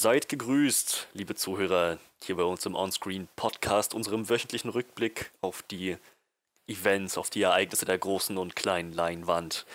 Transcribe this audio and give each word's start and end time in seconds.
Seid 0.00 0.28
gegrüßt, 0.28 1.08
liebe 1.14 1.34
Zuhörer, 1.34 1.98
hier 2.22 2.36
bei 2.36 2.44
uns 2.44 2.64
im 2.64 2.76
Onscreen 2.76 3.26
Podcast, 3.34 3.94
unserem 3.94 4.28
wöchentlichen 4.28 4.70
Rückblick 4.70 5.32
auf 5.40 5.64
die 5.64 5.96
Events, 6.68 7.18
auf 7.18 7.30
die 7.30 7.42
Ereignisse 7.42 7.84
der 7.84 7.98
großen 7.98 8.38
und 8.38 8.54
kleinen 8.54 8.92
Leinwand. 8.92 9.66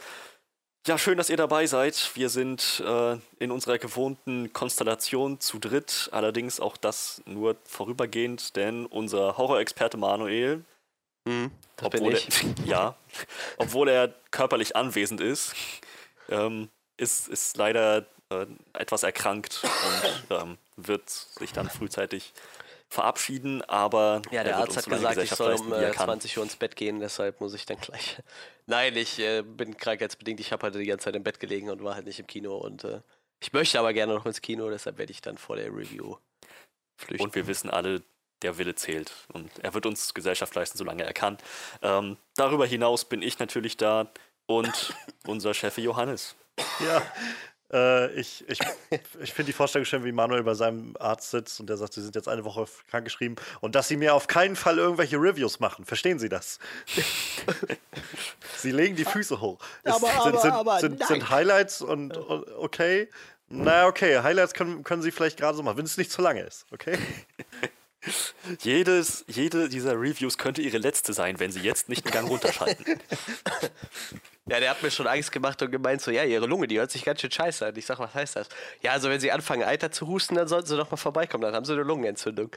Ja, 0.88 0.98
schön, 0.98 1.18
dass 1.18 1.30
ihr 1.30 1.36
dabei 1.36 1.66
seid. 1.66 2.12
Wir 2.14 2.30
sind 2.30 2.82
äh, 2.88 3.18
in 3.40 3.52
unserer 3.52 3.78
gewohnten 3.80 4.54
Konstellation 4.54 5.42
zu 5.42 5.60
dritt, 5.60 6.08
allerdings 6.14 6.62
auch 6.62 6.78
das 6.78 7.22
nur 7.26 7.58
vorübergehend, 7.66 8.56
denn 8.56 8.86
unser 8.86 9.38
Horrorexperte 9.38 9.98
Manuel, 9.98 10.64
Mhm, 11.26 11.52
obwohl 11.82 12.16
er, 12.16 12.22
ja, 12.66 12.96
obwohl 13.58 13.90
er 13.90 14.14
körperlich 14.32 14.78
anwesend 14.78 15.20
ist, 15.20 15.54
ähm, 16.30 16.70
ist, 16.96 17.28
ist 17.28 17.58
leider 17.58 18.06
äh, 18.42 18.48
etwas 18.74 19.04
erkrankt 19.04 19.62
und 19.64 20.38
ähm, 20.38 20.58
wird 20.76 21.10
sich 21.10 21.54
dann 21.54 21.70
frühzeitig 21.70 22.34
verabschieden, 22.94 23.62
aber 23.64 24.22
Ja, 24.32 24.40
er 24.40 24.44
der 24.44 24.58
Arzt 24.58 24.78
hat 24.78 24.86
gesagt, 24.86 25.18
ich 25.18 25.32
soll 25.32 25.56
um 25.56 25.72
wie 25.72 25.74
er 25.74 25.90
äh, 25.90 25.92
kann. 25.92 26.06
20 26.06 26.38
Uhr 26.38 26.44
ins 26.44 26.56
Bett 26.56 26.76
gehen, 26.76 27.00
deshalb 27.00 27.42
muss 27.42 27.54
ich 27.54 27.66
dann 27.66 27.80
gleich. 27.80 28.18
Nein, 28.68 28.96
ich 28.96 29.20
äh, 29.20 29.42
bin 29.42 29.76
krankheitsbedingt. 29.76 30.40
Ich 30.40 30.52
habe 30.52 30.64
halt 30.64 30.76
die 30.76 30.86
ganze 30.86 31.06
Zeit 31.06 31.16
im 31.16 31.24
Bett 31.24 31.40
gelegen 31.40 31.70
und 31.70 31.84
war 31.84 31.96
halt 31.96 32.06
nicht 32.06 32.20
im 32.20 32.28
Kino. 32.28 32.56
Und 32.56 32.84
äh, 32.84 33.02
ich 33.42 33.52
möchte 33.52 33.80
aber 33.80 33.94
gerne 33.94 34.14
noch 34.14 34.26
ins 34.26 34.42
Kino, 34.42 34.70
deshalb 34.70 34.98
werde 34.98 35.12
ich 35.12 35.22
dann 35.22 35.38
vor 35.38 35.56
der 35.56 35.68
Review 35.68 36.18
flüchten. 36.98 37.26
Und 37.26 37.36
wir 37.36 37.48
wissen 37.48 37.70
alle, 37.70 38.04
der 38.44 38.58
Wille 38.58 38.76
zählt. 38.76 39.12
Und 39.34 39.52
er 39.60 39.74
wird 39.74 39.86
uns 39.86 40.14
Gesellschaft 40.14 40.54
leisten, 40.56 40.78
solange 40.78 41.04
er 41.04 41.14
kann. 41.14 41.38
Ähm, 41.82 42.18
darüber 42.36 42.66
hinaus 42.66 43.06
bin 43.06 43.22
ich 43.22 43.40
natürlich 43.40 43.76
da 43.76 44.12
und 44.46 44.94
unser 45.28 45.54
Chef 45.54 45.78
Johannes. 45.78 46.36
Ja, 46.80 47.02
äh, 47.72 48.12
ich, 48.14 48.44
ich, 48.48 48.60
ich 49.22 49.34
finde 49.34 49.48
die 49.48 49.54
Vorstellung 49.54 49.86
schön, 49.86 50.04
wie 50.04 50.12
Manuel 50.12 50.44
bei 50.44 50.54
seinem 50.54 50.96
Arzt 51.00 51.32
sitzt 51.32 51.60
und 51.60 51.68
der 51.68 51.78
sagt, 51.78 51.94
Sie 51.94 52.02
sind 52.02 52.16
jetzt 52.16 52.28
eine 52.28 52.44
Woche 52.44 52.66
krankgeschrieben 52.90 53.38
und 53.62 53.76
dass 53.76 53.88
Sie 53.88 53.98
mir 53.98 54.14
auf 54.14 54.28
keinen 54.28 54.56
Fall 54.56 54.78
irgendwelche 54.78 55.18
Reviews 55.18 55.60
machen. 55.60 55.86
Verstehen 55.86 56.20
Sie 56.20 56.30
das? 56.30 56.60
Sie 58.58 58.72
legen 58.72 58.96
die 58.96 59.06
Füße 59.06 59.42
hoch. 59.42 59.60
Es 59.84 59.96
Aber, 59.96 60.08
sind, 60.08 60.20
aber, 60.20 60.40
sind, 60.40 60.52
aber, 60.52 60.80
sind, 60.80 61.00
nein. 61.00 61.08
sind 61.08 61.30
Highlights 61.30 61.82
und, 61.82 62.18
und 62.18 62.48
okay. 62.58 63.10
Na, 63.50 63.88
okay, 63.88 64.20
Highlights 64.20 64.54
können, 64.54 64.84
können 64.84 65.02
Sie 65.02 65.12
vielleicht 65.12 65.38
gerade 65.38 65.56
so 65.56 65.64
machen, 65.64 65.78
wenn 65.78 65.86
es 65.86 65.98
nicht 65.98 66.12
zu 66.12 66.22
lange 66.22 66.42
ist, 66.42 66.66
okay? 66.72 66.98
Jedes, 68.60 69.24
jede 69.28 69.70
dieser 69.70 69.94
Reviews 69.94 70.38
könnte 70.38 70.62
ihre 70.62 70.78
letzte 70.78 71.14
sein, 71.14 71.40
wenn 71.40 71.52
sie 71.52 71.62
jetzt 71.62 71.88
nicht 71.88 72.06
einen 72.06 72.14
Gang 72.14 72.30
runterschalten. 72.30 72.86
Ja, 74.50 74.60
der 74.60 74.72
hat 74.72 74.84
mir 74.84 74.92
schon 74.92 75.08
Angst 75.08 75.32
gemacht 75.32 75.62
und 75.62 75.72
gemeint, 75.72 76.02
so, 76.02 76.12
ja, 76.12 76.24
ihre 76.24 76.46
Lunge, 76.46 76.68
die 76.68 76.78
hört 76.78 76.92
sich 76.92 77.06
ganz 77.06 77.22
schön 77.22 77.32
scheiße 77.32 77.66
an. 77.66 77.76
Ich 77.78 77.86
sag, 77.86 78.00
was 78.00 78.14
heißt 78.14 78.36
das? 78.36 78.50
Ja, 78.82 78.92
also 78.92 79.10
wenn 79.10 79.20
sie 79.20 79.32
anfangen, 79.32 79.64
Eiter 79.64 79.92
zu 79.92 80.08
husten, 80.08 80.36
dann 80.36 80.48
sollten 80.48 80.68
sie 80.68 80.76
doch 80.76 80.92
mal 80.92 80.98
vorbeikommen, 80.98 81.44
dann 81.44 81.56
haben 81.56 81.66
sie 81.66 81.74
eine 81.74 81.84
Lungenentzündung. 81.84 82.52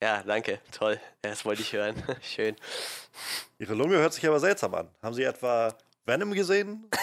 Ja, 0.00 0.22
danke, 0.22 0.60
toll. 0.70 1.00
Ja, 1.24 1.30
das 1.30 1.44
wollte 1.44 1.62
ich 1.62 1.72
hören. 1.72 2.00
Schön. 2.22 2.56
Ihre 3.58 3.74
Lunge 3.74 3.96
hört 3.96 4.14
sich 4.14 4.26
aber 4.26 4.40
seltsam 4.40 4.74
an. 4.74 4.88
Haben 5.02 5.14
Sie 5.14 5.22
etwa 5.22 5.74
Venom 6.04 6.32
gesehen? 6.32 6.88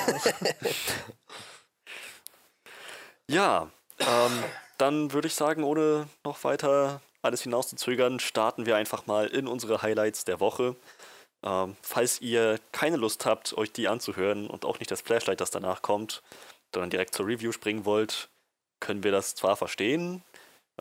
Ja, 3.29 3.69
ähm, 3.99 4.43
dann 4.79 5.13
würde 5.13 5.27
ich 5.27 5.35
sagen, 5.35 5.63
ohne 5.63 6.07
noch 6.23 6.43
weiter 6.43 6.99
alles 7.21 7.43
hinauszuzögern, 7.43 8.19
starten 8.19 8.65
wir 8.65 8.75
einfach 8.75 9.05
mal 9.05 9.27
in 9.27 9.45
unsere 9.45 9.83
Highlights 9.83 10.25
der 10.25 10.39
Woche. 10.39 10.75
Ähm, 11.43 11.77
falls 11.81 12.21
ihr 12.21 12.59
keine 12.71 12.97
Lust 12.97 13.25
habt, 13.25 13.57
euch 13.57 13.71
die 13.71 13.87
anzuhören 13.87 14.47
und 14.47 14.65
auch 14.65 14.79
nicht 14.79 14.91
das 14.91 15.01
Flashlight, 15.01 15.41
das 15.41 15.51
danach 15.51 15.81
kommt, 15.81 16.21
sondern 16.73 16.89
direkt 16.89 17.15
zur 17.15 17.27
Review 17.27 17.51
springen 17.51 17.85
wollt, 17.85 18.29
können 18.79 19.03
wir 19.03 19.11
das 19.11 19.35
zwar 19.35 19.55
verstehen, 19.55 20.23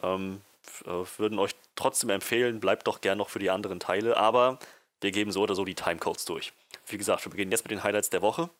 ähm, 0.02 0.42
äh, 0.84 1.04
würden 1.16 1.38
euch 1.38 1.54
trotzdem 1.76 2.10
empfehlen, 2.10 2.60
bleibt 2.60 2.86
doch 2.86 3.00
gern 3.00 3.18
noch 3.18 3.28
für 3.28 3.38
die 3.38 3.50
anderen 3.50 3.80
Teile, 3.80 4.16
aber 4.16 4.58
wir 5.00 5.12
geben 5.12 5.30
so 5.30 5.42
oder 5.42 5.54
so 5.54 5.64
die 5.64 5.74
Timecodes 5.74 6.24
durch. 6.24 6.52
Wie 6.86 6.98
gesagt, 6.98 7.24
wir 7.24 7.30
beginnen 7.30 7.52
jetzt 7.52 7.64
mit 7.64 7.70
den 7.70 7.84
Highlights 7.84 8.10
der 8.10 8.22
Woche. 8.22 8.50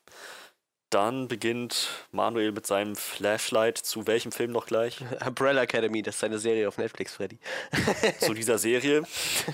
Dann 0.91 1.28
beginnt 1.28 1.88
Manuel 2.12 2.53
mit 2.53 2.66
seinem 2.66 2.97
Flashlight 2.97 3.76
zu 3.76 4.06
welchem 4.06 4.32
Film 4.32 4.53
noch 4.53 4.66
gleich? 4.66 5.00
Umbrella 5.26 5.62
Academy, 5.62 6.00
das 6.03 6.16
ist 6.16 6.25
eine 6.25 6.38
Serie 6.38 6.66
auf 6.66 6.78
Netflix, 6.78 7.15
Freddy. 7.15 7.38
zu 8.21 8.32
dieser 8.32 8.59
Serie 8.59 9.03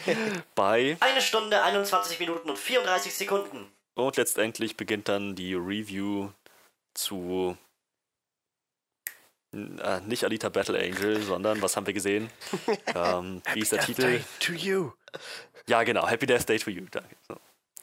bei 0.54 0.96
Eine 1.00 1.20
Stunde, 1.20 1.62
21 1.62 2.20
Minuten 2.20 2.50
und 2.50 2.58
34 2.58 3.12
Sekunden. 3.14 3.66
und 3.94 4.16
letztendlich 4.16 4.76
beginnt 4.76 5.08
dann 5.08 5.34
die 5.34 5.54
Review 5.54 6.30
zu 6.94 7.56
äh, 9.52 10.00
nicht 10.06 10.24
Alita 10.24 10.48
Battle 10.48 10.78
Angel, 10.78 11.20
sondern 11.22 11.60
was 11.62 11.76
haben 11.76 11.86
wir 11.86 11.94
gesehen? 11.94 12.30
ähm, 12.94 13.42
wie 13.52 13.60
ist 13.60 13.72
der 13.72 13.80
Titel? 13.80 14.20
to 14.38 14.52
you. 14.52 14.92
Ja, 15.66 15.82
genau, 15.82 16.06
Happy 16.06 16.26
Death 16.26 16.48
Day 16.48 16.58
to 16.58 16.70
You. 16.70 16.86
Danke. 16.90 17.16
So. 17.26 17.36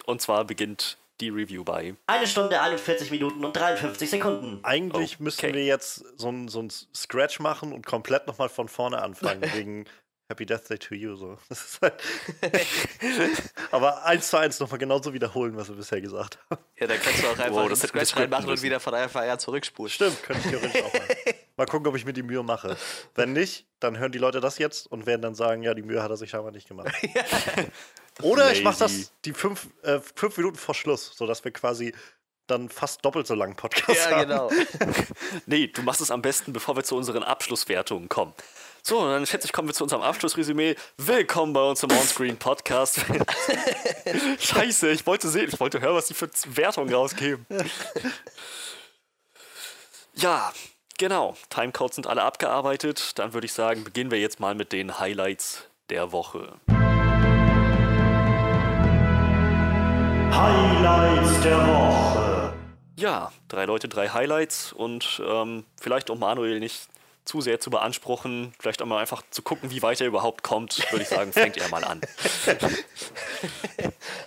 Und 0.06 0.22
zwar 0.22 0.45
beginnt 0.45 0.97
die 1.21 1.29
Review 1.29 1.63
bei 1.63 1.95
Eine 2.07 2.27
Stunde, 2.27 2.59
41 2.61 3.11
Minuten 3.11 3.45
und 3.45 3.53
53 3.55 4.09
Sekunden. 4.09 4.59
Eigentlich 4.63 5.13
Okay. 5.15 5.23
müssten 5.23 5.53
wir 5.53 5.63
jetzt 5.63 6.03
so 6.17 6.29
ein, 6.29 6.47
so 6.47 6.61
ein 6.61 6.69
Scratch 6.95 7.39
machen 7.39 7.71
und 7.73 7.85
komplett 7.85 8.27
nochmal 8.27 8.49
von 8.49 8.67
vorne 8.67 9.01
anfangen, 9.01 9.41
wegen 9.53 9.85
Happy 10.29 10.45
Death 10.45 10.69
Day 10.69 10.77
to 10.77 10.95
You. 10.95 11.15
So. 11.15 11.37
Halt 11.81 11.93
Aber 13.71 14.05
eins 14.05 14.29
zu 14.29 14.37
eins 14.37 14.59
nochmal 14.59 14.79
genauso 14.79 15.13
wiederholen, 15.13 15.55
was 15.57 15.67
wir 15.67 15.75
bisher 15.75 15.99
gesagt 15.99 16.39
haben. 16.49 16.61
Ja, 16.79 16.87
dann 16.87 16.99
kannst 17.01 17.21
du 17.21 17.27
auch 17.27 17.38
einfach 17.38 17.51
Wow, 17.63 17.69
das 17.69 17.81
Scratch 17.81 18.15
reinmachen 18.15 18.45
und 18.45 18.51
müssen. 18.51 18.63
wieder 18.63 18.79
von 18.79 18.93
an 18.93 19.39
zurückspulen. 19.39 19.89
Stimmt, 19.91 20.23
könnte 20.23 20.41
ich 20.45 20.49
theoretisch 20.51 20.83
auch 20.83 20.93
mal. 20.93 21.01
Mal 21.57 21.65
gucken, 21.65 21.88
ob 21.88 21.95
ich 21.97 22.05
mir 22.05 22.13
die 22.13 22.23
Mühe 22.23 22.43
mache. 22.43 22.77
Wenn 23.13 23.33
nicht, 23.33 23.67
dann 23.81 23.97
hören 23.99 24.11
die 24.13 24.17
Leute 24.19 24.39
das 24.39 24.57
jetzt 24.57 24.88
und 24.89 25.05
werden 25.05 25.21
dann 25.21 25.35
sagen, 25.35 25.63
ja, 25.63 25.73
die 25.73 25.83
Mühe 25.83 26.01
hat 26.01 26.09
er 26.09 26.17
sich 26.17 26.29
scheinbar 26.29 26.51
nicht 26.53 26.67
gemacht. 26.67 26.93
Oder 28.22 28.51
ich 28.51 28.63
mache 28.63 28.79
Lazy. 28.81 28.99
das 29.01 29.11
die 29.25 29.33
fünf, 29.33 29.67
äh, 29.83 29.99
fünf 30.16 30.38
Minuten 30.38 30.57
vor 30.57 30.75
Schluss, 30.75 31.11
sodass 31.16 31.44
wir 31.44 31.51
quasi 31.51 31.94
dann 32.47 32.69
fast 32.69 33.05
doppelt 33.05 33.27
so 33.27 33.33
langen 33.35 33.55
Podcast 33.55 34.09
Ja, 34.09 34.17
haben. 34.17 34.27
genau. 34.29 34.51
Nee, 35.45 35.67
du 35.67 35.81
machst 35.83 36.01
es 36.01 36.11
am 36.11 36.21
besten, 36.21 36.51
bevor 36.51 36.75
wir 36.75 36.83
zu 36.83 36.97
unseren 36.97 37.23
Abschlusswertungen 37.23 38.09
kommen. 38.09 38.33
So, 38.83 39.00
und 39.00 39.09
dann 39.11 39.25
schätze 39.25 39.45
ich, 39.45 39.53
kommen 39.53 39.69
wir 39.69 39.73
zu 39.75 39.83
unserem 39.83 40.01
Abschlussresümee. 40.01 40.75
Willkommen 40.97 41.53
bei 41.53 41.61
uns 41.61 41.81
im 41.83 41.91
Onscreen 41.91 42.35
Podcast. 42.38 43.00
Scheiße, 44.39 44.89
ich 44.91 45.05
wollte 45.05 45.29
sehen, 45.29 45.50
ich 45.53 45.59
wollte 45.59 45.79
hören, 45.81 45.95
was 45.95 46.07
die 46.07 46.13
für 46.16 46.29
Wertungen 46.47 46.94
rausgeben. 46.94 47.45
Ja, 50.16 50.51
genau. 50.97 51.38
Timecodes 51.50 51.95
sind 51.95 52.07
alle 52.07 52.23
abgearbeitet. 52.23 53.17
Dann 53.19 53.33
würde 53.33 53.45
ich 53.45 53.53
sagen, 53.53 53.83
beginnen 53.83 54.11
wir 54.11 54.19
jetzt 54.19 54.39
mal 54.39 54.55
mit 54.55 54.73
den 54.73 55.00
Highlights 55.00 55.63
der 55.89 56.11
Woche. 56.11 56.59
Highlights 60.31 61.42
der 61.42 61.68
Woche. 61.68 62.53
Ja, 62.96 63.31
drei 63.47 63.66
Leute, 63.66 63.88
drei 63.88 64.09
Highlights 64.09 64.74
und 64.74 65.22
ähm, 65.25 65.66
vielleicht 65.80 66.09
um 66.09 66.19
Manuel 66.19 66.59
nicht 66.59 66.88
zu 67.25 67.42
sehr 67.42 67.59
zu 67.59 67.69
beanspruchen, 67.69 68.53
vielleicht 68.59 68.81
auch 68.81 68.88
mal 68.88 69.00
einfach 69.00 69.22
zu 69.30 69.42
gucken, 69.42 69.69
wie 69.69 69.81
weit 69.84 70.02
er 70.02 70.08
überhaupt 70.08 70.44
kommt, 70.44 70.92
würde 70.92 71.03
ich 71.03 71.09
sagen, 71.09 71.31
fängt 71.31 71.56
er 71.58 71.69
mal 71.69 71.84
an. 71.84 72.02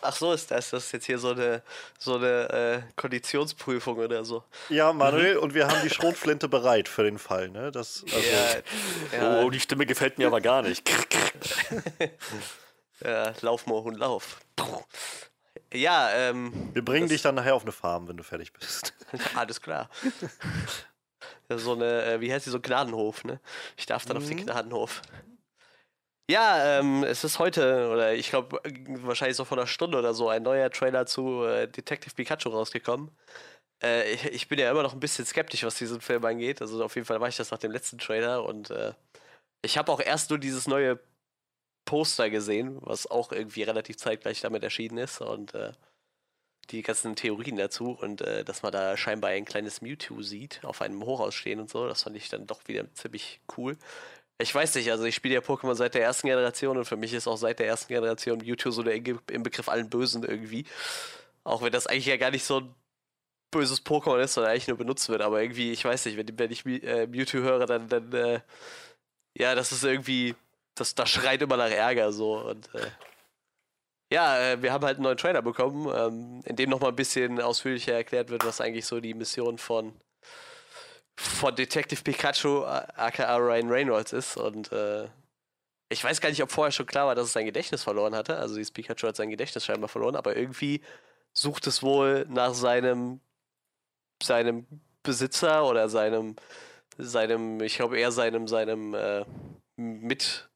Ach 0.01 0.15
so 0.15 0.33
ist 0.33 0.51
das. 0.51 0.71
Das 0.71 0.87
ist 0.87 0.93
jetzt 0.93 1.07
hier 1.07 1.19
so 1.19 1.31
eine, 1.31 1.63
so 1.99 2.17
eine 2.17 2.49
äh, 2.51 2.83
Konditionsprüfung 2.97 3.99
oder 3.99 4.25
so. 4.25 4.45
Ja, 4.69 4.93
Manuel, 4.93 5.39
und 5.39 5.55
wir 5.55 5.67
haben 5.67 5.81
die 5.83 5.91
Schrotflinte 5.91 6.49
bereit 6.49 6.89
für 6.89 7.03
den 7.03 7.19
Fall. 7.19 7.49
Ne? 7.49 7.73
Das, 7.73 8.05
also, 8.05 8.19
Ja, 9.13 9.19
ja, 9.19 9.43
Oh, 9.43 9.51
die 9.51 9.61
Stimme 9.61 9.87
gefällt 9.87 10.19
mir 10.19 10.29
aber 10.29 10.41
gar 10.41 10.63
nicht. 10.63 10.89
ja, 13.05 13.33
lauf, 13.41 13.67
Mohun, 13.67 13.95
lauf. 13.95 14.39
Ja, 15.75 16.11
ähm, 16.13 16.53
Wir 16.73 16.85
bringen 16.85 17.09
dich 17.09 17.23
dann 17.23 17.35
nachher 17.35 17.55
auf 17.55 17.63
eine 17.63 17.73
Farm, 17.73 18.09
wenn 18.09 18.17
du 18.17 18.23
fertig 18.23 18.53
bist. 18.53 18.95
alles 19.35 19.61
klar. 19.61 19.91
Ja, 21.49 21.59
so 21.59 21.73
eine, 21.73 22.05
äh, 22.05 22.21
wie 22.21 22.33
heißt 22.33 22.47
die, 22.47 22.51
so 22.51 22.57
ein 22.59 22.63
Gnadenhof, 22.63 23.25
ne? 23.25 23.39
Ich 23.77 23.85
darf 23.85 24.07
dann 24.07 24.17
auf 24.17 24.27
den 24.27 24.39
Gnadenhof. 24.45 25.03
Ja, 26.31 26.79
ähm, 26.79 27.05
es 27.05 27.23
ist 27.23 27.39
heute, 27.39 27.91
oder 27.91 28.15
ich 28.15 28.31
glaube, 28.31 28.61
wahrscheinlich 29.03 29.37
so 29.37 29.45
vor 29.45 29.59
einer 29.59 29.67
Stunde 29.67 29.99
oder 29.99 30.15
so, 30.15 30.31
ein 30.31 30.43
neuer 30.43 30.71
Trailer 30.71 31.05
zu 31.05 31.45
äh, 31.45 31.69
Detective 31.69 32.15
Pikachu 32.15 32.49
rausgekommen. 32.49 33.11
Äh, 33.83 34.13
ich, 34.13 34.25
ich 34.27 34.49
bin 34.49 34.59
ja 34.59 34.71
immer 34.71 34.83
noch 34.83 34.95
ein 34.95 35.01
bisschen 35.01 35.27
skeptisch, 35.27 35.65
was 35.65 35.77
diesen 35.77 36.01
Film 36.01 36.25
angeht. 36.25 36.63
Also 36.63 36.83
auf 36.83 36.95
jeden 36.95 37.07
Fall 37.07 37.21
war 37.21 37.29
ich 37.29 37.37
das 37.37 37.51
nach 37.51 37.59
dem 37.59 37.73
letzten 37.73 37.99
Trailer 37.99 38.45
und 38.45 38.71
äh, 38.71 38.95
ich 39.63 39.77
habe 39.79 39.93
auch 39.93 40.01
erst 40.01 40.31
nur 40.31 40.39
dieses 40.39 40.67
neue 40.67 40.99
Poster 41.85 42.31
gesehen, 42.31 42.79
was 42.81 43.07
auch 43.11 43.33
irgendwie 43.33 43.63
relativ 43.63 43.97
zeitgleich 43.97 44.41
damit 44.41 44.63
erschienen 44.63 44.99
ist 44.99 45.21
und 45.21 45.55
äh, 45.55 45.73
die 46.71 46.83
ganzen 46.83 47.15
Theorien 47.17 47.57
dazu 47.57 47.91
und 47.91 48.23
äh, 48.23 48.45
dass 48.45 48.63
man 48.63 48.73
da 48.73 48.97
scheinbar 48.97 49.31
ein 49.31 49.45
kleines 49.45 49.83
Mewtwo 49.83 50.23
sieht, 50.23 50.61
auf 50.65 50.81
einem 50.81 51.05
Hochhaus 51.05 51.35
stehen 51.35 51.61
und 51.61 51.71
so, 51.71 51.87
das 51.87 52.03
fand 52.03 52.17
ich 52.17 52.29
dann 52.29 52.47
doch 52.47 52.67
wieder 52.67 52.93
ziemlich 52.95 53.41
cool. 53.57 53.77
Ich 54.39 54.55
weiß 54.55 54.75
nicht, 54.75 54.91
also 54.91 55.05
ich 55.05 55.15
spiele 55.15 55.35
ja 55.35 55.41
Pokémon 55.41 55.75
seit 55.75 55.95
der 55.95 56.03
ersten 56.03 56.27
Generation 56.27 56.77
und 56.77 56.87
für 56.87 56.97
mich 56.97 57.13
ist 57.13 57.29
auch 57.29 57.37
seit 57.37 57.61
der 57.61 57.69
ersten 57.69 57.89
Generation 57.89 58.39
Mewtwo 58.39 58.71
so 58.71 58.83
der 58.83 58.97
im 58.97 59.43
Begriff 59.43 59.69
allen 59.69 59.91
Bösen 59.91 60.25
irgendwie. 60.25 60.65
Auch 61.45 61.63
wenn 61.63 61.73
das 61.73 61.87
eigentlich 61.87 62.07
ja 62.07 62.17
gar 62.17 62.31
nicht 62.31 62.45
so 62.45 62.61
ein 62.61 62.75
böses 63.53 63.85
Pokémon 63.85 64.19
ist, 64.21 64.35
sondern 64.35 64.53
eigentlich 64.53 64.69
nur 64.69 64.79
benutzt 64.79 65.09
wird, 65.09 65.23
aber 65.23 65.41
irgendwie, 65.41 65.71
ich 65.73 65.85
weiß 65.85 66.07
nicht, 66.07 66.17
wenn, 66.17 66.39
wenn 66.39 66.51
ich 66.51 66.67
äh, 66.67 67.07
Mewtwo 67.07 67.39
höre, 67.39 67.67
dann, 67.67 67.89
dann 67.89 68.13
äh, 68.13 68.41
ja, 69.37 69.55
das 69.55 69.73
ist 69.73 69.85
irgendwie, 69.85 70.35
das, 70.75 70.95
das 70.95 71.11
schreit 71.11 71.43
immer 71.43 71.57
nach 71.57 71.71
Ärger 71.71 72.13
so. 72.13 72.39
Und 72.39 72.75
äh, 72.75 72.91
ja, 74.13 74.39
äh, 74.39 74.63
wir 74.63 74.73
haben 74.73 74.85
halt 74.85 74.97
einen 74.97 75.05
neuen 75.05 75.17
Trailer 75.17 75.43
bekommen, 75.43 75.93
ähm, 75.95 76.43
in 76.45 76.57
dem 76.57 76.71
nochmal 76.71 76.91
ein 76.91 76.97
bisschen 76.97 77.41
ausführlicher 77.41 77.95
erklärt 77.95 78.31
wird, 78.31 78.45
was 78.45 78.61
eigentlich 78.61 78.87
so 78.87 79.01
die 79.01 79.15
Mission 79.15 79.59
von, 79.59 79.93
von 81.17 81.55
Detective 81.55 82.03
Pikachu, 82.03 82.63
äh, 82.63 82.87
aka 82.97 83.37
Ryan 83.37 83.71
Reynolds 83.71 84.13
ist. 84.13 84.37
Und 84.37 84.73
äh, 84.73 85.09
ich 85.89 86.03
weiß 86.03 86.21
gar 86.21 86.29
nicht, 86.29 86.43
ob 86.43 86.51
vorher 86.51 86.73
schon 86.73 86.87
klar 86.87 87.07
war, 87.07 87.15
dass 87.15 87.27
es 87.27 87.33
sein 87.33 87.47
Gedächtnis 87.47 87.83
verloren 87.83 88.15
hatte. 88.15 88.37
Also 88.37 88.57
dieses 88.57 88.73
Pikachu 88.73 89.07
hat 89.07 89.17
sein 89.17 89.31
Gedächtnis 89.31 89.65
scheinbar 89.65 89.89
verloren, 89.89 90.17
aber 90.17 90.37
irgendwie 90.37 90.81
sucht 91.33 91.67
es 91.67 91.83
wohl 91.83 92.27
nach 92.29 92.55
seinem, 92.55 93.21
seinem 94.23 94.67
Besitzer 95.03 95.65
oder 95.67 95.89
seinem, 95.89 96.37
seinem, 96.99 97.61
ich 97.61 97.77
glaube 97.77 97.99
eher 97.99 98.13
seinem, 98.13 98.49
seinem 98.49 98.95
äh, 98.95 99.25
mit 99.77 100.49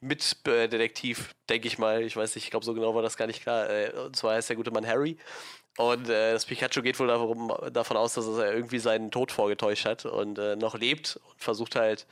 Mitdetektiv, 0.00 1.34
denke 1.48 1.68
ich 1.68 1.78
mal. 1.78 2.02
Ich 2.02 2.16
weiß 2.16 2.34
nicht, 2.34 2.44
ich 2.44 2.50
glaube, 2.50 2.64
so 2.64 2.74
genau 2.74 2.94
war 2.94 3.02
das 3.02 3.16
gar 3.16 3.26
nicht 3.26 3.42
klar. 3.42 3.68
Äh, 3.68 3.92
und 3.92 4.16
zwar 4.16 4.34
heißt 4.34 4.48
der 4.48 4.56
gute 4.56 4.70
Mann 4.70 4.86
Harry. 4.86 5.16
Und 5.78 6.08
äh, 6.08 6.32
das 6.32 6.46
Pikachu 6.46 6.82
geht 6.82 6.98
wohl 6.98 7.08
darum, 7.08 7.52
davon 7.72 7.96
aus, 7.96 8.14
dass 8.14 8.26
er 8.26 8.54
irgendwie 8.54 8.78
seinen 8.78 9.10
Tod 9.10 9.30
vorgetäuscht 9.30 9.84
hat 9.84 10.06
und 10.06 10.38
äh, 10.38 10.56
noch 10.56 10.74
lebt 10.78 11.20
und 11.22 11.42
versucht 11.42 11.76
halt 11.76 12.06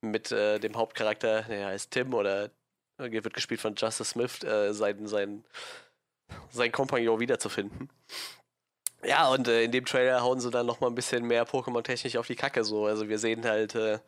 mit 0.00 0.32
äh, 0.32 0.58
dem 0.58 0.76
Hauptcharakter, 0.76 1.42
der 1.42 1.66
heißt 1.66 1.90
Tim 1.90 2.14
oder 2.14 2.50
äh, 2.98 3.10
wird 3.10 3.34
gespielt 3.34 3.60
von 3.60 3.74
Justice 3.74 4.10
Smith, 4.10 4.42
äh, 4.42 4.72
seinen, 4.72 5.06
seinen, 5.06 5.44
seinen 6.50 6.72
Kompagnon 6.72 7.20
wiederzufinden. 7.20 7.90
Ja, 9.04 9.28
und 9.28 9.48
äh, 9.48 9.64
in 9.64 9.72
dem 9.72 9.84
Trailer 9.84 10.22
hauen 10.22 10.40
sie 10.40 10.50
dann 10.50 10.66
nochmal 10.66 10.90
ein 10.90 10.94
bisschen 10.94 11.26
mehr 11.26 11.46
Pokémon-technisch 11.46 12.16
auf 12.16 12.26
die 12.26 12.36
Kacke 12.36 12.64
so. 12.64 12.86
Also 12.86 13.08
wir 13.08 13.18
sehen 13.18 13.44
halt 13.44 13.74
äh, 13.74 13.98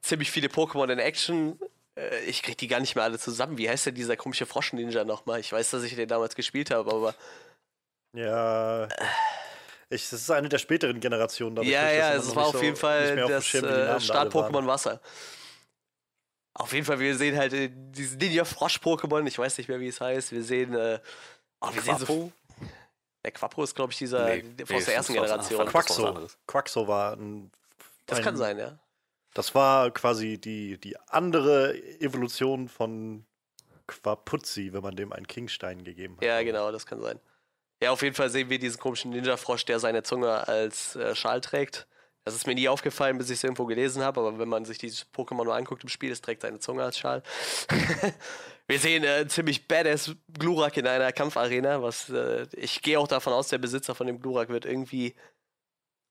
ziemlich 0.00 0.30
viele 0.30 0.48
Pokémon 0.48 0.90
in 0.92 0.98
Action. 0.98 1.58
Äh, 1.98 2.20
ich 2.24 2.42
krieg 2.42 2.56
die 2.58 2.68
gar 2.68 2.80
nicht 2.80 2.94
mehr 2.94 3.04
alle 3.04 3.18
zusammen. 3.18 3.58
Wie 3.58 3.68
heißt 3.68 3.86
denn 3.86 3.94
dieser 3.94 4.16
komische 4.16 4.46
Frosch-Ninja 4.46 5.04
nochmal? 5.04 5.40
Ich 5.40 5.52
weiß, 5.52 5.70
dass 5.70 5.82
ich 5.82 5.94
den 5.94 6.08
damals 6.08 6.34
gespielt 6.34 6.70
habe, 6.70 6.90
aber 6.92 7.14
Ja. 8.14 8.88
Ich, 9.90 10.08
das 10.08 10.20
ist 10.22 10.30
eine 10.30 10.48
der 10.48 10.58
späteren 10.58 11.00
Generationen. 11.00 11.54
dadurch, 11.56 11.70
ja, 11.72 11.90
ja, 11.90 12.14
es 12.14 12.28
noch 12.28 12.36
war 12.36 12.42
nicht 12.44 12.54
auf 12.54 12.60
so- 12.60 12.62
jeden 12.64 12.76
Fall 12.76 13.04
nicht 13.04 13.14
mehr 13.28 13.36
auf 13.38 13.50
dem 13.50 13.62
das 13.62 14.02
äh, 14.02 14.06
Start-Pokémon. 14.06 14.66
Wasser. 14.66 15.00
Auf 16.54 16.72
jeden 16.72 16.84
Fall, 16.84 16.98
wir 16.98 17.16
sehen 17.16 17.36
halt 17.36 17.52
äh, 17.52 17.70
diesen 17.72 18.18
Ninja-Frosch-Pokémon, 18.18 19.26
ich 19.26 19.38
weiß 19.38 19.56
nicht 19.58 19.68
mehr, 19.68 19.80
wie 19.80 19.88
es 19.88 20.00
heißt. 20.00 20.32
Wir 20.32 20.42
sehen, 20.42 20.74
äh, 20.74 20.98
oh, 21.60 21.68
wir 21.72 21.82
sehen 21.82 21.98
so, 21.98 22.06
Quapo? 22.06 22.32
der 23.24 23.32
Quapo 23.32 23.64
ist, 23.64 23.74
glaube 23.74 23.92
ich, 23.92 23.98
dieser 23.98 24.26
Nee, 24.26 24.42
der 24.42 24.66
nee, 24.68 24.76
aus 24.76 24.84
der 24.86 24.94
ersten 24.94 25.12
Generation. 25.14 25.66
Quaxo. 25.66 26.26
Quaxo 26.46 26.88
war 26.88 27.14
ein. 27.16 27.50
Das 28.06 28.18
ein, 28.18 28.24
kann 28.24 28.36
sein, 28.36 28.58
ja. 28.58 28.78
Das 29.34 29.54
war 29.54 29.90
quasi 29.90 30.38
die, 30.38 30.78
die 30.78 30.98
andere 31.08 31.74
Evolution 32.00 32.68
von 32.68 33.24
Quapuzzi, 33.86 34.72
wenn 34.72 34.82
man 34.82 34.96
dem 34.96 35.12
einen 35.12 35.26
Kingstein 35.26 35.84
gegeben 35.84 36.16
hat. 36.16 36.24
Ja, 36.24 36.42
genau, 36.42 36.70
das 36.70 36.86
kann 36.86 37.00
sein. 37.00 37.18
Ja, 37.82 37.90
auf 37.90 38.02
jeden 38.02 38.14
Fall 38.14 38.30
sehen 38.30 38.48
wir 38.48 38.58
diesen 38.58 38.78
komischen 38.78 39.10
Ninja-Frosch, 39.10 39.64
der 39.64 39.80
seine 39.80 40.02
Zunge 40.02 40.46
als 40.46 40.94
äh, 40.96 41.14
Schal 41.14 41.40
trägt. 41.40 41.86
Das 42.24 42.36
ist 42.36 42.46
mir 42.46 42.54
nie 42.54 42.68
aufgefallen, 42.68 43.18
bis 43.18 43.30
ich 43.30 43.38
es 43.38 43.44
irgendwo 43.44 43.66
gelesen 43.66 44.04
habe, 44.04 44.20
aber 44.20 44.38
wenn 44.38 44.48
man 44.48 44.64
sich 44.64 44.78
dieses 44.78 45.12
Pokémon 45.12 45.44
nur 45.44 45.56
anguckt 45.56 45.82
im 45.82 45.88
Spiel, 45.88 46.12
es 46.12 46.20
trägt 46.20 46.42
seine 46.42 46.60
Zunge 46.60 46.84
als 46.84 46.96
Schal. 46.96 47.24
wir 48.68 48.78
sehen 48.78 49.02
äh, 49.02 49.26
ziemlich 49.26 49.66
badass 49.66 50.14
Glurak 50.38 50.76
in 50.76 50.86
einer 50.86 51.10
Kampfarena, 51.10 51.82
was 51.82 52.08
äh, 52.10 52.46
ich 52.52 52.82
gehe 52.82 53.00
auch 53.00 53.08
davon 53.08 53.32
aus, 53.32 53.48
der 53.48 53.58
Besitzer 53.58 53.96
von 53.96 54.06
dem 54.06 54.20
Glurak 54.20 54.50
wird 54.50 54.64
irgendwie 54.64 55.16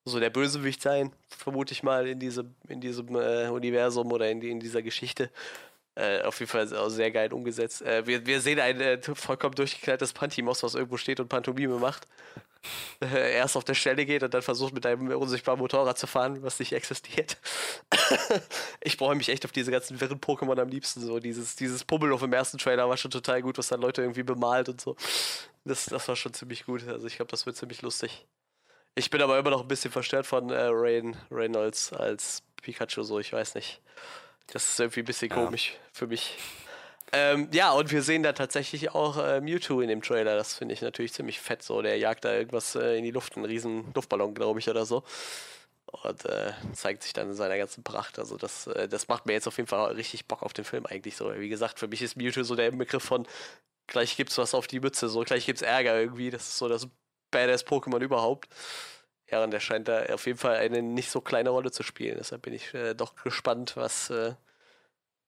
so 0.06 0.20
der 0.20 0.30
Bösewicht 0.30 0.82
sein, 0.82 1.12
vermute 1.30 1.74
ich 1.74 1.84
mal, 1.84 2.08
in 2.08 2.20
diesem, 2.20 2.56
in 2.68 2.82
diesem 2.82 3.16
äh, 3.16 3.48
Universum 3.50 4.12
oder 4.12 4.30
in, 4.30 4.42
in 4.42 4.60
dieser 4.60 4.82
Geschichte. 4.82 5.30
Äh, 5.94 6.22
auf 6.22 6.40
jeden 6.40 6.50
Fall 6.50 6.74
auch 6.78 6.90
sehr 6.90 7.12
geil 7.12 7.34
umgesetzt. 7.34 7.82
Äh, 7.82 8.08
wir, 8.08 8.26
wir 8.26 8.40
sehen 8.40 8.60
ein 8.60 8.80
äh, 8.80 9.02
vollkommen 9.14 9.56
durchgekleidtes 9.56 10.14
Pantimos, 10.14 10.64
was 10.64 10.74
irgendwo 10.74 10.96
steht 10.96 11.20
und 11.20 11.28
Pantomime 11.30 11.78
macht. 11.78 12.08
Äh, 13.02 13.34
erst 13.34 13.58
auf 13.58 13.64
der 13.64 13.74
Stelle 13.74 14.06
geht 14.06 14.22
und 14.22 14.32
dann 14.36 14.44
versucht 14.44 14.76
mit 14.76 14.86
einem 14.86 15.08
unsichtbaren 15.08 15.60
Motorrad 15.60 15.98
zu 15.98 16.06
fahren, 16.06 16.44
was 16.44 16.60
nicht 16.60 16.74
existiert. 16.74 17.38
ich 18.82 18.98
freue 18.98 19.16
mich 19.16 19.30
echt 19.30 19.46
auf 19.46 19.52
diese 19.52 19.72
ganzen 19.72 20.00
wirren 20.00 20.20
Pokémon 20.20 20.62
am 20.62 20.70
liebsten. 20.70 21.02
So 21.02 21.18
dieses, 21.20 21.56
dieses 21.56 21.84
Pummelow 21.84 22.24
im 22.24 22.34
ersten 22.34 22.60
Trailer 22.60 22.88
war 22.88 22.98
schon 22.98 23.10
total 23.10 23.42
gut, 23.42 23.58
was 23.58 23.70
dann 23.70 23.82
Leute 23.82 24.04
irgendwie 24.04 24.22
bemalt 24.22 24.70
und 24.70 24.80
so. 24.80 24.96
Das, 25.66 25.86
das 25.86 26.08
war 26.08 26.16
schon 26.16 26.36
ziemlich 26.36 26.68
gut. 26.68 26.88
Also 26.88 27.08
ich 27.08 27.16
glaube, 27.16 27.32
das 27.32 27.48
wird 27.48 27.56
ziemlich 27.56 27.82
lustig. 27.82 28.28
Ich 28.96 29.10
bin 29.10 29.22
aber 29.22 29.38
immer 29.40 29.50
noch 29.52 29.62
ein 29.62 29.68
bisschen 29.68 29.92
verstört 29.92 30.26
von 30.26 30.50
äh, 30.50 30.68
Rain 30.70 31.16
Reynolds 31.32 31.94
als 31.94 32.44
Pikachu, 32.62 33.04
so 33.04 33.20
ich 33.20 33.32
weiß 33.32 33.56
nicht. 33.56 33.80
Das 34.48 34.70
ist 34.70 34.80
irgendwie 34.80 35.00
ein 35.02 35.06
bisschen 35.06 35.30
Ja. 35.30 35.36
komisch 35.36 35.74
für 35.94 36.08
mich. 36.08 36.38
Ähm, 37.14 37.50
ja, 37.52 37.72
und 37.72 37.92
wir 37.92 38.02
sehen 38.04 38.24
da 38.24 38.32
tatsächlich 38.34 38.92
auch 38.92 39.18
äh, 39.18 39.42
Mewtwo 39.42 39.82
in 39.82 39.90
dem 39.90 40.02
Trailer. 40.02 40.36
Das 40.36 40.54
finde 40.56 40.74
ich 40.74 40.82
natürlich 40.82 41.14
ziemlich 41.14 41.40
fett. 41.42 41.62
So, 41.64 41.82
der 41.82 41.98
jagt 41.98 42.24
da 42.26 42.34
irgendwas 42.34 42.76
äh, 42.76 42.98
in 42.98 43.04
die 43.04 43.12
Luft, 43.12 43.36
einen 43.36 43.46
riesen 43.46 43.92
Luftballon, 43.94 44.34
glaube 44.34 44.60
ich, 44.60 44.70
oder 44.70 44.86
so. 44.86 45.04
Und 46.04 46.26
äh, 46.26 46.54
zeigt 46.74 47.04
sich 47.04 47.12
dann 47.12 47.28
in 47.30 47.36
seiner 47.36 47.58
ganzen 47.58 47.84
Pracht. 47.84 48.18
Also 48.18 48.38
das, 48.38 48.68
äh, 48.68 48.88
das 48.88 49.10
macht 49.10 49.26
mir 49.26 49.34
jetzt 49.34 49.48
auf 49.48 49.58
jeden 49.58 49.68
Fall 49.68 49.92
richtig 49.94 50.26
Bock 50.26 50.42
auf 50.42 50.54
den 50.54 50.64
Film 50.64 50.86
eigentlich 50.86 51.18
so. 51.18 51.34
Wie 51.38 51.50
gesagt, 51.50 51.80
für 51.80 51.88
mich 51.90 52.02
ist 52.02 52.16
Mewtwo 52.16 52.44
so 52.44 52.56
der 52.56 52.72
Begriff 52.72 53.04
von 53.04 53.28
gleich 53.88 54.16
gibt's 54.16 54.38
was 54.38 54.54
auf 54.54 54.68
die 54.68 54.80
Mütze, 54.80 55.10
so 55.10 55.22
gleich 55.22 55.46
gibt's 55.46 55.62
Ärger 55.62 56.00
irgendwie. 56.00 56.30
Das 56.30 56.44
ist 56.44 56.58
so 56.58 56.70
das 56.70 56.88
badass 57.32 57.66
Pokémon 57.66 58.02
überhaupt. 58.02 58.50
Ja, 59.30 59.44
und 59.44 59.52
der 59.52 59.62
scheint 59.62 59.88
da 59.88 60.04
auf 60.08 60.26
jeden 60.26 60.38
Fall 60.38 60.58
eine 60.58 60.82
nicht 60.82 61.10
so 61.10 61.22
kleine 61.22 61.50
Rolle 61.52 61.72
zu 61.72 61.84
spielen. 61.84 62.18
Deshalb 62.18 62.42
bin 62.42 62.54
ich 62.54 62.74
äh, 62.74 62.94
doch 62.94 63.16
gespannt, 63.16 63.78
was, 63.78 64.10
äh, 64.10 64.34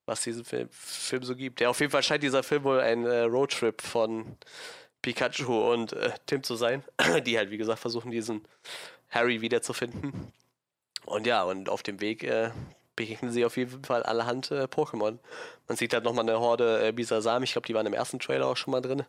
was 0.05 0.21
diesen 0.21 0.43
Film, 0.43 0.67
Film 0.71 1.23
so 1.23 1.35
gibt. 1.35 1.61
Ja, 1.61 1.69
auf 1.69 1.79
jeden 1.79 1.91
Fall 1.91 2.03
scheint 2.03 2.23
dieser 2.23 2.43
Film 2.43 2.65
wohl 2.65 2.81
ein 2.81 3.05
äh, 3.05 3.21
Roadtrip 3.21 3.81
von 3.81 4.37
Pikachu 5.01 5.71
und 5.71 5.93
äh, 5.93 6.11
Tim 6.25 6.43
zu 6.43 6.55
sein, 6.55 6.83
die 7.25 7.37
halt, 7.37 7.49
wie 7.49 7.57
gesagt, 7.57 7.79
versuchen, 7.79 8.11
diesen 8.11 8.45
Harry 9.09 9.41
wiederzufinden. 9.41 10.33
Und 11.05 11.27
ja, 11.27 11.43
und 11.43 11.69
auf 11.69 11.83
dem 11.83 12.01
Weg 12.01 12.23
äh, 12.23 12.51
begegnen 12.95 13.31
sie 13.31 13.45
auf 13.45 13.57
jeden 13.57 13.83
Fall 13.83 14.03
allerhand 14.03 14.51
äh, 14.51 14.63
Pokémon. 14.63 15.17
Man 15.67 15.77
sieht 15.77 15.93
halt 15.93 16.03
nochmal 16.03 16.27
eine 16.27 16.39
Horde 16.39 16.87
äh, 16.87 16.91
Bisasam, 16.91 17.43
ich 17.43 17.53
glaube, 17.53 17.67
die 17.67 17.73
waren 17.73 17.85
im 17.85 17.93
ersten 17.93 18.19
Trailer 18.19 18.47
auch 18.47 18.57
schon 18.57 18.71
mal 18.71 18.81
drin. 18.81 19.03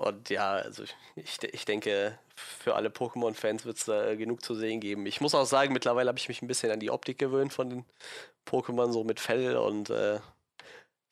Und 0.00 0.30
ja, 0.30 0.52
also 0.52 0.84
ich, 1.14 1.42
ich 1.42 1.64
denke, 1.66 2.18
für 2.34 2.74
alle 2.74 2.88
Pokémon-Fans 2.88 3.66
wird 3.66 3.76
es 3.76 3.84
da 3.84 4.14
genug 4.14 4.42
zu 4.42 4.54
sehen 4.54 4.80
geben. 4.80 5.04
Ich 5.04 5.20
muss 5.20 5.34
auch 5.34 5.44
sagen, 5.44 5.74
mittlerweile 5.74 6.08
habe 6.08 6.18
ich 6.18 6.28
mich 6.28 6.40
ein 6.40 6.48
bisschen 6.48 6.72
an 6.72 6.80
die 6.80 6.90
Optik 6.90 7.18
gewöhnt 7.18 7.52
von 7.52 7.68
den 7.68 7.84
Pokémon, 8.46 8.92
so 8.92 9.04
mit 9.04 9.20
Fell 9.20 9.58
und 9.58 9.90
äh, 9.90 10.20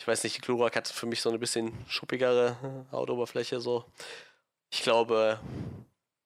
ich 0.00 0.09
weiß 0.09 0.25
nicht, 0.25 0.40
Glurak 0.40 0.75
hat 0.75 0.88
für 0.88 1.04
mich 1.04 1.21
so 1.21 1.28
eine 1.28 1.38
bisschen 1.38 1.75
schuppigere 1.87 2.57
Hautoberfläche 2.90 3.61
so. 3.61 3.85
Ich 4.73 4.83
glaube, 4.83 5.38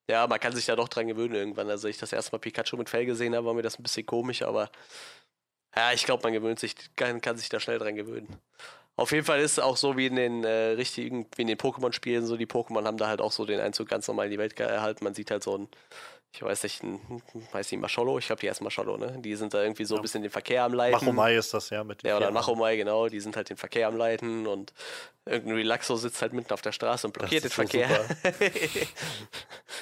ja, 0.09 0.28
man 0.28 0.38
kann 0.38 0.54
sich 0.54 0.66
da 0.66 0.76
doch 0.76 0.88
dran 0.88 1.09
gewöhnen 1.09 1.35
irgendwann. 1.35 1.69
Also 1.69 1.88
ich 1.88 1.99
das 1.99 2.12
erste 2.12 2.31
Mal 2.31 2.38
Pikachu 2.38 2.76
mit 2.76 2.88
Fell 2.88 3.07
gesehen 3.07 3.35
habe, 3.35 3.47
war 3.47 3.54
mir 3.54 3.62
das 3.62 3.76
ein 3.76 3.83
bisschen 3.83 4.07
komisch, 4.07 4.42
aber 4.42 4.71
ja, 5.75 5.92
ich 5.92 6.04
glaube, 6.04 6.23
man 6.23 6.33
gewöhnt 6.33 6.61
sich, 6.61 6.76
kann, 6.95 7.21
kann 7.21 7.37
sich 7.37 7.49
da 7.49 7.59
schnell 7.59 7.81
dran 7.81 7.97
gewöhnen. 7.97 8.38
Auf 8.96 9.11
jeden 9.12 9.25
Fall 9.25 9.40
ist 9.40 9.52
es 9.52 9.58
auch 9.58 9.76
so 9.76 9.96
wie 9.96 10.06
in 10.06 10.16
den 10.16 10.44
äh, 10.44 10.72
richtigen, 10.72 11.26
wie 11.37 11.42
in 11.42 11.49
den 11.49 11.56
Pokémon-Spielen, 11.58 12.26
so 12.26 12.37
die 12.37 12.46
Pokémon 12.46 12.84
haben 12.84 12.99
da 12.99 13.08
halt 13.08 13.20
auch 13.20 13.32
so 13.32 13.46
den 13.46 13.58
Einzug 13.61 13.88
ganz 13.88 14.06
normal 14.06 14.26
in 14.26 14.32
die 14.32 14.38
Welt 14.38 14.58
erhalten. 14.61 15.04
Man 15.04 15.14
sieht 15.14 15.30
halt 15.30 15.42
so 15.42 15.56
ein, 15.56 15.68
ich 16.34 16.42
weiß 16.42 16.62
nicht, 16.62 16.82
weiß 17.52 17.70
nicht, 17.72 17.80
Mascholo, 17.80 18.18
ich 18.18 18.26
glaube, 18.26 18.40
die 18.40 18.48
heißen 18.48 18.64
Mascholo, 18.64 18.96
ne? 18.96 19.18
Die 19.18 19.36
sind 19.36 19.52
da 19.52 19.62
irgendwie 19.62 19.84
so 19.84 19.96
ein 19.96 20.02
bisschen 20.02 20.22
den 20.22 20.30
Verkehr 20.30 20.64
am 20.64 20.72
Leiten. 20.72 20.92
Machomai 20.92 21.36
ist 21.36 21.52
das 21.52 21.68
ja 21.68 21.84
mit 21.84 22.02
den 22.02 22.08
Ja, 22.08 22.16
oder. 22.16 22.30
Machomai, 22.30 22.76
genau, 22.76 23.08
die 23.08 23.20
sind 23.20 23.36
halt 23.36 23.50
den 23.50 23.58
Verkehr 23.58 23.86
am 23.86 23.98
Leiten 23.98 24.46
und 24.46 24.72
irgendein 25.26 25.56
Relaxo 25.56 25.94
sitzt 25.96 26.22
halt 26.22 26.32
mitten 26.32 26.52
auf 26.54 26.62
der 26.62 26.72
Straße 26.72 27.06
und 27.06 27.12
blockiert 27.12 27.44
den 27.44 27.50
so 27.50 27.54
Verkehr. 27.54 27.88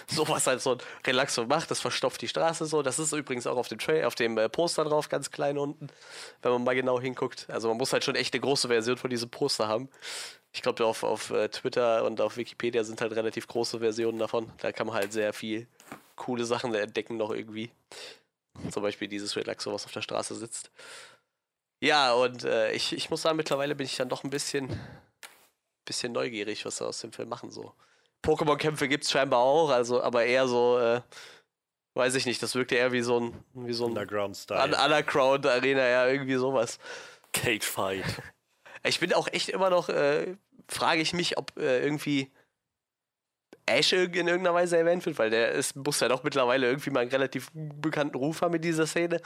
so 0.09 0.29
was 0.29 0.49
halt 0.49 0.61
so 0.61 0.73
ein 0.73 0.79
Relaxo 1.07 1.45
macht, 1.47 1.71
das 1.71 1.79
verstopft 1.79 2.21
die 2.21 2.29
Straße 2.29 2.67
so. 2.67 2.83
Das 2.83 2.99
ist 2.99 3.13
übrigens 3.13 3.47
auch 3.47 3.57
auf 3.57 3.69
dem 3.69 3.79
Trail, 3.79 4.05
auf 4.05 4.17
dem 4.17 4.37
äh, 4.37 4.49
Poster 4.49 4.85
drauf, 4.85 5.09
ganz 5.09 5.31
klein 5.31 5.57
unten, 5.57 5.87
wenn 6.43 6.51
man 6.51 6.65
mal 6.65 6.75
genau 6.75 7.01
hinguckt. 7.01 7.47
Also 7.49 7.69
man 7.69 7.77
muss 7.77 7.93
halt 7.93 8.03
schon 8.03 8.17
echt 8.17 8.35
eine 8.35 8.41
große 8.41 8.67
Version 8.67 8.97
von 8.97 9.09
diesem 9.09 9.31
Poster 9.31 9.69
haben. 9.69 9.89
Ich 10.53 10.63
glaube, 10.63 10.85
auf, 10.85 11.05
auf 11.05 11.31
äh, 11.31 11.49
Twitter 11.49 12.05
und 12.05 12.21
auf 12.21 12.37
Wikipedia 12.37 12.83
sind 12.83 13.01
halt 13.01 13.13
relativ 13.13 13.47
große 13.47 13.79
Versionen 13.79 14.19
davon. 14.19 14.53
Da 14.59 14.73
kann 14.73 14.87
man 14.87 14.97
halt 14.97 15.13
sehr 15.13 15.33
viel 15.33 15.69
coole 16.17 16.45
Sachen 16.45 16.75
entdecken 16.75 17.17
noch 17.17 17.31
irgendwie. 17.31 17.71
Zum 18.71 18.83
Beispiel 18.83 19.09
dieses 19.09 19.37
Relaxo, 19.37 19.73
was 19.73 19.87
auf 19.87 19.93
der 19.93 20.03
Straße 20.03 20.35
sitzt. 20.35 20.71
Ja, 21.83 22.13
und 22.13 22.45
äh, 22.45 22.73
ich, 22.73 22.93
ich 22.93 23.09
muss 23.11 23.23
sagen, 23.23 23.37
mittlerweile 23.37 23.75
bin 23.75 23.87
ich 23.87 23.97
dann 23.97 24.09
doch 24.09 24.25
ein 24.25 24.31
bisschen, 24.31 24.79
bisschen 25.87 26.13
neugierig, 26.13 26.67
was 26.67 26.77
sie 26.77 26.87
aus 26.87 27.01
dem 27.01 27.13
Film 27.13 27.29
machen. 27.29 27.51
So. 27.51 27.73
Pokémon-Kämpfe 28.23 28.87
gibt 28.89 29.05
es 29.05 29.11
scheinbar 29.11 29.41
auch, 29.41 29.71
also, 29.71 30.03
aber 30.03 30.25
eher 30.25 30.47
so, 30.47 30.79
äh, 30.79 31.01
weiß 31.95 32.17
ich 32.17 32.27
nicht, 32.27 32.43
das 32.43 32.55
wirkte 32.55 32.75
eher 32.75 32.93
wie 32.93 33.01
so 33.01 33.21
ein, 33.21 33.45
wie 33.55 33.73
so 33.73 33.85
ein 33.85 33.91
Underground-Style. 33.91 34.63
Un 34.63 34.75
Underground 34.75 35.47
Arena, 35.47 35.89
ja, 35.89 36.07
irgendwie 36.07 36.37
sowas. 36.37 36.79
Cage 37.33 37.65
Fight. 37.65 38.05
Ich 38.85 39.01
bin 39.01 39.13
auch 39.13 39.29
echt 39.29 39.49
immer 39.49 39.71
noch, 39.71 39.89
äh, 39.89 40.37
frage 40.69 41.03
ich 41.03 41.13
mich, 41.13 41.37
ob 41.39 41.57
äh, 41.59 41.83
irgendwie 41.83 42.31
Ash 43.67 43.93
in 43.93 44.13
irgendeiner 44.15 44.55
Weise 44.55 44.79
erwähnt 44.79 45.05
wird, 45.07 45.19
weil 45.19 45.31
der 45.31 45.53
ist, 45.53 45.77
muss 45.77 46.01
ja 46.01 46.09
doch 46.09 46.23
mittlerweile 46.23 46.67
irgendwie 46.67 46.91
mal 46.91 47.01
einen 47.01 47.11
relativ 47.11 47.51
bekannten 47.53 48.17
Ruf 48.17 48.43
haben 48.43 48.55
in 48.55 48.63
dieser 48.63 48.87
Szene. 48.87 49.21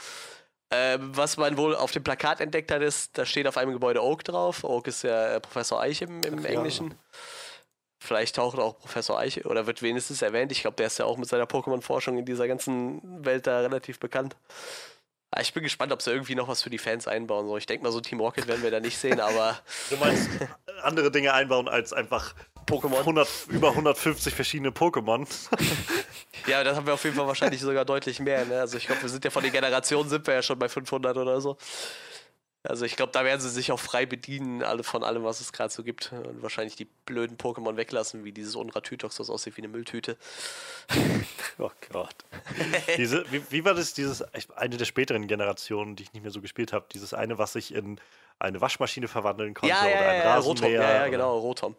Ähm, 0.71 1.15
was 1.15 1.37
man 1.37 1.57
wohl 1.57 1.75
auf 1.75 1.91
dem 1.91 2.03
Plakat 2.03 2.41
entdeckt 2.41 2.71
hat, 2.71 2.81
ist, 2.81 3.17
da 3.17 3.25
steht 3.25 3.47
auf 3.47 3.57
einem 3.57 3.73
Gebäude 3.73 4.03
Oak 4.03 4.23
drauf. 4.23 4.63
Oak 4.63 4.87
ist 4.87 5.03
ja 5.03 5.35
äh, 5.35 5.39
Professor 5.39 5.79
Eich 5.79 6.01
im, 6.01 6.21
im 6.23 6.39
Ach 6.39 6.43
ja. 6.43 6.49
Englischen. 6.49 6.95
Vielleicht 7.99 8.35
taucht 8.35 8.59
auch 8.59 8.77
Professor 8.77 9.17
Eich 9.17 9.45
oder 9.45 9.67
wird 9.67 9.81
wenigstens 9.81 10.21
erwähnt. 10.21 10.51
Ich 10.51 10.61
glaube, 10.61 10.75
der 10.75 10.87
ist 10.87 10.99
ja 10.99 11.05
auch 11.05 11.17
mit 11.17 11.29
seiner 11.29 11.45
Pokémon-Forschung 11.45 12.17
in 12.17 12.25
dieser 12.25 12.47
ganzen 12.47 13.25
Welt 13.25 13.47
da 13.47 13.61
relativ 13.61 13.99
bekannt. 13.99 14.35
Ah, 15.31 15.41
Ich 15.41 15.53
bin 15.53 15.63
gespannt, 15.63 15.91
ob 15.91 16.01
sie 16.01 16.11
irgendwie 16.11 16.35
noch 16.35 16.47
was 16.47 16.63
für 16.63 16.69
die 16.69 16.77
Fans 16.77 17.07
einbauen. 17.07 17.47
So, 17.47 17.57
ich 17.57 17.65
denke 17.65 17.83
mal, 17.83 17.91
so 17.91 17.99
Team 18.01 18.19
Rocket 18.19 18.47
werden 18.47 18.63
wir 18.63 18.71
da 18.71 18.79
nicht 18.79 18.97
sehen, 18.97 19.19
aber 19.19 19.59
Du 19.89 19.97
meinst 19.97 20.29
andere 20.83 21.11
Dinge 21.11 21.33
einbauen 21.33 21.67
als 21.67 21.93
einfach 21.93 22.33
Pokémon. 22.67 22.99
100, 22.99 23.27
über 23.49 23.69
150 23.69 24.33
verschiedene 24.33 24.69
Pokémon. 24.71 25.27
Ja, 26.47 26.63
das 26.63 26.77
haben 26.77 26.85
wir 26.85 26.93
auf 26.93 27.03
jeden 27.03 27.15
Fall 27.15 27.25
wahrscheinlich 27.25 27.59
sogar 27.59 27.85
deutlich 27.85 28.19
mehr. 28.19 28.45
Ne? 28.45 28.59
Also 28.59 28.77
ich 28.77 28.85
glaube, 28.85 29.01
wir 29.01 29.09
sind 29.09 29.23
ja 29.23 29.31
von 29.31 29.41
den 29.41 29.51
Generationen 29.51 30.09
sind 30.09 30.27
wir 30.27 30.35
ja 30.35 30.43
schon 30.43 30.59
bei 30.59 30.69
500 30.69 31.17
oder 31.17 31.41
so. 31.41 31.57
Also 32.67 32.85
ich 32.85 32.95
glaube, 32.95 33.11
da 33.11 33.23
werden 33.23 33.41
sie 33.41 33.49
sich 33.49 33.71
auch 33.71 33.79
frei 33.79 34.05
bedienen 34.05 34.63
alle 34.63 34.83
von 34.83 35.03
allem, 35.03 35.23
was 35.23 35.41
es 35.41 35.53
gerade 35.53 35.73
so 35.73 35.83
gibt. 35.83 36.11
Und 36.11 36.41
wahrscheinlich 36.41 36.75
die 36.75 36.85
blöden 37.05 37.37
Pokémon 37.37 37.77
weglassen, 37.77 38.23
wie 38.23 38.31
dieses 38.31 38.55
Unratütox, 38.55 39.17
das 39.17 39.29
aussieht 39.29 39.57
wie 39.57 39.61
eine 39.61 39.69
Mülltüte. 39.69 40.17
Oh 41.57 41.71
Gott. 41.89 42.15
Diese, 42.97 43.23
wie, 43.31 43.41
wie 43.49 43.63
war 43.63 43.73
das, 43.73 43.93
dieses, 43.93 44.21
eine 44.57 44.75
der 44.75 44.83
späteren 44.83 45.25
Generationen, 45.25 45.95
die 45.95 46.03
ich 46.03 46.11
nicht 46.11 46.21
mehr 46.21 46.31
so 46.31 46.41
gespielt 46.41 46.73
habe, 46.73 46.85
dieses 46.93 47.13
eine, 47.13 47.37
was 47.37 47.53
sich 47.53 47.73
in 47.73 47.97
eine 48.39 48.59
Waschmaschine 48.59 49.07
verwandeln 49.07 49.53
konnte 49.53 49.73
Ja, 49.73 49.87
ja, 49.87 49.95
oder 49.95 50.09
ein 50.09 50.19
ja, 50.19 50.35
Rasenmäher. 50.35 50.45
Rotom. 50.45 50.73
Ja, 50.73 50.95
ja, 50.95 51.07
genau, 51.07 51.37
Rotom. 51.37 51.75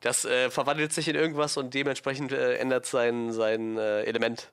Das 0.00 0.24
äh, 0.24 0.50
verwandelt 0.50 0.94
sich 0.94 1.08
in 1.08 1.14
irgendwas 1.14 1.58
und 1.58 1.74
dementsprechend 1.74 2.32
äh, 2.32 2.54
ändert 2.54 2.86
sein, 2.86 3.32
sein 3.32 3.76
äh, 3.76 4.04
Element. 4.04 4.50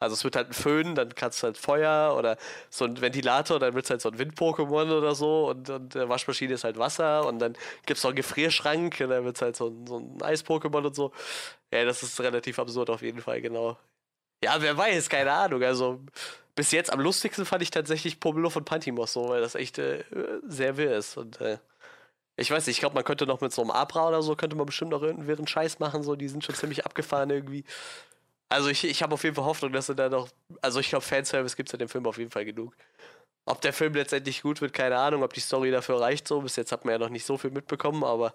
Also 0.00 0.14
es 0.14 0.24
wird 0.24 0.36
halt 0.36 0.48
ein 0.48 0.52
Föhn, 0.54 0.94
dann 0.94 1.14
kannst 1.14 1.42
du 1.42 1.46
halt 1.46 1.58
Feuer 1.58 2.16
oder 2.18 2.38
so 2.70 2.86
ein 2.86 3.00
Ventilator, 3.00 3.58
dann 3.60 3.74
wird 3.74 3.84
es 3.84 3.90
halt 3.90 4.00
so 4.00 4.10
ein 4.10 4.18
Wind-Pokémon 4.18 4.96
oder 4.96 5.14
so 5.14 5.50
und, 5.50 5.70
und 5.70 5.94
äh, 5.94 6.08
Waschmaschine 6.08 6.54
ist 6.54 6.64
halt 6.64 6.78
Wasser 6.78 7.26
und 7.26 7.38
dann 7.38 7.52
gibt 7.86 7.98
es 7.98 8.04
noch 8.04 8.10
einen 8.10 8.16
Gefrierschrank 8.16 8.98
und 9.00 9.10
dann 9.10 9.24
wird 9.24 9.36
es 9.36 9.42
halt 9.42 9.56
so 9.56 9.68
ein, 9.68 9.86
so 9.86 9.98
ein 9.98 10.22
Eis-Pokémon 10.22 10.86
und 10.86 10.94
so. 10.96 11.12
Ja, 11.72 11.84
das 11.84 12.02
ist 12.02 12.20
relativ 12.20 12.58
absurd 12.58 12.90
auf 12.90 13.02
jeden 13.02 13.20
Fall, 13.20 13.40
genau. 13.42 13.76
Ja, 14.44 14.56
wer 14.60 14.76
weiß, 14.76 15.08
keine 15.10 15.32
Ahnung. 15.32 15.62
Also 15.62 16.00
bis 16.54 16.72
jetzt 16.72 16.92
am 16.92 17.00
lustigsten 17.00 17.46
fand 17.46 17.62
ich 17.62 17.70
tatsächlich 17.70 18.20
Pomelo 18.20 18.50
von 18.50 18.64
Pantimos 18.64 19.12
so, 19.12 19.28
weil 19.28 19.40
das 19.42 19.54
echt 19.54 19.78
äh, 19.78 20.04
sehr 20.46 20.76
wirr 20.78 20.96
ist 20.96 21.16
und 21.16 21.40
äh, 21.40 21.58
ich 22.36 22.50
weiß 22.50 22.66
nicht, 22.66 22.76
ich 22.76 22.80
glaube, 22.80 22.94
man 22.94 23.04
könnte 23.04 23.26
noch 23.26 23.42
mit 23.42 23.52
so 23.52 23.60
einem 23.62 23.70
Abra 23.70 24.08
oder 24.08 24.22
so, 24.22 24.34
könnte 24.34 24.56
man 24.56 24.64
bestimmt 24.66 24.92
noch 24.92 25.02
irgendeinen 25.02 25.46
Scheiß 25.46 25.78
machen, 25.78 26.02
so, 26.02 26.16
die 26.16 26.28
sind 26.28 26.42
schon 26.44 26.54
ziemlich 26.54 26.86
abgefahren 26.86 27.28
irgendwie. 27.28 27.64
Also 28.50 28.68
ich, 28.68 28.84
ich 28.84 29.02
habe 29.02 29.14
auf 29.14 29.22
jeden 29.22 29.36
Fall 29.36 29.44
Hoffnung, 29.44 29.72
dass 29.72 29.88
er 29.88 29.94
da 29.94 30.08
noch, 30.08 30.28
also 30.60 30.80
ich 30.80 30.88
glaube, 30.88 31.04
Fanservice 31.04 31.56
gibt 31.56 31.68
es 31.68 31.72
in 31.72 31.78
dem 31.78 31.88
Film 31.88 32.04
auf 32.06 32.18
jeden 32.18 32.32
Fall 32.32 32.44
genug. 32.44 32.74
Ob 33.46 33.60
der 33.60 33.72
Film 33.72 33.94
letztendlich 33.94 34.42
gut 34.42 34.60
wird, 34.60 34.72
keine 34.72 34.98
Ahnung, 34.98 35.22
ob 35.22 35.32
die 35.32 35.40
Story 35.40 35.70
dafür 35.70 36.00
reicht 36.00 36.26
so, 36.26 36.40
bis 36.40 36.56
jetzt 36.56 36.72
hat 36.72 36.84
man 36.84 36.92
ja 36.92 36.98
noch 36.98 37.08
nicht 37.08 37.24
so 37.24 37.38
viel 37.38 37.50
mitbekommen, 37.50 38.02
aber 38.02 38.34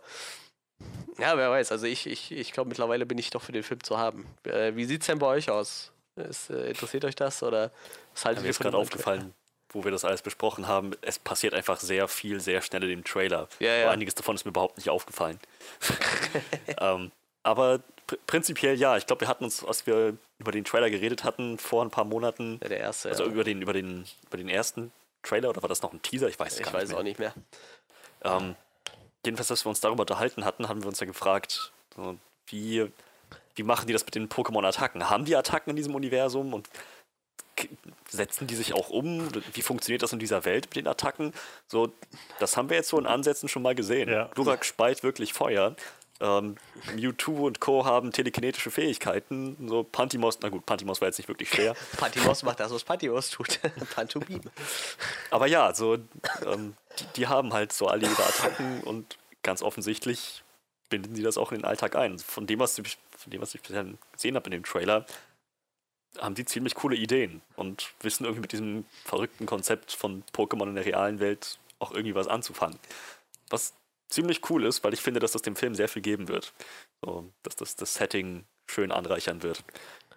ja, 1.19 1.38
wer 1.38 1.51
weiß, 1.51 1.72
also 1.72 1.86
ich, 1.86 2.07
ich, 2.07 2.31
ich 2.31 2.53
glaube, 2.53 2.69
mittlerweile 2.69 3.05
bin 3.05 3.17
ich 3.17 3.29
doch 3.29 3.41
für 3.41 3.51
den 3.51 3.63
Film 3.63 3.84
zu 3.84 3.98
haben. 3.98 4.25
Äh, 4.43 4.75
wie 4.75 4.86
sieht's 4.86 5.05
denn 5.05 5.19
bei 5.19 5.27
euch 5.27 5.50
aus? 5.50 5.91
Ist, 6.15 6.50
äh, 6.50 6.69
interessiert 6.69 7.03
euch 7.03 7.15
das 7.15 7.43
oder 7.43 7.72
was 8.13 8.25
haltet 8.25 8.43
Mir 8.43 8.48
ihr 8.48 8.51
ist 8.51 8.60
gerade 8.60 8.77
aufgefallen, 8.77 9.34
wo 9.69 9.84
wir 9.84 9.91
das 9.91 10.05
alles 10.05 10.22
besprochen 10.22 10.67
haben, 10.67 10.91
es 11.01 11.19
passiert 11.19 11.53
einfach 11.53 11.79
sehr 11.79 12.07
viel, 12.07 12.39
sehr 12.39 12.62
schnell 12.62 12.84
in 12.84 12.89
dem 12.89 13.03
Trailer. 13.03 13.50
Ja, 13.60 13.75
ja. 13.75 13.84
Aber 13.84 13.91
Einiges 13.91 14.15
davon 14.15 14.36
ist 14.36 14.45
mir 14.45 14.50
überhaupt 14.51 14.77
nicht 14.77 14.89
aufgefallen. 14.89 15.39
ähm, 16.79 17.12
aber 17.45 17.79
pr 18.07 18.17
prinzipiell 18.27 18.75
ja, 18.75 18.97
ich 18.97 19.07
glaube, 19.07 19.21
wir 19.21 19.27
hatten 19.27 19.43
uns, 19.43 19.63
als 19.63 19.87
wir 19.87 20.17
über 20.39 20.51
den 20.51 20.63
Trailer 20.65 20.89
geredet 20.89 21.23
hatten, 21.23 21.57
vor 21.57 21.83
ein 21.83 21.89
paar 21.89 22.03
Monaten, 22.05 22.59
Ja, 22.61 22.69
der 22.69 22.79
erste, 22.79 23.09
also 23.09 23.23
ja. 23.23 23.29
über, 23.31 23.43
den, 23.43 23.61
über, 23.61 23.73
den, 23.73 24.05
über 24.27 24.37
den 24.37 24.49
ersten 24.49 24.91
Trailer 25.23 25.49
oder 25.49 25.61
war 25.61 25.69
das 25.69 25.81
noch 25.81 25.93
ein 25.93 26.01
Teaser? 26.01 26.27
Ich 26.27 26.39
weiß 26.39 26.53
es 26.53 26.59
ich 26.59 26.65
gar 26.65 26.73
weiß 26.73 26.89
nicht 26.89 26.91
mehr. 26.91 26.99
auch 26.99 27.03
nicht 27.03 27.19
mehr. 27.19 27.33
Ähm, 28.23 28.55
jedenfalls, 29.25 29.51
als 29.51 29.65
wir 29.65 29.69
uns 29.69 29.79
darüber 29.79 30.01
unterhalten 30.01 30.45
hatten, 30.45 30.67
haben 30.67 30.81
wir 30.83 30.87
uns 30.87 30.99
ja 30.99 31.05
gefragt, 31.05 31.71
so, 31.95 32.17
wie, 32.47 32.91
wie 33.55 33.63
machen 33.63 33.87
die 33.87 33.93
das 33.93 34.05
mit 34.05 34.15
den 34.15 34.29
Pokémon-Attacken? 34.29 35.09
Haben 35.09 35.25
die 35.25 35.35
Attacken 35.35 35.71
in 35.71 35.75
diesem 35.75 35.95
Universum 35.95 36.53
und 36.53 36.69
setzen 38.09 38.47
die 38.47 38.55
sich 38.55 38.73
auch 38.73 38.89
um? 38.89 39.29
Wie 39.53 39.61
funktioniert 39.61 40.03
das 40.03 40.13
in 40.13 40.19
dieser 40.19 40.45
Welt 40.45 40.65
mit 40.65 40.75
den 40.75 40.87
Attacken? 40.87 41.33
So, 41.67 41.91
das 42.39 42.57
haben 42.57 42.69
wir 42.69 42.77
jetzt 42.77 42.89
so 42.89 42.99
in 42.99 43.05
Ansätzen 43.07 43.49
schon 43.49 43.61
mal 43.61 43.75
gesehen. 43.75 44.09
Ja. 44.09 44.25
Glurak 44.33 44.65
speit 44.65 45.03
wirklich 45.03 45.33
Feuer. 45.33 45.75
Ähm, 46.22 46.55
Mewtwo 46.95 47.45
und 47.45 47.60
Co. 47.60 47.84
haben 47.84 48.12
telekinetische 48.12 48.72
Fähigkeiten. 48.72 49.67
So 49.67 49.84
Pantimos, 49.84 50.39
na 50.41 50.50
gut, 50.50 50.65
Pantimos 50.65 51.01
war 51.01 51.10
jetzt 51.10 51.17
nicht 51.17 51.27
wirklich 51.27 51.50
schwer. 51.50 51.75
Pantimos 51.98 52.43
macht 52.43 52.60
das, 52.62 52.72
was 52.72 52.84
Pantimos 52.84 53.29
tut. 53.29 53.60
Pantomime. 53.95 54.41
Aber 55.29 55.48
ja, 55.48 55.74
so, 55.74 55.98
ähm, 56.45 56.75
die, 57.00 57.05
die 57.17 57.27
haben 57.27 57.53
halt 57.53 57.74
so 57.74 57.88
alle 57.88 58.07
ihre 58.07 58.24
Attacken 58.24 58.81
und 58.81 59.17
ganz 59.43 59.62
offensichtlich 59.62 60.43
binden 60.89 61.15
sie 61.15 61.24
das 61.24 61.38
auch 61.38 61.51
in 61.51 61.60
den 61.60 61.65
Alltag 61.65 61.95
ein. 61.95 62.19
Von 62.19 62.48
dem, 62.48 62.60
was 62.60 62.77
ich, 62.77 62.98
von 63.17 63.31
dem, 63.31 63.41
was 63.41 63.53
ich 63.53 63.62
bisher 63.62 63.86
gesehen 64.13 64.36
habe 64.36 64.45
in 64.45 64.51
dem 64.51 64.63
Trailer, 64.63 65.05
haben 66.17 66.36
die 66.36 66.45
ziemlich 66.45 66.75
coole 66.75 66.95
Ideen 66.95 67.41
und 67.57 67.93
wissen 68.00 68.24
irgendwie 68.24 68.41
mit 68.41 68.51
diesem 68.53 68.86
verrückten 69.03 69.45
Konzept 69.45 69.91
von 69.91 70.24
Pokémon 70.34 70.69
in 70.69 70.75
der 70.75 70.86
realen 70.86 71.19
Welt 71.19 71.60
auch 71.79 71.91
irgendwie 71.91 72.15
was 72.15 72.27
anzufangen. 72.27 72.79
Was 73.50 73.74
ziemlich 74.09 74.50
cool 74.50 74.65
ist, 74.65 74.83
weil 74.83 74.93
ich 74.93 75.01
finde, 75.01 75.19
dass 75.19 75.31
das 75.31 75.41
dem 75.41 75.55
Film 75.55 75.75
sehr 75.75 75.88
viel 75.88 76.01
geben 76.01 76.27
wird. 76.27 76.53
So, 77.03 77.31
dass 77.43 77.55
das 77.55 77.75
das 77.75 77.93
Setting 77.93 78.45
schön 78.67 78.91
anreichern 78.91 79.43
wird. 79.43 79.63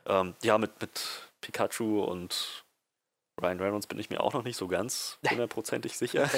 Ähm, 0.07 0.35
ja, 0.43 0.59
mit, 0.59 0.81
mit 0.81 1.01
Pikachu 1.41 2.03
und 2.03 2.65
Ryan 3.41 3.61
Reynolds 3.61 3.87
bin 3.87 3.99
ich 3.99 4.11
mir 4.11 4.21
auch 4.21 4.33
noch 4.33 4.45
nicht 4.45 4.57
so 4.57 4.69
ganz 4.69 5.19
hundertprozentig 5.29 5.97
sicher. 5.97 6.31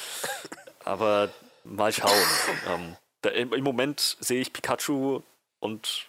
Aber 0.84 1.30
mal 1.64 1.92
schauen. 1.92 2.12
Ähm, 2.68 2.96
da, 3.22 3.30
im, 3.30 3.52
Im 3.52 3.64
Moment 3.64 4.16
sehe 4.20 4.40
ich 4.40 4.52
Pikachu 4.52 5.22
und 5.60 6.08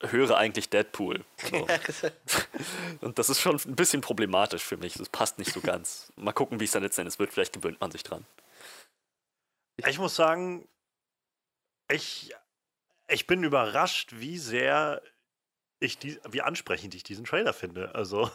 höre 0.00 0.36
eigentlich 0.36 0.68
Deadpool. 0.68 1.24
So. 1.50 1.66
Und 3.00 3.18
das 3.18 3.28
ist 3.28 3.40
schon 3.40 3.56
ein 3.56 3.76
bisschen 3.76 4.00
problematisch 4.00 4.62
für 4.62 4.76
mich. 4.76 4.94
Das 4.94 5.08
passt 5.08 5.38
nicht 5.38 5.52
so 5.52 5.60
ganz. 5.60 6.12
Mal 6.16 6.32
gucken, 6.32 6.60
wie 6.60 6.64
es 6.64 6.72
dann 6.72 6.82
letzten 6.82 7.02
Endes 7.02 7.18
wird. 7.18 7.32
Vielleicht 7.32 7.52
gewöhnt 7.52 7.80
man 7.80 7.90
sich 7.90 8.02
dran. 8.02 8.24
Ich 9.76 9.98
muss 9.98 10.14
sagen, 10.14 10.68
ich, 11.90 12.34
ich 13.08 13.26
bin 13.26 13.42
überrascht, 13.42 14.14
wie 14.16 14.38
sehr 14.38 15.02
ich 15.80 15.98
die, 15.98 16.18
wie 16.30 16.42
ansprechend 16.42 16.94
ich 16.94 17.02
diesen 17.02 17.24
Trailer 17.24 17.52
finde. 17.52 17.94
Also, 17.94 18.30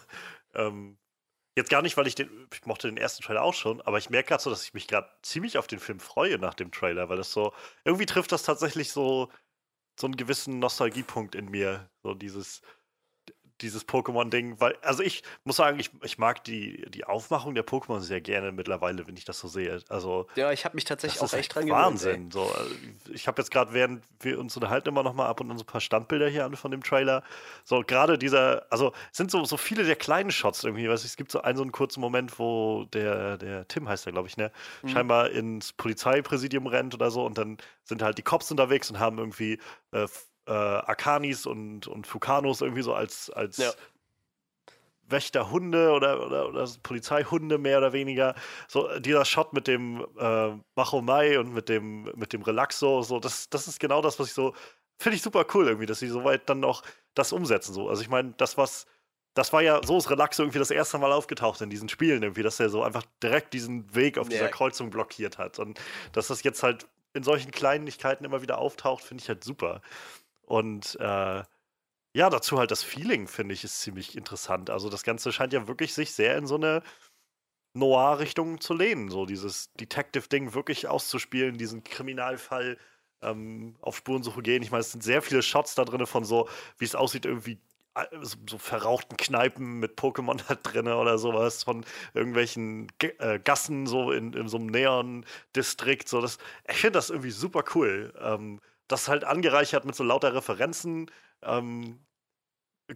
ähm, 0.53 0.97
jetzt 1.55 1.69
gar 1.69 1.81
nicht, 1.81 1.97
weil 1.97 2.07
ich 2.07 2.15
den, 2.15 2.47
ich 2.53 2.65
mochte 2.65 2.87
den 2.87 2.97
ersten 2.97 3.23
Trailer 3.23 3.41
auch 3.41 3.53
schon, 3.53 3.81
aber 3.81 3.97
ich 3.97 4.09
merke 4.09 4.29
gerade 4.29 4.43
so, 4.43 4.49
dass 4.49 4.63
ich 4.63 4.73
mich 4.73 4.87
gerade 4.87 5.09
ziemlich 5.23 5.57
auf 5.57 5.67
den 5.67 5.79
Film 5.79 5.99
freue 5.99 6.37
nach 6.39 6.53
dem 6.53 6.71
Trailer, 6.71 7.09
weil 7.09 7.17
das 7.17 7.31
so, 7.31 7.53
irgendwie 7.83 8.05
trifft 8.05 8.31
das 8.31 8.43
tatsächlich 8.43 8.91
so, 8.91 9.31
so 9.99 10.07
einen 10.07 10.17
gewissen 10.17 10.59
Nostalgiepunkt 10.59 11.35
in 11.35 11.49
mir. 11.49 11.89
So 12.03 12.13
dieses, 12.13 12.61
dieses 13.61 13.87
Pokémon-Ding, 13.87 14.59
weil, 14.59 14.75
also 14.81 15.03
ich 15.03 15.23
muss 15.43 15.57
sagen, 15.57 15.79
ich, 15.79 15.91
ich 16.03 16.17
mag 16.17 16.43
die, 16.43 16.89
die 16.89 17.05
Aufmachung 17.05 17.55
der 17.55 17.65
Pokémon 17.65 17.99
sehr 17.99 18.21
gerne 18.21 18.51
mittlerweile, 18.51 19.07
wenn 19.07 19.17
ich 19.17 19.25
das 19.25 19.39
so 19.39 19.47
sehe. 19.47 19.81
Also, 19.89 20.27
Ja, 20.35 20.51
ich 20.51 20.65
habe 20.65 20.75
mich 20.75 20.85
tatsächlich 20.85 21.21
auch 21.21 21.33
echt 21.33 21.55
dran 21.55 21.65
gewöhnt, 21.65 21.81
Wahnsinn. 21.81 22.31
So, 22.31 22.41
also 22.43 22.75
ich 23.11 23.27
habe 23.27 23.41
jetzt 23.41 23.51
gerade, 23.51 23.73
während 23.73 24.03
wir 24.21 24.39
uns 24.39 24.55
unterhalten, 24.55 24.89
immer 24.89 25.03
noch 25.03 25.13
mal 25.13 25.27
ab 25.27 25.41
und 25.41 25.51
an 25.51 25.57
so 25.57 25.63
ein 25.63 25.67
paar 25.67 25.81
Standbilder 25.81 26.27
hier 26.29 26.45
an 26.45 26.55
von 26.55 26.71
dem 26.71 26.83
Trailer. 26.83 27.23
So 27.63 27.81
gerade 27.85 28.17
dieser, 28.17 28.65
also 28.69 28.93
es 29.11 29.17
sind 29.17 29.31
so, 29.31 29.43
so 29.45 29.57
viele 29.57 29.83
der 29.83 29.95
kleinen 29.95 30.31
Shots 30.31 30.63
irgendwie. 30.63 30.85
Du, 30.85 30.91
es 30.91 31.15
gibt 31.17 31.31
so 31.31 31.41
einen 31.41 31.57
so 31.57 31.63
einen 31.63 31.71
kurzen 31.71 32.01
Moment, 32.01 32.39
wo 32.39 32.85
der, 32.93 33.37
der 33.37 33.67
Tim 33.67 33.87
heißt 33.87 34.05
er, 34.05 34.11
glaube 34.11 34.27
ich, 34.27 34.37
ne, 34.37 34.51
Mhm. 34.81 34.89
scheinbar 34.89 35.29
ins 35.31 35.73
Polizeipräsidium 35.73 36.67
rennt 36.67 36.93
oder 36.93 37.11
so 37.11 37.25
und 37.25 37.37
dann 37.37 37.57
sind 37.83 38.01
halt 38.01 38.17
die 38.17 38.21
Cops 38.23 38.51
unterwegs 38.51 38.89
und 38.89 38.99
haben 38.99 39.17
irgendwie 39.17 39.59
äh, 39.91 40.07
äh, 40.49 40.51
Akanis 40.51 41.45
und, 41.45 41.87
und 41.87 42.07
Fukanos 42.07 42.61
irgendwie 42.61 42.81
so 42.81 42.93
als, 42.93 43.29
als 43.29 43.57
Ja. 43.57 43.71
Wächterhunde 45.07 45.91
oder, 45.91 46.25
oder, 46.25 46.49
oder 46.49 46.67
Polizeihunde 46.83 47.57
mehr 47.57 47.79
oder 47.79 47.93
weniger. 47.93 48.35
So 48.67 48.87
äh, 48.89 49.01
dieser 49.01 49.25
Shot 49.25 49.53
mit 49.53 49.67
dem 49.67 50.05
äh, 50.19 50.51
Machomai 50.75 51.39
und 51.39 51.53
mit 51.53 51.67
dem, 51.69 52.03
mit 52.15 52.33
dem 52.33 52.41
Relaxo, 52.43 53.01
so, 53.01 53.19
das, 53.19 53.49
das 53.49 53.67
ist 53.67 53.79
genau 53.79 54.01
das, 54.01 54.19
was 54.19 54.27
ich 54.27 54.33
so, 54.33 54.53
finde 54.99 55.15
ich 55.15 55.21
super 55.21 55.45
cool 55.53 55.67
irgendwie, 55.67 55.85
dass 55.87 55.99
sie 55.99 56.07
soweit 56.07 56.47
dann 56.49 56.63
auch 56.63 56.83
das 57.15 57.31
umsetzen. 57.31 57.73
So. 57.73 57.89
Also 57.89 58.01
ich 58.01 58.09
meine, 58.09 58.33
das, 58.37 58.57
was, 58.57 58.85
das 59.33 59.51
war 59.53 59.61
ja, 59.61 59.81
so 59.83 59.97
ist 59.97 60.09
Relaxo 60.09 60.43
irgendwie 60.43 60.59
das 60.59 60.71
erste 60.71 60.97
Mal 60.99 61.11
aufgetaucht 61.11 61.61
in 61.61 61.69
diesen 61.69 61.89
Spielen 61.89 62.21
irgendwie, 62.21 62.43
dass 62.43 62.59
er 62.59 62.69
so 62.69 62.83
einfach 62.83 63.03
direkt 63.23 63.53
diesen 63.53 63.93
Weg 63.95 64.17
auf 64.17 64.27
Ja. 64.27 64.31
dieser 64.31 64.49
Kreuzung 64.49 64.89
blockiert 64.91 65.37
hat. 65.37 65.57
Und 65.59 65.79
dass 66.11 66.27
das 66.27 66.43
jetzt 66.43 66.61
halt 66.61 66.87
in 67.13 67.23
solchen 67.23 67.49
Kleinigkeiten 67.49 68.25
immer 68.25 68.43
wieder 68.43 68.59
auftaucht, 68.59 69.03
finde 69.03 69.23
ich 69.23 69.29
halt 69.29 69.43
super. 69.43 69.81
Und 70.49 70.97
äh, 70.99 71.43
ja, 72.15 72.29
dazu 72.31 72.57
halt 72.57 72.71
das 72.71 72.83
Feeling, 72.83 73.27
finde 73.27 73.53
ich, 73.53 73.63
ist 73.63 73.81
ziemlich 73.81 74.17
interessant. 74.17 74.71
Also 74.71 74.89
das 74.89 75.03
Ganze 75.03 75.31
scheint 75.31 75.53
ja 75.53 75.67
wirklich 75.67 75.93
sich 75.93 76.11
sehr 76.11 76.37
in 76.37 76.47
so 76.47 76.55
eine 76.55 76.81
Noir-Richtung 77.75 78.59
zu 78.59 78.73
lehnen. 78.73 79.09
So 79.09 79.27
dieses 79.27 79.71
Detective-Ding 79.73 80.55
wirklich 80.55 80.87
auszuspielen, 80.87 81.59
diesen 81.59 81.83
Kriminalfall 81.83 82.77
ähm, 83.21 83.75
auf 83.81 83.97
Spurensuche 83.97 84.41
gehen. 84.41 84.63
Ich 84.63 84.71
meine, 84.71 84.81
es 84.81 84.91
sind 84.91 85.03
sehr 85.03 85.21
viele 85.21 85.43
Shots 85.43 85.75
da 85.75 85.85
drin 85.85 86.05
von 86.07 86.25
so, 86.25 86.49
wie 86.79 86.85
es 86.85 86.95
aussieht, 86.95 87.25
irgendwie 87.25 87.59
äh, 87.93 88.05
so, 88.21 88.37
so 88.49 88.57
verrauchten 88.57 89.17
Kneipen 89.17 89.79
mit 89.79 89.99
Pokémon 89.99 90.41
da 90.47 90.55
drin 90.55 90.87
oder 90.87 91.19
sowas, 91.19 91.63
von 91.63 91.85
irgendwelchen 92.15 92.87
G 92.97 93.09
äh, 93.19 93.39
Gassen 93.39 93.85
so 93.85 94.11
in, 94.11 94.33
in 94.33 94.47
so 94.47 94.57
einem 94.57 94.67
Neon-Distrikt. 94.67 96.09
So 96.09 96.21
das, 96.21 96.39
ich 96.67 96.77
finde 96.77 96.93
das 96.93 97.11
irgendwie 97.11 97.31
super 97.31 97.63
cool. 97.75 98.13
Ähm, 98.19 98.59
das 98.89 99.07
halt 99.07 99.23
angereichert 99.23 99.85
mit 99.85 99.95
so 99.95 100.03
lauter 100.03 100.33
Referenzen. 100.33 101.09
Ähm, 101.41 102.05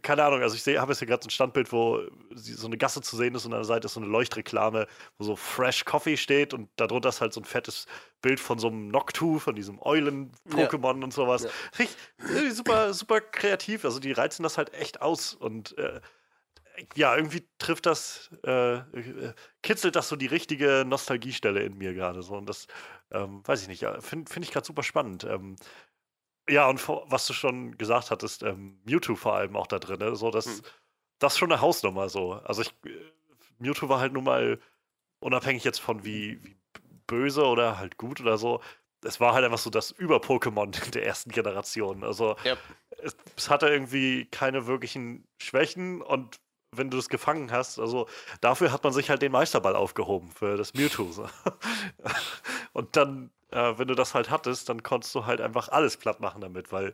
keine 0.01 0.23
Ahnung, 0.23 0.41
also 0.41 0.55
ich 0.55 0.63
sehe, 0.63 0.81
habe 0.81 0.91
jetzt 0.91 0.99
hier 0.99 1.07
gerade 1.07 1.23
so 1.23 1.27
ein 1.27 1.31
Standbild, 1.31 1.71
wo 1.71 2.01
so 2.33 2.65
eine 2.65 2.77
Gasse 2.77 3.01
zu 3.01 3.15
sehen 3.15 3.35
ist 3.35 3.45
und 3.45 3.53
an 3.53 3.59
der 3.59 3.65
Seite 3.65 3.85
ist 3.85 3.93
so 3.93 3.99
eine 3.99 4.09
Leuchtreklame, 4.09 4.87
wo 5.17 5.23
so 5.23 5.35
Fresh 5.35 5.85
Coffee 5.85 6.17
steht 6.17 6.53
und 6.53 6.69
darunter 6.77 7.09
ist 7.09 7.21
halt 7.21 7.31
so 7.31 7.41
ein 7.41 7.45
fettes 7.45 7.85
Bild 8.21 8.39
von 8.39 8.57
so 8.57 8.67
einem 8.67 8.87
Noctu, 8.87 9.37
von 9.37 9.55
diesem 9.55 9.79
Eulen-Pokémon 9.79 11.03
und 11.03 11.13
sowas. 11.13 11.43
Ja. 11.43 11.49
Ich 11.77 11.95
irgendwie 12.17 12.51
super, 12.51 12.93
super 12.93 13.21
kreativ. 13.21 13.85
Also 13.85 13.99
die 13.99 14.11
reizen 14.11 14.41
das 14.41 14.57
halt 14.57 14.73
echt 14.73 15.01
aus 15.01 15.35
und 15.35 15.77
äh, 15.77 16.01
ja, 16.95 17.15
irgendwie 17.15 17.47
trifft 17.59 17.85
das, 17.85 18.31
äh, 18.45 18.75
äh, 18.77 19.33
kitzelt 19.61 19.95
das 19.95 20.09
so 20.09 20.15
die 20.15 20.25
richtige 20.27 20.83
Nostalgiestelle 20.87 21.61
in 21.63 21.77
mir 21.77 21.93
gerade 21.93 22.23
so. 22.23 22.35
Und 22.35 22.47
das, 22.47 22.67
ähm, 23.11 23.45
weiß 23.47 23.61
ich 23.61 23.67
nicht, 23.67 23.85
finde 23.99 24.31
find 24.31 24.45
ich 24.45 24.51
gerade 24.51 24.65
super 24.65 24.83
spannend. 24.83 25.23
Ähm, 25.23 25.55
ja, 26.49 26.67
und 26.69 26.79
vor, 26.79 27.05
was 27.09 27.25
du 27.27 27.33
schon 27.33 27.77
gesagt 27.77 28.11
hattest, 28.11 28.43
ähm, 28.43 28.81
Mewtwo 28.85 29.15
vor 29.15 29.35
allem 29.35 29.55
auch 29.55 29.67
da 29.67 29.79
drin, 29.79 29.99
ne? 29.99 30.15
so 30.15 30.31
das, 30.31 30.45
Hm. 30.45 30.61
das 31.19 31.33
ist 31.33 31.39
schon 31.39 31.51
eine 31.51 31.61
Hausnummer 31.61 32.09
so. 32.09 32.33
Also 32.33 32.61
ich, 32.63 32.73
äh, 32.85 33.11
Mewtwo 33.59 33.89
war 33.89 33.99
halt 33.99 34.13
nun 34.13 34.25
mal 34.25 34.59
unabhängig 35.19 35.63
jetzt 35.63 35.79
von 35.79 36.03
wie, 36.05 36.43
wie 36.43 36.57
böse 37.07 37.45
oder 37.45 37.77
halt 37.77 37.97
gut 37.97 38.19
oder 38.21 38.37
so. 38.37 38.61
Es 39.05 39.19
war 39.19 39.33
halt 39.33 39.45
einfach 39.45 39.57
so 39.59 39.69
das 39.69 39.91
Über-Pokémon 39.91 40.71
der 40.91 41.05
ersten 41.05 41.31
Generation. 41.31 42.03
Also 42.03 42.35
Ja. 42.43 42.57
es, 42.97 43.15
es 43.37 43.49
hatte 43.49 43.67
irgendwie 43.69 44.25
keine 44.25 44.67
wirklichen 44.67 45.27
Schwächen 45.41 46.01
und 46.01 46.39
wenn 46.77 46.89
du 46.89 46.97
das 46.97 47.09
gefangen 47.09 47.51
hast, 47.51 47.79
also 47.79 48.07
dafür 48.41 48.71
hat 48.71 48.83
man 48.83 48.93
sich 48.93 49.09
halt 49.09 49.21
den 49.21 49.31
Meisterball 49.31 49.75
aufgehoben 49.75 50.31
für 50.31 50.57
das 50.57 50.73
Mewtwo. 50.73 51.03
Und 52.73 52.95
dann, 52.95 53.31
äh, 53.51 53.73
wenn 53.77 53.87
du 53.87 53.95
das 53.95 54.13
halt 54.13 54.29
hattest, 54.29 54.69
dann 54.69 54.83
konntest 54.83 55.13
du 55.15 55.25
halt 55.25 55.41
einfach 55.41 55.69
alles 55.69 55.97
platt 55.97 56.19
machen 56.19 56.41
damit, 56.41 56.71
weil 56.71 56.93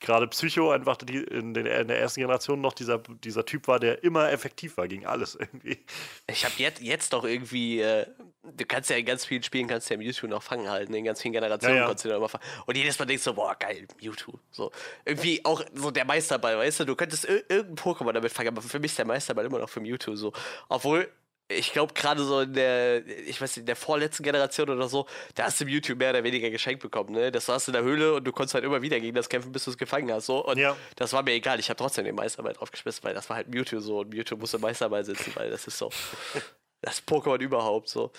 gerade 0.00 0.26
Psycho 0.28 0.70
einfach 0.70 0.96
die, 0.96 1.18
in, 1.18 1.54
den, 1.54 1.66
in 1.66 1.88
der 1.88 2.00
ersten 2.00 2.20
Generation 2.20 2.60
noch 2.60 2.72
dieser, 2.72 2.98
dieser 2.98 3.44
Typ 3.44 3.68
war, 3.68 3.78
der 3.78 4.02
immer 4.02 4.30
effektiv 4.32 4.76
war 4.76 4.88
gegen 4.88 5.06
alles 5.06 5.34
irgendwie. 5.34 5.78
Ich 6.26 6.44
habe 6.44 6.54
jetzt, 6.56 6.80
jetzt 6.80 7.12
doch 7.12 7.24
irgendwie, 7.24 7.80
äh, 7.80 8.06
du 8.42 8.64
kannst 8.64 8.90
ja 8.90 8.96
in 8.96 9.04
ganz 9.04 9.24
vielen 9.24 9.42
Spielen, 9.42 9.68
kannst 9.68 9.90
ja 9.90 9.96
Mewtwo 9.96 10.26
noch 10.26 10.42
fangen 10.42 10.68
halten, 10.68 10.94
in 10.94 11.04
ganz 11.04 11.20
vielen 11.20 11.32
Generationen 11.32 11.76
Ja, 11.76 11.82
ja. 11.82 11.86
konntest 11.86 12.04
du 12.06 12.08
den 12.08 12.16
immer 12.16 12.28
fangen. 12.28 12.44
Und 12.66 12.76
jedes 12.76 12.98
Mal 12.98 13.04
denkst 13.04 13.24
du, 13.24 13.34
boah, 13.34 13.54
geil, 13.54 13.86
Mewtwo. 14.00 14.38
So, 14.50 14.72
irgendwie 15.04 15.44
auch 15.44 15.62
so 15.74 15.90
der 15.90 16.04
Meisterball, 16.04 16.56
weißt 16.58 16.80
du, 16.80 16.84
du 16.86 16.96
könntest 16.96 17.24
ir 17.26 17.44
irgendein 17.48 17.76
Pokémon 17.76 18.12
damit 18.12 18.32
fangen, 18.32 18.48
aber 18.48 18.62
für 18.62 18.78
mich 18.78 18.92
ist 18.92 18.98
der 18.98 19.06
Meisterball 19.06 19.44
immer 19.44 19.58
noch 19.58 19.68
für 19.68 19.80
Mewtwo 19.80 20.16
so. 20.16 20.32
Obwohl, 20.68 21.08
ich 21.50 21.72
glaube, 21.72 21.92
gerade 21.94 22.22
so 22.22 22.40
in 22.40 22.54
der, 22.54 23.06
ich 23.06 23.40
weiß 23.40 23.50
nicht, 23.56 23.58
in 23.62 23.66
der 23.66 23.76
vorletzten 23.76 24.22
Generation 24.22 24.70
oder 24.70 24.88
so, 24.88 25.06
da 25.34 25.44
hast 25.44 25.60
du 25.60 25.64
Mewtwo 25.64 25.94
mehr 25.94 26.10
oder 26.10 26.22
weniger 26.24 26.48
geschenkt 26.50 26.82
bekommen, 26.82 27.10
ne? 27.12 27.30
Das 27.32 27.46
saß 27.46 27.68
in 27.68 27.72
der 27.74 27.82
Höhle 27.82 28.14
und 28.14 28.24
du 28.24 28.32
konntest 28.32 28.54
halt 28.54 28.64
immer 28.64 28.80
wieder 28.82 28.98
gegen 29.00 29.14
das 29.14 29.28
kämpfen, 29.28 29.52
bis 29.52 29.64
du 29.64 29.70
es 29.72 29.78
gefangen 29.78 30.10
hast, 30.12 30.26
so. 30.26 30.44
Und 30.46 30.58
Ja. 30.58 30.76
das 30.96 31.12
war 31.12 31.22
mir 31.22 31.32
egal, 31.32 31.58
ich 31.60 31.68
habe 31.68 31.78
trotzdem 31.78 32.04
den 32.04 32.14
Meisterball 32.14 32.52
draufgeschmissen, 32.52 33.02
weil 33.04 33.14
das 33.14 33.28
war 33.28 33.36
halt 33.36 33.48
Mewtwo 33.48 33.80
so 33.80 34.00
und 34.00 34.10
Mewtwo 34.14 34.36
musste 34.36 34.58
Meisterball 34.58 35.04
sitzen, 35.04 35.32
weil 35.34 35.50
das 35.50 35.66
ist 35.66 35.76
so 35.78 35.90
das 36.82 37.02
Pokémon 37.06 37.38
überhaupt 37.40 37.88
so. 37.88 38.10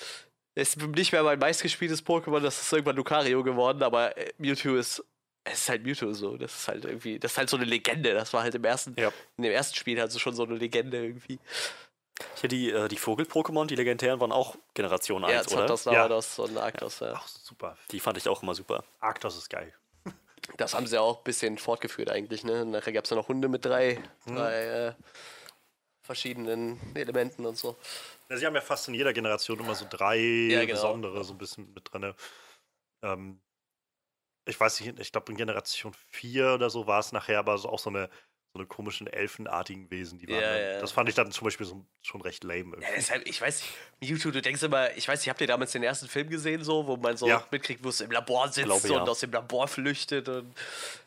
Ist 0.54 0.78
nicht 0.82 1.14
mehr 1.14 1.24
mein 1.24 1.40
meistgespieltes 1.40 2.06
Pokémon, 2.06 2.42
das 2.42 2.62
ist 2.62 2.74
irgendwann 2.74 2.98
Lucario 2.98 3.42
geworden, 3.44 3.82
aber 3.84 4.18
äh, 4.18 4.32
Mewtwo 4.38 4.76
ist 4.76 5.04
es 5.44 5.54
ist 5.62 5.70
halt 5.70 5.84
Mewtwo 5.84 6.14
so, 6.14 6.38
das 6.38 6.54
ist 6.54 6.68
halt 6.68 6.86
irgendwie, 6.86 7.18
das 7.18 7.32
ist 7.32 7.38
halt 7.40 7.50
so 7.50 7.58
eine 7.58 7.66
Legende, 7.66 8.14
das 8.14 8.32
war 8.32 8.44
halt 8.44 8.54
im 8.54 8.64
ersten 8.64 8.94
Ja. 9.00 9.12
in 9.38 9.44
dem 9.44 9.52
ersten 9.52 9.76
Spiel 9.76 10.00
halt 10.00 10.12
so 10.12 10.20
schon 10.20 10.36
so 10.36 10.44
eine 10.44 10.54
Legende 10.56 10.98
irgendwie. 11.04 11.40
Hier 12.40 12.50
die, 12.50 12.72
äh, 12.72 12.88
die 12.88 12.98
Vogel-Pokémon, 12.98 13.66
die 13.68 13.76
legendären, 13.76 14.20
waren 14.20 14.32
auch 14.32 14.56
Generation 14.74 15.24
1, 15.24 15.34
Ja, 15.34 15.40
oder? 15.58 15.68
Zapdos, 15.68 15.86
Ja. 15.86 15.92
Lavados 15.94 16.40
und 16.40 16.58
Arctos, 16.58 17.00
ja. 17.00 17.14
Ach, 17.16 17.28
super. 17.28 17.78
Die 17.92 18.00
fand 18.00 18.18
ich 18.18 18.28
auch 18.28 18.42
immer 18.44 18.56
super. 18.56 18.84
Arctos 19.00 19.38
ist 19.38 19.50
geil. 19.50 19.74
Das 20.58 20.74
haben 20.74 20.88
sie 20.88 20.98
auch 20.98 21.20
ein 21.20 21.24
bisschen 21.24 21.58
fortgeführt 21.58 22.10
eigentlich, 22.10 22.44
ne? 22.44 22.66
Nachher 22.66 22.92
gab 22.94 23.04
es 23.04 23.10
ja 23.12 23.16
noch 23.16 23.28
Hunde 23.28 23.48
mit 23.48 23.64
drei, 23.66 24.00
Mhm. 24.26 24.36
drei 24.36 24.64
äh, 24.88 24.94
verschiedenen 26.02 26.80
Elementen 26.96 27.46
und 27.46 27.58
so. 27.58 27.78
Ja, 28.30 28.38
sie 28.38 28.46
haben 28.46 28.56
ja 28.56 28.62
fast 28.62 28.88
in 28.88 28.94
jeder 28.96 29.14
Generation 29.14 29.60
immer 29.60 29.76
so 29.76 29.86
drei 29.90 30.18
Ja, 30.18 30.62
genau. 30.66 30.74
besondere 30.74 31.24
so 31.24 31.34
ein 31.34 31.38
bisschen 31.38 31.72
mit 31.74 31.92
drin. 31.94 32.14
Ähm, 33.04 33.40
ich 34.46 34.60
weiß 34.60 34.80
nicht, 34.82 35.00
ich 35.00 35.12
glaube 35.12 35.32
in 35.32 35.38
Generation 35.38 35.94
4 36.10 36.54
oder 36.56 36.70
so 36.70 36.88
war 36.88 37.00
es 37.00 37.12
nachher, 37.12 37.40
aber 37.40 37.58
so 37.58 37.70
auch 37.70 37.80
so 37.80 37.90
eine, 37.92 38.10
so 38.54 38.60
eine 38.60 38.68
komischen 38.68 39.08
elfenartigen 39.08 39.90
Wesen, 39.92 40.20
die 40.20 40.28
waren. 40.28 40.42
Ja, 40.42 40.50
dann, 40.52 40.62
ja. 40.74 40.80
Das 40.80 40.92
fand 40.92 41.08
ich 41.08 41.16
dann 41.16 41.32
zum 41.32 41.46
Beispiel 41.46 41.66
so, 41.66 41.86
schon 42.02 42.22
recht 42.22 42.44
lame. 42.44 42.60
Ja, 42.60 42.64
Irgendwie. 42.66 42.86
deshalb, 42.98 43.26
ich 43.28 43.40
weiß 43.42 43.62
nicht, 43.62 44.12
Mewtwo, 44.12 44.32
du 44.32 44.42
denkst 44.42 44.62
immer, 44.64 44.92
ich 44.98 45.08
weiß 45.08 45.22
nicht, 45.22 45.30
habt 45.30 45.40
ihr 45.40 45.48
damals 45.48 45.72
den 45.72 45.84
ersten 45.84 46.08
Film 46.10 46.30
gesehen, 46.30 46.64
so, 46.64 46.86
wo 46.86 46.98
man 46.98 47.16
so 47.16 47.28
Ja. 47.28 47.46
mitkriegt, 47.52 47.84
wo 47.84 47.90
es 47.90 48.02
im 48.02 48.12
Labor 48.12 48.50
sitzt 48.50 48.66
Glaube, 48.66 48.94
und 49.02 49.08
aus 49.08 49.22
dem 49.22 49.32
Labor 49.32 49.68
flüchtet 49.70 50.28
und 50.28 50.54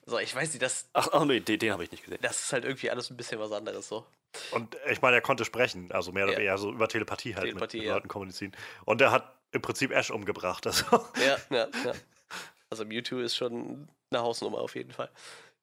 so, 0.06 0.18
ich 0.18 0.34
weiß 0.34 0.48
nicht, 0.50 0.62
das, 0.62 0.88
Ach, 0.94 1.08
ach 1.12 1.24
nee, 1.26 1.40
den, 1.40 1.58
den 1.58 1.72
habe 1.72 1.84
ich 1.84 1.90
nicht 1.90 2.04
gesehen. 2.04 2.18
das 2.22 2.40
ist 2.44 2.52
halt 2.54 2.64
irgendwie 2.64 2.90
alles 2.90 3.10
ein 3.10 3.16
bisschen 3.16 3.38
was 3.38 3.52
anderes 3.52 3.88
so. 3.88 4.06
Und 4.50 4.76
ich 4.90 5.02
meine, 5.02 5.16
er 5.16 5.22
konnte 5.22 5.44
sprechen, 5.44 5.92
also 5.92 6.12
mehr 6.12 6.24
oder 6.24 6.32
Ja. 6.32 6.38
weniger 6.38 6.58
so 6.58 6.70
über 6.72 6.88
Telepathie 6.88 7.34
halt 7.34 7.44
Telepathie, 7.46 7.76
mit, 7.76 7.82
mit 7.82 7.88
ja. 7.88 7.94
Leuten 7.94 8.08
kommunizieren. 8.08 8.52
Und 8.86 9.00
er 9.02 9.12
hat 9.12 9.30
im 9.52 9.60
Prinzip 9.62 9.92
Ash 9.92 10.10
umgebracht. 10.10 10.66
Also. 10.66 10.84
Ja, 11.24 11.36
ja, 11.50 11.68
ja. 11.84 11.92
Also 12.70 12.84
Mewtwo 12.86 13.18
ist 13.18 13.36
schon 13.36 13.86
eine 14.10 14.22
Hausnummer 14.22 14.58
auf 14.58 14.74
jeden 14.74 14.90
Fall. 14.92 15.10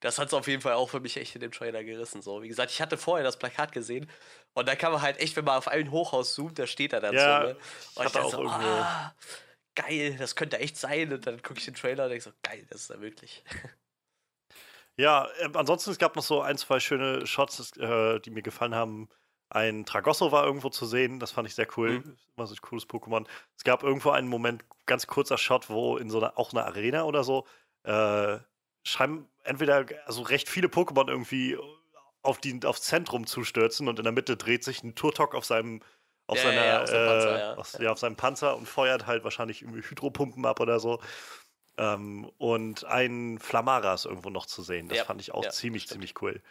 Das 0.02 0.20
hat 0.20 0.28
es 0.28 0.34
auf 0.34 0.48
jeden 0.48 0.62
Fall 0.62 0.74
auch 0.74 0.90
für 0.90 1.00
mich 1.00 1.16
echt 1.18 1.36
in 1.36 1.42
dem 1.42 1.52
Trailer 1.52 1.84
gerissen. 1.84 2.22
So, 2.22 2.42
wie 2.42 2.48
gesagt, 2.50 2.72
ich 2.72 2.82
hatte 2.82 2.98
vorher 2.98 3.24
das 3.24 3.38
Plakat 3.38 3.72
gesehen 3.72 4.10
und 4.54 4.68
da 4.68 4.76
kann 4.76 4.92
man 4.92 5.02
halt 5.02 5.20
echt, 5.20 5.36
wenn 5.38 5.46
man 5.46 5.58
auf 5.58 5.68
ein 5.68 5.92
Hochhaus 5.92 6.34
zoomt, 6.34 6.60
da 6.60 6.68
steht 6.68 6.92
er 6.94 7.00
dann 7.00 7.14
Ja, 7.16 7.42
so. 7.42 7.48
Ne? 7.48 7.58
ich 7.92 7.98
Und 7.98 8.06
hatte 8.06 8.14
dachte 8.16 8.26
auch 8.28 8.32
so, 8.32 8.38
irgendwo- 8.40 8.68
ah, 8.68 9.16
geil, 9.76 10.16
das 10.18 10.36
könnte 10.36 10.60
echt 10.60 10.76
sein. 10.78 11.14
Und 11.14 11.26
dann 11.26 11.42
gucke 11.42 11.60
ich 11.60 11.66
den 11.66 11.76
Trailer 11.76 12.04
und 12.06 12.10
denke 12.10 12.24
so, 12.24 12.32
geil, 12.44 12.66
das 12.70 12.82
ist 12.82 12.90
ja 12.90 12.98
möglich. 12.98 13.44
Ja, 14.98 15.28
äh, 15.40 15.50
ansonsten, 15.54 15.92
es 15.92 15.98
gab 15.98 16.16
noch 16.16 16.24
so 16.24 16.42
ein, 16.42 16.58
zwei 16.58 16.80
schöne 16.80 17.26
Shots, 17.26 17.78
äh, 17.78 18.20
die 18.20 18.30
mir 18.30 18.42
gefallen 18.42 18.76
haben. 18.76 19.10
Ein 19.50 19.86
Tragosso 19.86 20.32
war 20.32 20.46
irgendwo 20.46 20.70
zu 20.70 20.86
sehen, 20.86 21.20
das 21.20 21.32
fand 21.32 21.48
ich 21.48 21.56
sehr 21.56 21.68
cool. 21.78 22.00
Mhm. 22.00 22.18
Immer 22.36 22.48
so 22.48 22.54
ein 22.54 22.62
cooles 22.62 22.88
Pokémon. 22.88 23.26
Es 23.58 23.64
gab 23.64 23.84
irgendwo 23.84 24.12
einen 24.12 24.28
Moment, 24.28 24.64
ganz 24.86 25.08
kurzer 25.08 25.38
Shot, 25.38 25.70
wo 25.70 25.98
in 25.98 26.10
so 26.10 26.20
einer, 26.20 26.38
auch 26.38 26.54
einer 26.54 26.66
Arena 26.66 27.04
oder 27.04 27.24
so, 27.24 27.46
äh, 27.84 28.40
scheinen 28.84 29.28
entweder 29.44 29.86
also 30.06 30.22
recht 30.24 30.50
viele 30.50 30.67
Pokémon 30.67 31.08
irgendwie 31.08 31.58
auf 32.24 32.39
die, 32.39 32.60
aufs 32.65 32.84
Zentrum 32.84 33.26
zustürzen 33.26 33.88
und 33.88 34.00
in 34.00 34.04
der 34.04 34.13
Mitte 34.13 34.38
dreht 34.38 34.63
sich 34.63 34.84
ein 34.84 34.96
Turtok 34.96 35.36
auf 35.36 35.46
seinem 35.46 35.82
auf 36.28 36.38
Ja, 36.38 36.44
seiner 36.44 36.65
ja, 36.65 36.82
auf 36.82 36.89
seinem 36.89 37.08
Panzer, 37.08 37.36
äh, 37.36 37.39
ja. 37.39 37.54
Auf, 37.56 37.80
ja, 37.80 37.91
auf 37.91 38.00
seinem 38.00 38.15
Panzer 38.15 38.56
und 38.56 38.67
feuert 38.67 39.08
halt 39.08 39.24
wahrscheinlich 39.24 39.63
irgendwie 39.63 39.82
Hydropumpen 39.82 40.46
ab 40.46 40.60
oder 40.60 40.80
so. 40.80 41.02
Ähm, 41.78 42.30
und 42.38 42.86
ein 42.86 43.39
Flamara 43.39 43.94
ist 43.94 44.06
irgendwo 44.06 44.30
noch 44.30 44.46
zu 44.46 44.62
sehen. 44.62 44.88
Das 44.88 45.02
fand 45.02 45.22
ich 45.22 45.34
auch 45.34 45.48
ziemlich, 45.50 45.88
ziemlich 45.88 46.22
cool. 46.22 46.41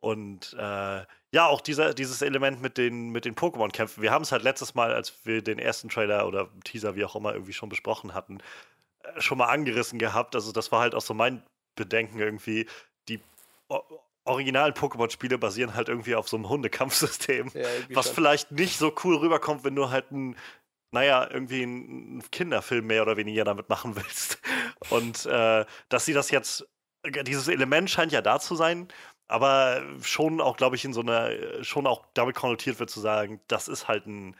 Und 0.00 0.54
äh, 0.58 1.04
ja, 1.32 1.46
auch 1.46 1.60
dieser, 1.60 1.92
dieses 1.92 2.22
Element 2.22 2.62
mit 2.62 2.78
den, 2.78 3.10
mit 3.10 3.24
den 3.24 3.34
Pokémon-Kämpfen. 3.34 4.02
Wir 4.02 4.12
haben 4.12 4.22
es 4.22 4.30
halt 4.30 4.44
letztes 4.44 4.74
Mal, 4.74 4.94
als 4.94 5.26
wir 5.26 5.42
den 5.42 5.58
ersten 5.58 5.88
Trailer 5.88 6.26
oder 6.26 6.48
Teaser, 6.64 6.94
wie 6.94 7.04
auch 7.04 7.16
immer, 7.16 7.32
irgendwie 7.32 7.52
schon 7.52 7.68
besprochen 7.68 8.14
hatten, 8.14 8.38
äh, 9.02 9.20
schon 9.20 9.38
mal 9.38 9.48
angerissen 9.48 9.98
gehabt. 9.98 10.34
Also, 10.36 10.52
das 10.52 10.70
war 10.70 10.80
halt 10.80 10.94
auch 10.94 11.00
so 11.02 11.14
mein 11.14 11.42
Bedenken 11.78 12.18
irgendwie. 12.18 12.66
Die 13.08 13.20
originalen 14.24 14.74
Pokémon-Spiele 14.74 15.38
basieren 15.38 15.74
halt 15.74 15.88
irgendwie 15.88 16.14
auf 16.14 16.28
so 16.28 16.36
einem 16.36 16.48
Hundekampfsystem. 16.48 17.50
Ja, 17.54 17.66
was 17.90 18.06
schon. 18.06 18.14
vielleicht 18.14 18.52
nicht 18.52 18.78
so 18.78 18.94
cool 19.04 19.16
rüberkommt, 19.16 19.64
wenn 19.64 19.74
du 19.74 19.90
halt 19.90 20.10
ein, 20.10 20.36
naja, 20.90 21.28
irgendwie 21.30 21.62
einen 21.62 22.22
Kinderfilm 22.30 22.86
mehr 22.86 23.02
oder 23.02 23.16
weniger 23.16 23.44
damit 23.44 23.68
machen 23.68 23.96
willst. 23.96 24.40
Und 24.90 25.26
äh, 25.26 25.64
dass 25.88 26.04
sie 26.04 26.12
das 26.12 26.30
jetzt, 26.30 26.68
dieses 27.22 27.48
Element 27.48 27.90
scheint 27.90 28.12
ja 28.12 28.20
da 28.20 28.38
zu 28.38 28.54
sein, 28.54 28.88
aber 29.28 29.82
schon 30.02 30.40
auch, 30.40 30.56
glaube 30.56 30.76
ich, 30.76 30.84
in 30.84 30.92
so 30.92 31.00
einer, 31.00 31.30
schon 31.62 31.86
auch 31.86 32.04
damit 32.14 32.34
konnotiert 32.34 32.80
wird 32.80 32.90
zu 32.90 33.00
sagen, 33.00 33.40
das 33.48 33.68
ist 33.68 33.88
halt 33.88 34.06
ein 34.06 34.36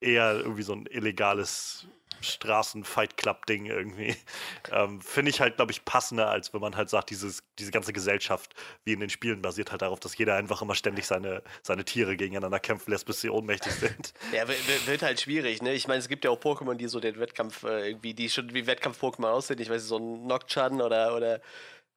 eher 0.00 0.34
irgendwie 0.34 0.62
so 0.62 0.74
ein 0.74 0.86
illegales 0.86 1.86
Straßen-Fight-Club-Ding 2.22 3.66
irgendwie. 3.66 4.16
Ähm, 4.70 5.00
Finde 5.02 5.30
ich 5.30 5.40
halt, 5.40 5.56
glaube 5.56 5.72
ich, 5.72 5.84
passender, 5.84 6.30
als 6.30 6.54
wenn 6.54 6.60
man 6.60 6.76
halt 6.76 6.88
sagt, 6.88 7.10
dieses, 7.10 7.42
diese 7.58 7.70
ganze 7.72 7.92
Gesellschaft, 7.92 8.54
wie 8.84 8.92
in 8.92 9.00
den 9.00 9.10
Spielen, 9.10 9.42
basiert 9.42 9.70
halt 9.70 9.82
darauf, 9.82 10.00
dass 10.00 10.16
jeder 10.16 10.36
einfach 10.36 10.62
immer 10.62 10.74
ständig 10.74 11.04
seine, 11.06 11.42
seine 11.62 11.84
Tiere 11.84 12.16
gegeneinander 12.16 12.58
kämpfen 12.60 12.90
lässt, 12.90 13.04
bis 13.04 13.20
sie 13.20 13.28
ohnmächtig 13.28 13.72
sind. 13.72 14.14
Ja, 14.32 14.48
wi- 14.48 14.52
wi- 14.52 14.86
wird 14.86 15.02
halt 15.02 15.20
schwierig, 15.20 15.60
ne? 15.62 15.74
Ich 15.74 15.88
meine, 15.88 15.98
es 15.98 16.08
gibt 16.08 16.24
ja 16.24 16.30
auch 16.30 16.38
Pokémon, 16.40 16.74
die 16.74 16.86
so 16.86 17.00
den 17.00 17.18
Wettkampf 17.18 17.64
äh, 17.64 17.88
irgendwie, 17.90 18.14
die 18.14 18.30
schon 18.30 18.54
wie 18.54 18.66
Wettkampf-Pokémon 18.66 19.26
aussehen. 19.30 19.58
Ich 19.60 19.68
weiß 19.68 19.82
nicht, 19.82 19.88
so 19.88 19.98
ein 19.98 20.26
Nocturne 20.26 20.82
oder, 20.82 21.14
oder 21.16 21.40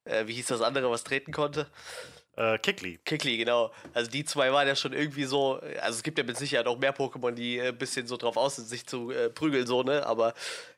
äh, 0.04 0.26
wie 0.26 0.34
hieß 0.34 0.48
das 0.48 0.60
andere, 0.60 0.90
was 0.90 1.04
treten 1.04 1.32
konnte? 1.32 1.70
Äh, 2.36 2.58
Kickly. 2.58 2.98
Kickly, 3.04 3.38
genau. 3.38 3.72
Also 3.94 4.10
die 4.10 4.24
zwei 4.24 4.52
waren 4.52 4.68
ja 4.68 4.76
schon 4.76 4.92
irgendwie 4.92 5.24
so, 5.24 5.54
also 5.80 5.96
es 5.96 6.02
gibt 6.02 6.18
ja 6.18 6.24
mit 6.24 6.36
Sicherheit 6.36 6.66
auch 6.66 6.78
mehr 6.78 6.94
Pokémon, 6.94 7.32
die 7.32 7.58
äh, 7.58 7.68
ein 7.68 7.78
bisschen 7.78 8.06
so 8.06 8.16
drauf 8.16 8.36
aus 8.36 8.56
sind, 8.56 8.68
sich 8.68 8.86
zu 8.86 9.10
äh, 9.10 9.30
prügeln, 9.30 9.66
so, 9.66 9.82
ne? 9.82 10.04
Aber 10.06 10.34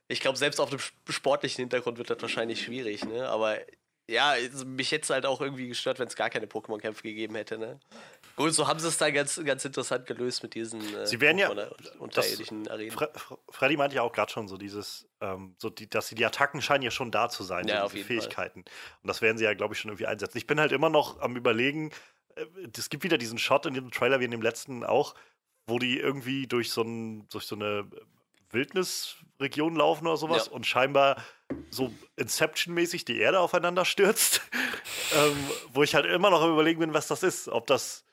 ich 0.06 0.20
glaube, 0.20 0.38
selbst 0.38 0.60
auf 0.60 0.70
dem 0.70 0.78
sp- 0.78 0.94
sportlichen 1.10 1.62
Hintergrund 1.62 1.98
wird 1.98 2.10
das 2.10 2.22
wahrscheinlich 2.22 2.62
schwierig, 2.62 3.04
ne? 3.04 3.28
Aber 3.28 3.58
Ja, 4.10 4.34
mich 4.64 4.90
hätte 4.92 5.02
es 5.02 5.10
halt 5.10 5.26
auch 5.26 5.40
irgendwie 5.42 5.68
gestört, 5.68 5.98
wenn 5.98 6.06
es 6.08 6.16
gar 6.16 6.30
keine 6.30 6.46
Pokémon-Kämpfe 6.46 7.02
gegeben 7.02 7.34
hätte, 7.34 7.58
ne? 7.58 7.78
Gut, 8.38 8.54
so 8.54 8.66
haben 8.66 8.78
sie 8.80 8.88
es 8.88 8.96
dann 8.96 9.12
ganz, 9.12 9.38
ganz 9.44 9.64
interessant 9.64 10.06
gelöst 10.06 10.42
mit 10.42 10.54
diesen 10.54 10.80
äh, 10.94 11.06
Sie 11.06 11.20
werden 11.20 11.38
ja- 11.38 11.50
Pokémon- 11.50 11.98
unterirdischen 11.98 12.68
Arenen. 12.68 12.90
Fre 12.92 13.10
Fre 13.14 13.38
Freddy 13.50 13.76
meinte 13.76 13.96
ja 13.96 14.02
auch 14.02 14.12
gerade 14.12 14.32
schon 14.32 14.48
so 14.48 14.56
dieses, 14.56 15.06
ähm, 15.20 15.54
so 15.58 15.68
die, 15.70 15.90
dass 15.90 16.08
die 16.08 16.24
Attacken 16.24 16.62
scheinen 16.62 16.82
ja 16.84 16.90
schon 16.90 17.10
da 17.10 17.28
zu 17.28 17.42
sein, 17.42 17.66
Ja, 17.68 17.80
so 17.80 17.84
auf 17.86 17.92
diese 17.92 18.08
jeden 18.08 18.20
Fall. 18.22 18.30
Fähigkeiten. 18.30 18.60
Und 18.60 19.08
das 19.08 19.20
werden 19.20 19.36
sie 19.38 19.44
ja, 19.44 19.52
glaube 19.54 19.74
ich, 19.74 19.80
schon 19.80 19.90
irgendwie 19.90 20.06
einsetzen. 20.06 20.38
Ich 20.38 20.46
bin 20.46 20.58
halt 20.60 20.72
immer 20.72 20.88
noch 20.88 21.20
am 21.20 21.36
überlegen, 21.36 21.90
äh, 22.36 22.46
es 22.76 22.88
gibt 22.90 23.02
wieder 23.04 23.18
diesen 23.18 23.38
Shot 23.38 23.66
in 23.66 23.74
dem 23.74 23.90
Trailer 23.90 24.20
wie 24.20 24.24
in 24.26 24.30
dem 24.30 24.42
letzten 24.42 24.84
auch, 24.84 25.14
wo 25.66 25.78
die 25.78 25.98
irgendwie 25.98 26.46
durch 26.46 26.70
so, 26.70 26.82
ein, 26.82 27.28
durch 27.28 27.44
so 27.44 27.56
eine 27.56 27.90
Wildnisregion 28.50 29.76
laufen 29.76 30.06
oder 30.06 30.16
sowas 30.16 30.46
Ja. 30.46 30.52
und 30.52 30.66
scheinbar 30.66 31.22
so 31.70 31.92
Inception-mäßig 32.16 33.04
die 33.04 33.18
Erde 33.18 33.40
aufeinander 33.40 33.84
stürzt. 33.84 34.42
ähm, 35.14 35.36
wo 35.72 35.82
ich 35.82 35.94
halt 35.94 36.06
immer 36.06 36.30
noch 36.30 36.42
am 36.42 36.52
überlegen 36.52 36.80
bin, 36.80 36.94
was 36.94 37.08
das 37.08 37.22
ist. 37.22 37.48
Ob 37.48 37.66
das 37.66 38.04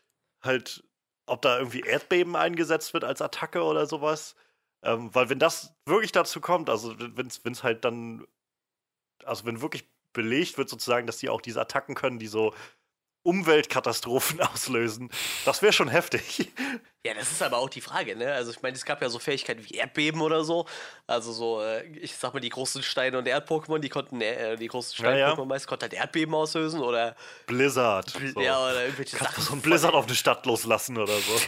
halt, 0.45 0.83
ob 1.25 1.41
da 1.41 1.57
irgendwie 1.57 1.81
Erdbeben 1.81 2.35
eingesetzt 2.35 2.93
wird 2.93 3.03
als 3.03 3.21
Attacke 3.21 3.63
oder 3.63 3.85
sowas. 3.85 4.35
Ähm, 4.83 5.13
weil 5.13 5.29
wenn 5.29 5.39
das 5.39 5.73
wirklich 5.85 6.11
dazu 6.11 6.41
kommt, 6.41 6.69
also 6.69 6.95
wenn 6.99 7.27
es 7.27 7.63
halt 7.63 7.85
dann, 7.85 8.25
also 9.23 9.45
wenn 9.45 9.61
wirklich 9.61 9.89
belegt 10.13 10.57
wird 10.57 10.69
sozusagen, 10.69 11.07
dass 11.07 11.17
die 11.17 11.29
auch 11.29 11.41
diese 11.41 11.61
Attacken 11.61 11.95
können, 11.95 12.19
die 12.19 12.27
so 12.27 12.53
Umweltkatastrophen 13.25 14.39
auslösen, 14.53 15.09
das 15.45 15.61
wäre 15.61 15.73
schon 15.73 15.89
heftig. 15.89 16.51
Ja, 17.05 17.13
das 17.13 17.31
ist 17.31 17.41
aber 17.43 17.57
auch 17.57 17.69
die 17.69 17.81
Frage, 17.81 18.15
ne? 18.15 18.31
Also 18.33 18.51
ich 18.51 18.61
meine, 18.61 18.75
es 18.75 18.85
gab 18.85 19.01
ja 19.01 19.09
so 19.09 19.19
Fähigkeiten 19.19 19.63
wie 19.67 19.75
Erdbeben 19.75 20.21
oder 20.21 20.43
so. 20.43 20.65
Also 21.07 21.33
so, 21.33 21.61
äh, 21.61 21.83
ich 21.97 22.15
sag 22.15 22.33
mal, 22.33 22.39
die 22.39 22.49
großen 22.49 22.81
Steine- 22.81 23.17
und 23.17 23.27
Erd-Pokémon, 23.27 23.79
die 23.79 23.89
konnten, 23.89 24.21
äh, 24.21 24.55
die 24.57 24.67
großen 24.67 25.03
Ja, 25.03 25.15
ja. 25.15 25.27
Stein-Pokémon 25.31 25.45
meist 25.45 25.67
konnten 25.67 25.83
halt 25.83 25.93
Erdbeben 25.93 26.33
auslösen 26.33 26.81
oder, 26.81 27.15
Blizzard. 27.47 28.09
So. 28.33 28.41
ja, 28.41 28.57
oder 28.59 28.83
irgendwelche 28.85 29.17
Kannst 29.17 29.37
du 29.37 29.41
Sachen. 29.41 29.49
so 29.49 29.53
ein 29.53 29.61
Blizzard 29.61 29.93
auf 29.93 30.05
eine 30.05 30.15
Stadt 30.15 30.45
loslassen 30.45 30.97
oder 30.97 31.15
so. 31.17 31.39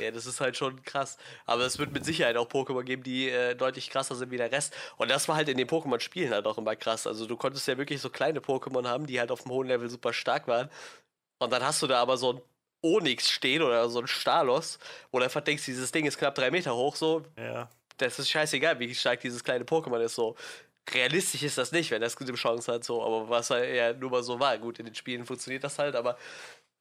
Ja, 0.00 0.10
das 0.10 0.26
ist 0.26 0.40
halt 0.40 0.56
schon 0.56 0.82
krass. 0.82 1.18
Aber 1.46 1.62
es 1.62 1.78
wird 1.78 1.92
mit 1.92 2.04
Sicherheit 2.04 2.36
auch 2.36 2.48
Pokémon 2.48 2.82
geben, 2.82 3.02
die 3.02 3.28
äh, 3.28 3.54
deutlich 3.54 3.90
krasser 3.90 4.14
sind 4.14 4.30
wie 4.30 4.36
der 4.36 4.50
Rest. 4.50 4.74
Und 4.96 5.10
das 5.10 5.28
war 5.28 5.36
halt 5.36 5.48
in 5.48 5.56
den 5.56 5.68
Pokémon-Spielen 5.68 6.32
halt 6.32 6.46
auch 6.46 6.58
immer 6.58 6.76
krass. 6.76 7.06
Also 7.06 7.26
du 7.26 7.36
konntest 7.36 7.66
ja 7.68 7.78
wirklich 7.78 8.00
so 8.00 8.10
kleine 8.10 8.40
Pokémon 8.40 8.86
haben, 8.86 9.06
die 9.06 9.20
halt 9.20 9.30
auf 9.30 9.42
dem 9.42 9.52
hohen 9.52 9.68
Level 9.68 9.88
super 9.88 10.12
stark 10.12 10.48
waren. 10.48 10.70
Und 11.38 11.52
dann 11.52 11.62
hast 11.62 11.82
du 11.82 11.86
da 11.86 12.00
aber 12.00 12.16
so 12.16 12.34
ein 12.34 12.40
Onyx 12.82 13.30
stehen 13.30 13.62
oder 13.62 13.88
so 13.88 14.00
ein 14.00 14.06
Stalos, 14.06 14.78
wo 15.10 15.18
du 15.18 15.24
einfach 15.24 15.42
denkst, 15.42 15.64
dieses 15.64 15.92
Ding 15.92 16.06
ist 16.06 16.18
knapp 16.18 16.34
drei 16.34 16.50
Meter 16.50 16.74
hoch, 16.74 16.96
so. 16.96 17.22
Ja. 17.36 17.68
Das 17.98 18.18
ist 18.18 18.30
scheißegal, 18.30 18.78
wie 18.78 18.94
stark 18.94 19.20
dieses 19.20 19.44
kleine 19.44 19.64
Pokémon 19.64 20.00
ist, 20.00 20.14
so. 20.14 20.36
Realistisch 20.92 21.42
ist 21.42 21.58
das 21.58 21.72
nicht, 21.72 21.90
wenn 21.90 22.00
das 22.00 22.16
gute 22.16 22.32
Chance 22.32 22.72
hat, 22.72 22.84
so. 22.84 23.02
Aber 23.02 23.28
was 23.28 23.50
halt 23.50 23.74
ja 23.74 23.92
nur 23.92 24.10
mal 24.10 24.22
so 24.22 24.40
war. 24.40 24.56
Gut, 24.58 24.78
in 24.78 24.86
den 24.86 24.94
Spielen 24.94 25.26
funktioniert 25.26 25.62
das 25.62 25.78
halt, 25.78 25.94
aber. 25.94 26.16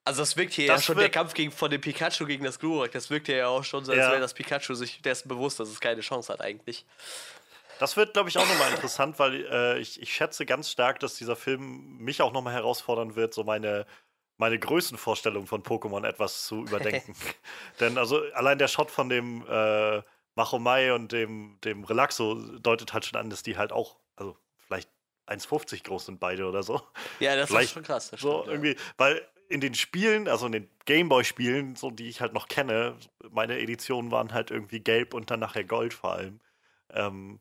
Also 0.06 0.22
das 0.22 0.38
wirkt 0.38 0.54
hier 0.54 0.68
Das 0.68 0.82
ja 0.82 0.86
schon 0.86 0.98
der 0.98 1.10
Kampf 1.10 1.34
gegen, 1.34 1.52
von 1.52 1.70
dem 1.70 1.82
Pikachu 1.82 2.26
gegen 2.26 2.44
das 2.44 2.58
Glurak, 2.60 2.92
das 2.92 3.10
wirkt 3.10 3.28
ja 3.28 3.48
auch 3.48 3.64
schon 3.64 3.86
so, 3.86 3.92
als 3.92 4.00
Ja. 4.00 4.10
wäre 4.12 4.22
das 4.22 4.34
Pikachu 4.34 4.74
sich 4.74 5.02
dessen 5.02 5.28
bewusst, 5.28 5.60
dass 5.60 5.70
es 5.70 5.80
keine 5.80 6.02
Chance 6.02 6.32
hat 6.34 6.42
eigentlich. 6.42 6.86
Das 7.80 7.96
wird, 7.96 8.14
glaube 8.14 8.28
ich, 8.30 8.38
auch 8.38 8.48
nochmal 8.48 8.72
interessant, 8.72 9.20
weil 9.20 9.46
äh, 9.46 9.80
ich, 9.80 10.02
ich 10.02 10.14
schätze 10.14 10.46
ganz 10.46 10.70
stark, 10.70 11.00
dass 11.00 11.16
dieser 11.16 11.36
Film 11.36 11.98
mich 11.98 12.22
auch 12.22 12.34
nochmal 12.34 12.54
herausfordern 12.54 13.16
wird, 13.16 13.34
so 13.34 13.44
meine, 13.44 13.86
meine 14.38 14.60
Größenvorstellung 14.60 15.48
von 15.48 15.64
Pokémon 15.64 16.06
etwas 16.06 16.46
zu 16.46 16.56
überdenken. 16.66 17.16
Denn 17.80 17.98
also 17.98 18.22
allein 18.34 18.58
der 18.58 18.68
Shot 18.68 18.92
von 18.92 19.08
dem 19.10 19.46
äh, 19.48 20.02
Machomai 20.36 20.94
und 20.94 21.12
dem, 21.12 21.58
dem 21.64 21.84
Relaxo 21.84 22.36
deutet 22.60 22.94
halt 22.94 23.06
schon 23.06 23.20
an, 23.20 23.30
dass 23.30 23.44
die 23.44 23.58
halt 23.58 23.72
auch, 23.72 23.98
also 24.16 24.36
vielleicht 24.58 24.90
1,50 25.28 25.84
groß 25.84 26.08
sind 26.08 26.20
beide 26.20 26.48
oder 26.48 26.64
so. 26.64 26.82
Ja, 27.20 27.36
das 27.36 27.50
Vielleicht 27.50 27.66
ist 27.68 27.74
schon 27.74 27.84
krass. 27.84 28.10
Das 28.12 28.20
So 28.20 28.42
stimmt, 28.44 28.48
ja. 28.48 28.52
irgendwie, 28.54 28.76
weil 28.98 29.26
in 29.50 29.62
den 29.62 29.74
Spielen, 29.74 30.28
also 30.28 30.46
in 30.46 30.52
den 30.54 30.70
Gameboy-Spielen, 30.86 31.76
so 31.76 31.92
die 31.92 32.08
ich 32.08 32.22
halt 32.22 32.34
noch 32.34 32.48
kenne, 32.48 32.96
meine 33.32 33.60
Editionen 33.60 34.12
waren 34.12 34.34
halt 34.34 34.52
irgendwie 34.52 34.80
gelb 34.80 35.14
und 35.14 35.32
dann 35.32 35.40
nachher 35.40 35.64
gold 35.64 35.94
vor 35.94 36.14
allem. 36.14 36.40
Ähm, 36.92 37.40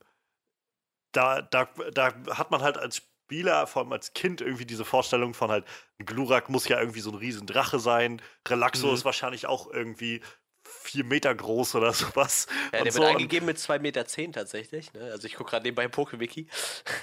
da, 1.12 1.42
da, 1.42 1.68
da 1.92 2.14
hat 2.30 2.50
man 2.50 2.62
halt 2.62 2.78
als 2.78 2.96
Spieler, 2.96 3.66
vor 3.66 3.82
allem 3.82 3.92
als 3.92 4.14
Kind, 4.14 4.40
irgendwie 4.40 4.64
diese 4.66 4.84
Vorstellung 4.84 5.34
von 5.34 5.50
halt, 5.50 5.66
Glurak 5.98 6.48
muss 6.48 6.66
ja 6.68 6.80
irgendwie 6.80 7.00
so 7.00 7.10
ein 7.10 7.16
Riesendrache 7.16 7.78
sein. 7.78 8.22
Relaxo 8.46 8.88
Mhm. 8.88 8.94
ist 8.94 9.04
wahrscheinlich 9.04 9.46
auch 9.46 9.70
irgendwie 9.70 10.22
vier 10.64 11.04
Meter 11.04 11.34
groß 11.34 11.74
oder 11.74 11.92
sowas. 11.92 12.46
Ja, 12.72 12.80
und, 12.80 12.84
der 12.84 12.92
so. 12.92 13.00
wird 13.00 13.10
angegeben 13.12 13.46
mit 13.46 13.58
2,10 13.58 13.78
Meter 13.80 14.06
tatsächlich. 14.32 14.92
Ne? 14.94 15.10
Also 15.12 15.26
ich 15.26 15.34
gucke 15.34 15.50
gerade 15.50 15.64
nebenbei 15.64 15.88
PokeWiki. 15.88 16.48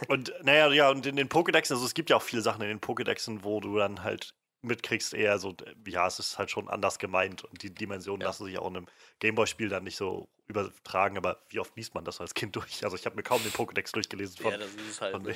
und 0.08 0.34
naja, 0.44 0.72
ja, 0.72 0.89
und 0.89 1.06
in 1.06 1.15
den 1.15 1.30
Pokédexen, 1.30 1.74
also 1.74 1.86
es 1.86 1.94
gibt 1.94 2.10
ja 2.10 2.15
auch 2.18 2.24
viele 2.24 2.41
Sachen 2.41 2.62
in 2.62 2.70
den 2.70 2.80
Pokédexen, 2.82 3.44
wo 3.44 3.60
du 3.60 3.78
dann 3.78 4.04
halt 4.04 4.34
mitkriegst, 4.65 5.13
eher 5.13 5.38
so, 5.39 5.56
ja, 5.88 6.08
es 6.08 6.19
ist 6.19 6.38
halt 6.38 6.51
schon 6.51 6.67
anders 6.69 6.99
gemeint 6.99 7.43
und 7.43 7.62
die 7.63 7.73
Dimensionen 7.73 8.21
Ja. 8.21 8.28
lassen 8.28 8.45
sich 8.45 8.58
auch 8.58 8.67
in 8.69 8.78
einem 8.78 8.88
Gameboy-Spiel 9.19 9.69
dann 9.69 9.84
nicht 9.84 9.97
so 9.97 10.28
übertragen, 10.47 11.17
aber 11.17 11.39
wie 11.49 11.60
oft 11.60 11.75
liest 11.75 11.95
man 11.95 12.06
das 12.06 12.21
als 12.21 12.34
Kind 12.36 12.56
durch? 12.56 12.84
Also 12.84 12.95
ich 12.95 13.06
habe 13.06 13.15
mir 13.15 13.23
kaum 13.23 13.41
den 13.41 13.51
Pokédex 13.51 13.91
durchgelesen 13.93 14.38
von, 14.38 14.51
ja, 14.51 14.58
das 14.58 14.67
ist 14.69 14.89
es 14.91 15.01
halt. 15.01 15.21
Ne? 15.23 15.34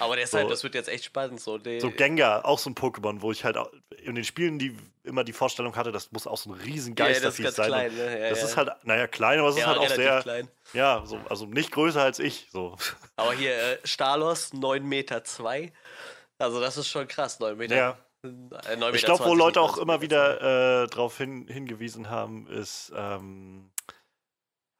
Aber 0.00 0.16
deshalb, 0.16 0.44
so- 0.44 0.50
das 0.50 0.62
wird 0.62 0.74
jetzt 0.74 0.88
echt 0.88 1.04
spannend. 1.04 1.40
So, 1.40 1.58
So 1.78 1.90
Gengar, 1.90 2.44
auch 2.44 2.58
so 2.58 2.68
ein 2.70 2.74
Pokémon, 2.74 3.22
wo 3.22 3.32
ich 3.32 3.44
halt 3.44 3.56
in 4.02 4.14
den 4.14 4.24
Spielen 4.24 4.58
die 4.58 4.76
immer 5.04 5.24
die 5.24 5.32
Vorstellung 5.32 5.74
hatte, 5.74 5.90
das 5.90 6.12
muss 6.12 6.26
auch 6.26 6.36
so 6.36 6.52
ein 6.52 6.60
riesen 6.60 6.94
ja, 6.96 7.06
ja, 7.06 7.12
Geistervieh 7.12 7.42
ganz 7.44 7.56
sein. 7.56 7.66
klein. 7.68 7.94
Ne? 7.96 8.20
Ja, 8.20 8.28
das 8.30 8.40
ja. 8.40 8.44
ist 8.46 8.56
halt, 8.56 8.70
naja, 8.84 9.06
klein, 9.06 9.38
aber 9.38 9.48
es 9.48 9.54
ist 9.56 9.60
ja, 9.62 9.66
halt 9.66 9.78
auch 9.78 9.88
sehr, 9.88 10.20
klein. 10.22 10.48
ja, 10.74 11.02
so, 11.06 11.18
also 11.28 11.46
nicht 11.46 11.70
größer 11.72 12.02
als 12.02 12.18
ich. 12.18 12.48
So. 12.52 12.76
Aber 13.16 13.32
hier, 13.32 13.52
äh, 13.56 13.78
Stalos, 13.84 14.52
9,2 14.52 14.80
Meter. 14.80 15.24
Zwei. 15.24 15.72
Also 16.38 16.60
das 16.60 16.76
ist 16.76 16.88
schon 16.88 17.08
krass, 17.08 17.40
9 17.40 17.56
Meter. 17.56 17.76
Ja. 17.76 17.98
Äh, 18.22 18.28
9 18.28 18.78
Meter 18.78 18.94
Ich 18.94 19.04
glaube, 19.04 19.20
wo 19.20 19.34
20, 19.34 19.38
Leute 19.38 19.60
auch 19.60 19.76
19 19.76 19.82
immer 19.82 20.00
wieder 20.00 20.82
äh, 20.82 20.86
darauf 20.88 21.18
hin, 21.18 21.46
hingewiesen 21.48 22.10
haben, 22.10 22.46
ist, 22.48 22.92
ähm, 22.94 23.70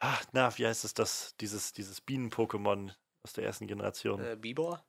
ah, 0.00 0.18
na, 0.32 0.56
wie 0.58 0.66
heißt 0.66 0.84
es 0.84 0.94
das? 0.94 1.34
Dieses, 1.40 1.72
dieses 1.72 2.00
Bienen-Pokémon 2.00 2.92
aus 3.24 3.32
der 3.32 3.44
ersten 3.44 3.66
Generation. 3.66 4.22
Äh, 4.24 4.36
Bibor? 4.36 4.84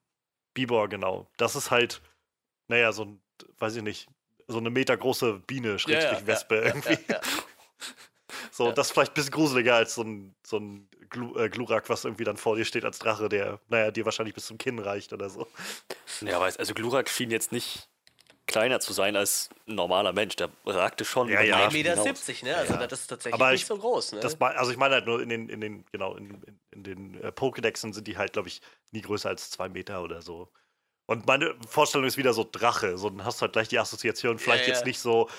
Bibor, 0.54 0.88
genau. 0.88 1.28
Das 1.38 1.56
ist 1.56 1.72
halt, 1.72 2.02
naja, 2.68 2.92
so 2.92 3.06
ein, 3.06 3.22
weiß 3.58 3.76
ich 3.78 3.84
nicht, 3.84 4.08
so 4.48 4.58
eine 4.58 4.70
metergroße 4.70 5.42
Biene, 5.48 5.80
Schrägstrich 5.80 6.28
Wespe 6.28 6.56
irgendwie. 6.58 6.98
Ja, 7.08 7.16
ja. 7.16 7.22
So, 8.52 8.68
ja. 8.68 8.72
das 8.72 8.88
ist 8.88 8.94
vielleicht 8.94 9.12
ein 9.12 9.16
bisschen 9.16 9.32
gruseliger 9.32 9.76
als 9.76 9.96
so 9.96 10.04
ein, 10.04 10.36
so 10.46 10.58
ein 10.58 10.88
Glu 11.10 11.36
äh, 11.38 11.50
Glurak, 11.50 11.90
was 11.90 12.06
irgendwie 12.06 12.24
dann 12.24 12.38
vor 12.38 12.56
dir 12.56 12.66
steht 12.66 12.86
als 12.86 13.00
Drache, 13.00 13.28
der, 13.28 13.60
naja, 13.68 13.90
dir 13.90 14.06
wahrscheinlich 14.06 14.36
bis 14.36 14.46
zum 14.46 14.60
Kinn 14.60 14.78
reicht 14.78 15.12
oder 15.12 15.30
so. 15.30 15.48
Ja, 16.22 16.40
weiß, 16.40 16.58
also 16.58 16.76
Glurak 16.76 17.10
schien 17.10 17.32
jetzt 17.32 17.52
nicht 17.52 17.90
kleiner 18.48 18.80
zu 18.80 18.94
sein 18.94 19.16
als 19.16 19.50
ein 19.68 19.76
normaler 19.76 20.14
Mensch. 20.14 20.36
Der 20.36 20.50
ragte 20.66 21.06
schon 21.06 21.28
Ja, 21.30 21.36
über 21.36 21.44
ja. 21.44 21.68
den 21.70 21.86
1,70 21.86 21.86
hinaus. 21.86 22.04
Meter, 22.28 22.44
ne? 22.46 22.58
Also 22.58 22.74
Ja. 22.74 22.88
das 22.88 23.00
ist 23.02 23.08
tatsächlich 23.08 23.34
Aber 23.42 23.52
nicht 23.52 23.62
ich- 23.62 23.68
so 23.68 23.78
groß, 23.78 24.12
ne? 24.14 24.20
Das, 24.20 24.40
also 24.40 24.72
ich 24.72 24.78
meine 24.78 24.96
halt 24.96 25.06
nur 25.06 25.22
in 25.22 25.30
den, 25.30 25.50
in 25.50 25.62
den, 25.62 25.86
genau, 25.92 26.16
in, 26.16 26.42
in, 26.44 26.60
in 26.72 26.84
den 26.84 27.22
äh, 27.22 27.28
Pokédexen 27.28 27.94
sind 27.94 28.08
die 28.08 28.18
halt, 28.18 28.34
glaube 28.34 28.48
ich, 28.50 28.62
nie 28.92 29.02
größer 29.02 29.30
als 29.30 29.50
zwei 29.50 29.70
Meter 29.70 30.02
oder 30.04 30.22
so. 30.22 30.52
Und 31.06 31.26
meine 31.28 31.56
Vorstellung 31.68 32.08
ist 32.08 32.18
wieder 32.18 32.34
so 32.34 32.48
Drache. 32.50 32.98
So, 32.98 33.10
dann 33.10 33.26
hast 33.26 33.40
du 33.40 33.42
halt 33.44 33.54
gleich 33.54 33.68
die 33.68 33.80
Assoziation, 33.80 34.40
vielleicht 34.40 34.68
ja. 34.68 34.74
jetzt 34.74 34.86
nicht 34.86 35.00
so 35.00 35.30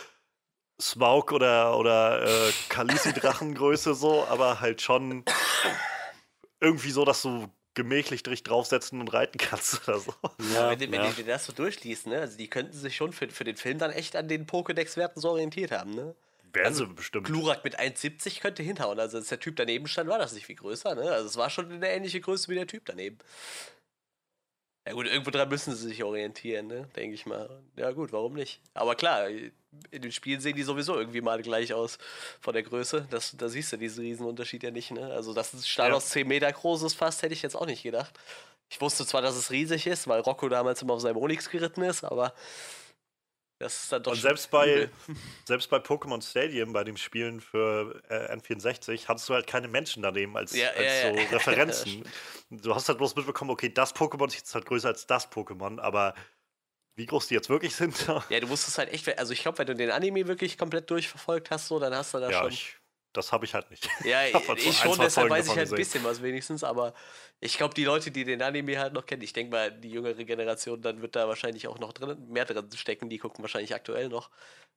Smaug 0.81 1.31
oder, 1.33 1.79
oder 1.79 2.23
äh, 2.49 2.53
Kalisi-Drachengröße 2.69 3.95
so, 3.95 4.25
aber 4.27 4.61
halt 4.61 4.83
schon 4.83 5.25
irgendwie 6.61 6.91
so, 6.91 7.05
dass 7.05 7.23
du 7.23 7.49
gemächlich 7.75 8.23
dich 8.23 8.43
draufsetzen 8.43 9.01
und 9.01 9.09
reiten 9.13 9.39
kannst 9.39 9.81
oder 9.89 9.99
so. 9.99 10.15
Ja, 10.55 10.71
wenn, 10.71 10.79
du- 10.79 10.91
wenn 10.93 11.03
ja. 11.03 11.09
du 11.11 11.15
dir 11.15 11.25
das 11.27 11.47
so 11.47 11.53
durchliest, 11.53 12.07
ne? 12.07 12.21
Also 12.21 12.37
die 12.39 12.49
könnten 12.49 12.73
sich 12.77 12.97
schon 12.97 13.13
für, 13.13 13.29
für 13.29 13.45
den 13.45 13.57
Film 13.57 13.79
dann 13.79 13.91
echt 13.91 14.17
an 14.17 14.29
den 14.29 14.47
Pokédex-Werten 14.47 15.21
so 15.21 15.31
orientiert 15.31 15.71
haben, 15.73 15.95
ne? 15.95 16.15
Werden 16.53 16.67
Also, 16.67 16.87
sie 16.87 16.93
bestimmt. 16.93 17.27
Glurak 17.27 17.65
mit 17.65 17.81
1,70 17.81 18.41
könnte 18.41 18.63
hinhauen. 18.63 19.01
Also 19.01 19.17
als 19.19 19.27
der 19.29 19.41
Typ 19.41 19.57
daneben 19.57 19.89
stand, 19.89 20.09
war 20.09 20.19
das 20.19 20.33
nicht 20.35 20.47
viel 20.47 20.55
größer, 20.57 20.95
ne? 20.95 21.11
Also 21.11 21.27
es 21.27 21.37
war 21.37 21.51
schon 21.51 21.71
eine 21.73 21.89
ähnliche 21.91 22.21
Größe 22.21 22.49
wie 22.49 22.55
der 22.55 22.69
Typ 22.69 22.85
daneben. 22.87 23.19
Ja 24.87 24.93
gut, 24.93 25.07
irgendwo 25.07 25.31
dran 25.31 25.49
müssen 25.49 25.75
sie 25.75 25.89
sich 25.89 26.05
orientieren, 26.05 26.67
ne? 26.67 26.89
Denke 26.95 27.15
ich 27.15 27.25
mal. 27.25 27.63
Ja 27.77 27.91
gut, 27.93 28.13
warum 28.13 28.35
nicht? 28.35 28.61
Aber 28.75 28.95
klar, 28.95 29.29
in 29.29 30.03
den 30.03 30.13
Spielen 30.13 30.41
sehen 30.41 30.57
die 30.57 30.63
sowieso 30.63 30.99
irgendwie 30.99 31.23
mal 31.23 31.41
gleich 31.41 31.73
aus 31.73 31.99
von 32.41 32.53
der 32.53 32.63
Größe. 32.63 33.07
Das, 33.11 33.35
da 33.37 33.49
siehst 33.49 33.73
du 33.73 33.79
diesen 33.79 34.05
Riesenunterschied 34.05 34.63
ja 34.63 34.71
nicht, 34.71 34.91
ne? 34.91 35.11
Also 35.13 35.33
dass 35.33 35.55
ein 35.55 35.63
Stalos 35.63 36.11
10 36.11 36.29
Meter 36.29 36.53
groß 36.53 36.83
ist 36.83 36.95
fast, 36.95 37.23
hätte 37.23 37.33
ich 37.33 37.43
jetzt 37.43 37.57
auch 37.57 37.67
nicht 37.67 37.83
gedacht. 37.83 38.13
Ich 38.69 38.81
wusste 38.81 39.07
zwar, 39.07 39.23
dass 39.23 39.37
es 39.37 39.51
riesig 39.51 39.87
ist, 39.87 40.07
weil 40.07 40.21
Rocco 40.21 40.49
damals 40.49 40.83
immer 40.83 40.95
auf 40.95 41.01
seinem 41.01 41.17
Onyx 41.17 41.49
geritten 41.49 41.83
ist, 41.83 42.05
aber 42.05 42.35
das 43.65 43.85
ist 43.85 43.93
dann 43.93 44.03
doch 44.03 44.13
Und 44.13 44.19
selbst 44.19 44.51
bei, 44.51 44.91
selbst 45.47 45.71
bei 45.71 45.79
Pokémon 45.79 46.23
Stadium, 46.23 46.75
bei 46.75 46.85
den 46.85 46.99
Spielen 46.99 47.41
für 47.41 48.03
äh, 48.11 48.31
N64, 48.37 49.09
hattest 49.09 49.27
du 49.31 49.33
halt 49.33 49.47
keine 49.47 49.69
Menschen 49.69 50.03
daneben 50.03 50.37
als, 50.37 50.55
Ja, 50.55 50.69
als 50.69 51.03
ja, 51.03 51.11
so 51.11 51.17
ja. 51.19 51.29
Referenzen. 51.31 52.05
du 52.51 52.75
hast 52.75 52.89
halt 52.89 52.99
bloß 52.99 53.17
mitbekommen, 53.17 53.51
okay, 53.51 53.71
das 53.71 53.95
Pokémon 53.95 54.27
ist 54.27 54.35
jetzt 54.35 54.55
halt 54.55 54.67
größer 54.67 54.89
als 54.89 55.07
das 55.07 55.33
Pokémon, 55.33 55.81
aber 55.81 56.15
wie 56.95 57.07
groß 57.07 57.29
die 57.29 57.35
jetzt 57.35 57.49
wirklich 57.49 57.75
sind, 57.75 57.97
Ja, 58.29 58.39
du 58.39 58.47
musstest 58.47 58.77
halt 58.77 58.93
echt, 58.93 59.19
also 59.19 59.33
ich 59.33 59.41
glaube, 59.41 59.57
wenn 59.57 59.67
du 59.67 59.75
den 59.75 59.91
Anime 59.91 60.29
wirklich 60.29 60.59
komplett 60.59 60.91
durchverfolgt 60.91 61.51
hast, 61.51 61.69
so, 61.69 61.81
dann 61.81 61.95
hast 61.95 62.13
du 62.13 62.19
da 62.19 62.31
schon. 62.31 62.51
ich, 62.51 62.77
das 63.15 63.33
habe 63.33 63.45
ich 63.45 63.55
halt 63.55 63.71
nicht. 63.71 63.89
Ja, 64.05 64.27
so 64.33 64.53
ein, 64.53 64.59
ich 64.59 64.77
schon, 64.77 64.95
zwei 64.95 65.05
deshalb 65.05 65.31
weiß 65.31 65.47
ich 65.49 65.57
halt 65.57 65.71
ein 65.71 65.77
bisschen 65.77 66.05
was 66.05 66.23
wenigstens, 66.23 66.63
aber 66.63 66.93
ich 67.41 67.57
glaube, 67.57 67.75
die 67.75 67.85
Leute, 67.85 68.11
die 68.11 68.25
den 68.25 68.43
Anime 68.43 68.79
halt 68.79 68.93
noch 68.93 69.07
kennen, 69.07 69.23
ich 69.23 69.33
denke 69.33 69.53
mal, 69.53 69.73
die 69.73 69.91
jüngere 69.91 70.25
Generation, 70.25 70.83
dann 70.83 71.01
wird 71.01 71.17
da 71.17 71.27
wahrscheinlich 71.29 71.67
auch 71.69 71.79
noch 71.79 71.93
drin, 71.93 72.29
mehr 72.29 72.45
drin 72.45 72.69
stecken, 72.75 73.09
die 73.09 73.19
gucken 73.19 73.43
wahrscheinlich 73.43 73.75
aktuell 73.75 74.09
noch. 74.09 74.31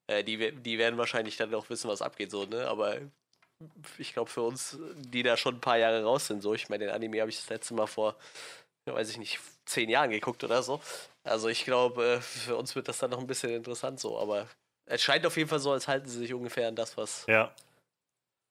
Äh, 0.08 0.24
die, 0.24 0.52
die 0.54 0.78
werden 0.78 0.98
wahrscheinlich 0.98 1.36
dann 1.38 1.54
auch 1.54 1.70
wissen, 1.70 1.90
was 1.90 2.02
abgeht, 2.02 2.32
so, 2.32 2.46
ne? 2.46 2.68
Aber 2.68 2.98
ich 3.98 4.14
glaube, 4.14 4.30
für 4.30 4.44
uns, 4.44 4.78
die 4.96 5.24
da 5.24 5.36
schon 5.36 5.56
ein 5.56 5.62
paar 5.62 5.78
Jahre 5.78 6.04
raus 6.04 6.28
sind, 6.28 6.42
so, 6.42 6.54
ich 6.54 6.70
meine, 6.70 6.86
den 6.86 6.94
Anime 6.94 7.20
habe 7.20 7.30
ich 7.30 7.38
das 7.38 7.50
letzte 7.50 7.74
Mal 7.74 7.88
vor, 7.88 8.16
weiß 8.86 9.10
ich 9.10 9.18
nicht, 9.18 9.40
zehn 9.66 9.90
Jahren 9.90 10.12
geguckt 10.12 10.44
oder 10.44 10.64
so. 10.64 10.80
Also 11.24 11.50
ich 11.50 11.66
glaube, 11.66 12.06
äh, 12.06 12.22
für 12.22 12.56
uns 12.56 12.76
wird 12.76 12.88
das 12.88 13.00
dann 13.00 13.10
noch 13.12 13.20
ein 13.20 13.28
bisschen 13.28 13.50
interessant 13.50 14.00
so, 14.00 14.18
aber 14.20 14.48
es 14.86 15.02
scheint 15.02 15.26
auf 15.26 15.36
jeden 15.36 15.50
Fall 15.50 15.60
so, 15.60 15.72
als 15.72 15.88
halten 15.88 16.08
sie 16.08 16.20
sich 16.20 16.34
ungefähr 16.34 16.68
an 16.70 16.76
das, 16.76 16.96
was, 16.96 17.26
Ja, 17.28 17.54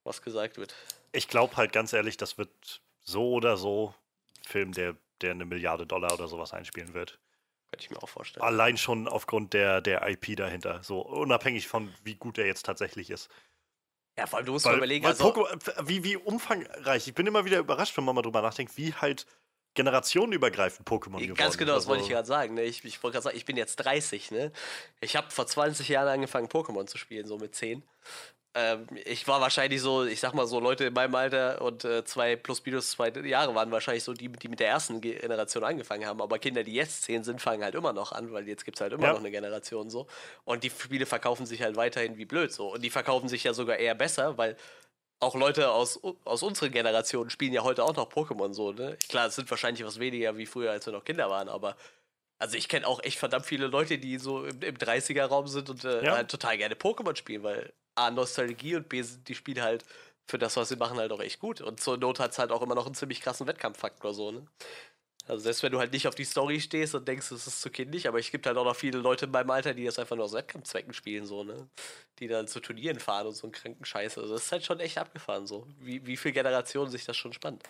was 0.07 0.23
gesagt 0.23 0.57
wird. 0.57 0.75
ich 1.13 1.29
glaube 1.29 1.57
halt 1.57 1.73
ganz 1.73 1.93
ehrlich, 1.93 2.17
das 2.17 2.39
wird 2.39 2.81
so 3.03 3.33
oder 3.33 3.57
so 3.57 3.95
ein 4.39 4.45
Film, 4.49 4.73
der, 4.73 4.97
der 5.21 5.33
eine 5.33 5.45
Milliarde 5.45 5.87
Dollar 5.87 6.13
oder 6.15 6.29
sowas 6.29 6.53
einspielen 6.53 6.95
wird. 6.95 7.19
Könnte 7.71 7.85
ich 7.85 7.91
mir 7.91 8.03
auch 8.03 8.09
vorstellen. 8.09 8.45
Allein 8.45 8.77
schon 8.79 9.09
aufgrund 9.09 9.53
der, 9.53 9.81
der 9.81 10.09
IP 10.09 10.37
dahinter. 10.37 10.83
So 10.83 11.01
unabhängig 11.01 11.67
von, 11.69 11.93
wie 12.05 12.15
gut 12.15 12.39
er 12.39 12.47
jetzt 12.47 12.65
tatsächlich 12.65 13.11
ist. 13.11 13.29
Ja, 14.17 14.27
vor 14.27 14.39
allem, 14.39 14.47
du 14.47 14.53
musst 14.53 14.65
mal 14.65 14.71
Weil, 14.73 14.79
überlegen, 14.79 15.05
weil 15.05 15.13
also, 15.13 15.29
Pokémon, 15.33 15.89
wie, 15.89 16.03
wie 16.05 16.17
umfangreich. 16.17 17.07
Ich 17.09 17.15
bin 17.15 17.27
immer 17.27 17.45
wieder 17.45 17.59
überrascht, 17.59 17.97
wenn 17.97 18.05
man 18.05 18.15
mal 18.15 18.23
drüber 18.23 18.41
nachdenkt, 18.41 18.77
wie 18.79 18.95
halt 18.95 19.27
generationenübergreifend 19.75 20.89
Pokémon 20.89 21.19
geworden 21.19 21.35
ganz 21.35 21.59
genau, 21.59 21.75
das 21.75 21.85
ist. 21.85 21.89
wollte 21.89 22.05
ich 22.05 22.09
Also, 22.09 22.15
gerade 22.15 22.27
sagen. 22.29 22.55
Ne? 22.55 22.63
Ich, 22.63 22.85
ich 22.85 23.03
wollte 23.03 23.15
gerade 23.17 23.25
sagen, 23.25 23.37
ich 23.37 23.45
bin 23.45 23.57
jetzt 23.57 23.77
30, 23.77 24.31
ne? 24.31 24.53
Ich 25.01 25.17
habe 25.17 25.31
vor 25.31 25.47
20 25.47 25.89
Jahren 25.89 26.09
angefangen, 26.09 26.49
Pokémon 26.49 26.87
zu 26.87 26.97
spielen, 26.99 27.27
so 27.27 27.37
mit 27.39 27.55
10. 27.55 27.83
Ähm, 28.59 28.87
ich 29.05 29.29
war 29.29 29.41
wahrscheinlich 29.43 29.83
so, 29.83 30.05
ich 30.05 30.19
sag 30.19 30.33
mal 30.33 30.47
so, 30.47 30.59
Leute 30.61 30.85
in 30.87 30.95
meinem 30.95 31.15
Alter 31.15 31.61
und 31.61 31.85
äh, 31.85 32.05
zwei 32.05 32.37
plus 32.37 32.65
minus 32.65 32.91
zwei 32.91 33.11
Jahre 33.11 33.55
waren 33.55 33.71
wahrscheinlich 33.71 34.03
so 34.03 34.15
die, 34.15 34.31
die 34.31 34.49
mit 34.49 34.61
der 34.61 34.69
ersten 34.69 35.03
Ge- 35.03 35.19
Generation 35.19 35.63
angefangen 35.63 36.07
haben. 36.07 36.23
Aber 36.23 36.39
Kinder, 36.39 36.63
die 36.65 36.73
jetzt 36.73 37.03
10 37.03 37.23
sind, 37.23 37.43
fangen 37.43 37.63
halt 37.63 37.75
immer 37.75 37.93
noch 37.93 38.13
an, 38.13 38.33
weil 38.33 38.49
jetzt 38.49 38.65
gibt 38.65 38.79
es 38.79 38.81
halt 38.81 38.95
immer 38.95 39.05
Ja. 39.05 39.13
noch 39.13 39.21
eine 39.21 39.31
Generation 39.31 39.91
so. 39.91 40.07
Und 40.45 40.65
die 40.65 40.71
Spiele 40.71 41.05
verkaufen 41.05 41.45
sich 41.45 41.61
halt 41.61 41.77
weiterhin 41.77 42.17
wie 42.17 42.25
blöd 42.25 42.51
so. 42.51 42.73
Und 42.73 42.83
die 42.83 42.91
verkaufen 42.91 43.29
sich 43.29 43.45
ja 43.45 43.53
sogar 43.53 43.77
eher 43.77 43.95
besser, 43.95 44.39
weil 44.39 44.57
auch 45.21 45.35
Leute 45.35 45.71
aus, 45.71 46.01
aus 46.25 46.43
unserer 46.43 46.69
Generation 46.71 47.31
spielen 47.31 47.53
ja 47.53 47.63
heute 47.63 47.85
auch 47.85 47.95
noch 47.97 48.11
Pokémon 48.11 48.53
so, 48.55 48.73
ne? 48.73 48.97
Klar, 49.09 49.27
es 49.27 49.35
sind 49.37 49.51
wahrscheinlich 49.51 49.85
was 49.85 49.99
weniger 49.99 50.37
wie 50.37 50.47
früher, 50.47 50.71
als 50.71 50.85
wir 50.87 50.93
noch 50.93 51.05
Kinder 51.05 51.31
waren, 51.31 51.49
aber 51.49 51.77
also 52.39 52.57
ich 52.57 52.69
kenne 52.69 52.87
auch 52.87 53.03
echt 53.03 53.19
verdammt 53.19 53.47
viele 53.47 53.67
Leute, 53.67 53.99
die 53.99 54.19
so 54.19 54.45
im, 54.45 54.61
im 54.63 54.79
30er-Raum 54.79 55.47
sind 55.49 55.71
und 55.71 55.85
äh, 55.85 56.05
Ja. 56.05 56.13
halt 56.17 56.31
total 56.31 56.57
gerne 56.59 56.75
Pokémon 56.75 57.17
spielen, 57.17 57.43
weil 57.43 57.73
A, 57.95 58.11
Nostalgie 58.11 58.77
und 58.77 58.89
B, 58.89 59.03
die 59.03 59.35
Spiele 59.35 59.63
halt 59.63 59.85
für 60.29 60.39
das, 60.39 60.57
was 60.57 60.69
sie 60.69 60.77
machen, 60.77 60.99
halt 60.99 61.13
auch 61.13 61.21
echt 61.21 61.39
gut. 61.41 61.61
Und 61.61 61.81
zur 61.81 61.97
Not 61.99 62.21
hat 62.21 62.33
es 62.33 62.39
halt 62.39 62.51
auch 62.53 62.63
immer 62.63 62.75
noch 62.75 62.87
einen 62.87 62.95
ziemlich 62.95 63.21
krassen 63.21 63.47
Wettkampffaktor 63.47 64.13
so, 64.15 64.33
ne? 64.33 64.47
Also 65.29 65.43
selbst 65.45 65.63
wenn 65.65 65.73
du 65.73 65.79
halt 65.81 65.93
nicht 65.93 66.07
auf 66.09 66.15
die 66.15 66.25
Story 66.25 66.61
stehst 66.61 66.95
und 66.95 67.09
denkst, 67.09 67.33
es 67.33 67.47
ist 67.49 67.61
zu 67.61 67.71
kindlich, 67.71 68.07
aber 68.09 68.19
es 68.21 68.31
gibt 68.31 68.47
halt 68.47 68.57
auch 68.57 68.65
noch 68.65 68.77
viele 68.77 68.99
Leute 68.99 69.25
in 69.27 69.33
meinem 69.33 69.51
Alter, 69.51 69.75
die 69.75 69.85
das 69.85 69.99
einfach 69.99 70.17
nur 70.17 70.25
aus 70.27 70.35
Wettkampfzwecken 70.35 70.93
spielen, 70.95 71.27
so, 71.27 71.43
ne? 71.45 71.69
Die 72.21 72.29
dann 72.29 72.47
zu 72.49 72.61
Turnieren 72.61 73.01
fahren 73.01 73.27
und 73.27 73.35
so 73.35 73.45
einen 73.47 73.53
kranken 73.53 73.85
Scheiß. 73.85 74.19
Also 74.19 74.35
das 74.35 74.45
ist 74.47 74.53
halt 74.53 74.65
schon 74.65 74.81
echt 74.81 74.99
abgefahren, 74.99 75.47
so. 75.47 75.67
Wie, 75.81 76.07
wie 76.07 76.17
viele 76.17 76.35
Generationen 76.35 76.91
sich 76.91 77.05
das 77.07 77.17
schon 77.17 77.33
spannt. 77.33 77.65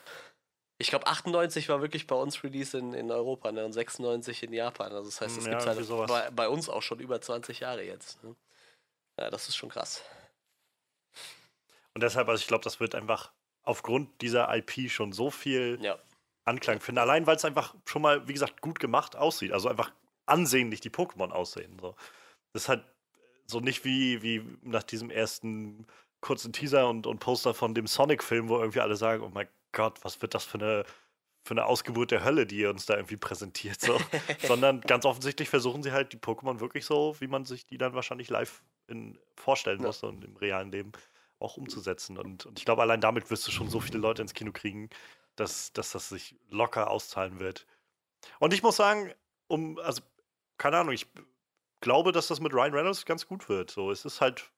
Ich 0.78 0.88
glaube, 0.88 1.06
98 1.06 1.68
war 1.68 1.80
wirklich 1.80 2.06
bei 2.06 2.16
uns 2.16 2.42
Release 2.44 2.76
in, 2.76 2.92
in 2.92 3.10
Europa, 3.10 3.50
ne? 3.50 3.64
Und 3.64 3.72
96 3.72 4.42
in 4.42 4.52
Japan. 4.52 4.92
Also 4.92 5.08
das 5.08 5.20
heißt, 5.20 5.38
es 5.38 5.46
Ja, 5.46 5.52
gibt 5.52 5.66
halt 5.66 6.08
bei, 6.08 6.30
bei 6.30 6.48
uns 6.48 6.68
auch 6.68 6.82
schon 6.82 7.00
über 7.00 7.20
20 7.20 7.60
Jahre 7.60 7.82
jetzt. 7.82 8.22
Ne? 8.22 8.36
Ja, 9.18 9.30
das 9.30 9.48
ist 9.48 9.56
schon 9.56 9.70
krass. 9.70 10.02
Und 11.94 12.02
deshalb, 12.02 12.28
also 12.28 12.40
ich 12.40 12.46
glaube, 12.46 12.64
das 12.64 12.78
wird 12.78 12.94
einfach 12.94 13.32
aufgrund 13.62 14.20
dieser 14.20 14.54
IP 14.54 14.90
schon 14.90 15.12
so 15.12 15.30
viel 15.30 15.78
Ja. 15.80 15.98
Anklang 16.44 16.80
finden. 16.80 16.98
Allein, 16.98 17.26
weil 17.26 17.36
es 17.36 17.44
einfach 17.44 17.74
schon 17.86 18.02
mal, 18.02 18.28
wie 18.28 18.34
gesagt, 18.34 18.60
gut 18.60 18.78
gemacht 18.78 19.16
aussieht. 19.16 19.52
Also 19.52 19.68
einfach 19.68 19.90
ansehnlich 20.26 20.80
die 20.80 20.90
Pokémon 20.90 21.30
aussehen. 21.30 21.78
So. 21.80 21.96
Das 22.52 22.64
ist 22.64 22.68
halt 22.68 22.84
so 23.46 23.60
nicht 23.60 23.84
wie, 23.84 24.22
wie 24.22 24.44
nach 24.62 24.82
diesem 24.82 25.10
ersten 25.10 25.86
kurzen 26.20 26.52
Teaser 26.52 26.88
und, 26.88 27.06
und 27.06 27.18
Poster 27.18 27.54
von 27.54 27.74
dem 27.74 27.86
Sonic-Film, 27.86 28.48
wo 28.48 28.58
irgendwie 28.58 28.80
alle 28.80 28.96
sagen, 28.96 29.22
oh 29.22 29.30
mein 29.32 29.48
Gott, 29.76 29.98
was 30.02 30.22
wird 30.22 30.34
das 30.34 30.44
für 30.44 30.58
eine, 30.58 30.84
für 31.44 31.52
eine 31.52 31.66
Ausgeburt 31.66 32.10
der 32.10 32.24
Hölle, 32.24 32.46
die 32.46 32.56
ihr 32.56 32.70
uns 32.70 32.86
da 32.86 32.94
irgendwie 32.96 33.18
präsentiert. 33.18 33.80
So. 33.80 34.00
Sondern 34.42 34.80
ganz 34.80 35.04
offensichtlich 35.04 35.48
versuchen 35.48 35.82
sie 35.82 35.92
halt 35.92 36.12
die 36.12 36.18
Pokémon 36.18 36.60
wirklich 36.60 36.86
so, 36.86 37.14
wie 37.20 37.28
man 37.28 37.44
sich 37.44 37.66
die 37.66 37.78
dann 37.78 37.94
wahrscheinlich 37.94 38.30
live 38.30 38.62
in, 38.88 39.18
vorstellen 39.36 39.80
Ja. 39.80 39.86
muss 39.86 40.02
und 40.02 40.24
im 40.24 40.36
realen 40.36 40.72
Leben 40.72 40.92
auch 41.38 41.58
umzusetzen. 41.58 42.16
Und, 42.16 42.46
und 42.46 42.58
ich 42.58 42.64
glaube, 42.64 42.80
allein 42.80 43.00
damit 43.02 43.30
wirst 43.30 43.46
du 43.46 43.50
schon 43.50 43.68
so 43.68 43.78
viele 43.78 43.98
Leute 43.98 44.22
ins 44.22 44.32
Kino 44.32 44.52
kriegen, 44.52 44.88
dass, 45.36 45.72
dass 45.74 45.92
das 45.92 46.08
sich 46.08 46.34
locker 46.48 46.90
auszahlen 46.90 47.38
wird. 47.38 47.66
Und 48.38 48.54
ich 48.54 48.62
muss 48.62 48.76
sagen, 48.76 49.12
um, 49.48 49.78
also, 49.80 50.00
keine 50.56 50.78
Ahnung, 50.78 50.94
ich 50.94 51.06
glaube, 51.80 52.12
dass 52.12 52.28
das 52.28 52.40
mit 52.40 52.54
Ryan 52.54 52.72
Reynolds 52.72 53.04
ganz 53.04 53.26
gut 53.26 53.50
wird. 53.50 53.70
So, 53.70 53.90
es 53.90 54.06
ist 54.06 54.22
halt 54.22 54.50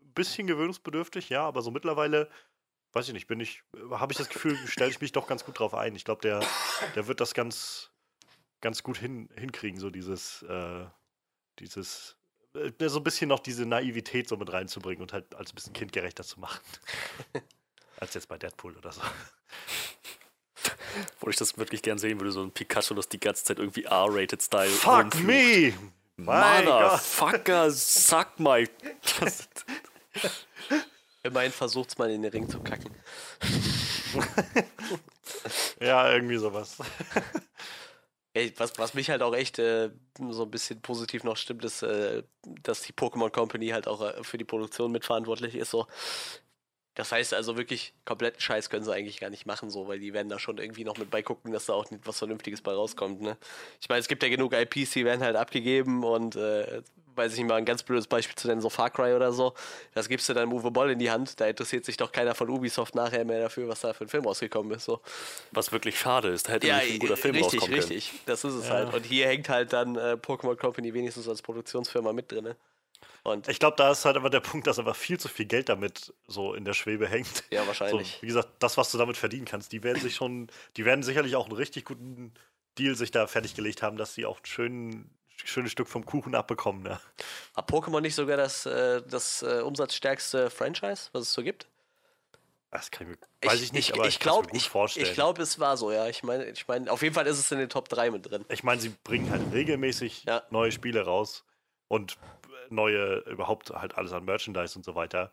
ein 0.00 0.12
bisschen 0.12 0.46
gewöhnungsbedürftig, 0.46 1.28
ja, 1.28 1.42
aber 1.42 1.60
so 1.62 1.72
mittlerweile, 1.72 2.30
weiß 2.96 3.08
ich 3.08 3.14
nicht, 3.14 3.26
bin 3.26 3.40
ich, 3.40 3.62
habe 3.90 4.12
ich 4.12 4.16
das 4.18 4.30
Gefühl, 4.30 4.56
stelle 4.66 4.90
ich 4.90 5.02
mich 5.02 5.12
doch 5.12 5.26
ganz 5.26 5.44
gut 5.44 5.58
drauf 5.58 5.74
ein. 5.74 5.94
Ich 5.94 6.06
glaube, 6.06 6.22
der, 6.22 6.40
der 6.94 7.06
wird 7.06 7.20
das 7.20 7.34
ganz, 7.34 7.90
ganz 8.62 8.82
gut 8.82 8.96
hin, 8.96 9.28
hinkriegen, 9.36 9.78
so 9.78 9.90
dieses, 9.90 10.42
äh, 10.44 10.86
dieses, 11.58 12.16
äh, 12.54 12.88
so 12.88 13.00
ein 13.00 13.04
bisschen 13.04 13.28
noch 13.28 13.40
diese 13.40 13.66
Naivität 13.66 14.30
so 14.30 14.38
mit 14.38 14.50
reinzubringen 14.50 15.02
und 15.02 15.12
halt 15.12 15.34
als 15.34 15.52
ein 15.52 15.56
bisschen 15.56 15.74
kindgerechter 15.74 16.24
zu 16.24 16.40
machen. 16.40 16.58
als 17.98 18.14
jetzt 18.14 18.28
bei 18.28 18.38
Deadpool 18.38 18.74
oder 18.78 18.92
so. 18.92 19.02
Wo 21.20 21.28
ich 21.28 21.36
das 21.36 21.58
wirklich 21.58 21.82
gern 21.82 21.98
sehen 21.98 22.18
würde, 22.18 22.32
so 22.32 22.42
ein 22.42 22.50
Pikachu, 22.50 22.94
das 22.94 23.10
die 23.10 23.20
ganze 23.20 23.44
Zeit 23.44 23.58
irgendwie 23.58 23.84
R-Rated-Style. 23.84 24.70
Fuck 24.70 25.14
rumflucht. 25.14 25.22
me! 25.22 25.74
Motherfucker, 26.16 27.70
suck 27.70 28.40
my. 28.40 28.66
Immerhin 31.26 31.52
versucht's 31.52 31.98
mal 31.98 32.10
in 32.10 32.22
den 32.22 32.30
Ring 32.30 32.48
zu 32.48 32.60
kacken. 32.60 32.94
Ja, 35.80 36.12
irgendwie 36.12 36.36
sowas. 36.36 36.78
Ey, 38.32 38.52
was, 38.58 38.78
was 38.78 38.94
mich 38.94 39.08
halt 39.08 39.22
auch 39.22 39.34
echt 39.34 39.58
äh, 39.58 39.90
so 40.30 40.42
ein 40.42 40.50
bisschen 40.50 40.82
positiv 40.82 41.24
noch 41.24 41.36
stimmt, 41.36 41.64
ist, 41.64 41.82
äh, 41.82 42.22
dass 42.62 42.82
die 42.82 42.92
Pokémon 42.92 43.30
Company 43.30 43.68
halt 43.68 43.88
auch 43.88 44.02
äh, 44.02 44.22
für 44.22 44.36
die 44.36 44.44
Produktion 44.44 44.92
mitverantwortlich 44.92 45.54
ist. 45.54 45.70
So. 45.70 45.86
Das 46.94 47.12
heißt 47.12 47.34
also 47.34 47.56
wirklich, 47.56 47.94
kompletten 48.04 48.40
Scheiß 48.40 48.70
können 48.70 48.84
sie 48.84 48.92
eigentlich 48.92 49.20
gar 49.20 49.30
nicht 49.30 49.46
machen, 49.46 49.70
so, 49.70 49.88
weil 49.88 50.00
die 50.00 50.12
werden 50.12 50.28
da 50.28 50.38
schon 50.38 50.58
irgendwie 50.58 50.84
noch 50.84 50.98
mit 50.98 51.10
beigucken, 51.10 51.52
dass 51.52 51.66
da 51.66 51.74
auch 51.74 51.90
nicht 51.90 52.06
was 52.06 52.18
Vernünftiges 52.18 52.62
bei 52.62 52.72
rauskommt. 52.72 53.20
Ne? 53.20 53.36
Ich 53.80 53.88
meine, 53.88 54.00
es 54.00 54.08
gibt 54.08 54.22
ja 54.22 54.28
genug 54.28 54.54
IPs, 54.54 54.92
die 54.92 55.04
werden 55.04 55.22
halt 55.22 55.36
abgegeben 55.36 56.04
und 56.04 56.36
äh, 56.36 56.82
weiß 57.16 57.32
ich 57.32 57.38
nicht 57.38 57.48
mal, 57.48 57.56
ein 57.56 57.64
ganz 57.64 57.82
blödes 57.82 58.06
Beispiel 58.06 58.34
zu 58.36 58.48
nennen, 58.48 58.60
so 58.60 58.68
Far 58.70 58.90
Cry 58.90 59.14
oder 59.14 59.32
so. 59.32 59.54
Das 59.94 60.08
gibst 60.08 60.28
du 60.28 60.34
dann 60.34 60.52
Uwe 60.52 60.70
Boll 60.70 60.90
in 60.90 60.98
die 60.98 61.10
Hand, 61.10 61.40
da 61.40 61.46
interessiert 61.46 61.84
sich 61.84 61.96
doch 61.96 62.12
keiner 62.12 62.34
von 62.34 62.48
Ubisoft 62.50 62.94
nachher 62.94 63.24
mehr 63.24 63.40
dafür, 63.40 63.68
was 63.68 63.80
da 63.80 63.92
für 63.94 64.04
ein 64.04 64.08
Film 64.08 64.24
rausgekommen 64.24 64.72
ist. 64.72 64.84
So. 64.84 65.00
was 65.52 65.72
wirklich 65.72 65.98
schade 65.98 66.28
ist. 66.28 66.48
Da 66.48 66.52
hätte 66.52 66.66
Ja, 66.66 66.76
ein 66.76 66.98
guter 66.98 67.16
Film 67.16 67.34
richtig, 67.34 67.60
rauskommen 67.62 67.78
richtig. 67.80 68.12
Das 68.26 68.44
ist 68.44 68.54
es 68.54 68.66
Ja. 68.68 68.74
halt. 68.74 68.94
Und 68.94 69.04
hier 69.06 69.26
hängt 69.26 69.48
halt 69.48 69.72
dann 69.72 69.96
äh, 69.96 70.16
Pokémon 70.20 70.56
Company 70.56 70.92
wenigstens 70.94 71.28
als 71.28 71.42
Produktionsfirma 71.42 72.12
mit 72.12 72.30
drin. 72.30 72.54
Und 73.22 73.48
Ich 73.48 73.58
glaube, 73.58 73.76
da 73.76 73.90
ist 73.90 74.04
halt 74.04 74.16
aber 74.16 74.30
der 74.30 74.40
Punkt, 74.40 74.66
dass 74.66 74.78
einfach 74.78 74.96
viel 74.96 75.18
zu 75.18 75.28
viel 75.28 75.46
Geld 75.46 75.68
damit 75.68 76.14
so 76.28 76.54
in 76.54 76.64
der 76.64 76.74
Schwebe 76.74 77.08
hängt. 77.08 77.44
ja, 77.50 77.60
So, 77.62 77.66
wahrscheinlich. 77.66 78.18
wie 78.22 78.26
gesagt, 78.26 78.48
das, 78.60 78.76
was 78.76 78.90
du 78.92 78.98
damit 78.98 79.16
verdienen 79.16 79.44
kannst, 79.44 79.72
die 79.72 79.82
werden 79.82 80.00
sich 80.00 80.14
schon, 80.14 80.48
die 80.76 80.84
werden 80.84 81.02
sicherlich 81.02 81.34
auch 81.36 81.46
einen 81.46 81.56
richtig 81.56 81.84
guten 81.84 82.32
Deal 82.78 82.94
sich 82.94 83.10
da 83.10 83.26
fertiggelegt 83.26 83.82
haben, 83.82 83.96
dass 83.96 84.14
sie 84.14 84.26
auch 84.26 84.38
ein 84.38 84.46
schön, 84.46 85.10
schönes 85.44 85.72
Stück 85.72 85.88
vom 85.88 86.04
Kuchen 86.04 86.34
abbekommen. 86.34 86.82
Ne? 86.82 87.00
Hat 87.54 87.70
Pokémon 87.70 88.00
nicht 88.00 88.14
sogar 88.14 88.36
das, 88.36 88.66
äh, 88.66 89.02
das 89.02 89.42
äh, 89.42 89.60
umsatzstärkste 89.60 90.50
Franchise, 90.50 91.10
was 91.12 91.22
es 91.22 91.32
so 91.32 91.42
gibt? 91.42 91.66
Das 92.70 92.90
kann 92.90 93.10
ich 93.10 93.18
mir, 93.18 93.48
weiß 93.48 93.60
ich, 93.62 93.72
nicht, 93.72 93.94
aber 93.94 94.06
ich, 94.06 94.16
ich 94.16 94.20
kann 94.20 94.34
es 94.34 94.40
mir 94.40 94.46
gut 94.48 94.60
ich, 94.60 94.68
vorstellen. 94.68 95.06
ich 95.06 95.14
glaube, 95.14 95.40
es 95.42 95.58
war 95.58 95.76
so, 95.76 95.90
ja. 95.90 96.08
Ich 96.08 96.22
meine, 96.22 96.44
ich 96.44 96.68
meine, 96.68 96.90
auf 96.90 97.02
jeden 97.02 97.14
Fall 97.14 97.26
ist 97.26 97.38
es 97.38 97.50
in 97.50 97.58
den 97.58 97.68
Top 97.68 97.88
3 97.88 98.10
mit 98.10 98.28
drin. 98.28 98.44
Ich 98.48 98.64
meine, 98.64 98.80
sie 98.80 98.90
bringen 99.04 99.30
halt 99.30 99.52
regelmäßig 99.52 100.24
Ja. 100.24 100.42
neue 100.50 100.72
Spiele 100.72 101.02
raus 101.02 101.44
und 101.88 102.18
neue, 102.68 103.18
überhaupt 103.20 103.70
halt 103.70 103.96
alles 103.96 104.12
an 104.12 104.24
Merchandise 104.24 104.76
und 104.76 104.84
so 104.84 104.94
weiter. 104.94 105.30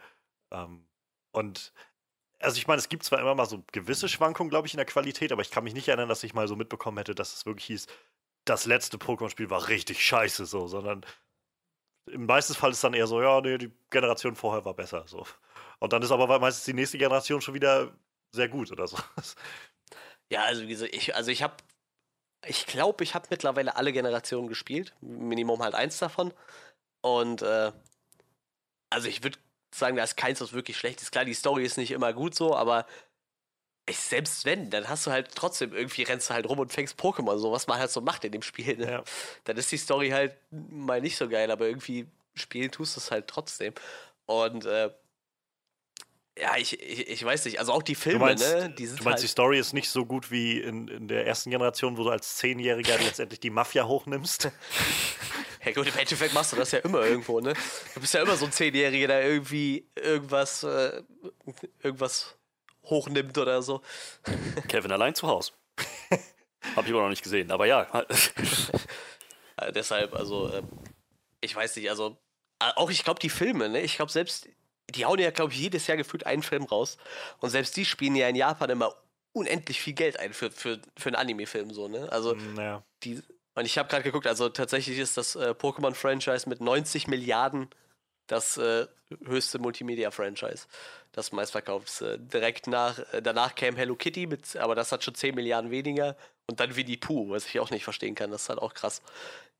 Ähm, 0.51 0.85
und 1.31 1.73
also 2.39 2.57
ich 2.57 2.67
meine, 2.67 2.79
es 2.79 2.89
gibt 2.89 3.03
zwar 3.03 3.19
immer 3.19 3.35
mal 3.35 3.45
so 3.45 3.63
gewisse 3.71 4.07
Schwankungen, 4.07 4.49
glaube 4.49 4.67
ich, 4.67 4.73
in 4.73 4.77
der 4.77 4.85
Qualität, 4.85 5.31
aber 5.31 5.41
ich 5.41 5.51
kann 5.51 5.63
mich 5.63 5.73
nicht 5.73 5.87
erinnern, 5.87 6.09
dass 6.09 6.23
ich 6.23 6.33
mal 6.33 6.47
so 6.47 6.55
mitbekommen 6.55 6.97
hätte, 6.97 7.15
dass 7.15 7.33
es 7.33 7.45
wirklich 7.45 7.65
hieß, 7.65 7.87
das 8.45 8.65
letzte 8.65 8.97
Pokémon-Spiel 8.97 9.49
war 9.49 9.67
richtig 9.67 10.03
scheiße, 10.05 10.45
so, 10.45 10.67
sondern 10.67 11.05
im 12.07 12.25
meisten 12.25 12.53
Fall 12.53 12.71
ist 12.71 12.83
dann 12.83 12.93
eher 12.93 13.07
so, 13.07 13.21
ja, 13.21 13.39
nee, 13.41 13.57
die 13.57 13.71
Generation 13.89 14.35
vorher 14.35 14.65
war 14.65 14.73
besser, 14.73 15.05
so. 15.07 15.25
Und 15.79 15.93
dann 15.93 16.01
ist 16.01 16.11
aber 16.11 16.39
meistens 16.39 16.65
die 16.65 16.73
nächste 16.73 16.97
Generation 16.97 17.41
schon 17.41 17.53
wieder 17.53 17.93
sehr 18.31 18.49
gut 18.49 18.71
oder 18.71 18.87
so. 18.87 18.97
Ja, 20.31 20.43
also 20.43 20.63
wie 20.63 20.67
gesagt, 20.69 20.95
ich, 20.95 21.15
also 21.15 21.29
ich 21.29 21.43
habe, 21.43 21.55
ich 22.45 22.65
glaube, 22.65 23.03
ich 23.03 23.13
habe 23.13 23.27
mittlerweile 23.29 23.75
alle 23.75 23.93
Generationen 23.93 24.47
gespielt. 24.47 24.95
Minimum 25.01 25.61
halt 25.61 25.75
eins 25.75 25.99
davon. 25.99 26.33
Und 27.01 27.41
äh, 27.43 27.71
also 28.89 29.07
ich 29.07 29.23
würde 29.23 29.37
sagen, 29.75 29.97
da 29.97 30.03
ist 30.03 30.17
keins, 30.17 30.41
was 30.41 30.53
wirklich 30.53 30.77
schlecht 30.77 31.01
ist. 31.01 31.11
Klar, 31.11 31.25
die 31.25 31.33
Story 31.33 31.65
ist 31.65 31.77
nicht 31.77 31.91
immer 31.91 32.13
gut 32.13 32.33
so, 32.33 32.55
aber 32.55 32.87
ich, 33.85 33.97
selbst 33.97 34.45
wenn, 34.45 34.69
dann 34.69 34.87
hast 34.87 35.07
du 35.07 35.11
halt 35.11 35.35
trotzdem 35.35 35.73
irgendwie 35.73 36.03
rennst 36.03 36.29
du 36.29 36.33
halt 36.33 36.47
rum 36.47 36.59
und 36.59 36.71
fängst 36.71 36.99
Pokémon, 36.99 37.37
so 37.37 37.51
was 37.51 37.67
man 37.67 37.79
halt 37.79 37.91
so 37.91 38.01
macht 38.01 38.23
in 38.23 38.31
dem 38.31 38.41
Spiel. 38.41 38.77
Ne? 38.77 38.91
Ja. 38.91 39.03
Dann 39.43 39.57
ist 39.57 39.71
die 39.71 39.77
Story 39.77 40.09
halt 40.09 40.35
mal 40.51 41.01
nicht 41.01 41.17
so 41.17 41.27
geil, 41.27 41.51
aber 41.51 41.67
irgendwie 41.67 42.07
spielen 42.33 42.71
tust 42.71 42.95
du 42.95 43.01
es 43.01 43.11
halt 43.11 43.27
trotzdem. 43.27 43.73
Und 44.25 44.65
äh, 44.65 44.89
ja, 46.39 46.57
ich, 46.57 46.81
ich, 46.81 47.09
ich 47.09 47.23
weiß 47.23 47.45
nicht, 47.45 47.59
also 47.59 47.73
auch 47.73 47.83
die 47.83 47.93
Du 47.93 47.99
Filme, 47.99 48.19
meinst, 48.19 48.43
ne? 48.43 48.69
Die 48.69 48.87
sind 48.87 49.01
du 49.01 49.03
meinst 49.03 49.21
die 49.21 49.27
halt, 49.27 49.31
Story 49.31 49.59
ist 49.59 49.73
nicht 49.73 49.89
so 49.89 50.05
gut 50.05 50.31
wie 50.31 50.59
in, 50.59 50.87
in 50.87 51.07
der 51.07 51.27
ersten 51.27 51.51
Generation, 51.51 51.97
wo 51.97 52.03
du 52.05 52.09
als 52.09 52.37
Zehnjähriger 52.37 52.97
letztendlich 52.97 53.39
die 53.39 53.49
Mafia 53.49 53.85
hochnimmst? 53.85 54.49
Ja 55.65 55.71
gut, 55.71 55.87
im 55.87 55.97
Endeffekt 55.97 56.33
machst 56.33 56.51
du 56.51 56.57
das 56.57 56.71
ja 56.71 56.79
immer 56.79 57.05
irgendwo, 57.05 57.39
ne? 57.39 57.53
Du 57.93 58.01
bist 58.01 58.13
ja 58.13 58.21
immer 58.21 58.35
so 58.35 58.43
ein 58.43 58.51
Zehnjähriger, 58.51 59.07
der 59.07 59.25
irgendwie 59.25 59.87
irgendwas, 59.95 60.63
äh, 60.63 61.01
irgendwas 61.81 62.35
hochnimmt 62.85 63.37
oder 63.37 63.61
so. 63.61 63.81
Kevin 64.67 64.91
allein 64.91 65.15
zu 65.15 65.27
Hause. 65.27 65.51
Hab 66.75 66.85
ich 66.85 66.91
aber 66.91 67.01
noch 67.01 67.09
nicht 67.09 67.23
gesehen, 67.23 67.51
aber 67.51 67.65
ja. 67.67 68.05
Deshalb, 69.75 70.13
also, 70.13 70.51
ähm, 70.53 70.67
ich 71.41 71.55
weiß 71.55 71.75
nicht, 71.75 71.89
also, 71.89 72.17
äh, 72.59 72.71
auch 72.75 72.89
ich 72.89 73.03
glaube, 73.03 73.19
die 73.19 73.29
Filme, 73.29 73.69
ne? 73.69 73.81
Ich 73.81 73.97
glaube, 73.97 74.11
selbst, 74.11 74.47
die 74.89 75.05
hauen 75.05 75.19
ja, 75.19 75.31
glaube 75.31 75.53
ich, 75.53 75.59
jedes 75.59 75.87
Jahr 75.87 75.97
gefühlt 75.97 76.25
einen 76.25 76.43
Film 76.43 76.63
raus. 76.63 76.97
Und 77.39 77.49
selbst 77.49 77.75
die 77.77 77.85
spielen 77.85 78.15
ja 78.15 78.27
in 78.27 78.35
Japan 78.35 78.69
immer 78.69 78.95
unendlich 79.33 79.81
viel 79.81 79.93
Geld 79.93 80.19
ein 80.19 80.33
für, 80.33 80.51
für, 80.51 80.79
für 80.97 81.09
einen 81.09 81.15
Anime-Film, 81.15 81.73
so, 81.73 81.87
ne? 81.87 82.11
Also, 82.11 82.33
naja. 82.33 82.83
die, 83.03 83.21
und 83.55 83.65
ich 83.65 83.77
habe 83.77 83.89
gerade 83.89 84.03
geguckt, 84.03 84.27
also 84.27 84.49
tatsächlich 84.49 84.97
ist 84.97 85.17
das 85.17 85.35
äh, 85.35 85.49
Pokémon-Franchise 85.49 86.49
mit 86.49 86.61
90 86.61 87.07
Milliarden 87.07 87.69
das 88.27 88.57
äh, 88.57 88.87
höchste 89.25 89.59
Multimedia-Franchise, 89.59 90.67
das 91.11 91.31
meistverkaufte. 91.31 92.19
Direkt 92.19 92.67
nach, 92.67 92.99
äh, 93.13 93.21
danach 93.21 93.55
kam 93.55 93.75
Hello 93.75 93.95
Kitty, 93.95 94.27
mit, 94.27 94.55
aber 94.55 94.75
das 94.75 94.91
hat 94.91 95.03
schon 95.03 95.15
10 95.15 95.35
Milliarden 95.35 95.71
weniger. 95.71 96.15
Und 96.47 96.59
dann 96.59 96.75
Winnie 96.75 96.97
Pooh, 96.97 97.29
was 97.29 97.45
ich 97.45 97.59
auch 97.59 97.69
nicht 97.69 97.83
verstehen 97.83 98.15
kann. 98.15 98.31
Das 98.31 98.43
ist 98.43 98.49
halt 98.49 98.59
auch 98.59 98.73
krass, 98.73 99.01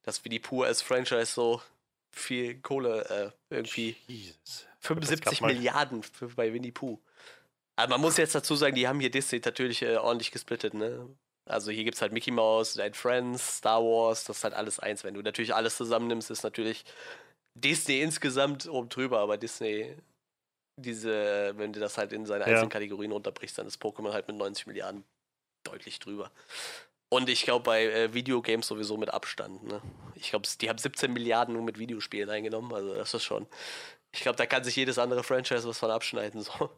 dass 0.04 0.24
Winnie 0.26 0.40
Pooh 0.40 0.64
als 0.64 0.82
Franchise 0.82 1.28
so 1.28 1.62
viel 2.12 2.60
Kohle 2.60 3.34
äh, 3.50 3.56
irgendwie 3.56 3.96
Jesus. 4.08 4.66
75 4.82 5.42
mal- 5.42 5.54
Milliarden 5.54 6.04
für, 6.04 6.28
bei 6.30 6.54
Winnie 6.54 6.72
Pooh. 6.72 7.00
Aber 7.76 7.92
man 7.92 8.02
muss 8.02 8.18
jetzt 8.18 8.36
dazu 8.36 8.56
sagen, 8.56 8.76
die 8.76 8.88
haben 8.88 9.00
hier 9.00 9.10
Disney 9.10 9.42
natürlich 9.44 9.82
äh, 9.82 9.96
ordentlich 9.98 10.32
gesplittet, 10.32 10.74
ne? 10.74 11.10
Also 11.46 11.72
hier 11.72 11.84
gibt 11.84 11.96
es 11.96 12.02
halt 12.02 12.14
Mickey 12.14 12.32
Mouse, 12.32 12.76
Dead 12.76 12.96
Friends, 12.96 13.58
Star 13.58 13.82
Wars, 13.82 14.24
das 14.24 14.38
ist 14.38 14.44
halt 14.46 14.54
alles 14.54 14.80
eins. 14.80 15.04
Wenn 15.04 15.14
du 15.14 15.22
natürlich 15.22 15.54
alles 15.54 15.76
zusammennimmst, 15.76 16.32
ist 16.32 16.44
natürlich 16.44 16.86
Disney 17.56 18.02
insgesamt 18.02 18.68
oben 18.68 18.90
drüber, 18.90 19.20
aber 19.20 19.38
Disney, 19.38 19.96
diese, 20.78 21.54
wenn 21.58 21.74
du 21.74 21.80
das 21.80 21.98
halt 21.98 22.14
in 22.14 22.26
seine 22.26 22.46
Ja. 22.46 22.52
einzelnen 22.52 22.70
Kategorien 22.72 23.12
runterbrichst, 23.12 23.58
dann 23.58 23.68
ist 23.68 23.82
Pokémon 23.82 24.12
halt 24.14 24.28
mit 24.28 24.38
90 24.38 24.68
Milliarden 24.68 25.04
deutlich 25.64 26.00
drüber. 26.00 26.32
Und 27.10 27.30
ich 27.30 27.44
glaube 27.44 27.64
bei 27.64 27.86
äh, 27.86 28.14
Videogames 28.14 28.68
sowieso 28.68 28.98
mit 28.98 29.14
Abstand, 29.14 29.64
ne? 29.64 29.82
Ich 30.16 30.32
glaube, 30.32 30.48
die 30.60 30.68
haben 30.70 30.80
17 30.80 31.14
Milliarden 31.14 31.54
nur 31.54 31.64
mit 31.64 31.78
Videospielen 31.78 32.30
eingenommen, 32.30 32.74
also 32.74 32.96
das 32.96 33.14
ist 33.14 33.24
schon. 33.24 33.46
Ich 34.12 34.22
glaube, 34.22 34.36
da 34.36 34.46
kann 34.48 34.64
sich 34.64 34.76
jedes 34.76 34.98
andere 34.98 35.24
Franchise 35.24 35.68
was 35.68 35.78
von 35.80 35.92
abschneiden. 35.92 36.42
So. 36.42 36.72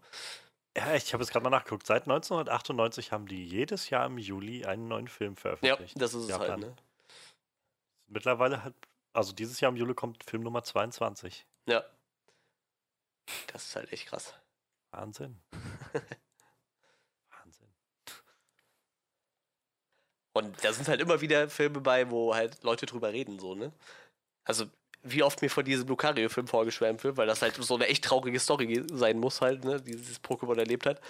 Ja, 0.77 0.93
ich 0.93 1.13
habe 1.13 1.23
jetzt 1.23 1.31
gerade 1.31 1.43
mal 1.43 1.49
nachgeguckt. 1.51 1.87
Seit 1.87 2.03
1998 2.03 3.13
haben 3.13 3.27
die 3.27 3.45
jedes 3.45 3.89
Jahr 3.89 4.05
im 4.07 4.17
Juli 4.17 4.65
einen 4.65 4.89
neuen 4.89 5.07
Film 5.07 5.33
Ja, 5.33 5.37
veröffentlicht. 5.39 5.93
das 6.01 6.13
ist 6.13 6.23
es 6.23 6.27
Japan. 6.29 6.49
halt, 6.49 6.59
ne? 6.59 6.75
Mittlerweile 8.07 8.63
hat, 8.63 8.73
also 9.15 9.33
dieses 9.33 9.59
Jahr 9.59 9.71
im 9.71 9.77
Juli 9.77 9.93
kommt 9.93 10.23
Film 10.23 10.43
Nummer 10.43 10.63
22. 10.63 11.45
Ja. 11.67 11.83
Das 13.47 13.65
ist 13.65 13.75
halt 13.75 13.91
echt 13.91 14.07
krass. 14.07 14.33
Wahnsinn. 14.91 15.41
Wahnsinn. 17.29 17.73
Und 20.33 20.63
da 20.63 20.73
sind 20.73 20.87
halt 20.87 21.01
immer 21.01 21.21
wieder 21.21 21.49
Filme 21.49 21.81
bei, 21.81 22.09
wo 22.11 22.35
halt 22.35 22.63
Leute 22.63 22.85
drüber 22.85 23.11
reden, 23.13 23.39
so, 23.39 23.55
ne? 23.55 23.71
Also, 24.43 24.65
wie 25.01 25.23
oft 25.23 25.41
mir 25.41 25.49
von 25.49 25.65
diesem 25.65 25.87
Lucario-Film 25.87 26.47
vorgeschwärmt 26.47 27.03
wird, 27.03 27.17
weil 27.17 27.27
das 27.27 27.41
halt 27.41 27.55
so 27.55 27.75
eine 27.75 27.87
echt 27.87 28.03
traurige 28.03 28.39
Story 28.39 28.83
sein 28.91 29.19
muss, 29.19 29.41
halt, 29.41 29.63
ne? 29.63 29.81
Dieses 29.81 30.21
Pokémon 30.21 30.57
erlebt 30.57 30.85
hat. 30.85 31.01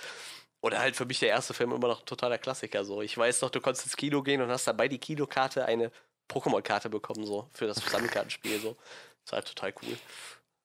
Oder 0.62 0.80
halt 0.80 0.96
für 0.96 1.06
mich 1.06 1.20
der 1.20 1.30
erste 1.30 1.54
Film 1.54 1.72
immer 1.74 1.88
noch 1.88 2.04
totaler 2.04 2.38
Klassiker, 2.38 2.86
so. 2.86 3.02
Ich 3.02 3.18
weiß 3.18 3.42
noch, 3.42 3.50
du 3.50 3.62
konntest 3.62 3.86
ins 3.86 3.98
Kino 3.98 4.24
gehen 4.24 4.42
und 4.42 4.50
hast 4.50 4.68
dabei 4.68 4.88
die 4.88 5.00
Kinokarte 5.00 5.66
eine 5.66 5.92
Pokémon-Karte 6.30 6.90
bekommen, 6.90 7.26
so, 7.26 7.50
für 7.54 7.68
das 7.68 7.78
Sammelkartenspiel, 7.78 8.60
so. 8.60 8.76
Das 9.24 9.32
war 9.34 9.38
halt 9.38 9.48
total 9.48 9.74
cool. 9.84 9.98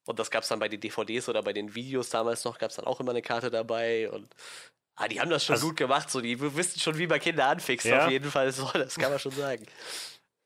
Und 0.06 0.18
das 0.18 0.30
gab 0.30 0.42
es 0.42 0.48
dann 0.48 0.58
bei 0.58 0.68
den 0.68 0.80
DVDs 0.80 1.28
oder 1.28 1.42
bei 1.42 1.52
den 1.52 1.74
Videos 1.74 2.10
damals 2.10 2.44
noch, 2.44 2.58
gab 2.58 2.70
es 2.70 2.76
dann 2.76 2.86
auch 2.86 3.00
immer 3.00 3.10
eine 3.10 3.22
Karte 3.22 3.50
dabei 3.50 4.10
und 4.10 4.34
ah, 4.96 5.08
die 5.08 5.20
haben 5.20 5.30
das 5.30 5.44
schon 5.44 5.54
Also- 5.54 5.68
gut 5.68 5.76
gemacht, 5.76 6.10
so, 6.10 6.20
die 6.20 6.40
wissen 6.56 6.80
schon, 6.80 6.98
wie 6.98 7.06
man 7.06 7.20
Kinder 7.20 7.46
anfixt, 7.46 7.86
Ja. 7.86 8.04
auf 8.06 8.10
jeden 8.10 8.30
Fall, 8.30 8.50
so, 8.52 8.68
das 8.72 8.96
kann 8.96 9.10
man 9.10 9.18
schon 9.18 9.32
sagen. 9.32 9.66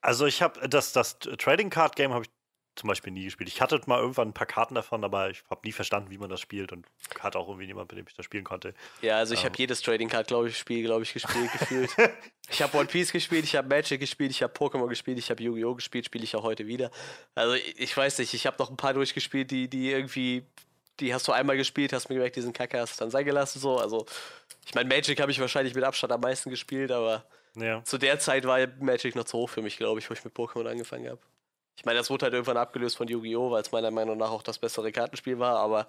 Also 0.01 0.27
ich 0.27 0.43
habe 0.43 0.69
das, 0.69 0.93
das 0.93 1.19
Trading 1.19 1.71
Card 1.71 1.97
Game 1.97 2.13
habe 2.13 2.25
ich 2.25 2.31
zum 2.77 2.89
Beispiel 2.89 3.13
nie 3.13 3.25
gespielt. 3.25 3.49
Ich 3.49 3.61
hatte 3.61 3.81
mal 3.87 4.01
irgendwann 4.01 4.29
ein 4.29 4.33
paar 4.35 4.47
Karten 4.47 4.75
davon, 4.75 5.05
aber 5.05 5.31
ich 5.31 5.43
habe 5.49 5.61
nie 5.65 5.73
verstanden, 5.73 6.11
wie 6.11 6.19
man 6.19 6.29
das 6.29 6.41
spielt 6.41 6.73
und 6.73 6.87
hatte 7.21 7.39
auch 7.39 7.47
irgendwie 7.49 7.67
niemand, 7.67 7.91
mit 7.91 7.99
dem 7.99 8.07
ich 8.09 8.15
das 8.15 8.25
spielen 8.25 8.45
konnte. 8.45 8.75
Ja, 9.01 9.19
also 9.19 9.35
ich 9.35 9.41
Ähm. 9.41 9.47
habe 9.47 9.59
jedes 9.59 9.81
Trading 9.83 10.09
Card, 10.09 10.27
glaube 10.27 10.49
ich, 10.49 10.59
Spiel, 10.59 10.83
glaube 10.85 11.03
ich, 11.05 11.13
gespielt, 11.13 11.51
gefühlt. 11.59 11.91
Ich 12.51 12.61
habe 12.63 12.77
One 12.77 12.87
Piece 12.87 13.13
gespielt, 13.13 13.45
ich 13.45 13.55
habe 13.57 13.69
Magic 13.69 14.01
gespielt, 14.01 14.31
ich 14.33 14.43
habe 14.43 14.53
Pokémon 14.53 14.89
gespielt, 14.89 15.19
ich 15.19 15.31
habe 15.31 15.43
Yu-Gi-Oh! 15.43 15.75
gespielt, 15.75 16.07
spiele 16.07 16.25
ich 16.25 16.35
auch 16.37 16.43
heute 16.43 16.67
wieder. 16.67 16.91
Also 17.35 17.55
ich, 17.55 17.79
ich 17.79 17.97
weiß 17.97 18.19
nicht, 18.19 18.35
ich 18.35 18.47
habe 18.47 18.57
noch 18.59 18.71
ein 18.71 18.77
paar 18.77 18.93
durchgespielt, 18.95 19.51
die, 19.51 19.69
die 19.69 19.91
irgendwie, 19.93 20.45
die 21.01 21.15
hast 21.15 21.27
du 21.29 21.33
einmal 21.33 21.57
gespielt, 21.57 21.93
hast 21.93 22.09
mir 22.09 22.17
gemerkt, 22.17 22.37
diesen 22.37 22.53
Kacke 22.53 22.79
hast 22.81 22.99
du 23.01 23.05
dann 23.05 23.11
sein 23.11 23.25
gelassen, 23.25 23.61
so. 23.61 23.79
Also 23.79 24.05
ich 24.67 24.75
meine, 24.75 24.89
Magic 24.89 25.21
habe 25.21 25.31
ich 25.31 25.41
wahrscheinlich 25.41 25.75
mit 25.75 25.85
Abstand 25.85 26.13
am 26.13 26.21
meisten 26.21 26.51
gespielt, 26.51 26.91
aber 26.91 27.25
Ja. 27.57 27.83
zu 27.85 27.99
der 27.99 28.19
Zeit 28.19 28.45
war 28.47 28.59
Magic 28.81 29.15
noch 29.15 29.25
zu 29.25 29.39
hoch 29.39 29.49
für 29.49 29.63
mich, 29.63 29.77
glaube 29.77 30.01
ich, 30.01 30.11
wo 30.11 30.15
ich 30.15 30.25
mit 30.25 30.35
Pokémon 30.35 30.67
angefangen 30.69 31.09
habe. 31.09 31.21
Ich 31.77 31.85
meine, 31.85 31.99
das 31.99 32.11
wurde 32.11 32.25
halt 32.25 32.35
irgendwann 32.35 32.57
abgelöst 32.57 32.97
von 32.97 33.09
Yu-Gi-Oh!, 33.09 33.51
weil 33.51 33.63
es 33.63 33.73
meiner 33.73 33.91
Meinung 33.91 34.17
nach 34.17 34.31
auch 34.31 34.43
das 34.43 34.59
bessere 34.59 34.93
Kartenspiel 34.93 35.39
war, 35.39 35.59
aber 35.59 35.89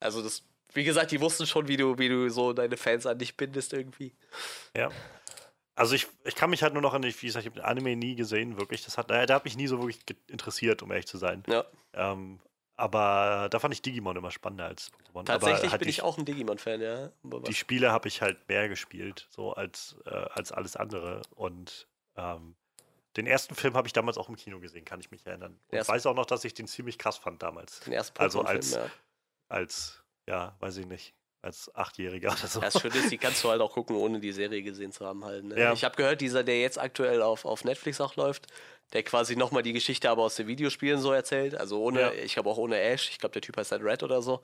also 0.00 0.22
das, 0.22 0.42
wie 0.72 0.84
gesagt, 0.84 1.10
die 1.12 1.20
wussten 1.20 1.46
schon, 1.46 1.68
wie 1.68 1.76
du, 1.76 1.98
wie 1.98 2.08
du 2.08 2.28
so 2.30 2.52
deine 2.52 2.76
Fans 2.76 3.06
an 3.06 3.18
dich 3.18 3.36
bindest 3.36 3.72
irgendwie. 3.72 4.14
Ja. 4.76 4.88
Also 5.74 5.94
ich, 5.94 6.06
ich 6.24 6.34
kann 6.34 6.50
mich 6.50 6.62
halt 6.62 6.72
nur 6.74 6.82
noch 6.82 6.94
an, 6.94 7.02
wie 7.02 7.10
gesagt, 7.10 7.44
ich 7.44 7.50
habe 7.50 7.60
den 7.60 7.64
Anime 7.64 7.96
nie 7.96 8.14
gesehen, 8.14 8.58
wirklich. 8.58 8.84
Das 8.84 8.98
hat, 8.98 9.10
äh, 9.10 9.26
der 9.26 9.36
hat 9.36 9.44
mich 9.44 9.56
nie 9.56 9.66
so 9.66 9.78
wirklich 9.78 9.98
interessiert, 10.28 10.82
um 10.82 10.90
ehrlich 10.90 11.06
zu 11.06 11.16
sein. 11.16 11.42
Ja, 11.48 11.64
Ähm, 11.94 12.40
aber 12.76 13.48
da 13.50 13.58
fand 13.58 13.74
ich 13.74 13.82
Digimon 13.82 14.16
immer 14.16 14.30
spannender 14.30 14.64
als 14.64 14.90
Pokémon. 15.12 15.24
tatsächlich 15.24 15.70
halt 15.70 15.80
bin 15.80 15.86
die, 15.86 15.90
ich 15.90 16.02
auch 16.02 16.16
ein 16.16 16.24
Digimon-Fan, 16.24 16.80
ja. 16.80 17.10
Aber 17.24 17.40
Die 17.42 17.52
Spiele 17.54 17.92
habe 17.92 18.08
ich 18.08 18.22
halt 18.22 18.48
mehr 18.48 18.70
gespielt, 18.70 19.28
so 19.30 19.52
als, 19.52 19.96
äh, 20.06 20.10
als 20.10 20.50
alles 20.50 20.76
andere. 20.76 21.20
Und 21.34 21.88
ähm, 22.16 22.56
den 23.16 23.26
ersten 23.26 23.54
Film 23.54 23.74
habe 23.74 23.86
ich 23.88 23.92
damals 23.92 24.16
auch 24.18 24.28
im 24.28 24.36
Kino 24.36 24.60
gesehen, 24.60 24.84
kann 24.84 25.00
ich 25.00 25.10
mich 25.10 25.26
erinnern. 25.26 25.58
Und 25.68 25.76
Erst- 25.76 25.88
weiß 25.90 26.06
auch 26.06 26.14
noch, 26.14 26.26
dass 26.26 26.44
ich 26.44 26.54
den 26.54 26.66
ziemlich 26.68 26.98
krass 26.98 27.16
fand 27.16 27.42
damals. 27.42 27.80
Den 27.80 27.92
ersten 27.92 28.18
Also 28.20 28.40
Pokémon-Film, 28.40 28.56
als- 28.56 28.70
ja. 28.74 28.86
Als, 29.48 30.02
ja, 30.28 30.56
weiß 30.60 30.76
ich 30.76 30.86
nicht, 30.86 31.12
als 31.42 31.74
Achtjähriger 31.74 32.28
oder 32.30 32.46
so. 32.46 32.60
Das 32.60 32.80
Schöne 32.80 32.96
ist, 32.96 33.10
die 33.10 33.18
kannst 33.18 33.42
du 33.42 33.48
halt 33.50 33.60
auch 33.60 33.72
gucken, 33.72 33.96
ohne 33.96 34.20
die 34.20 34.30
Serie 34.32 34.62
gesehen 34.62 34.92
zu 34.92 35.04
haben 35.06 35.24
halt. 35.24 35.42
Ne? 35.44 35.58
Ja. 35.58 35.72
Ich 35.72 35.82
habe 35.84 35.96
gehört, 35.96 36.20
dieser, 36.20 36.44
der 36.44 36.60
jetzt 36.60 36.78
aktuell 36.78 37.20
auf, 37.22 37.44
auf 37.44 37.64
Netflix 37.64 38.00
auch 38.00 38.14
läuft, 38.16 38.46
der 38.92 39.02
quasi 39.02 39.34
nochmal 39.36 39.62
die 39.62 39.72
Geschichte 39.72 40.08
aber 40.10 40.22
aus 40.22 40.34
den 40.36 40.46
Videospielen 40.46 41.00
so 41.00 41.12
erzählt. 41.12 41.54
Also 41.56 41.80
ohne, 41.82 42.00
Ja. 42.00 42.12
ich 42.12 42.34
glaube 42.34 42.50
auch 42.50 42.58
ohne 42.58 42.78
Ash, 42.78 43.08
ich 43.10 43.18
glaube 43.18 43.32
der 43.32 43.42
Typ 43.42 43.56
heißt 43.56 43.72
halt 43.72 43.82
Red 43.82 44.02
oder 44.04 44.20
so. 44.22 44.40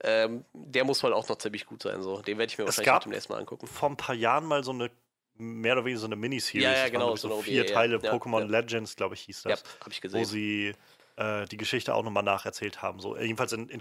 Ähm, 0.00 0.44
der 0.52 0.84
muss 0.84 1.02
wohl 1.02 1.12
auch 1.12 1.28
noch 1.28 1.38
ziemlich 1.38 1.66
gut 1.66 1.82
sein. 1.82 2.02
So. 2.02 2.20
Den 2.22 2.38
werde 2.38 2.52
ich 2.52 2.58
mir 2.58 2.64
Es 2.64 2.76
wahrscheinlich 2.78 2.90
auch 2.92 3.02
demnächst 3.02 3.30
mal 3.30 3.38
angucken. 3.38 3.66
Vor 3.66 3.88
ein 3.90 3.96
paar 3.96 4.14
Jahren 4.14 4.44
mal 4.44 4.62
so 4.62 4.72
eine, 4.72 4.90
mehr 5.38 5.74
oder 5.74 5.84
weniger 5.84 6.00
so 6.00 6.06
eine 6.06 6.16
Miniseries. 6.16 6.62
Ja, 6.62 6.72
ja, 6.72 6.82
waren, 6.84 6.92
genau, 6.92 7.14
ich, 7.14 7.20
so 7.20 7.28
so 7.28 7.42
vier 7.42 7.62
OVA, 7.62 7.68
ja. 7.68 7.74
Teile 7.74 8.00
Ja, 8.02 8.12
Pokémon 8.12 8.40
ja. 8.40 8.46
Legends, 8.46 8.96
glaube 8.96 9.14
ich, 9.14 9.22
hieß 9.22 9.44
Ja, 9.44 9.50
das. 9.50 9.64
habe 9.80 9.90
ich 9.90 9.98
wo 9.98 10.02
gesehen. 10.02 10.24
sie 10.24 10.72
äh, 11.16 11.46
die 11.46 11.56
Geschichte 11.56 11.94
auch 11.94 12.02
nochmal 12.02 12.22
nacherzählt 12.22 12.82
haben. 12.82 13.00
So, 13.00 13.16
jedenfalls 13.16 13.52
in, 13.52 13.68
in 13.68 13.80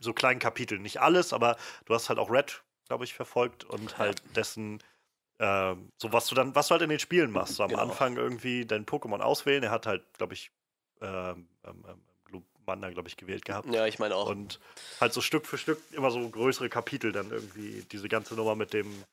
so 0.00 0.12
kleinen 0.12 0.38
Kapiteln. 0.40 0.82
Nicht 0.82 1.00
alles, 1.00 1.32
aber 1.32 1.56
du 1.86 1.94
hast 1.94 2.08
halt 2.08 2.18
auch 2.18 2.30
Red, 2.30 2.62
glaube 2.86 3.04
ich, 3.04 3.14
verfolgt 3.14 3.64
und 3.64 3.98
halt 3.98 4.22
dessen, 4.36 4.82
ähm, 5.38 5.90
so 5.96 6.12
was 6.12 6.26
du 6.28 6.34
dann, 6.34 6.54
was 6.54 6.68
du 6.68 6.72
halt 6.72 6.82
in 6.82 6.90
den 6.90 6.98
Spielen 7.00 7.30
machst. 7.30 7.56
So 7.56 7.64
am 7.64 7.70
Genau. 7.70 7.82
Anfang 7.82 8.16
irgendwie 8.16 8.66
dein 8.66 8.86
Pokémon 8.86 9.20
auswählen. 9.20 9.62
Er 9.62 9.70
hat 9.70 9.86
halt, 9.86 10.02
glaube 10.16 10.34
ich, 10.34 10.50
ähm, 11.00 11.48
ähm, 11.64 11.84
ähm, 11.88 12.00
Glumanda, 12.26 12.90
glaube 12.90 13.08
ich, 13.08 13.16
gewählt 13.16 13.44
gehabt. 13.44 13.72
Ja, 13.74 13.86
ich 13.86 13.98
meine 13.98 14.14
auch. 14.14 14.28
Und 14.28 14.60
halt 15.00 15.12
so 15.12 15.20
Stück 15.20 15.46
für 15.46 15.58
Stück 15.58 15.80
immer 15.92 16.10
so 16.10 16.28
größere 16.28 16.68
Kapitel 16.68 17.10
dann 17.10 17.30
irgendwie. 17.30 17.84
Diese 17.90 18.08
ganze 18.08 18.34
Nummer 18.34 18.54
mit 18.54 18.72
dem, 18.74 19.04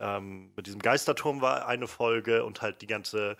ähm, 0.00 0.52
mit 0.56 0.66
diesem 0.66 0.80
Geisterturm 0.80 1.40
war 1.40 1.66
eine 1.66 1.88
Folge 1.88 2.44
und 2.44 2.62
halt 2.62 2.82
die 2.82 2.86
ganze 2.86 3.36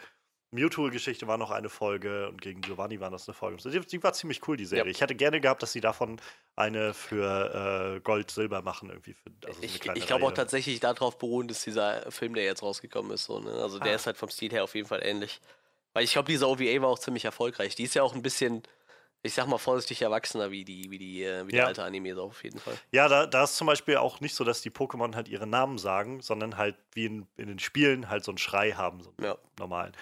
Mewtwo-Geschichte 0.50 1.26
war 1.26 1.36
noch 1.36 1.50
eine 1.50 1.68
Folge 1.68 2.28
und 2.28 2.40
gegen 2.40 2.62
Giovanni 2.62 3.00
war 3.00 3.10
das 3.10 3.28
eine 3.28 3.34
Folge. 3.34 3.58
Die, 3.70 3.80
die 3.80 4.02
war 4.02 4.14
ziemlich 4.14 4.46
cool, 4.48 4.56
die 4.56 4.64
Serie. 4.64 4.86
Ja. 4.86 4.90
Ich 4.90 5.00
hätte 5.02 5.14
gerne 5.14 5.40
gehabt, 5.40 5.62
dass 5.62 5.72
sie 5.72 5.82
davon 5.82 6.20
eine 6.56 6.94
für 6.94 7.96
äh, 7.96 8.00
Gold, 8.00 8.30
Silber 8.30 8.62
machen 8.62 8.88
irgendwie. 8.88 9.12
Für, 9.12 9.30
also 9.46 9.60
so 9.60 9.64
ich 9.66 9.84
ich 9.94 10.06
glaube 10.06 10.24
auch 10.24 10.32
tatsächlich 10.32 10.80
darauf 10.80 11.18
beruhend 11.18 11.50
ist 11.50 11.66
dieser 11.66 12.10
Film, 12.10 12.34
der 12.34 12.44
jetzt 12.44 12.62
rausgekommen 12.62 13.12
ist. 13.12 13.24
So, 13.24 13.40
ne? 13.40 13.52
Also 13.62 13.78
der 13.78 13.92
Ah. 13.92 13.96
ist 13.96 14.06
halt 14.06 14.16
vom 14.16 14.30
Stil 14.30 14.50
her 14.50 14.64
auf 14.64 14.74
jeden 14.74 14.88
Fall 14.88 15.00
ähnlich. 15.04 15.40
Weil 15.92 16.04
ich 16.04 16.12
glaube, 16.12 16.30
diese 16.30 16.48
OVA 16.48 16.80
war 16.80 16.88
auch 16.88 16.98
ziemlich 16.98 17.26
erfolgreich. 17.26 17.74
Die 17.74 17.82
ist 17.82 17.94
ja 17.94 18.02
auch 18.02 18.14
ein 18.14 18.22
bisschen, 18.22 18.62
Ich 19.22 19.34
sag 19.34 19.46
mal 19.48 19.58
vorsichtig 19.58 20.02
erwachsener 20.02 20.50
wie 20.50 20.64
die, 20.64 20.90
wie 20.90 20.98
die, 20.98 21.24
äh, 21.24 21.46
wie 21.48 21.56
Ja. 21.56 21.66
alte 21.66 21.82
Anime 21.82 22.14
so 22.14 22.22
auf 22.24 22.44
jeden 22.44 22.60
Fall. 22.60 22.78
Ja, 22.92 23.08
da, 23.08 23.26
da 23.26 23.44
ist 23.44 23.56
zum 23.56 23.66
Beispiel 23.66 23.96
auch 23.96 24.20
nicht 24.20 24.34
so, 24.34 24.44
dass 24.44 24.62
die 24.62 24.70
Pokémon 24.70 25.14
halt 25.16 25.28
ihre 25.28 25.46
Namen 25.46 25.78
sagen, 25.78 26.20
sondern 26.22 26.56
halt 26.56 26.76
wie 26.94 27.06
in, 27.06 27.26
in 27.36 27.48
den 27.48 27.58
Spielen 27.58 28.08
halt 28.08 28.24
so 28.24 28.30
einen 28.30 28.38
Schrei 28.38 28.72
haben, 28.72 29.02
so 29.02 29.12
einen 29.18 29.26
Ja. 29.26 29.38
normalen. 29.58 29.92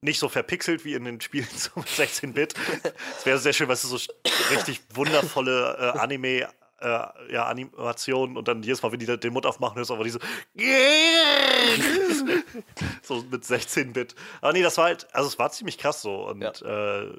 Nicht 0.00 0.20
so 0.20 0.28
verpixelt 0.28 0.84
wie 0.84 0.94
in 0.94 1.04
den 1.04 1.20
Spielen 1.20 1.48
so 1.56 1.70
mit 1.76 1.88
16-Bit. 1.88 2.54
Es 3.18 3.26
wäre 3.26 3.38
sehr 3.38 3.52
schön, 3.52 3.68
weißt 3.68 3.84
du, 3.84 3.88
so 3.88 4.12
richtig 4.50 4.80
wundervolle 4.94 5.76
äh, 5.94 5.98
Anime. 5.98 6.48
Äh, 6.80 7.32
ja, 7.32 7.46
Animationen 7.46 8.36
und 8.36 8.46
dann 8.46 8.62
jedes 8.62 8.80
Mal, 8.82 8.92
wenn 8.92 9.00
die 9.00 9.06
den 9.18 9.32
Mund 9.32 9.46
aufmachen, 9.46 9.82
ist 9.82 9.90
aber 9.90 10.04
diese 10.04 10.20
so 13.02 13.24
mit 13.30 13.42
16-Bit. 13.42 14.14
Aber 14.40 14.52
nee, 14.52 14.62
das 14.62 14.76
war 14.78 14.84
halt, 14.84 15.12
also 15.12 15.26
es 15.28 15.36
war 15.40 15.50
ziemlich 15.50 15.76
krass 15.78 16.02
so. 16.02 16.28
Und 16.28 16.40
Ja. 16.40 16.50
äh, 16.50 17.04
es 17.06 17.16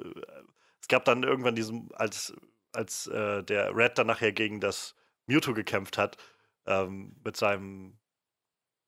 gab 0.90 1.06
dann 1.06 1.24
irgendwann 1.24 1.56
diesen, 1.56 1.90
als, 1.94 2.34
als 2.74 3.08
äh, 3.08 3.44
der 3.44 3.76
Red 3.76 3.98
dann 3.98 4.08
nachher 4.08 4.32
gegen 4.32 4.60
das 4.60 4.96
Mewtwo 5.28 5.54
gekämpft 5.54 5.98
hat, 5.98 6.18
ähm, 6.66 7.16
mit 7.24 7.38
seinem 7.38 7.98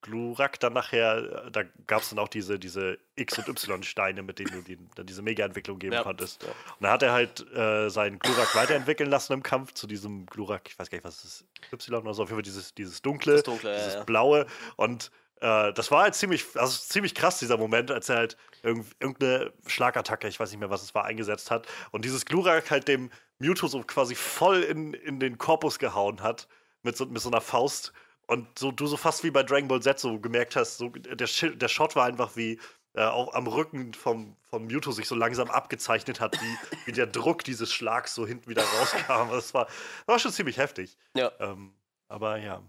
Glurak 0.02 0.60
dann 0.60 0.74
nachher, 0.74 1.45
äh, 1.45 1.52
da 1.52 1.62
gab 1.86 2.02
es 2.02 2.10
dann 2.10 2.18
auch 2.18 2.28
diese, 2.28 2.58
diese 2.58 2.97
X- 3.16 3.38
und 3.38 3.47
Y-Steine, 3.47 4.24
mit 4.24 4.39
denen 4.39 4.52
du 4.52 4.62
die, 4.62 4.80
dann 4.95 5.06
diese 5.06 5.22
Mega-Entwicklung 5.22 5.78
geben 5.78 5.93
Ja. 5.93 6.04
konntest. 6.04 6.43
Und 6.43 6.54
dann 6.82 6.91
hat 6.91 7.04
er 7.04 7.12
halt 7.14 7.45
äh, 7.54 7.88
seinen 7.89 8.18
Glurak 8.18 8.56
weiterentwickeln 8.56 9.10
lassen 9.10 9.34
im 9.34 9.43
Kampf 9.43 9.74
zu 9.74 9.86
diesem 9.86 10.26
Glurak, 10.26 10.68
ich 10.70 10.80
weiß 10.80 10.89
gar 10.89 10.97
nicht, 10.97 11.06
was 11.06 11.24
es 11.24 11.41
ist, 11.41 11.45
Y 11.72 12.02
oder 12.02 12.14
so, 12.16 12.24
auf 12.24 12.30
jeden 12.30 12.38
Fall 12.38 12.41
dieses, 12.43 12.74
dieses 12.74 13.04
dunkle, 13.04 13.43
Dunkle, 13.43 13.70
ja, 13.70 13.78
dieses 13.78 13.93
ja. 13.93 14.04
blaue. 14.04 14.47
Und 14.76 15.12
äh, 15.42 15.74
das 15.74 15.92
war 15.92 16.04
halt 16.04 16.16
ziemlich, 16.16 16.46
also 16.56 16.78
ziemlich 16.80 17.16
krass, 17.16 17.39
dieser 17.39 17.58
Moment, 17.58 17.92
als 17.92 18.10
er 18.10 18.18
halt 18.18 18.38
irgend, 18.64 18.88
irgendeine 19.00 19.52
Schlagattacke, 19.66 20.28
ich 20.28 20.39
weiß 20.39 20.52
nicht 20.52 20.60
mehr, 20.60 20.70
was 20.70 20.84
es 20.84 20.96
war, 20.96 21.06
eingesetzt 21.06 21.52
hat. 21.52 21.68
Und 21.92 22.06
dieses 22.06 22.26
Glurak 22.26 22.72
halt 22.72 22.88
dem 22.88 23.10
Mewtwo 23.39 23.68
so 23.68 23.82
quasi 23.82 24.16
voll 24.16 24.62
in, 24.62 24.94
in 24.94 25.20
den 25.20 25.38
Korpus 25.38 25.80
gehauen 25.80 26.22
hat 26.22 26.48
mit 26.84 26.96
so, 26.96 27.06
mit 27.06 27.22
so 27.22 27.30
einer 27.30 27.42
Faust. 27.42 27.92
Und 28.28 28.48
so, 28.58 28.72
du 28.72 28.86
so 28.86 28.98
fast 28.98 29.24
wie 29.24 29.32
bei 29.32 29.44
Dragon 29.44 29.68
Ball 29.68 29.82
Z 29.82 30.00
so 30.00 30.20
gemerkt 30.20 30.56
hast, 30.56 30.78
so, 30.78 30.89
der, 30.89 31.28
der 31.28 31.68
Shot 31.68 31.96
war 31.96 32.06
einfach 32.06 32.36
wie 32.36 32.60
äh, 32.94 33.04
auch 33.04 33.34
am 33.34 33.48
Rücken 33.48 33.94
vom, 33.94 34.36
von 34.44 34.68
Mewtwo 34.68 34.92
sich 34.92 35.08
so 35.08 35.16
langsam 35.16 35.50
abgezeichnet 35.50 36.20
hat, 36.20 36.39
wie, 36.39 36.58
wie 36.86 36.92
der 36.92 37.08
Druck 37.08 37.44
dieses 37.44 37.74
Schlags 37.74 38.14
so 38.14 38.28
hinten 38.28 38.48
wieder 38.48 38.64
rauskam. 38.64 39.32
Das 39.32 39.54
war, 39.54 39.68
war 40.06 40.20
schon 40.20 40.32
ziemlich 40.32 40.58
heftig. 40.58 40.98
Ja. 41.16 41.32
Ähm, 41.39 41.74
aber 42.10 42.38
ja. 42.38 42.62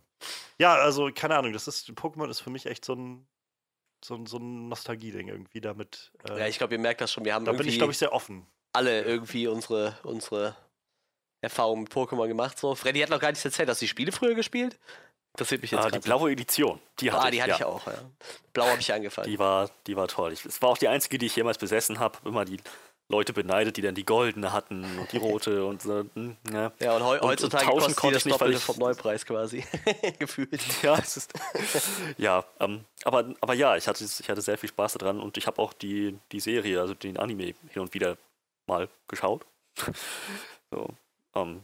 Ja, 0.58 0.74
also 0.74 1.10
keine 1.14 1.36
Ahnung, 1.36 1.52
das 1.52 1.68
ist, 1.68 1.88
Pokémon 1.90 2.28
ist 2.28 2.40
für 2.40 2.50
mich 2.50 2.66
echt 2.66 2.84
so 2.84 2.94
ein, 2.94 3.26
so 4.04 4.14
ein, 4.14 4.26
so 4.26 4.38
ein 4.38 4.68
Nostalgie-Ding 4.68 5.28
irgendwie 5.28 5.60
damit. 5.60 6.12
Äh, 6.28 6.38
Ja, 6.40 6.46
ich 6.46 6.58
glaube, 6.58 6.74
ihr 6.74 6.80
merkt 6.80 7.00
das 7.00 7.12
schon. 7.12 7.24
Wir 7.24 7.34
haben 7.34 7.44
da 7.44 7.52
bin 7.52 7.66
ich, 7.68 7.78
glaube 7.78 7.92
ich, 7.92 7.98
sehr 7.98 8.12
offen. 8.12 8.46
alle 8.72 9.02
irgendwie 9.02 9.46
unsere, 9.48 9.96
unsere 10.02 10.56
Erfahrungen 11.40 11.82
mit 11.84 11.92
Pokémon 11.92 12.28
gemacht. 12.28 12.58
So. 12.58 12.74
Freddy 12.74 13.00
hat 13.00 13.10
noch 13.10 13.20
gar 13.20 13.30
nicht 13.32 13.44
erzählt, 13.44 13.68
hast 13.68 13.80
du 13.80 13.84
die 13.84 13.88
Spiele 13.88 14.12
früher 14.12 14.34
gespielt? 14.34 14.78
Interessiert 15.34 15.62
mich 15.62 15.70
jetzt 15.70 15.84
Ah, 15.84 15.90
die 15.90 15.98
blaue 15.98 16.30
Edition, 16.30 16.78
die 17.00 17.10
hatte 17.10 17.26
Ah, 17.26 17.30
die 17.30 17.40
hatte 17.40 17.50
ja. 17.50 17.56
ich 17.56 17.64
auch, 17.64 17.86
ja. 17.86 17.94
Blau 18.52 18.66
habe 18.66 18.80
ich 18.80 18.92
angefangen. 18.92 19.28
Die 19.30 19.38
war, 19.38 19.70
die 19.86 19.96
war 19.96 20.06
toll. 20.06 20.32
Ich, 20.32 20.44
es 20.44 20.60
war 20.60 20.68
auch 20.68 20.76
die 20.78 20.88
einzige, 20.88 21.16
die 21.16 21.24
ich 21.26 21.34
jemals 21.34 21.56
besessen 21.56 21.98
habe. 21.98 22.18
Hab 22.18 22.26
Immer 22.26 22.44
die 22.44 22.58
Leute 23.12 23.32
beneidet, 23.32 23.76
die 23.76 23.82
dann 23.82 23.94
die 23.94 24.04
goldene 24.04 24.52
hatten 24.52 24.84
und 24.98 25.12
die 25.12 25.18
rote 25.18 25.64
und 25.66 25.80
so. 25.82 26.04
hm, 26.14 26.36
Ja, 26.52 26.72
ja, 26.80 26.96
und, 26.96 27.04
heu 27.04 27.20
und 27.20 27.28
heutzutage 27.28 27.66
tauschen 27.66 27.94
kostet 27.94 27.96
die 27.96 28.00
konnte 28.00 28.14
das 28.14 28.22
ich 28.22 28.24
nicht, 28.26 28.40
weil 28.40 28.48
Doppelte 28.52 28.58
ich- 28.58 28.64
vom 28.64 28.78
Neupreis 28.78 29.24
quasi. 29.26 29.64
Gefühlt. 30.18 30.60
ja, 30.82 30.98
es 30.98 31.16
ist, 31.18 31.32
ja 32.18 32.44
ähm, 32.58 32.84
aber, 33.04 33.32
aber 33.40 33.54
ja, 33.54 33.76
ich 33.76 33.86
hatte, 33.86 34.02
ich 34.02 34.28
hatte 34.28 34.40
sehr 34.40 34.58
viel 34.58 34.70
Spaß 34.70 34.94
daran 34.94 35.20
und 35.20 35.36
ich 35.36 35.46
habe 35.46 35.60
auch 35.60 35.72
die, 35.74 36.18
die 36.32 36.40
Serie, 36.40 36.80
also 36.80 36.94
den 36.94 37.18
Anime, 37.18 37.54
hin 37.68 37.82
und 37.82 37.94
wieder 37.94 38.16
mal 38.66 38.88
geschaut. 39.08 39.44
so, 40.70 40.88
ähm, 41.34 41.62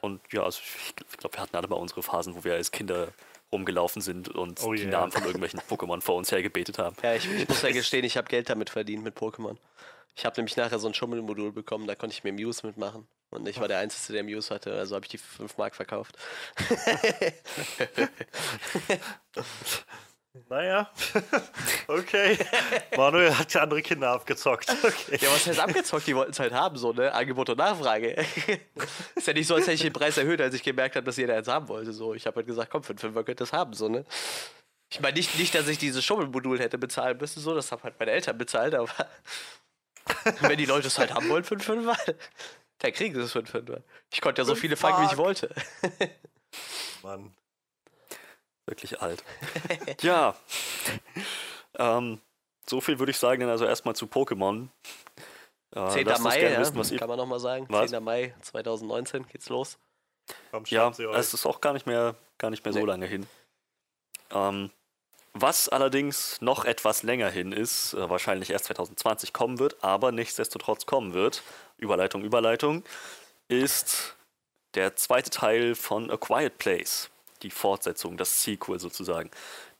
und 0.00 0.20
ja, 0.32 0.44
also 0.44 0.60
ich, 0.62 0.94
ich 1.10 1.16
glaube, 1.18 1.36
wir 1.36 1.42
hatten 1.42 1.56
alle 1.56 1.66
mal 1.66 1.76
unsere 1.76 2.02
Phasen, 2.02 2.34
wo 2.36 2.44
wir 2.44 2.54
als 2.54 2.70
Kinder 2.70 3.08
rumgelaufen 3.50 4.02
sind 4.02 4.28
und 4.28 4.62
Oh 4.62 4.72
die 4.74 4.82
yeah. 4.82 4.90
Namen 4.92 5.10
von 5.10 5.22
irgendwelchen 5.24 5.60
Pokémon 5.60 6.00
vor 6.02 6.16
uns 6.16 6.30
hergebetet 6.30 6.78
haben. 6.78 6.94
Ja, 7.02 7.14
ich, 7.14 7.28
ich 7.28 7.48
muss 7.48 7.62
ja 7.62 7.72
gestehen, 7.72 8.04
ich 8.04 8.16
habe 8.16 8.28
Geld 8.28 8.48
damit 8.50 8.70
verdient 8.70 9.02
mit 9.02 9.16
Pokémon. 9.16 9.56
Ich 10.18 10.24
habe 10.24 10.34
nämlich 10.36 10.56
nachher 10.56 10.80
so 10.80 10.88
ein 10.88 10.94
Schummelmodul 10.94 11.52
bekommen, 11.52 11.86
da 11.86 11.94
konnte 11.94 12.12
ich 12.12 12.24
mir 12.24 12.32
Muse 12.32 12.66
mitmachen. 12.66 13.06
Und 13.30 13.46
ich 13.46 13.60
war 13.60 13.68
der 13.68 13.78
Einzige, 13.78 14.14
der 14.14 14.24
Muse 14.24 14.52
hatte, 14.52 14.72
also 14.72 14.96
habe 14.96 15.04
ich 15.04 15.10
die 15.10 15.18
5 15.18 15.56
Mark 15.56 15.76
verkauft. 15.76 16.16
Naja, 20.48 20.88
okay. 21.88 22.38
Manuel 22.96 23.36
hat 23.36 23.52
ja 23.54 23.62
andere 23.62 23.82
Kinder 23.82 24.10
abgezockt. 24.10 24.70
Okay. 24.70 25.18
Ja, 25.20 25.32
was 25.32 25.46
heißt 25.46 25.58
abgezockt? 25.58 26.06
Die 26.06 26.14
wollten 26.14 26.30
es 26.30 26.38
halt 26.38 26.52
haben, 26.52 26.76
so, 26.76 26.92
ne? 26.92 27.12
Angebot 27.12 27.50
und 27.50 27.58
Nachfrage. 27.58 28.24
ist 29.16 29.26
ja 29.26 29.32
nicht 29.32 29.48
so, 29.48 29.56
als 29.56 29.64
hätte 29.64 29.74
ich 29.74 29.82
den 29.82 29.92
Preis 29.92 30.16
erhöht, 30.16 30.40
als 30.40 30.54
ich 30.54 30.62
gemerkt 30.62 30.94
habe, 30.94 31.04
dass 31.04 31.16
jeder 31.16 31.36
eins 31.36 31.48
haben 31.48 31.66
wollte. 31.66 31.92
So, 31.92 32.14
ich 32.14 32.24
habe 32.24 32.36
halt 32.36 32.46
gesagt, 32.46 32.70
komm, 32.70 32.84
für 32.84 32.90
einen 32.90 32.98
Fünfer 32.98 33.24
könnt 33.24 33.40
ihr 33.40 33.46
das 33.46 33.52
haben, 33.52 33.72
so, 33.72 33.88
ne? 33.88 34.04
Ich 34.90 35.00
meine 35.00 35.16
nicht, 35.16 35.36
nicht, 35.36 35.56
dass 35.56 35.66
ich 35.66 35.78
dieses 35.78 36.04
Schummelmodul 36.04 36.60
hätte 36.60 36.78
bezahlen 36.78 37.18
müssen, 37.18 37.40
so, 37.40 37.52
das 37.54 37.72
haben 37.72 37.82
halt 37.82 37.98
meine 37.98 38.12
Eltern 38.12 38.38
bezahlt, 38.38 38.76
aber 38.76 38.92
wenn 40.40 40.58
die 40.58 40.66
Leute 40.66 40.86
es 40.88 40.98
halt 40.98 41.14
haben 41.14 41.28
wollen 41.28 41.44
für 41.44 41.54
einen 41.54 41.60
Fünfer, 41.62 41.96
dann 42.78 42.92
kriegen 42.92 43.14
sie 43.14 43.20
es 43.22 43.32
für 43.32 43.38
einen 43.38 43.46
Fünfer. 43.46 43.82
Ich 44.12 44.20
konnte 44.20 44.40
ja 44.42 44.44
so 44.46 44.54
viele 44.54 44.76
fangen, 44.76 45.02
wie 45.06 45.10
ich 45.12 45.18
wollte. 45.18 45.54
Mann. 47.02 47.34
Wirklich 48.66 49.00
alt. 49.00 49.24
ja. 50.02 50.34
ähm, 51.78 52.20
so 52.68 52.80
viel 52.80 52.98
würde 52.98 53.10
ich 53.10 53.18
sagen, 53.18 53.40
dann 53.40 53.50
also 53.50 53.64
erstmal 53.64 53.96
zu 53.96 54.06
Pokémon. 54.06 54.68
Äh, 55.74 55.88
10. 55.88 56.06
lasst 56.06 56.20
uns 56.20 56.24
Mai, 56.24 56.38
gerne 56.40 56.54
ja, 56.54 56.60
wissen, 56.60 56.76
was 56.76 56.90
ihr 56.90 56.98
kann 56.98 57.08
man 57.08 57.18
nochmal 57.18 57.40
sagen. 57.40 57.66
Was? 57.68 57.90
10. 57.90 58.02
Mai 58.02 58.34
2019 58.42 59.26
geht's 59.28 59.48
los. 59.48 59.78
Komm, 60.50 60.64
Ja, 60.66 60.90
es 60.90 61.32
ist 61.32 61.46
auch 61.46 61.60
gar 61.60 61.72
nicht 61.72 61.86
mehr, 61.86 62.14
gar 62.36 62.50
nicht 62.50 62.64
mehr 62.64 62.72
so 62.74 62.80
Nee. 62.80 62.84
lange 62.86 63.06
hin. 63.06 63.26
Ähm, 64.30 64.70
was 65.40 65.68
allerdings 65.68 66.40
noch 66.40 66.64
etwas 66.64 67.02
länger 67.02 67.30
hin 67.30 67.52
ist, 67.52 67.94
äh, 67.94 68.08
wahrscheinlich 68.08 68.50
erst 68.50 68.66
2020 68.66 69.32
kommen 69.32 69.58
wird, 69.58 69.82
aber 69.82 70.12
nichtsdestotrotz 70.12 70.86
kommen 70.86 71.14
wird, 71.14 71.42
Überleitung, 71.76 72.22
Überleitung, 72.22 72.84
ist 73.48 74.16
der 74.74 74.96
zweite 74.96 75.30
Teil 75.30 75.74
von 75.74 76.10
A 76.10 76.16
Quiet 76.16 76.58
Place. 76.58 77.10
Die 77.42 77.50
Fortsetzung, 77.50 78.16
das 78.16 78.42
Sequel 78.42 78.80
sozusagen. 78.80 79.30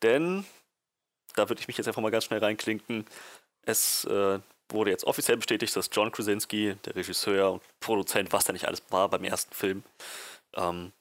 Denn, 0.03 0.45
da 1.35 1.49
würde 1.49 1.61
ich 1.61 1.69
mich 1.69 1.77
jetzt 1.77 1.89
einfach 1.89 2.03
mal 2.03 2.11
ganz 2.11 2.25
schnell 2.25 2.39
reinklinken, 2.39 3.05
es 3.63 4.05
äh, 4.05 4.39
wurde 4.69 4.91
jetzt 4.91 5.05
offiziell 5.05 5.37
bestätigt, 5.37 5.75
dass 5.77 5.91
John 5.93 6.13
Krasinski, 6.13 6.77
der 6.85 6.97
Regisseur 6.97 7.53
und 7.53 7.63
Produzent, 7.81 8.33
was 8.33 8.45
da 8.45 8.53
nicht 8.53 8.67
alles 8.67 8.83
war 8.91 9.09
beim 9.09 9.25
ersten 9.25 9.55
Film, 9.55 9.83
ähm, 10.55 10.93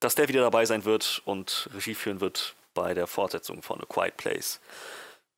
dass 0.00 0.14
der 0.14 0.28
wieder 0.28 0.40
dabei 0.40 0.64
sein 0.64 0.84
wird 0.84 1.22
und 1.24 1.68
Regie 1.74 1.94
führen 1.94 2.20
wird 2.20 2.54
bei 2.74 2.94
der 2.94 3.06
Fortsetzung 3.06 3.62
von 3.62 3.80
A 3.80 3.86
Quiet 3.86 4.16
Place. 4.16 4.60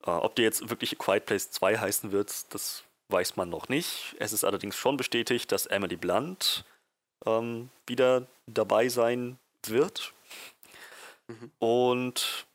Äh, 0.07 0.11
ob 0.11 0.35
der 0.37 0.45
jetzt 0.45 0.69
wirklich 0.69 0.99
A 0.99 1.03
Quiet 1.03 1.27
Place 1.27 1.51
2 1.51 1.79
heißen 1.79 2.13
wird, 2.13 2.53
das 2.55 2.85
weiß 3.09 3.37
man 3.37 3.51
noch 3.51 3.69
nicht. 3.69 4.17
Es 4.19 4.33
ist 4.33 4.45
allerdings 4.45 4.77
schon 4.77 4.97
bestätigt, 4.97 5.53
dass 5.53 5.67
Emily 5.67 5.97
Blunt 5.97 6.65
ähm, 7.27 7.71
wieder 7.87 8.27
dabei 8.47 8.89
sein 8.89 9.39
wird. 9.67 10.13
Und 11.59 12.47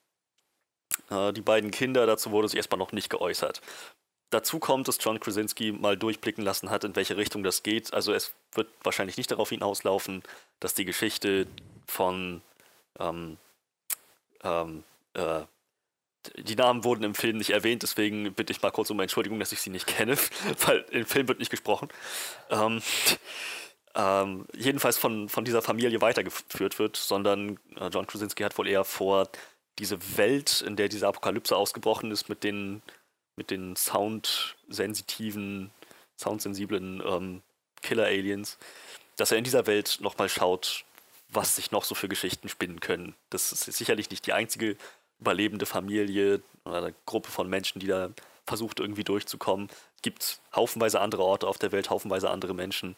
äh, 1.09 1.33
die 1.33 1.41
beiden 1.41 1.71
Kinder, 1.71 2.05
dazu 2.05 2.31
wurde 2.31 2.47
sich 2.47 2.57
erstmal 2.57 2.77
noch 2.79 2.91
nicht 2.91 3.09
geäußert. 3.09 3.61
Dazu 4.31 4.59
kommt, 4.59 4.87
dass 4.87 4.99
John 5.01 5.19
Krasinski 5.19 5.71
mal 5.71 5.97
durchblicken 5.97 6.43
lassen 6.43 6.69
hat, 6.69 6.83
in 6.83 6.95
welche 6.95 7.17
Richtung 7.17 7.43
das 7.43 7.63
geht. 7.63 7.93
Also 7.93 8.13
es 8.13 8.35
wird 8.53 8.69
wahrscheinlich 8.83 9.17
nicht 9.17 9.31
darauf 9.31 9.49
hinauslaufen, 9.49 10.21
dass 10.59 10.75
die 10.75 10.85
Geschichte 10.85 11.47
von 11.87 12.43
ähm, 12.99 13.37
ähm, 14.43 14.83
äh, 15.13 15.41
die 16.35 16.55
Namen 16.55 16.83
wurden 16.83 17.03
im 17.03 17.15
Film 17.15 17.37
nicht 17.37 17.51
erwähnt, 17.51 17.83
deswegen 17.83 18.33
bitte 18.33 18.51
ich 18.51 18.61
mal 18.61 18.71
kurz 18.71 18.89
um 18.89 18.99
Entschuldigung, 18.99 19.39
dass 19.39 19.51
ich 19.51 19.61
sie 19.61 19.69
nicht 19.69 19.87
kenne, 19.87 20.17
weil 20.65 20.85
im 20.91 21.05
Film 21.05 21.27
wird 21.27 21.39
nicht 21.39 21.51
gesprochen. 21.51 21.89
Ähm, 22.49 22.81
ähm, 23.95 24.45
jedenfalls 24.55 24.97
von, 24.97 25.29
von 25.29 25.45
dieser 25.45 25.61
Familie 25.61 26.01
weitergeführt 26.01 26.77
wird, 26.79 26.97
sondern 26.97 27.59
äh, 27.75 27.87
John 27.87 28.07
Krasinski 28.07 28.43
hat 28.43 28.57
wohl 28.57 28.67
eher 28.67 28.83
vor, 28.83 29.29
diese 29.79 30.17
Welt, 30.17 30.61
in 30.61 30.75
der 30.75 30.89
diese 30.89 31.07
Apokalypse 31.07 31.55
ausgebrochen 31.55 32.11
ist, 32.11 32.27
mit 32.29 32.43
den, 32.43 32.81
mit 33.37 33.49
den 33.49 33.75
soundsensitiven, 33.75 35.71
soundsensiblen 36.17 37.01
ähm, 37.05 37.41
Killer-Aliens, 37.81 38.57
dass 39.15 39.31
er 39.31 39.37
in 39.37 39.45
dieser 39.45 39.67
Welt 39.67 39.99
nochmal 40.01 40.29
schaut, 40.29 40.83
was 41.29 41.55
sich 41.55 41.71
noch 41.71 41.83
so 41.83 41.95
für 41.95 42.09
Geschichten 42.09 42.49
spinnen 42.49 42.79
können. 42.79 43.15
Das 43.29 43.51
ist 43.51 43.65
sicherlich 43.65 44.09
nicht 44.09 44.25
die 44.25 44.33
einzige 44.33 44.75
überlebende 45.19 45.65
Familie 45.65 46.41
oder 46.65 46.91
Gruppe 47.05 47.29
von 47.29 47.47
Menschen, 47.49 47.79
die 47.79 47.87
da 47.87 48.09
versucht 48.45 48.79
irgendwie 48.79 49.03
durchzukommen. 49.03 49.69
Es 49.95 50.01
gibt 50.01 50.39
haufenweise 50.55 50.99
andere 51.01 51.23
Orte 51.23 51.47
auf 51.47 51.57
der 51.57 51.71
Welt, 51.71 51.89
haufenweise 51.89 52.29
andere 52.29 52.53
Menschen, 52.53 52.95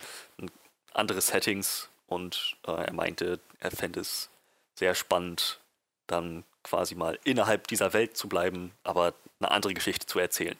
andere 0.94 1.22
Settings 1.22 1.90
und 2.08 2.56
äh, 2.68 2.72
er 2.72 2.94
meinte, 2.94 3.40
er 3.60 3.72
fände 3.72 4.00
es 4.00 4.30
sehr 4.76 4.96
spannend, 4.96 5.60
dann 6.08 6.44
quasi 6.64 6.96
mal 6.96 7.20
innerhalb 7.24 7.68
dieser 7.68 7.94
Welt 7.94 8.16
zu 8.16 8.30
bleiben, 8.30 8.72
aber 8.84 9.14
eine 9.40 9.52
andere 9.52 9.74
Geschichte 9.74 10.06
zu 10.06 10.20
erzählen, 10.20 10.58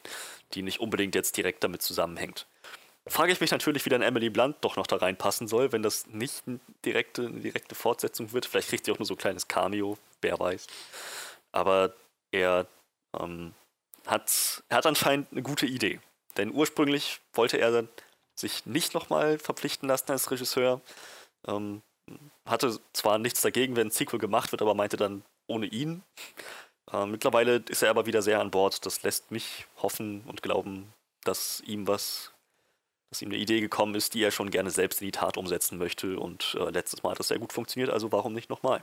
die 0.54 0.62
nicht 0.62 0.80
unbedingt 0.80 1.14
jetzt 1.14 1.36
direkt 1.36 1.62
damit 1.64 1.82
zusammenhängt. 1.82 2.46
Frage 3.06 3.32
ich 3.32 3.40
mich 3.40 3.50
natürlich, 3.50 3.84
wie 3.84 3.90
dann 3.90 4.02
Emily 4.02 4.30
Blunt 4.30 4.56
doch 4.60 4.76
noch 4.76 4.86
da 4.86 4.96
reinpassen 4.96 5.48
soll, 5.48 5.72
wenn 5.72 5.82
das 5.82 6.06
nicht 6.06 6.42
eine 6.46 6.60
direkte, 6.84 7.26
eine 7.26 7.40
direkte 7.40 7.74
Fortsetzung 7.74 8.32
wird. 8.32 8.46
Vielleicht 8.46 8.68
kriegt 8.68 8.84
sie 8.84 8.92
auch 8.92 8.98
nur 8.98 9.06
so 9.06 9.14
ein 9.14 9.18
kleines 9.18 9.48
Cameo, 9.48 9.98
wer 10.20 10.38
weiß. 10.38 10.66
Aber 11.52 11.94
er, 12.30 12.66
ähm, 13.18 13.54
hat, 14.06 14.62
er 14.68 14.76
hat 14.78 14.86
anscheinend 14.86 15.32
eine 15.32 15.42
gute 15.42 15.66
Idee. 15.66 16.00
Denn 16.36 16.52
ursprünglich 16.52 17.20
wollte 17.34 17.58
er 17.58 17.86
sich 18.34 18.66
nicht 18.66 18.94
nochmal 18.94 19.38
verpflichten 19.38 19.88
lassen 19.88 20.10
als 20.12 20.30
Regisseur. 20.30 20.80
Ähm, 21.46 21.82
hatte 22.46 22.78
zwar 22.92 23.18
nichts 23.18 23.40
dagegen, 23.40 23.76
wenn 23.76 23.88
ein 23.88 23.92
Sequel 23.92 24.18
gemacht 24.18 24.52
wird, 24.52 24.62
aber 24.62 24.74
meinte 24.74 24.96
dann 24.96 25.22
ohne 25.46 25.66
ihn. 25.66 26.02
Äh, 26.92 27.06
mittlerweile 27.06 27.62
ist 27.68 27.82
er 27.82 27.90
aber 27.90 28.06
wieder 28.06 28.22
sehr 28.22 28.40
an 28.40 28.50
Bord. 28.50 28.84
Das 28.86 29.02
lässt 29.02 29.30
mich 29.30 29.66
hoffen 29.78 30.22
und 30.26 30.42
glauben, 30.42 30.92
dass 31.24 31.60
ihm 31.60 31.86
was, 31.86 32.32
dass 33.12 33.20
ihm 33.20 33.28
eine 33.28 33.36
Idee 33.36 33.60
gekommen 33.60 33.94
ist, 33.94 34.14
die 34.14 34.22
er 34.22 34.30
schon 34.30 34.50
gerne 34.50 34.70
selbst 34.70 35.02
in 35.02 35.04
die 35.04 35.12
Tat 35.12 35.36
umsetzen 35.36 35.76
möchte. 35.76 36.18
Und 36.18 36.56
äh, 36.58 36.70
letztes 36.70 37.02
Mal 37.02 37.10
hat 37.10 37.18
das 37.18 37.28
sehr 37.28 37.38
gut 37.38 37.52
funktioniert, 37.52 37.90
also 37.90 38.10
warum 38.10 38.32
nicht 38.32 38.48
nochmal? 38.48 38.82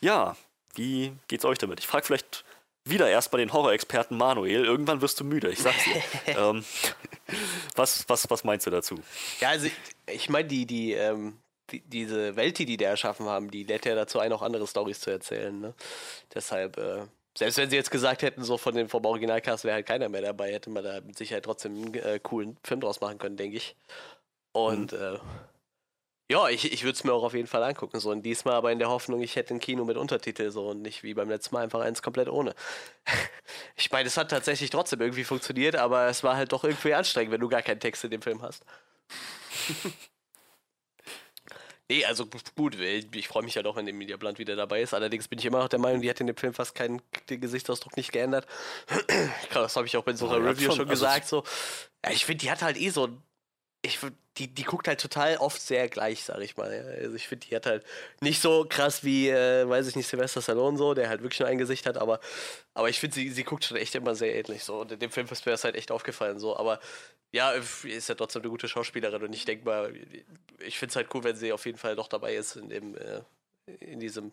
Ja, 0.00 0.36
wie 0.76 1.12
geht's 1.26 1.44
euch 1.44 1.58
damit? 1.58 1.80
Ich 1.80 1.88
frage 1.88 2.06
vielleicht 2.06 2.44
wieder 2.84 3.10
erst 3.10 3.32
bei 3.32 3.38
den 3.38 3.52
Horror-Experten 3.52 4.16
Manuel. 4.16 4.64
Irgendwann 4.64 5.00
wirst 5.00 5.18
du 5.18 5.24
müde, 5.24 5.50
ich 5.50 5.58
sag's 5.58 5.82
dir. 5.82 6.02
ähm, 6.38 6.64
was, 7.74 8.08
was, 8.08 8.30
was 8.30 8.44
meinst 8.44 8.64
du 8.68 8.70
dazu? 8.70 9.00
Ja, 9.40 9.48
also 9.48 9.66
ich, 9.66 9.74
ich 10.06 10.28
meine, 10.28 10.46
die, 10.46 10.64
die, 10.64 10.92
ähm, 10.92 11.36
die, 11.70 11.80
diese 11.80 12.36
Welt, 12.36 12.60
die 12.60 12.64
die 12.64 12.76
da 12.76 12.86
erschaffen 12.86 13.26
haben, 13.26 13.50
die 13.50 13.64
lädt 13.64 13.86
ja 13.86 13.96
dazu 13.96 14.20
ein, 14.20 14.32
auch 14.32 14.42
andere 14.42 14.68
Stories 14.68 15.00
zu 15.00 15.10
erzählen. 15.10 15.58
Ne? 15.60 15.74
Deshalb, 16.32 16.76
äh, 16.76 17.06
selbst 17.36 17.58
wenn 17.58 17.68
sie 17.70 17.76
jetzt 17.76 17.90
gesagt 17.90 18.22
hätten, 18.22 18.42
so 18.44 18.56
von 18.56 18.74
dem 18.74 18.88
vom 18.88 19.04
Originalcast 19.04 19.64
wäre 19.64 19.74
halt 19.74 19.86
keiner 19.86 20.08
mehr 20.08 20.22
dabei, 20.22 20.52
hätte 20.52 20.70
man 20.70 20.82
da 20.82 21.00
mit 21.00 21.18
Sicherheit 21.18 21.44
trotzdem 21.44 21.76
einen 21.76 21.94
äh, 21.94 22.18
coolen 22.22 22.56
Film 22.62 22.80
draus 22.80 23.00
machen 23.00 23.18
können, 23.18 23.36
denke 23.36 23.58
ich. 23.58 23.76
Und 24.52 24.92
mhm. 24.92 24.98
äh, 24.98 25.18
ja, 26.28 26.48
ich, 26.48 26.72
ich 26.72 26.82
würde 26.82 26.94
es 26.96 27.04
mir 27.04 27.12
auch 27.12 27.22
auf 27.22 27.34
jeden 27.34 27.46
Fall 27.46 27.62
angucken. 27.62 28.00
So. 28.00 28.10
Und 28.10 28.22
diesmal 28.22 28.54
aber 28.54 28.72
in 28.72 28.80
der 28.80 28.88
Hoffnung, 28.88 29.20
ich 29.20 29.36
hätte 29.36 29.54
ein 29.54 29.60
Kino 29.60 29.84
mit 29.84 29.96
Untertitel 29.96 30.50
so 30.50 30.68
und 30.70 30.82
nicht 30.82 31.02
wie 31.04 31.14
beim 31.14 31.28
letzten 31.28 31.54
Mal 31.54 31.62
einfach 31.62 31.80
eins 31.80 32.02
komplett 32.02 32.28
ohne. 32.28 32.54
ich 33.76 33.90
meine, 33.92 34.08
es 34.08 34.16
hat 34.16 34.30
tatsächlich 34.30 34.70
trotzdem 34.70 35.00
irgendwie 35.00 35.24
funktioniert, 35.24 35.76
aber 35.76 36.08
es 36.08 36.24
war 36.24 36.36
halt 36.36 36.52
doch 36.52 36.64
irgendwie 36.64 36.94
anstrengend, 36.94 37.32
wenn 37.32 37.40
du 37.40 37.48
gar 37.48 37.62
keinen 37.62 37.80
Text 37.80 38.02
in 38.04 38.10
dem 38.10 38.22
Film 38.22 38.42
hast. 38.42 38.64
nee, 41.88 42.04
also 42.04 42.26
gut, 42.26 42.42
ich 42.78 43.28
freue 43.28 43.42
mich 43.42 43.54
ja 43.54 43.62
doch, 43.62 43.76
wenn 43.76 43.86
Emilia 43.86 44.16
Blunt 44.16 44.38
wieder 44.38 44.56
dabei 44.56 44.82
ist. 44.82 44.94
Allerdings 44.94 45.28
bin 45.28 45.38
ich 45.38 45.44
immer 45.44 45.58
noch 45.58 45.68
der 45.68 45.78
Meinung, 45.78 46.02
die 46.02 46.10
hat 46.10 46.20
in 46.20 46.26
dem 46.26 46.36
Film 46.36 46.54
fast 46.54 46.74
keinen 46.74 47.02
den 47.28 47.40
Gesichtsausdruck 47.40 47.96
nicht 47.96 48.12
geändert. 48.12 48.46
das 49.54 49.76
habe 49.76 49.86
ich 49.86 49.96
auch 49.96 50.04
bei 50.04 50.14
so 50.14 50.28
einer 50.28 50.44
Review 50.44 50.66
schon, 50.66 50.76
schon 50.76 50.88
gesagt. 50.88 51.22
Also 51.24 51.42
so. 51.42 51.44
Ja, 52.04 52.12
ich 52.12 52.24
finde, 52.24 52.42
die 52.42 52.50
hat 52.50 52.62
halt 52.62 52.76
eh 52.76 52.90
so 52.90 53.08
ich 53.86 53.98
die, 54.38 54.48
die 54.48 54.64
guckt 54.64 54.86
halt 54.86 55.00
total 55.00 55.38
oft 55.38 55.60
sehr 55.60 55.88
gleich, 55.88 56.24
sag 56.24 56.40
ich 56.40 56.56
mal. 56.56 56.70
Also 57.00 57.16
ich 57.16 57.26
finde, 57.26 57.46
die 57.46 57.56
hat 57.56 57.66
halt 57.66 57.84
nicht 58.20 58.40
so 58.40 58.66
krass 58.68 59.02
wie, 59.02 59.30
äh, 59.30 59.66
weiß 59.66 59.88
ich 59.88 59.96
nicht, 59.96 60.06
Sylvester 60.06 60.42
Stallone 60.42 60.76
so, 60.76 60.92
der 60.94 61.08
halt 61.08 61.22
wirklich 61.22 61.40
nur 61.40 61.48
ein 61.48 61.58
Gesicht 61.58 61.86
hat, 61.86 61.96
aber, 61.96 62.20
aber 62.74 62.88
ich 62.88 63.00
finde, 63.00 63.14
sie, 63.14 63.30
sie 63.30 63.44
guckt 63.44 63.64
schon 63.64 63.78
echt 63.78 63.94
immer 63.94 64.14
sehr 64.14 64.34
ähnlich 64.34 64.64
so. 64.64 64.80
Und 64.80 64.92
in 64.92 64.98
dem 64.98 65.10
Film 65.10 65.26
ist 65.30 65.46
mir 65.46 65.52
das 65.52 65.64
halt 65.64 65.74
echt 65.74 65.90
aufgefallen 65.90 66.38
so. 66.38 66.56
Aber 66.56 66.80
ja, 67.32 67.52
ist 67.52 68.08
ja 68.08 68.14
trotzdem 68.14 68.42
eine 68.42 68.50
gute 68.50 68.68
Schauspielerin 68.68 69.22
und 69.22 69.32
ich 69.32 69.44
denke 69.44 69.64
mal, 69.64 69.94
ich 70.60 70.78
finde 70.78 70.90
es 70.90 70.96
halt 70.96 71.08
cool, 71.14 71.24
wenn 71.24 71.36
sie 71.36 71.52
auf 71.52 71.64
jeden 71.64 71.78
Fall 71.78 71.96
doch 71.96 72.08
dabei 72.08 72.34
ist 72.34 72.56
in 72.56 72.68
dem, 72.68 72.96
äh, 72.96 73.22
in 73.80 74.00
diesem, 74.00 74.32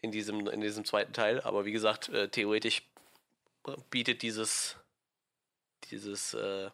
in 0.00 0.10
diesem, 0.10 0.48
in 0.48 0.60
diesem 0.60 0.84
zweiten 0.84 1.12
Teil. 1.12 1.40
Aber 1.42 1.64
wie 1.64 1.72
gesagt, 1.72 2.08
äh, 2.08 2.28
theoretisch 2.28 2.82
bietet 3.90 4.22
dieses, 4.22 4.76
dieses, 5.90 6.34
äh, 6.34 6.70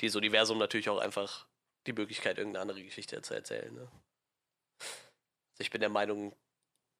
dieses 0.00 0.16
Universum 0.16 0.58
natürlich 0.58 0.88
auch 0.88 0.98
einfach 0.98 1.46
die 1.86 1.92
Möglichkeit, 1.92 2.38
irgendeine 2.38 2.62
andere 2.62 2.82
Geschichte 2.82 3.20
zu 3.22 3.34
erzählen. 3.34 3.72
Ne? 3.74 3.88
Also 4.80 5.60
ich 5.60 5.70
bin 5.70 5.80
der 5.80 5.90
Meinung, 5.90 6.34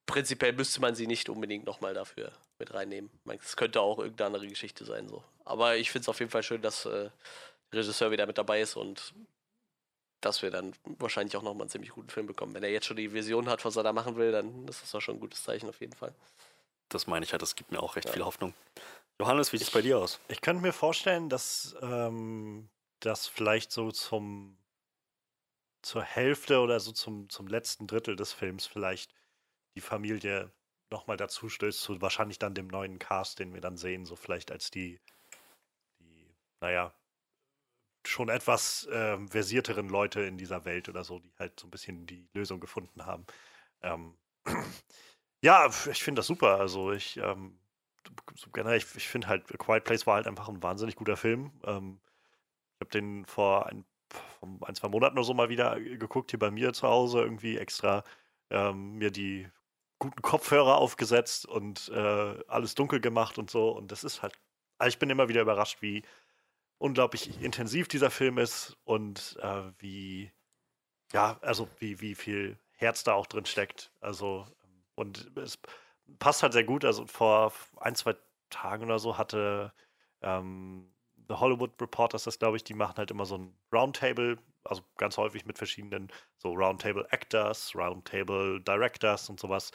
prinzipiell 0.05 0.53
müsste 0.53 0.81
man 0.81 0.95
sie 0.95 1.07
nicht 1.07 1.29
unbedingt 1.29 1.65
nochmal 1.65 1.93
dafür 1.93 2.31
mit 2.59 2.73
reinnehmen. 2.73 3.09
Es 3.39 3.55
könnte 3.55 3.81
auch 3.81 3.99
irgendeine 3.99 4.27
andere 4.27 4.47
Geschichte 4.47 4.85
sein. 4.85 5.07
so. 5.07 5.23
Aber 5.45 5.77
ich 5.77 5.91
finde 5.91 6.03
es 6.03 6.09
auf 6.09 6.19
jeden 6.19 6.31
Fall 6.31 6.43
schön, 6.43 6.61
dass 6.61 6.85
äh, 6.85 7.09
der 7.71 7.79
Regisseur 7.79 8.11
wieder 8.11 8.27
mit 8.27 8.37
dabei 8.37 8.61
ist 8.61 8.75
und 8.75 9.13
dass 10.21 10.43
wir 10.43 10.51
dann 10.51 10.73
wahrscheinlich 10.85 11.35
auch 11.35 11.41
nochmal 11.41 11.63
einen 11.63 11.69
ziemlich 11.69 11.91
guten 11.91 12.09
Film 12.09 12.27
bekommen. 12.27 12.53
Wenn 12.53 12.63
er 12.63 12.69
jetzt 12.69 12.85
schon 12.85 12.97
die 12.97 13.11
Vision 13.11 13.49
hat, 13.49 13.65
was 13.65 13.75
er 13.75 13.83
da 13.83 13.91
machen 13.91 14.17
will, 14.17 14.31
dann 14.31 14.67
ist 14.67 14.83
das 14.83 14.91
doch 14.91 15.01
schon 15.01 15.15
ein 15.15 15.19
gutes 15.19 15.43
Zeichen 15.43 15.67
auf 15.67 15.79
jeden 15.81 15.93
Fall. 15.93 16.13
Das 16.89 17.07
meine 17.07 17.25
ich 17.25 17.31
halt, 17.31 17.41
das 17.41 17.55
gibt 17.55 17.71
mir 17.71 17.81
auch 17.81 17.95
recht 17.95 18.07
ja. 18.07 18.13
viel 18.13 18.23
Hoffnung. 18.23 18.53
Johannes, 19.19 19.51
wie 19.51 19.57
sieht 19.57 19.67
es 19.67 19.73
bei 19.73 19.81
dir 19.81 19.97
aus? 19.97 20.19
Ich 20.27 20.41
könnte 20.41 20.61
mir 20.61 20.73
vorstellen, 20.73 21.29
dass 21.29 21.75
ähm, 21.81 22.69
das 23.05 23.27
vielleicht 23.27 23.71
so 23.71 23.91
zum 23.91 24.57
zur 25.81 26.03
Hälfte 26.03 26.59
oder 26.59 26.79
so 26.79 26.91
zum, 26.91 27.29
zum 27.29 27.47
letzten 27.47 27.87
Drittel 27.87 28.15
des 28.15 28.33
Films 28.33 28.65
vielleicht 28.65 29.13
die 29.75 29.81
Familie 29.81 30.51
nochmal 30.91 31.17
dazu 31.17 31.49
stößt, 31.49 31.81
zu 31.81 32.01
wahrscheinlich 32.01 32.37
dann 32.39 32.53
dem 32.53 32.67
neuen 32.67 32.99
Cast, 32.99 33.39
den 33.39 33.53
wir 33.53 33.61
dann 33.61 33.77
sehen, 33.77 34.05
so 34.05 34.15
vielleicht 34.15 34.51
als 34.51 34.69
die, 34.71 34.99
die 35.99 36.35
naja, 36.59 36.93
schon 38.05 38.29
etwas 38.29 38.85
äh, 38.87 39.17
versierteren 39.27 39.89
Leute 39.89 40.21
in 40.21 40.37
dieser 40.37 40.65
Welt 40.65 40.89
oder 40.89 41.03
so, 41.03 41.19
die 41.19 41.31
halt 41.39 41.59
so 41.59 41.67
ein 41.67 41.71
bisschen 41.71 42.05
die 42.07 42.27
Lösung 42.33 42.59
gefunden 42.59 43.05
haben. 43.05 43.25
Ähm, 43.81 44.17
ja, 45.41 45.67
ich 45.89 46.03
finde 46.03 46.19
das 46.19 46.27
super. 46.27 46.59
Also 46.59 46.91
ich, 46.91 47.17
ähm, 47.17 47.59
generell, 48.53 48.77
ich, 48.77 48.95
ich 48.95 49.07
finde 49.07 49.27
halt, 49.27 49.51
A 49.53 49.57
Quiet 49.57 49.83
Place 49.83 50.07
war 50.07 50.15
halt 50.15 50.27
einfach 50.27 50.49
ein 50.49 50.61
wahnsinnig 50.63 50.95
guter 50.95 51.15
Film. 51.15 51.51
Ähm, 51.63 52.01
habe 52.81 52.91
den 52.91 53.25
vor 53.25 53.67
ein, 53.67 53.85
ein, 54.61 54.75
zwei 54.75 54.89
Monaten 54.89 55.17
oder 55.17 55.25
so 55.25 55.33
mal 55.33 55.49
wieder 55.49 55.79
geguckt, 55.79 56.31
hier 56.31 56.39
bei 56.39 56.51
mir 56.51 56.73
zu 56.73 56.87
Hause, 56.87 57.21
irgendwie 57.21 57.57
extra 57.57 58.03
ähm, 58.49 58.97
mir 58.97 59.11
die 59.11 59.47
guten 59.99 60.21
Kopfhörer 60.21 60.77
aufgesetzt 60.77 61.45
und 61.45 61.89
äh, 61.89 62.43
alles 62.47 62.75
dunkel 62.75 62.99
gemacht 62.99 63.37
und 63.37 63.49
so. 63.49 63.69
Und 63.69 63.91
das 63.91 64.03
ist 64.03 64.21
halt, 64.21 64.33
also 64.77 64.89
ich 64.89 64.99
bin 64.99 65.09
immer 65.09 65.29
wieder 65.29 65.41
überrascht, 65.41 65.81
wie 65.81 66.03
unglaublich 66.79 67.41
intensiv 67.41 67.87
dieser 67.87 68.09
Film 68.09 68.39
ist 68.39 68.75
und 68.83 69.37
äh, 69.41 69.71
wie, 69.77 70.31
ja, 71.13 71.37
also 71.41 71.69
wie, 71.77 72.01
wie 72.01 72.15
viel 72.15 72.57
Herz 72.71 73.03
da 73.03 73.13
auch 73.13 73.27
drin 73.27 73.45
steckt. 73.45 73.91
Also, 74.01 74.47
und 74.95 75.31
es 75.37 75.59
passt 76.19 76.41
halt 76.41 76.53
sehr 76.53 76.63
gut. 76.63 76.83
Also 76.83 77.05
vor 77.05 77.53
ein, 77.77 77.95
zwei 77.95 78.15
Tagen 78.49 78.85
oder 78.85 78.99
so 78.99 79.17
hatte 79.17 79.71
ähm, 80.21 80.91
The 81.31 81.39
Hollywood 81.39 81.71
Reporters, 81.81 82.25
das 82.25 82.39
glaube 82.39 82.57
ich, 82.57 82.65
die 82.65 82.73
machen 82.73 82.97
halt 82.97 83.09
immer 83.09 83.25
so 83.25 83.37
ein 83.37 83.55
Roundtable, 83.71 84.37
also 84.65 84.81
ganz 84.97 85.15
häufig 85.15 85.45
mit 85.45 85.57
verschiedenen 85.57 86.11
so 86.37 86.51
Roundtable 86.51 87.07
Actors, 87.09 87.73
Roundtable 87.73 88.59
Directors 88.59 89.29
und 89.29 89.39
sowas. 89.39 89.71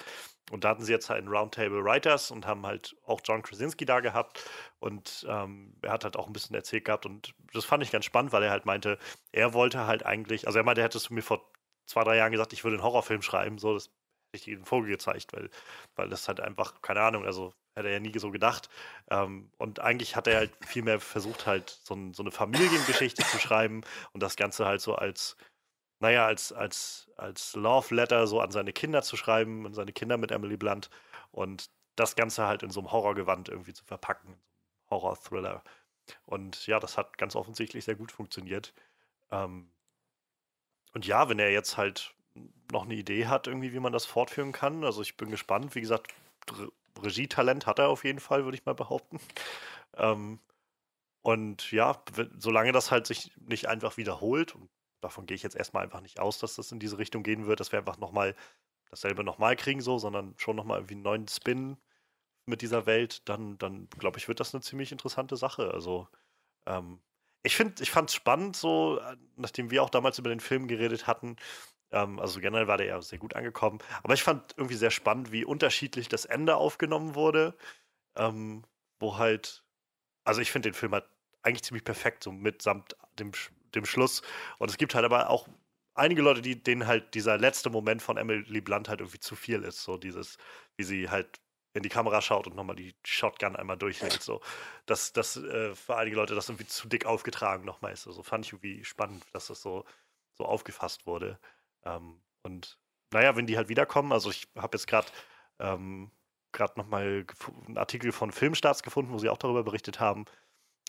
Und 0.51 0.65
da 0.65 0.69
hatten 0.69 0.85
sie 0.85 0.93
jetzt 0.93 1.09
halt 1.09 1.21
einen 1.21 1.35
Roundtable 1.35 1.83
Writers 1.83 2.31
und 2.31 2.47
haben 2.47 2.67
halt 2.67 2.95
auch 3.07 3.23
John 3.25 3.41
Krasinski 3.41 3.87
da 3.87 4.01
gehabt. 4.01 4.45
Und 4.81 5.25
ähm, 5.31 5.75
er 5.81 5.93
hat 5.93 6.05
halt 6.05 6.19
auch 6.19 6.27
ein 6.27 6.35
bisschen 6.35 6.55
erzählt 6.55 6.85
gehabt. 6.85 7.07
Und 7.07 7.35
das 7.55 7.65
fand 7.65 7.83
ich 7.83 7.91
ganz 7.91 8.05
spannend, 8.05 8.33
weil 8.33 8.43
er 8.43 8.51
halt 8.51 8.67
meinte, 8.67 8.99
er 9.33 9.55
wollte 9.55 9.87
halt 9.87 10.05
eigentlich, 10.05 10.47
also 10.47 10.59
er 10.59 10.65
meinte, 10.65 10.83
er 10.83 10.85
hätte 10.85 10.99
es 10.99 11.09
mir 11.09 11.23
vor 11.23 11.51
zwei, 11.87 12.05
drei 12.05 12.17
Jahren 12.19 12.33
gesagt, 12.33 12.53
ich 12.53 12.65
würde 12.65 12.77
einen 12.77 12.85
Horrorfilm 12.85 13.23
schreiben. 13.23 13.57
So, 13.57 13.73
das 13.73 13.87
hätte 13.87 13.95
ich 14.35 14.45
den 14.45 14.67
Vogel 14.67 14.91
gezeigt, 14.91 15.33
weil, 15.33 15.49
weil 15.95 16.11
das 16.11 16.29
halt 16.29 16.41
einfach, 16.41 16.83
keine 16.83 17.01
Ahnung, 17.01 17.25
also 17.25 17.55
Hätte 17.77 17.89
er 17.89 17.95
ja 17.95 18.01
nie 18.01 18.19
so 18.19 18.31
gedacht. 18.31 18.71
Ähm, 19.11 19.51
und 19.59 19.81
eigentlich 19.81 20.17
hat 20.17 20.27
er 20.27 20.39
halt 20.39 20.53
viel 20.67 20.83
mehr 20.83 20.99
versucht, 20.99 21.47
halt 21.47 21.71
so, 21.71 21.95
ein, 21.95 22.15
so, 22.15 22.23
eine 22.23 22.31
Familiengeschichte 22.33 23.23
zu 23.25 23.39
schreiben 23.39 23.83
und 24.13 24.23
das 24.23 24.37
Ganze 24.37 24.65
halt 24.65 24.81
so 24.81 24.95
als, 24.95 25.37
naja, 26.01 26.27
als, 26.27 26.53
als, 26.53 27.11
als 27.17 27.55
Love 27.55 27.95
Letter 27.95 28.27
so 28.27 28.41
an 28.41 28.51
seine 28.51 28.73
Kinder 28.73 29.03
zu 29.03 29.17
schreiben 29.17 29.67
und 29.67 29.75
seine 29.75 29.93
Kinder 29.93 30.17
mit 30.17 30.31
Emily 30.31 30.57
Blunt 30.57 30.89
und 31.33 31.71
das 31.97 32.17
Ganze 32.17 32.47
halt 32.47 32.63
in 32.63 32.71
so 32.71 32.81
einem 32.81 32.93
Horrorgewand 32.93 33.51
irgendwie 33.51 33.75
zu 33.75 33.85
verpacken, 33.85 34.31
in 34.31 34.39
so 34.69 34.71
einem 34.79 34.91
Horror-Thriller. 34.91 35.63
Und 36.25 36.67
ja, 36.67 36.81
das 36.81 36.97
hat 36.97 37.19
ganz 37.19 37.37
offensichtlich 37.37 37.85
sehr 37.85 37.97
gut 37.97 38.11
funktioniert. 38.11 38.73
Ähm, 39.31 39.71
und 40.95 41.07
ja, 41.07 41.29
wenn 41.29 41.39
er 41.39 41.51
jetzt 41.51 41.77
halt 41.77 42.15
noch 42.73 42.85
eine 42.85 42.95
Idee 42.95 43.27
hat, 43.27 43.47
irgendwie, 43.47 43.73
wie 43.73 43.81
man 43.81 43.93
das 43.93 44.07
fortführen 44.07 44.53
kann, 44.53 44.85
also 44.85 45.03
ich 45.03 45.17
bin 45.17 45.31
gespannt. 45.31 45.75
Wie 45.75 45.81
gesagt, 45.81 46.15
Regietalent 47.03 47.67
hat 47.67 47.79
er 47.79 47.89
auf 47.89 48.05
jeden 48.05 48.21
Fall, 48.21 48.45
würde 48.45 48.57
ich 48.57 48.65
mal 48.67 48.75
behaupten. 48.75 49.19
Ähm, 49.97 50.41
und 51.23 51.73
ja, 51.73 52.03
solange 52.39 52.73
das 52.73 52.91
halt 52.91 53.07
sich 53.07 53.33
nicht 53.37 53.67
einfach 53.69 53.97
wiederholt, 53.97 54.55
und 54.55 54.71
davon 55.01 55.27
gehe 55.27 55.35
ich 55.35 55.43
jetzt 55.43 55.57
erstmal 55.57 55.85
einfach 55.85 56.01
nicht 56.01 56.21
aus, 56.21 56.39
dass 56.39 56.57
das 56.57 56.73
in 56.73 56.79
diese 56.79 56.99
Richtung 56.99 57.23
gehen 57.23 57.47
wird, 57.47 57.61
dass 57.61 57.73
wir 57.73 57.79
einfach 57.79 57.99
nochmal 57.99 58.35
dasselbe 58.91 59.25
nochmal 59.25 59.57
kriegen, 59.57 59.81
so, 59.81 59.99
sondern 59.99 60.35
schon 60.39 60.57
nochmal 60.57 60.79
irgendwie 60.79 60.95
einen 60.95 61.03
neuen 61.03 61.29
Spin 61.29 61.79
mit 62.47 62.63
dieser 62.63 62.87
Welt, 62.87 63.29
dann, 63.29 63.59
dann 63.59 63.89
glaube 63.99 64.19
ich, 64.19 64.29
wird 64.29 64.41
das 64.41 64.55
eine 64.55 64.63
ziemlich 64.63 64.93
interessante 64.93 65.37
Sache. 65.37 65.73
Also, 65.73 66.09
ähm, 66.67 67.01
ich 67.43 67.57
finde, 67.57 67.83
ich 67.83 67.91
fand 67.91 68.11
es 68.11 68.15
spannend, 68.15 68.57
so, 68.57 68.99
äh, 69.01 69.17
nachdem 69.37 69.71
wir 69.71 69.83
auch 69.83 69.91
damals 69.91 70.19
über 70.19 70.31
den 70.31 70.41
Film 70.41 70.69
geredet 70.69 71.07
hatten, 71.07 71.37
ähm, 71.91 72.19
also 72.19 72.41
generell 72.41 72.69
war 72.69 72.79
der 72.79 72.87
ja 72.87 73.01
sehr 73.03 73.19
gut 73.19 73.35
angekommen. 73.35 73.79
Aber 74.03 74.15
ich 74.15 74.23
fand 74.23 74.55
irgendwie 74.57 74.77
sehr 74.77 74.91
spannend, 74.91 75.33
wie 75.33 75.45
unterschiedlich 75.45 76.09
das 76.09 76.25
Ende 76.25 76.57
aufgenommen 76.57 77.15
wurde. 77.15 77.55
Ähm, 78.17 78.65
wo 78.99 79.19
halt, 79.19 79.63
also 80.25 80.41
ich 80.41 80.51
finde 80.51 80.71
den 80.71 80.75
Film 80.75 80.93
halt 80.93 81.05
eigentlich 81.43 81.63
ziemlich 81.63 81.85
perfekt, 81.85 82.25
so 82.25 82.33
mitsamt 82.33 82.97
dem, 83.19 83.33
dem 83.75 83.85
Schluss. 83.85 84.23
Und 84.59 84.71
es 84.71 84.79
gibt 84.79 84.95
halt 84.95 85.05
aber 85.05 85.31
auch 85.31 85.49
einige 85.95 86.23
Leute, 86.23 86.43
die, 86.43 86.63
denen 86.63 86.87
halt 86.87 87.15
dieser 87.15 87.39
letzte 87.39 87.71
Moment 87.71 88.03
von 88.03 88.17
Emily 88.17 88.61
Blunt 88.61 88.89
halt 88.89 89.01
irgendwie 89.01 89.21
zu 89.21 89.37
viel 89.37 89.63
ist. 89.63 89.83
So 89.83 89.97
dieses, 89.97 90.39
wie 90.77 90.85
sie 90.85 91.11
halt 91.11 91.41
in 91.75 91.83
die 91.83 91.89
Kamera 91.91 92.23
schaut 92.23 92.47
und 92.47 92.57
nochmal 92.57 92.77
die 92.77 92.95
Shotgun 93.05 93.55
einmal 93.55 93.77
durchhält. 93.77 94.23
So. 94.23 94.41
Dass 94.87 95.13
das 95.13 95.37
äh, 95.37 95.75
für 95.75 95.97
einige 95.97 96.17
Leute 96.17 96.35
das 96.35 96.49
irgendwie 96.49 96.67
zu 96.67 96.89
dick 96.89 97.05
aufgetragen 97.05 97.65
nochmal 97.65 97.93
ist. 97.93 98.07
Also 98.07 98.23
fand 98.23 98.47
ich 98.47 98.53
irgendwie 98.53 98.85
spannend, 98.85 99.25
dass 99.33 99.49
das 99.49 99.61
so, 99.61 99.85
so 100.33 100.47
aufgefasst 100.47 101.07
wurde. 101.07 101.39
Ähm, 101.87 102.21
und 102.43 102.79
naja, 103.13 103.37
wenn 103.37 103.47
die 103.47 103.57
halt 103.57 103.69
wiederkommen, 103.69 104.13
also 104.13 104.31
ich 104.31 104.49
habe 104.57 104.77
jetzt 104.77 104.87
gerade 104.87 105.09
ähm, 105.59 106.11
nochmal 106.77 107.27
einen 107.67 107.79
Artikel 107.79 108.13
von 108.13 108.33
Filmstarts 108.33 108.83
gefunden, 108.83 109.13
wo 109.13 109.19
sie 109.19 109.29
auch 109.29 109.39
darüber 109.39 109.63
berichtet 109.63 110.01
haben, 110.01 110.25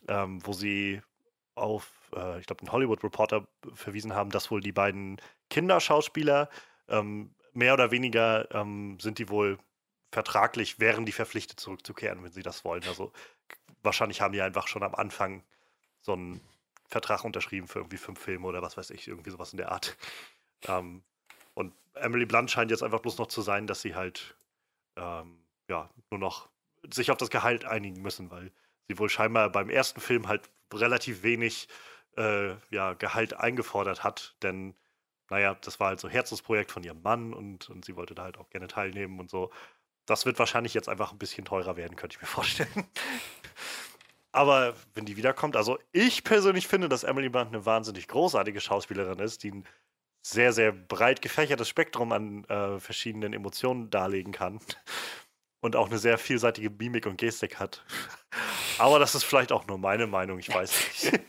ähm, 0.08 0.46
wo 0.46 0.54
sie 0.54 1.02
auf, 1.56 2.12
äh, 2.16 2.40
ich 2.40 2.46
glaube, 2.46 2.64
den 2.64 2.72
Hollywood 2.72 3.04
Reporter 3.04 3.48
verwiesen 3.74 4.14
haben, 4.14 4.30
dass 4.30 4.50
wohl 4.52 4.62
die 4.62 4.72
beiden 4.72 5.20
Kinderschauspieler 5.50 6.50
ähm, 6.88 7.34
mehr 7.54 7.74
oder 7.74 7.92
weniger 7.92 8.50
ähm, 8.54 9.00
sind 9.00 9.20
die 9.20 9.30
wohl 9.30 9.58
vertraglich, 10.12 10.80
wären 10.80 11.06
die 11.06 11.12
verpflichtet 11.12 11.60
zurückzukehren, 11.60 12.24
wenn 12.24 12.32
sie 12.32 12.44
das 12.44 12.64
wollen. 12.64 12.84
Also 12.88 13.12
wahrscheinlich 13.84 14.22
haben 14.22 14.32
die 14.32 14.42
einfach 14.42 14.68
schon 14.68 14.84
am 14.84 14.96
Anfang 14.96 15.44
so 16.02 16.14
einen 16.14 16.42
Vertrag 16.88 17.26
unterschrieben 17.26 17.68
für 17.68 17.80
irgendwie 17.80 17.98
fünf 17.98 18.20
Filme 18.20 18.48
oder 18.48 18.62
was 18.62 18.78
weiß 18.78 18.92
ich, 18.92 19.08
irgendwie 19.08 19.32
sowas 19.32 19.52
in 19.52 19.58
der 19.58 19.72
Art. 19.72 19.98
Ähm, 20.64 21.04
und 21.54 21.74
Emily 21.96 22.26
Blunt 22.26 22.52
scheint 22.52 22.72
jetzt 22.72 22.84
einfach 22.84 23.00
bloß 23.00 23.18
noch 23.18 23.28
zu 23.28 23.42
sein, 23.42 23.68
dass 23.68 23.82
sie 23.82 23.96
halt 23.96 24.36
ähm, 24.96 25.40
ja 25.70 25.90
nur 26.12 26.20
noch 26.20 26.50
sich 26.92 27.12
auf 27.12 27.18
das 27.18 27.30
Gehalt 27.30 27.66
einigen 27.66 28.02
müssen, 28.02 28.32
weil 28.32 28.52
sie 28.88 28.98
wohl 29.00 29.10
scheinbar 29.10 29.50
beim 29.52 29.70
ersten 29.70 30.00
Film 30.00 30.28
halt 30.28 30.50
relativ 30.74 31.24
wenig 31.24 31.68
äh, 32.18 32.56
ja, 32.72 32.94
Gehalt 32.94 33.34
eingefordert 33.34 34.04
hat, 34.04 34.36
denn 34.42 34.76
naja, 35.30 35.56
das 35.56 35.80
war 35.80 35.90
halt 35.90 36.00
so 36.00 36.10
Herzensprojekt 36.10 36.72
von 36.72 36.84
ihrem 36.84 37.02
Mann 37.02 37.34
und, 37.34 37.70
und 37.70 37.86
sie 37.86 37.96
wollte 37.96 38.16
da 38.16 38.24
halt 38.24 38.38
auch 38.38 38.50
gerne 38.50 38.68
teilnehmen 38.68 39.20
und 39.20 39.30
so. 39.30 39.52
Das 40.06 40.26
wird 40.26 40.40
wahrscheinlich 40.40 40.74
jetzt 40.74 40.88
einfach 40.88 41.12
ein 41.12 41.18
bisschen 41.18 41.44
teurer 41.44 41.76
werden, 41.76 41.98
könnte 41.98 42.16
ich 42.16 42.22
mir 42.22 42.28
vorstellen. 42.34 42.88
Aber 44.32 44.76
wenn 44.94 45.06
die 45.06 45.18
wiederkommt, 45.18 45.56
also 45.56 45.80
ich 45.92 46.24
persönlich 46.24 46.68
finde, 46.68 46.88
dass 46.88 47.04
Emily 47.04 47.30
Blunt 47.30 47.48
eine 47.48 47.66
wahnsinnig 47.66 48.08
großartige 48.08 48.62
Schauspielerin 48.62 49.20
ist, 49.20 49.44
die 49.44 49.52
ein 49.52 49.66
sehr, 50.30 50.52
sehr 50.52 50.72
breit 50.72 51.22
gefächertes 51.22 51.70
Spektrum 51.70 52.12
an 52.12 52.44
äh, 52.46 52.80
verschiedenen 52.80 53.34
Emotionen 53.34 53.90
darlegen 53.90 54.34
kann 54.34 54.60
und 55.62 55.76
auch 55.76 55.88
eine 55.88 55.98
sehr 55.98 56.18
vielseitige 56.18 56.70
Mimik 56.70 57.06
und 57.06 57.18
Gestik 57.18 57.60
hat. 57.60 57.84
Aber 58.80 59.00
das 59.00 59.16
ist 59.16 59.24
vielleicht 59.24 59.52
auch 59.52 59.66
nur 59.68 59.78
meine 59.78 60.06
Meinung, 60.06 60.38
ich 60.40 60.54
weiß 60.54 60.72
nicht. 60.88 61.20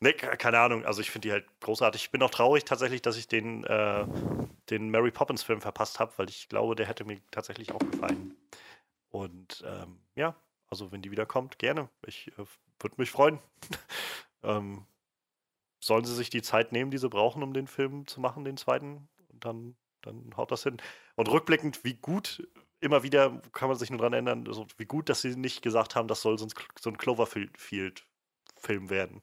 ke- 0.18 0.36
keine 0.36 0.58
Ahnung, 0.60 0.84
also 0.84 1.00
ich 1.00 1.10
finde 1.10 1.28
die 1.28 1.32
halt 1.32 1.46
großartig. 1.60 2.02
Ich 2.04 2.10
bin 2.10 2.22
auch 2.22 2.30
traurig 2.30 2.64
tatsächlich, 2.64 3.02
dass 3.02 3.16
ich 3.16 3.26
den, 3.26 3.64
äh, 3.64 4.06
den 4.68 4.90
Mary 4.90 5.10
Poppins 5.10 5.42
Film 5.42 5.60
verpasst 5.60 5.98
habe, 5.98 6.12
weil 6.18 6.28
ich 6.28 6.48
glaube, 6.48 6.76
der 6.76 6.86
hätte 6.86 7.04
mir 7.04 7.20
tatsächlich 7.30 7.72
auch 7.72 7.80
gefallen. 7.80 8.36
Und 9.10 9.64
ähm, 9.66 9.98
ja, 10.14 10.36
also 10.68 10.92
wenn 10.92 11.02
die 11.02 11.10
wiederkommt, 11.10 11.58
gerne. 11.58 11.88
Ich 12.06 12.28
äh, 12.38 12.44
würde 12.78 12.94
mich 12.98 13.10
freuen. 13.10 13.40
ähm, 14.42 14.84
sollen 15.80 16.04
sie 16.04 16.14
sich 16.14 16.30
die 16.30 16.42
Zeit 16.42 16.72
nehmen, 16.72 16.90
die 16.90 16.98
sie 16.98 17.08
brauchen, 17.08 17.42
um 17.42 17.52
den 17.52 17.66
Film 17.66 18.06
zu 18.06 18.20
machen, 18.20 18.44
den 18.44 18.56
zweiten? 18.56 19.08
Und 19.28 19.44
dann, 19.44 19.76
dann 20.02 20.36
haut 20.36 20.50
das 20.52 20.62
hin. 20.62 20.76
Und 21.16 21.30
rückblickend, 21.30 21.84
wie 21.84 21.94
gut, 21.94 22.46
immer 22.80 23.02
wieder 23.02 23.40
kann 23.52 23.68
man 23.68 23.78
sich 23.78 23.90
nur 23.90 23.98
daran 23.98 24.12
erinnern, 24.12 24.46
also 24.46 24.66
wie 24.78 24.86
gut, 24.86 25.08
dass 25.08 25.22
sie 25.22 25.36
nicht 25.36 25.62
gesagt 25.62 25.96
haben, 25.96 26.08
das 26.08 26.22
soll 26.22 26.38
so 26.38 26.46
ein, 26.46 26.52
so 26.78 26.90
ein 26.90 26.98
Cloverfield-Film 26.98 28.90
werden. 28.90 29.22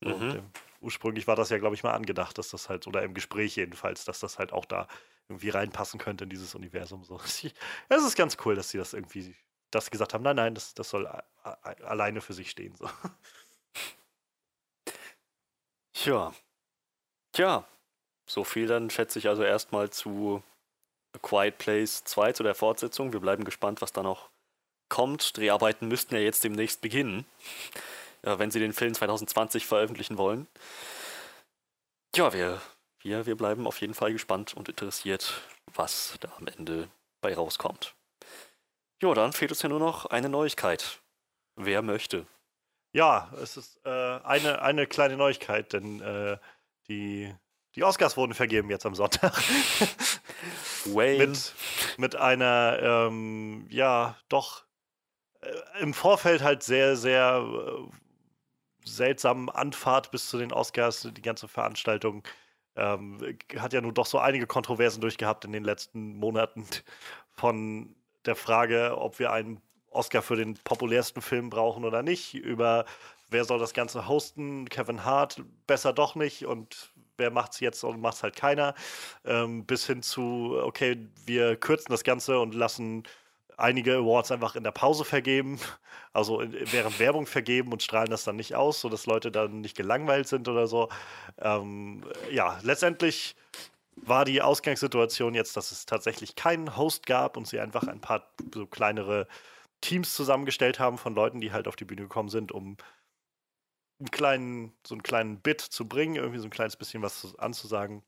Mhm. 0.00 0.12
Und, 0.12 0.34
äh, 0.34 0.42
ursprünglich 0.80 1.26
war 1.26 1.36
das 1.36 1.50
ja, 1.50 1.58
glaube 1.58 1.74
ich, 1.74 1.82
mal 1.82 1.92
angedacht, 1.92 2.38
dass 2.38 2.50
das 2.50 2.68
halt, 2.68 2.86
oder 2.86 3.02
im 3.02 3.14
Gespräch 3.14 3.56
jedenfalls, 3.56 4.04
dass 4.04 4.20
das 4.20 4.38
halt 4.38 4.52
auch 4.52 4.64
da 4.64 4.86
irgendwie 5.28 5.50
reinpassen 5.50 5.98
könnte 5.98 6.24
in 6.24 6.30
dieses 6.30 6.54
Universum. 6.54 7.04
So. 7.04 7.20
Es 7.88 8.04
ist 8.04 8.16
ganz 8.16 8.36
cool, 8.44 8.54
dass 8.54 8.70
sie 8.70 8.78
das 8.78 8.94
irgendwie, 8.94 9.34
dass 9.70 9.86
sie 9.86 9.90
gesagt 9.90 10.14
haben, 10.14 10.24
nein, 10.24 10.36
nein, 10.36 10.54
das, 10.54 10.74
das 10.74 10.88
soll 10.88 11.06
alleine 11.42 12.20
für 12.20 12.32
sich 12.32 12.50
stehen. 12.50 12.74
So. 12.76 12.88
Tja. 16.00 16.32
Tja. 17.32 17.64
So 18.24 18.44
viel 18.44 18.68
dann 18.68 18.88
schätze 18.88 19.18
ich 19.18 19.26
also 19.28 19.42
erstmal 19.42 19.90
zu 19.90 20.44
A 21.12 21.18
Quiet 21.18 21.58
Place 21.58 22.04
2, 22.04 22.34
zu 22.34 22.44
der 22.44 22.54
Fortsetzung. 22.54 23.12
Wir 23.12 23.18
bleiben 23.18 23.42
gespannt, 23.42 23.82
was 23.82 23.92
da 23.92 24.04
noch 24.04 24.30
kommt. 24.88 25.36
Dreharbeiten 25.36 25.88
müssten 25.88 26.14
ja 26.14 26.20
jetzt 26.20 26.44
demnächst 26.44 26.82
beginnen, 26.82 27.26
äh, 28.22 28.38
wenn 28.38 28.52
sie 28.52 28.60
den 28.60 28.74
Film 28.74 28.94
2020 28.94 29.66
veröffentlichen 29.66 30.18
wollen. 30.18 30.46
Ja, 32.14 32.32
wir, 32.32 32.62
wir, 33.00 33.26
wir 33.26 33.36
bleiben 33.36 33.66
auf 33.66 33.80
jeden 33.80 33.94
Fall 33.94 34.12
gespannt 34.12 34.54
und 34.54 34.68
interessiert, 34.68 35.42
was 35.74 36.16
da 36.20 36.32
am 36.38 36.46
Ende 36.46 36.88
bei 37.20 37.34
rauskommt. 37.34 37.96
Jo, 39.02 39.14
dann 39.14 39.32
fehlt 39.32 39.50
uns 39.50 39.62
ja 39.62 39.68
nur 39.68 39.80
noch 39.80 40.06
eine 40.06 40.28
Neuigkeit. 40.28 41.00
Wer 41.56 41.82
möchte? 41.82 42.24
Ja, 42.92 43.30
es 43.42 43.56
ist 43.56 43.80
äh, 43.84 43.90
eine, 43.90 44.62
eine 44.62 44.86
kleine 44.86 45.16
Neuigkeit, 45.16 45.72
denn 45.72 46.00
äh, 46.00 46.38
die, 46.88 47.34
die 47.74 47.84
Oscars 47.84 48.16
wurden 48.16 48.34
vergeben 48.34 48.70
jetzt 48.70 48.86
am 48.86 48.94
Sonntag. 48.94 49.38
Mit, 51.18 51.54
mit 51.98 52.16
einer, 52.16 52.78
ähm, 52.80 53.66
ja, 53.68 54.16
doch 54.28 54.64
äh, 55.40 55.80
im 55.80 55.92
Vorfeld 55.92 56.42
halt 56.42 56.62
sehr, 56.62 56.96
sehr 56.96 57.44
äh, 57.44 58.88
seltsamen 58.88 59.50
Anfahrt 59.50 60.10
bis 60.10 60.28
zu 60.30 60.38
den 60.38 60.52
Oscars, 60.52 61.08
die 61.12 61.22
ganze 61.22 61.48
Veranstaltung. 61.48 62.26
Ähm, 62.76 63.38
hat 63.58 63.72
ja 63.72 63.80
nun 63.80 63.94
doch 63.94 64.06
so 64.06 64.18
einige 64.18 64.46
Kontroversen 64.46 65.00
durchgehabt 65.00 65.44
in 65.44 65.52
den 65.52 65.64
letzten 65.64 66.16
Monaten 66.16 66.66
von 67.34 67.94
der 68.24 68.36
Frage, 68.36 68.96
ob 68.96 69.18
wir 69.18 69.32
einen 69.32 69.60
Oscar 69.90 70.22
für 70.22 70.36
den 70.36 70.54
populärsten 70.64 71.22
Film 71.22 71.50
brauchen 71.50 71.84
oder 71.84 72.02
nicht, 72.02 72.34
über 72.34 72.84
wer 73.30 73.44
soll 73.44 73.58
das 73.58 73.74
Ganze 73.74 74.08
hosten, 74.08 74.68
Kevin 74.68 75.04
Hart, 75.04 75.42
besser 75.66 75.92
doch 75.92 76.14
nicht 76.14 76.46
und 76.46 76.90
wer 77.16 77.30
macht's 77.30 77.60
jetzt 77.60 77.84
und 77.84 78.00
macht's 78.00 78.22
halt 78.22 78.36
keiner, 78.36 78.74
ähm, 79.24 79.64
bis 79.64 79.86
hin 79.86 80.02
zu, 80.02 80.58
okay, 80.62 80.96
wir 81.26 81.56
kürzen 81.56 81.90
das 81.90 82.04
Ganze 82.04 82.38
und 82.38 82.54
lassen 82.54 83.02
einige 83.56 83.96
Awards 83.96 84.30
einfach 84.30 84.54
in 84.54 84.62
der 84.62 84.70
Pause 84.70 85.04
vergeben, 85.04 85.58
also 86.12 86.42
während 86.42 86.98
Werbung 86.98 87.26
vergeben 87.26 87.72
und 87.72 87.82
strahlen 87.82 88.10
das 88.10 88.24
dann 88.24 88.36
nicht 88.36 88.54
aus, 88.54 88.80
sodass 88.80 89.06
Leute 89.06 89.30
dann 89.30 89.60
nicht 89.60 89.76
gelangweilt 89.76 90.28
sind 90.28 90.48
oder 90.48 90.66
so. 90.66 90.88
Ähm, 91.38 92.04
ja, 92.30 92.58
letztendlich 92.62 93.36
war 93.96 94.24
die 94.24 94.40
Ausgangssituation 94.40 95.34
jetzt, 95.34 95.56
dass 95.56 95.72
es 95.72 95.86
tatsächlich 95.86 96.36
keinen 96.36 96.76
Host 96.76 97.06
gab 97.06 97.36
und 97.36 97.48
sie 97.48 97.58
einfach 97.58 97.88
ein 97.88 98.00
paar 98.00 98.28
so 98.54 98.64
kleinere 98.66 99.26
Teams 99.80 100.14
zusammengestellt 100.14 100.78
haben 100.78 100.98
von 100.98 101.14
Leuten, 101.14 101.40
die 101.40 101.52
halt 101.52 101.68
auf 101.68 101.76
die 101.76 101.84
Bühne 101.84 102.02
gekommen 102.02 102.28
sind, 102.28 102.52
um 102.52 102.76
einen 104.00 104.10
kleinen, 104.10 104.72
so 104.86 104.94
einen 104.94 105.02
kleinen 105.02 105.40
Bit 105.40 105.60
zu 105.60 105.88
bringen, 105.88 106.16
irgendwie 106.16 106.38
so 106.38 106.46
ein 106.46 106.50
kleines 106.50 106.76
bisschen 106.76 107.02
was 107.02 107.20
zu- 107.20 107.38
anzusagen, 107.38 108.02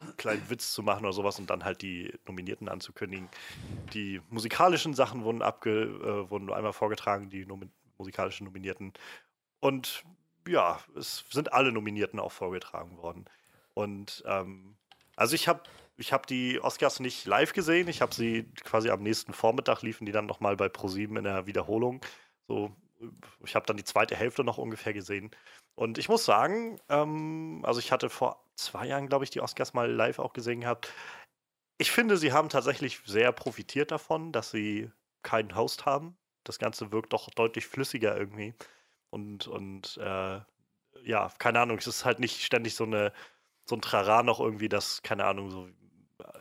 einen 0.00 0.16
kleinen 0.16 0.48
Witz 0.48 0.72
zu 0.72 0.82
machen 0.82 1.04
oder 1.04 1.12
sowas 1.12 1.38
und 1.38 1.50
dann 1.50 1.64
halt 1.64 1.82
die 1.82 2.12
Nominierten 2.26 2.68
anzukündigen. 2.68 3.28
Die 3.92 4.20
musikalischen 4.30 4.94
Sachen 4.94 5.24
wurden 5.24 5.42
abge, 5.42 5.82
äh, 5.82 6.30
wurden 6.30 6.52
einmal 6.52 6.72
vorgetragen, 6.72 7.30
die 7.30 7.46
nomi 7.46 7.68
musikalischen 7.98 8.46
Nominierten. 8.46 8.92
Und 9.60 10.04
ja, 10.46 10.80
es 10.96 11.24
sind 11.30 11.52
alle 11.52 11.72
Nominierten 11.72 12.20
auch 12.20 12.30
vorgetragen 12.30 12.96
worden. 12.96 13.24
Und 13.74 14.22
ähm, 14.24 14.76
also 15.16 15.34
ich 15.34 15.48
habe 15.48 15.62
ich 15.98 16.12
hab 16.12 16.26
die 16.26 16.60
Oscars 16.60 17.00
nicht 17.00 17.26
live 17.26 17.52
gesehen. 17.52 17.88
Ich 17.88 18.00
habe 18.00 18.14
sie 18.14 18.44
quasi 18.64 18.88
am 18.90 19.02
nächsten 19.02 19.32
Vormittag 19.32 19.82
liefen 19.82 20.06
die 20.06 20.12
dann 20.12 20.26
nochmal 20.26 20.56
bei 20.56 20.68
ProSieben 20.68 21.16
in 21.16 21.24
der 21.24 21.46
Wiederholung. 21.46 22.00
So, 22.46 22.74
ich 23.44 23.54
habe 23.54 23.66
dann 23.66 23.76
die 23.76 23.84
zweite 23.84 24.16
Hälfte 24.16 24.44
noch 24.44 24.58
ungefähr 24.58 24.92
gesehen. 24.92 25.30
Und 25.74 25.98
ich 25.98 26.08
muss 26.08 26.24
sagen, 26.24 26.80
ähm, 26.88 27.62
also 27.64 27.80
ich 27.80 27.92
hatte 27.92 28.10
vor 28.10 28.42
zwei 28.54 28.86
Jahren, 28.86 29.08
glaube 29.08 29.24
ich, 29.24 29.30
die 29.30 29.40
Oscars 29.40 29.74
mal 29.74 29.90
live 29.90 30.20
auch 30.20 30.32
gesehen 30.32 30.60
gehabt. 30.62 30.92
Ich 31.78 31.90
finde, 31.90 32.16
sie 32.16 32.32
haben 32.32 32.48
tatsächlich 32.48 33.00
sehr 33.04 33.32
profitiert 33.32 33.90
davon, 33.90 34.32
dass 34.32 34.50
sie 34.50 34.90
keinen 35.22 35.56
Host 35.56 35.84
haben. 35.84 36.16
Das 36.44 36.58
Ganze 36.58 36.92
wirkt 36.92 37.12
doch 37.12 37.28
deutlich 37.30 37.66
flüssiger 37.66 38.16
irgendwie. 38.16 38.54
Und, 39.10 39.46
und 39.48 39.96
äh, 39.98 40.40
ja, 41.04 41.32
keine 41.38 41.60
Ahnung, 41.60 41.78
es 41.78 41.86
ist 41.86 42.04
halt 42.04 42.20
nicht 42.20 42.42
ständig 42.44 42.74
so 42.74 42.84
eine 42.84 43.12
so 43.68 43.76
ein 43.76 43.82
Trara 43.82 44.22
noch 44.22 44.40
irgendwie, 44.40 44.68
das, 44.68 45.02
keine 45.02 45.26
Ahnung, 45.26 45.50
so 45.50 45.68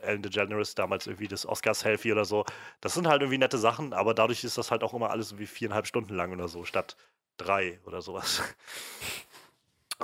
Ellen 0.02 0.22
DeGeneres 0.22 0.76
damals 0.76 1.08
irgendwie 1.08 1.28
das 1.28 1.46
Oscar-Selfie 1.46 2.12
oder 2.12 2.26
so. 2.26 2.46
Das 2.82 2.94
sind 2.94 3.08
halt 3.08 3.22
irgendwie 3.22 3.38
nette 3.38 3.58
Sachen, 3.58 3.94
aber 3.94 4.14
dadurch 4.14 4.44
ist 4.44 4.58
das 4.58 4.72
halt 4.72 4.84
auch 4.84 4.94
immer 4.94 5.12
alles 5.12 5.32
irgendwie 5.32 5.48
viereinhalb 5.48 5.88
Stunden 5.88 6.16
lang 6.16 6.32
oder 6.32 6.48
so, 6.48 6.66
statt 6.66 6.98
drei 7.38 7.80
oder 7.86 8.02
sowas. 8.02 8.42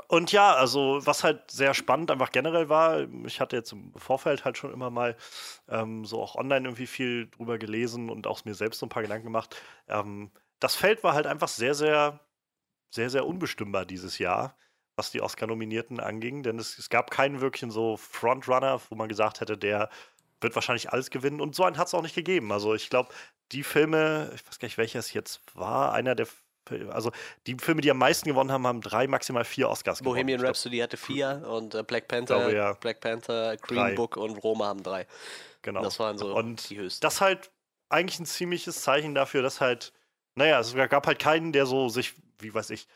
Und 0.07 0.31
ja, 0.31 0.55
also 0.55 1.05
was 1.05 1.23
halt 1.23 1.51
sehr 1.51 1.75
spannend 1.75 2.09
einfach 2.09 2.31
generell 2.31 2.67
war, 2.67 3.07
ich 3.25 3.39
hatte 3.39 3.55
jetzt 3.55 3.71
im 3.73 3.93
Vorfeld 3.95 4.43
halt 4.43 4.57
schon 4.57 4.73
immer 4.73 4.89
mal 4.89 5.15
ähm, 5.69 6.03
so 6.03 6.19
auch 6.21 6.35
online 6.35 6.67
irgendwie 6.67 6.87
viel 6.87 7.27
drüber 7.29 7.59
gelesen 7.59 8.09
und 8.09 8.25
auch 8.25 8.43
mir 8.43 8.55
selbst 8.55 8.79
so 8.79 8.87
ein 8.87 8.89
paar 8.89 9.03
Gedanken 9.03 9.25
gemacht. 9.25 9.55
Ähm, 9.87 10.31
das 10.59 10.75
Feld 10.75 11.03
war 11.03 11.13
halt 11.13 11.27
einfach 11.27 11.47
sehr, 11.47 11.75
sehr, 11.75 12.19
sehr, 12.89 13.11
sehr 13.11 13.27
unbestimmbar 13.27 13.85
dieses 13.85 14.17
Jahr, 14.17 14.57
was 14.95 15.11
die 15.11 15.21
Oscar-Nominierten 15.21 15.99
anging, 15.99 16.43
denn 16.43 16.59
es, 16.59 16.77
es 16.77 16.89
gab 16.89 17.11
keinen 17.11 17.41
wirklichen 17.41 17.71
so 17.71 17.97
Frontrunner, 17.97 18.79
wo 18.89 18.95
man 18.95 19.09
gesagt 19.09 19.41
hätte, 19.41 19.57
der 19.57 19.89
wird 20.41 20.55
wahrscheinlich 20.55 20.91
alles 20.91 21.09
gewinnen. 21.09 21.41
Und 21.41 21.55
so 21.55 21.63
einen 21.63 21.77
hat 21.77 21.87
es 21.87 21.93
auch 21.93 22.01
nicht 22.01 22.15
gegeben. 22.15 22.51
Also 22.51 22.75
ich 22.75 22.89
glaube, 22.89 23.09
die 23.51 23.63
Filme, 23.63 24.31
ich 24.35 24.45
weiß 24.45 24.59
gar 24.59 24.65
nicht, 24.67 24.77
welcher 24.77 24.99
es 24.99 25.13
jetzt 25.13 25.41
war, 25.55 25.93
einer 25.93 26.15
der 26.15 26.27
also 26.91 27.11
die 27.45 27.57
Filme, 27.59 27.81
die 27.81 27.91
am 27.91 27.97
meisten 27.97 28.29
gewonnen 28.29 28.51
haben, 28.51 28.65
haben 28.65 28.81
drei, 28.81 29.07
maximal 29.07 29.43
vier 29.43 29.69
Oscars 29.69 29.99
gewonnen. 29.99 30.15
Bohemian 30.15 30.39
Rhapsody 30.39 30.77
hatte 30.77 30.97
vier 30.97 31.43
und 31.45 31.75
äh, 31.75 31.83
Black 31.83 32.07
Panther, 32.07 32.37
glaube, 32.37 32.55
ja. 32.55 32.73
Black 32.73 33.01
Panther, 33.01 33.57
Green 33.57 33.79
Drei. 33.79 33.95
Book 33.95 34.15
und 34.15 34.37
Roma 34.37 34.67
haben 34.67 34.81
drei. 34.81 35.05
Genau. 35.61 35.81
Das 35.81 35.99
waren 35.99 36.17
so 36.17 36.33
Und 36.33 36.69
die 36.69 36.77
höchsten. 36.77 37.01
das 37.01 37.21
halt 37.21 37.51
eigentlich 37.89 38.19
ein 38.19 38.25
ziemliches 38.25 38.81
Zeichen 38.81 39.13
dafür, 39.13 39.41
dass 39.41 39.61
halt, 39.61 39.93
naja, 40.35 40.59
es 40.59 40.73
gab 40.73 41.05
halt 41.05 41.19
keinen, 41.19 41.51
der 41.51 41.65
so 41.65 41.89
sich, 41.89 42.13
wie 42.39 42.53
weiß 42.53 42.69
ich, 42.69 42.87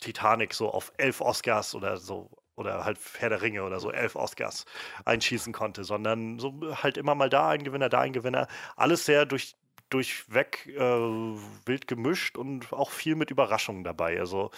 Titanic 0.00 0.54
so 0.54 0.70
auf 0.70 0.92
elf 0.96 1.20
Oscars 1.20 1.74
oder 1.74 1.96
so, 1.98 2.30
oder 2.56 2.84
halt 2.84 2.98
Herr 3.18 3.30
der 3.30 3.42
Ringe 3.42 3.64
oder 3.64 3.80
so 3.80 3.90
elf 3.92 4.16
Oscars 4.16 4.64
einschießen 5.04 5.52
konnte, 5.52 5.84
sondern 5.84 6.38
so 6.38 6.52
halt 6.82 6.96
immer 6.96 7.14
mal 7.14 7.30
da 7.30 7.50
ein 7.50 7.64
Gewinner, 7.64 7.88
da 7.88 8.00
ein 8.00 8.12
Gewinner. 8.12 8.48
Alles 8.76 9.04
sehr 9.04 9.26
durch, 9.26 9.54
durchweg 9.90 10.66
äh, 10.66 10.78
wild 10.80 11.86
gemischt 11.88 12.36
und 12.38 12.72
auch 12.72 12.90
viel 12.90 13.16
mit 13.16 13.30
Überraschungen 13.30 13.84
dabei. 13.84 14.18
Also, 14.18 14.50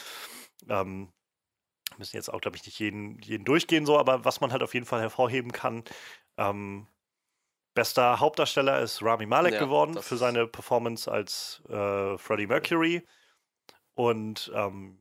ähm, 0.68 1.12
müssen 1.99 2.16
jetzt 2.16 2.32
auch, 2.32 2.41
glaube 2.41 2.57
ich, 2.57 2.64
nicht 2.66 2.78
jeden, 2.78 3.18
jeden 3.20 3.45
durchgehen, 3.45 3.86
so, 3.86 3.99
aber 3.99 4.24
was 4.24 4.41
man 4.41 4.53
halt 4.53 4.62
auf 4.62 4.74
jeden 4.74 4.86
Fall 4.86 5.01
hervorheben 5.01 5.53
kann, 5.53 5.84
ähm, 6.38 6.86
bester 7.74 8.20
Hauptdarsteller 8.20 8.80
ist 8.80 9.03
Rami 9.03 9.26
Malek 9.26 9.55
Ja, 9.55 9.61
geworden 9.61 9.99
für 10.03 10.16
seine 10.16 10.47
Performance 10.47 11.11
als 11.11 11.62
äh, 11.68 12.18
Freddie 12.18 12.47
Mercury. 12.47 13.07
Und 13.95 14.53
ähm, 14.55 14.99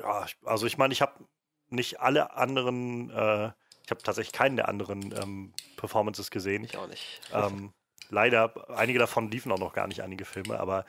ja, 0.00 0.26
also 0.44 0.66
ich 0.66 0.78
meine, 0.78 0.92
ich 0.92 1.02
habe 1.02 1.24
nicht 1.68 2.00
alle 2.00 2.34
anderen, 2.34 3.10
äh, 3.10 3.52
ich 3.84 3.90
habe 3.90 4.02
tatsächlich 4.02 4.32
keinen 4.32 4.56
der 4.56 4.68
anderen 4.68 5.12
ähm, 5.20 5.54
Performances 5.76 6.30
gesehen. 6.30 6.64
ich 6.64 6.76
auch 6.76 6.86
nicht. 6.86 7.20
Ähm, 7.32 7.72
leider, 8.10 8.70
einige 8.70 8.98
davon 8.98 9.30
liefen 9.30 9.52
auch 9.52 9.58
noch 9.58 9.72
gar 9.72 9.86
nicht, 9.86 10.02
einige 10.02 10.24
Filme, 10.24 10.58
aber 10.58 10.84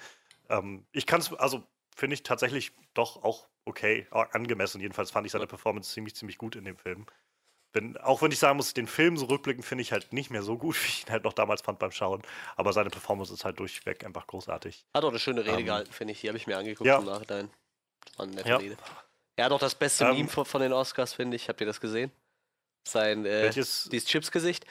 ähm, 0.50 0.86
ich 0.92 1.06
kann 1.06 1.22
es, 1.22 1.34
also 1.34 1.64
finde 1.96 2.14
ich 2.14 2.24
tatsächlich 2.24 2.72
doch 2.94 3.24
auch 3.24 3.48
okay, 3.66 4.08
auch 4.12 4.32
angemessen. 4.32 4.80
Jedenfalls 4.80 5.12
fand 5.12 5.26
ich 5.26 5.32
seine 5.32 5.48
Performance 5.48 5.92
ziemlich, 5.92 6.16
ziemlich 6.16 6.38
gut 6.38 6.56
in 6.56 6.66
dem 6.66 6.78
Film. 6.78 7.06
Wenn, 7.74 7.98
auch 7.98 8.22
wenn 8.22 8.32
ich 8.32 8.40
sagen 8.40 8.56
muss, 8.56 8.74
den 8.74 8.88
Film 8.88 9.18
so 9.18 9.26
rückblickend 9.26 9.66
finde 9.66 9.82
ich 9.82 9.92
halt 9.92 10.14
nicht 10.14 10.30
mehr 10.30 10.44
so 10.44 10.58
gut, 10.58 10.76
wie 10.84 10.88
ich 10.88 11.06
ihn 11.06 11.12
halt 11.12 11.24
noch 11.24 11.34
damals 11.34 11.62
fand 11.62 11.80
beim 11.80 11.92
Schauen. 11.92 12.22
Aber 12.56 12.72
seine 12.72 12.90
Performance 12.90 13.34
ist 13.34 13.44
halt 13.44 13.60
durchweg 13.60 14.06
einfach 14.06 14.28
großartig. 14.28 14.86
Hat 14.94 15.04
auch 15.04 15.10
eine 15.10 15.20
schöne 15.20 15.42
Rede 15.44 15.60
Ähm, 15.60 15.66
gehalten, 15.66 15.92
finde 15.92 16.14
ich. 16.14 16.22
Die 16.22 16.30
habe 16.30 16.38
ich 16.38 16.48
mir 16.48 16.58
angeguckt 16.58 16.88
ja. 16.88 17.00
im 17.00 17.06
Nachhinein. 17.06 17.50
War 18.18 18.26
eine 18.26 18.36
nette 18.36 18.50
Ja. 18.50 18.58
Rede. 18.58 18.78
Hat 19.40 19.52
auch 19.52 19.60
das 19.60 19.76
beste 19.76 20.06
Ähm, 20.06 20.16
Meme 20.16 20.30
von, 20.30 20.46
von 20.46 20.62
den 20.62 20.72
Oscars, 20.74 21.14
finde 21.14 21.36
ich. 21.36 21.50
Habt 21.50 21.60
ihr 21.62 21.68
das 21.68 21.82
gesehen? 21.82 22.12
Sein, 22.88 23.26
äh, 23.26 23.44
Welches? 23.44 23.90
dieses 23.92 24.08
Chips-Gesicht. 24.08 24.64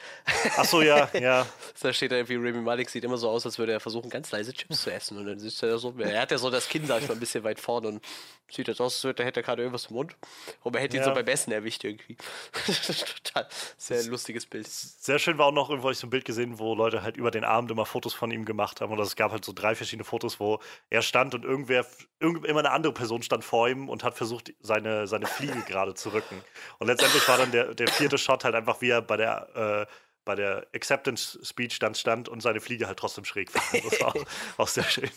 Achso, 0.55 0.81
ja, 0.81 1.09
ja. 1.19 1.45
Da 1.81 1.91
steht 1.91 2.11
da 2.11 2.15
irgendwie, 2.15 2.35
Remy 2.35 2.61
Malek 2.61 2.89
sieht 2.89 3.03
immer 3.03 3.17
so 3.17 3.29
aus, 3.29 3.45
als 3.45 3.59
würde 3.59 3.73
er 3.73 3.79
versuchen, 3.81 4.09
ganz 4.09 4.31
leise 4.31 4.53
Chips 4.53 4.83
zu 4.83 4.91
essen. 4.91 5.17
Und 5.17 5.25
dann 5.27 5.37
sitzt 5.37 5.61
er 5.61 5.69
da 5.71 5.77
so. 5.77 5.93
Er 5.99 6.21
hat 6.21 6.31
ja 6.31 6.37
so 6.37 6.49
das 6.49 6.69
Kinn, 6.69 6.85
sag 6.87 7.01
ich 7.01 7.07
mal, 7.09 7.13
ein 7.15 7.19
bisschen 7.19 7.43
weit 7.43 7.59
vorne 7.59 7.89
und 7.89 8.03
sieht 8.49 8.67
jetzt 8.69 8.79
aus, 8.79 8.95
als 8.95 9.03
würde- 9.03 9.25
hätte 9.25 9.41
er 9.41 9.43
gerade 9.43 9.61
irgendwas 9.63 9.87
im 9.87 9.95
Mund. 9.95 10.15
Und 10.63 10.75
er 10.75 10.81
hätte 10.81 10.95
ihn 10.95 11.01
Ja. 11.01 11.09
so 11.09 11.13
beim 11.13 11.27
Essen 11.27 11.51
erwischt 11.51 11.83
irgendwie. 11.83 12.15
Total. 13.23 13.47
Sehr 13.77 14.03
lustiges 14.05 14.45
Bild. 14.45 14.67
Sehr 14.67 15.19
schön 15.19 15.37
war 15.37 15.47
auch 15.47 15.51
noch 15.51 15.69
irgendwo 15.69 15.89
ich 15.91 15.97
so 15.97 16.07
ein 16.07 16.09
Bild 16.09 16.23
gesehen, 16.25 16.57
wo 16.57 16.73
Leute 16.73 17.01
halt 17.03 17.17
über 17.17 17.31
den 17.31 17.43
Abend 17.43 17.69
immer 17.71 17.85
Fotos 17.85 18.13
von 18.13 18.31
ihm 18.31 18.45
gemacht 18.45 18.79
haben. 18.81 18.93
Oder 18.93 19.03
es 19.03 19.15
gab 19.15 19.31
halt 19.31 19.43
so 19.43 19.51
drei 19.53 19.75
verschiedene 19.75 20.05
Fotos, 20.05 20.39
wo 20.39 20.59
er 20.89 21.01
stand 21.01 21.35
und 21.35 21.43
irgendwer, 21.43 21.85
irgend, 22.19 22.45
immer 22.45 22.59
eine 22.59 22.71
andere 22.71 22.93
Person 22.93 23.21
stand 23.23 23.43
vor 23.43 23.67
ihm 23.67 23.89
und 23.89 24.03
hat 24.03 24.15
versucht, 24.15 24.53
seine, 24.61 25.05
seine 25.07 25.27
Fliege 25.27 25.61
gerade 25.67 25.93
zu 25.95 26.13
rücken. 26.13 26.41
Und 26.79 26.87
letztendlich 26.87 27.27
war 27.27 27.37
dann 27.37 27.51
der, 27.51 27.73
der 27.75 27.87
vierte 27.89 28.04
Shot 28.17 28.43
halt 28.43 28.55
einfach, 28.55 28.81
wie 28.81 28.89
er 28.89 29.01
bei 29.01 29.17
der, 29.17 29.87
äh, 29.89 29.93
bei 30.25 30.35
der 30.35 30.67
Acceptance 30.73 31.39
Speech 31.43 31.79
dann 31.79 31.95
stand 31.95 32.29
und 32.29 32.41
seine 32.41 32.59
Fliege 32.61 32.87
halt 32.87 32.99
trotzdem 32.99 33.25
schräg 33.25 33.53
war. 33.53 33.61
Das 33.89 33.99
war 34.01 34.15
auch, 34.15 34.25
auch 34.57 34.67
sehr 34.67 34.83
schön. 34.83 35.09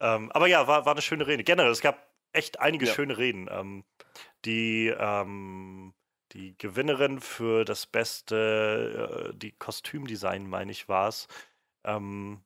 Ähm, 0.00 0.30
aber 0.32 0.46
ja, 0.46 0.66
war, 0.66 0.86
war 0.86 0.92
eine 0.92 1.02
schöne 1.02 1.26
Rede. 1.26 1.44
Generell, 1.44 1.70
es 1.70 1.80
gab 1.80 2.10
echt 2.32 2.60
einige 2.60 2.86
Ja. 2.86 2.94
schöne 2.94 3.18
Reden. 3.18 3.48
Ähm, 3.50 3.84
die, 4.44 4.88
ähm, 4.96 5.94
die 6.32 6.56
Gewinnerin 6.58 7.20
für 7.20 7.64
das 7.64 7.86
beste, 7.86 9.30
äh, 9.32 9.36
die 9.36 9.52
Kostümdesign, 9.52 10.48
meine 10.48 10.70
ich, 10.72 10.88
war 10.88 11.08
es. 11.08 11.26
Ähm, 11.84 12.42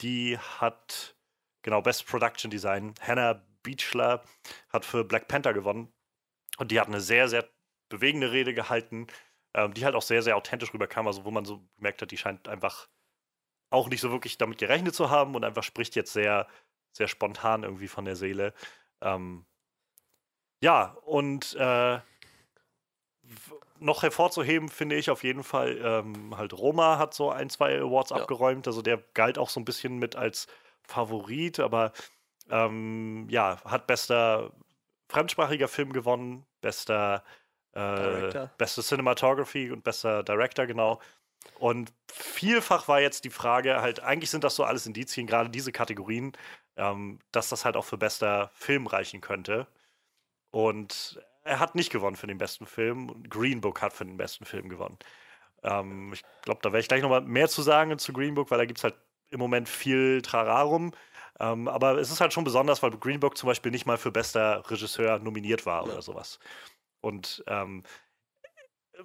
die 0.00 0.38
hat, 0.38 1.16
genau, 1.62 1.80
Best 1.80 2.06
Production 2.06 2.50
Design. 2.50 2.94
Hannah 3.00 3.40
Beachler 3.62 4.22
hat 4.70 4.84
für 4.84 5.04
Black 5.04 5.28
Panther 5.28 5.54
gewonnen. 5.54 5.92
Und 6.58 6.70
die 6.70 6.80
hat 6.80 6.88
eine 6.88 7.00
sehr, 7.00 7.28
sehr 7.28 7.48
bewegende 7.94 8.32
Rede 8.32 8.54
gehalten, 8.54 9.06
ähm, 9.54 9.74
die 9.74 9.84
halt 9.84 9.94
auch 9.94 10.02
sehr, 10.02 10.22
sehr 10.22 10.36
authentisch 10.36 10.72
rüberkam. 10.74 11.06
Also, 11.06 11.24
wo 11.24 11.30
man 11.30 11.44
so 11.44 11.62
gemerkt 11.76 12.02
hat, 12.02 12.10
die 12.10 12.18
scheint 12.18 12.48
einfach 12.48 12.88
auch 13.70 13.88
nicht 13.88 14.00
so 14.00 14.10
wirklich 14.10 14.38
damit 14.38 14.58
gerechnet 14.58 14.94
zu 14.94 15.10
haben 15.10 15.34
und 15.34 15.44
einfach 15.44 15.62
spricht 15.64 15.96
jetzt 15.96 16.12
sehr, 16.12 16.46
sehr 16.92 17.08
spontan 17.08 17.64
irgendwie 17.64 17.88
von 17.88 18.04
der 18.04 18.16
Seele. 18.16 18.54
Ähm, 19.00 19.46
ja, 20.60 20.96
und 21.04 21.54
äh, 21.54 21.98
noch 23.78 24.02
hervorzuheben, 24.02 24.68
finde 24.68 24.96
ich 24.96 25.10
auf 25.10 25.24
jeden 25.24 25.42
Fall, 25.42 25.78
ähm, 25.82 26.36
halt 26.36 26.52
Roma 26.52 26.98
hat 26.98 27.14
so 27.14 27.30
ein, 27.30 27.50
zwei 27.50 27.78
Awards 27.80 28.10
Ja. 28.10 28.16
abgeräumt. 28.16 28.66
Also 28.66 28.82
der 28.82 28.98
galt 29.14 29.38
auch 29.38 29.50
so 29.50 29.60
ein 29.60 29.64
bisschen 29.64 29.98
mit 29.98 30.16
als 30.16 30.46
Favorit, 30.82 31.60
aber 31.60 31.92
ähm, 32.50 33.26
ja, 33.30 33.62
hat 33.64 33.86
bester 33.86 34.52
fremdsprachiger 35.08 35.68
Film 35.68 35.92
gewonnen, 35.92 36.46
bester 36.60 37.24
äh, 37.74 38.48
beste 38.58 38.82
Cinematography 38.82 39.70
und 39.70 39.84
bester 39.84 40.22
Director, 40.22 40.66
genau. 40.66 41.00
Und 41.58 41.92
vielfach 42.10 42.88
war 42.88 43.00
jetzt 43.00 43.24
die 43.24 43.30
Frage, 43.30 43.80
halt, 43.82 44.00
eigentlich 44.00 44.30
sind 44.30 44.44
das 44.44 44.56
so 44.56 44.64
alles 44.64 44.86
Indizien, 44.86 45.26
gerade 45.26 45.50
diese 45.50 45.72
Kategorien, 45.72 46.32
ähm, 46.76 47.18
dass 47.32 47.48
das 47.48 47.64
halt 47.64 47.76
auch 47.76 47.84
für 47.84 47.98
bester 47.98 48.50
Film 48.54 48.86
reichen 48.86 49.20
könnte. 49.20 49.66
Und 50.50 51.20
er 51.42 51.58
hat 51.60 51.74
nicht 51.74 51.90
gewonnen 51.92 52.16
für 52.16 52.26
den 52.26 52.38
besten 52.38 52.66
Film. 52.66 53.24
Green 53.28 53.60
Book 53.60 53.82
hat 53.82 53.92
für 53.92 54.04
den 54.04 54.16
besten 54.16 54.44
Film 54.44 54.68
gewonnen. 54.68 54.98
Ähm, 55.62 56.12
ich 56.12 56.22
glaube, 56.42 56.60
da 56.62 56.70
werde 56.70 56.80
ich 56.80 56.88
gleich 56.88 57.02
nochmal 57.02 57.20
mehr 57.22 57.48
zu 57.48 57.62
sagen 57.62 57.98
zu 57.98 58.12
Green 58.12 58.34
Book, 58.34 58.50
weil 58.50 58.58
da 58.58 58.64
gibt 58.64 58.78
es 58.78 58.84
halt 58.84 58.94
im 59.30 59.40
Moment 59.40 59.68
viel 59.68 60.22
Trararum. 60.22 60.92
Ähm, 61.40 61.66
aber 61.68 61.98
es 61.98 62.10
ist 62.10 62.20
halt 62.20 62.32
schon 62.32 62.44
besonders, 62.44 62.82
weil 62.82 62.92
Green 62.92 63.20
Book 63.20 63.36
zum 63.36 63.48
Beispiel 63.48 63.72
nicht 63.72 63.86
mal 63.86 63.98
für 63.98 64.12
bester 64.12 64.62
Regisseur 64.70 65.18
nominiert 65.18 65.66
war 65.66 65.84
Ja. 65.84 65.92
oder 65.92 66.02
sowas. 66.02 66.38
Und 67.04 67.44
ähm, 67.46 67.82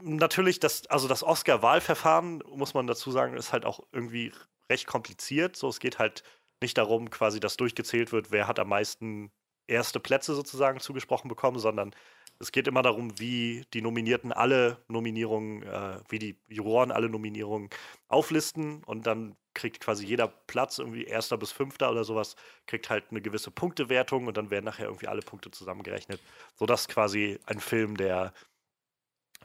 natürlich, 0.02 0.60
das, 0.60 0.88
also 0.88 1.08
das 1.08 1.24
Oscar-Wahlverfahren, 1.24 2.41
muss 2.47 2.74
man 2.74 2.88
dazu 2.88 3.12
sagen, 3.12 3.36
ist 3.36 3.54
halt 3.54 3.66
auch 3.66 3.82
irgendwie 3.91 4.32
recht 4.70 4.88
kompliziert. 4.88 5.56
So, 5.56 5.68
es 5.68 5.80
geht 5.80 6.00
halt 6.00 6.24
nicht 6.62 6.78
darum, 6.78 7.10
quasi, 7.10 7.39
dass 7.39 7.58
durchgezählt 7.58 8.12
wird, 8.12 8.32
wer 8.32 8.47
hat 8.47 8.60
am 8.60 8.70
meisten 8.70 9.32
erste 9.68 10.00
Plätze 10.00 10.34
sozusagen 10.34 10.80
zugesprochen 10.80 11.28
bekommen, 11.28 11.60
sondern 11.60 11.93
es 12.40 12.52
geht 12.54 12.68
immer 12.68 12.82
darum, 12.82 13.20
wie 13.20 13.66
die 13.74 13.82
Nominierten 13.82 14.32
alle 14.32 14.82
Nominierungen, 14.88 15.64
äh, 15.64 16.00
wie 16.08 16.20
die 16.20 16.40
Juroren 16.48 16.92
alle 16.92 17.10
Nominierungen 17.10 17.70
auflisten 18.08 18.84
und 18.86 19.06
dann 19.06 19.36
kriegt 19.54 19.82
quasi 19.82 20.06
jeder 20.06 20.28
Platz, 20.28 20.78
irgendwie 20.80 21.04
erster 21.04 21.38
bis 21.38 21.52
fünfter 21.52 21.92
oder 21.92 22.06
sowas, 22.06 22.38
kriegt 22.66 22.90
halt 22.90 23.06
eine 23.12 23.22
gewisse 23.22 23.52
Punktewertung 23.52 24.28
und 24.28 24.38
dann 24.38 24.52
werden 24.52 24.66
nachher 24.66 24.86
irgendwie 24.86 25.08
alle 25.08 25.22
Punkte 25.22 25.52
zusammengerechnet, 25.52 26.22
sodass 26.56 26.88
quasi 26.88 27.40
ein 27.46 27.60
Film, 27.60 27.98
der, 27.98 28.34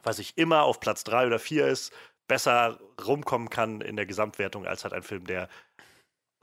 weiß 0.03 0.19
ich, 0.19 0.37
immer 0.37 0.63
auf 0.63 0.79
Platz 0.79 1.03
drei 1.03 1.27
oder 1.27 1.39
vier 1.39 1.67
ist, 1.67 1.93
besser 2.27 2.79
rumkommen 3.05 3.49
kann 3.49 3.81
in 3.81 3.97
der 3.97 4.05
Gesamtwertung 4.05 4.65
als 4.65 4.83
halt 4.83 4.93
ein 4.93 5.03
Film, 5.03 5.25
der 5.25 5.49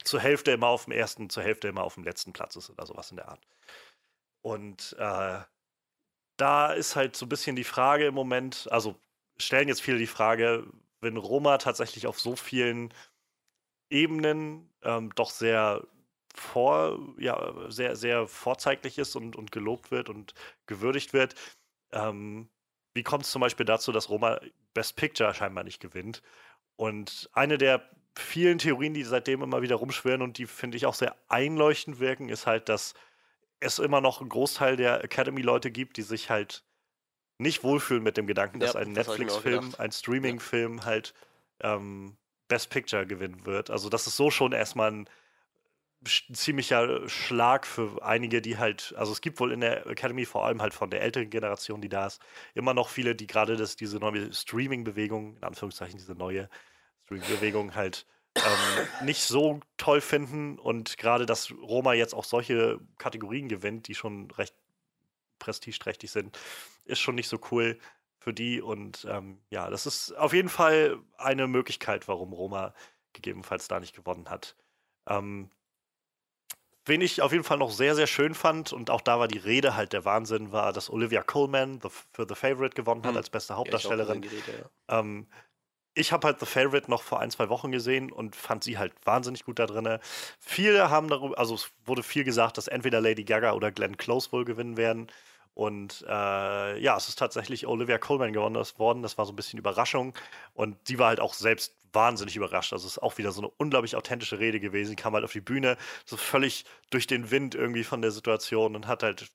zur 0.05 0.21
Hälfte 0.21 0.51
immer 0.51 0.69
auf 0.69 0.85
dem 0.85 0.93
ersten, 0.93 1.31
zur 1.31 1.43
Hälfte 1.43 1.69
immer 1.69 1.83
auf 1.83 1.95
dem 1.95 2.05
letzten 2.05 2.33
Platz 2.33 2.57
ist 2.57 2.71
oder 2.71 2.85
sowas 2.87 3.11
in 3.11 3.17
der 3.17 3.29
Art. 3.29 3.41
Und 4.43 4.95
äh, 4.99 5.41
da 6.37 6.73
ist 6.73 6.97
halt 6.97 7.17
so 7.17 7.27
ein 7.27 7.29
bisschen 7.29 7.57
die 7.57 7.65
Frage 7.65 8.07
im 8.07 8.15
Moment, 8.15 8.69
also 8.71 8.97
stellen 9.39 9.69
jetzt 9.69 9.83
viele 9.83 9.99
die 9.99 10.07
Frage, 10.07 10.67
wenn 11.01 11.17
Roma 11.17 11.59
tatsächlich 11.59 12.07
auf 12.07 12.21
so 12.21 12.37
vielen 12.37 12.93
Ebenen 13.91 14.71
ähm, 14.83 15.15
doch 15.15 15.31
sehr 15.31 15.87
vor, 16.35 16.99
ja, 17.19 17.53
sehr, 17.69 17.97
sehr 17.97 18.27
vorzeiglich 18.27 18.99
ist 18.99 19.17
und, 19.17 19.37
und 19.37 19.53
gelobt 19.53 19.91
wird 19.91 20.09
und 20.09 20.35
gewürdigt 20.67 21.13
wird. 21.13 21.35
Ähm, 21.93 22.49
wie 22.95 23.03
kommt 23.03 23.25
es 23.25 23.31
zum 23.31 23.41
Beispiel 23.41 23.67
dazu, 23.67 23.93
dass 23.93 24.09
Roma 24.09 24.41
Best 24.75 24.97
Picture 24.97 25.35
scheinbar 25.35 25.65
nicht 25.65 25.81
gewinnt? 25.81 26.23
Und 26.77 27.29
eine 27.33 27.59
der 27.59 27.89
vielen 28.17 28.59
Theorien, 28.59 28.95
die 28.95 29.05
seitdem 29.05 29.43
immer 29.43 29.63
wieder 29.63 29.77
rumschwirren 29.77 30.23
und 30.23 30.39
die 30.39 30.47
finde 30.47 30.77
ich 30.77 30.87
auch 30.87 30.95
sehr 30.95 31.17
einleuchtend 31.29 32.01
wirken, 32.01 32.29
ist 32.29 32.47
halt, 32.47 32.69
dass 32.69 32.95
es 33.63 33.79
immer 33.79 34.01
noch 34.01 34.21
einen 34.21 34.29
Großteil 34.29 34.77
der 34.77 35.03
Academy-Leute 35.05 35.71
gibt, 35.71 35.97
die 35.97 36.03
sich 36.03 36.31
halt 36.31 36.65
nicht 37.39 37.65
wohlfühlen 37.65 38.03
mit 38.03 38.17
dem 38.17 38.27
Gedanken, 38.27 38.61
dass 38.61 38.75
Ja, 38.75 38.81
ein 38.81 38.95
das 38.95 39.07
Netflix-Film, 39.09 39.75
ein 39.79 39.93
Streaming-Film 39.93 40.85
halt 40.85 41.15
ähm, 41.61 42.17
Best 42.49 42.71
Picture 42.71 43.07
gewinnen 43.07 43.47
wird. 43.47 43.71
Also, 43.71 43.89
dass 43.89 44.07
es 44.07 44.17
so 44.17 44.31
schon 44.31 44.53
erstmal 44.53 44.93
ein 44.93 45.09
ziemlicher 46.33 47.09
Schlag 47.09 47.67
für 47.67 48.03
einige, 48.03 48.43
die 48.43 48.59
halt, 48.59 48.93
also 48.97 49.13
es 49.13 49.21
gibt 49.21 49.39
wohl 49.41 49.53
in 49.53 49.61
der 49.61 49.87
Academy 49.87 50.25
vor 50.25 50.45
allem 50.47 50.61
halt 50.61 50.75
von 50.75 50.91
der 50.91 51.01
älteren 51.03 51.31
Generation, 51.31 51.81
die 51.81 51.89
da 51.89 52.07
ist, 52.07 52.21
immer 52.55 52.75
noch 52.75 52.89
viele, 52.89 53.15
die 53.15 53.27
gerade 53.27 53.57
das, 53.57 53.77
diese 53.77 53.99
neue 53.99 54.33
Streaming-Bewegung, 54.33 55.37
in 55.37 55.45
Anführungszeichen 55.45 55.99
diese 55.99 56.15
neue 56.15 56.49
Streaming-Bewegung 57.05 57.75
halt 57.75 58.07
ähm, 58.37 58.89
nicht 59.07 59.23
so 59.23 59.61
toll 59.77 60.01
finden 60.01 60.59
und 60.59 60.97
gerade, 60.99 61.27
dass 61.27 61.51
Roma 61.53 61.93
jetzt 61.95 62.15
auch 62.15 62.25
solche 62.25 62.81
Kategorien 62.99 63.49
gewinnt, 63.49 63.89
die 63.89 63.95
schon 63.95 64.31
recht 64.33 64.55
prestigeträchtig 65.39 66.11
sind, 66.11 66.39
ist 66.85 67.01
schon 67.01 67.15
nicht 67.17 67.29
so 67.29 67.39
cool 67.51 67.79
für 68.19 68.33
die 68.33 68.61
und 68.63 69.07
ähm, 69.11 69.41
ja, 69.51 69.69
das 69.71 69.87
ist 69.87 70.13
auf 70.17 70.33
jeden 70.33 70.49
Fall 70.49 70.99
eine 71.19 71.49
Möglichkeit, 71.49 72.09
warum 72.09 72.33
Roma 72.33 72.75
gegebenenfalls 73.13 73.69
da 73.69 73.81
nicht 73.81 73.95
gewonnen 73.95 74.31
hat. 74.31 74.57
Ähm, 75.09 75.51
wen 76.85 77.01
ich 77.01 77.23
auf 77.23 77.33
jeden 77.33 77.45
Fall 77.45 77.59
noch 77.59 77.71
sehr, 77.71 77.95
sehr 77.95 78.07
schön 78.07 78.35
fand, 78.35 78.73
und 78.73 78.91
auch 78.91 79.01
da 79.01 79.19
war 79.19 79.29
die 79.29 79.39
Rede 79.39 79.77
halt 79.77 79.93
der 79.93 80.05
Wahnsinn, 80.05 80.53
war, 80.53 80.73
dass 80.73 80.91
Olivia 80.91 81.23
Colman 81.23 81.81
the, 81.83 81.89
für 82.13 82.27
The 82.29 82.35
Favorite 82.35 82.75
gewonnen 82.75 83.05
hat 83.05 83.11
Hm. 83.11 83.17
als 83.17 83.31
beste 83.31 83.53
Ja, 83.53 83.59
Hauptdarstellerin. 83.59 84.23
die 84.23 84.29
Rede, 84.29 84.71
ja. 84.89 84.99
Ähm, 85.01 85.29
ich 85.95 86.13
habe 86.13 86.27
halt 86.27 86.41
The 86.41 86.47
Favorite 86.47 86.91
noch 86.91 87.03
vor 87.03 87.21
ein, 87.21 87.31
zwei 87.31 87.49
Wochen 87.49 87.71
gesehen 87.71 88.11
und 88.11 88.35
fand 88.37 88.65
sie 88.65 88.79
halt 88.79 88.95
wahnsinnig 89.05 89.45
gut 89.45 89.59
da 89.59 89.67
drin. 89.67 89.99
Viele 90.39 90.91
haben 90.91 91.09
darüber, 91.09 91.39
also 91.39 91.55
es 91.55 91.71
wurde 91.85 92.03
viel 92.03 92.25
gesagt, 92.25 92.57
dass 92.59 92.69
entweder 92.69 93.01
Lady 93.01 93.25
Gaga 93.25 93.53
oder 93.53 93.71
Glenn 93.71 93.97
Close 93.97 94.33
wohl 94.33 94.45
gewinnen 94.45 94.77
werden. 94.77 95.09
Und 95.55 96.03
äh, 96.09 96.79
ja, 96.79 96.97
es 96.97 97.09
ist 97.09 97.19
tatsächlich 97.19 97.67
Olivia 97.67 97.99
Colman 97.99 98.33
gewonnen 98.33 98.65
worden. 98.79 99.03
Das 99.03 99.19
war 99.19 99.27
so 99.27 99.33
ein 99.33 99.37
bisschen 99.37 99.59
Überraschung. 99.59 100.15
Und 100.55 100.77
sie 100.89 100.99
war 100.99 101.09
halt 101.09 101.21
auch 101.21 101.35
selbst 101.35 101.77
wahnsinnig 101.93 102.37
überrascht. 102.37 102.73
Also 102.73 102.87
es 102.87 102.93
ist 102.95 103.03
auch 103.03 103.19
wieder 103.19 103.33
so 103.33 103.43
eine 103.43 103.51
unglaublich 103.59 103.95
authentische 103.97 104.39
Rede 104.39 104.61
gewesen. 104.61 104.91
Sie 104.91 104.97
kam 104.97 105.13
halt 105.13 105.25
auf 105.25 105.33
die 105.33 105.43
Bühne, 105.43 105.77
so 106.07 106.17
völlig 106.17 106.65
durch 106.91 107.07
den 107.07 107.31
Wind 107.31 107.55
irgendwie 107.55 107.85
von 107.85 108.01
der 108.01 108.13
Situation 108.13 108.75
und 108.77 108.87
hat 108.87 109.03
halt. 109.03 109.31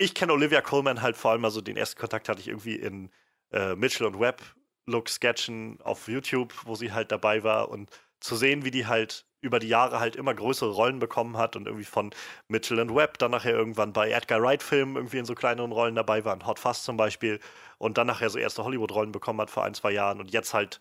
Ich 0.00 0.14
kenne 0.14 0.32
Olivia 0.32 0.60
Colman 0.60 1.02
halt 1.02 1.16
vor 1.16 1.32
allem, 1.32 1.44
also 1.44 1.60
den 1.60 1.76
ersten 1.76 1.98
Kontakt 1.98 2.28
hatte 2.28 2.40
ich 2.40 2.48
irgendwie 2.48 2.76
in 2.76 3.10
äh, 3.50 3.74
Mitchell 3.74 4.06
und 4.06 4.20
Webb 4.20 4.42
Look-Sketchen 4.88 5.80
auf 5.82 6.08
YouTube, 6.08 6.54
wo 6.64 6.74
sie 6.74 6.92
halt 6.92 7.12
dabei 7.12 7.44
war 7.44 7.68
und 7.68 7.90
zu 8.20 8.36
sehen, 8.36 8.64
wie 8.64 8.70
die 8.70 8.86
halt 8.86 9.26
über 9.40 9.60
die 9.60 9.68
Jahre 9.68 10.00
halt 10.00 10.16
immer 10.16 10.34
größere 10.34 10.70
Rollen 10.70 10.98
bekommen 10.98 11.36
hat 11.36 11.54
und 11.54 11.66
irgendwie 11.66 11.84
von 11.84 12.10
Mitchell 12.48 12.80
und 12.80 12.94
Webb 12.94 13.18
dann 13.18 13.30
nachher 13.30 13.52
irgendwann 13.52 13.92
bei 13.92 14.10
Edgar 14.10 14.42
Wright-Filmen 14.42 14.96
irgendwie 14.96 15.18
in 15.18 15.24
so 15.24 15.34
kleineren 15.34 15.70
Rollen 15.70 15.94
dabei 15.94 16.24
war, 16.24 16.34
in 16.34 16.44
Hot 16.46 16.58
Fuzz 16.58 16.82
zum 16.82 16.96
Beispiel, 16.96 17.38
und 17.78 17.98
dann 17.98 18.08
nachher 18.08 18.30
so 18.30 18.38
erste 18.38 18.64
Hollywood-Rollen 18.64 19.12
bekommen 19.12 19.40
hat 19.40 19.50
vor 19.50 19.64
ein, 19.64 19.74
zwei 19.74 19.92
Jahren 19.92 20.18
und 20.18 20.32
jetzt 20.32 20.54
halt 20.54 20.80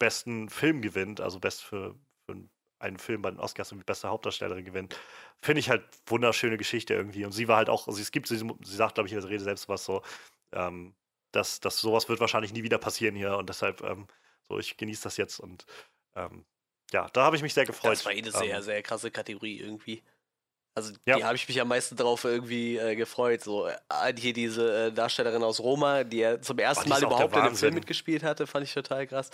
besten 0.00 0.48
Film 0.48 0.82
gewinnt, 0.82 1.20
also 1.20 1.38
best 1.38 1.62
für, 1.62 1.94
für 2.28 2.36
einen 2.80 2.98
Film 2.98 3.22
bei 3.22 3.30
den 3.30 3.38
Oscars 3.38 3.70
und 3.70 3.86
beste 3.86 4.08
Hauptdarstellerin 4.08 4.64
gewinnt. 4.64 4.98
Finde 5.42 5.60
ich 5.60 5.70
halt 5.70 5.84
wunderschöne 6.06 6.56
Geschichte 6.56 6.94
irgendwie. 6.94 7.24
Und 7.24 7.32
sie 7.32 7.46
war 7.46 7.58
halt 7.58 7.68
auch, 7.68 7.86
also 7.86 8.00
es 8.00 8.10
gibt, 8.10 8.26
sie, 8.26 8.38
sie 8.38 8.76
sagt, 8.76 8.94
glaube 8.94 9.06
ich, 9.06 9.12
in 9.12 9.20
der 9.20 9.28
Rede 9.28 9.44
selbst 9.44 9.68
was 9.68 9.84
so, 9.84 10.02
ähm, 10.52 10.94
dass, 11.32 11.60
dass 11.60 11.80
sowas 11.80 12.08
wird 12.08 12.20
wahrscheinlich 12.20 12.52
nie 12.52 12.62
wieder 12.62 12.78
passieren 12.78 13.14
hier 13.16 13.36
und 13.36 13.48
deshalb, 13.48 13.82
ähm, 13.82 14.06
so, 14.48 14.58
ich 14.58 14.76
genieße 14.76 15.02
das 15.04 15.16
jetzt 15.16 15.38
und 15.40 15.64
ähm, 16.16 16.44
ja, 16.92 17.08
da 17.12 17.22
habe 17.22 17.36
ich 17.36 17.42
mich 17.42 17.54
sehr 17.54 17.66
gefreut. 17.66 17.92
Das 17.92 18.04
war 18.04 18.12
eh 18.12 18.18
eine 18.18 18.32
sehr, 18.32 18.56
Ähm, 18.56 18.62
sehr 18.62 18.82
krasse 18.82 19.10
Kategorie 19.10 19.60
irgendwie. 19.60 20.02
Also 20.74 20.92
Ja. 21.06 21.16
die 21.16 21.24
habe 21.24 21.36
ich 21.36 21.48
mich 21.48 21.60
am 21.60 21.68
meisten 21.68 21.96
drauf 21.96 22.24
irgendwie 22.24 22.76
äh, 22.76 22.96
gefreut. 22.96 23.42
So 23.42 23.66
äh, 23.66 23.76
hier 24.16 24.32
diese 24.32 24.86
äh, 24.86 24.92
Darstellerin 24.92 25.42
aus 25.42 25.60
Roma, 25.60 26.04
die 26.04 26.18
ja 26.18 26.40
zum 26.40 26.58
ersten 26.58 26.84
die 26.84 26.90
Mal 26.90 27.02
überhaupt 27.02 27.36
in 27.36 27.42
einem. 27.42 27.56
Film 27.56 27.74
mitgespielt 27.74 28.22
hatte, 28.22 28.46
fand 28.46 28.64
ich 28.64 28.74
total 28.74 29.06
krass. 29.06 29.30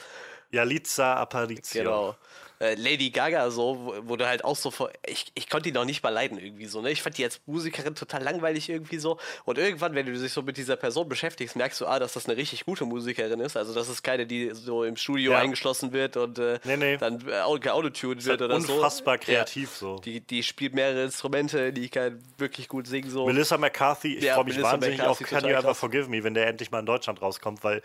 Yalitza 0.50 1.14
Aparicio. 1.14 1.82
Genau. 1.82 2.16
Äh, 2.58 2.74
Lady 2.76 3.10
Gaga, 3.10 3.50
so, 3.50 3.78
wo, 3.78 3.94
wo 4.08 4.16
du 4.16 4.26
halt 4.26 4.42
auch 4.44 4.56
so 4.56 4.70
vor. 4.70 4.90
Ich, 5.06 5.26
ich 5.34 5.50
konnte 5.50 5.70
die 5.70 5.74
noch 5.74 5.84
nicht 5.84 6.02
mal 6.02 6.08
leiden, 6.08 6.38
irgendwie 6.38 6.64
so, 6.66 6.80
ne? 6.80 6.90
Ich 6.90 7.02
fand 7.02 7.18
die 7.18 7.24
als 7.24 7.40
Musikerin 7.46 7.94
total 7.94 8.22
langweilig 8.22 8.68
irgendwie 8.70 8.96
so. 8.98 9.18
Und 9.44 9.58
irgendwann, 9.58 9.94
wenn 9.94 10.06
du 10.06 10.12
dich 10.18 10.32
so 10.32 10.40
mit 10.42 10.56
dieser 10.56 10.76
Person 10.76 11.06
beschäftigst, 11.08 11.54
merkst 11.56 11.80
du, 11.82 11.86
ah, 11.86 11.98
dass 11.98 12.14
das 12.14 12.26
eine 12.26 12.36
richtig 12.36 12.64
gute 12.64 12.86
Musikerin 12.86 13.40
ist. 13.40 13.56
Also, 13.58 13.74
das 13.74 13.88
ist 13.90 14.02
keine, 14.02 14.26
die 14.26 14.52
so 14.54 14.84
im 14.84 14.96
Studio 14.96 15.32
Ja. 15.32 15.38
eingeschlossen 15.40 15.92
wird 15.92 16.16
und 16.16 16.38
äh, 16.38 16.58
Nee, 16.64 16.76
nee. 16.78 16.96
dann 16.96 17.28
äh, 17.28 17.40
au- 17.40 17.58
geautotuned 17.58 18.20
Ist 18.22 18.28
halt 18.28 18.40
wird 18.40 18.50
oder 18.50 18.60
so. 18.60 18.74
unfassbar 18.74 19.16
Ja. 19.16 19.20
kreativ 19.20 19.70
so. 19.70 19.96
Die, 19.98 20.20
die 20.20 20.42
spielt 20.42 20.74
mehrere 20.74 21.04
Instrumente, 21.04 21.72
die 21.74 21.88
kann 21.90 22.22
wirklich 22.38 22.68
gut 22.68 22.86
singen. 22.86 23.10
So. 23.10 23.26
Melissa 23.26 23.58
McCarthy, 23.58 24.16
ich 24.16 24.24
Ja, 24.24 24.34
freue 24.34 24.44
mich 24.44 24.54
Melissa 24.54 24.72
wahnsinnig 24.72 25.02
auf 25.02 25.20
McCarthy, 25.20 25.24
Can 25.24 25.42
total 25.42 25.50
You 25.52 25.58
Ever. 25.66 25.74
Forgive 25.74 26.08
Me, 26.08 26.24
wenn 26.24 26.32
der 26.34 26.46
endlich 26.46 26.70
mal 26.70 26.80
in 26.80 26.86
Deutschland 26.86 27.20
rauskommt, 27.20 27.62
weil 27.64 27.82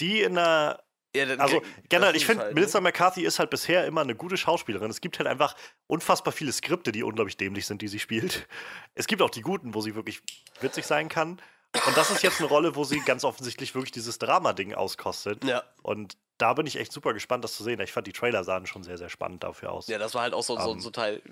die 0.00 0.20
in 0.20 0.36
einer 0.36 0.78
Ja, 1.14 1.24
Also 1.38 1.62
generell, 1.88 2.16
ich 2.16 2.26
finde, 2.26 2.44
halt, 2.44 2.54
Melissa 2.54 2.78
ne? 2.78 2.84
McCarthy 2.84 3.24
ist 3.24 3.38
halt 3.38 3.50
bisher 3.50 3.86
immer 3.86 4.02
eine 4.02 4.14
gute 4.14 4.36
Schauspielerin. 4.36 4.90
Es 4.90 5.00
gibt 5.00 5.18
halt 5.18 5.28
einfach 5.28 5.56
unfassbar 5.86 6.32
viele 6.32 6.52
Skripte, 6.52 6.92
die 6.92 7.02
unglaublich 7.02 7.36
dämlich 7.36 7.66
sind, 7.66 7.82
die 7.82 7.88
sie 7.88 7.98
spielt. 7.98 8.46
Es 8.94 9.06
gibt 9.06 9.22
auch 9.22 9.30
die 9.30 9.40
guten, 9.42 9.74
wo 9.74 9.80
sie 9.80 9.94
wirklich 9.94 10.20
witzig 10.60 10.84
sein 10.86 11.08
kann. 11.08 11.40
Und 11.86 11.96
das 11.96 12.10
ist 12.10 12.22
jetzt 12.22 12.40
eine 12.40 12.48
Rolle, 12.48 12.74
wo 12.74 12.84
sie 12.84 13.00
ganz 13.00 13.24
offensichtlich 13.24 13.74
wirklich 13.74 13.92
dieses 13.92 14.18
Drama-Ding 14.18 14.74
auskostet. 14.74 15.44
Ja. 15.44 15.62
Und 15.82 16.16
da 16.38 16.54
bin 16.54 16.66
ich 16.66 16.76
echt 16.76 16.92
super 16.92 17.12
gespannt, 17.12 17.44
das 17.44 17.54
zu 17.54 17.64
sehen. 17.64 17.80
Ich 17.80 17.92
fand 17.92 18.06
die 18.06 18.12
Trailer 18.12 18.44
sahen 18.44 18.66
schon 18.66 18.82
sehr, 18.82 18.98
sehr 18.98 19.08
spannend 19.08 19.42
dafür 19.42 19.72
aus. 19.72 19.86
Ja, 19.88 19.98
das 19.98 20.14
war 20.14 20.22
halt 20.22 20.34
auch 20.34 20.42
so, 20.42 20.58
so, 20.58 20.72
Ähm. 20.72 20.80
so 20.80 20.90
Teil 20.90 21.22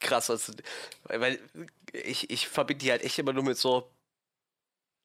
krass. 0.00 0.30
Also, 0.30 0.52
weil 1.04 1.38
ich, 1.92 2.30
ich 2.30 2.48
verbinde 2.48 2.84
die 2.84 2.90
halt 2.90 3.02
echt 3.02 3.18
immer 3.18 3.32
nur 3.32 3.44
mit 3.44 3.56
so 3.56 3.90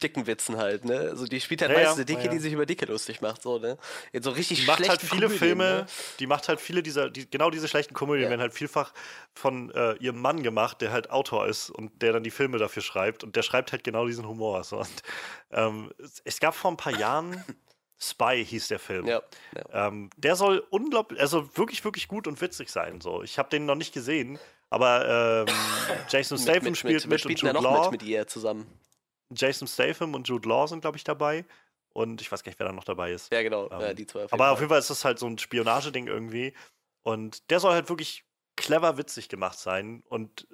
dicken 0.02 0.28
Witzen 0.28 0.58
halt, 0.58 0.84
ne? 0.86 0.98
Also 1.00 1.26
die 1.26 1.40
spielt 1.40 1.62
halt 1.62 1.72
Ja, 1.72 1.78
meistens 1.78 1.98
ja, 1.98 2.02
eine 2.02 2.06
Dicke, 2.06 2.24
ja, 2.26 2.32
die 2.32 2.40
sich 2.40 2.52
über 2.54 2.66
Dicke 2.66 2.86
lustig 2.86 3.22
macht, 3.22 3.42
so, 3.42 3.58
ne? 3.60 3.78
In 4.12 4.22
so 4.24 4.32
richtig 4.32 4.60
Die 4.62 4.66
macht 4.66 4.88
halt 4.88 5.00
viele 5.02 5.28
Komödien, 5.28 5.38
Filme, 5.40 5.64
Ne? 5.64 5.86
die 6.20 6.28
macht 6.28 6.50
halt 6.50 6.60
viele 6.60 6.84
dieser, 6.84 7.10
die, 7.10 7.30
genau 7.30 7.50
diese 7.50 7.68
schlechten 7.68 7.94
Komödien 7.94 8.26
Ja. 8.26 8.30
werden 8.32 8.42
halt 8.42 8.54
vielfach 8.54 8.94
von 9.34 9.72
äh, 9.72 9.94
ihrem 9.98 10.20
Mann 10.20 10.44
gemacht, 10.44 10.82
der 10.82 10.92
halt 10.92 11.10
Autor 11.10 11.48
ist 11.48 11.70
und 11.70 12.02
der 12.02 12.12
dann 12.14 12.24
die 12.24 12.32
Filme 12.32 12.58
dafür 12.58 12.82
schreibt 12.82 13.24
und 13.24 13.36
der 13.36 13.44
schreibt 13.44 13.72
halt 13.72 13.84
genau 13.84 14.06
diesen 14.08 14.28
Humor. 14.28 14.64
So. 14.64 14.80
Und, 14.80 15.04
ähm, 15.52 15.92
es, 16.26 16.40
gab 16.40 16.56
vor 16.56 16.72
ein 16.72 16.78
paar 16.78 16.98
Jahren 16.98 17.42
Spy 18.00 18.44
hieß 18.46 18.68
der 18.68 18.80
Film. 18.80 19.08
Ja, 19.08 19.22
ja. 19.56 19.88
Ähm, 19.88 20.10
der 20.18 20.36
soll 20.36 20.66
unglaublich, 20.70 21.22
also 21.22 21.56
wirklich, 21.56 21.86
wirklich 21.86 22.10
gut 22.10 22.28
und 22.28 22.42
witzig 22.42 22.70
sein. 22.70 23.00
So. 23.00 23.24
Ich 23.24 23.38
habe 23.40 23.48
den 23.50 23.66
noch 23.66 23.76
nicht 23.76 23.94
gesehen, 23.94 24.38
aber 24.70 25.46
ähm, 25.48 25.56
Jason 26.10 26.38
Statham 26.38 26.76
spielt 26.76 27.06
mit, 27.06 27.12
und 27.14 27.20
spielt 27.20 27.44
er 27.44 27.48
Jude 27.50 27.54
noch 27.54 27.64
Law. 27.64 27.92
mit, 27.92 28.02
mit 28.02 28.10
ihr 28.10 28.28
zusammen. 28.28 28.68
Jason 29.36 29.68
Statham 29.68 30.14
und 30.14 30.28
Jude 30.28 30.48
Law 30.48 30.68
sind, 30.68 30.82
glaube 30.82 30.98
ich, 30.98 31.04
dabei. 31.04 31.46
Und 31.94 32.22
ich 32.22 32.32
weiß 32.32 32.44
gar 32.44 32.50
nicht, 32.50 32.60
wer 32.60 32.68
da 32.68 32.74
noch 32.74 32.84
dabei 32.86 33.12
ist. 33.12 33.32
Ja, 33.32 33.44
genau, 33.44 33.70
Ähm, 33.72 33.82
ja, 33.82 33.94
die 33.94 34.08
zwei. 34.08 34.26
Aber 34.32 34.52
auf 34.52 34.60
jeden 34.60 34.70
Fall 34.70 34.80
ist 34.80 34.90
das 34.90 35.06
halt 35.06 35.20
so 35.20 35.28
ein 35.28 35.38
Spionageding 35.38 36.08
irgendwie. 36.08 36.54
Und 37.04 37.50
der 37.52 37.60
soll 37.60 37.74
halt 37.74 37.90
wirklich 37.90 38.26
clever 38.56 38.98
witzig 38.98 39.30
gemacht 39.30 39.60
sein 39.60 40.04
und 40.10 40.48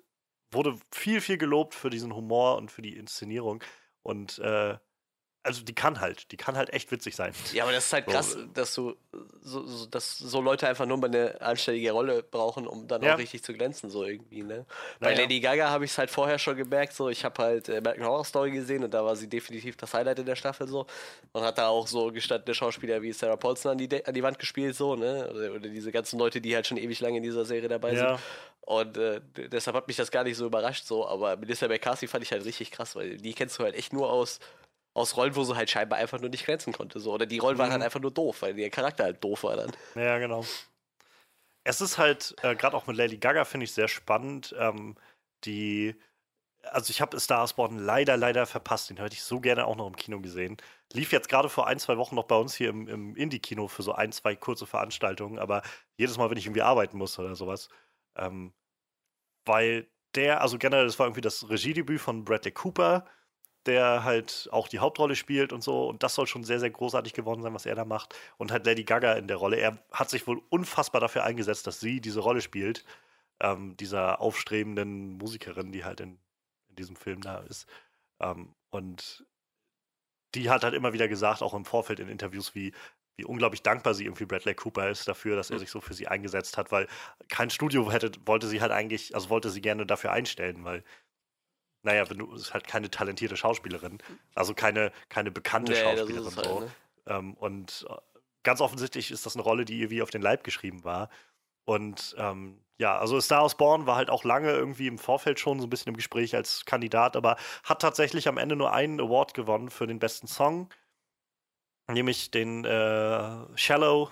wurde 0.52 0.78
viel, 0.94 1.22
viel 1.22 1.38
gelobt 1.38 1.76
für 1.76 1.90
diesen 1.90 2.14
Humor 2.16 2.58
und 2.58 2.72
für 2.72 2.82
die 2.82 2.98
Inszenierung. 2.98 3.64
Und 4.02 4.40
äh, 4.40 4.78
also 5.50 5.64
die 5.64 5.74
kann 5.74 6.00
halt, 6.00 6.32
die 6.32 6.38
kann 6.38 6.56
halt 6.56 6.72
echt 6.74 6.92
witzig 6.92 7.16
sein. 7.16 7.34
Ja, 7.54 7.64
aber 7.64 7.72
das 7.72 7.88
ist 7.88 7.94
halt 7.94 8.06
So. 8.06 8.12
krass, 8.12 8.38
dass 8.54 8.76
du 8.76 8.96
so, 9.42 9.66
so, 9.66 9.86
dass 9.88 10.16
so 10.20 10.42
Leute 10.42 10.68
einfach 10.68 10.86
nur 10.86 10.98
mal 10.98 11.08
eine 11.08 11.42
anständige 11.42 11.92
Rolle 11.92 12.22
brauchen, 12.22 12.68
um 12.68 12.88
dann 12.88 13.02
Ja. 13.04 13.16
auch 13.16 13.18
richtig 13.18 13.44
zu 13.44 13.54
glänzen, 13.54 13.90
so 13.90 14.04
irgendwie, 14.04 14.44
ne? 14.44 14.68
Bei 15.00 15.08
Naja. 15.08 15.22
Lady 15.22 15.40
Gaga 15.40 15.72
habe 15.72 15.86
ich 15.86 15.92
es 15.92 15.98
halt 15.98 16.12
vorher 16.12 16.38
schon 16.38 16.56
gemerkt, 16.56 16.94
so 16.94 17.10
ich 17.10 17.26
habe 17.26 17.42
halt 17.42 17.68
äh, 17.68 17.78
American 17.78 18.06
Horror 18.06 18.26
Story 18.26 18.52
gesehen 18.52 18.84
und 18.84 18.94
da 18.94 19.04
war 19.04 19.16
sie 19.16 19.28
definitiv 19.28 19.76
das 19.78 19.92
Highlight 19.96 20.20
in 20.20 20.28
der 20.28 20.36
Staffel 20.36 20.68
so 20.68 20.86
und 21.32 21.42
hat 21.42 21.58
da 21.58 21.70
auch 21.70 21.88
so 21.88 22.12
gestandene 22.12 22.54
Schauspieler 22.54 23.02
wie 23.02 23.12
Sarah 23.12 23.38
Paulson 23.38 23.72
an 23.72 23.78
die, 23.80 23.88
De 23.88 24.06
an 24.06 24.14
die 24.14 24.22
Wand 24.22 24.38
gespielt, 24.38 24.76
so, 24.76 24.96
ne? 24.96 25.28
Oder, 25.34 25.52
oder 25.56 25.68
diese 25.70 25.92
ganzen 25.92 26.20
Leute, 26.20 26.40
die 26.42 26.54
halt 26.54 26.68
schon 26.68 26.78
ewig 26.78 27.00
lange 27.00 27.18
in 27.18 27.24
dieser 27.24 27.44
Serie 27.46 27.68
dabei 27.70 27.94
Ja. 27.96 28.18
sind. 28.18 28.20
Und 28.62 28.98
äh, 28.98 29.20
deshalb 29.52 29.76
hat 29.76 29.88
mich 29.88 29.98
das 29.98 30.12
gar 30.12 30.24
nicht 30.24 30.38
so 30.38 30.46
überrascht, 30.46 30.86
so, 30.86 31.08
aber 31.08 31.36
Melissa 31.38 31.68
McCarthy 31.68 32.06
fand 32.06 32.24
ich 32.24 32.32
halt 32.32 32.46
richtig 32.46 32.70
krass, 32.70 32.96
weil 32.96 33.18
die 33.18 33.34
kennst 33.34 33.58
du 33.58 33.64
halt 33.64 33.74
echt 33.74 33.94
nur 33.94 34.12
aus 34.12 34.40
aus 35.00 35.18
Rollen, 35.18 35.36
wo 35.36 35.44
sie 35.44 35.56
halt 35.56 35.70
scheinbar 35.70 36.00
einfach 36.00 36.20
nur 36.20 36.30
nicht 36.30 36.46
glänzen 36.46 36.74
konnte. 36.74 37.00
So. 37.00 37.14
Oder 37.14 37.26
die 37.26 37.40
Rollen 37.40 37.58
waren 37.58 37.70
Mhm. 37.70 37.74
halt 37.74 37.84
einfach 37.84 38.00
nur 38.00 38.12
doof, 38.12 38.42
weil 38.42 38.58
ihr 38.60 38.70
Charakter 38.70 39.06
halt 39.06 39.24
doof 39.24 39.44
war 39.44 39.56
dann. 39.58 39.72
Ja, 39.96 40.18
genau. 40.20 40.44
Es 41.64 41.82
ist 41.82 41.98
halt, 41.98 42.36
äh, 42.42 42.56
gerade 42.56 42.76
auch 42.76 42.88
mit 42.88 42.96
Lady 42.98 43.18
Gaga, 43.18 43.46
finde 43.46 43.66
ich 43.66 43.74
sehr 43.74 43.88
spannend. 43.88 44.56
Ähm, 44.58 44.96
die, 45.44 45.96
also 46.64 46.90
ich 46.92 47.02
habe 47.02 47.20
Star 47.20 47.40
Wars 47.40 47.54
Born 47.54 47.78
leider, 47.80 48.18
leider 48.18 48.46
verpasst. 48.46 48.90
Den 48.90 48.98
hätte 48.98 49.14
ich 49.14 49.24
so 49.24 49.40
gerne 49.40 49.66
auch 49.66 49.76
noch 49.76 49.88
im 49.88 49.96
Kino 49.96 50.20
gesehen. 50.20 50.58
Lief 50.94 51.12
jetzt 51.12 51.30
gerade 51.30 51.50
vor 51.50 51.68
ein, 51.68 51.80
zwei 51.80 51.98
Wochen 51.98 52.16
noch 52.16 52.26
bei 52.26 52.36
uns 52.36 52.56
hier 52.56 52.70
im, 52.70 52.88
im 52.88 53.16
Indie-Kino 53.16 53.68
für 53.68 53.84
so 53.84 53.94
ein, 53.94 54.12
zwei 54.12 54.36
kurze 54.36 54.66
Veranstaltungen, 54.66 55.40
aber 55.40 55.62
jedes 55.98 56.18
Mal, 56.18 56.30
wenn 56.30 56.38
ich 56.38 56.46
irgendwie 56.46 56.62
arbeiten 56.64 56.98
muss 56.98 57.20
oder 57.20 57.36
sowas. 57.36 57.70
Ähm, 58.16 58.54
weil 59.46 59.88
der, 60.16 60.42
also 60.42 60.58
generell, 60.58 60.86
das 60.86 60.98
war 61.00 61.06
irgendwie 61.08 61.22
das 61.22 61.50
Regiedebüt 61.50 62.02
von 62.02 62.26
Bradley 62.26 62.52
Cooper, 62.52 63.06
der 63.66 64.04
halt 64.04 64.50
auch 64.52 64.68
die 64.68 64.80
Hauptrolle 64.80 65.16
spielt 65.16 65.54
und 65.54 65.64
so. 65.64 65.88
Und 65.90 66.04
das 66.04 66.16
soll 66.16 66.28
schon 66.28 66.44
sehr, 66.44 66.60
sehr 66.60 66.70
großartig 66.72 67.14
geworden 67.14 67.42
sein, 67.42 67.54
was 67.54 67.66
er 67.66 67.76
da 67.76 67.86
macht. 67.86 68.16
Und 68.38 68.52
halt 68.52 68.66
Lady 68.66 68.84
Gaga 68.84 69.14
in 69.14 69.28
der 69.28 69.38
Rolle. 69.38 69.58
Er 69.58 69.78
hat 69.92 70.10
sich 70.10 70.28
wohl 70.28 70.42
unfassbar 70.50 71.02
dafür 71.02 71.24
eingesetzt, 71.24 71.68
dass 71.68 71.80
sie 71.80 72.02
diese 72.02 72.22
Rolle 72.22 72.42
spielt. 72.42 72.86
Ähm, 73.42 73.78
dieser 73.78 74.22
aufstrebenden 74.22 75.18
Musikerin, 75.18 75.72
die 75.72 75.86
halt 75.86 76.02
in, 76.02 76.20
in 76.70 76.76
diesem 76.76 76.96
Film 76.96 77.22
da 77.22 77.40
ist. 77.40 77.68
Ähm, 78.20 78.56
und 78.70 79.26
die 80.36 80.50
hat 80.50 80.64
halt 80.64 80.74
immer 80.74 80.94
wieder 80.94 81.08
gesagt, 81.08 81.42
auch 81.42 81.54
im 81.54 81.66
Vorfeld 81.66 82.00
in 82.00 82.10
Interviews, 82.10 82.54
wie, 82.56 82.74
wie 83.18 83.26
unglaublich 83.26 83.64
dankbar 83.64 83.94
sie 83.94 84.06
irgendwie 84.06 84.26
Bradley 84.26 84.56
Cooper 84.56 84.90
ist 84.90 85.08
dafür, 85.08 85.36
dass 85.36 85.50
er 85.50 85.60
sich 85.60 85.70
so 85.70 85.82
für 85.82 85.94
sie 85.94 86.08
eingesetzt 86.08 86.58
hat, 86.58 86.72
weil 86.72 86.88
kein 87.30 87.50
Studio 87.50 87.92
hätte, 87.92 88.12
wollte 88.26 88.48
sie 88.48 88.62
halt 88.62 88.72
eigentlich, 88.72 89.16
also 89.16 89.30
wollte 89.30 89.50
sie 89.50 89.62
gerne 89.62 89.86
dafür 89.86 90.12
einstellen, 90.12 90.64
weil, 90.64 90.84
naja, 91.84 92.10
wenn 92.10 92.20
du, 92.20 92.34
ist 92.34 92.54
halt 92.54 92.68
keine 92.68 92.90
talentierte 92.90 93.38
Schauspielerin, 93.38 94.00
also 94.36 94.54
keine, 94.54 94.92
keine 95.10 95.32
bekannte 95.32 95.72
Nee, 95.72 95.82
Schauspielerin 95.82 96.36
halt, 96.36 96.46
so. 96.46 96.60
ne? 96.62 96.72
Ähm, 97.08 97.34
und 97.36 97.86
äh, 97.90 97.94
ganz 98.44 98.62
offensichtlich 98.62 99.12
ist 99.12 99.26
das 99.26 99.36
eine 99.36 99.44
Rolle, 99.44 99.66
die 99.66 99.80
ihr 99.80 99.90
wie 99.90 100.02
auf 100.02 100.10
den 100.10 100.22
Leib 100.22 100.44
geschrieben 100.44 100.84
war. 100.84 101.10
Und 101.66 102.16
ähm, 102.18 102.62
ja, 102.78 102.98
also 102.98 103.20
Star 103.20 103.42
Wars 103.42 103.56
Born 103.56 103.86
war 103.86 103.96
halt 103.96 104.10
auch 104.10 104.24
lange 104.24 104.52
irgendwie 104.52 104.88
im 104.88 104.98
Vorfeld 104.98 105.40
schon 105.40 105.60
so 105.60 105.68
ein 105.68 105.70
bisschen 105.70 105.90
im 105.90 105.98
Gespräch 105.98 106.36
als 106.36 106.66
Kandidat, 106.66 107.16
aber 107.16 107.36
hat 107.64 107.82
tatsächlich 107.82 108.28
am 108.28 108.38
Ende 108.38 108.56
nur 108.56 108.74
einen 108.74 109.00
Award 109.00 109.34
gewonnen 109.34 109.70
für 109.70 109.86
den 109.86 110.00
besten 110.00 110.28
Song, 110.28 110.70
nämlich 111.88 112.32
den 112.32 112.66
äh, 112.66 113.58
Shallow. 113.58 114.10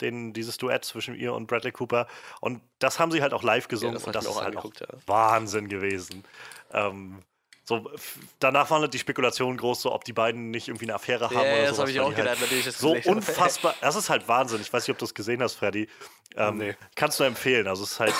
Den, 0.00 0.32
dieses 0.32 0.58
Duett 0.58 0.84
zwischen 0.84 1.14
ihr 1.14 1.32
und 1.34 1.46
Bradley 1.46 1.72
Cooper. 1.72 2.06
Und 2.40 2.60
das 2.78 2.98
haben 2.98 3.10
sie 3.12 3.22
halt 3.22 3.32
auch 3.32 3.42
live 3.42 3.64
Ja, 3.64 3.68
gesungen 3.68 3.94
das 3.94 4.04
und 4.04 4.14
hab 4.16 4.22
das 4.22 4.30
ist 4.30 4.40
halt 4.40 4.56
auch 4.56 4.72
ja. 4.78 4.86
Wahnsinn 5.06 5.68
gewesen. 5.68 6.24
Ähm, 6.72 7.22
so, 7.68 7.90
danach 8.38 8.70
waren 8.70 8.82
halt 8.82 8.94
die 8.94 8.98
Spekulationen 9.00 9.56
groß, 9.58 9.82
so 9.82 9.92
ob 9.92 10.04
die 10.04 10.12
beiden 10.12 10.52
nicht 10.52 10.68
irgendwie 10.68 10.84
eine 10.84 10.94
Affäre 10.94 11.24
haben 11.24 11.34
Ja, 11.34 11.40
oder 11.40 11.62
das 11.62 11.70
sowas, 11.70 11.78
habe 11.80 11.90
ich 11.90 12.00
auch 12.00 12.14
die 12.14 12.22
halt 12.22 12.40
natürlich. 12.40 12.64
Das 12.64 12.78
so 12.78 12.96
unfassbar. 13.06 13.74
Das 13.80 13.96
ist 13.96 14.08
halt 14.08 14.28
Wahnsinn. 14.28 14.60
Ich 14.60 14.72
weiß 14.72 14.86
nicht, 14.86 14.92
ob 14.92 14.98
du 14.98 15.04
es 15.04 15.14
gesehen 15.14 15.42
hast, 15.42 15.54
Freddy. 15.54 15.88
Ähm, 16.36 16.58
Nee. 16.58 16.76
Kannst 16.94 17.18
du 17.18 17.24
empfehlen. 17.24 17.66
Also 17.66 17.82
es 17.82 17.92
ist 17.92 18.00
halt, 18.00 18.14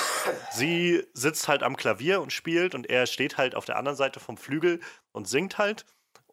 sie 0.50 1.04
sitzt 1.12 1.46
halt 1.46 1.62
am 1.62 1.76
Klavier 1.76 2.20
und 2.20 2.32
spielt 2.32 2.74
und 2.74 2.90
er 2.90 3.06
steht 3.06 3.36
halt 3.38 3.54
auf 3.54 3.64
der 3.64 3.76
anderen 3.76 3.96
Seite 3.96 4.18
vom 4.18 4.36
Flügel 4.36 4.80
und 5.12 5.28
singt 5.28 5.58
halt. 5.58 5.86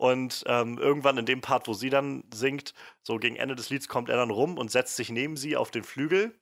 Und 0.03 0.43
ähm, 0.47 0.79
irgendwann 0.79 1.17
in 1.17 1.25
dem 1.25 1.39
Part, 1.39 1.69
wo 1.69 1.73
sie 1.73 1.89
dann 1.89 2.25
singt, 2.33 2.73
so 3.03 3.15
gegen 3.19 3.37
Ende 3.37 3.55
des 3.55 3.69
Lieds, 3.69 3.87
kommt 3.87 4.09
er 4.09 4.17
dann 4.17 4.31
rum 4.31 4.57
und 4.57 4.69
setzt 4.69 4.97
sich 4.97 5.09
neben 5.09 5.37
sie 5.37 5.55
auf 5.55 5.71
den 5.71 5.83
Flügel 5.85 6.37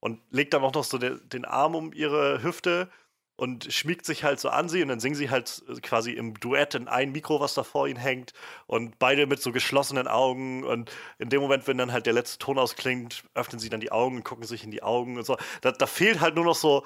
und 0.00 0.20
legt 0.30 0.52
dann 0.52 0.64
auch 0.64 0.74
noch 0.74 0.82
so 0.82 0.98
de 0.98 1.16
den 1.22 1.44
Arm 1.44 1.76
um 1.76 1.92
ihre 1.92 2.42
Hüfte 2.42 2.90
und 3.36 3.72
schmiegt 3.72 4.04
sich 4.04 4.24
halt 4.24 4.40
so 4.40 4.48
an 4.48 4.68
sie 4.68 4.82
und 4.82 4.88
dann 4.88 4.98
singen 4.98 5.14
sie 5.14 5.30
halt 5.30 5.62
quasi 5.80 6.10
im 6.10 6.34
Duett 6.40 6.74
in 6.74 6.88
ein 6.88 7.12
Mikro, 7.12 7.38
was 7.38 7.54
da 7.54 7.62
vor 7.62 7.86
ihnen 7.86 8.00
hängt 8.00 8.32
und 8.66 8.98
beide 8.98 9.28
mit 9.28 9.40
so 9.40 9.52
geschlossenen 9.52 10.08
Augen 10.08 10.64
und 10.64 10.90
in 11.20 11.28
dem 11.28 11.40
Moment, 11.40 11.68
wenn 11.68 11.78
dann 11.78 11.92
halt 11.92 12.06
der 12.06 12.14
letzte 12.14 12.40
Ton 12.40 12.58
ausklingt, 12.58 13.22
öffnen 13.34 13.60
sie 13.60 13.68
dann 13.68 13.78
die 13.78 13.92
Augen 13.92 14.16
und 14.16 14.24
gucken 14.24 14.44
sich 14.44 14.64
in 14.64 14.72
die 14.72 14.82
Augen 14.82 15.18
und 15.18 15.24
so. 15.24 15.36
Da, 15.60 15.70
da 15.70 15.86
fehlt 15.86 16.18
halt 16.18 16.34
nur 16.34 16.46
noch 16.46 16.56
so 16.56 16.84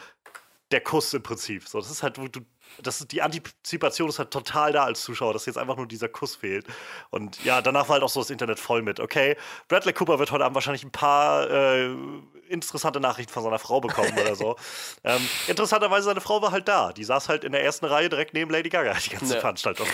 der 0.72 0.82
Kuss 0.82 1.14
im 1.14 1.22
Prinzip. 1.22 1.66
So, 1.68 1.78
das 1.78 1.90
ist 1.90 2.02
halt, 2.02 2.18
du, 2.18 2.28
das 2.80 3.00
ist, 3.00 3.12
die 3.12 3.22
Antizipation 3.22 4.08
ist 4.08 4.18
halt 4.18 4.30
total 4.30 4.72
da 4.72 4.84
als 4.84 5.02
Zuschauer, 5.02 5.32
dass 5.32 5.46
jetzt 5.46 5.58
einfach 5.58 5.76
nur 5.76 5.86
dieser 5.86 6.08
Kuss 6.08 6.36
fehlt. 6.36 6.66
Und 7.10 7.42
ja, 7.44 7.60
danach 7.62 7.88
war 7.88 7.94
halt 7.94 8.02
auch 8.02 8.08
so 8.08 8.20
das 8.20 8.30
Internet 8.30 8.58
voll 8.58 8.82
mit, 8.82 9.00
okay, 9.00 9.36
Bradley 9.68 9.92
Cooper 9.92 10.18
wird 10.18 10.30
heute 10.30 10.44
Abend 10.44 10.54
wahrscheinlich 10.54 10.84
ein 10.84 10.90
paar 10.92 11.50
äh, 11.50 11.90
interessante 12.48 13.00
Nachrichten 13.00 13.32
von 13.32 13.42
seiner 13.42 13.58
Frau 13.58 13.80
bekommen 13.80 14.12
oder 14.18 14.34
so. 14.34 14.56
ähm, 15.04 15.26
interessanterweise, 15.48 16.04
seine 16.04 16.20
Frau 16.20 16.42
war 16.42 16.50
halt 16.52 16.68
da. 16.68 16.92
Die 16.92 17.04
saß 17.04 17.28
halt 17.28 17.44
in 17.44 17.52
der 17.52 17.64
ersten 17.64 17.86
Reihe 17.86 18.08
direkt 18.08 18.34
neben 18.34 18.50
Lady 18.50 18.68
Gaga 18.68 18.94
die 19.04 19.10
ganze 19.10 19.34
Ja. 19.34 19.40
Veranstaltung. 19.40 19.86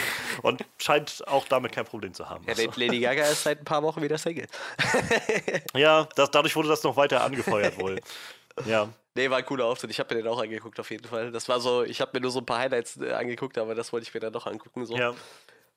Und 0.43 0.65
scheint 0.79 1.23
auch 1.29 1.47
damit 1.49 1.73
kein 1.73 1.85
Problem 1.85 2.13
zu 2.15 2.29
haben. 2.29 2.45
Ja, 2.45 2.55
Also, 2.55 2.71
Lady 2.77 3.01
Gaga 3.01 3.25
ist 3.29 3.45
seit 3.45 3.61
ein 3.61 3.65
paar 3.65 3.83
Wochen 3.83 4.03
wieder 4.03 4.19
Single. 4.19 4.47
ja 5.75 6.07
das, 6.17 6.31
dadurch 6.31 6.55
wurde 6.57 6.69
das 6.69 6.83
noch 6.83 6.97
weiter 6.97 7.23
angefeuert 7.25 7.79
wohl. 7.81 8.01
Ja. 8.67 8.89
Nee, 9.19 9.31
war 9.31 9.39
ein 9.39 9.45
cooler 9.45 9.65
Auftritt. 9.65 9.91
Ich 9.91 9.99
habe 9.99 10.15
mir 10.15 10.23
den 10.23 10.31
auch 10.31 10.41
angeguckt, 10.41 10.79
auf 10.79 10.93
jeden 10.93 11.09
Fall. 11.09 11.33
Das 11.33 11.49
war 11.49 11.59
so, 11.59 11.83
ich 11.83 12.01
habe 12.01 12.13
mir 12.15 12.21
nur 12.21 12.31
so 12.31 12.39
ein 12.39 12.47
paar 12.47 12.59
Highlights 12.59 12.99
äh, 12.99 13.11
angeguckt, 13.13 13.59
aber 13.59 13.75
das 13.75 13.93
wollte 13.93 14.07
ich 14.07 14.15
mir 14.15 14.21
dann 14.21 14.33
doch 14.33 14.47
angucken. 14.47 14.87
So. 14.87 14.97
ja. 14.97 15.13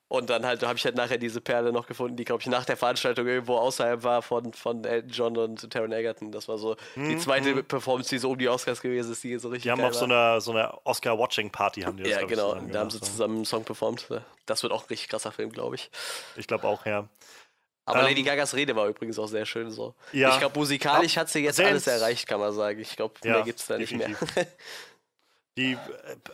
Und 0.08 0.30
dann 0.30 0.46
halt 0.46 0.62
habe 0.62 0.76
ich 0.78 0.86
halt 0.86 0.96
nachher 0.96 1.18
diese 1.18 1.42
Perle 1.42 1.72
noch 1.72 1.88
gefunden, 1.88 2.18
die, 2.18 2.26
glaube 2.26 2.42
ich, 2.42 2.48
nach 2.48 2.66
der 2.66 2.78
Veranstaltung 2.78 3.26
irgendwo 3.26 3.56
außerhalb 3.56 4.04
war 4.04 4.22
von, 4.22 4.54
von 4.54 4.84
Elton 4.84 5.10
John 5.10 5.38
und 5.38 5.72
Taron 5.72 5.92
Egerton. 5.92 6.32
Das 6.32 6.48
war 6.50 6.58
so 6.58 6.76
die 6.98 7.18
zweite 7.18 7.64
Performance, 7.64 8.10
die 8.10 8.20
so 8.20 8.30
um 8.30 8.38
die 8.38 8.50
Oscars 8.50 8.82
gewesen 8.82 9.14
ist, 9.14 9.24
die 9.24 9.40
so 9.40 9.48
richtig 9.48 9.64
Die 9.64 9.72
haben 9.72 9.82
auf 9.82 9.96
so 9.96 10.02
war. 10.02 10.34
einer, 10.34 10.42
so 10.42 10.52
einer 10.52 10.80
Oscar-Watching-Party 10.84 11.82
haben 11.82 11.98
die 11.98 12.04
das, 12.04 12.12
Ja, 12.12 12.28
genau. 12.28 12.56
Da 12.56 12.80
haben 12.80 12.90
sie 12.90 13.00
zusammen 13.00 13.38
einen 13.38 13.46
Song 13.46 13.64
performt. 13.64 14.06
Das 14.46 14.62
wird 14.62 14.74
auch 14.74 14.84
ein 14.84 14.88
richtig 14.90 15.08
krasser 15.08 15.32
Film, 15.32 15.50
glaube 15.50 15.76
ich. 15.76 15.90
Ich 16.36 16.46
glaube 16.46 16.68
auch, 16.68 16.86
ja. 16.86 17.08
Aber 17.92 18.00
Ähm, 18.02 18.08
Lady 18.08 18.24
Gagas 18.24 18.54
Rede 18.56 18.76
war 18.76 18.88
übrigens 18.88 19.18
auch 19.20 19.28
sehr 19.28 19.46
schön 19.46 19.70
so. 19.72 19.94
Ja. 20.14 20.30
Ich 20.34 20.40
glaube, 20.40 20.58
musikalisch 20.58 21.18
hat 21.18 21.30
sie 21.30 21.40
jetzt 21.40 21.58
Sehr 21.58 21.68
alles 21.68 21.88
erreicht, 21.88 22.28
kann 22.28 22.40
man 22.40 22.54
sagen. 22.54 22.80
Ich 22.80 22.96
glaube, 22.96 23.14
Ja, 23.24 23.34
mehr 23.36 23.44
gibt 23.44 23.60
es 23.60 23.68
da 23.68 23.78
nicht 23.78 23.94
mehr. 23.96 24.08
definitiv. 24.08 24.48
Die, 25.58 25.74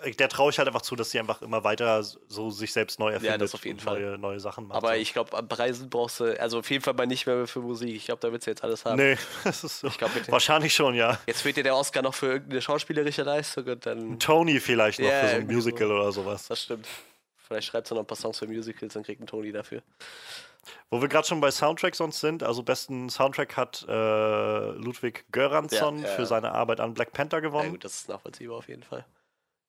äh, 0.03 0.12
der 0.12 0.30
traue 0.30 0.51
ich 0.51 0.60
halt 0.60 0.68
einfach 0.68 0.84
zu, 0.84 0.95
dass 0.95 1.10
sie 1.10 1.18
einfach 1.20 1.41
immer 1.41 1.64
weiter 1.64 2.03
so 2.03 2.51
sich 2.51 2.72
selbst 2.72 2.99
neu 2.99 3.14
erfindet. 3.14 3.41
das 3.41 3.55
auf 3.55 3.66
jeden 3.66 3.80
und 3.80 3.84
Fall. 3.84 3.99
Neue, 3.99 4.18
neue 4.20 4.39
Sachen 4.39 4.68
macht. 4.68 4.78
Aber 4.78 4.95
ich 4.97 5.12
glaube, 5.12 5.36
an 5.36 5.47
Preisen 5.47 5.89
brauchst 5.89 6.20
du, 6.20 6.39
also 6.39 6.60
auf 6.60 6.70
jeden 6.70 6.84
Fall 6.84 6.93
mal 6.93 7.08
nicht 7.08 7.26
mehr 7.26 7.47
für 7.47 7.62
Musik. 7.62 7.95
Ich 7.95 8.05
glaube, 8.05 8.22
da 8.22 8.32
wird 8.32 8.43
sie 8.43 8.51
jetzt 8.51 8.64
alles 8.64 8.86
haben. 8.86 8.97
Nee, 8.97 9.18
das 9.43 9.64
ist 9.64 9.80
so. 9.80 9.89
Glaub, 9.89 10.12
Wahrscheinlich 10.32 10.72
schon, 10.76 10.93
ja. 10.93 11.18
Jetzt 11.26 11.41
fehlt 11.41 11.58
dir 11.58 11.64
der 11.64 11.76
Oscar 11.76 12.03
noch 12.03 12.14
für 12.14 12.28
irgendeine 12.28 12.62
schauspielerische 12.62 13.24
Leistung 13.24 13.66
und 13.66 13.84
dann. 13.88 14.20
Tony 14.20 14.60
vielleicht 14.60 14.99
noch 14.99 15.08
Ja, 15.10 15.22
für 15.22 15.30
so 15.30 15.36
ein 15.38 15.47
Musical 15.47 15.88
so. 15.88 15.93
oder 15.95 16.12
sowas. 16.12 16.47
Das 16.47 16.62
stimmt. 16.62 16.86
Vielleicht 17.38 17.70
schreibst 17.70 17.89
du 17.89 17.95
noch 17.95 18.03
ein 18.03 18.08
paar 18.08 18.18
Songs 18.18 18.38
für 18.38 18.45
Musicals, 18.45 18.93
dann 18.93 19.01
kriegt 19.01 19.20
ein 19.20 19.26
Tony 19.26 19.51
dafür. 19.51 19.82
Wo 20.89 21.01
wir 21.01 21.07
gerade 21.07 21.28
schon 21.28 21.41
bei 21.41 21.51
Soundtrack 21.51 21.95
sonst 21.95 22.20
sind, 22.20 22.43
also 22.43 22.63
besten 22.63 23.09
Soundtrack 23.09 23.57
hat 23.57 23.86
äh, 23.88 24.72
Ludwig 24.72 25.26
Göransson 25.32 25.99
Ja, 25.99 26.07
ja, 26.07 26.15
für 26.15 26.22
ja. 26.24 26.26
seine 26.28 26.51
Arbeit 26.51 26.80
an 26.80 26.93
Black 26.93 27.11
Panther 27.13 27.38
Ja, 27.38 27.41
gewonnen. 27.41 27.72
gut, 27.72 27.84
das 27.84 27.93
ist 27.95 28.09
nachvollziehbar 28.09 28.57
auf 28.57 28.68
jeden 28.68 28.84
Fall. 28.84 29.05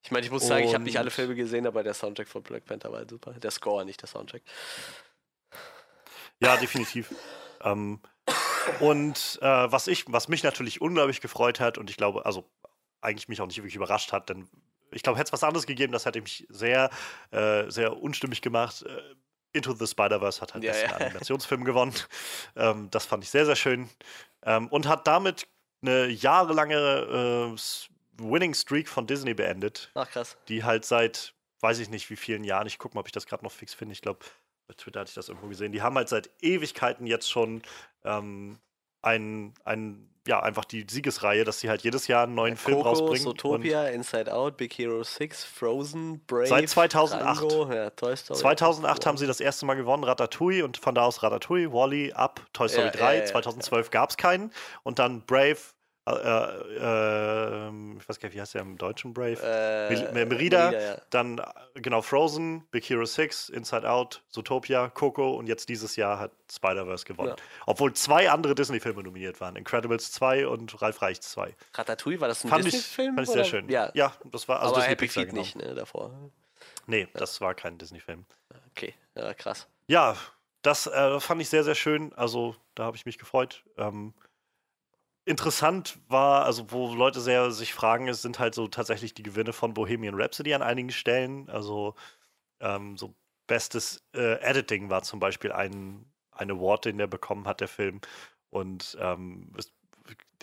Ich 0.01 0.11
meine, 0.11 0.25
ich 0.25 0.31
muss 0.31 0.47
sagen, 0.47 0.63
ich 0.63 0.73
habe 0.73 0.83
nicht 0.85 0.97
alle 0.97 1.11
Filme 1.11 1.35
gesehen, 1.35 1.67
aber 1.67 1.83
der 1.83 1.93
Soundtrack 1.93 2.27
von 2.29 2.41
Black 2.41 2.65
Panther 2.65 2.91
war 2.91 2.99
halt 2.99 3.09
super. 3.09 3.33
Der 3.33 3.51
Score, 3.51 3.83
nicht 3.83 4.01
der 4.01 4.07
Soundtrack. 4.07 4.41
Ja, 6.41 6.55
definitiv. 6.57 7.13
ähm, 7.61 7.99
und 8.79 9.39
äh, 9.41 9.45
was 9.71 9.87
ich, 9.87 10.05
was 10.07 10.27
mich 10.29 10.43
natürlich 10.43 10.79
unglaublich 10.81 11.19
gefreut 11.21 11.59
hat 11.59 11.77
und 11.77 11.89
ich 11.89 11.97
glaube, 11.97 12.25
also 12.25 12.49
eigentlich 13.01 13.27
mich 13.27 13.41
auch 13.41 13.47
nicht 13.47 13.57
wirklich 13.57 13.75
überrascht 13.75 14.11
hat, 14.11 14.29
denn 14.29 14.47
ich 14.91 15.03
glaube, 15.03 15.19
hätte 15.19 15.27
es 15.29 15.33
was 15.33 15.43
anderes 15.43 15.67
gegeben, 15.67 15.91
das 15.93 16.05
hätte 16.05 16.21
mich 16.21 16.47
sehr, 16.49 16.89
äh, 17.31 17.69
sehr 17.69 17.97
unstimmig 17.97 18.41
gemacht. 18.41 18.83
Äh, 18.83 19.01
Into 19.53 19.73
the 19.73 19.87
Spider-Verse 19.87 20.41
hat 20.41 20.53
halt 20.53 20.63
Ja, 20.63 20.71
besten 20.71 20.89
ja. 20.89 20.95
Animationsfilm 20.97 21.63
gewonnen. 21.63 21.93
Ähm, 22.55 22.89
das 22.91 23.05
fand 23.05 23.23
ich 23.23 23.29
sehr, 23.29 23.45
sehr 23.45 23.55
schön. 23.55 23.89
Ähm, 24.43 24.67
und 24.67 24.87
hat 24.87 25.07
damit 25.07 25.47
eine 25.81 26.07
jahrelange 26.07 27.53
äh, 27.55 27.57
Winning 28.21 28.53
Streak 28.53 28.89
von 28.89 29.07
Disney 29.07 29.33
beendet 29.33 29.91
Ach 29.93 30.09
krass. 30.09 30.35
die 30.49 30.63
halt 30.63 30.83
seit, 30.85 31.33
weiß 31.61 31.79
ich 31.79 31.89
nicht 31.89 32.09
wie 32.09 32.15
vielen 32.17 32.43
Jahren, 32.43 32.67
ich 32.67 32.77
gucke 32.77 32.95
mal, 32.95 33.01
ob 33.01 33.07
ich 33.07 33.13
das 33.13 33.25
gerade 33.27 33.43
noch 33.43 33.51
fix 33.51 33.73
finde, 33.73 33.93
ich 33.93 34.01
glaube, 34.01 34.19
bei 34.67 34.73
Twitter 34.75 34.99
hatte 34.99 35.09
ich 35.09 35.15
das 35.15 35.29
irgendwo 35.29 35.47
gesehen, 35.47 35.71
die 35.71 35.81
haben 35.81 35.95
halt 35.95 36.09
seit 36.09 36.29
Ewigkeiten 36.41 37.07
jetzt 37.07 37.29
schon 37.29 37.61
ähm, 38.03 38.59
ein, 39.01 39.53
ein, 39.63 40.09
ja, 40.29 40.39
einfach 40.41 40.63
die 40.63 40.85
Siegesreihe, 40.87 41.43
dass 41.43 41.59
sie 41.59 41.69
halt 41.69 41.81
jedes 41.81 42.05
Jahr 42.07 42.23
einen 42.23 42.35
neuen 42.35 42.55
Film 42.55 42.77
Coco, 42.77 42.89
rausbringen. 42.89 43.23
Zootopia, 43.23 43.87
Inside 43.87 44.31
Out, 44.31 44.57
Big 44.57 44.77
Hero 44.77 45.03
6, 45.03 45.43
Frozen, 45.43 46.21
Brave. 46.27 46.45
Seit 46.45 46.69
2008. 46.69 47.41
Rango, 47.41 47.73
ja, 47.73 47.89
Toy 47.89 48.15
Story. 48.15 48.39
2008 48.39 49.05
haben 49.07 49.17
sie 49.17 49.25
das 49.25 49.39
erste 49.39 49.65
Mal 49.65 49.73
gewonnen, 49.73 50.03
Ratatouille, 50.03 50.63
und 50.63 50.77
von 50.77 50.93
da 50.93 51.05
aus 51.05 51.23
Ratatouille, 51.23 51.73
Wally, 51.73 52.13
Up, 52.13 52.41
Toy 52.53 52.69
Story 52.69 52.85
Ja, 52.85 52.91
3. 52.91 53.15
ja, 53.15 53.19
ja. 53.21 53.25
2012 53.25 53.89
gab 53.89 54.11
es 54.11 54.17
keinen. 54.17 54.51
Und 54.83 54.99
dann 54.99 55.25
Brave, 55.25 55.57
äh, 56.17 56.75
äh, 56.77 57.67
ähm, 57.67 57.97
ich 57.99 58.07
weiß 58.07 58.19
gar 58.19 58.27
nicht, 58.27 58.35
wie 58.35 58.41
heißt 58.41 58.53
der 58.53 58.61
im 58.61 58.77
Deutschen 58.77 59.13
Brave? 59.13 59.37
Äh, 59.41 59.89
Mer- 59.93 60.25
Merida, 60.25 60.25
Merida, 60.25 60.71
ja. 60.71 61.01
dann 61.09 61.39
äh, 61.39 61.81
genau 61.81 62.01
Frozen, 62.01 62.65
Big 62.71 62.89
Hero 62.89 63.05
6, 63.05 63.49
Inside 63.49 63.89
Out, 63.89 64.23
Zootopia, 64.29 64.89
Coco 64.89 65.31
und 65.33 65.47
jetzt 65.47 65.69
dieses 65.69 65.95
Jahr 65.95 66.19
hat 66.19 66.31
Spider-Verse 66.51 67.05
gewonnen. 67.05 67.35
Ja. 67.37 67.43
Obwohl 67.65 67.93
zwei 67.93 68.29
andere 68.29 68.55
Disney-Filme 68.55 69.03
nominiert 69.03 69.39
waren: 69.41 69.55
Incredibles 69.55 70.11
2 70.11 70.47
und 70.47 70.81
Ralf 70.81 71.01
Reichts 71.01 71.31
2. 71.31 71.55
Ratatouille, 71.73 72.19
war 72.21 72.27
das 72.27 72.45
ein 72.45 72.61
Disney-Film? 72.61 73.15
fand 73.15 73.27
ich 73.27 73.33
sehr 73.33 73.45
schön. 73.45 73.69
Ja, 73.69 73.91
ja 73.93 74.13
das 74.25 74.47
war 74.47 74.59
also 74.59 74.75
aber 74.75 74.81
Disney 74.81 74.91
Happy 74.91 75.05
Pixar, 75.05 75.23
Feet 75.23 75.29
genau. 75.29 75.41
nicht, 75.41 75.55
ne, 75.55 75.75
davor. 75.75 76.31
Nee, 76.87 77.07
das 77.13 77.39
war 77.41 77.53
kein 77.53 77.77
Disney-Film. 77.77 78.25
Okay, 78.71 78.93
ja, 79.15 79.33
krass. 79.33 79.67
Ja, 79.87 80.15
das 80.61 80.87
äh, 80.87 81.19
fand 81.19 81.41
ich 81.41 81.49
sehr, 81.49 81.63
sehr 81.63 81.75
schön. 81.75 82.13
Also, 82.13 82.55
da 82.75 82.83
habe 82.83 82.97
ich 82.97 83.05
mich 83.05 83.17
gefreut. 83.17 83.63
Ähm, 83.77 84.13
interessant 85.25 85.99
war, 86.07 86.45
also, 86.45 86.71
wo 86.71 86.93
Leute 86.93 87.21
sehr 87.21 87.51
sich 87.51 87.73
fragen, 87.73 88.07
es 88.07 88.21
sind 88.21 88.39
halt 88.39 88.55
so 88.55 88.67
tatsächlich 88.67 89.13
die 89.13 89.23
Gewinne 89.23 89.53
von 89.53 89.73
Bohemian 89.73 90.19
Rhapsody 90.19 90.53
an 90.53 90.61
einigen 90.61 90.91
Stellen. 90.91 91.49
Also, 91.49 91.95
ähm, 92.59 92.97
so 92.97 93.15
bestes 93.47 94.03
äh, 94.15 94.39
Editing 94.41 94.89
war 94.89 95.03
zum 95.03 95.19
Beispiel 95.19 95.51
ein, 95.51 96.05
ein 96.31 96.51
Award, 96.51 96.85
den 96.85 96.97
der 96.97 97.07
bekommen 97.07 97.47
hat, 97.47 97.61
der 97.61 97.67
Film. 97.67 98.01
Und 98.49 98.97
ähm, 98.99 99.53
es, 99.57 99.71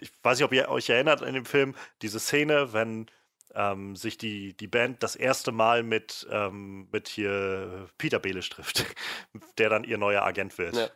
ich 0.01 0.11
weiß 0.23 0.39
nicht, 0.39 0.45
ob 0.45 0.53
ihr 0.53 0.69
euch 0.69 0.91
erinnert 0.91 1.23
an 1.23 1.35
dem 1.35 1.47
Film, 1.47 1.75
diese 2.03 2.21
Szene, 2.21 2.73
wenn 2.73 3.07
ähm, 3.55 3.97
sich 3.97 4.19
die, 4.19 4.55
die 4.55 4.67
Band 4.67 5.03
das 5.03 5.17
erste 5.17 5.53
Mal 5.53 5.83
mit, 5.83 6.27
ähm, 6.31 6.89
mit 6.93 7.09
hier 7.09 7.89
Peter 7.97 8.19
Belisch 8.19 8.51
trifft, 8.51 8.85
der 9.59 9.71
dann 9.71 9.85
ihr 9.85 9.99
neuer 9.99 10.23
Agent 10.23 10.59
wird. 10.59 10.77
Ja. 10.77 10.89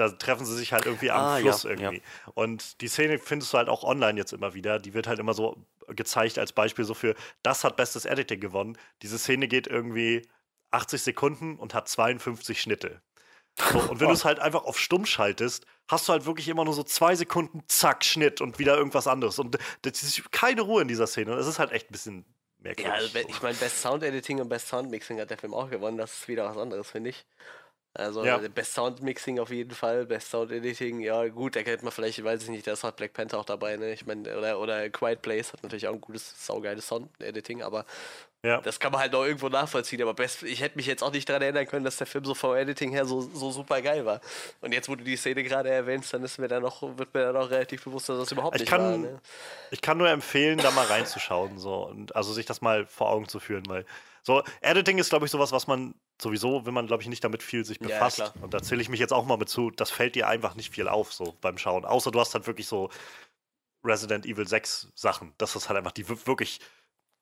Da 0.00 0.08
treffen 0.10 0.46
sie 0.46 0.56
sich 0.56 0.72
halt 0.72 0.86
irgendwie 0.86 1.10
am 1.10 1.20
Ah, 1.20 1.36
ja, 1.38 1.42
Fluss 1.42 1.62
ja. 1.64 1.70
irgendwie. 1.70 2.02
Und 2.34 2.80
die 2.80 2.88
Szene 2.88 3.18
findest 3.18 3.52
du 3.52 3.58
halt 3.58 3.68
auch 3.68 3.84
online 3.84 4.18
jetzt 4.18 4.32
immer 4.32 4.54
wieder. 4.54 4.78
Die 4.78 4.94
wird 4.94 5.06
halt 5.06 5.18
immer 5.18 5.34
so 5.34 5.56
gezeigt 5.88 6.38
als 6.38 6.52
Beispiel 6.52 6.84
so 6.84 6.94
für, 6.94 7.14
das 7.42 7.64
hat 7.64 7.76
bestes 7.76 8.04
Editing 8.04 8.40
gewonnen. 8.40 8.78
Diese 9.02 9.18
Szene 9.18 9.48
geht 9.48 9.66
irgendwie 9.66 10.28
80 10.70 11.02
Sekunden 11.02 11.56
und 11.56 11.74
hat 11.74 11.88
52 11.88 12.60
Schnitte. 12.60 13.00
So, 13.72 13.78
und 13.80 14.00
wenn 14.00 14.08
du 14.08 14.14
es 14.14 14.24
halt 14.24 14.38
einfach 14.38 14.64
auf 14.64 14.78
stumm 14.78 15.06
schaltest, 15.06 15.66
hast 15.88 16.08
du 16.08 16.12
halt 16.12 16.26
wirklich 16.26 16.48
immer 16.48 16.64
nur 16.64 16.74
so 16.74 16.82
zwei 16.82 17.14
Sekunden, 17.16 17.62
zack, 17.66 18.04
Schnitt 18.04 18.40
und 18.40 18.58
wieder 18.58 18.76
irgendwas 18.76 19.06
anderes. 19.06 19.38
Und 19.38 19.58
das 19.82 20.02
ist 20.02 20.30
keine 20.30 20.60
Ruhe 20.62 20.82
in 20.82 20.88
dieser 20.88 21.06
Szene. 21.06 21.32
Und 21.32 21.38
es 21.38 21.46
ist 21.46 21.58
halt 21.58 21.72
echt 21.72 21.88
ein 21.90 21.92
bisschen 21.92 22.24
merkwürdig. 22.58 22.84
Ja, 22.86 22.92
also, 22.92 23.18
ich 23.28 23.42
meine, 23.42 23.56
Best 23.56 23.80
Sound 23.80 24.02
Editing 24.02 24.40
und 24.40 24.48
Best 24.48 24.68
Sound 24.68 24.90
Mixing 24.90 25.18
hat 25.20 25.30
der 25.30 25.38
Film 25.38 25.54
auch 25.54 25.70
gewonnen. 25.70 25.96
Das 25.96 26.12
ist 26.12 26.28
wieder 26.28 26.44
was 26.44 26.56
anderes, 26.58 26.90
finde 26.90 27.10
ich. 27.10 27.24
Also 27.98 28.24
Ja. 28.24 28.38
Best 28.38 28.74
Sound 28.74 29.02
Mixing 29.02 29.38
auf 29.40 29.50
jeden 29.50 29.72
Fall, 29.74 30.06
Best 30.06 30.30
Sound 30.30 30.52
Editing, 30.52 31.00
ja 31.00 31.26
gut, 31.28 31.56
da 31.56 31.62
kennt 31.62 31.82
man 31.82 31.92
vielleicht, 31.92 32.22
weiß 32.22 32.44
ich 32.44 32.48
nicht, 32.48 32.66
da 32.66 32.72
ist 32.72 32.84
halt 32.84 32.96
Black 32.96 33.12
Panther 33.12 33.38
auch 33.38 33.44
dabei, 33.44 33.76
ne? 33.76 33.92
Ich 33.92 34.06
meine, 34.06 34.38
oder, 34.38 34.58
oder 34.60 34.88
Quiet 34.88 35.20
Place 35.20 35.52
hat 35.52 35.62
natürlich 35.64 35.88
auch 35.88 35.94
ein 35.94 36.00
gutes, 36.00 36.46
saugeiles 36.46 36.86
Sound 36.86 37.10
Editing, 37.20 37.62
aber 37.62 37.84
ja. 38.44 38.60
das 38.60 38.78
kann 38.78 38.92
man 38.92 39.00
halt 39.00 39.12
auch 39.16 39.24
irgendwo 39.24 39.48
nachvollziehen. 39.48 40.00
Aber 40.00 40.14
best, 40.14 40.44
ich 40.44 40.60
hätte 40.60 40.76
mich 40.76 40.86
jetzt 40.86 41.02
auch 41.02 41.10
nicht 41.10 41.28
daran 41.28 41.42
erinnern 41.42 41.66
können, 41.66 41.84
dass 41.84 41.96
der 41.96 42.06
Film 42.06 42.24
so 42.24 42.36
vom 42.36 42.54
Editing 42.54 42.92
her 42.92 43.04
so, 43.04 43.20
so 43.20 43.50
super 43.50 43.82
geil 43.82 44.06
war. 44.06 44.20
Und 44.60 44.72
jetzt, 44.72 44.88
wo 44.88 44.94
du 44.94 45.02
die 45.02 45.16
Szene 45.16 45.42
gerade 45.42 45.68
erwähnst, 45.68 46.14
dann 46.14 46.22
ist 46.22 46.38
mir 46.38 46.46
da 46.46 46.60
noch, 46.60 46.80
wird 46.96 47.12
mir 47.14 47.22
dann 47.32 47.36
auch 47.36 47.50
relativ 47.50 47.82
bewusst, 47.82 48.08
dass 48.08 48.18
das 48.20 48.30
überhaupt 48.30 48.54
Ich 48.54 48.60
nicht 48.60 48.70
kann- 48.70 48.80
war. 48.80 48.96
Ne? 48.96 49.20
Ich 49.72 49.80
kann 49.80 49.98
nur 49.98 50.08
empfehlen, 50.08 50.58
da 50.58 50.70
mal 50.70 50.86
reinzuschauen, 50.86 51.58
so 51.58 51.84
und 51.88 52.14
also 52.14 52.32
sich 52.32 52.46
das 52.46 52.60
mal 52.60 52.86
vor 52.86 53.08
Augen 53.10 53.26
zu 53.26 53.40
führen, 53.40 53.64
weil 53.66 53.84
so 54.28 54.42
Editing 54.60 54.98
ist, 54.98 55.08
glaube 55.10 55.24
ich, 55.24 55.32
sowas, 55.32 55.50
was 55.52 55.66
man 55.66 55.94
sowieso, 56.22 56.64
wenn 56.66 56.74
man, 56.74 56.86
glaube 56.86 57.02
ich, 57.02 57.08
nicht 57.08 57.24
damit 57.24 57.42
viel 57.42 57.64
sich 57.64 57.78
Ja, 57.80 57.88
befasst. 57.88 58.16
klar. 58.16 58.34
und 58.42 58.52
da 58.54 58.62
zähle 58.62 58.80
ich 58.82 58.88
mich 58.88 59.00
jetzt 59.00 59.12
auch 59.12 59.24
mal 59.24 59.36
mit 59.38 59.48
zu. 59.48 59.70
Das 59.70 59.90
fällt 59.90 60.14
dir 60.14 60.28
einfach 60.28 60.54
nicht 60.54 60.72
viel 60.72 60.86
auf, 60.88 61.12
so 61.12 61.34
beim 61.40 61.58
Schauen. 61.58 61.84
Außer 61.84 62.10
du 62.10 62.20
hast 62.20 62.34
halt 62.34 62.46
wirklich 62.46 62.66
so 62.68 62.90
Resident 63.84 64.26
Evil 64.26 64.46
6 64.46 64.88
Sachen. 64.94 65.34
Das 65.38 65.56
ist 65.56 65.68
halt 65.68 65.78
einfach 65.78 65.92
die 65.92 66.08
wir- 66.08 66.26
wirklich 66.26 66.60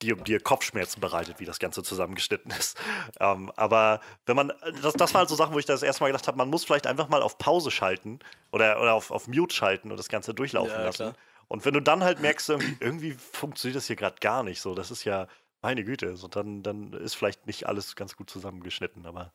dir, 0.03 0.15
dir 0.17 0.41
Kopfschmerzen 0.41 1.01
bereitet, 1.01 1.41
wie 1.41 1.45
das 1.47 1.59
Ganze 1.59 1.83
zusammengeschnitten 1.83 2.51
ist. 2.59 2.77
Ähm, 3.21 3.51
aber 3.57 4.01
wenn 4.27 4.37
man, 4.37 4.53
das, 4.83 4.95
das 4.95 5.15
war 5.15 5.21
halt 5.21 5.29
so 5.29 5.37
Sachen, 5.37 5.55
wo 5.55 5.59
ich 5.59 5.65
das 5.65 5.83
erste 5.83 6.03
Mal 6.03 6.09
gedacht 6.09 6.27
habe, 6.29 6.37
man 6.37 6.51
muss 6.51 6.65
vielleicht 6.65 6.87
einfach 6.87 7.09
mal 7.09 7.23
auf 7.23 7.39
Pause 7.39 7.71
schalten 7.71 8.19
oder, 8.53 8.81
oder 8.81 8.93
auf, 8.95 9.11
auf 9.11 9.27
Mute 9.27 9.55
schalten 9.55 9.91
und 9.91 9.97
das 9.97 10.09
Ganze 10.09 10.35
durchlaufen 10.35 10.71
Ja, 10.81 10.85
lassen. 10.85 10.97
klar. 10.97 11.15
Und 11.49 11.65
wenn 11.65 11.75
du 11.75 11.81
dann 11.81 12.03
halt 12.03 12.21
merkst, 12.21 12.49
irgendwie, 12.51 12.77
irgendwie 12.81 13.13
funktioniert 13.13 13.77
das 13.77 13.87
hier 13.87 13.97
gerade 13.97 14.17
gar 14.21 14.43
nicht 14.43 14.61
so, 14.61 14.75
das 14.75 14.91
ist 14.91 15.05
ja 15.05 15.29
meine 15.63 15.85
Güte, 15.85 16.17
so 16.17 16.29
dann, 16.29 16.63
dann 16.63 16.93
ist 16.93 17.15
vielleicht 17.15 17.47
nicht 17.47 17.67
alles 17.67 17.97
ganz 17.97 18.17
gut 18.17 18.31
zusammengeschnitten, 18.31 19.07
aber 19.07 19.33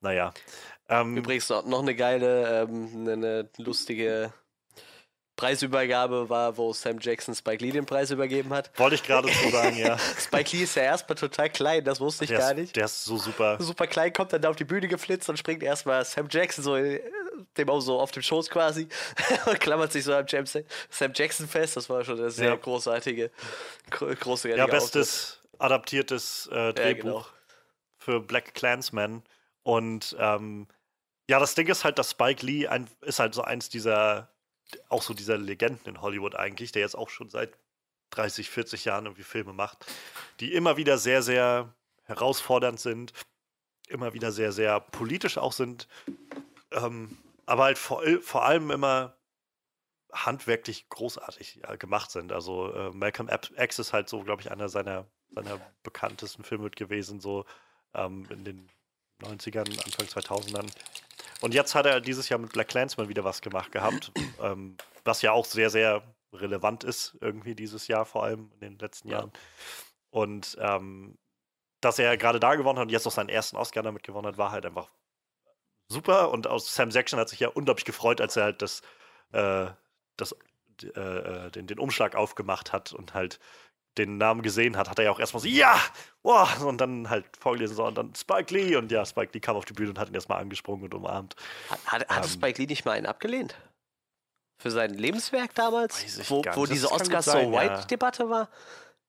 naja. 0.00 0.32
Ähm, 0.88 1.16
Übrigens 1.16 1.48
noch, 1.48 1.64
noch 1.66 1.82
eine 1.82 1.94
geile, 1.94 2.62
ähm, 2.62 2.90
eine, 2.94 3.12
eine 3.12 3.50
lustige 3.58 4.32
Preisübergabe 5.36 6.30
war, 6.30 6.56
wo 6.56 6.72
Sam 6.72 6.96
Jackson 6.98 7.34
Spike 7.34 7.62
Lee 7.62 7.70
den 7.70 7.84
Preis 7.84 8.10
übergeben 8.10 8.54
hat. 8.54 8.70
wollte 8.78 8.94
ich 8.94 9.02
gerade 9.02 9.28
so 9.28 9.50
sagen, 9.50 9.76
ja. 9.76 9.98
Spike 10.18 10.56
Lee 10.56 10.62
ist 10.62 10.76
ja 10.76 10.84
erstmal 10.84 11.16
total 11.16 11.50
klein, 11.50 11.84
das 11.84 12.00
wusste 12.00 12.24
ich 12.24 12.30
Der 12.30 12.38
gar 12.38 12.52
ist, 12.52 12.56
nicht. 12.58 12.76
der 12.76 12.86
ist 12.86 13.04
so 13.04 13.18
super. 13.18 13.58
Super 13.60 13.86
klein, 13.86 14.14
kommt 14.14 14.32
dann 14.32 14.40
da 14.40 14.48
auf 14.48 14.56
die 14.56 14.64
Bühne 14.64 14.88
geflitzt 14.88 15.28
und 15.28 15.38
springt 15.38 15.62
erstmal 15.62 16.02
Sam 16.06 16.28
Jackson 16.30 16.64
so, 16.64 16.74
äh, 16.76 17.02
dem 17.58 17.68
auch 17.68 17.80
so 17.80 18.00
auf 18.00 18.12
dem 18.12 18.22
Schoß 18.22 18.48
quasi 18.48 18.88
und 19.46 19.60
klammert 19.60 19.92
sich 19.92 20.04
so 20.04 20.14
am 20.14 20.24
Sam 20.26 21.12
Jackson 21.14 21.46
fest. 21.46 21.76
Das 21.76 21.90
war 21.90 22.02
schon 22.02 22.18
eine 22.18 22.30
sehr 22.30 22.48
Ja. 22.48 22.56
großartige, 22.56 23.30
gro 23.90 24.06
großartige 24.18 24.56
Ja, 24.56 24.66
bestes 24.66 25.38
adaptiertes 25.58 26.46
äh, 26.48 26.72
Drehbuch 26.72 27.02
genau. 27.02 27.26
für 27.98 28.20
Black 28.20 28.54
Clansman. 28.54 29.22
Und 29.62 30.16
ähm, 30.18 30.68
ja, 31.28 31.38
das 31.38 31.54
Ding 31.54 31.66
ist 31.66 31.84
halt, 31.84 31.98
dass 31.98 32.12
Spike 32.12 32.44
Lee 32.44 32.68
ein, 32.68 32.88
ist 33.02 33.18
halt 33.18 33.34
so 33.34 33.42
eins 33.42 33.68
dieser, 33.68 34.30
auch 34.88 35.02
so 35.02 35.14
dieser 35.14 35.38
Legenden 35.38 35.94
in 35.94 36.00
Hollywood 36.00 36.36
eigentlich, 36.36 36.72
der 36.72 36.82
jetzt 36.82 36.96
auch 36.96 37.10
schon 37.10 37.28
seit 37.28 37.58
30, 38.10 38.48
40 38.50 38.84
Jahren 38.84 39.06
irgendwie 39.06 39.24
Filme 39.24 39.52
macht, 39.52 39.86
die 40.40 40.54
immer 40.54 40.76
wieder 40.76 40.98
sehr, 40.98 41.22
sehr 41.22 41.74
herausfordernd 42.04 42.78
sind, 42.78 43.12
immer 43.88 44.14
wieder 44.14 44.32
sehr, 44.32 44.52
sehr 44.52 44.80
politisch 44.80 45.38
auch 45.38 45.52
sind, 45.52 45.88
ähm, 46.72 47.18
aber 47.46 47.64
halt 47.64 47.78
vor, 47.78 48.02
vor 48.22 48.44
allem 48.44 48.70
immer 48.70 49.16
handwerklich 50.12 50.88
großartig 50.88 51.60
ja, 51.62 51.76
gemacht 51.76 52.10
sind. 52.10 52.32
Also 52.32 52.72
äh, 52.72 52.90
Malcolm 52.90 53.28
X 53.56 53.78
ist 53.78 53.92
halt 53.92 54.08
so, 54.08 54.22
glaube 54.22 54.42
ich, 54.42 54.50
einer 54.50 54.68
seiner, 54.68 55.06
seiner 55.36 55.60
bekanntesten 55.82 56.42
Filme 56.44 56.70
gewesen, 56.70 57.20
so 57.20 57.44
ähm, 57.94 58.26
in 58.30 58.44
den 58.44 58.68
90ern, 59.22 59.68
Anfang 59.84 60.06
2000ern. 60.06 60.66
Und 61.42 61.54
jetzt 61.54 61.74
hat 61.74 61.86
er 61.86 62.00
dieses 62.00 62.28
Jahr 62.28 62.38
mit 62.40 62.52
Black 62.52 62.68
Clansman 62.68 63.08
wieder 63.08 63.24
was 63.24 63.42
gemacht 63.42 63.70
gehabt, 63.70 64.12
ähm, 64.42 64.76
was 65.04 65.22
ja 65.22 65.32
auch 65.32 65.44
sehr, 65.44 65.70
sehr 65.70 66.02
relevant 66.32 66.84
ist, 66.84 67.16
irgendwie 67.20 67.54
dieses 67.54 67.86
Jahr, 67.88 68.04
vor 68.04 68.24
allem 68.24 68.50
in 68.54 68.60
den 68.60 68.78
letzten 68.78 69.08
Ja. 69.08 69.18
Jahren. 69.18 69.32
Und 70.10 70.56
ähm, 70.60 71.18
dass 71.80 71.98
er 71.98 72.16
gerade 72.16 72.40
da 72.40 72.54
gewonnen 72.54 72.78
hat 72.78 72.86
und 72.86 72.92
jetzt 72.92 73.06
auch 73.06 73.12
seinen 73.12 73.28
ersten 73.28 73.56
Oscar 73.56 73.82
damit 73.82 74.02
gewonnen 74.02 74.26
hat, 74.26 74.38
war 74.38 74.50
halt 74.50 74.64
einfach 74.64 74.90
super. 75.88 76.30
Und 76.30 76.46
aus 76.46 76.74
Sam 76.74 76.90
Jackson 76.90 77.20
hat 77.20 77.28
sich 77.28 77.40
ja 77.40 77.48
unglaublich 77.48 77.84
gefreut, 77.84 78.20
als 78.20 78.36
er 78.36 78.44
halt 78.44 78.62
das, 78.62 78.80
äh, 79.32 79.66
das, 80.16 80.34
äh, 80.82 80.98
äh, 80.98 81.50
den, 81.50 81.66
den 81.66 81.78
Umschlag 81.78 82.14
aufgemacht 82.16 82.72
hat 82.72 82.92
und 82.92 83.14
halt 83.14 83.38
den 83.98 84.18
Namen 84.18 84.42
gesehen 84.42 84.76
hat, 84.76 84.90
hat 84.90 84.98
er 84.98 85.06
ja 85.06 85.10
auch 85.10 85.20
erstmal 85.20 85.42
so, 85.42 85.48
ja, 85.48 85.78
boah, 86.22 86.48
und 86.64 86.78
dann 86.80 87.08
halt 87.10 87.24
vorgelesen, 87.38 87.76
so, 87.76 87.84
und 87.86 87.96
dann 87.96 88.14
Spike 88.14 88.52
Lee 88.54 88.76
und 88.76 88.90
ja, 88.92 89.04
Spike 89.06 89.30
Lee 89.32 89.40
kam 89.40 89.56
auf 89.56 89.64
die 89.64 89.72
Bühne 89.72 89.90
und 89.90 89.98
hat 89.98 90.08
ihn 90.08 90.14
erstmal 90.14 90.40
angesprungen 90.40 90.84
und 90.84 90.94
umarmt. 90.94 91.34
Hat, 91.70 91.80
hat, 91.86 92.08
hat 92.08 92.24
Ähm, 92.24 92.30
Spike 92.30 92.60
Lee 92.60 92.66
nicht 92.66 92.84
mal 92.84 92.92
einen 92.92 93.06
abgelehnt? 93.06 93.56
Für 94.58 94.70
sein 94.70 94.94
Lebenswerk 94.94 95.54
damals? 95.54 96.02
Ich 96.02 96.30
wo 96.30 96.42
wo 96.54 96.66
diese 96.66 96.88
kann 96.88 96.98
gut 96.98 97.02
Oscars 97.02 97.24
so 97.26 97.30
sein, 97.32 97.52
ja. 97.52 97.60
White-Debatte 97.60 98.30
war? 98.30 98.48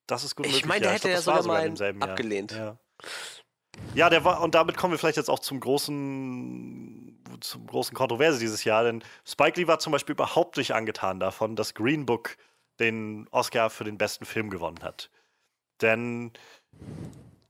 Das 0.08 0.24
ist 0.24 0.36
gut 0.36 0.46
Ich 0.46 0.52
möglich. 0.52 0.66
meine, 0.66 0.82
der 0.82 0.90
ja. 0.92 0.96
hätte 0.96 1.08
glaub, 1.10 1.16
ja 1.16 1.22
sogar 1.22 1.44
mal 1.44 1.76
Jahr. 1.76 2.02
abgelehnt. 2.02 2.52
Ja. 2.52 2.78
ja, 3.94 4.10
der 4.10 4.24
war, 4.24 4.42
und 4.42 4.56
damit 4.56 4.78
kommen 4.78 4.94
wir 4.94 4.98
vielleicht 5.00 5.18
jetzt 5.18 5.30
auch 5.30 5.40
zum 5.40 5.60
großen, 5.60 7.24
zum 7.42 7.68
großen 7.68 7.96
Kontroverse 7.96 8.40
dieses 8.40 8.64
Jahr, 8.64 8.84
denn 8.84 9.04
Spike 9.26 9.60
Lee 9.60 9.68
war 9.68 9.80
zum 9.80 9.92
Beispiel 9.92 10.14
überhaupt 10.14 10.58
nicht 10.58 10.74
angetan 10.74 11.20
davon, 11.20 11.56
dass 11.56 11.74
Green 11.74 12.06
Book 12.06 12.38
den 12.80 13.28
Oscar 13.32 13.70
für 13.70 13.84
den 13.84 13.98
besten 13.98 14.26
Film 14.26 14.50
gewonnen 14.50 14.82
hat. 14.84 15.10
Denn 15.82 16.32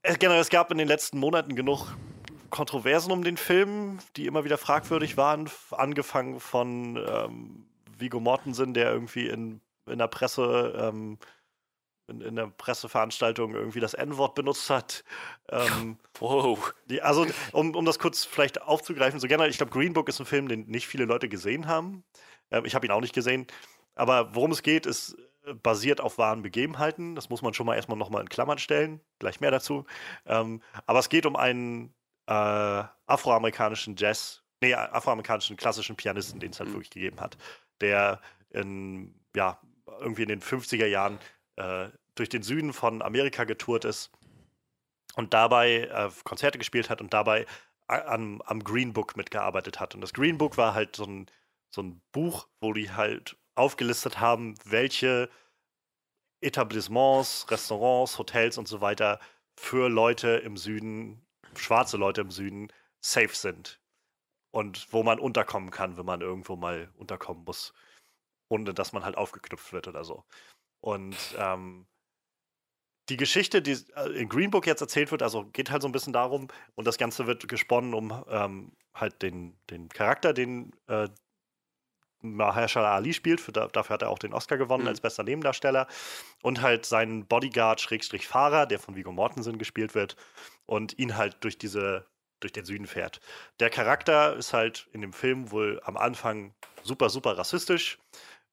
es, 0.02 0.20
generell, 0.20 0.42
es 0.42 0.50
gab 0.50 0.72
in 0.72 0.78
den 0.78 0.88
letzten 0.88 1.18
Monaten 1.20 1.56
genug 1.56 1.96
Kontroversen 2.50 3.12
um 3.12 3.24
den 3.24 3.38
Film, 3.38 4.00
die 4.16 4.26
immer 4.26 4.46
wieder 4.46 4.58
fragwürdig 4.58 5.18
waren, 5.18 5.50
angefangen 5.72 6.40
von 6.40 6.98
ähm, 6.98 7.66
Vigo 7.98 8.20
Mortensen, 8.20 8.74
der 8.74 8.92
irgendwie 8.92 9.28
in, 9.28 9.62
in 9.86 10.00
der 10.00 10.08
Presse 10.08 10.74
ähm, 10.80 11.18
in, 12.08 12.22
in 12.22 12.36
der 12.36 12.48
Presseveranstaltung 12.48 13.54
irgendwie 13.54 13.80
das 13.80 13.94
N-Wort 13.94 14.36
benutzt 14.36 14.70
hat. 14.70 15.04
Ähm, 15.50 15.98
Wow. 16.20 16.74
die, 16.86 17.02
also, 17.02 17.28
um, 17.52 17.76
um 17.76 17.86
das 17.86 18.00
kurz 18.00 18.26
vielleicht 18.26 18.62
aufzugreifen, 18.62 19.20
so 19.20 19.28
generell, 19.28 19.52
ich 19.52 19.58
glaube, 19.58 19.72
Green 19.72 19.94
Book 19.94 20.10
ist 20.10 20.20
ein 20.20 20.26
Film, 20.26 20.48
den 20.48 20.66
nicht 20.68 20.88
viele 20.88 21.06
Leute 21.06 21.30
gesehen 21.30 21.68
haben. 21.68 22.04
Ähm, 22.50 22.66
ich 22.66 22.74
habe 22.74 22.86
ihn 22.88 22.92
auch 22.92 23.02
nicht 23.02 23.14
gesehen. 23.14 23.46
Aber 23.98 24.36
worum 24.36 24.52
es 24.52 24.64
geht, 24.64 24.86
ist 24.86 25.16
äh, 25.46 25.54
basiert 25.54 26.02
auf 26.02 26.18
wahren 26.18 26.42
Begebenheiten. 26.42 27.16
Das 27.16 27.30
muss 27.30 27.42
man 27.42 27.54
schon 27.54 27.66
mal 27.66 27.76
erstmal 27.76 27.98
nochmal 27.98 28.22
in 28.22 28.30
Klammern 28.30 28.58
stellen. 28.60 29.02
Gleich 29.20 29.40
mehr 29.42 29.52
dazu. 29.52 29.86
Ähm, 30.26 30.62
aber 30.86 31.00
es 31.00 31.10
geht 31.10 31.26
um 31.26 31.36
einen 31.36 31.94
äh, 32.28 32.84
afroamerikanischen 33.06 33.96
Jazz, 33.98 34.44
nee, 34.62 34.74
afroamerikanischen 34.74 35.58
klassischen 35.58 35.96
Pianisten, 35.96 36.40
den 36.40 36.52
es 36.52 36.60
halt 36.60 36.70
Mhm. 36.70 36.74
wirklich 36.74 36.90
gegeben 36.90 37.20
hat, 37.22 37.38
der 37.82 38.22
in, 38.50 39.14
ja, 39.36 39.60
irgendwie 40.00 40.24
in 40.24 40.30
den 40.30 40.42
50er 40.42 40.86
Jahren 40.88 41.20
äh, 41.56 41.90
durch 42.16 42.30
den 42.30 42.44
Süden 42.44 42.74
von 42.74 43.02
Amerika 43.02 43.44
getourt 43.46 43.86
ist 43.86 44.12
und 45.16 45.34
dabei 45.34 45.84
äh, 45.92 46.10
Konzerte 46.24 46.58
gespielt 46.58 46.90
hat 46.90 47.02
und 47.02 47.14
dabei 47.14 47.46
a- 47.88 48.02
am, 48.14 48.42
am 48.44 48.64
Green 48.64 48.94
Book 48.94 49.16
mitgearbeitet 49.18 49.80
hat. 49.80 49.96
Und 49.96 50.02
das 50.02 50.14
Green 50.14 50.38
Book 50.38 50.58
war 50.58 50.74
halt 50.74 50.96
so 50.96 51.06
ein, 51.06 51.28
so 51.70 51.82
ein 51.82 52.02
Buch, 52.12 52.48
wo 52.60 52.74
die 52.74 52.92
halt 52.92 53.38
aufgelistet 53.58 54.20
haben, 54.20 54.56
welche 54.66 55.30
Etablissements, 56.42 57.50
Restaurants, 57.50 58.18
Hotels 58.18 58.58
und 58.58 58.68
so 58.68 58.82
weiter 58.82 59.20
für 59.56 59.90
Leute 59.90 60.30
im 60.38 60.58
Süden, 60.58 61.26
schwarze 61.56 61.98
Leute 61.98 62.22
im 62.22 62.32
Süden, 62.32 62.72
safe 63.02 63.36
sind. 63.36 63.80
Und 64.52 64.92
wo 64.94 65.04
man 65.04 65.20
unterkommen 65.20 65.72
kann, 65.72 65.98
wenn 65.98 66.06
man 66.06 66.22
irgendwo 66.22 66.56
mal 66.56 66.90
unterkommen 66.96 67.44
muss, 67.44 67.74
ohne 68.50 68.74
dass 68.74 68.94
man 68.94 69.04
halt 69.04 69.18
aufgeknüpft 69.18 69.74
wird 69.74 69.88
oder 69.88 70.04
so. 70.04 70.24
Und 70.80 71.18
ähm, 71.38 71.88
die 73.10 73.18
Geschichte, 73.18 73.62
die 73.62 73.78
äh, 73.96 74.10
in 74.12 74.30
Green 74.30 74.52
Book 74.52 74.68
jetzt 74.68 74.82
erzählt 74.82 75.12
wird, 75.12 75.24
also 75.24 75.46
geht 75.46 75.72
halt 75.72 75.82
so 75.82 75.88
ein 75.88 75.92
bisschen 75.92 76.14
darum, 76.14 76.48
und 76.76 76.86
das 76.86 76.98
Ganze 76.98 77.28
wird 77.28 77.48
gesponnen 77.48 77.94
um 77.94 78.24
ähm, 78.30 78.72
halt 78.94 79.22
den, 79.22 79.58
den 79.70 79.90
Charakter, 79.90 80.34
den 80.34 80.72
äh, 80.88 81.10
Mahershala 82.22 82.96
Ali 82.96 83.14
spielt, 83.14 83.40
für, 83.42 83.52
da- 83.52 83.68
dafür 83.68 83.96
hat 83.96 84.02
er 84.02 84.10
auch 84.10 84.20
den 84.20 84.34
Oscar 84.34 84.58
gewonnen 84.58 84.84
Mhm. 84.84 84.90
als 84.90 85.02
bester 85.02 85.24
Nebendarsteller, 85.24 85.88
und 86.42 86.62
halt 86.62 86.86
seinen 86.86 87.26
Bodyguard, 87.26 87.82
Schrägstrich 87.82 88.28
Fahrer, 88.28 88.66
der 88.66 88.80
von 88.80 88.96
Viggo 88.96 89.12
Mortensen 89.12 89.58
gespielt 89.58 89.96
wird, 89.96 90.16
und 90.66 90.98
ihn 91.00 91.16
halt 91.18 91.38
durch 91.42 91.58
diese, 91.58 92.06
durch 92.40 92.54
den 92.54 92.66
Süden 92.66 92.88
fährt. 92.88 93.20
Der 93.60 93.70
Charakter 93.70 94.36
ist 94.36 94.54
halt 94.54 94.88
in 94.92 95.02
dem 95.02 95.14
Film 95.14 95.52
wohl 95.52 95.80
am 95.84 95.98
Anfang 95.98 96.54
super, 96.84 97.10
super 97.10 97.38
rassistisch, 97.38 98.00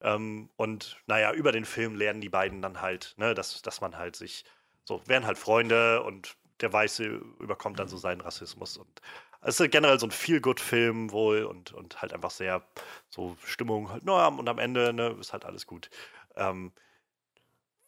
ähm, 0.01 0.51
und 0.57 0.99
naja, 1.07 1.33
über 1.33 1.53
den 1.53 1.65
Film 1.65 1.95
lernen 1.95 2.21
die 2.21 2.29
beiden 2.29 2.61
dann 2.61 2.81
halt, 2.81 3.15
ne, 3.17 3.35
dass, 3.35 3.63
dass 3.63 3.81
man 3.81 3.97
halt 3.97 4.17
sich, 4.17 4.45
so, 4.85 5.01
werden 5.07 5.27
halt 5.27 5.39
Freunde 5.39 6.03
und 6.03 6.37
der 6.61 6.73
Weiße 6.73 7.05
überkommt 7.41 7.79
dann 7.79 7.89
so 7.89 7.97
seinen 7.97 8.21
Rassismus. 8.21 8.77
Und 8.77 9.01
es 9.45 9.61
ist 9.61 9.71
generell 9.71 9.99
so 10.01 10.07
ein 10.07 10.11
Feel-Good-Film 10.11 11.13
wohl 11.13 11.45
und, 11.45 11.73
und 11.73 12.01
halt 12.01 12.13
einfach 12.13 12.31
sehr 12.31 12.67
so 13.11 13.37
Stimmung 13.45 13.91
halt, 13.91 14.05
naja, 14.05 14.29
und 14.29 14.49
am 14.49 14.59
Ende 14.59 14.93
ne, 14.93 15.17
ist 15.21 15.33
halt 15.33 15.45
alles 15.45 15.67
gut. 15.67 15.91
Ähm, 16.37 16.73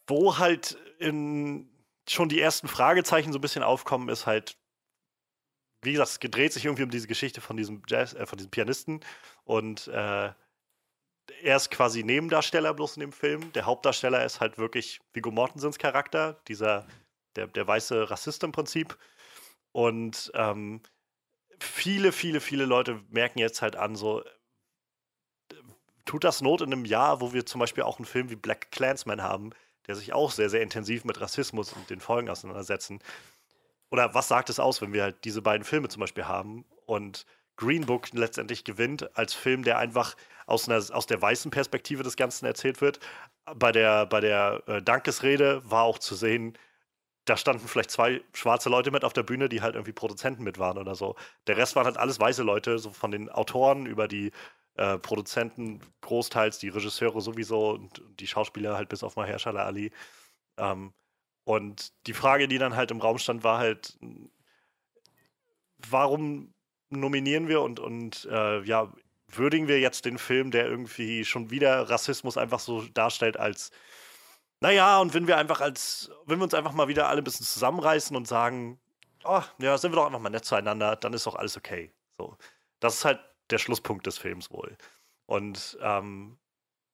wo 0.07 0.37
halt 0.37 0.77
in, 0.99 1.69
schon 2.07 2.29
die 2.29 2.39
ersten 2.39 2.67
Fragezeichen 2.67 3.33
so 3.33 3.39
ein 3.39 3.41
bisschen 3.41 3.63
aufkommen, 3.63 4.07
ist 4.09 4.25
halt, 4.25 4.57
wie 5.81 5.91
gesagt, 5.91 6.11
es 6.11 6.19
gedreht 6.19 6.53
sich 6.53 6.65
irgendwie 6.65 6.83
um 6.83 6.91
diese 6.91 7.07
Geschichte 7.07 7.41
von 7.41 7.57
diesem 7.57 7.81
Jazz, 7.87 8.13
äh, 8.13 8.25
von 8.25 8.37
diesem 8.37 8.51
Pianisten 8.51 9.01
und 9.43 9.87
äh, 9.87 10.31
er 11.41 11.55
ist 11.57 11.71
quasi 11.71 12.03
Nebendarsteller 12.03 12.73
bloß 12.73 12.97
in 12.97 13.01
dem 13.01 13.11
Film. 13.11 13.51
Der 13.53 13.65
Hauptdarsteller 13.65 14.23
ist 14.23 14.39
halt 14.39 14.57
wirklich 14.57 15.01
Viggo 15.13 15.31
Mortensens 15.31 15.77
Charakter, 15.77 16.39
dieser, 16.47 16.87
der, 17.35 17.47
der 17.47 17.67
weiße 17.67 18.09
Rassist 18.09 18.43
im 18.43 18.53
Prinzip. 18.53 18.97
Und 19.73 20.31
ähm, 20.35 20.81
viele, 21.59 22.11
viele, 22.11 22.39
viele 22.39 22.65
Leute 22.65 23.01
merken 23.09 23.39
jetzt 23.39 23.61
halt 23.61 23.75
an, 23.75 23.95
so, 23.95 24.23
tut 26.05 26.23
das 26.23 26.41
Not 26.41 26.61
in 26.61 26.73
einem 26.73 26.85
Jahr, 26.85 27.21
wo 27.21 27.33
wir 27.33 27.45
zum 27.45 27.59
Beispiel 27.59 27.83
auch 27.83 27.97
einen 27.97 28.05
Film 28.05 28.29
wie 28.29 28.35
Black 28.35 28.71
Clansman 28.71 29.21
haben, 29.21 29.51
der 29.87 29.95
sich 29.95 30.13
auch 30.13 30.31
sehr, 30.31 30.49
sehr 30.49 30.61
intensiv 30.61 31.05
mit 31.05 31.19
Rassismus 31.21 31.73
und 31.73 31.89
den 31.89 31.99
Folgen 31.99 32.29
auseinandersetzen. 32.29 32.99
Oder 33.89 34.13
was 34.13 34.27
sagt 34.27 34.49
es 34.49 34.59
aus, 34.59 34.81
wenn 34.81 34.93
wir 34.93 35.03
halt 35.03 35.23
diese 35.23 35.41
beiden 35.41 35.63
Filme 35.63 35.87
zum 35.87 36.01
Beispiel 36.01 36.25
haben 36.25 36.65
und 36.85 37.25
Green 37.55 37.85
Book 37.85 38.09
letztendlich 38.13 38.63
gewinnt 38.63 39.17
als 39.17 39.33
Film, 39.33 39.63
der 39.63 39.77
einfach 39.77 40.15
aus, 40.45 40.69
einer, 40.69 40.83
aus 40.95 41.07
der 41.07 41.21
weißen 41.21 41.51
Perspektive 41.51 42.03
des 42.03 42.15
Ganzen 42.15 42.45
erzählt 42.45 42.81
wird. 42.81 42.99
Bei 43.55 43.71
der, 43.71 44.05
bei 44.05 44.19
der 44.19 44.61
äh, 44.67 44.81
Dankesrede 44.81 45.61
war 45.69 45.83
auch 45.83 45.99
zu 45.99 46.15
sehen, 46.15 46.57
da 47.27 47.35
standen 47.35 47.67
vielleicht 47.67 47.91
zwei 47.91 48.21
schwarze 48.33 48.69
Leute 48.69 48.89
mit 48.89 49.03
auf 49.03 49.13
der 49.13 49.23
Bühne, 49.23 49.49
die 49.49 49.61
halt 49.61 49.75
irgendwie 49.75 49.91
Produzenten 49.91 50.43
mit 50.43 50.59
waren 50.59 50.77
oder 50.77 50.95
so. 50.95 51.15
Der 51.45 51.57
Rest 51.57 51.75
waren 51.75 51.85
halt 51.85 51.97
alles 51.97 52.19
weiße 52.19 52.41
Leute, 52.41 52.79
so 52.79 52.91
von 52.91 53.11
den 53.11 53.29
Autoren 53.29 53.85
über 53.85 54.07
die 54.07 54.31
äh, 54.75 54.97
Produzenten 54.97 55.81
großteils, 56.01 56.59
die 56.59 56.69
Regisseure 56.69 57.19
sowieso 57.21 57.71
und 57.71 58.01
die 58.19 58.27
Schauspieler 58.27 58.75
halt 58.77 58.89
bis 58.89 59.03
auf 59.03 59.17
Mahershala 59.17 59.65
Ali. 59.65 59.91
Ähm, 60.57 60.93
und 61.43 61.91
die 62.07 62.13
Frage, 62.13 62.47
die 62.47 62.57
dann 62.59 62.75
halt 62.75 62.91
im 62.91 63.01
Raum 63.01 63.17
stand, 63.17 63.43
war 63.43 63.59
halt, 63.59 63.97
warum 65.89 66.53
nominieren 66.89 67.49
wir 67.49 67.61
und, 67.61 67.79
und 67.79 68.25
äh, 68.31 68.63
ja, 68.63 68.93
würdigen 69.27 69.67
wir 69.67 69.79
jetzt 69.79 70.05
den 70.05 70.17
Film, 70.17 70.51
der 70.51 70.67
irgendwie 70.67 71.25
schon 71.25 71.51
wieder 71.51 71.89
Rassismus 71.89 72.37
einfach 72.37 72.59
so 72.59 72.83
darstellt 72.93 73.37
als, 73.37 73.71
naja, 74.59 74.99
und 74.99 75.13
wenn 75.13 75.27
wir 75.27 75.37
einfach 75.37 75.61
als, 75.61 76.11
wenn 76.25 76.39
wir 76.39 76.43
uns 76.43 76.53
einfach 76.53 76.73
mal 76.73 76.87
wieder 76.87 77.07
alle 77.09 77.21
ein 77.21 77.23
bisschen 77.23 77.45
zusammenreißen 77.45 78.15
und 78.15 78.27
sagen, 78.27 78.79
oh, 79.23 79.43
ja, 79.59 79.77
sind 79.77 79.91
wir 79.91 79.97
doch 79.97 80.05
einfach 80.05 80.19
mal 80.19 80.29
nett 80.29 80.45
zueinander, 80.45 80.95
dann 80.95 81.13
ist 81.13 81.27
doch 81.27 81.35
alles 81.35 81.57
okay. 81.57 81.91
So. 82.17 82.37
Das 82.79 82.95
ist 82.95 83.05
halt 83.05 83.19
der 83.49 83.59
Schlusspunkt 83.59 84.07
des 84.07 84.17
Films 84.17 84.51
wohl. 84.51 84.77
Und 85.25 85.77
ähm, 85.81 86.37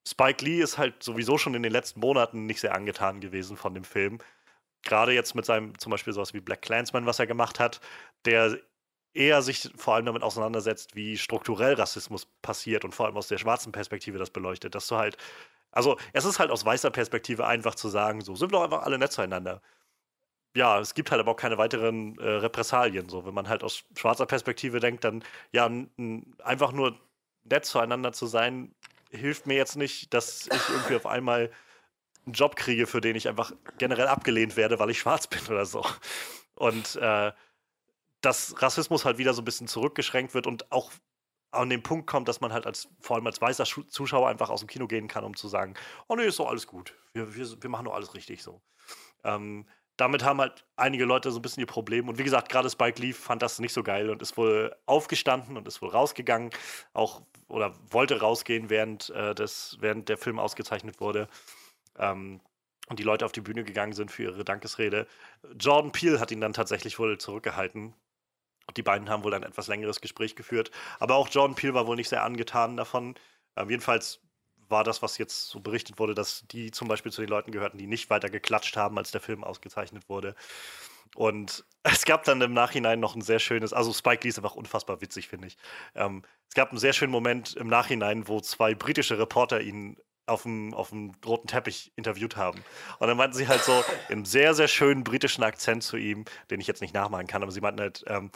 Spike 0.07 0.43
Lee 0.43 0.61
ist 0.61 0.77
halt 0.77 1.01
sowieso 1.03 1.37
schon 1.37 1.53
in 1.53 1.63
den 1.63 1.71
letzten 1.71 1.99
Monaten 2.01 2.45
nicht 2.45 2.59
sehr 2.59 2.75
angetan 2.75 3.21
gewesen 3.21 3.55
von 3.57 3.73
dem 3.73 3.83
Film. 3.83 4.19
Gerade 4.83 5.13
jetzt 5.13 5.33
mit 5.35 5.45
seinem, 5.45 5.77
zum 5.79 5.91
Beispiel 5.91 6.13
sowas 6.13 6.33
wie 6.33 6.41
Black 6.41 6.61
Clansman, 6.61 7.05
was 7.05 7.19
er 7.19 7.27
gemacht 7.27 7.59
hat, 7.59 7.79
der 8.25 8.59
eher 9.13 9.41
sich 9.41 9.69
vor 9.77 9.95
allem 9.95 10.05
damit 10.05 10.23
auseinandersetzt, 10.23 10.95
wie 10.95 11.17
strukturell 11.17 11.75
Rassismus 11.75 12.25
passiert 12.41 12.83
und 12.83 12.93
vor 12.93 13.05
allem 13.05 13.15
aus 13.15 13.27
der 13.27 13.37
schwarzen 13.37 13.71
Perspektive 13.71 14.17
das 14.17 14.31
beleuchtet, 14.31 14.75
dass 14.75 14.87
du 14.87 14.97
halt, 14.97 15.17
also 15.73 15.97
es 16.13 16.25
ist 16.25 16.39
halt 16.39 16.51
aus 16.51 16.65
weißer 16.65 16.91
Perspektive 16.91 17.45
einfach 17.45 17.75
zu 17.75 17.89
sagen, 17.89 18.21
so 18.21 18.35
sind 18.35 18.51
wir 18.51 18.59
doch 18.59 18.63
einfach 18.63 18.83
alle 18.83 18.97
nett 18.97 19.11
zueinander. 19.11 19.61
Ja, 20.55 20.79
es 20.79 20.93
gibt 20.93 21.09
halt 21.11 21.19
aber 21.19 21.31
auch 21.31 21.35
keine 21.35 21.57
weiteren 21.57 22.17
äh, 22.19 22.29
Repressalien. 22.29 23.09
So, 23.09 23.25
wenn 23.25 23.33
man 23.33 23.49
halt 23.49 23.63
aus 23.63 23.83
schwarzer 23.97 24.27
Perspektive 24.27 24.79
denkt, 24.79 25.03
dann 25.03 25.23
ja, 25.51 25.69
einfach 26.43 26.71
nur 26.71 26.95
nett 27.43 27.65
zueinander 27.65 28.13
zu 28.13 28.27
sein, 28.27 28.75
hilft 29.09 29.47
mir 29.47 29.55
jetzt 29.55 29.75
nicht, 29.75 30.13
dass 30.13 30.47
ich 30.47 30.69
irgendwie 30.69 30.95
auf 30.95 31.07
einmal 31.07 31.51
einen 32.25 32.33
Job 32.33 32.55
kriege, 32.55 32.87
für 32.87 33.01
den 33.01 33.15
ich 33.15 33.27
einfach 33.27 33.51
generell 33.77 34.07
abgelehnt 34.07 34.55
werde, 34.55 34.79
weil 34.79 34.91
ich 34.91 34.99
schwarz 34.99 35.27
bin 35.27 35.41
oder 35.49 35.65
so. 35.65 35.85
Und 36.55 36.95
äh, 36.97 37.31
dass 38.21 38.61
Rassismus 38.61 39.05
halt 39.05 39.17
wieder 39.17 39.33
so 39.33 39.41
ein 39.41 39.45
bisschen 39.45 39.67
zurückgeschränkt 39.67 40.33
wird 40.33 40.47
und 40.47 40.71
auch 40.71 40.91
an 41.53 41.69
den 41.69 41.83
Punkt 41.83 42.07
kommt, 42.07 42.27
dass 42.27 42.41
man 42.41 42.53
halt 42.53 42.65
als, 42.65 42.87
vor 42.99 43.15
allem 43.15 43.27
als 43.27 43.41
weißer 43.41 43.65
Zuschauer 43.87 44.29
einfach 44.29 44.49
aus 44.49 44.61
dem 44.61 44.67
Kino 44.67 44.87
gehen 44.87 45.07
kann, 45.07 45.23
um 45.23 45.35
zu 45.35 45.47
sagen, 45.47 45.75
oh 46.07 46.15
nee, 46.15 46.25
ist 46.25 46.39
doch 46.39 46.49
alles 46.49 46.67
gut. 46.67 46.95
Wir, 47.13 47.35
wir, 47.35 47.61
wir 47.61 47.69
machen 47.69 47.85
doch 47.85 47.93
alles 47.93 48.13
richtig 48.13 48.43
so. 48.43 48.61
Ähm, 49.23 49.65
damit 49.97 50.23
haben 50.23 50.41
halt 50.41 50.65
einige 50.75 51.05
Leute 51.05 51.31
so 51.31 51.39
ein 51.39 51.41
bisschen 51.41 51.61
ihr 51.61 51.67
Problem. 51.67 52.09
Und 52.09 52.17
wie 52.17 52.23
gesagt, 52.23 52.49
gerade 52.49 52.69
Spike 52.69 52.99
Lee 52.99 53.13
fand 53.13 53.41
das 53.41 53.59
nicht 53.59 53.73
so 53.73 53.83
geil 53.83 54.09
und 54.09 54.21
ist 54.21 54.37
wohl 54.37 54.75
aufgestanden 54.85 55.55
und 55.55 55.67
ist 55.67 55.81
wohl 55.81 55.89
rausgegangen, 55.89 56.49
auch 56.93 57.21
oder 57.47 57.75
wollte 57.91 58.19
rausgehen, 58.19 58.69
während, 58.69 59.11
äh, 59.11 59.35
des, 59.35 59.77
während 59.79 60.09
der 60.09 60.17
Film 60.17 60.39
ausgezeichnet 60.39 60.99
wurde. 60.99 61.27
Ähm, 61.97 62.41
und 62.89 62.99
die 62.99 63.03
Leute 63.03 63.25
auf 63.25 63.31
die 63.31 63.41
Bühne 63.41 63.63
gegangen 63.63 63.93
sind 63.93 64.11
für 64.11 64.23
ihre 64.23 64.43
Dankesrede. 64.43 65.07
Jordan 65.57 65.91
Peele 65.91 66.19
hat 66.19 66.31
ihn 66.31 66.41
dann 66.41 66.53
tatsächlich 66.53 66.99
wohl 66.99 67.17
zurückgehalten. 67.17 67.93
Die 68.77 68.83
beiden 68.83 69.09
haben 69.09 69.23
wohl 69.23 69.33
ein 69.33 69.43
etwas 69.43 69.67
längeres 69.67 70.01
Gespräch 70.01 70.35
geführt. 70.35 70.71
Aber 70.99 71.15
auch 71.15 71.29
Jordan 71.29 71.55
Peele 71.55 71.73
war 71.73 71.87
wohl 71.87 71.95
nicht 71.95 72.09
sehr 72.09 72.23
angetan 72.23 72.77
davon. 72.77 73.15
Ähm, 73.55 73.69
jedenfalls 73.69 74.21
war 74.69 74.83
das, 74.83 75.01
was 75.01 75.17
jetzt 75.17 75.49
so 75.49 75.59
berichtet 75.59 75.99
wurde, 75.99 76.15
dass 76.15 76.45
die 76.47 76.71
zum 76.71 76.87
Beispiel 76.87 77.11
zu 77.11 77.21
den 77.21 77.29
Leuten 77.29 77.51
gehörten, 77.51 77.77
die 77.77 77.87
nicht 77.87 78.09
weiter 78.09 78.29
geklatscht 78.29 78.77
haben, 78.77 78.97
als 78.97 79.11
der 79.11 79.21
Film 79.21 79.43
ausgezeichnet 79.43 80.09
wurde. 80.09 80.35
Und 81.15 81.65
es 81.83 82.05
gab 82.05 82.23
dann 82.23 82.41
im 82.41 82.53
Nachhinein 82.53 82.99
noch 82.99 83.15
ein 83.15 83.21
sehr 83.21 83.39
schönes, 83.39 83.73
also 83.73 83.93
Spike 83.93 84.23
Lee 84.23 84.29
ist 84.29 84.37
einfach 84.37 84.55
unfassbar 84.55 85.01
witzig, 85.01 85.27
finde 85.27 85.47
ich. 85.47 85.57
Ähm, 85.95 86.23
es 86.47 86.55
gab 86.55 86.69
einen 86.69 86.79
sehr 86.79 86.93
schönen 86.93 87.11
Moment 87.11 87.55
im 87.55 87.67
Nachhinein, 87.67 88.27
wo 88.27 88.39
zwei 88.39 88.75
britische 88.75 89.19
Reporter 89.19 89.61
ihn 89.61 89.97
auf 90.25 90.43
dem, 90.43 90.73
auf 90.73 90.89
dem 90.89 91.11
roten 91.25 91.47
Teppich 91.47 91.91
interviewt 91.95 92.37
haben. 92.37 92.63
Und 92.99 93.07
dann 93.07 93.17
meinten 93.17 93.35
sie 93.35 93.47
halt 93.47 93.63
so 93.63 93.83
im 94.09 94.25
sehr, 94.25 94.53
sehr 94.53 94.67
schönen 94.67 95.03
britischen 95.03 95.43
Akzent 95.43 95.83
zu 95.83 95.97
ihm, 95.97 96.25
den 96.49 96.59
ich 96.59 96.67
jetzt 96.67 96.81
nicht 96.81 96.93
nachmachen 96.93 97.27
kann, 97.27 97.43
aber 97.43 97.51
sie 97.51 97.61
meinten 97.61 97.81
halt, 97.81 98.03
ähm, 98.07 98.31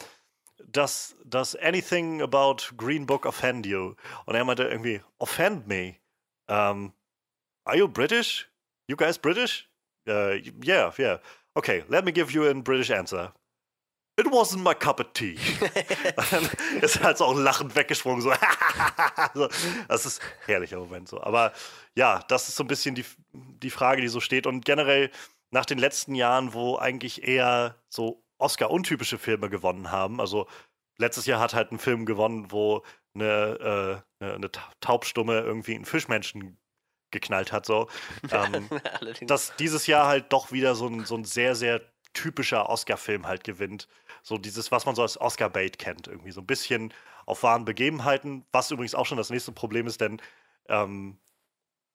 does, 0.72 1.16
does 1.24 1.56
anything 1.56 2.22
about 2.22 2.56
Green 2.76 3.06
Book 3.06 3.26
offend 3.26 3.66
you? 3.66 3.94
Und 4.26 4.34
er 4.34 4.44
meinte 4.44 4.64
irgendwie, 4.64 5.00
offend 5.18 5.66
me? 5.66 5.96
Um, 6.48 6.92
are 7.64 7.76
you 7.76 7.88
British? 7.88 8.48
You 8.86 8.96
guys 8.96 9.18
British? 9.18 9.68
Uh, 10.08 10.40
yeah, 10.64 10.92
yeah. 10.98 11.18
Okay, 11.54 11.84
let 11.88 12.04
me 12.04 12.12
give 12.12 12.32
you 12.32 12.48
a 12.48 12.54
British 12.54 12.90
answer. 12.90 13.32
It 14.18 14.26
wasn't 14.26 14.64
my 14.64 14.74
cup 14.74 14.98
of 14.98 15.12
tea. 15.12 15.38
dann 16.30 16.48
ist 16.80 17.00
halt 17.02 17.18
so 17.18 17.24
auch 17.24 17.36
lachend 17.36 17.76
weggesprungen. 17.76 18.20
So. 18.20 18.30
das 19.88 20.06
ist 20.06 20.20
ein 20.20 20.26
herrlicher 20.46 20.78
Moment 20.78 21.08
so. 21.08 21.22
Aber 21.22 21.52
ja, 21.94 22.24
das 22.26 22.48
ist 22.48 22.56
so 22.56 22.64
ein 22.64 22.66
bisschen 22.66 22.96
die, 22.96 23.04
die 23.32 23.70
Frage, 23.70 24.00
die 24.00 24.08
so 24.08 24.18
steht. 24.18 24.48
Und 24.48 24.64
generell 24.64 25.10
nach 25.50 25.66
den 25.66 25.78
letzten 25.78 26.16
Jahren, 26.16 26.52
wo 26.52 26.76
eigentlich 26.76 27.22
eher 27.22 27.76
so 27.88 28.24
Oscar-untypische 28.38 29.18
Filme 29.18 29.50
gewonnen 29.50 29.92
haben. 29.92 30.20
Also 30.20 30.48
letztes 30.96 31.26
Jahr 31.26 31.38
hat 31.38 31.54
halt 31.54 31.70
ein 31.70 31.78
Film 31.78 32.04
gewonnen, 32.04 32.50
wo 32.50 32.82
eine, 33.14 34.02
äh, 34.20 34.24
eine 34.24 34.50
Taubstumme 34.80 35.40
irgendwie 35.40 35.76
einen 35.76 35.84
Fischmenschen 35.84 36.58
geknallt 37.10 37.52
hat. 37.52 37.66
So. 37.66 37.88
Ähm, 38.32 38.68
dass 39.22 39.54
dieses 39.56 39.86
Jahr 39.86 40.06
halt 40.06 40.32
doch 40.32 40.52
wieder 40.52 40.74
so 40.74 40.88
ein, 40.88 41.04
so 41.04 41.16
ein 41.16 41.24
sehr, 41.24 41.54
sehr 41.54 41.80
typischer 42.12 42.68
Oscar-Film 42.68 43.26
halt 43.26 43.44
gewinnt. 43.44 43.88
So 44.28 44.38
dieses, 44.38 44.70
was 44.70 44.84
man 44.84 44.94
so 44.94 45.02
als 45.02 45.18
Oscar-Bait 45.18 45.78
kennt, 45.78 46.06
irgendwie 46.06 46.32
so 46.32 46.40
ein 46.40 46.46
bisschen 46.46 46.92
auf 47.24 47.42
wahren 47.42 47.64
Begebenheiten, 47.64 48.44
was 48.52 48.70
übrigens 48.70 48.94
auch 48.94 49.06
schon 49.06 49.16
das 49.16 49.30
nächste 49.30 49.52
Problem 49.52 49.86
ist, 49.86 50.00
denn 50.00 50.20
ähm, 50.68 51.18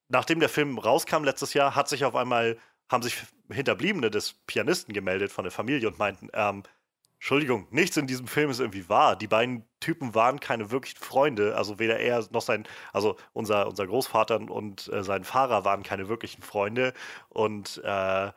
nachdem 0.09 0.39
der 0.39 0.49
Film 0.49 0.79
rauskam 0.79 1.23
letztes 1.23 1.53
Jahr, 1.53 1.75
hat 1.75 1.87
sich 1.89 2.05
auf 2.05 2.15
einmal 2.15 2.57
haben 2.89 3.03
sich 3.03 3.17
Hinterbliebene 3.51 4.09
des 4.11 4.33
Pianisten 4.47 4.93
gemeldet 4.93 5.31
von 5.31 5.43
der 5.43 5.51
Familie 5.51 5.87
und 5.87 5.99
meinten, 5.99 6.29
ähm, 6.33 6.63
Entschuldigung, 7.15 7.67
nichts 7.71 7.95
in 7.95 8.07
diesem 8.07 8.27
Film 8.27 8.49
ist 8.49 8.59
irgendwie 8.59 8.89
wahr. 8.89 9.15
Die 9.15 9.27
beiden 9.27 9.65
Typen 9.79 10.13
waren 10.13 10.41
keine 10.41 10.71
wirklichen 10.71 10.99
Freunde. 10.99 11.55
Also 11.55 11.79
weder 11.79 11.97
er 11.99 12.25
noch 12.31 12.41
sein, 12.41 12.67
also 12.91 13.15
unser, 13.31 13.67
unser 13.67 13.87
Großvater 13.87 14.41
und 14.41 14.91
äh, 14.91 15.03
sein 15.03 15.23
Fahrer 15.23 15.63
waren 15.63 15.83
keine 15.83 16.09
wirklichen 16.09 16.41
Freunde. 16.41 16.93
Und 17.29 17.81
äh, 17.85 18.31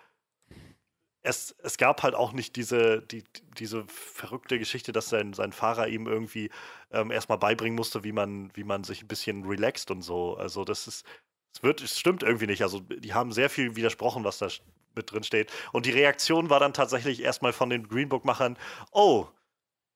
es, 1.27 1.57
es 1.63 1.77
gab 1.77 2.03
halt 2.03 2.15
auch 2.15 2.33
nicht 2.33 2.57
diese, 2.57 3.03
die, 3.03 3.25
diese 3.59 3.85
verrückte 3.89 4.59
Geschichte, 4.59 4.93
dass 4.93 5.09
sein, 5.09 5.33
sein 5.33 5.53
Fahrer 5.53 5.89
ihm 5.89 6.07
irgendwie 6.07 6.51
ähm, 6.93 7.11
erstmal 7.11 7.39
beibringen 7.39 7.75
musste, 7.75 8.05
wie 8.05 8.13
man, 8.13 8.51
wie 8.55 8.65
man 8.65 8.85
sich 8.85 9.03
ein 9.03 9.09
bisschen 9.09 9.45
relaxt 9.45 9.91
und 9.91 10.03
so. 10.03 10.37
Also 10.37 10.65
das 10.65 10.87
ist, 10.87 11.05
es 11.53 11.63
wird, 11.63 11.83
es 11.83 11.99
stimmt 11.99 12.23
irgendwie 12.23 12.47
nicht. 12.47 12.63
Also 12.63 12.81
die 12.81 13.13
haben 13.13 13.33
sehr 13.33 13.51
viel 13.51 13.75
widersprochen, 13.77 14.25
was 14.25 14.39
da 14.39 14.49
mit 14.95 15.11
drin 15.11 15.25
steht. 15.25 15.53
Und 15.73 15.85
die 15.85 15.91
Reaktion 15.91 16.49
war 16.49 16.61
dann 16.61 16.73
tatsächlich 16.73 17.21
erstmal 17.23 17.53
von 17.53 17.71
den 17.71 17.89
Green 17.89 18.09
Book-Machern, 18.09 18.57
oh, 18.93 19.27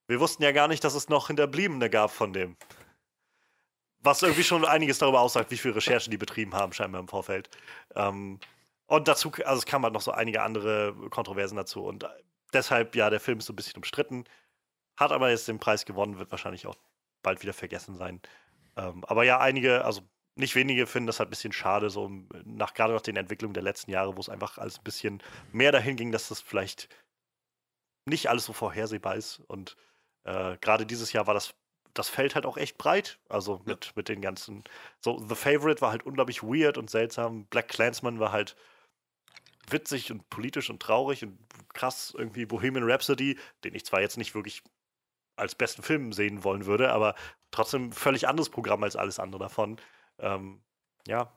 wir 0.09 0.19
wussten 0.19 0.43
ja 0.43 0.51
gar 0.51 0.67
nicht, 0.67 0.83
dass 0.83 0.95
es 0.95 1.09
noch 1.09 1.29
Hinterbliebene 1.29 1.89
gab 1.89 2.11
von 2.11 2.33
dem. 2.33 2.57
Was 4.03 4.23
irgendwie 4.23 4.43
schon 4.43 4.65
einiges 4.65 4.99
darüber 4.99 5.21
aussagt, 5.21 5.53
wie 5.53 5.57
viele 5.57 5.77
Recherchen 5.77 6.11
die 6.11 6.19
betrieben 6.19 6.55
haben, 6.55 6.73
scheinbar 6.73 7.01
im 7.01 7.09
Vorfeld. 7.09 7.51
Ähm, 7.95 8.41
und 8.91 9.07
dazu, 9.07 9.31
also 9.45 9.61
es 9.61 9.67
kamen 9.67 9.85
halt 9.85 9.95
noch 9.95 10.01
so 10.01 10.11
einige 10.11 10.43
andere 10.43 10.93
Kontroversen 11.11 11.55
dazu. 11.55 11.85
Und 11.85 12.09
deshalb, 12.53 12.97
ja, 12.97 13.09
der 13.09 13.21
Film 13.21 13.39
ist 13.39 13.47
so 13.47 13.53
ein 13.53 13.57
bisschen 13.57 13.77
umstritten. 13.77 14.25
hat 14.97 15.13
aber 15.13 15.31
jetzt 15.31 15.47
den 15.47 15.61
Preis 15.61 15.85
gewonnen, 15.85 16.19
wird 16.19 16.33
wahrscheinlich 16.33 16.67
auch 16.67 16.75
bald 17.23 17.41
wieder 17.41 17.53
vergessen 17.53 17.97
sein. 17.97 18.21
Ähm, 18.77 19.05
aber 19.05 19.23
ja, 19.23 19.39
einige, 19.39 19.85
also 19.85 20.03
nicht 20.35 20.57
wenige 20.57 20.89
finden 20.89 21.07
das 21.07 21.21
halt 21.21 21.29
ein 21.29 21.31
bisschen 21.31 21.53
schade, 21.53 21.89
so 21.89 22.11
nach 22.45 22.75
gerade 22.75 22.93
nach 22.93 23.01
den 23.01 23.17
Entwicklungen 23.17 23.55
der 23.55 23.63
letzten 23.63 23.93
Jahre, 23.93 24.17
wo 24.17 24.21
es 24.21 24.29
einfach 24.29 24.59
alles 24.59 24.79
ein 24.79 24.85
bisschen 24.85 25.23
mehr 25.53 25.71
dahin 25.71 25.95
ging, 25.95 26.11
dass 26.11 26.27
das 26.29 26.41
vielleicht 26.41 26.89
nicht 28.07 28.29
alles 28.29 28.45
so 28.45 28.53
vorhersehbar 28.53 29.15
ist. 29.15 29.41
Und 29.47 29.77
äh, 30.25 30.57
gerade 30.61 30.85
dieses 30.85 31.13
Jahr 31.13 31.29
war 31.29 31.35
das, 31.35 31.55
das 31.95 32.09
Feld 32.09 32.35
halt 32.35 32.45
auch 32.45 32.57
echt 32.57 32.77
breit. 32.77 33.21
Also 33.29 33.61
mit, 33.67 33.87
ja. 33.87 33.93
mit 33.95 34.09
den 34.09 34.21
ganzen. 34.21 34.65
So, 35.01 35.25
The 35.29 35.37
Favorite 35.37 35.81
war 35.81 35.93
halt 35.93 36.05
unglaublich 36.05 36.43
weird 36.43 36.77
und 36.77 36.91
seltsam. 36.91 37.45
Black 37.47 37.69
Clansman 37.69 38.19
war 38.19 38.33
halt 38.33 38.57
witzig 39.73 40.11
und 40.11 40.29
politisch 40.31 40.71
und 40.71 40.81
traurig 40.81 41.23
und 41.23 41.39
krass 41.73 42.15
irgendwie 42.17 42.47
Bohemian 42.47 42.89
Rhapsody, 42.89 43.39
den 43.65 43.75
ich 43.75 43.85
zwar 43.85 44.01
jetzt 44.01 44.17
nicht 44.17 44.35
wirklich 44.35 44.63
als 45.37 45.55
besten 45.55 45.83
Film 45.83 46.13
sehen 46.13 46.45
wollen 46.45 46.67
würde, 46.67 46.93
aber 46.93 47.15
trotzdem 47.51 47.93
völlig 47.93 48.29
anderes 48.29 48.51
Programm 48.51 48.83
als 48.83 48.97
alles 48.97 49.19
andere 49.19 49.41
davon. 49.41 49.81
Ähm, 50.19 50.61
ja. 51.07 51.33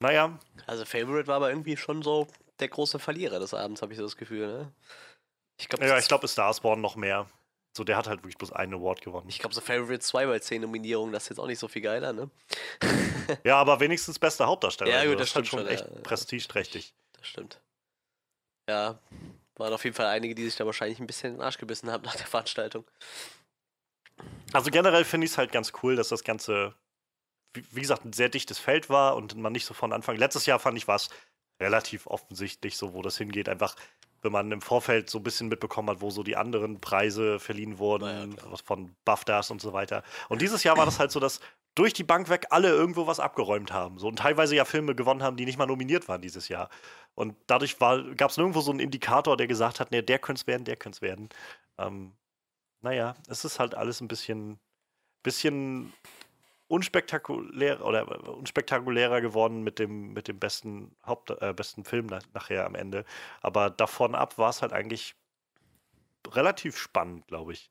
Naja. 0.00 0.38
Also 0.66 0.84
Favorite 0.84 1.28
war 1.28 1.36
aber 1.36 1.50
irgendwie 1.50 1.76
schon 1.76 2.02
so 2.02 2.26
der 2.58 2.68
große 2.68 2.98
Verlierer 2.98 3.38
des 3.38 3.54
Abends, 3.54 3.82
habe 3.82 3.92
ich 3.92 3.98
so 3.98 4.04
das 4.04 4.16
Gefühl, 4.16 4.46
ne? 4.46 4.72
Ich 5.60 5.68
glaub, 5.68 5.82
ja, 5.82 5.98
ich 5.98 6.08
glaube, 6.08 6.26
Starsborn 6.26 6.80
noch 6.80 6.96
mehr. 6.96 7.28
So, 7.76 7.84
der 7.84 7.96
hat 7.96 8.06
halt 8.06 8.20
wirklich 8.20 8.36
bloß 8.36 8.52
einen 8.52 8.74
Award 8.74 9.00
gewonnen. 9.00 9.28
Ich 9.28 9.38
glaube, 9.38 9.54
so 9.54 9.60
Favorite 9.60 10.00
2 10.00 10.26
bei 10.26 10.38
10 10.38 10.62
Nominierungen, 10.62 11.12
das 11.12 11.24
ist 11.24 11.28
jetzt 11.30 11.38
auch 11.38 11.46
nicht 11.46 11.58
so 11.58 11.68
viel 11.68 11.80
geiler, 11.80 12.12
ne? 12.12 12.30
ja, 13.44 13.56
aber 13.56 13.80
wenigstens 13.80 14.18
bester 14.18 14.46
Hauptdarsteller. 14.46 14.90
Ja, 14.90 15.04
gut, 15.04 15.18
also, 15.18 15.18
das, 15.18 15.20
das 15.20 15.28
ist 15.28 15.36
halt 15.36 15.46
schon 15.46 15.66
echt 15.66 15.86
ja. 15.86 16.02
prestigeträchtig. 16.02 16.94
Das 17.22 17.28
stimmt. 17.28 17.60
Ja, 18.68 18.98
waren 19.56 19.72
auf 19.72 19.84
jeden 19.84 19.94
Fall 19.94 20.06
einige, 20.06 20.34
die 20.34 20.44
sich 20.44 20.56
da 20.56 20.66
wahrscheinlich 20.66 20.98
ein 20.98 21.06
bisschen 21.06 21.30
in 21.30 21.36
den 21.36 21.42
Arsch 21.42 21.56
gebissen 21.56 21.90
haben 21.90 22.02
nach 22.02 22.16
der 22.16 22.26
Veranstaltung. 22.26 22.84
Also 24.52 24.72
generell 24.72 25.04
finde 25.04 25.26
ich 25.26 25.30
es 25.30 25.38
halt 25.38 25.52
ganz 25.52 25.72
cool, 25.82 25.94
dass 25.94 26.08
das 26.08 26.24
Ganze, 26.24 26.74
wie, 27.54 27.64
wie, 27.70 27.80
gesagt, 27.80 28.04
ein 28.04 28.12
sehr 28.12 28.28
dichtes 28.28 28.58
Feld 28.58 28.90
war 28.90 29.14
und 29.14 29.36
man 29.36 29.52
nicht 29.52 29.66
so 29.66 29.72
von 29.72 29.92
Anfang. 29.92 30.16
Letztes 30.16 30.46
Jahr 30.46 30.58
fand 30.58 30.76
ich, 30.76 30.88
war 30.88 30.96
es 30.96 31.10
relativ 31.60 32.08
offensichtlich 32.08 32.76
so, 32.76 32.92
wo 32.92 33.02
das 33.02 33.18
hingeht. 33.18 33.48
Einfach, 33.48 33.76
wenn 34.22 34.32
man 34.32 34.50
im 34.50 34.60
Vorfeld 34.60 35.08
so 35.08 35.18
ein 35.18 35.22
bisschen 35.22 35.46
mitbekommen 35.46 35.90
hat, 35.90 36.00
wo 36.00 36.10
so 36.10 36.24
die 36.24 36.36
anderen 36.36 36.80
Preise 36.80 37.38
verliehen 37.38 37.78
wurden, 37.78 38.32
ja, 38.32 38.56
von 38.64 38.96
BAFTAs 39.04 39.52
und 39.52 39.60
so 39.60 39.72
weiter. 39.72 40.02
Und 40.28 40.42
dieses 40.42 40.64
Jahr 40.64 40.76
war 40.76 40.86
das 40.86 40.98
halt 40.98 41.12
so, 41.12 41.20
dass 41.20 41.38
durch 41.74 41.92
die 41.92 42.04
Bank 42.04 42.28
weg 42.28 42.46
alle 42.50 42.68
irgendwo 42.68 43.06
was 43.06 43.20
abgeräumt 43.20 43.72
haben. 43.72 43.98
So, 43.98 44.08
und 44.08 44.18
teilweise 44.18 44.54
ja 44.54 44.64
Filme 44.64 44.94
gewonnen 44.94 45.22
haben, 45.22 45.36
die 45.36 45.46
nicht 45.46 45.58
mal 45.58 45.66
nominiert 45.66 46.08
waren 46.08 46.20
dieses 46.20 46.48
Jahr. 46.48 46.68
Und 47.14 47.36
dadurch 47.46 47.78
gab 47.78 48.30
es 48.30 48.36
nirgendwo 48.36 48.60
so 48.60 48.70
einen 48.70 48.80
Indikator, 48.80 49.36
der 49.36 49.46
gesagt 49.46 49.80
hat, 49.80 49.90
nee, 49.90 50.02
der 50.02 50.18
könnte 50.18 50.40
es 50.40 50.46
werden, 50.46 50.64
der 50.64 50.76
könnte 50.76 50.96
es 50.96 51.02
werden. 51.02 51.28
Ähm, 51.78 52.12
naja, 52.82 53.14
es 53.28 53.44
ist 53.44 53.58
halt 53.58 53.74
alles 53.74 54.00
ein 54.00 54.08
bisschen, 54.08 54.58
bisschen 55.22 55.92
unspektakulär 56.68 57.84
oder 57.84 58.28
unspektakulärer 58.36 59.20
geworden 59.20 59.62
mit 59.62 59.78
dem, 59.78 60.12
mit 60.14 60.28
dem 60.28 60.38
besten 60.38 60.96
Haupt, 61.06 61.30
äh, 61.30 61.52
besten 61.54 61.84
Film 61.84 62.06
nach, 62.06 62.22
nachher 62.34 62.66
am 62.66 62.74
Ende. 62.74 63.04
Aber 63.40 63.70
davon 63.70 64.14
ab 64.14 64.38
war 64.38 64.50
es 64.50 64.62
halt 64.62 64.72
eigentlich 64.72 65.14
relativ 66.28 66.76
spannend, 66.76 67.26
glaube 67.28 67.52
ich. 67.52 67.70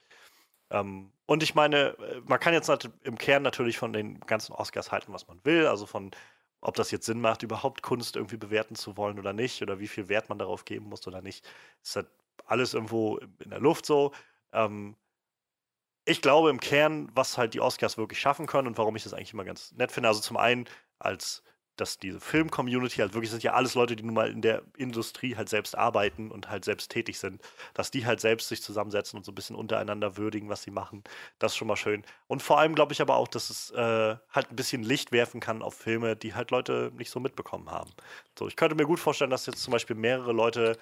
Ähm, 0.72 1.12
und 1.26 1.44
ich 1.44 1.54
meine, 1.56 1.98
äh, 2.00 2.22
man 2.26 2.40
kann 2.40 2.54
jetzt 2.54 2.70
im 3.04 3.18
Kern 3.18 3.44
natürlich 3.44 3.78
von 3.78 3.94
den 3.94 4.20
ganzen 4.22 4.54
Oscars 4.54 4.92
halten, 4.92 5.14
was 5.14 5.28
man 5.28 5.44
will. 5.44 5.68
Also 5.68 5.86
von, 5.86 6.12
ob 6.62 6.76
das 6.76 6.92
jetzt 6.92 7.06
Sinn 7.06 7.22
macht, 7.22 7.44
überhaupt 7.44 7.84
Kunst 7.84 8.16
irgendwie 8.16 8.38
bewerten 8.38 8.76
zu 8.76 8.98
wollen 8.98 9.20
oder 9.20 9.34
nicht, 9.34 9.62
oder 9.62 9.80
wie 9.80 9.88
viel 9.88 10.10
Wert 10.10 10.30
man 10.30 10.40
darauf 10.40 10.66
geben 10.66 10.88
muss 10.88 11.06
oder 11.08 11.22
nicht. 11.22 11.46
Ist 11.84 11.96
halt 11.98 12.08
alles 12.46 12.74
irgendwo 12.74 13.18
in 13.18 13.50
der 13.50 13.60
Luft 13.60 13.86
so. 13.86 14.14
Ähm, 14.54 14.96
ich 16.06 16.22
glaube 16.22 16.50
im 16.50 16.60
Kern, 16.60 17.12
was 17.14 17.38
halt 17.38 17.54
die 17.54 17.62
Oscars 17.62 17.98
wirklich 17.98 18.20
schaffen 18.20 18.48
können 18.48 18.68
und 18.68 18.78
warum 18.78 18.96
ich 18.96 19.04
das 19.04 19.14
eigentlich 19.14 19.34
immer 19.34 19.46
ganz 19.46 19.72
nett 19.74 19.92
finde. 19.92 20.10
Also 20.10 20.22
zum 20.22 20.38
einen 20.38 20.66
als 21.00 21.44
dass 21.82 21.98
diese 21.98 22.20
Film-Community 22.20 22.98
halt 22.98 23.16
wirklich 23.16 23.32
sind 23.32 23.42
ja 23.42 23.54
alles 23.54 23.74
Leute, 23.74 23.96
die 23.96 24.04
nun 24.04 24.14
mal 24.14 24.30
in 24.30 24.42
der 24.42 24.62
Industrie 24.78 25.36
halt 25.36 25.50
selbst 25.50 25.76
arbeiten 25.76 26.30
und 26.30 26.48
halt 26.48 26.64
selbst 26.64 26.92
tätig 26.92 27.18
sind, 27.18 27.42
dass 27.74 27.90
die 27.90 28.06
halt 28.06 28.22
selbst 28.22 28.50
sich 28.50 28.62
zusammensetzen 28.62 29.18
und 29.18 29.26
so 29.26 29.32
ein 29.32 29.36
bisschen 29.36 29.56
untereinander 29.56 30.16
würdigen, 30.16 30.48
was 30.48 30.62
sie 30.62 30.70
machen. 30.70 31.04
Das 31.40 31.54
ist 31.54 31.58
schon 31.58 31.68
mal 31.68 31.76
schön. 31.76 32.04
Und 32.28 32.44
vor 32.44 32.60
allem 32.60 32.76
glaube 32.76 32.94
ich 32.94 33.02
aber 33.02 33.16
auch, 33.16 33.28
dass 33.28 33.50
es 33.50 33.72
äh, 33.72 34.16
halt 34.30 34.52
ein 34.52 34.56
bisschen 34.56 34.84
Licht 34.84 35.12
werfen 35.12 35.42
kann 35.42 35.64
auf 35.64 35.74
Filme, 35.74 36.16
die 36.16 36.36
halt 36.36 36.52
Leute 36.52 36.92
nicht 36.96 37.10
so 37.10 37.20
mitbekommen 37.20 37.72
haben. 37.72 37.90
So, 38.38 38.48
ich 38.48 38.56
könnte 38.56 38.76
mir 38.76 38.86
gut 38.86 39.00
vorstellen, 39.00 39.32
dass 39.32 39.48
jetzt 39.48 39.64
zum 39.64 39.72
Beispiel 39.72 39.96
mehrere 39.96 40.34
Leute 40.34 40.78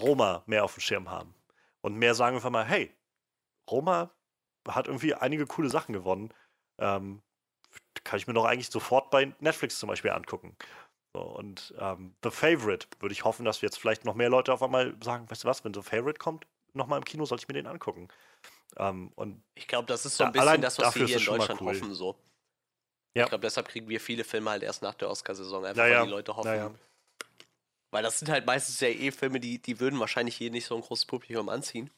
Roma 0.00 0.44
mehr 0.46 0.64
auf 0.64 0.74
dem 0.74 0.80
Schirm 0.80 1.10
haben 1.10 1.34
und 1.82 1.96
mehr 1.96 2.14
sagen 2.14 2.36
einfach 2.36 2.50
mal, 2.50 2.64
hey, 2.64 2.90
Roma 3.70 4.10
hat 4.66 4.86
irgendwie 4.86 5.14
einige 5.14 5.46
coole 5.46 5.68
Sachen 5.68 5.92
gewonnen. 5.92 6.30
Ähm, 6.78 7.22
kann 8.04 8.18
ich 8.18 8.26
mir 8.26 8.34
doch 8.34 8.44
eigentlich 8.44 8.70
sofort 8.70 9.10
bei 9.10 9.32
Netflix 9.40 9.78
zum 9.78 9.88
Beispiel 9.88 10.10
angucken. 10.10 10.56
So, 11.14 11.22
und 11.22 11.74
ähm, 11.78 12.14
The 12.22 12.30
Favorite 12.30 12.86
würde 13.00 13.12
ich 13.12 13.24
hoffen, 13.24 13.44
dass 13.44 13.62
wir 13.62 13.68
jetzt 13.68 13.78
vielleicht 13.78 14.04
noch 14.04 14.14
mehr 14.14 14.28
Leute 14.28 14.52
auf 14.52 14.62
einmal 14.62 14.94
sagen, 15.02 15.30
weißt 15.30 15.44
du 15.44 15.48
was, 15.48 15.64
wenn 15.64 15.72
The 15.72 15.82
Favorite 15.82 16.18
kommt, 16.18 16.46
nochmal 16.74 16.98
im 16.98 17.04
Kino, 17.04 17.24
soll 17.24 17.38
ich 17.38 17.48
mir 17.48 17.54
den 17.54 17.66
angucken. 17.66 18.08
Ähm, 18.76 19.12
und 19.14 19.42
ich 19.54 19.66
glaube, 19.66 19.86
das 19.86 20.04
ist 20.04 20.16
so 20.16 20.24
ein 20.24 20.32
bisschen 20.32 20.60
das, 20.60 20.78
was 20.78 20.94
wir 20.94 21.06
hier 21.06 21.18
in 21.18 21.24
Deutschland 21.24 21.60
cool. 21.60 21.74
hoffen. 21.74 21.94
So. 21.94 22.16
Ja. 23.14 23.24
Ich 23.24 23.28
glaube, 23.30 23.42
deshalb 23.42 23.68
kriegen 23.68 23.88
wir 23.88 23.98
viele 23.98 24.24
Filme 24.24 24.50
halt 24.50 24.62
erst 24.62 24.82
nach 24.82 24.94
der 24.94 25.08
Oscarsaison, 25.08 25.64
einfach 25.64 25.82
naja. 25.82 26.00
weil 26.00 26.06
die 26.06 26.10
Leute 26.10 26.36
hoffen. 26.36 26.48
Naja. 26.48 26.70
Weil 27.90 28.02
das 28.02 28.18
sind 28.18 28.28
halt 28.28 28.44
meistens 28.44 28.78
ja 28.80 28.88
eh 28.88 29.10
Filme, 29.10 29.40
die, 29.40 29.58
die 29.58 29.80
würden 29.80 29.98
wahrscheinlich 29.98 30.36
hier 30.36 30.50
nicht 30.50 30.66
so 30.66 30.74
ein 30.74 30.82
großes 30.82 31.06
Publikum 31.06 31.48
anziehen. 31.48 31.90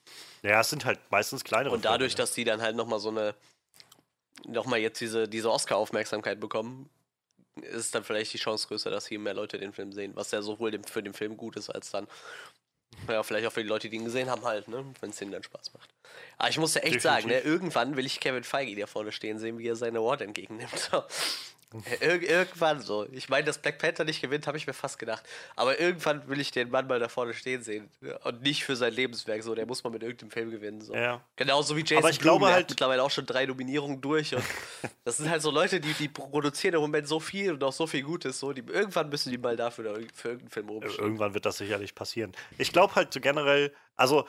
Ja, 0.42 0.60
es 0.60 0.70
sind 0.70 0.84
halt 0.84 1.00
meistens 1.10 1.42
kleinere 1.42 1.74
Und 1.74 1.84
dadurch, 1.84 2.12
Filme, 2.12 2.22
dass 2.22 2.34
die 2.34 2.44
dann 2.44 2.62
halt 2.62 2.76
nochmal 2.76 3.00
so 3.00 3.08
eine 3.08 3.34
nochmal 4.46 4.80
jetzt 4.80 5.00
diese, 5.00 5.28
diese 5.28 5.50
Oscar-Aufmerksamkeit 5.50 6.40
bekommen, 6.40 6.88
ist 7.62 7.94
dann 7.94 8.04
vielleicht 8.04 8.32
die 8.32 8.38
Chance 8.38 8.68
größer, 8.68 8.90
dass 8.90 9.06
hier 9.06 9.18
mehr 9.18 9.34
Leute 9.34 9.58
den 9.58 9.72
Film 9.72 9.92
sehen, 9.92 10.12
was 10.14 10.30
ja 10.30 10.42
sowohl 10.42 10.70
dem, 10.70 10.84
für 10.84 11.02
den 11.02 11.14
Film 11.14 11.36
gut 11.36 11.56
ist, 11.56 11.70
als 11.70 11.90
dann, 11.90 12.06
ja, 13.08 13.22
vielleicht 13.22 13.46
auch 13.46 13.52
für 13.52 13.62
die 13.62 13.68
Leute, 13.68 13.88
die 13.88 13.96
ihn 13.96 14.04
gesehen 14.04 14.30
haben, 14.30 14.44
halt, 14.44 14.68
ne, 14.68 14.84
wenn 15.00 15.10
es 15.10 15.16
denen 15.16 15.32
dann 15.32 15.42
Spaß 15.42 15.72
macht. 15.74 15.90
Aber 16.36 16.48
ich 16.48 16.58
muss 16.58 16.74
ja 16.74 16.82
echt 16.82 16.96
Definitiv. 16.96 17.02
sagen, 17.02 17.28
ne, 17.28 17.40
irgendwann 17.40 17.96
will 17.96 18.06
ich 18.06 18.20
Kevin 18.20 18.44
Feige 18.44 18.78
da 18.80 18.86
vorne 18.86 19.12
stehen 19.12 19.38
sehen, 19.38 19.58
wie 19.58 19.68
er 19.68 19.76
seine 19.76 19.98
Award 19.98 20.22
entgegennimmt. 20.22 20.90
Ir 22.00 22.22
irgendwann 22.22 22.80
so. 22.80 23.06
Ich 23.12 23.28
meine, 23.28 23.44
dass 23.44 23.58
Black 23.58 23.78
Panther 23.78 24.04
nicht 24.04 24.22
gewinnt, 24.22 24.46
habe 24.46 24.56
ich 24.56 24.66
mir 24.66 24.72
fast 24.72 24.98
gedacht. 24.98 25.22
Aber 25.54 25.78
irgendwann 25.78 26.26
will 26.26 26.40
ich 26.40 26.50
den 26.50 26.70
Mann 26.70 26.86
mal 26.86 26.98
da 26.98 27.08
vorne 27.08 27.34
stehen 27.34 27.62
sehen. 27.62 27.90
Und 28.24 28.40
nicht 28.40 28.64
für 28.64 28.74
sein 28.74 28.94
Lebenswerk. 28.94 29.42
So, 29.42 29.54
der 29.54 29.66
muss 29.66 29.84
mal 29.84 29.90
mit 29.90 30.02
irgendeinem 30.02 30.30
Film 30.30 30.50
gewinnen. 30.50 30.80
So. 30.80 30.94
Ja. 30.94 31.22
Genauso 31.36 31.76
wie 31.76 31.80
Jason 31.80 31.98
Aber 31.98 32.10
ich 32.10 32.20
Blum, 32.20 32.38
glaube 32.38 32.54
halt 32.54 32.70
mittlerweile 32.70 33.02
auch 33.02 33.10
schon 33.10 33.26
drei 33.26 33.44
Nominierungen 33.44 34.00
durch. 34.00 34.34
Und 34.34 34.42
das 35.04 35.18
sind 35.18 35.28
halt 35.28 35.42
so 35.42 35.50
Leute, 35.50 35.78
die, 35.78 35.92
die 35.92 36.08
produzieren 36.08 36.74
im 36.74 36.80
Moment 36.80 37.06
so 37.06 37.20
viel 37.20 37.52
und 37.52 37.62
auch 37.62 37.72
so 37.72 37.86
viel 37.86 38.02
Gutes. 38.02 38.40
So, 38.40 38.54
die, 38.54 38.62
irgendwann 38.62 39.10
müssen 39.10 39.30
die 39.30 39.38
mal 39.38 39.56
dafür 39.56 39.94
für 40.14 40.28
irgendeinen 40.28 40.50
Film 40.50 40.68
rumstehen. 40.70 41.04
Irgendwann 41.04 41.34
wird 41.34 41.44
das 41.44 41.58
sicherlich 41.58 41.94
passieren. 41.94 42.32
Ich 42.56 42.72
glaube 42.72 42.94
halt 42.94 43.12
so 43.12 43.20
generell, 43.20 43.74
also 43.94 44.26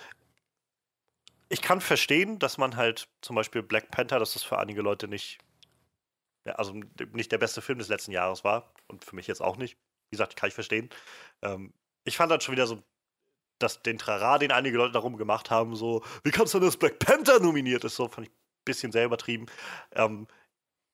ich 1.47 1.61
kann 1.61 1.79
verstehen, 1.79 2.37
dass 2.37 2.57
man 2.57 2.75
halt 2.75 3.07
zum 3.21 3.37
Beispiel 3.37 3.63
Black 3.63 3.91
Panther, 3.91 4.19
dass 4.19 4.33
das 4.33 4.43
für 4.43 4.59
einige 4.59 4.81
Leute 4.81 5.07
nicht 5.07 5.39
also 6.57 6.73
nicht 7.13 7.31
der 7.31 7.37
beste 7.37 7.61
Film 7.61 7.79
des 7.79 7.87
letzten 7.87 8.11
Jahres 8.11 8.43
war 8.43 8.73
und 8.87 9.03
für 9.05 9.15
mich 9.15 9.27
jetzt 9.27 9.41
auch 9.41 9.57
nicht. 9.57 9.77
Wie 10.09 10.15
gesagt, 10.15 10.35
kann 10.35 10.49
ich 10.49 10.55
verstehen. 10.55 10.89
Ähm, 11.41 11.73
ich 12.03 12.17
fand 12.17 12.31
dann 12.31 12.41
schon 12.41 12.53
wieder 12.53 12.67
so, 12.67 12.81
dass 13.59 13.81
den 13.81 13.97
Trara, 13.97 14.37
den 14.37 14.51
einige 14.51 14.77
Leute 14.77 14.93
darum 14.93 15.17
gemacht 15.17 15.51
haben, 15.51 15.75
so, 15.75 16.03
wie 16.23 16.31
kannst 16.31 16.53
du 16.53 16.59
denn, 16.59 16.67
dass 16.67 16.77
Black 16.77 16.99
Panther 16.99 17.39
nominiert 17.39 17.83
ist, 17.83 17.95
so 17.95 18.07
fand 18.07 18.27
ich 18.27 18.33
ein 18.33 18.65
bisschen 18.65 18.91
sehr 18.91 19.05
übertrieben. 19.05 19.45
Ähm, 19.91 20.27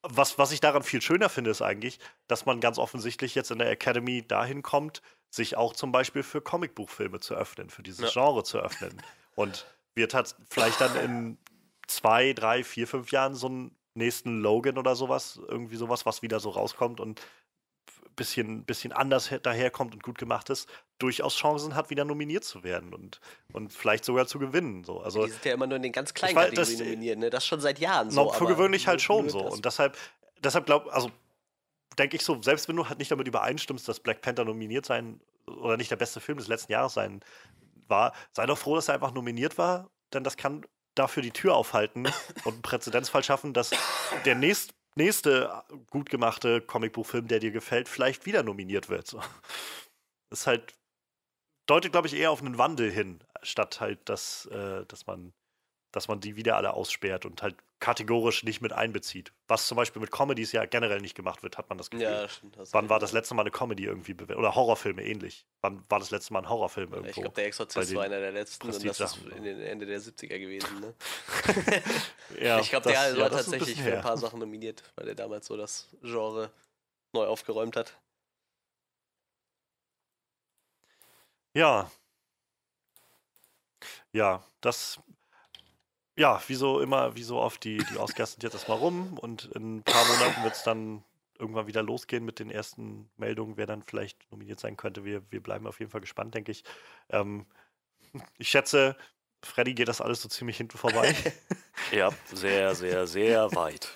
was, 0.01 0.37
was 0.37 0.51
ich 0.51 0.61
daran 0.61 0.83
viel 0.83 1.01
schöner 1.01 1.29
finde, 1.29 1.51
ist 1.51 1.61
eigentlich, 1.61 1.99
dass 2.27 2.45
man 2.45 2.59
ganz 2.59 2.77
offensichtlich 2.77 3.35
jetzt 3.35 3.51
in 3.51 3.59
der 3.59 3.69
Academy 3.69 4.27
dahin 4.27 4.61
kommt, 4.61 5.01
sich 5.29 5.57
auch 5.57 5.73
zum 5.73 5.91
Beispiel 5.91 6.23
für 6.23 6.41
Comicbuchfilme 6.41 7.19
zu 7.19 7.35
öffnen, 7.35 7.69
für 7.69 7.83
dieses 7.83 8.13
ja. 8.13 8.21
Genre 8.21 8.43
zu 8.43 8.59
öffnen. 8.59 9.01
Und 9.35 9.65
wird 9.95 10.13
halt 10.13 10.35
vielleicht 10.49 10.79
dann 10.81 10.95
in 10.97 11.37
zwei, 11.87 12.33
drei, 12.33 12.63
vier, 12.63 12.87
fünf 12.87 13.11
Jahren 13.11 13.35
so 13.35 13.49
ein 13.49 13.75
nächsten 13.95 14.39
Logan 14.39 14.77
oder 14.77 14.95
sowas, 14.95 15.39
irgendwie 15.47 15.75
sowas, 15.75 16.05
was 16.05 16.21
wieder 16.21 16.39
so 16.39 16.49
rauskommt 16.49 16.99
und 16.99 17.21
bisschen, 18.15 18.63
bisschen 18.63 18.91
anders 18.91 19.29
daherkommt 19.43 19.93
und 19.93 20.03
gut 20.03 20.17
gemacht 20.17 20.49
ist, 20.49 20.69
durchaus 20.99 21.35
Chancen 21.35 21.75
hat, 21.75 21.89
wieder 21.89 22.05
nominiert 22.05 22.43
zu 22.43 22.63
werden 22.63 22.93
und, 22.93 23.19
und 23.51 23.73
vielleicht 23.73 24.05
sogar 24.05 24.27
zu 24.27 24.39
gewinnen. 24.39 24.83
So. 24.83 25.01
Also, 25.01 25.25
die 25.25 25.31
sind 25.31 25.45
ja 25.45 25.53
immer 25.53 25.67
nur 25.67 25.77
in 25.77 25.83
den 25.83 25.91
ganz 25.91 26.13
kleinen 26.13 26.35
Kategorien 26.35 26.79
nominiert, 26.79 27.19
ne? 27.19 27.29
Das 27.29 27.45
schon 27.45 27.59
seit 27.59 27.79
Jahren 27.79 28.11
so. 28.11 28.31
Für 28.31 28.45
gewöhnlich 28.45 28.87
halt 28.87 29.01
schon 29.01 29.29
so. 29.29 29.41
Und 29.41 29.65
deshalb, 29.65 29.97
deshalb 30.39 30.65
glaube 30.65 30.91
also 30.93 31.11
denke 31.97 32.17
ich 32.17 32.23
so, 32.23 32.41
selbst 32.41 32.67
wenn 32.67 32.75
du 32.75 32.87
halt 32.87 32.99
nicht 32.99 33.11
damit 33.11 33.27
übereinstimmst, 33.27 33.87
dass 33.87 33.99
Black 33.99 34.21
Panther 34.21 34.45
nominiert 34.45 34.85
sein 34.85 35.19
oder 35.47 35.77
nicht 35.77 35.91
der 35.91 35.95
beste 35.95 36.19
Film 36.19 36.37
des 36.37 36.47
letzten 36.47 36.71
Jahres 36.71 36.93
sein 36.93 37.21
war, 37.87 38.13
sei 38.31 38.45
doch 38.45 38.57
froh, 38.57 38.75
dass 38.75 38.87
er 38.87 38.95
einfach 38.95 39.13
nominiert 39.13 39.57
war, 39.57 39.89
denn 40.13 40.23
das 40.23 40.37
kann 40.37 40.65
dafür 40.95 41.23
die 41.23 41.31
Tür 41.31 41.55
aufhalten 41.55 42.05
und 42.45 42.53
einen 42.53 42.61
Präzedenzfall 42.61 43.23
schaffen, 43.23 43.53
dass 43.53 43.71
der 44.25 44.35
nächst, 44.35 44.73
nächste 44.95 45.63
gut 45.89 46.09
gemachte 46.09 46.61
Comicbuchfilm, 46.61 47.27
der 47.27 47.39
dir 47.39 47.51
gefällt, 47.51 47.89
vielleicht 47.89 48.25
wieder 48.25 48.43
nominiert 48.43 48.89
wird. 48.89 49.07
So. 49.07 49.21
Ist 50.31 50.47
halt, 50.47 50.73
deutet, 51.67 51.91
glaube 51.91 52.07
ich, 52.07 52.15
eher 52.15 52.31
auf 52.31 52.41
einen 52.41 52.57
Wandel 52.57 52.91
hin, 52.91 53.23
statt 53.43 53.79
halt, 53.79 54.09
dass, 54.09 54.45
äh, 54.47 54.85
dass 54.87 55.05
man 55.05 55.33
dass 55.95 56.09
man 56.09 56.19
die 56.19 56.35
wieder 56.35 56.57
alle 56.57 56.73
aussperrt 56.73 57.25
und 57.25 57.41
halt 57.41 57.55
kategorisch 57.79 58.43
nicht 58.43 58.61
mit 58.61 58.73
einbezieht. 58.73 59.33
Was 59.47 59.67
zum 59.67 59.75
Beispiel 59.75 60.01
mit 60.01 60.11
Comedies 60.11 60.51
ja 60.51 60.65
generell 60.65 61.01
nicht 61.01 61.15
gemacht 61.15 61.43
wird, 61.43 61.57
hat 61.57 61.69
man 61.69 61.77
das 61.77 61.89
Gefühl. 61.89 62.07
Ja, 62.07 62.27
stimmt. 62.27 62.57
Wann 62.71 62.89
war 62.89 62.99
das 62.99 63.11
letzte 63.11 63.35
Mal 63.35 63.41
eine 63.41 63.51
Comedy 63.51 63.85
irgendwie 63.85 64.13
bewertet? 64.13 64.37
Oder 64.37 64.55
Horrorfilme 64.55 65.03
ähnlich? 65.03 65.45
Wann 65.61 65.83
war 65.89 65.99
das 65.99 66.11
letzte 66.11 66.33
Mal 66.33 66.39
ein 66.39 66.49
Horrorfilm 66.49 66.93
irgendwo? 66.93 67.09
Ich 67.09 67.15
glaube, 67.15 67.35
der 67.35 67.45
Exorzist 67.45 67.93
war 67.95 68.03
einer 68.03 68.19
der 68.19 68.31
letzten 68.31 68.67
und 68.67 68.85
das 68.85 68.99
ist 68.99 69.17
in 69.35 69.43
den 69.43 69.61
Ende 69.61 69.85
der 69.85 69.99
70er 69.99 70.39
gewesen. 70.39 70.79
Ne? 70.79 70.93
ja, 72.41 72.59
ich 72.59 72.69
glaube, 72.69 72.89
der 72.89 73.11
ja, 73.11 73.17
war 73.19 73.29
das 73.29 73.41
ist 73.41 73.47
ein 73.47 73.59
tatsächlich 73.59 73.77
bisschen 73.77 73.91
für 73.91 73.97
ein 73.97 74.03
paar 74.03 74.17
Sachen 74.17 74.39
nominiert, 74.39 74.83
weil 74.95 75.07
er 75.07 75.15
damals 75.15 75.47
so 75.47 75.57
das 75.57 75.89
Genre 76.01 76.51
neu 77.13 77.25
aufgeräumt 77.25 77.75
hat. 77.75 77.97
Ja. 81.53 81.89
Ja, 84.11 84.43
das. 84.61 84.99
Ja, 86.17 86.41
wie 86.47 86.55
so 86.55 86.79
immer, 86.79 87.15
wie 87.15 87.23
so 87.23 87.37
oft, 87.39 87.63
die, 87.63 87.77
die 87.77 87.97
Oscars 87.97 88.33
sind 88.33 88.43
jetzt 88.43 88.53
erstmal 88.53 88.77
rum 88.77 89.17
und 89.17 89.45
in 89.53 89.77
ein 89.77 89.83
paar 89.83 90.05
Monaten 90.05 90.43
wird 90.43 90.55
es 90.55 90.63
dann 90.63 91.03
irgendwann 91.37 91.67
wieder 91.67 91.83
losgehen 91.83 92.23
mit 92.23 92.39
den 92.39 92.49
ersten 92.49 93.09
Meldungen, 93.17 93.57
wer 93.57 93.65
dann 93.65 93.83
vielleicht 93.83 94.31
nominiert 94.31 94.59
sein 94.59 94.77
könnte. 94.77 95.03
Wir, 95.03 95.21
wir 95.29 95.43
bleiben 95.43 95.67
auf 95.67 95.79
jeden 95.79 95.91
Fall 95.91 96.01
gespannt, 96.01 96.33
denke 96.33 96.51
ich. 96.51 96.63
Ähm, 97.09 97.45
ich 98.37 98.47
schätze, 98.47 98.95
Freddy 99.43 99.73
geht 99.73 99.89
das 99.89 100.01
alles 100.01 100.21
so 100.21 100.29
ziemlich 100.29 100.57
hinten 100.57 100.77
vorbei. 100.77 101.13
Ja, 101.91 102.09
sehr, 102.33 102.73
sehr, 102.73 103.05
sehr 103.05 103.53
weit. 103.53 103.89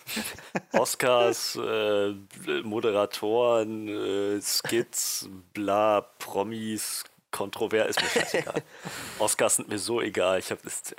Oscars, 0.73 1.55
äh, 1.55 2.13
Moderatoren, 2.61 3.87
äh, 3.87 4.41
Skits, 4.41 5.27
bla, 5.53 6.01
Promis, 6.19 7.03
kontrovers, 7.31 7.89
ist 7.89 8.01
mir 8.01 8.09
scheißegal. 8.09 8.61
Oscars 9.19 9.55
sind 9.55 9.69
mir 9.69 9.79
so 9.79 10.01
egal. 10.01 10.39
Ich 10.39 10.51
habe 10.51 10.61
das, 10.63 10.93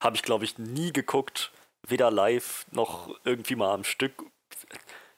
habe 0.00 0.16
ich 0.16 0.22
glaube 0.22 0.44
ich 0.44 0.58
nie 0.58 0.92
geguckt, 0.92 1.52
weder 1.86 2.10
live 2.10 2.66
noch 2.70 3.14
irgendwie 3.24 3.56
mal 3.56 3.72
am 3.72 3.84
Stück. 3.84 4.24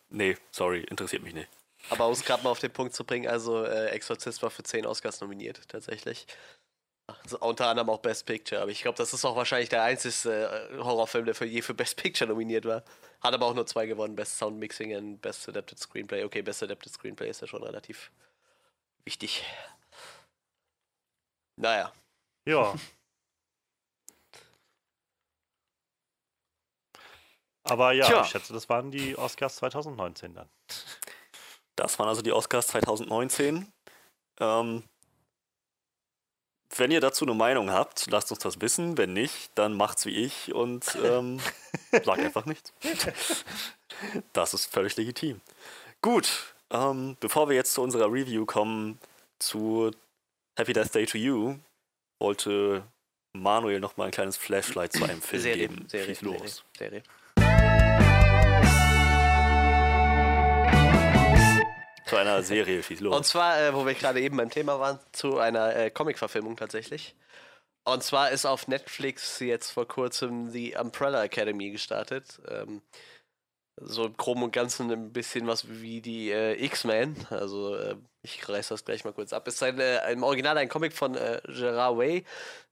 Nee, 0.09 0.37
sorry, 0.51 0.81
interessiert 0.83 1.23
mich 1.23 1.35
nicht. 1.35 1.49
Aber 1.89 2.07
um 2.07 2.13
es 2.13 2.25
gerade 2.25 2.43
mal 2.43 2.51
auf 2.51 2.59
den 2.59 2.73
Punkt 2.73 2.95
zu 2.95 3.05
bringen, 3.05 3.29
also 3.29 3.65
äh, 3.65 3.87
Exorzist 3.89 4.43
war 4.43 4.51
für 4.51 4.63
10 4.63 4.87
Oscars 4.87 5.21
nominiert, 5.21 5.69
tatsächlich. 5.69 6.27
Also, 7.07 7.39
unter 7.41 7.67
anderem 7.67 7.91
auch 7.91 7.99
Best 7.99 8.27
Picture, 8.27 8.61
aber 8.61 8.71
ich 8.71 8.83
glaube, 8.83 8.99
das 8.99 9.13
ist 9.13 9.25
auch 9.25 9.35
wahrscheinlich 9.35 9.69
der 9.69 9.83
einzige 9.83 10.69
äh, 10.73 10.79
Horrorfilm, 10.79 11.25
der 11.25 11.35
für 11.35 11.47
je 11.47 11.63
für 11.63 11.75
Best 11.75 11.97
Picture 11.97 12.29
nominiert 12.29 12.65
war. 12.65 12.85
Hat 13.21 13.35
aber 13.35 13.47
auch 13.47 13.55
nur 13.55 13.67
zwei 13.67 13.87
gewonnen, 13.87 14.15
Best 14.15 14.39
Sound 14.39 14.59
Mixing 14.59 14.95
und 14.97 15.21
Best 15.21 15.49
Adapted 15.49 15.79
Screenplay. 15.79 16.25
Okay, 16.25 16.43
Best 16.43 16.63
Adapted 16.63 16.93
Screenplay 16.93 17.31
ist 17.31 17.41
ja 17.41 17.47
schon 17.47 17.63
relativ 17.63 18.11
wichtig. 19.05 19.45
Naja, 21.57 21.93
ja. 22.47 22.75
Aber 27.65 27.93
ja, 27.93 28.07
Tja. 28.07 28.23
ich 28.23 28.29
schätze, 28.29 28.53
das 28.53 28.69
waren 28.69 28.91
die 28.91 29.17
Oscars 29.17 29.57
2019 29.57 30.35
dann. 30.35 30.49
Das 31.77 31.99
waren 31.99 32.09
also 32.09 32.23
die 32.23 32.33
Oscars 32.33 32.69
2019. 32.69 33.71
Ähm, 34.41 34.83
wenn 36.77 36.91
ihr 36.91 37.01
dazu 37.01 37.25
eine 37.25 37.35
Meinung 37.35 37.71
habt, 37.71 38.07
lasst 38.11 38.31
uns 38.31 38.41
das 38.41 38.61
wissen. 38.61 38.97
Wenn 38.97 39.13
nicht, 39.13 39.51
dann 39.57 39.75
macht's 39.75 40.07
wie 40.07 40.17
ich 40.17 40.55
und 40.55 40.97
ähm, 41.03 41.41
sagt 41.93 42.21
einfach 42.21 42.47
nichts. 42.47 42.73
Das 44.33 44.55
ist 44.55 44.73
völlig 44.73 44.97
legitim. 44.97 45.43
Gut, 46.01 46.55
ähm, 46.71 47.19
bevor 47.21 47.51
wir 47.51 47.57
jetzt 47.57 47.75
zu 47.75 47.83
unserer 47.83 48.11
Review 48.11 48.47
kommen 48.47 48.99
zu 49.39 49.91
Happy 50.57 50.73
Death 50.73 50.95
Day 50.95 51.05
to 51.05 51.19
You, 51.19 51.59
wollte 52.19 52.83
Manuel 53.35 53.79
noch 53.79 53.99
mal 53.99 54.07
ein 54.07 54.11
kleines 54.11 54.39
Flashlight 54.39 54.95
zu 54.95 55.05
einem 55.05 55.21
Film 55.21 55.43
Serie, 55.43 55.69
geben. 55.69 55.89
Serie, 55.89 56.07
Schieß 56.07 56.23
los. 56.23 56.65
Serie, 56.79 57.03
Serie. 57.03 57.03
Zu 62.11 62.17
einer 62.17 62.43
Serie, 62.43 62.83
schieß 62.83 62.99
los. 63.01 63.17
Und 63.17 63.25
zwar, 63.25 63.61
äh, 63.61 63.73
wo 63.73 63.87
wir 63.87 63.95
gerade 63.95 64.21
eben 64.21 64.37
beim 64.37 64.51
Thema 64.51 64.81
waren, 64.81 64.99
zu 65.13 65.39
einer 65.39 65.77
äh, 65.77 65.91
Comic-Verfilmung 65.91 66.57
tatsächlich. 66.57 67.15
Und 67.85 68.03
zwar 68.03 68.33
ist 68.33 68.47
auf 68.47 68.67
Netflix 68.67 69.39
jetzt 69.39 69.71
vor 69.71 69.87
kurzem 69.87 70.51
die 70.51 70.75
Umbrella 70.75 71.23
Academy 71.23 71.71
gestartet. 71.71 72.41
Ähm, 72.49 72.83
so 73.81 74.07
im 74.07 74.17
Groben 74.17 74.43
und 74.43 74.53
Ganzen 74.53 74.91
ein 74.91 75.13
bisschen 75.13 75.47
was 75.47 75.69
wie 75.69 76.01
die 76.01 76.31
äh, 76.31 76.63
X-Men. 76.65 77.17
Also 77.31 77.75
äh, 77.75 77.97
ich 78.23 78.47
reiß 78.49 78.69
das 78.69 78.85
gleich 78.85 79.05
mal 79.05 79.13
kurz 79.13 79.33
ab. 79.33 79.49
Es 79.49 79.55
ist 79.55 79.63
ein, 79.63 79.79
äh, 79.79 80.13
im 80.13 80.23
Original 80.23 80.59
ein 80.59 80.69
Comic 80.69 80.93
von 80.93 81.15
äh, 81.15 81.41
Gerard 81.47 81.97
Way, 81.97 82.25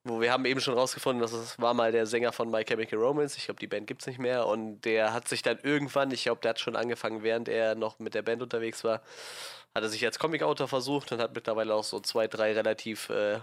wo 0.05 0.21
wir 0.21 0.31
haben 0.31 0.45
eben 0.45 0.61
schon 0.61 0.75
rausgefunden, 0.75 1.23
dass 1.23 1.33
es 1.33 1.59
war 1.59 1.75
mal 1.75 1.93
der 1.93 2.07
Sänger 2.07 2.33
von 2.33 2.51
My 2.51 2.65
Chemical 2.65 2.99
Romance. 2.99 3.37
Ich 3.37 3.47
glaube, 3.47 3.61
die 3.61 3.67
Band 3.67 3.87
gibt 3.87 4.03
es 4.03 4.07
nicht 4.07 4.19
mehr. 4.19 4.47
Und 4.47 4.83
der 4.83 5.13
hat 5.13 5.29
sich 5.29 5.43
dann 5.43 5.59
irgendwann, 5.63 6.11
ich 6.11 6.25
glaube, 6.25 6.41
der 6.43 6.51
hat 6.51 6.61
schon 6.61 6.77
angefangen, 6.77 7.23
während 7.23 7.49
er 7.49 7.75
noch 7.75 7.99
mit 7.99 8.15
der 8.15 8.23
Band 8.23 8.43
unterwegs 8.43 8.85
war, 8.85 9.03
hat 9.75 9.83
er 9.83 9.89
sich 9.89 10.05
als 10.05 10.19
Comic-Autor 10.19 10.69
versucht 10.69 11.13
und 11.13 11.21
hat 11.21 11.35
mittlerweile 11.35 11.75
auch 11.75 11.85
so 11.85 12.01
zwei, 12.01 12.27
drei 12.27 12.53
relativ 12.53 13.11
äh, 13.11 13.41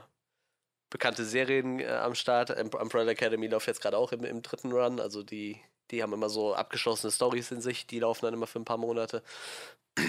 bekannte 0.89 1.25
Serien 1.25 1.79
äh, 1.79 1.87
am 1.87 2.15
Start. 2.15 2.51
Um- 2.51 2.79
Umbrella 2.79 3.11
Academy 3.11 3.47
läuft 3.47 3.67
jetzt 3.67 3.81
gerade 3.81 3.97
auch 3.97 4.11
im, 4.11 4.23
im 4.23 4.41
dritten 4.41 4.71
Run. 4.71 4.99
Also 4.99 5.23
die, 5.23 5.59
die 5.91 6.01
haben 6.03 6.13
immer 6.13 6.29
so 6.29 6.53
abgeschlossene 6.53 7.11
Stories 7.11 7.51
in 7.51 7.61
sich, 7.61 7.87
die 7.87 7.99
laufen 7.99 8.25
dann 8.25 8.33
immer 8.33 8.47
für 8.47 8.59
ein 8.59 8.65
paar 8.65 8.77
Monate. 8.77 9.23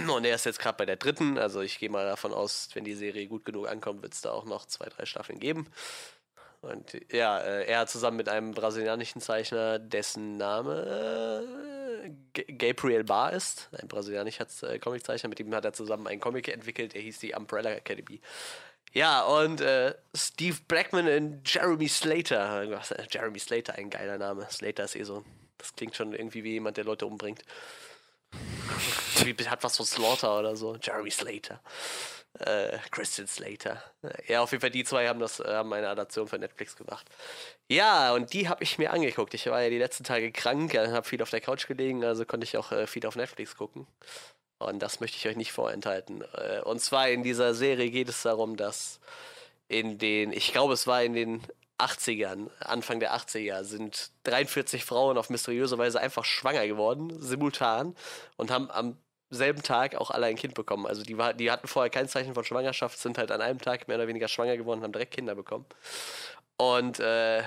Und 0.09 0.25
er 0.25 0.35
ist 0.35 0.47
jetzt 0.47 0.59
gerade 0.59 0.77
bei 0.77 0.87
der 0.87 0.97
dritten. 0.97 1.39
Also 1.39 1.61
ich 1.61 1.79
gehe 1.79 1.91
mal 1.91 2.05
davon 2.05 2.33
aus, 2.33 2.69
wenn 2.75 2.85
die 2.85 2.95
Serie 2.95 3.27
gut 3.29 3.45
genug 3.45 3.69
ankommt, 3.69 4.03
wird 4.03 4.15
es 4.15 4.21
da 4.21 4.33
auch 4.33 4.45
noch 4.45 4.67
zwei, 4.67 4.87
drei 4.87 5.07
Staffeln 5.07 5.39
geben. 5.39 5.69
Und 6.61 7.01
ja, 7.13 7.39
äh, 7.39 7.67
er 7.67 7.81
hat 7.81 7.91
zusammen 7.91 8.17
mit 8.17 8.29
einem 8.29 8.53
brasilianischen 8.53 9.21
Zeichner, 9.21 9.79
dessen 9.79 10.37
Name 10.37 11.87
Gabriel 12.59 13.05
Barr 13.05 13.33
ist, 13.33 13.69
ein 13.79 13.89
brasilianischer 13.89 14.47
äh, 14.63 14.79
Comiczeichner, 14.79 15.29
mit 15.29 15.39
dem 15.39 15.55
hat 15.55 15.65
er 15.65 15.73
zusammen 15.73 16.07
einen 16.07 16.21
Comic 16.21 16.49
entwickelt, 16.49 16.95
der 16.95 17.03
hieß 17.03 17.19
die 17.21 17.35
Umbrella 17.35 17.71
Academy. 17.71 18.21
Ja, 18.93 19.25
und 19.25 19.61
äh, 19.61 19.95
Steve 20.15 20.57
Blackman 20.67 21.07
und 21.09 21.43
Jeremy 21.45 21.89
Slater. 21.89 22.63
Äh, 22.63 23.07
Jeremy 23.11 23.39
Slater, 23.39 23.75
ein 23.75 23.91
geiler 23.91 24.17
Name. 24.17 24.47
Slater 24.51 24.85
ist 24.85 24.97
eh 24.97 25.03
so. 25.03 25.25
Das 25.59 25.75
klingt 25.75 25.97
schon 25.97 26.13
irgendwie 26.13 26.45
wie 26.45 26.53
jemand, 26.53 26.77
der 26.77 26.85
Leute 26.85 27.07
umbringt. 27.07 27.43
Hat 29.49 29.65
was 29.65 29.77
von 29.77 29.87
Slaughter 29.87 30.39
oder 30.39 30.57
so. 30.57 30.77
Jeremy 30.77 31.11
Slater. 31.11 31.61
Äh, 32.39 32.79
Christian 32.91 33.27
Slater. 33.27 33.83
Ja, 34.29 34.43
auf 34.43 34.53
jeden 34.53 34.61
Fall, 34.61 34.71
die 34.71 34.85
zwei 34.85 35.09
haben 35.09 35.21
das, 35.21 35.41
haben 35.41 35.73
eine 35.73 35.89
Adaption 35.89 36.29
für 36.29 36.39
Netflix 36.39 36.77
gemacht. 36.77 37.07
Ja, 37.69 38.13
und 38.13 38.33
die 38.33 38.49
habe 38.49 38.63
ich 38.63 38.79
mir 38.79 38.93
angeguckt. 38.93 39.33
Ich 39.35 39.47
war 39.47 39.63
ja 39.63 39.71
die 39.71 39.79
letzten 39.79 40.05
Tage 40.05 40.31
krank, 40.33 40.75
äh, 40.75 40.89
habe 40.89 41.09
viel 41.09 41.23
auf 41.23 41.31
der 41.31 41.41
Couch 41.41 41.67
gelegen, 41.67 42.05
also 42.05 42.27
konnte 42.27 42.45
ich 42.45 42.57
auch 42.57 42.73
äh, 42.73 42.87
viel 42.87 43.07
auf 43.07 43.17
Netflix 43.17 43.57
gucken. 43.57 43.87
Und 44.59 44.81
das 44.81 45.01
möchte 45.01 45.17
ich 45.17 45.27
euch 45.27 45.37
nicht 45.37 45.53
vorenthalten. 45.53 46.25
Äh, 46.35 46.61
Und 46.63 46.81
zwar 46.81 47.09
in 47.09 47.23
dieser 47.23 47.55
Serie 47.55 47.91
geht 47.91 48.09
es 48.09 48.23
darum, 48.23 48.57
dass 48.57 49.01
in 49.69 49.99
den, 49.99 50.33
ich 50.33 50.53
glaube, 50.53 50.75
es 50.75 50.87
war 50.87 51.03
in 51.03 51.15
den 51.15 51.43
80ern, 51.79 52.51
Anfang 52.61 53.01
der 53.01 53.15
80er, 53.15 53.65
sind 53.65 54.11
43 54.25 54.85
Frauen 54.85 55.19
auf 55.19 55.31
mysteriöse 55.31 55.79
Weise 55.79 56.01
einfach 56.01 56.25
schwanger 56.25 56.67
geworden, 56.67 57.21
simultan, 57.21 57.95
und 58.37 58.51
haben 58.51 58.71
am 58.71 58.97
selben 59.29 59.63
Tag 59.63 59.97
auch 59.97 60.11
alle 60.11 60.27
ein 60.27 60.37
Kind 60.37 60.55
bekommen. 60.55 60.87
Also 60.87 61.03
die, 61.03 61.19
war, 61.19 61.35
die 61.35 61.51
hatten 61.51 61.67
vorher 61.67 61.91
kein 61.91 62.09
Zeichen 62.09 62.35
von 62.35 62.45
Schwangerschaft, 62.45 62.99
sind 62.99 63.19
halt 63.19 63.31
an 63.31 63.41
einem 63.41 63.61
Tag 63.61 63.89
mehr 63.89 63.97
oder 63.97 64.09
weniger 64.09 64.29
schwanger 64.29 64.57
geworden, 64.57 64.83
haben 64.83 64.93
direkt 64.93 65.15
Kinder 65.15 65.35
bekommen. 65.35 65.67
Und 66.57 67.01
äh, 67.01 67.43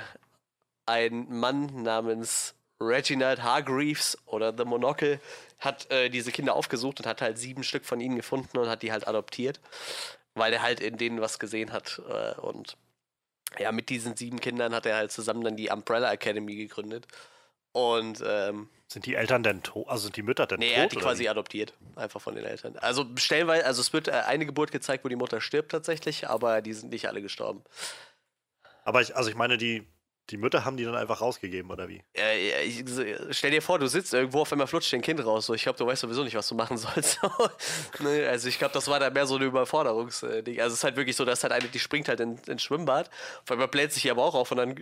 ein 0.86 1.28
Mann 1.30 1.84
namens 1.84 2.56
Reginald 2.82 3.44
Hargreaves 3.44 4.18
oder 4.26 4.54
The 4.56 4.66
Monocle 4.66 5.20
hat 5.60 5.90
äh, 5.92 6.10
diese 6.10 6.32
Kinder 6.32 6.56
aufgesucht 6.56 7.00
und 7.00 7.06
hat 7.06 7.22
halt 7.22 7.38
sieben 7.38 7.64
Stück 7.64 7.86
von 7.86 8.00
ihnen 8.00 8.16
gefunden 8.16 8.58
und 8.58 8.70
hat 8.70 8.82
die 8.82 8.92
halt 8.92 9.08
adoptiert, 9.08 9.60
weil 10.34 10.54
er 10.54 10.62
halt 10.62 10.80
in 10.80 10.98
denen 10.98 11.22
was 11.22 11.40
gesehen 11.40 11.74
hat. 11.74 12.02
Äh, 12.10 12.40
und 12.40 12.78
ja, 13.58 13.72
mit 13.72 13.90
diesen 13.90 14.16
sieben 14.16 14.40
Kindern 14.40 14.74
hat 14.74 14.86
er 14.86 14.98
halt 14.98 15.12
zusammen 15.12 15.44
dann 15.44 15.56
die 15.56 15.70
Umbrella 15.70 16.12
Academy 16.12 16.56
gegründet. 16.56 17.08
Und 17.72 18.24
ähm, 18.26 18.70
Sind 18.88 19.06
die 19.06 19.16
Eltern 19.16 19.44
denn 19.44 19.62
tot? 19.64 19.88
Also 19.88 20.04
sind 20.04 20.16
die 20.16 20.24
Mütter 20.24 20.48
denn 20.48 20.60
nee, 20.60 20.70
tot? 20.70 20.78
er 20.78 20.84
hat 20.84 20.92
die 20.92 20.98
quasi 20.98 21.24
wie? 21.24 21.30
adoptiert, 21.30 21.74
einfach 21.96 22.22
von 22.22 22.36
den 22.36 22.46
Eltern. 22.46 22.76
Also 22.78 23.06
stellenweise, 23.16 23.66
also 23.66 23.82
es 23.82 23.94
wird 23.94 24.08
äh, 24.08 24.12
eine 24.12 24.46
Geburt 24.46 24.72
gezeigt, 24.72 25.06
wo 25.06 25.10
die 25.10 25.16
Mutter 25.16 25.40
stirbt 25.42 25.72
tatsächlich, 25.72 26.28
aber 26.28 26.62
die 26.62 26.74
sind 26.74 26.92
nicht 26.92 27.08
alle 27.08 27.22
gestorben. 27.22 27.64
Aber 28.84 29.02
ich, 29.02 29.16
also 29.16 29.30
ich 29.30 29.36
meine, 29.36 29.58
die, 29.58 29.86
die 30.30 30.38
Mütter 30.38 30.66
haben 30.66 30.78
die 30.78 30.84
dann 30.84 30.96
einfach 30.96 31.22
rausgegeben, 31.22 31.72
oder 31.72 31.88
wie? 31.88 32.04
Äh, 32.16 32.64
ich, 32.64 32.84
stell 33.32 33.52
dir 33.52 33.62
vor, 33.62 33.80
du 33.80 33.88
sitzt 33.88 34.14
irgendwo, 34.14 34.42
auf 34.42 34.52
einmal 34.52 34.68
flutscht 34.68 34.92
dir 34.92 34.98
ein 34.98 35.02
Kind 35.02 35.24
raus. 35.26 35.48
So. 35.48 35.54
Ich 35.54 35.64
glaube, 35.64 35.78
du 35.78 35.86
weißt 35.86 36.02
sowieso 36.02 36.24
nicht, 36.24 36.36
was 36.36 36.48
du 36.48 36.56
machen 36.56 36.78
sollst. 36.78 37.20
ne? 38.00 38.28
Also 38.30 38.48
ich 38.48 38.60
glaube, 38.60 38.74
das 38.74 38.88
war 38.88 39.00
da 39.00 39.10
mehr 39.10 39.26
so 39.26 39.36
eine 39.36 39.46
Überforderungsding. 39.46 40.60
Also 40.60 40.74
es 40.74 40.80
ist 40.80 40.84
halt 40.84 40.96
wirklich 40.96 41.16
so, 41.16 41.26
dass 41.26 41.44
halt 41.44 41.54
eine, 41.54 41.68
die 41.68 41.80
springt 41.80 42.08
halt 42.08 42.20
in, 42.20 42.38
ins 42.48 42.62
Schwimmbad, 42.62 43.10
auf 43.44 43.52
einmal 43.52 43.68
bläht 43.68 43.92
sich 43.92 44.10
aber 44.10 44.24
auch 44.24 44.36
auf 44.36 44.52
und 44.52 44.58
dann 44.58 44.76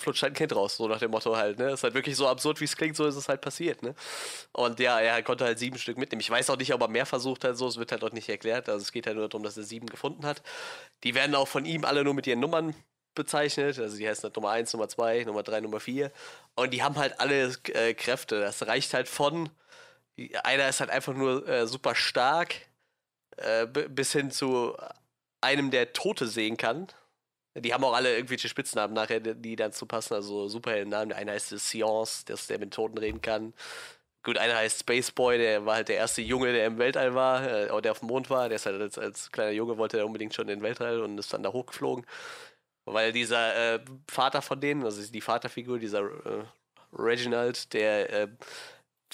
flutscht 0.00 0.22
halt 0.22 0.32
ein 0.32 0.36
Kind 0.36 0.54
raus, 0.54 0.76
so 0.76 0.88
nach 0.88 0.98
dem 0.98 1.10
Motto 1.10 1.36
halt. 1.36 1.58
Ne? 1.58 1.70
Ist 1.70 1.84
halt 1.84 1.94
wirklich 1.94 2.16
so 2.16 2.26
absurd, 2.26 2.60
wie 2.60 2.64
es 2.64 2.76
klingt, 2.76 2.96
so 2.96 3.06
ist 3.06 3.16
es 3.16 3.28
halt 3.28 3.40
passiert. 3.40 3.82
Ne? 3.82 3.94
Und 4.52 4.80
ja, 4.80 4.98
er 4.98 5.22
konnte 5.22 5.44
halt 5.44 5.58
sieben 5.58 5.78
Stück 5.78 5.98
mitnehmen. 5.98 6.20
Ich 6.20 6.30
weiß 6.30 6.50
auch 6.50 6.56
nicht, 6.56 6.72
ob 6.74 6.80
er 6.80 6.88
mehr 6.88 7.06
versucht 7.06 7.44
hat, 7.44 7.56
so, 7.56 7.66
es 7.68 7.76
wird 7.76 7.92
halt 7.92 8.02
auch 8.04 8.12
nicht 8.12 8.28
erklärt. 8.28 8.68
Also 8.68 8.82
es 8.82 8.92
geht 8.92 9.06
halt 9.06 9.16
nur 9.16 9.28
darum, 9.28 9.44
dass 9.44 9.56
er 9.56 9.62
sieben 9.62 9.86
gefunden 9.86 10.26
hat. 10.26 10.42
Die 11.04 11.14
werden 11.14 11.34
auch 11.34 11.48
von 11.48 11.64
ihm 11.64 11.84
alle 11.84 12.04
nur 12.04 12.14
mit 12.14 12.26
ihren 12.26 12.40
Nummern 12.40 12.74
bezeichnet. 13.14 13.78
Also 13.78 13.96
die 13.96 14.08
heißen 14.08 14.24
halt 14.24 14.36
Nummer 14.36 14.50
1, 14.50 14.72
Nummer 14.72 14.88
2, 14.88 15.24
Nummer 15.24 15.42
3, 15.42 15.60
Nummer 15.60 15.80
4. 15.80 16.10
Und 16.54 16.72
die 16.72 16.82
haben 16.82 16.96
halt 16.96 17.20
alle 17.20 17.54
äh, 17.72 17.94
Kräfte. 17.94 18.40
Das 18.40 18.66
reicht 18.66 18.94
halt 18.94 19.08
von, 19.08 19.50
einer 20.44 20.68
ist 20.68 20.80
halt 20.80 20.90
einfach 20.90 21.14
nur 21.14 21.46
äh, 21.48 21.66
super 21.66 21.94
stark, 21.94 22.54
äh, 23.36 23.66
bis 23.66 24.12
hin 24.12 24.30
zu 24.30 24.76
einem, 25.40 25.70
der 25.70 25.92
Tote 25.92 26.26
sehen 26.26 26.56
kann. 26.56 26.88
Die 27.56 27.74
haben 27.74 27.82
auch 27.82 27.94
alle 27.94 28.14
irgendwelche 28.14 28.48
Spitznamen 28.48 28.94
nachher, 28.94 29.18
die 29.20 29.56
dazu 29.56 29.84
passen, 29.86 30.14
also 30.14 30.46
Superheldennamen. 30.48 31.12
Einer 31.12 31.32
heißt 31.32 31.58
Science, 31.58 32.24
der 32.24 32.58
mit 32.58 32.72
Toten 32.72 32.98
reden 32.98 33.20
kann. 33.20 33.54
Gut, 34.22 34.36
einer 34.36 34.54
heißt 34.56 34.80
Spaceboy, 34.80 35.38
der 35.38 35.64
war 35.64 35.76
halt 35.76 35.88
der 35.88 35.96
erste 35.96 36.20
Junge, 36.20 36.52
der 36.52 36.66
im 36.66 36.78
Weltall 36.78 37.14
war, 37.14 37.42
äh, 37.42 37.82
der 37.82 37.92
auf 37.92 38.00
dem 38.00 38.08
Mond 38.08 38.28
war. 38.28 38.48
Der 38.50 38.56
ist 38.56 38.66
halt 38.66 38.80
als, 38.80 38.98
als 38.98 39.32
kleiner 39.32 39.52
Junge, 39.52 39.78
wollte 39.78 39.98
er 39.98 40.06
unbedingt 40.06 40.34
schon 40.34 40.48
in 40.48 40.58
den 40.58 40.62
Weltall 40.62 41.00
und 41.00 41.16
ist 41.18 41.32
dann 41.32 41.42
da 41.42 41.52
hochgeflogen. 41.52 42.04
Weil 42.84 43.12
dieser 43.12 43.74
äh, 43.74 43.80
Vater 44.08 44.42
von 44.42 44.60
denen, 44.60 44.84
also 44.84 45.02
die 45.02 45.20
Vaterfigur, 45.20 45.78
dieser 45.78 46.00
äh, 46.00 46.44
Reginald, 46.92 47.72
der 47.72 48.12
äh, 48.12 48.28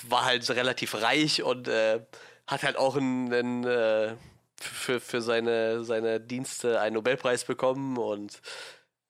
war 0.04 0.24
halt 0.24 0.48
relativ 0.50 0.94
reich 0.94 1.42
und 1.42 1.68
äh, 1.68 2.00
hat 2.46 2.62
halt 2.62 2.76
auch 2.76 2.96
einen, 2.96 3.32
einen 3.32 3.64
äh, 3.64 4.14
für, 4.60 5.00
für 5.00 5.20
seine, 5.20 5.84
seine 5.84 6.20
Dienste 6.20 6.80
einen 6.80 6.94
Nobelpreis 6.94 7.44
bekommen 7.44 7.98
und 7.98 8.40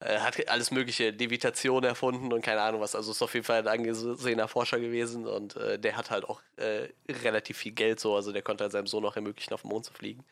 hat 0.00 0.48
alles 0.48 0.70
mögliche 0.70 1.10
Levitation 1.10 1.82
erfunden 1.82 2.32
und 2.32 2.42
keine 2.42 2.60
Ahnung 2.60 2.82
was. 2.82 2.94
Also 2.94 3.12
ist 3.12 3.22
auf 3.22 3.32
jeden 3.32 3.46
Fall 3.46 3.60
ein 3.60 3.68
angesehener 3.68 4.46
Forscher 4.46 4.78
gewesen 4.78 5.26
und 5.26 5.56
äh, 5.56 5.78
der 5.78 5.96
hat 5.96 6.10
halt 6.10 6.26
auch 6.26 6.42
äh, 6.56 6.88
relativ 7.08 7.56
viel 7.56 7.72
Geld 7.72 7.98
so, 7.98 8.14
also 8.14 8.30
der 8.30 8.42
konnte 8.42 8.64
halt 8.64 8.72
seinem 8.72 8.86
Sohn 8.86 9.06
auch 9.06 9.16
ermöglichen, 9.16 9.54
auf 9.54 9.62
den 9.62 9.70
Mond 9.70 9.86
zu 9.86 9.94
fliegen. 9.94 10.24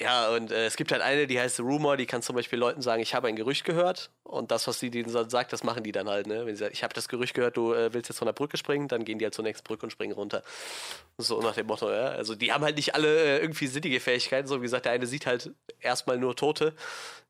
Ja, 0.00 0.30
und 0.30 0.50
äh, 0.52 0.66
es 0.66 0.76
gibt 0.76 0.92
halt 0.92 1.02
eine, 1.02 1.26
die 1.26 1.38
heißt 1.38 1.60
Rumor, 1.60 1.96
die 1.96 2.06
kann 2.06 2.22
zum 2.22 2.36
Beispiel 2.36 2.58
Leuten 2.58 2.82
sagen, 2.82 3.02
ich 3.02 3.14
habe 3.14 3.28
ein 3.28 3.36
Gerücht 3.36 3.64
gehört 3.64 4.10
und 4.22 4.50
das, 4.50 4.66
was 4.66 4.78
sie 4.78 4.90
denen 4.90 5.08
sagt, 5.10 5.52
das 5.52 5.64
machen 5.64 5.82
die 5.82 5.92
dann 5.92 6.08
halt, 6.08 6.26
ne? 6.26 6.46
Wenn 6.46 6.54
sie 6.54 6.60
sagen, 6.60 6.72
ich 6.72 6.82
habe 6.82 6.94
das 6.94 7.08
Gerücht 7.08 7.34
gehört, 7.34 7.56
du 7.56 7.72
äh, 7.74 7.92
willst 7.92 8.08
jetzt 8.08 8.18
von 8.18 8.26
der 8.26 8.32
Brücke 8.32 8.56
springen, 8.56 8.88
dann 8.88 9.04
gehen 9.04 9.18
die 9.18 9.24
halt 9.24 9.34
zur 9.34 9.44
nächsten 9.44 9.64
Brücke 9.66 9.84
und 9.84 9.90
springen 9.90 10.12
runter. 10.12 10.42
So 11.18 11.40
nach 11.42 11.54
dem 11.54 11.66
Motto, 11.66 11.90
ja. 11.90 12.06
Also 12.06 12.34
die 12.34 12.52
haben 12.52 12.64
halt 12.64 12.76
nicht 12.76 12.94
alle 12.94 13.38
äh, 13.38 13.38
irgendwie 13.40 13.66
sinnige 13.66 14.00
Fähigkeiten, 14.00 14.48
so 14.48 14.58
wie 14.60 14.64
gesagt, 14.64 14.86
der 14.86 14.92
eine 14.92 15.06
sieht 15.06 15.26
halt 15.26 15.50
erstmal 15.80 16.18
nur 16.18 16.36
Tote. 16.36 16.74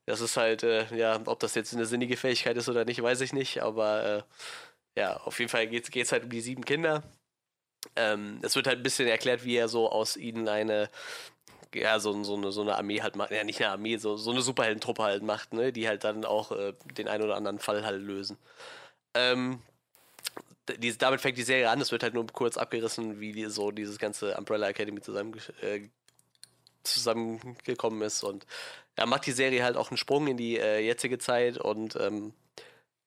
Das 0.06 0.20
ist 0.20 0.36
halt, 0.36 0.62
äh, 0.62 0.86
ja, 0.94 1.20
ob 1.26 1.40
das 1.40 1.55
jetzt 1.55 1.74
eine 1.74 1.86
sinnige 1.86 2.16
Fähigkeit 2.16 2.56
ist 2.56 2.68
oder 2.68 2.84
nicht, 2.84 3.02
weiß 3.02 3.20
ich 3.22 3.32
nicht, 3.32 3.62
aber 3.62 4.05
äh, 4.97 5.01
ja, 5.01 5.16
auf 5.18 5.39
jeden 5.39 5.48
Fall 5.48 5.66
geht 5.68 5.94
es 5.97 6.12
halt 6.12 6.24
um 6.24 6.30
die 6.30 6.40
sieben 6.40 6.64
Kinder. 6.64 7.02
Ähm, 7.97 8.39
es 8.43 8.56
wird 8.56 8.66
halt 8.66 8.78
ein 8.78 8.82
bisschen 8.82 9.09
erklärt, 9.09 9.44
wie 9.44 9.56
er 9.56 9.68
so 9.68 9.90
aus 9.90 10.16
ihnen 10.16 10.48
eine 10.48 10.89
ja, 11.74 11.98
so, 12.00 12.22
so, 12.24 12.36
eine, 12.36 12.52
so 12.52 12.62
eine 12.62 12.76
Armee 12.76 13.02
halt 13.02 13.16
macht, 13.16 13.30
ja 13.30 13.44
nicht 13.44 13.60
eine 13.60 13.70
Armee, 13.70 13.96
so, 13.96 14.16
so 14.16 14.30
eine 14.30 14.42
Superheldentruppe 14.42 15.02
halt 15.02 15.22
macht, 15.22 15.52
ne, 15.52 15.72
die 15.72 15.88
halt 15.88 16.04
dann 16.04 16.24
auch 16.24 16.52
äh, 16.52 16.74
den 16.96 17.08
einen 17.08 17.24
oder 17.24 17.36
anderen 17.36 17.58
Fall 17.58 17.84
halt 17.84 18.02
lösen. 18.02 18.38
Ähm, 19.14 19.60
die, 20.78 20.96
damit 20.96 21.20
fängt 21.20 21.38
die 21.38 21.42
Serie 21.42 21.70
an, 21.70 21.80
es 21.80 21.92
wird 21.92 22.02
halt 22.02 22.14
nur 22.14 22.26
kurz 22.26 22.56
abgerissen, 22.56 23.20
wie 23.20 23.32
die, 23.32 23.46
so 23.46 23.70
dieses 23.70 23.98
ganze 23.98 24.36
Umbrella 24.36 24.68
Academy 24.68 25.00
zusammen, 25.00 25.34
äh, 25.60 25.88
zusammengekommen 26.84 28.02
ist 28.02 28.22
und 28.22 28.46
da 28.94 29.06
macht 29.06 29.26
die 29.26 29.32
Serie 29.32 29.64
halt 29.64 29.76
auch 29.76 29.90
einen 29.90 29.96
Sprung 29.96 30.26
in 30.26 30.36
die 30.36 30.58
äh, 30.58 30.78
jetzige 30.80 31.18
Zeit 31.18 31.58
und 31.58 31.96
ähm, 31.96 32.34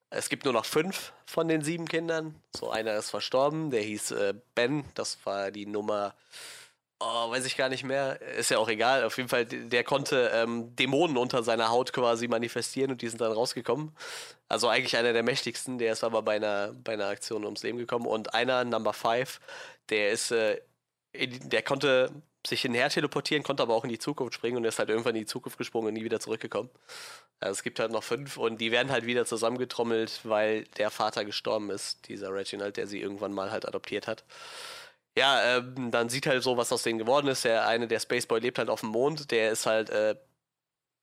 es 0.09 0.29
gibt 0.29 0.45
nur 0.45 0.53
noch 0.53 0.65
fünf 0.65 1.13
von 1.25 1.47
den 1.47 1.61
sieben 1.61 1.87
Kindern. 1.87 2.35
So 2.55 2.69
einer 2.69 2.95
ist 2.95 3.09
verstorben, 3.09 3.69
der 3.69 3.81
hieß 3.81 4.11
äh, 4.11 4.33
Ben, 4.55 4.85
das 4.93 5.17
war 5.25 5.51
die 5.51 5.65
Nummer 5.65 6.15
Oh, 6.99 7.29
weiß 7.29 7.45
ich 7.45 7.57
gar 7.57 7.67
nicht 7.67 7.83
mehr. 7.83 8.21
Ist 8.21 8.51
ja 8.51 8.57
auch 8.57 8.69
egal. 8.69 9.03
Auf 9.03 9.17
jeden 9.17 9.27
Fall, 9.27 9.45
der 9.45 9.83
konnte 9.83 10.31
ähm, 10.33 10.73
Dämonen 10.77 11.17
unter 11.17 11.43
seiner 11.43 11.69
Haut 11.69 11.91
quasi 11.91 12.27
manifestieren 12.29 12.91
und 12.91 13.01
die 13.01 13.09
sind 13.09 13.19
dann 13.19 13.33
rausgekommen. 13.33 13.91
Also 14.47 14.69
eigentlich 14.69 14.95
einer 14.95 15.11
der 15.11 15.23
mächtigsten. 15.23 15.77
Der 15.77 15.91
ist 15.91 16.05
aber 16.05 16.21
bei 16.21 16.37
einer, 16.37 16.73
bei 16.83 16.93
einer 16.93 17.07
Aktion 17.07 17.43
ums 17.43 17.63
Leben 17.63 17.77
gekommen. 17.77 18.05
Und 18.07 18.33
einer, 18.33 18.63
Number 18.63 18.93
5, 18.93 19.41
der 19.89 20.11
ist, 20.11 20.31
äh, 20.31 20.61
in, 21.11 21.49
der 21.49 21.63
konnte 21.63 22.11
sich 22.47 22.61
hinher 22.61 22.89
teleportieren, 22.89 23.43
konnte 23.43 23.63
aber 23.63 23.75
auch 23.75 23.83
in 23.83 23.89
die 23.89 23.99
Zukunft 23.99 24.35
springen 24.35 24.57
und 24.57 24.65
ist 24.65 24.79
halt 24.79 24.89
irgendwann 24.89 25.15
in 25.15 25.21
die 25.23 25.25
Zukunft 25.25 25.57
gesprungen 25.57 25.89
und 25.89 25.93
nie 25.95 26.03
wieder 26.05 26.19
zurückgekommen. 26.21 26.69
Also 27.41 27.53
es 27.53 27.63
gibt 27.63 27.79
halt 27.79 27.91
noch 27.91 28.03
fünf 28.03 28.37
und 28.37 28.61
die 28.61 28.71
werden 28.71 28.91
halt 28.91 29.05
wieder 29.05 29.25
zusammengetrommelt, 29.25 30.21
weil 30.23 30.63
der 30.77 30.91
Vater 30.91 31.25
gestorben 31.25 31.71
ist, 31.71 32.07
dieser 32.07 32.33
Reginald, 32.33 32.77
der 32.77 32.87
sie 32.87 33.01
irgendwann 33.01 33.33
mal 33.33 33.51
halt 33.51 33.67
adoptiert 33.67 34.07
hat 34.07 34.23
ja, 35.17 35.57
ähm, 35.57 35.91
dann 35.91 36.09
sieht 36.09 36.27
halt 36.27 36.43
so, 36.43 36.57
was 36.57 36.71
aus 36.73 36.83
denen 36.83 36.99
geworden 36.99 37.27
ist. 37.27 37.45
Der 37.45 37.67
eine, 37.67 37.87
der 37.87 37.99
Spaceboy, 37.99 38.39
lebt 38.39 38.57
halt 38.59 38.69
auf 38.69 38.81
dem 38.81 38.89
Mond. 38.89 39.31
Der 39.31 39.51
ist 39.51 39.65
halt 39.65 39.89
äh, 39.89 40.15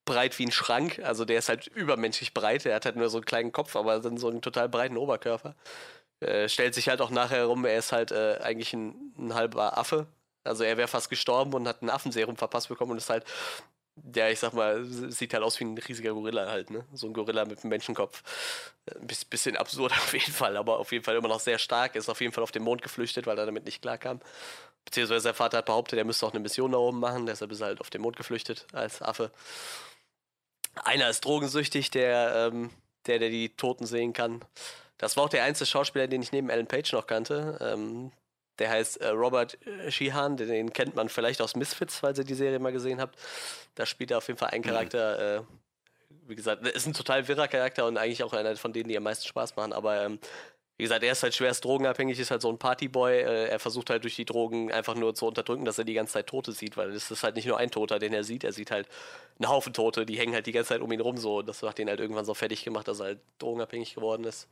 breit 0.05 0.39
wie 0.39 0.47
ein 0.47 0.53
Schrank. 0.53 1.01
Also 1.03 1.25
der 1.25 1.39
ist 1.39 1.49
halt 1.49 1.67
übermenschlich 1.69 2.35
breit. 2.35 2.65
Der 2.65 2.75
hat 2.75 2.85
halt 2.85 2.97
nur 2.97 3.09
so 3.09 3.19
einen 3.19 3.25
kleinen 3.25 3.53
Kopf, 3.53 3.75
aber 3.77 4.01
dann 4.01 4.19
so 4.19 4.29
einen 4.29 4.43
total 4.43 4.69
breiten 4.69 4.97
Oberkörper. 4.99 5.55
Äh, 6.21 6.49
stellt 6.49 6.75
sich 6.75 6.89
halt 6.89 7.01
auch 7.01 7.11
nachher 7.11 7.39
herum, 7.39 7.65
er 7.65 7.79
ist 7.79 7.93
halt 7.93 8.13
äh, 8.13 8.39
eigentlich 8.43 8.73
ein, 8.75 9.13
ein 9.19 9.35
halber 9.35 9.77
Affe. 9.79 10.07
Also 10.45 10.65
er 10.65 10.77
wäre 10.77 10.89
fast 10.89 11.11
gestorben 11.11 11.55
und 11.55 11.67
hat 11.69 11.83
ein 11.83 11.91
Affenserum 11.91 12.37
verpasst 12.37 12.69
bekommen 12.69 12.93
und 12.93 12.99
ist 12.99 13.11
halt 13.11 13.25
ja, 14.15 14.29
ich 14.29 14.39
sag 14.39 14.55
mal, 14.55 14.85
sieht 14.85 15.35
halt 15.35 15.43
aus 15.43 15.61
wie 15.61 15.65
ein 15.65 15.77
riesiger 15.77 16.13
Gorilla 16.13 16.49
halt, 16.51 16.71
ne? 16.71 16.85
So 16.93 17.07
ein 17.07 17.13
Gorilla 17.13 17.45
mit 17.45 17.61
einem 17.61 17.71
Menschenkopf. 17.71 18.23
Ein 18.95 19.09
äh, 19.09 19.15
bisschen 19.29 19.57
absurd 19.57 19.93
auf 19.97 20.13
jeden 20.13 20.33
Fall, 20.33 20.57
aber 20.57 20.79
auf 20.79 20.93
jeden 20.93 21.05
Fall 21.05 21.17
immer 21.17 21.29
noch 21.29 21.41
sehr 21.41 21.59
stark. 21.59 21.95
Ist 21.95 22.09
auf 22.09 22.21
jeden 22.21 22.33
Fall 22.33 22.45
auf 22.45 22.53
den 22.53 22.63
Mond 22.63 22.83
geflüchtet, 22.83 23.27
weil 23.27 23.39
er 23.39 23.47
damit 23.47 23.65
nicht 23.65 23.83
klarkam. 23.83 24.21
Beziehungsweise 24.85 25.21
sein 25.21 25.35
Vater 25.35 25.59
hat 25.59 25.67
behauptet, 25.67 25.99
er 25.99 26.05
müsste 26.05 26.27
auch 26.27 26.33
eine 26.33 26.41
Mission 26.41 26.73
da 26.73 26.79
oben 26.79 26.99
machen, 26.99 27.27
deshalb 27.27 27.53
ist 27.53 27.61
er 27.61 27.69
halt 27.69 27.81
auf 27.81 27.91
den 27.91 28.03
Mond 28.03 28.17
geflüchtet 28.17 28.67
als 28.73 29.01
Affe. 29.01 29.31
Einer 30.85 31.09
ist 31.09 31.25
drogensüchtig, 31.25 31.91
der, 31.91 32.51
ähm, 32.53 32.71
der, 33.07 33.19
der 33.19 33.31
die 33.31 33.51
Toten 33.51 33.87
sehen 33.87 34.13
kann. 34.13 34.45
Das 34.99 35.17
war 35.17 35.25
auch 35.25 35.29
der 35.29 35.45
einzige 35.45 35.67
Schauspieler, 35.67 36.09
den 36.09 36.23
ich 36.23 36.33
neben 36.33 36.51
Alan 36.51 36.67
Page 36.67 36.93
noch 36.93 37.07
kannte. 37.07 37.59
Ähm, 37.61 38.11
der 38.59 38.71
heißt 38.71 38.99
äh, 39.01 39.09
Robert 39.09 39.59
äh, 39.67 39.91
Sheehan, 39.91 40.37
den 40.37 40.73
kennt 40.73 40.95
man 40.95 41.09
vielleicht 41.09 41.41
aus 41.41 41.57
Misfits, 41.57 41.99
falls 41.99 42.19
ihr 42.19 42.25
die 42.25 42.35
Serie 42.35 42.59
mal 42.59 42.73
gesehen 42.73 43.01
habt. 43.01 43.19
Da 43.75 43.87
spielt 43.87 44.11
er 44.11 44.19
auf 44.19 44.27
jeden 44.29 44.39
Fall 44.39 44.51
einen 44.51 44.63
mhm. 44.63 44.69
Charakter, 44.69 45.41
mhm. 45.41 45.47
äh, 45.47 46.29
wie 46.29 46.35
gesagt, 46.37 46.67
ist 46.67 46.87
ein 46.87 46.95
total 46.95 47.27
wirrer 47.29 47.49
Charakter 47.49 47.87
und 47.87 47.97
eigentlich 47.97 48.23
auch 48.23 48.33
einer 48.33 48.57
von 48.57 48.73
denen, 48.73 48.89
die 48.89 48.97
am 48.97 49.03
meisten 49.03 49.27
Spaß 49.27 49.57
machen. 49.57 49.73
Aber 49.73 50.05
ähm, 50.05 50.19
wie 50.79 50.85
gesagt, 50.85 51.05
er 51.05 51.13
ist 51.13 51.23
halt 51.23 51.35
schwerst 51.35 51.65
drogenabhängig, 51.65 52.19
ist 52.19 52.31
halt 52.31 52.43
so 52.43 52.49
ein 52.49 52.59
Partyboy. 52.59 53.13
Äh, 53.13 53.49
er 53.49 53.59
versucht 53.59 53.91
halt 53.91 54.05
durch 54.05 54.17
die 54.17 54.25
Drogen 54.25 54.73
einfach 54.73 54.95
nur 54.95 55.15
zu 55.15 55.27
unterdrücken, 55.27 55.65
dass 55.65 55.79
er 55.79 55.85
die 55.85 55.95
ganze 55.95 56.15
Zeit 56.15 56.27
Tote 56.27 56.53
sieht, 56.53 56.77
weil 56.77 56.91
es 56.91 57.11
ist 57.11 57.23
halt 57.23 57.37
nicht 57.37 57.47
nur 57.47 57.59
ein 57.59 57.71
Toter, 57.71 57.99
den 57.99 58.13
er 58.13 58.25
sieht. 58.25 58.45
Er 58.45 58.53
sieht 58.53 58.71
halt 58.71 58.89
einen 59.39 59.49
Haufen 59.49 59.73
Tote, 59.73 60.07
die 60.07 60.19
hängen 60.19 60.35
halt 60.35 60.47
die 60.47 60.53
ganze 60.53 60.71
Zeit 60.71 60.81
um 60.81 60.91
ihn 60.91 61.01
rum 61.01 61.19
so. 61.19 61.39
Und 61.39 61.49
das 61.49 61.63
hat 61.63 61.79
ihn 61.79 61.89
halt 61.89 62.01
irgendwann 62.01 62.25
so 62.25 62.35
fertig 62.35 62.65
gemacht, 62.65 62.89
dass 62.89 63.01
er 63.01 63.07
halt 63.07 63.21
drogenabhängig 63.39 63.95
geworden 63.95 64.25
ist. 64.25 64.49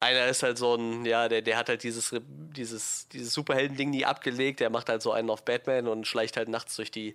Einer 0.00 0.26
ist 0.28 0.42
halt 0.42 0.56
so 0.56 0.74
ein, 0.74 1.04
ja, 1.04 1.28
der, 1.28 1.42
der 1.42 1.58
hat 1.58 1.68
halt 1.68 1.82
dieses, 1.82 2.14
dieses, 2.26 3.08
dieses 3.08 3.34
Superhelden-Ding 3.34 3.90
nie 3.90 4.06
abgelegt. 4.06 4.60
Der 4.60 4.70
macht 4.70 4.88
halt 4.88 5.02
so 5.02 5.12
einen 5.12 5.28
auf 5.28 5.44
Batman 5.44 5.86
und 5.88 6.06
schleicht 6.06 6.36
halt 6.38 6.48
nachts 6.48 6.76
durch 6.76 6.90
die 6.90 7.14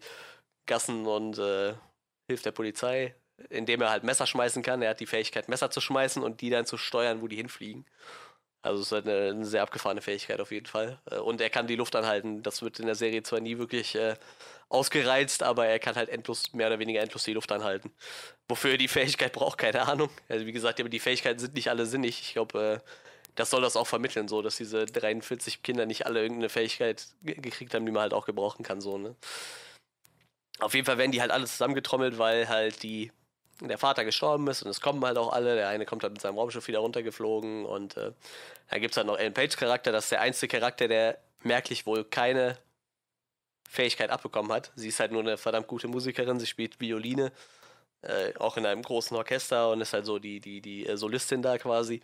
Gassen 0.67 1.07
und 1.07 1.39
äh, 1.39 1.73
hilft 2.27 2.45
der 2.45 2.51
Polizei, 2.51 3.15
indem 3.49 3.81
er 3.81 3.89
halt 3.89 4.03
Messer 4.03 4.27
schmeißen 4.27 4.61
kann. 4.61 4.81
Er 4.81 4.91
hat 4.91 4.99
die 4.99 5.07
Fähigkeit, 5.07 5.49
Messer 5.49 5.71
zu 5.71 5.81
schmeißen 5.81 6.21
und 6.23 6.41
die 6.41 6.51
dann 6.51 6.65
zu 6.65 6.77
steuern, 6.77 7.21
wo 7.21 7.27
die 7.27 7.35
hinfliegen. 7.37 7.85
Also 8.65 8.81
es 8.81 8.87
ist 8.87 8.91
halt 8.93 9.07
eine, 9.07 9.29
eine 9.29 9.45
sehr 9.45 9.61
abgefahrene 9.61 10.01
Fähigkeit 10.01 10.39
auf 10.41 10.51
jeden 10.51 10.65
Fall. 10.65 10.99
Äh, 11.11 11.17
und 11.17 11.39
er 11.39 11.49
kann 11.49 11.67
die 11.67 11.75
Luft 11.75 11.95
anhalten. 11.95 12.41
Das 12.43 12.61
wird 12.61 12.79
in 12.79 12.87
der 12.87 12.95
Serie 12.95 13.21
zwar 13.23 13.39
nie 13.39 13.57
wirklich 13.57 13.95
äh, 13.95 14.15
ausgereizt, 14.69 15.43
aber 15.43 15.67
er 15.67 15.79
kann 15.79 15.95
halt 15.95 16.09
endlos, 16.09 16.51
mehr 16.53 16.67
oder 16.67 16.79
weniger 16.79 17.01
endlos 17.01 17.23
die 17.23 17.33
Luft 17.33 17.51
anhalten. 17.51 17.91
Wofür 18.47 18.71
er 18.71 18.77
die 18.77 18.87
Fähigkeit 18.87 19.33
braucht, 19.33 19.59
keine 19.59 19.87
Ahnung. 19.87 20.09
Also 20.29 20.45
wie 20.45 20.51
gesagt, 20.51 20.79
die 20.79 20.99
Fähigkeiten 20.99 21.39
sind 21.39 21.53
nicht 21.53 21.69
alle 21.69 21.85
sinnig. 21.85 22.19
Ich 22.21 22.33
glaube, 22.33 22.81
äh, 22.83 22.89
das 23.35 23.49
soll 23.49 23.61
das 23.61 23.75
auch 23.75 23.87
vermitteln, 23.87 24.27
so, 24.27 24.41
dass 24.41 24.57
diese 24.57 24.85
43 24.85 25.61
Kinder 25.61 25.85
nicht 25.85 26.05
alle 26.05 26.21
irgendeine 26.21 26.49
Fähigkeit 26.49 27.07
gekriegt 27.21 27.73
haben, 27.73 27.85
die 27.85 27.91
man 27.91 28.03
halt 28.03 28.13
auch 28.13 28.25
gebrauchen 28.25 28.63
kann, 28.63 28.81
so, 28.81 28.97
ne? 28.97 29.15
Auf 30.59 30.73
jeden 30.73 30.85
Fall 30.85 30.97
werden 30.97 31.11
die 31.11 31.19
halt 31.19 31.31
alle 31.31 31.45
zusammengetrommelt, 31.45 32.17
weil 32.17 32.47
halt 32.47 32.81
die 32.81 33.11
der 33.61 33.77
Vater 33.77 34.05
gestorben 34.05 34.47
ist 34.47 34.63
und 34.63 34.69
es 34.69 34.81
kommen 34.81 35.03
halt 35.05 35.17
auch 35.17 35.31
alle. 35.31 35.55
Der 35.55 35.69
eine 35.69 35.85
kommt 35.85 36.03
halt 36.03 36.13
mit 36.13 36.21
seinem 36.21 36.37
Raumschiff 36.37 36.67
wieder 36.67 36.79
runtergeflogen 36.79 37.65
und 37.65 37.97
äh, 37.97 38.11
da 38.69 38.79
gibt 38.79 38.93
es 38.93 38.97
halt 38.97 39.07
noch 39.07 39.17
Ellen 39.17 39.33
Page 39.33 39.55
Charakter, 39.55 39.91
das 39.91 40.05
ist 40.05 40.11
der 40.11 40.21
einzige 40.21 40.57
Charakter, 40.57 40.87
der 40.87 41.17
merklich 41.43 41.85
wohl 41.85 42.03
keine 42.03 42.57
Fähigkeit 43.69 44.09
abbekommen 44.09 44.51
hat. 44.51 44.71
Sie 44.75 44.87
ist 44.87 44.99
halt 44.99 45.11
nur 45.11 45.21
eine 45.21 45.37
verdammt 45.37 45.67
gute 45.67 45.87
Musikerin, 45.87 46.39
sie 46.39 46.47
spielt 46.47 46.79
Violine, 46.79 47.31
äh, 48.01 48.33
auch 48.39 48.57
in 48.57 48.65
einem 48.65 48.81
großen 48.81 49.15
Orchester 49.15 49.71
und 49.71 49.81
ist 49.81 49.93
halt 49.93 50.05
so 50.05 50.19
die, 50.19 50.39
die, 50.39 50.61
die 50.61 50.87
äh, 50.87 50.97
Solistin 50.97 51.41
da 51.41 51.57
quasi. 51.57 52.01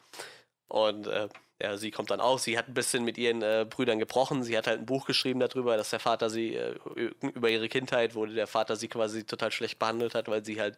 Und 0.68 1.08
äh, 1.08 1.28
ja, 1.62 1.78
sie 1.78 1.92
kommt 1.92 2.10
dann 2.10 2.22
auch, 2.22 2.40
sie 2.40 2.58
hat 2.58 2.68
ein 2.68 2.74
bisschen 2.74 3.04
mit 3.04 3.18
ihren 3.18 3.42
äh, 3.42 3.66
Brüdern 3.70 4.00
gebrochen, 4.00 4.44
sie 4.44 4.58
hat 4.58 4.68
halt 4.68 4.80
ein 4.80 4.86
Buch 4.86 5.06
geschrieben 5.06 5.40
darüber, 5.40 5.78
dass 5.78 5.92
der 5.92 6.00
Vater 6.00 6.30
sie, 6.30 6.56
äh, 6.56 6.76
über 7.22 7.50
ihre 7.50 7.70
Kindheit, 7.70 8.16
wo 8.16 8.26
der 8.26 8.48
Vater 8.48 8.76
sie 8.76 8.88
quasi 8.88 9.26
total 9.26 9.52
schlecht 9.52 9.78
behandelt 9.78 10.16
hat, 10.16 10.28
weil 10.28 10.44
sie 10.44 10.60
halt 10.60 10.78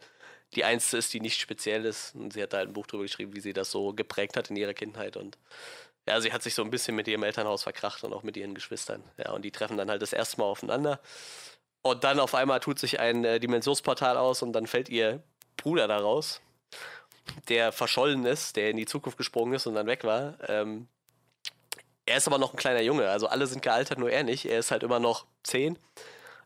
die 0.53 0.63
Einzige 0.63 0.97
ist, 0.97 1.13
die 1.13 1.19
nicht 1.19 1.39
speziell 1.39 1.85
ist. 1.85 2.15
Und 2.15 2.33
sie 2.33 2.41
hat 2.41 2.53
da 2.53 2.57
halt 2.57 2.69
ein 2.69 2.73
Buch 2.73 2.87
darüber 2.87 3.03
geschrieben, 3.03 3.35
wie 3.35 3.41
sie 3.41 3.53
das 3.53 3.71
so 3.71 3.93
geprägt 3.93 4.37
hat 4.37 4.49
in 4.49 4.55
ihrer 4.55 4.73
Kindheit 4.73 5.17
und 5.17 5.37
ja, 6.05 6.19
sie 6.19 6.33
hat 6.33 6.43
sich 6.43 6.53
so 6.53 6.63
ein 6.63 6.69
bisschen 6.69 6.95
mit 6.95 7.07
ihrem 7.07 7.23
Elternhaus 7.23 7.63
verkracht 7.63 8.03
und 8.03 8.13
auch 8.13 8.23
mit 8.23 8.35
ihren 8.35 8.53
Geschwistern. 8.55 9.03
Ja, 9.17 9.31
und 9.31 9.43
die 9.43 9.51
treffen 9.51 9.77
dann 9.77 9.89
halt 9.89 10.01
das 10.01 10.11
erste 10.11 10.37
Mal 10.37 10.45
aufeinander. 10.45 10.99
Und 11.81 12.03
dann 12.03 12.19
auf 12.19 12.35
einmal 12.35 12.59
tut 12.59 12.79
sich 12.79 12.99
ein 12.99 13.23
äh, 13.23 13.39
Dimensionsportal 13.39 14.17
aus 14.17 14.41
und 14.41 14.53
dann 14.53 14.67
fällt 14.67 14.89
ihr 14.89 15.23
Bruder 15.57 15.87
da 15.87 15.97
raus. 15.97 16.41
der 17.49 17.71
verschollen 17.71 18.25
ist, 18.25 18.55
der 18.55 18.69
in 18.69 18.77
die 18.77 18.85
Zukunft 18.85 19.17
gesprungen 19.17 19.53
ist 19.53 19.67
und 19.67 19.75
dann 19.75 19.87
weg 19.87 20.03
war. 20.03 20.37
Ähm, 20.47 20.87
er 22.05 22.17
ist 22.17 22.27
aber 22.27 22.37
noch 22.37 22.53
ein 22.53 22.57
kleiner 22.57 22.81
Junge, 22.81 23.09
also 23.09 23.27
alle 23.27 23.47
sind 23.47 23.61
gealtert, 23.61 23.97
nur 23.97 24.11
er 24.11 24.23
nicht. 24.23 24.45
Er 24.45 24.59
ist 24.59 24.71
halt 24.71 24.83
immer 24.83 24.99
noch 24.99 25.25
10, 25.43 25.79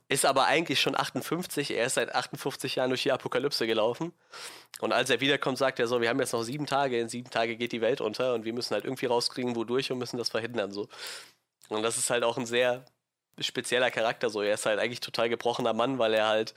ist 0.09 0.25
aber 0.25 0.45
eigentlich 0.45 0.79
schon 0.79 0.95
58. 0.95 1.71
Er 1.71 1.85
ist 1.85 1.95
seit 1.95 2.13
58 2.15 2.75
Jahren 2.75 2.89
durch 2.89 3.03
die 3.03 3.11
Apokalypse 3.11 3.67
gelaufen. 3.67 4.13
Und 4.79 4.93
als 4.93 5.09
er 5.09 5.19
wiederkommt, 5.19 5.57
sagt 5.57 5.79
er 5.79 5.87
so: 5.87 6.01
Wir 6.01 6.09
haben 6.09 6.19
jetzt 6.19 6.33
noch 6.33 6.43
sieben 6.43 6.65
Tage, 6.65 6.99
in 6.99 7.09
sieben 7.09 7.29
Tage 7.29 7.57
geht 7.57 7.71
die 7.73 7.81
Welt 7.81 8.01
unter 8.01 8.33
und 8.33 8.45
wir 8.45 8.53
müssen 8.53 8.73
halt 8.73 8.85
irgendwie 8.85 9.07
rauskriegen, 9.07 9.55
wodurch 9.55 9.91
und 9.91 9.97
müssen 9.97 10.17
das 10.17 10.29
verhindern. 10.29 10.71
So. 10.71 10.87
Und 11.69 11.83
das 11.83 11.97
ist 11.97 12.09
halt 12.09 12.23
auch 12.23 12.37
ein 12.37 12.45
sehr 12.45 12.85
spezieller 13.39 13.91
Charakter. 13.91 14.29
So. 14.29 14.41
Er 14.41 14.53
ist 14.53 14.65
halt 14.65 14.79
eigentlich 14.79 15.01
total 15.01 15.29
gebrochener 15.29 15.73
Mann, 15.73 15.99
weil 15.99 16.13
er 16.13 16.27
halt 16.27 16.53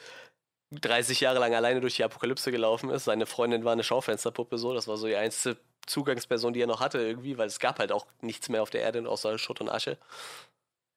30 0.73 1.21
Jahre 1.21 1.41
lang 1.41 1.55
alleine 1.55 1.81
durch 1.81 1.97
die 1.97 2.05
Apokalypse 2.05 2.53
gelaufen 2.53 2.91
ist. 2.91 3.05
Seine 3.05 3.27
Freundin 3.27 3.65
war 3.65 3.73
eine 3.73 3.83
Schaufensterpuppe, 3.85 4.59
so. 4.59 4.75
Das 4.75 4.87
war 4.87 4.97
so 4.97 5.07
die 5.09 5.17
einzige 5.17 5.57
Zugangsperson, 5.87 6.53
die 6.53 6.63
er 6.63 6.67
noch 6.69 6.81
hatte, 6.81 6.99
irgendwie, 6.99 7.39
weil 7.39 7.49
es 7.49 7.59
gab 7.59 7.81
halt 7.81 7.91
auch 7.91 8.07
nichts 8.21 8.49
mehr 8.49 8.63
auf 8.63 8.71
der 8.71 8.83
Erde 8.83 9.09
außer 9.09 9.39
Schutt 9.39 9.61
und 9.61 9.69
Asche. 9.69 9.99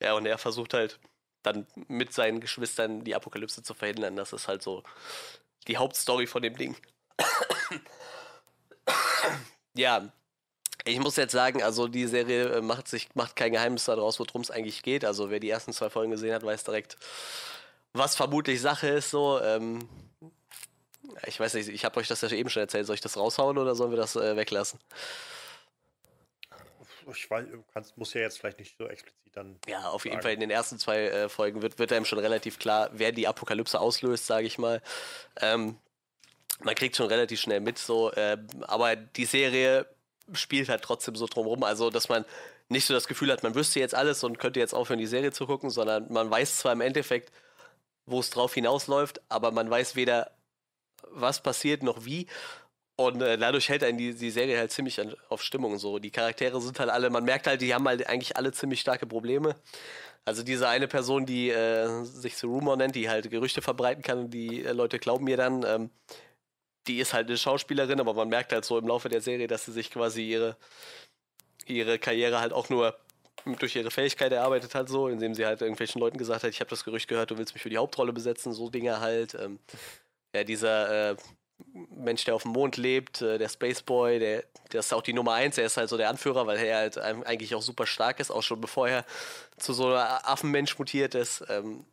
Ja, 0.02 0.14
und 0.14 0.26
er 0.26 0.38
versucht 0.38 0.74
halt 0.74 1.00
dann 1.44 1.68
mit 1.88 2.14
seinen 2.14 2.40
Geschwistern 2.40 3.04
die 3.04 3.16
Apokalypse 3.16 3.64
zu 3.64 3.74
verhindern. 3.74 4.16
Das 4.16 4.34
ist 4.34 4.48
halt 4.48 4.64
so 4.64 4.84
die 5.68 5.78
Hauptstory 5.78 6.28
von 6.28 6.42
dem 6.42 6.56
Ding. 6.58 6.76
ja, 9.76 10.12
ich 10.86 11.00
muss 11.00 11.16
jetzt 11.16 11.32
sagen, 11.32 11.64
also 11.64 11.88
die 11.88 12.08
Serie 12.08 12.58
äh, 12.58 12.62
macht 12.62 12.88
sich 12.88 13.10
macht 13.16 13.36
kein 13.36 13.54
Geheimnis 13.54 13.86
daraus, 13.86 14.20
worum 14.20 14.42
es 14.42 14.52
eigentlich 14.52 14.84
geht. 14.84 15.06
Also 15.06 15.30
wer 15.30 15.40
die 15.40 15.50
ersten 15.50 15.74
zwei 15.74 15.90
Folgen 15.90 16.12
gesehen 16.12 16.34
hat, 16.34 16.44
weiß 16.44 16.64
direkt, 16.64 16.98
was 17.94 18.16
vermutlich 18.16 18.60
Sache 18.60 18.88
ist. 18.88 19.10
So, 19.10 19.40
ähm, 19.42 19.88
ich 21.26 21.40
weiß 21.40 21.54
nicht, 21.54 21.70
ich 21.70 21.86
habe 21.86 22.00
euch 22.00 22.08
das 22.08 22.22
ja 22.22 22.30
eben 22.32 22.50
schon 22.50 22.62
erzählt. 22.62 22.86
Soll 22.86 22.96
ich 22.96 23.02
das 23.02 23.18
raushauen 23.18 23.58
oder 23.58 23.76
sollen 23.76 23.92
wir 23.92 23.98
das 23.98 24.16
äh, 24.16 24.36
weglassen? 24.36 24.80
Ich 27.12 27.30
weiß, 27.30 27.48
du 27.50 27.64
kannst, 27.74 27.98
muss 27.98 28.14
ja 28.14 28.22
jetzt 28.22 28.40
vielleicht 28.40 28.60
nicht 28.60 28.78
so 28.78 28.88
explizit 28.88 29.36
dann. 29.36 29.60
Ja, 29.68 29.90
auf 29.90 30.06
jeden 30.06 30.16
sagen. 30.16 30.24
Fall 30.24 30.34
in 30.34 30.40
den 30.40 30.52
ersten 30.52 30.80
zwei 30.80 31.06
äh, 31.08 31.30
Folgen 31.30 31.62
wird, 31.62 31.80
wird 31.80 31.92
einem 31.92 32.06
schon 32.06 32.20
relativ 32.20 32.60
klar, 32.60 32.90
wer 32.94 33.12
die 33.12 33.28
Apokalypse 33.28 33.80
auslöst, 33.80 34.26
sage 34.26 34.48
ich 34.48 34.58
mal. 34.58 34.82
Ähm, 35.42 35.78
man 36.62 36.76
kriegt 36.76 36.96
schon 36.96 37.08
relativ 37.08 37.40
schnell 37.40 37.60
mit, 37.60 37.78
so, 37.78 38.12
ähm, 38.16 38.48
aber 38.62 38.96
die 38.96 39.26
Serie 39.26 39.88
spielt 40.32 40.70
halt 40.70 40.84
trotzdem 40.84 41.16
so 41.16 41.26
drumherum, 41.28 41.64
also 41.64 41.90
dass 41.90 42.10
man 42.10 42.26
nicht 42.70 42.86
so 42.86 42.94
das 42.94 43.08
Gefühl 43.08 43.32
hat, 43.32 43.44
man 43.44 43.56
wüsste 43.56 43.80
jetzt 43.80 43.96
alles 43.96 44.24
und 44.24 44.40
könnte 44.40 44.60
jetzt 44.60 44.74
aufhören, 44.74 45.00
die 45.00 45.08
Serie 45.08 45.32
zu 45.32 45.46
gucken, 45.46 45.70
sondern 45.70 46.12
man 46.12 46.30
weiß 46.30 46.58
zwar 46.58 46.74
im 46.74 46.82
Endeffekt, 46.82 47.32
wo 48.06 48.20
es 48.20 48.30
drauf 48.30 48.54
hinausläuft, 48.54 49.22
aber 49.30 49.52
man 49.52 49.70
weiß 49.70 49.96
weder, 49.96 50.32
was 51.10 51.42
passiert 51.42 51.84
noch 51.84 52.06
wie. 52.06 52.28
Und 52.96 53.22
äh, 53.22 53.38
dadurch 53.38 53.70
hält 53.70 53.84
einen 53.84 53.98
die, 53.98 54.14
die 54.14 54.30
Serie 54.30 54.58
halt 54.58 54.72
ziemlich 54.72 55.00
an, 55.00 55.16
auf 55.30 55.42
Stimmung 55.42 55.80
so. 55.80 55.98
Die 56.00 56.12
Charaktere 56.12 56.62
sind 56.62 56.80
halt 56.80 56.90
alle, 56.90 57.10
man 57.10 57.24
merkt 57.24 57.48
halt, 57.48 57.62
die 57.62 57.74
haben 57.74 57.88
halt 57.88 58.08
eigentlich 58.08 58.38
alle 58.38 58.52
ziemlich 58.52 58.82
starke 58.82 59.08
Probleme. 59.08 59.56
Also 60.26 60.44
diese 60.44 60.70
eine 60.70 60.88
Person, 60.88 61.26
die 61.26 61.50
äh, 61.50 62.04
sich 62.04 62.38
so 62.38 62.48
Rumor 62.48 62.78
nennt, 62.78 62.96
die 62.96 63.10
halt 63.10 63.30
Gerüchte 63.30 63.62
verbreiten 63.62 64.04
kann 64.04 64.20
und 64.20 64.30
die 64.32 64.64
äh, 64.64 64.72
Leute 64.72 65.00
glauben 65.00 65.26
mir 65.26 65.38
dann, 65.38 65.64
ähm, 65.64 65.90
die 66.88 67.00
ist 67.00 67.14
halt 67.14 67.28
eine 67.28 67.38
Schauspielerin, 67.38 68.00
aber 68.00 68.14
man 68.14 68.30
merkt 68.30 68.54
halt 68.54 68.66
so 68.66 68.78
im 68.78 68.88
Laufe 68.88 69.10
der 69.10 69.22
Serie, 69.22 69.48
dass 69.48 69.66
sie 69.66 69.72
sich 69.72 69.90
quasi 69.90 70.24
ihre, 70.24 70.58
ihre 71.66 72.00
Karriere 72.00 72.40
halt 72.40 72.54
auch 72.54 72.70
nur 72.70 72.98
durch 73.60 73.76
ihre 73.76 73.92
Fähigkeit 73.92 74.32
erarbeitet 74.32 74.76
hat, 74.76 74.90
so, 74.90 75.08
indem 75.08 75.34
sie 75.34 75.46
halt 75.46 75.62
irgendwelchen 75.62 76.00
Leuten 76.00 76.18
gesagt 76.18 76.44
hat, 76.44 76.50
ich 76.50 76.60
habe 76.60 76.70
das 76.70 76.86
Gerücht 76.86 77.08
gehört, 77.08 77.32
du 77.32 77.38
willst 77.38 77.54
mich 77.54 77.64
für 77.64 77.70
die 77.70 77.78
Hauptrolle 77.78 78.14
besetzen, 78.14 78.54
so 78.54 78.70
Dinge 78.70 79.00
halt. 79.00 79.36
Ähm, 79.36 79.60
ja, 80.36 80.44
dieser 80.44 81.12
äh, 81.12 81.16
Mensch, 81.74 82.24
der 82.26 82.36
auf 82.36 82.44
dem 82.44 82.52
Mond 82.52 82.78
lebt, 82.78 83.22
äh, 83.22 83.38
der 83.38 83.50
Spaceboy, 83.50 84.20
der, 84.20 84.44
der 84.72 84.80
ist 84.80 84.94
auch 84.94 85.02
die 85.02 85.14
Nummer 85.14 85.34
eins, 85.34 85.58
er 85.58 85.66
ist 85.66 85.78
halt 85.78 85.90
so 85.90 85.98
der 85.98 86.10
Anführer, 86.10 86.46
weil 86.46 86.58
er 86.58 86.78
halt 86.78 86.98
eigentlich 86.98 87.56
auch 87.56 87.62
super 87.62 87.86
stark 87.86 88.20
ist, 88.20 88.32
auch 88.32 88.44
schon 88.44 88.62
bevor 88.62 88.88
er 88.88 89.06
zu 89.58 89.74
so 89.74 89.88
einer 89.88 90.28
Affenmensch 90.28 90.78
mutiert 90.78 91.16
ist. 91.16 91.44
Ähm, 91.50 91.86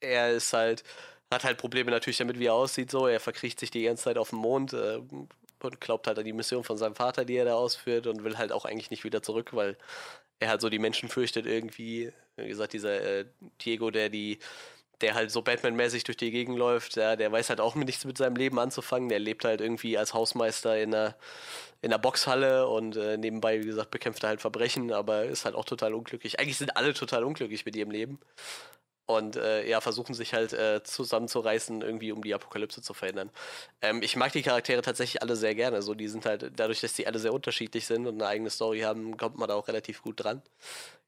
er 0.00 0.32
ist 0.32 0.52
halt, 0.52 0.84
hat 1.32 1.44
halt 1.44 1.58
Probleme 1.58 1.90
natürlich 1.90 2.18
damit, 2.18 2.38
wie 2.38 2.46
er 2.46 2.54
aussieht, 2.54 2.90
so. 2.90 3.06
Er 3.06 3.20
verkriecht 3.20 3.58
sich 3.58 3.70
die 3.70 3.82
ganze 3.82 4.04
Zeit 4.04 4.18
auf 4.18 4.30
dem 4.30 4.38
Mond 4.38 4.72
äh, 4.72 5.00
und 5.60 5.80
glaubt 5.80 6.06
halt 6.06 6.18
an 6.18 6.24
die 6.24 6.32
Mission 6.32 6.62
von 6.64 6.78
seinem 6.78 6.94
Vater, 6.94 7.24
die 7.24 7.36
er 7.36 7.44
da 7.44 7.54
ausführt 7.54 8.06
und 8.06 8.22
will 8.22 8.38
halt 8.38 8.52
auch 8.52 8.64
eigentlich 8.64 8.90
nicht 8.90 9.04
wieder 9.04 9.22
zurück, 9.22 9.50
weil 9.52 9.76
er 10.38 10.50
halt 10.50 10.60
so 10.60 10.70
die 10.70 10.78
Menschen 10.78 11.08
fürchtet 11.08 11.46
irgendwie. 11.46 12.12
Wie 12.36 12.48
gesagt, 12.48 12.72
dieser 12.72 13.00
äh, 13.02 13.24
Diego, 13.60 13.90
der 13.90 14.08
die 14.08 14.38
der 15.00 15.14
halt 15.14 15.30
so 15.30 15.42
Batman-mäßig 15.42 16.04
durch 16.04 16.16
die 16.16 16.30
Gegend 16.30 16.58
läuft, 16.58 16.96
ja, 16.96 17.16
der 17.16 17.30
weiß 17.30 17.50
halt 17.50 17.60
auch 17.60 17.74
nichts 17.74 18.04
mit 18.04 18.18
seinem 18.18 18.36
Leben 18.36 18.58
anzufangen. 18.58 19.08
Der 19.08 19.18
lebt 19.18 19.44
halt 19.44 19.60
irgendwie 19.60 19.96
als 19.96 20.14
Hausmeister 20.14 20.78
in 20.80 20.94
einer, 20.94 21.16
in 21.82 21.92
einer 21.92 21.98
Boxhalle 21.98 22.66
und 22.68 22.96
äh, 22.96 23.16
nebenbei, 23.16 23.60
wie 23.60 23.66
gesagt, 23.66 23.90
bekämpft 23.90 24.24
er 24.24 24.30
halt 24.30 24.40
Verbrechen, 24.40 24.92
aber 24.92 25.24
ist 25.24 25.44
halt 25.44 25.54
auch 25.54 25.64
total 25.64 25.94
unglücklich. 25.94 26.40
Eigentlich 26.40 26.58
sind 26.58 26.76
alle 26.76 26.94
total 26.94 27.24
unglücklich 27.24 27.64
mit 27.64 27.76
ihrem 27.76 27.90
Leben. 27.90 28.18
Und 29.06 29.36
äh, 29.36 29.66
ja, 29.66 29.80
versuchen 29.80 30.12
sich 30.12 30.34
halt 30.34 30.52
äh, 30.52 30.82
zusammenzureißen, 30.82 31.80
irgendwie 31.80 32.12
um 32.12 32.22
die 32.22 32.34
Apokalypse 32.34 32.82
zu 32.82 32.92
verhindern. 32.92 33.30
Ähm, 33.80 34.02
ich 34.02 34.16
mag 34.16 34.32
die 34.32 34.42
Charaktere 34.42 34.82
tatsächlich 34.82 35.22
alle 35.22 35.34
sehr 35.34 35.54
gerne. 35.54 35.80
So, 35.80 35.94
die 35.94 36.08
sind 36.08 36.26
halt, 36.26 36.52
dadurch, 36.56 36.82
dass 36.82 36.92
die 36.92 37.06
alle 37.06 37.18
sehr 37.18 37.32
unterschiedlich 37.32 37.86
sind 37.86 38.06
und 38.06 38.16
eine 38.20 38.26
eigene 38.26 38.50
Story 38.50 38.80
haben, 38.80 39.16
kommt 39.16 39.38
man 39.38 39.48
da 39.48 39.54
auch 39.54 39.66
relativ 39.66 40.02
gut 40.02 40.22
dran. 40.22 40.42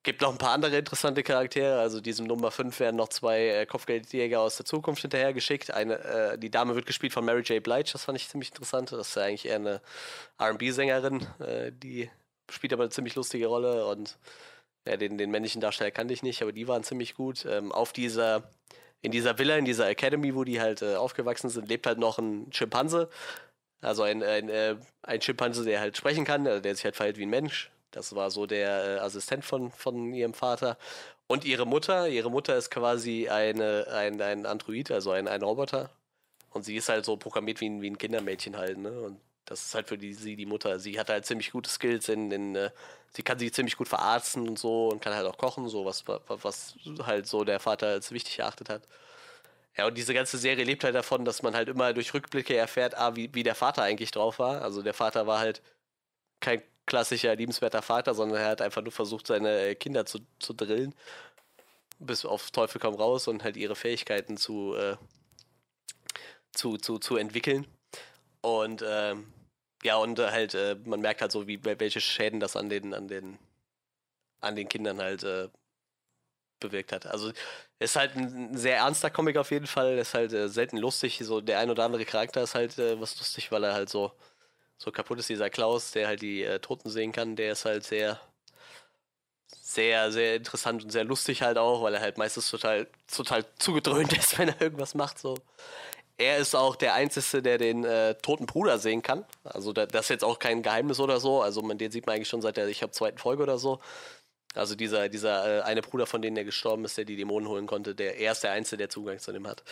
Gibt 0.02 0.22
noch 0.22 0.32
ein 0.32 0.38
paar 0.38 0.52
andere 0.52 0.78
interessante 0.78 1.22
Charaktere. 1.22 1.78
Also 1.78 2.00
diesem 2.00 2.26
Nummer 2.26 2.50
5 2.50 2.80
werden 2.80 2.96
noch 2.96 3.08
zwei 3.08 3.48
äh, 3.48 3.66
Kopfgeldjäger 3.66 4.40
aus 4.40 4.56
der 4.56 4.64
Zukunft 4.64 5.02
hinterhergeschickt. 5.02 5.72
Eine, 5.72 5.98
äh, 5.98 6.38
die 6.38 6.50
Dame 6.50 6.74
wird 6.74 6.86
gespielt 6.86 7.12
von 7.12 7.24
Mary 7.24 7.42
J. 7.42 7.62
Blige, 7.62 7.90
das 7.92 8.04
fand 8.04 8.16
ich 8.16 8.28
ziemlich 8.28 8.50
interessant. 8.50 8.92
Das 8.92 9.08
ist 9.08 9.16
ja 9.16 9.24
eigentlich 9.24 9.46
eher 9.46 9.56
eine 9.56 9.82
RB-Sängerin, 10.40 11.26
äh, 11.40 11.70
die 11.72 12.10
spielt 12.50 12.72
aber 12.72 12.84
eine 12.84 12.90
ziemlich 12.90 13.14
lustige 13.14 13.46
Rolle 13.46 13.86
und 13.86 14.18
ja, 14.86 14.96
den, 14.96 15.18
den 15.18 15.30
männlichen 15.30 15.60
Darsteller 15.60 15.90
kannte 15.90 16.14
ich 16.14 16.22
nicht, 16.22 16.42
aber 16.42 16.52
die 16.52 16.66
waren 16.66 16.82
ziemlich 16.82 17.14
gut. 17.14 17.44
Ähm, 17.44 17.70
auf 17.70 17.92
dieser, 17.92 18.50
in 19.02 19.12
dieser 19.12 19.38
Villa, 19.38 19.56
in 19.56 19.64
dieser 19.64 19.88
Academy, 19.88 20.34
wo 20.34 20.44
die 20.44 20.60
halt 20.60 20.82
äh, 20.82 20.96
aufgewachsen 20.96 21.50
sind, 21.50 21.68
lebt 21.68 21.86
halt 21.86 21.98
noch 21.98 22.18
ein 22.18 22.50
Schimpanse. 22.52 23.10
Also 23.82 24.02
ein, 24.02 24.22
ein, 24.22 24.48
äh, 24.48 24.76
ein 25.02 25.20
Schimpanse, 25.20 25.64
der 25.64 25.80
halt 25.80 25.96
sprechen 25.96 26.24
kann, 26.24 26.46
also 26.46 26.60
der 26.60 26.74
sich 26.74 26.84
halt 26.84 26.96
verhält 26.96 27.18
wie 27.18 27.26
ein 27.26 27.30
Mensch. 27.30 27.70
Das 27.90 28.14
war 28.14 28.30
so 28.30 28.46
der 28.46 28.98
äh, 28.98 28.98
Assistent 29.00 29.44
von, 29.44 29.70
von 29.72 30.12
ihrem 30.14 30.34
Vater. 30.34 30.78
Und 31.26 31.44
ihre 31.44 31.66
Mutter, 31.66 32.08
ihre 32.08 32.30
Mutter 32.30 32.56
ist 32.56 32.70
quasi 32.70 33.28
eine, 33.28 33.86
ein, 33.92 34.20
ein 34.20 34.46
Android, 34.46 34.90
also 34.90 35.12
ein, 35.12 35.28
ein 35.28 35.42
Roboter. 35.42 35.90
Und 36.50 36.64
sie 36.64 36.76
ist 36.76 36.88
halt 36.88 37.04
so 37.04 37.16
programmiert 37.16 37.60
wie 37.60 37.68
ein, 37.68 37.82
wie 37.82 37.90
ein 37.90 37.98
Kindermädchen 37.98 38.56
halt, 38.56 38.78
ne? 38.78 38.90
Und 39.00 39.20
das 39.46 39.64
ist 39.64 39.74
halt 39.74 39.88
für 39.88 39.98
die, 39.98 40.14
sie 40.14 40.36
die 40.36 40.46
Mutter. 40.46 40.78
Sie 40.78 40.98
hat 40.98 41.08
halt 41.08 41.26
ziemlich 41.26 41.50
gute 41.50 41.70
Skills 41.70 42.08
in, 42.08 42.30
in 42.30 42.56
äh, 42.56 42.70
sie 43.12 43.22
kann 43.22 43.38
sich 43.38 43.52
ziemlich 43.52 43.76
gut 43.76 43.88
verarzten 43.88 44.48
und 44.48 44.58
so 44.58 44.88
und 44.88 45.02
kann 45.02 45.14
halt 45.14 45.26
auch 45.26 45.38
kochen, 45.38 45.68
so 45.68 45.84
was, 45.84 46.04
was 46.06 46.76
halt 47.04 47.26
so 47.26 47.44
der 47.44 47.60
Vater 47.60 47.88
als 47.88 48.12
wichtig 48.12 48.38
erachtet 48.38 48.68
hat. 48.68 48.82
Ja, 49.76 49.86
und 49.86 49.96
diese 49.96 50.14
ganze 50.14 50.38
Serie 50.38 50.64
lebt 50.64 50.84
halt 50.84 50.94
davon, 50.94 51.24
dass 51.24 51.42
man 51.42 51.54
halt 51.54 51.68
immer 51.68 51.92
durch 51.92 52.12
Rückblicke 52.14 52.56
erfährt, 52.56 52.96
ah, 52.96 53.16
wie, 53.16 53.32
wie 53.34 53.42
der 53.42 53.54
Vater 53.54 53.82
eigentlich 53.82 54.10
drauf 54.10 54.38
war. 54.38 54.62
Also 54.62 54.82
der 54.82 54.94
Vater 54.94 55.26
war 55.26 55.38
halt 55.40 55.62
kein 56.40 56.62
klassischer, 56.90 57.36
liebenswerter 57.36 57.82
Vater, 57.82 58.14
sondern 58.14 58.40
er 58.40 58.48
hat 58.48 58.60
einfach 58.60 58.82
nur 58.82 58.92
versucht, 58.92 59.28
seine 59.28 59.76
Kinder 59.76 60.04
zu, 60.06 60.18
zu 60.40 60.52
drillen. 60.52 60.92
Bis 62.00 62.24
auf 62.24 62.50
Teufel 62.50 62.80
komm 62.80 62.94
raus 62.94 63.28
und 63.28 63.44
halt 63.44 63.56
ihre 63.56 63.76
Fähigkeiten 63.76 64.36
zu, 64.36 64.74
äh, 64.74 64.96
zu, 66.52 66.78
zu, 66.78 66.98
zu 66.98 67.16
entwickeln. 67.16 67.66
Und 68.42 68.84
ähm, 68.84 69.32
ja, 69.84 69.96
und 69.96 70.18
halt, 70.18 70.54
äh, 70.54 70.76
man 70.84 71.00
merkt 71.00 71.22
halt 71.22 71.30
so, 71.30 71.46
wie 71.46 71.64
welche 71.64 72.00
Schäden 72.00 72.40
das 72.40 72.56
an 72.56 72.68
den, 72.68 72.92
an 72.92 73.06
den, 73.06 73.38
an 74.40 74.56
den 74.56 74.68
Kindern 74.68 75.00
halt 75.00 75.22
äh, 75.22 75.48
bewirkt 76.58 76.92
hat. 76.92 77.06
Also 77.06 77.32
ist 77.78 77.96
halt 77.96 78.16
ein 78.16 78.56
sehr 78.56 78.78
ernster 78.78 79.10
Comic 79.10 79.36
auf 79.36 79.52
jeden 79.52 79.66
Fall. 79.68 79.96
Ist 79.98 80.14
halt 80.14 80.32
äh, 80.32 80.48
selten 80.48 80.76
lustig. 80.76 81.20
So 81.22 81.40
der 81.40 81.60
ein 81.60 81.70
oder 81.70 81.84
andere 81.84 82.04
Charakter 82.04 82.42
ist 82.42 82.56
halt 82.56 82.78
äh, 82.78 83.00
was 83.00 83.16
lustig, 83.18 83.52
weil 83.52 83.62
er 83.64 83.74
halt 83.74 83.90
so 83.90 84.12
so 84.80 84.90
kaputt 84.90 85.18
ist. 85.18 85.28
Dieser 85.28 85.50
Klaus, 85.50 85.92
der 85.92 86.08
halt 86.08 86.22
die 86.22 86.42
äh, 86.42 86.58
Toten 86.58 86.90
sehen 86.90 87.12
kann, 87.12 87.36
der 87.36 87.52
ist 87.52 87.64
halt 87.66 87.84
sehr 87.84 88.18
sehr 89.62 90.10
sehr 90.10 90.36
interessant 90.36 90.82
und 90.82 90.90
sehr 90.90 91.04
lustig 91.04 91.42
halt 91.42 91.58
auch, 91.58 91.82
weil 91.82 91.94
er 91.94 92.00
halt 92.00 92.18
meistens 92.18 92.50
total 92.50 92.88
total 93.14 93.44
zugedröhnt 93.58 94.12
ist, 94.18 94.38
wenn 94.38 94.48
er 94.48 94.60
irgendwas 94.60 94.94
macht 94.94 95.18
so. 95.18 95.36
Er 96.18 96.38
ist 96.38 96.54
auch 96.54 96.76
der 96.76 96.94
Einzige, 96.94 97.42
der 97.42 97.58
den 97.58 97.84
äh, 97.84 98.14
toten 98.16 98.46
Bruder 98.46 98.78
sehen 98.78 99.02
kann. 99.02 99.24
Also 99.44 99.72
da, 99.72 99.86
das 99.86 100.06
ist 100.06 100.10
jetzt 100.10 100.24
auch 100.24 100.38
kein 100.38 100.62
Geheimnis 100.62 101.00
oder 101.00 101.18
so. 101.20 101.40
Also 101.40 101.62
man, 101.62 101.78
den 101.78 101.90
sieht 101.90 102.06
man 102.06 102.16
eigentlich 102.16 102.28
schon 102.28 102.42
seit 102.42 102.58
der, 102.58 102.68
ich 102.68 102.82
habe 102.82 102.92
zweiten 102.92 103.18
Folge 103.18 103.42
oder 103.42 103.58
so. 103.58 103.80
Also 104.54 104.74
dieser, 104.74 105.08
dieser 105.08 105.60
äh, 105.60 105.62
eine 105.62 105.82
Bruder, 105.82 106.06
von 106.06 106.20
denen 106.22 106.36
er 106.36 106.44
gestorben 106.44 106.84
ist, 106.84 106.98
der 106.98 107.04
die 107.06 107.16
Dämonen 107.16 107.48
holen 107.48 107.66
konnte, 107.66 107.94
der 107.94 108.18
er 108.18 108.32
ist 108.32 108.44
der 108.44 108.52
Einzige, 108.52 108.78
der 108.78 108.90
Zugang 108.90 109.18
zu 109.18 109.32
dem 109.32 109.46
hat. 109.46 109.62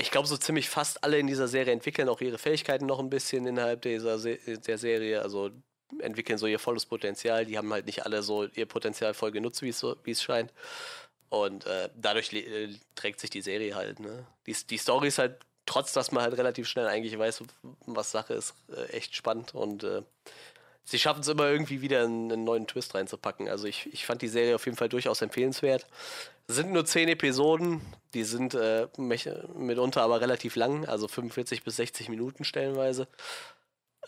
Ich 0.00 0.10
glaube, 0.10 0.26
so 0.26 0.36
ziemlich 0.36 0.68
fast 0.68 1.04
alle 1.04 1.18
in 1.18 1.26
dieser 1.26 1.46
Serie 1.46 1.72
entwickeln 1.72 2.08
auch 2.08 2.20
ihre 2.20 2.38
Fähigkeiten 2.38 2.86
noch 2.86 2.98
ein 2.98 3.10
bisschen 3.10 3.46
innerhalb 3.46 3.82
dieser 3.82 4.18
Se 4.18 4.38
der 4.66 4.78
Serie. 4.78 5.22
Also 5.22 5.50
entwickeln 5.98 6.38
so 6.38 6.46
ihr 6.46 6.58
volles 6.58 6.86
Potenzial. 6.86 7.44
Die 7.44 7.58
haben 7.58 7.72
halt 7.72 7.86
nicht 7.86 8.04
alle 8.04 8.22
so 8.22 8.44
ihr 8.44 8.66
Potenzial 8.66 9.14
voll 9.14 9.30
genutzt, 9.30 9.62
wie 9.62 9.72
so, 9.72 9.96
es 10.06 10.22
scheint. 10.22 10.52
Und 11.28 11.66
äh, 11.66 11.90
dadurch 11.94 12.32
äh, 12.32 12.74
trägt 12.94 13.20
sich 13.20 13.30
die 13.30 13.42
Serie 13.42 13.74
halt. 13.74 14.00
Ne? 14.00 14.26
Die, 14.46 14.56
die 14.68 14.78
Story 14.78 15.08
ist 15.08 15.18
halt 15.18 15.38
trotz 15.70 15.92
dass 15.92 16.10
man 16.10 16.24
halt 16.24 16.36
relativ 16.36 16.66
schnell 16.66 16.88
eigentlich 16.88 17.16
weiß, 17.16 17.44
was 17.86 18.10
Sache 18.10 18.34
ist, 18.34 18.54
äh, 18.74 18.86
echt 18.86 19.14
spannend 19.14 19.54
und 19.54 19.84
äh, 19.84 20.02
sie 20.84 20.98
schaffen 20.98 21.20
es 21.20 21.28
immer 21.28 21.48
irgendwie 21.48 21.80
wieder 21.80 22.04
einen, 22.04 22.32
einen, 22.32 22.44
neuen 22.44 22.66
Twist 22.66 22.94
reinzupacken. 22.94 23.48
Also 23.48 23.66
ich, 23.66 23.92
ich 23.92 24.06
fand 24.06 24.22
die 24.22 24.28
Serie 24.28 24.54
auf 24.54 24.64
jeden 24.64 24.76
Fall 24.76 24.88
durchaus 24.88 25.22
empfehlenswert. 25.22 25.86
Es 26.48 26.56
sind 26.56 26.72
nur 26.72 26.84
zehn 26.84 27.08
Episoden, 27.08 27.80
die 28.14 28.24
sind 28.24 28.54
äh, 28.54 28.88
mitunter 28.96 30.02
aber 30.02 30.20
relativ 30.20 30.56
lang, 30.56 30.86
also 30.86 31.06
45 31.06 31.62
bis 31.62 31.76
60 31.76 32.08
Minuten 32.08 32.44
stellenweise. 32.44 33.06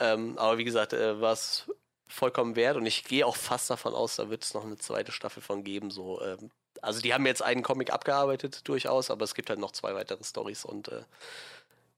Ähm, 0.01 0.39
aber 0.39 0.59
wie 0.59 0.65
gesagt, 0.65 0.93
äh, 0.93 1.20
war 1.20 1.32
es 1.32 1.70
vollkommen 2.09 2.57
wert 2.57 2.77
und 2.77 2.86
ich 2.86 3.05
gehe 3.05 3.27
auch 3.27 3.36
fast 3.36 3.70
davon 3.70 3.94
aus, 3.94 4.16
da 4.16 4.28
wird 4.28 4.44
es 4.44 4.55
noch 4.55 4.65
eine 4.65 4.77
zweite 4.77 5.12
Staffel 5.12 5.43
von 5.43 5.65
geben. 5.65 5.90
So, 5.90 6.20
ähm, 6.23 6.51
also 6.81 7.01
die 7.01 7.15
haben 7.15 7.27
jetzt 7.27 7.43
einen 7.43 7.62
Comic 7.62 7.93
abgearbeitet 7.93 8.66
durchaus, 8.69 9.11
aber 9.11 9.24
es 9.24 9.35
gibt 9.35 9.49
halt 9.49 9.61
noch 9.61 9.73
zwei 9.73 9.94
weitere 9.94 10.23
Stories 10.24 10.65
und 10.65 10.89
äh, 10.89 11.05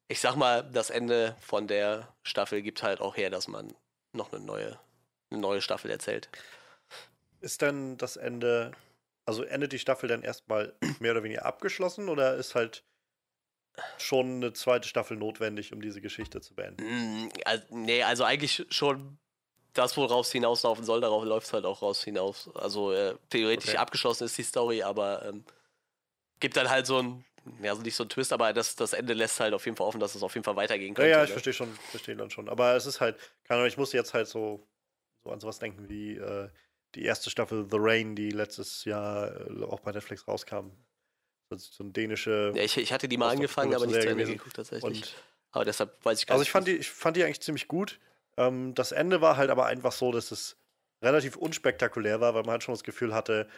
ich 0.08 0.20
sag 0.20 0.36
mal, 0.36 0.62
das 0.62 0.90
Ende 0.90 1.34
von 1.40 1.66
der 1.66 2.08
Staffel 2.22 2.62
gibt 2.62 2.82
halt 2.82 3.00
auch 3.00 3.16
her, 3.16 3.30
dass 3.30 3.48
man 3.48 3.74
noch 4.14 4.32
eine 4.32 4.44
neue, 4.44 4.78
eine 5.30 5.40
neue 5.40 5.60
Staffel 5.60 5.90
erzählt. 5.90 6.28
Ist 7.40 7.62
dann 7.62 7.96
das 7.96 8.16
Ende, 8.16 8.72
also 9.26 9.42
endet 9.42 9.72
die 9.72 9.78
Staffel 9.78 10.08
dann 10.08 10.22
erstmal 10.22 10.74
mehr 11.00 11.12
oder 11.12 11.22
weniger 11.22 11.44
abgeschlossen 11.44 12.08
oder 12.08 12.36
ist 12.36 12.54
halt 12.54 12.84
schon 13.98 14.36
eine 14.36 14.52
zweite 14.52 14.88
Staffel 14.88 15.16
notwendig, 15.16 15.72
um 15.72 15.80
diese 15.80 16.00
Geschichte 16.00 16.40
zu 16.40 16.54
beenden? 16.54 17.30
Also, 17.44 17.64
nee, 17.70 18.02
also 18.02 18.24
eigentlich 18.24 18.64
schon 18.70 19.18
das, 19.74 19.96
worauf 19.96 20.26
es 20.26 20.32
hinauslaufen 20.32 20.84
soll, 20.84 21.00
darauf 21.00 21.24
läuft 21.24 21.48
es 21.48 21.52
halt 21.52 21.64
auch 21.64 21.82
raus 21.82 22.02
hinaus. 22.04 22.48
Also 22.54 22.92
äh, 22.92 23.16
theoretisch 23.28 23.70
okay. 23.70 23.78
abgeschlossen 23.78 24.24
ist 24.24 24.38
die 24.38 24.44
Story, 24.44 24.82
aber 24.82 25.26
ähm, 25.26 25.44
gibt 26.40 26.56
dann 26.56 26.70
halt 26.70 26.86
so 26.86 26.98
ein, 26.98 27.24
ja, 27.62 27.70
also 27.70 27.82
nicht 27.82 27.94
so 27.94 28.04
ein 28.04 28.08
Twist, 28.08 28.32
aber 28.32 28.52
das, 28.52 28.76
das 28.76 28.92
Ende 28.92 29.12
lässt 29.12 29.40
halt 29.40 29.54
auf 29.54 29.64
jeden 29.64 29.76
Fall 29.76 29.86
offen, 29.86 30.00
dass 30.00 30.14
es 30.14 30.22
auf 30.22 30.34
jeden 30.34 30.44
Fall 30.44 30.56
weitergehen 30.56 30.94
könnte. 30.94 31.10
Ja, 31.10 31.18
ja, 31.18 31.24
ich 31.24 31.30
ne? 31.30 31.34
verstehe 31.34 31.52
schon, 31.52 31.72
verstehe 31.90 32.16
dann 32.16 32.30
schon. 32.30 32.48
Aber 32.48 32.74
es 32.74 32.86
ist 32.86 33.00
halt, 33.00 33.18
keine 33.44 33.58
Ahnung, 33.58 33.68
ich 33.68 33.76
muss 33.76 33.92
jetzt 33.92 34.14
halt 34.14 34.28
so, 34.28 34.66
so 35.22 35.30
an 35.30 35.40
sowas 35.40 35.58
denken 35.58 35.88
wie 35.88 36.16
äh, 36.16 36.48
die 36.94 37.04
erste 37.04 37.30
Staffel 37.30 37.66
The 37.70 37.76
Rain, 37.78 38.14
die 38.16 38.30
letztes 38.30 38.84
Jahr 38.84 39.48
äh, 39.50 39.64
auch 39.64 39.80
bei 39.80 39.92
Netflix 39.92 40.26
rauskam. 40.26 40.70
So, 41.50 41.56
so 41.56 41.84
ein 41.84 41.92
dänische. 41.92 42.52
Ja, 42.54 42.62
ich, 42.62 42.76
ich 42.76 42.92
hatte 42.92 43.08
die 43.08 43.16
mal 43.16 43.30
angefangen, 43.30 43.74
aber 43.74 43.86
nicht 43.86 44.00
zu 44.00 44.08
Ende 44.08 44.24
geguckt 44.24 44.56
tatsächlich. 44.56 44.84
Und, 44.84 45.14
aber 45.50 45.64
deshalb 45.64 46.04
weiß 46.04 46.20
ich 46.20 46.26
gar 46.26 46.34
also 46.34 46.42
nicht. 46.42 46.54
Also 46.54 46.68
ich 46.68 46.68
fand 46.68 46.68
die, 46.68 46.76
ich 46.76 46.90
fand 46.90 47.16
die 47.16 47.24
eigentlich 47.24 47.40
ziemlich 47.40 47.68
gut. 47.68 48.00
Ähm, 48.36 48.74
das 48.74 48.92
Ende 48.92 49.20
war 49.20 49.36
halt 49.36 49.50
aber 49.50 49.66
einfach 49.66 49.92
so, 49.92 50.12
dass 50.12 50.30
es 50.30 50.56
relativ 51.02 51.36
unspektakulär 51.36 52.20
war, 52.20 52.34
weil 52.34 52.42
man 52.42 52.52
halt 52.52 52.62
schon 52.62 52.74
das 52.74 52.84
Gefühl 52.84 53.14
hatte, 53.14 53.48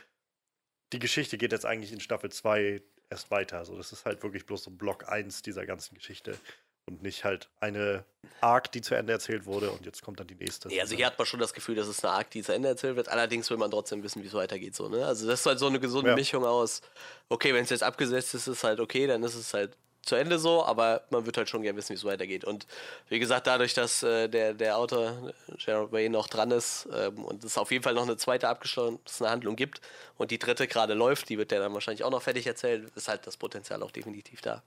die 0.92 0.98
Geschichte 0.98 1.38
geht 1.38 1.52
jetzt 1.52 1.66
eigentlich 1.66 1.92
in 1.92 2.00
Staffel 2.00 2.30
2 2.30 2.82
erst 3.10 3.30
weiter. 3.30 3.58
Also 3.58 3.76
das 3.76 3.92
ist 3.92 4.04
halt 4.04 4.22
wirklich 4.22 4.46
bloß 4.46 4.64
so 4.64 4.70
Block 4.70 5.08
1 5.08 5.42
dieser 5.42 5.66
ganzen 5.66 5.94
Geschichte 5.94 6.38
und 6.86 7.02
nicht 7.02 7.24
halt 7.24 7.48
eine 7.60 8.04
Arc, 8.40 8.70
die 8.72 8.80
zu 8.80 8.94
Ende 8.94 9.12
erzählt 9.12 9.46
wurde 9.46 9.70
und 9.70 9.84
jetzt 9.84 10.02
kommt 10.02 10.20
dann 10.20 10.26
die 10.26 10.34
nächste. 10.34 10.72
Ja, 10.72 10.82
also 10.82 10.94
hier 10.94 11.06
hat 11.06 11.18
man 11.18 11.26
schon 11.26 11.40
das 11.40 11.52
Gefühl, 11.52 11.74
dass 11.74 11.88
es 11.88 12.04
eine 12.04 12.12
Arc, 12.12 12.30
die 12.30 12.42
zu 12.42 12.52
Ende 12.52 12.68
erzählt 12.68 12.96
wird. 12.96 13.08
Allerdings 13.08 13.50
will 13.50 13.56
man 13.56 13.70
trotzdem 13.70 14.02
wissen, 14.02 14.22
wie 14.22 14.26
es 14.26 14.34
weitergeht. 14.34 14.76
So, 14.76 14.88
ne? 14.88 15.04
Also 15.04 15.26
das 15.26 15.40
ist 15.40 15.46
halt 15.46 15.58
so 15.58 15.66
eine 15.66 15.80
gesunde 15.80 16.10
ja. 16.10 16.16
Mischung 16.16 16.44
aus, 16.44 16.82
okay, 17.28 17.52
wenn 17.54 17.64
es 17.64 17.70
jetzt 17.70 17.82
abgesetzt 17.82 18.34
ist, 18.34 18.46
ist 18.46 18.58
es 18.58 18.64
halt 18.64 18.80
okay, 18.80 19.06
dann 19.06 19.22
ist 19.22 19.34
es 19.34 19.52
halt 19.52 19.76
zu 20.06 20.14
Ende 20.14 20.38
so, 20.38 20.64
aber 20.64 21.02
man 21.10 21.26
wird 21.26 21.36
halt 21.36 21.48
schon 21.48 21.62
gerne 21.62 21.76
wissen, 21.76 21.90
wie 21.90 21.94
es 21.94 22.04
weitergeht. 22.04 22.44
Und 22.44 22.66
wie 23.08 23.18
gesagt, 23.18 23.46
dadurch, 23.46 23.74
dass 23.74 24.02
äh, 24.02 24.28
der, 24.28 24.54
der 24.54 24.78
Autor 24.78 25.32
Gerard 25.58 25.92
Way 25.92 26.08
noch 26.08 26.28
dran 26.28 26.50
ist 26.50 26.88
ähm, 26.92 27.24
und 27.24 27.44
es 27.44 27.58
auf 27.58 27.70
jeden 27.70 27.82
Fall 27.82 27.94
noch 27.94 28.04
eine 28.04 28.16
zweite 28.16 28.48
abgeschlossene 28.48 29.28
Handlung 29.28 29.56
gibt 29.56 29.80
und 30.16 30.30
die 30.30 30.38
dritte 30.38 30.66
gerade 30.66 30.94
läuft, 30.94 31.28
die 31.28 31.38
wird 31.38 31.50
der 31.50 31.60
dann 31.60 31.74
wahrscheinlich 31.74 32.04
auch 32.04 32.10
noch 32.10 32.22
fertig 32.22 32.46
erzählen, 32.46 32.90
ist 32.94 33.08
halt 33.08 33.26
das 33.26 33.36
Potenzial 33.36 33.82
auch 33.82 33.90
definitiv 33.90 34.40
da. 34.40 34.62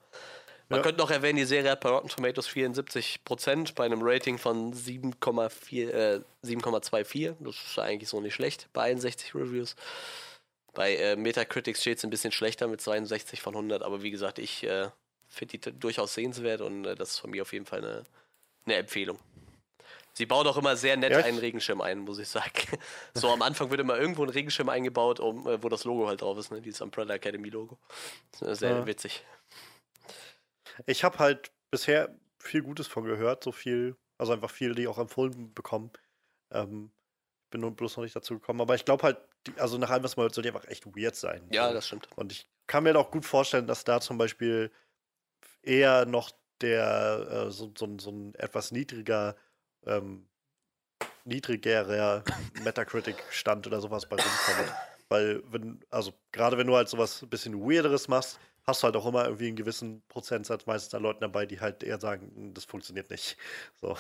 Man 0.69 0.79
ja. 0.79 0.83
könnte 0.83 1.01
noch 1.01 1.09
erwähnen, 1.09 1.37
die 1.37 1.45
Serie 1.45 1.71
hat 1.71 1.79
bei 1.81 1.89
Rotten 1.89 2.09
Tomatoes 2.09 2.47
74% 2.47 3.73
bei 3.73 3.85
einem 3.85 4.01
Rating 4.03 4.37
von 4.37 4.71
7,24. 4.71 5.89
Äh, 5.89 6.21
7,24. 6.43 7.35
Das 7.39 7.55
ist 7.55 7.79
eigentlich 7.79 8.07
so 8.07 8.21
nicht 8.21 8.35
schlecht 8.35 8.69
bei 8.71 8.83
61 8.83 9.33
Reviews. 9.33 9.75
Bei 10.75 10.95
äh, 10.95 11.15
Metacritic 11.15 11.75
steht 11.75 11.97
es 11.97 12.03
ein 12.03 12.11
bisschen 12.11 12.31
schlechter 12.31 12.67
mit 12.67 12.81
62 12.81 13.41
von 13.41 13.55
100, 13.55 13.81
aber 13.81 14.03
wie 14.03 14.11
gesagt, 14.11 14.37
ich 14.37 14.63
äh, 14.63 14.89
finde 15.29 15.57
die 15.57 15.79
durchaus 15.79 16.13
sehenswert 16.13 16.61
und 16.61 16.85
äh, 16.85 16.95
das 16.95 17.11
ist 17.11 17.19
von 17.19 17.29
mir 17.29 17.43
auf 17.43 17.53
jeden 17.53 17.65
Fall 17.65 17.79
eine, 17.79 18.03
eine 18.65 18.75
Empfehlung. 18.75 19.19
Sie 20.13 20.25
baut 20.25 20.47
auch 20.47 20.57
immer 20.57 20.75
sehr 20.75 20.97
nett 20.97 21.11
ja. 21.11 21.19
einen 21.19 21.37
Regenschirm 21.37 21.79
ein, 21.79 21.99
muss 21.99 22.19
ich 22.19 22.27
sagen. 22.27 22.51
So 23.13 23.29
am 23.29 23.41
Anfang 23.41 23.69
wird 23.69 23.79
immer 23.79 23.97
irgendwo 23.97 24.23
ein 24.23 24.29
Regenschirm 24.29 24.67
eingebaut, 24.67 25.19
um, 25.19 25.47
äh, 25.47 25.63
wo 25.63 25.69
das 25.69 25.85
Logo 25.85 26.07
halt 26.07 26.21
drauf 26.21 26.37
ist, 26.37 26.51
ne? 26.51 26.61
dieses 26.61 26.81
Umbrella 26.81 27.13
Academy 27.13 27.49
Logo. 27.49 27.77
Sehr 28.33 28.71
ja. 28.71 28.85
witzig. 28.85 29.23
Ich 30.85 31.03
habe 31.03 31.19
halt 31.19 31.51
bisher 31.71 32.13
viel 32.39 32.61
Gutes 32.61 32.87
von 32.87 33.05
gehört, 33.05 33.43
so 33.43 33.51
viel, 33.51 33.95
also 34.17 34.33
einfach 34.33 34.51
viel, 34.51 34.75
die 34.75 34.87
auch 34.87 34.97
empfohlen 34.97 35.53
bekommen. 35.53 35.91
Ähm, 36.51 36.91
bin 37.49 37.61
nur 37.61 37.71
bloß 37.71 37.97
noch 37.97 38.03
nicht 38.03 38.15
dazu 38.15 38.35
gekommen, 38.35 38.61
aber 38.61 38.75
ich 38.75 38.85
glaube 38.85 39.03
halt, 39.03 39.17
die, 39.47 39.53
also 39.57 39.77
nach 39.77 39.89
allem, 39.89 40.03
was 40.03 40.17
man 40.17 40.23
hört, 40.23 40.35
soll 40.35 40.43
die 40.43 40.49
einfach 40.49 40.67
echt 40.67 40.85
weird 40.85 41.15
sein. 41.15 41.47
Ja, 41.51 41.69
so. 41.69 41.73
das 41.73 41.87
stimmt. 41.87 42.07
Und 42.15 42.31
ich 42.31 42.49
kann 42.67 42.83
mir 42.83 42.97
auch 42.97 43.11
gut 43.11 43.25
vorstellen, 43.25 43.67
dass 43.67 43.83
da 43.83 44.01
zum 44.01 44.17
Beispiel 44.17 44.71
eher 45.69 46.05
noch 46.05 46.31
der 46.61 47.27
äh, 47.47 47.51
so, 47.51 47.71
so, 47.77 47.97
so, 47.99 48.11
ein 48.11 48.35
etwas 48.35 48.71
niedriger, 48.71 49.35
ähm, 49.85 50.27
niedrigerer 51.23 52.23
Metacritic-Stand 52.63 53.67
oder 53.67 53.79
sowas 53.79 54.07
bei 54.07 54.17
rumkommt. 54.17 54.73
Weil, 55.07 55.43
wenn, 55.51 55.79
also 55.89 56.13
gerade 56.31 56.57
wenn 56.57 56.67
du 56.67 56.75
halt 56.75 56.89
sowas 56.89 57.21
ein 57.21 57.29
bisschen 57.29 57.61
Weirderes 57.61 58.07
machst, 58.07 58.39
hast 58.69 58.81
du 58.81 58.85
halt 58.85 58.95
auch 58.95 59.05
immer 59.05 59.25
irgendwie 59.25 59.47
einen 59.47 59.55
gewissen 59.55 60.01
Prozentsatz 60.07 60.65
meistens 60.65 60.93
an 60.93 61.03
Leuten 61.03 61.21
dabei, 61.21 61.45
die 61.45 61.59
halt 61.59 61.83
eher 61.83 61.99
sagen, 61.99 62.31
hm, 62.35 62.53
das 62.53 62.65
funktioniert 62.65 63.09
nicht. 63.09 63.37
So 63.81 63.95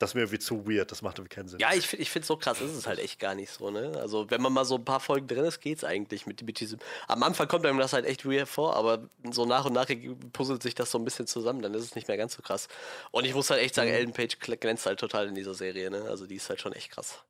das 0.00 0.10
ist 0.10 0.14
mir 0.14 0.22
irgendwie 0.22 0.38
zu 0.38 0.66
weird, 0.66 0.90
das 0.90 1.02
macht 1.02 1.18
irgendwie 1.18 1.34
keinen 1.34 1.48
Sinn. 1.48 1.60
Ja, 1.60 1.74
ich, 1.74 1.92
ich 1.92 2.10
finde 2.10 2.26
so 2.26 2.38
krass 2.38 2.62
ist 2.62 2.74
es 2.74 2.86
halt 2.86 2.98
echt 2.98 3.20
gar 3.20 3.34
nicht 3.34 3.52
so, 3.52 3.70
ne? 3.70 3.92
Also, 4.00 4.30
wenn 4.30 4.40
man 4.40 4.50
mal 4.50 4.64
so 4.64 4.76
ein 4.76 4.84
paar 4.84 4.98
Folgen 4.98 5.26
drin 5.26 5.44
ist, 5.44 5.60
geht's 5.60 5.84
eigentlich 5.84 6.26
mit, 6.26 6.42
mit 6.42 6.58
diesem. 6.58 6.78
Am 7.06 7.22
Anfang 7.22 7.48
kommt 7.48 7.66
einem 7.66 7.78
das 7.78 7.92
halt 7.92 8.06
echt 8.06 8.24
weird 8.24 8.48
vor, 8.48 8.76
aber 8.76 9.10
so 9.30 9.44
nach 9.44 9.66
und 9.66 9.74
nach 9.74 9.90
puzzelt 10.32 10.62
sich 10.62 10.74
das 10.74 10.90
so 10.90 10.98
ein 10.98 11.04
bisschen 11.04 11.26
zusammen, 11.26 11.60
dann 11.60 11.74
ist 11.74 11.84
es 11.84 11.94
nicht 11.94 12.08
mehr 12.08 12.16
ganz 12.16 12.34
so 12.34 12.40
krass. 12.40 12.68
Und 13.10 13.26
ich 13.26 13.34
muss 13.34 13.50
halt 13.50 13.60
echt 13.60 13.74
sagen, 13.74 13.90
mhm. 13.90 13.96
Ellen 13.96 14.12
Page 14.14 14.38
glänzt 14.38 14.86
halt 14.86 14.98
total 14.98 15.28
in 15.28 15.34
dieser 15.34 15.52
Serie, 15.52 15.90
ne? 15.90 16.04
Also, 16.08 16.26
die 16.26 16.36
ist 16.36 16.48
halt 16.48 16.62
schon 16.62 16.72
echt 16.72 16.92
krass. 16.92 17.22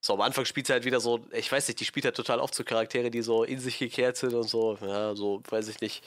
So, 0.00 0.14
am 0.14 0.20
Anfang 0.20 0.44
spielt 0.44 0.66
sie 0.66 0.72
halt 0.72 0.84
wieder 0.84 1.00
so, 1.00 1.20
ich 1.32 1.50
weiß 1.50 1.68
nicht, 1.68 1.80
die 1.80 1.84
spielt 1.84 2.04
halt 2.04 2.16
total 2.16 2.38
oft 2.40 2.54
so 2.54 2.64
Charaktere, 2.64 3.10
die 3.10 3.22
so 3.22 3.44
in 3.44 3.58
sich 3.58 3.78
gekehrt 3.78 4.16
sind 4.16 4.34
und 4.34 4.48
so, 4.48 4.78
ja, 4.80 5.14
so, 5.16 5.42
weiß 5.50 5.68
ich 5.68 5.80
nicht 5.80 6.04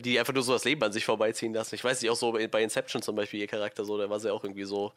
die 0.00 0.18
einfach 0.18 0.32
nur 0.32 0.42
so 0.42 0.52
das 0.52 0.64
Leben 0.64 0.82
an 0.82 0.92
sich 0.92 1.04
vorbeiziehen 1.04 1.52
lassen. 1.52 1.74
Ich 1.74 1.84
weiß 1.84 2.00
nicht, 2.00 2.10
auch 2.10 2.16
so 2.16 2.32
bei 2.32 2.62
Inception 2.62 3.02
zum 3.02 3.16
Beispiel, 3.16 3.40
ihr 3.40 3.46
Charakter 3.46 3.84
so, 3.84 3.98
da 3.98 4.08
war 4.08 4.20
sie 4.20 4.32
auch 4.32 4.44
irgendwie 4.44 4.64
so, 4.64 4.92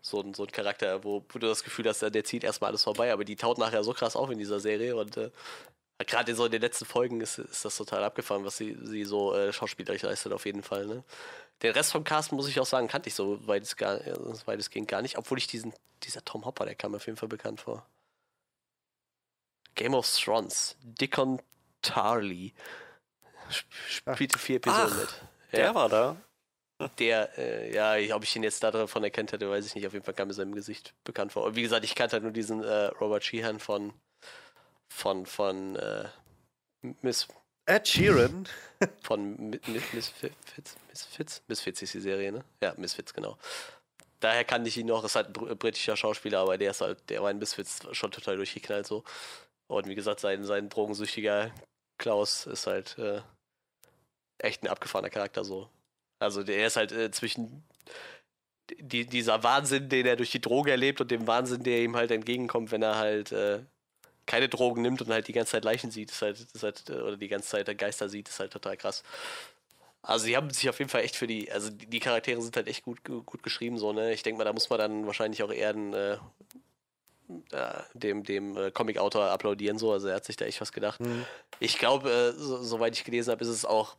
so, 0.00 0.20
ein, 0.20 0.34
so 0.34 0.44
ein 0.44 0.52
Charakter, 0.52 1.04
wo, 1.04 1.20
du 1.20 1.38
das 1.38 1.64
Gefühl 1.64 1.88
hast, 1.88 2.02
der 2.02 2.24
zieht 2.24 2.44
erstmal 2.44 2.70
alles 2.70 2.82
vorbei, 2.84 3.12
aber 3.12 3.24
die 3.24 3.36
taut 3.36 3.58
nachher 3.58 3.84
so 3.84 3.92
krass 3.92 4.16
auf 4.16 4.30
in 4.30 4.38
dieser 4.38 4.60
Serie 4.60 4.96
und 4.96 5.16
äh, 5.16 5.30
gerade 6.04 6.34
so 6.34 6.46
in 6.46 6.52
den 6.52 6.60
letzten 6.60 6.84
Folgen 6.84 7.20
ist, 7.20 7.38
ist 7.38 7.64
das 7.64 7.76
total 7.76 8.04
abgefahren, 8.04 8.44
was 8.44 8.56
sie, 8.56 8.76
sie 8.82 9.04
so 9.04 9.34
äh, 9.34 9.52
schauspielerisch 9.52 10.02
leistet, 10.02 10.32
auf 10.32 10.46
jeden 10.46 10.62
Fall. 10.62 10.86
Ne? 10.86 11.04
Den 11.62 11.72
Rest 11.72 11.92
vom 11.92 12.04
Cast, 12.04 12.32
muss 12.32 12.48
ich 12.48 12.58
auch 12.60 12.66
sagen, 12.66 12.88
kannte 12.88 13.08
ich 13.08 13.14
so 13.14 13.46
weit 13.46 13.62
es 13.62 13.76
gar, 13.76 14.00
weitestgehend 14.46 14.88
gar 14.88 15.02
nicht, 15.02 15.18
obwohl 15.18 15.38
ich 15.38 15.46
diesen, 15.46 15.72
dieser 16.02 16.24
Tom 16.24 16.44
Hopper, 16.44 16.64
der 16.64 16.74
kam 16.74 16.92
mir 16.92 16.96
auf 16.96 17.06
jeden 17.06 17.18
Fall 17.18 17.28
bekannt 17.28 17.60
vor. 17.60 17.86
Game 19.74 19.94
of 19.94 20.08
Thrones, 20.08 20.76
Dickon 20.82 21.40
Tarley 21.82 22.52
spielte 23.88 24.38
vier 24.38 24.56
Episoden 24.56 24.92
Ach, 24.92 25.00
mit. 25.00 25.08
Ja. 25.52 25.58
Der 25.58 25.74
war 25.74 25.88
da. 25.88 26.16
Der, 26.98 27.38
äh, 27.38 27.74
ja, 27.74 28.16
ob 28.16 28.24
ich 28.24 28.34
ihn 28.34 28.42
jetzt 28.42 28.62
davon 28.62 29.04
erkannt 29.04 29.32
hätte, 29.32 29.48
weiß 29.48 29.66
ich 29.66 29.74
nicht. 29.74 29.86
Auf 29.86 29.92
jeden 29.92 30.04
Fall 30.04 30.14
kam 30.14 30.28
mir 30.28 30.34
sein 30.34 30.54
Gesicht 30.54 30.94
bekannt 31.04 31.32
vor. 31.32 31.44
Und 31.44 31.54
wie 31.54 31.62
gesagt, 31.62 31.84
ich 31.84 31.94
kannte 31.94 32.14
halt 32.14 32.24
nur 32.24 32.32
diesen 32.32 32.64
äh, 32.64 32.86
Robert 33.00 33.24
Sheehan 33.24 33.60
von 33.60 33.92
von 34.92 35.26
von 35.26 35.76
äh, 35.76 36.08
Miss 37.02 37.28
Ed 37.66 37.86
Sheeran 37.86 38.48
von 39.02 39.50
Misfits, 39.92 40.76
Misfits, 40.88 41.42
Misfits 41.46 41.82
ist 41.82 41.94
die 41.94 42.00
Serie, 42.00 42.32
ne? 42.32 42.44
Ja, 42.60 42.74
Misfits, 42.76 43.14
genau. 43.14 43.38
Daher 44.20 44.44
kannte 44.44 44.68
ich 44.68 44.76
ihn 44.76 44.86
noch, 44.86 45.04
ist 45.04 45.16
halt 45.16 45.36
ein 45.36 45.58
britischer 45.58 45.96
Schauspieler, 45.96 46.40
aber 46.40 46.58
der 46.58 46.72
ist 46.72 46.80
halt, 46.80 47.08
der 47.08 47.22
war 47.22 47.30
in 47.30 47.38
Misfits 47.38 47.80
schon 47.92 48.10
total 48.10 48.36
durchgeknallt 48.36 48.86
so. 48.86 49.04
Und 49.68 49.86
wie 49.88 49.94
gesagt, 49.94 50.20
sein, 50.20 50.44
sein 50.44 50.68
drogensüchtiger 50.68 51.50
Klaus 51.98 52.46
ist 52.46 52.66
halt 52.66 52.98
äh, 52.98 53.22
echt 54.38 54.62
ein 54.62 54.68
abgefahrener 54.68 55.10
Charakter 55.10 55.44
so. 55.44 55.68
Also 56.18 56.42
der 56.42 56.66
ist 56.66 56.76
halt 56.76 56.92
äh, 56.92 57.10
zwischen 57.10 57.64
die, 58.78 59.06
dieser 59.06 59.42
Wahnsinn, 59.42 59.88
den 59.88 60.06
er 60.06 60.16
durch 60.16 60.30
die 60.30 60.40
Droge 60.40 60.70
erlebt 60.70 61.00
und 61.00 61.10
dem 61.10 61.26
Wahnsinn, 61.26 61.62
der 61.62 61.82
ihm 61.82 61.96
halt 61.96 62.10
entgegenkommt, 62.10 62.70
wenn 62.70 62.82
er 62.82 62.96
halt 62.96 63.32
äh, 63.32 63.64
keine 64.26 64.48
Drogen 64.48 64.82
nimmt 64.82 65.02
und 65.02 65.10
halt 65.10 65.28
die 65.28 65.32
ganze 65.32 65.52
Zeit 65.52 65.64
Leichen 65.64 65.90
sieht, 65.90 66.10
ist 66.10 66.22
halt, 66.22 66.40
ist 66.40 66.62
halt, 66.62 66.88
oder 66.90 67.16
die 67.16 67.28
ganze 67.28 67.48
Zeit 67.48 67.78
Geister 67.78 68.08
sieht, 68.08 68.28
ist 68.28 68.40
halt 68.40 68.52
total 68.52 68.76
krass. 68.76 69.02
Also 70.02 70.24
sie 70.24 70.36
haben 70.36 70.50
sich 70.50 70.68
auf 70.68 70.78
jeden 70.78 70.90
Fall 70.90 71.02
echt 71.02 71.16
für 71.16 71.26
die, 71.26 71.50
also 71.52 71.70
die 71.70 72.00
Charaktere 72.00 72.40
sind 72.42 72.56
halt 72.56 72.66
echt 72.66 72.82
gut, 72.84 73.04
gut 73.04 73.42
geschrieben, 73.42 73.78
so, 73.78 73.92
ne? 73.92 74.12
Ich 74.12 74.22
denke 74.22 74.38
mal, 74.38 74.44
da 74.44 74.52
muss 74.52 74.68
man 74.68 74.78
dann 74.78 75.06
wahrscheinlich 75.06 75.42
auch 75.44 75.52
eher 75.52 75.72
den, 75.72 75.92
äh, 75.94 76.18
äh, 77.52 77.82
dem, 77.94 78.24
dem 78.24 78.56
äh, 78.56 78.70
Comic-Autor 78.72 79.30
applaudieren, 79.30 79.78
so, 79.78 79.92
also 79.92 80.08
er 80.08 80.16
hat 80.16 80.24
sich 80.24 80.36
da 80.36 80.44
echt 80.44 80.60
was 80.60 80.72
gedacht. 80.72 81.00
Mhm. 81.00 81.24
Ich 81.60 81.78
glaube, 81.78 82.10
äh, 82.10 82.32
so, 82.32 82.62
soweit 82.62 82.96
ich 82.96 83.04
gelesen 83.04 83.30
habe, 83.30 83.42
ist 83.44 83.50
es 83.50 83.64
auch 83.64 83.96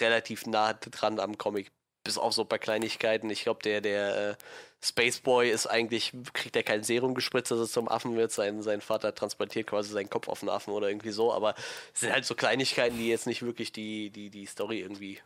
relativ 0.00 0.46
nah 0.46 0.72
dran 0.72 1.20
am 1.20 1.36
Comic. 1.36 1.70
Bis 2.04 2.18
auf 2.18 2.34
so 2.34 2.42
ein 2.42 2.48
paar 2.48 2.58
Kleinigkeiten. 2.58 3.30
Ich 3.30 3.42
glaube, 3.42 3.62
der, 3.62 3.80
der 3.80 4.30
äh, 4.30 4.34
Space 4.82 5.20
Boy 5.20 5.50
ist 5.50 5.66
eigentlich, 5.66 6.12
kriegt 6.34 6.54
er 6.54 6.62
kein 6.62 6.84
Serum 6.84 7.14
gespritzt, 7.14 7.50
dass 7.50 7.58
er 7.58 7.66
zum 7.66 7.88
Affen 7.88 8.14
wird. 8.16 8.30
Sein, 8.30 8.62
sein 8.62 8.82
Vater 8.82 9.14
transportiert 9.14 9.66
quasi 9.66 9.90
seinen 9.90 10.10
Kopf 10.10 10.28
auf 10.28 10.40
den 10.40 10.50
Affen 10.50 10.72
oder 10.72 10.88
irgendwie 10.88 11.12
so. 11.12 11.32
Aber 11.32 11.54
es 11.94 12.00
sind 12.00 12.12
halt 12.12 12.26
so 12.26 12.34
Kleinigkeiten, 12.34 12.98
die 12.98 13.08
jetzt 13.08 13.26
nicht 13.26 13.42
wirklich 13.42 13.72
die, 13.72 14.10
die, 14.10 14.28
die 14.28 14.44
Story 14.46 14.80
irgendwie 14.80 15.18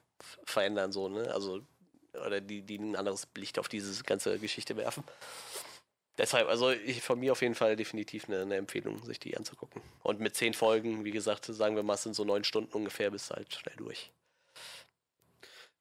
verändern, 0.45 0.93
so, 0.93 1.09
ne? 1.09 1.33
Also, 1.33 1.61
oder 2.25 2.41
die, 2.41 2.63
die 2.63 2.79
ein 2.79 2.97
anderes 2.97 3.27
Licht 3.37 3.59
auf 3.59 3.69
diese 3.69 4.03
ganze 4.05 4.39
Geschichte 4.39 4.77
werfen. 4.77 5.05
Deshalb, 6.19 6.49
also 6.49 6.71
ich 6.71 7.03
von 7.03 7.21
mir 7.21 7.31
auf 7.31 7.43
jeden 7.43 7.55
Fall 7.55 7.77
definitiv 7.77 8.29
eine, 8.29 8.43
eine 8.43 8.57
Empfehlung, 8.57 9.05
sich 9.05 9.21
die 9.21 9.37
anzugucken. 9.37 9.81
Und 10.03 10.19
mit 10.19 10.35
zehn 10.35 10.53
Folgen, 10.53 11.05
wie 11.05 11.13
gesagt, 11.13 11.45
sagen 11.45 11.77
wir 11.77 11.85
mal, 11.85 11.95
es 11.95 12.03
sind 12.03 12.15
so 12.15 12.25
neun 12.25 12.43
Stunden 12.43 12.73
ungefähr, 12.73 13.11
bist 13.11 13.31
du 13.31 13.37
halt 13.37 13.55
schnell 13.55 13.77
durch. 13.77 14.11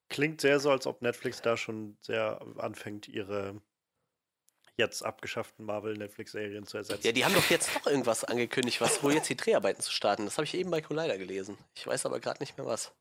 Klingt 0.08 0.40
sehr 0.40 0.58
so, 0.60 0.70
als 0.70 0.86
ob 0.86 1.02
Netflix 1.02 1.42
da 1.42 1.56
schon 1.56 1.96
sehr 2.00 2.40
anfängt, 2.58 3.08
ihre 3.08 3.60
jetzt 4.76 5.02
abgeschafften 5.04 5.64
Marvel-Netflix-Serien 5.66 6.64
zu 6.66 6.76
ersetzen. 6.78 7.04
Ja, 7.04 7.12
die 7.12 7.24
haben 7.24 7.34
doch 7.34 7.50
jetzt 7.50 7.74
noch 7.74 7.86
irgendwas 7.86 8.22
angekündigt, 8.24 8.80
was 8.80 9.02
wohl 9.02 9.12
jetzt 9.12 9.28
die 9.28 9.36
Dreharbeiten 9.36 9.82
zu 9.82 9.90
starten. 9.92 10.24
Das 10.24 10.36
habe 10.38 10.44
ich 10.44 10.54
eben 10.54 10.70
bei 10.70 10.80
Collider 10.80 11.18
gelesen. 11.18 11.58
Ich 11.74 11.86
weiß 11.86 12.06
aber 12.06 12.20
gerade 12.20 12.40
nicht 12.40 12.56
mehr 12.56 12.66
was. 12.66 12.92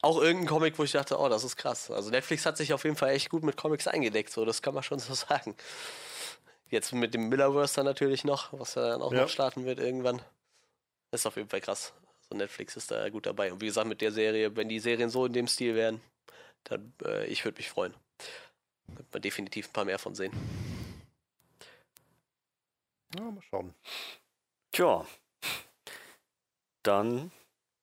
Auch 0.00 0.18
irgendein 0.20 0.48
Comic, 0.48 0.78
wo 0.78 0.84
ich 0.84 0.92
dachte, 0.92 1.18
oh, 1.18 1.28
das 1.28 1.44
ist 1.44 1.56
krass. 1.56 1.90
Also 1.90 2.10
Netflix 2.10 2.46
hat 2.46 2.56
sich 2.56 2.72
auf 2.72 2.84
jeden 2.84 2.96
Fall 2.96 3.10
echt 3.10 3.28
gut 3.30 3.42
mit 3.42 3.56
Comics 3.56 3.86
eingedeckt, 3.88 4.30
so 4.30 4.44
das 4.44 4.62
kann 4.62 4.72
man 4.74 4.82
schon 4.82 4.98
so 5.00 5.12
sagen. 5.28 5.54
Jetzt 6.70 6.92
mit 6.92 7.14
dem 7.14 7.28
Millerverse 7.28 7.76
dann 7.76 7.86
natürlich 7.86 8.24
noch, 8.24 8.52
was 8.58 8.74
ja 8.74 8.88
dann 8.88 9.02
auch 9.02 9.12
Ja. 9.12 9.22
noch 9.22 9.28
starten 9.28 9.64
wird 9.66 9.78
irgendwann. 9.78 10.22
ist 11.12 11.26
auf 11.26 11.36
jeden 11.36 11.48
Fall 11.48 11.60
krass. 11.60 11.92
So 12.30 12.36
Netflix 12.36 12.76
ist 12.76 12.90
da 12.90 13.08
gut 13.08 13.26
dabei. 13.26 13.52
Und 13.52 13.60
wie 13.60 13.66
gesagt, 13.66 13.88
mit 13.88 14.00
der 14.00 14.12
Serie, 14.12 14.54
wenn 14.56 14.68
die 14.68 14.80
Serien 14.80 15.10
so 15.10 15.26
in 15.26 15.32
dem 15.32 15.46
Stil 15.46 15.74
wären, 15.74 16.00
dann 16.64 16.92
äh, 17.04 17.26
ich 17.26 17.44
würde 17.44 17.58
mich 17.58 17.68
freuen. 17.68 17.94
Wird 18.88 19.12
man 19.12 19.22
definitiv 19.22 19.68
ein 19.68 19.72
paar 19.72 19.84
mehr 19.84 19.98
von 19.98 20.14
sehen. 20.14 20.32
Ja, 23.16 23.22
mal 23.22 23.42
schauen. 23.42 23.74
Tja. 24.72 25.06
Dann 26.82 27.30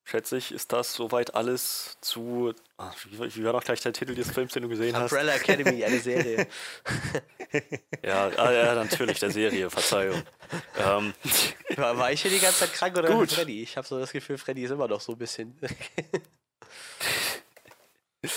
schätze 0.06 0.38
ich, 0.38 0.52
ist 0.52 0.72
das 0.72 0.94
soweit 0.94 1.36
alles 1.36 1.98
zu. 2.00 2.54
Ach, 2.78 2.96
wie, 3.10 3.44
war 3.44 3.54
noch 3.54 3.64
gleich 3.64 3.82
der 3.82 3.92
Titel 3.92 4.16
des 4.16 4.32
Films, 4.32 4.54
den 4.54 4.64
du 4.64 4.70
gesehen 4.70 4.96
hast? 4.96 5.12
Umbrella 5.12 5.34
Academy, 5.34 5.84
eine 5.84 6.00
Serie. 6.00 6.48
Ja, 8.04 8.30
ah, 8.38 8.52
ja, 8.52 8.76
natürlich, 8.76 9.20
der 9.20 9.32
Serie, 9.32 9.70
Verzeihung. 9.70 10.22
Ähm, 10.78 11.14
War, 11.76 11.98
war 11.98 12.12
ich 12.12 12.22
hier 12.22 12.32
die 12.32 12.40
ganze 12.40 12.60
Zeit 12.60 12.74
krank 12.74 12.98
oder 12.98 13.10
Gut. 13.10 13.32
Freddy? 13.32 13.64
Ich 13.64 13.76
habe 13.76 13.88
so 13.88 14.00
das 14.00 14.12
Gefühl, 14.12 14.38
Freddy 14.38 14.64
ist 14.64 14.72
immer 14.72 14.88
noch 14.88 15.02
so 15.02 15.14
ein 15.14 15.18
bisschen. 15.18 15.58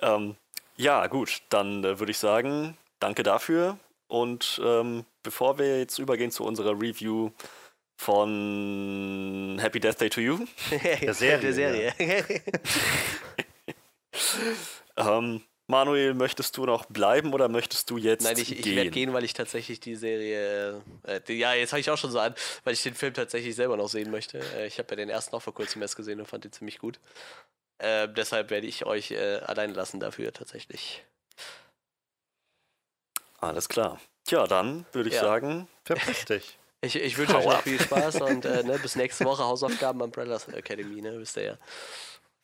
ähm, 0.00 0.36
ja, 0.76 1.06
gut, 1.08 1.42
dann 1.48 1.82
äh, 1.84 1.98
würde 1.98 2.12
ich 2.12 2.18
sagen, 2.18 2.78
danke 3.00 3.24
dafür. 3.24 3.78
Und 4.06 4.60
ähm, 4.64 5.04
bevor 5.22 5.58
wir 5.58 5.80
jetzt 5.80 5.98
übergehen 5.98 6.30
zu 6.30 6.44
unserer 6.44 6.72
Review 6.72 7.30
von 7.98 9.58
Happy 9.60 9.80
Death 9.80 10.00
Day 10.00 10.08
to 10.08 10.20
You, 10.20 10.46
Der 11.02 11.12
Serie, 11.14 11.40
Der 11.40 11.52
Serie. 11.52 11.92
ähm, 14.96 15.42
Manuel, 15.66 16.14
möchtest 16.14 16.56
du 16.56 16.64
noch 16.64 16.86
bleiben 16.86 17.34
oder 17.34 17.48
möchtest 17.48 17.90
du 17.90 17.98
jetzt 17.98 18.22
Nein, 18.22 18.38
ich, 18.38 18.58
ich 18.58 18.74
werde 18.76 18.90
gehen, 18.90 19.12
weil 19.12 19.24
ich 19.24 19.34
tatsächlich 19.34 19.80
die 19.80 19.96
Serie. 19.96 20.80
Äh, 21.02 21.20
die, 21.20 21.34
ja, 21.34 21.52
jetzt 21.54 21.72
habe 21.72 21.80
ich 21.80 21.90
auch 21.90 21.98
schon 21.98 22.10
so 22.10 22.20
an, 22.20 22.34
weil 22.64 22.72
ich 22.72 22.82
den 22.82 22.94
Film 22.94 23.12
tatsächlich 23.12 23.54
selber 23.54 23.76
noch 23.76 23.88
sehen 23.88 24.10
möchte. 24.10 24.38
Äh, 24.56 24.66
ich 24.68 24.78
habe 24.78 24.88
ja 24.90 24.96
den 24.96 25.10
ersten 25.10 25.34
auch 25.36 25.42
vor 25.42 25.52
kurzem 25.54 25.82
erst 25.82 25.96
gesehen 25.96 26.20
und 26.20 26.26
fand 26.26 26.44
den 26.44 26.52
ziemlich 26.52 26.78
gut. 26.78 27.00
Äh, 27.78 28.08
deshalb 28.08 28.50
werde 28.50 28.66
ich 28.66 28.86
euch 28.86 29.10
äh, 29.10 29.40
allein 29.44 29.74
lassen 29.74 30.00
dafür 30.00 30.32
tatsächlich. 30.32 31.04
Alles 33.40 33.68
klar. 33.68 34.00
Tja, 34.24 34.46
dann 34.46 34.86
würde 34.92 35.10
ich 35.10 35.16
Ja. 35.16 35.20
sagen, 35.22 35.68
Verpiss 35.84 36.24
dich. 36.24 36.58
Ich, 36.80 36.94
ich 36.94 37.18
wünsche 37.18 37.36
euch 37.36 37.44
noch 37.44 37.62
viel 37.62 37.80
Spaß 37.80 38.20
und 38.20 38.44
äh, 38.44 38.62
ne, 38.62 38.78
bis 38.78 38.94
nächste 38.94 39.24
Woche 39.24 39.42
Hausaufgaben 39.42 40.00
Umbrella 40.00 40.38
Academy, 40.52 41.02
ne? 41.02 41.18
Wisst 41.18 41.36
ihr 41.36 41.42
ja. 41.42 41.58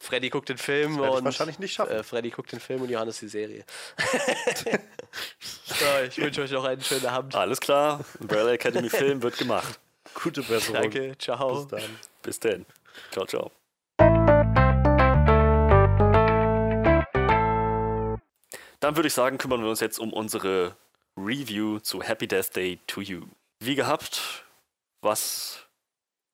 Freddy 0.01 0.28
guckt 0.28 0.48
den 0.48 0.59
Film 0.59 0.98
und 0.98 1.24
wahrscheinlich 1.24 1.59
nicht 1.61 1.73
schaffen. 1.73 1.93
Äh, 1.93 2.02
Freddy 2.02 2.31
guckt 2.31 2.51
den 2.52 2.61
Film 2.61 2.82
und 2.82 2.90
Johannes 2.90 3.20
die 3.20 3.28
Serie. 3.28 3.65
so, 5.65 5.85
ich 6.06 6.19
wünsche 6.19 6.43
euch 6.43 6.51
noch 6.51 6.65
einen 6.65 6.82
schönen 6.82 7.06
Abend. 7.06 7.35
alles 7.35 7.61
klar, 7.61 8.05
Umbrella 8.20 8.51
Academy 8.52 8.90
Film 8.90 9.23
wird 9.23 9.39
gemacht. 9.39 9.78
Gute 10.15 10.43
Besserung. 10.43 10.82
Danke, 10.82 11.16
ciao. 11.16 11.65
Bis 11.65 11.69
dann. 11.69 11.98
Bis 12.23 12.40
denn. 12.40 12.66
Ciao, 13.12 13.27
ciao. 13.27 13.51
Dann 18.81 18.97
würde 18.97 19.06
ich 19.06 19.15
sagen, 19.15 19.39
kümmern 19.39 19.62
wir 19.62 19.70
uns 19.70 19.81
jetzt 19.81 19.98
um 19.98 20.12
unsere 20.12 20.77
Review 21.16 21.78
zu 21.78 22.02
Happy 22.02 22.27
Death 22.27 22.55
Day 22.55 22.81
to 22.86 23.01
You. 23.01 23.23
Wie 23.66 23.77
gehabt, 23.77 24.45
was, 25.01 25.66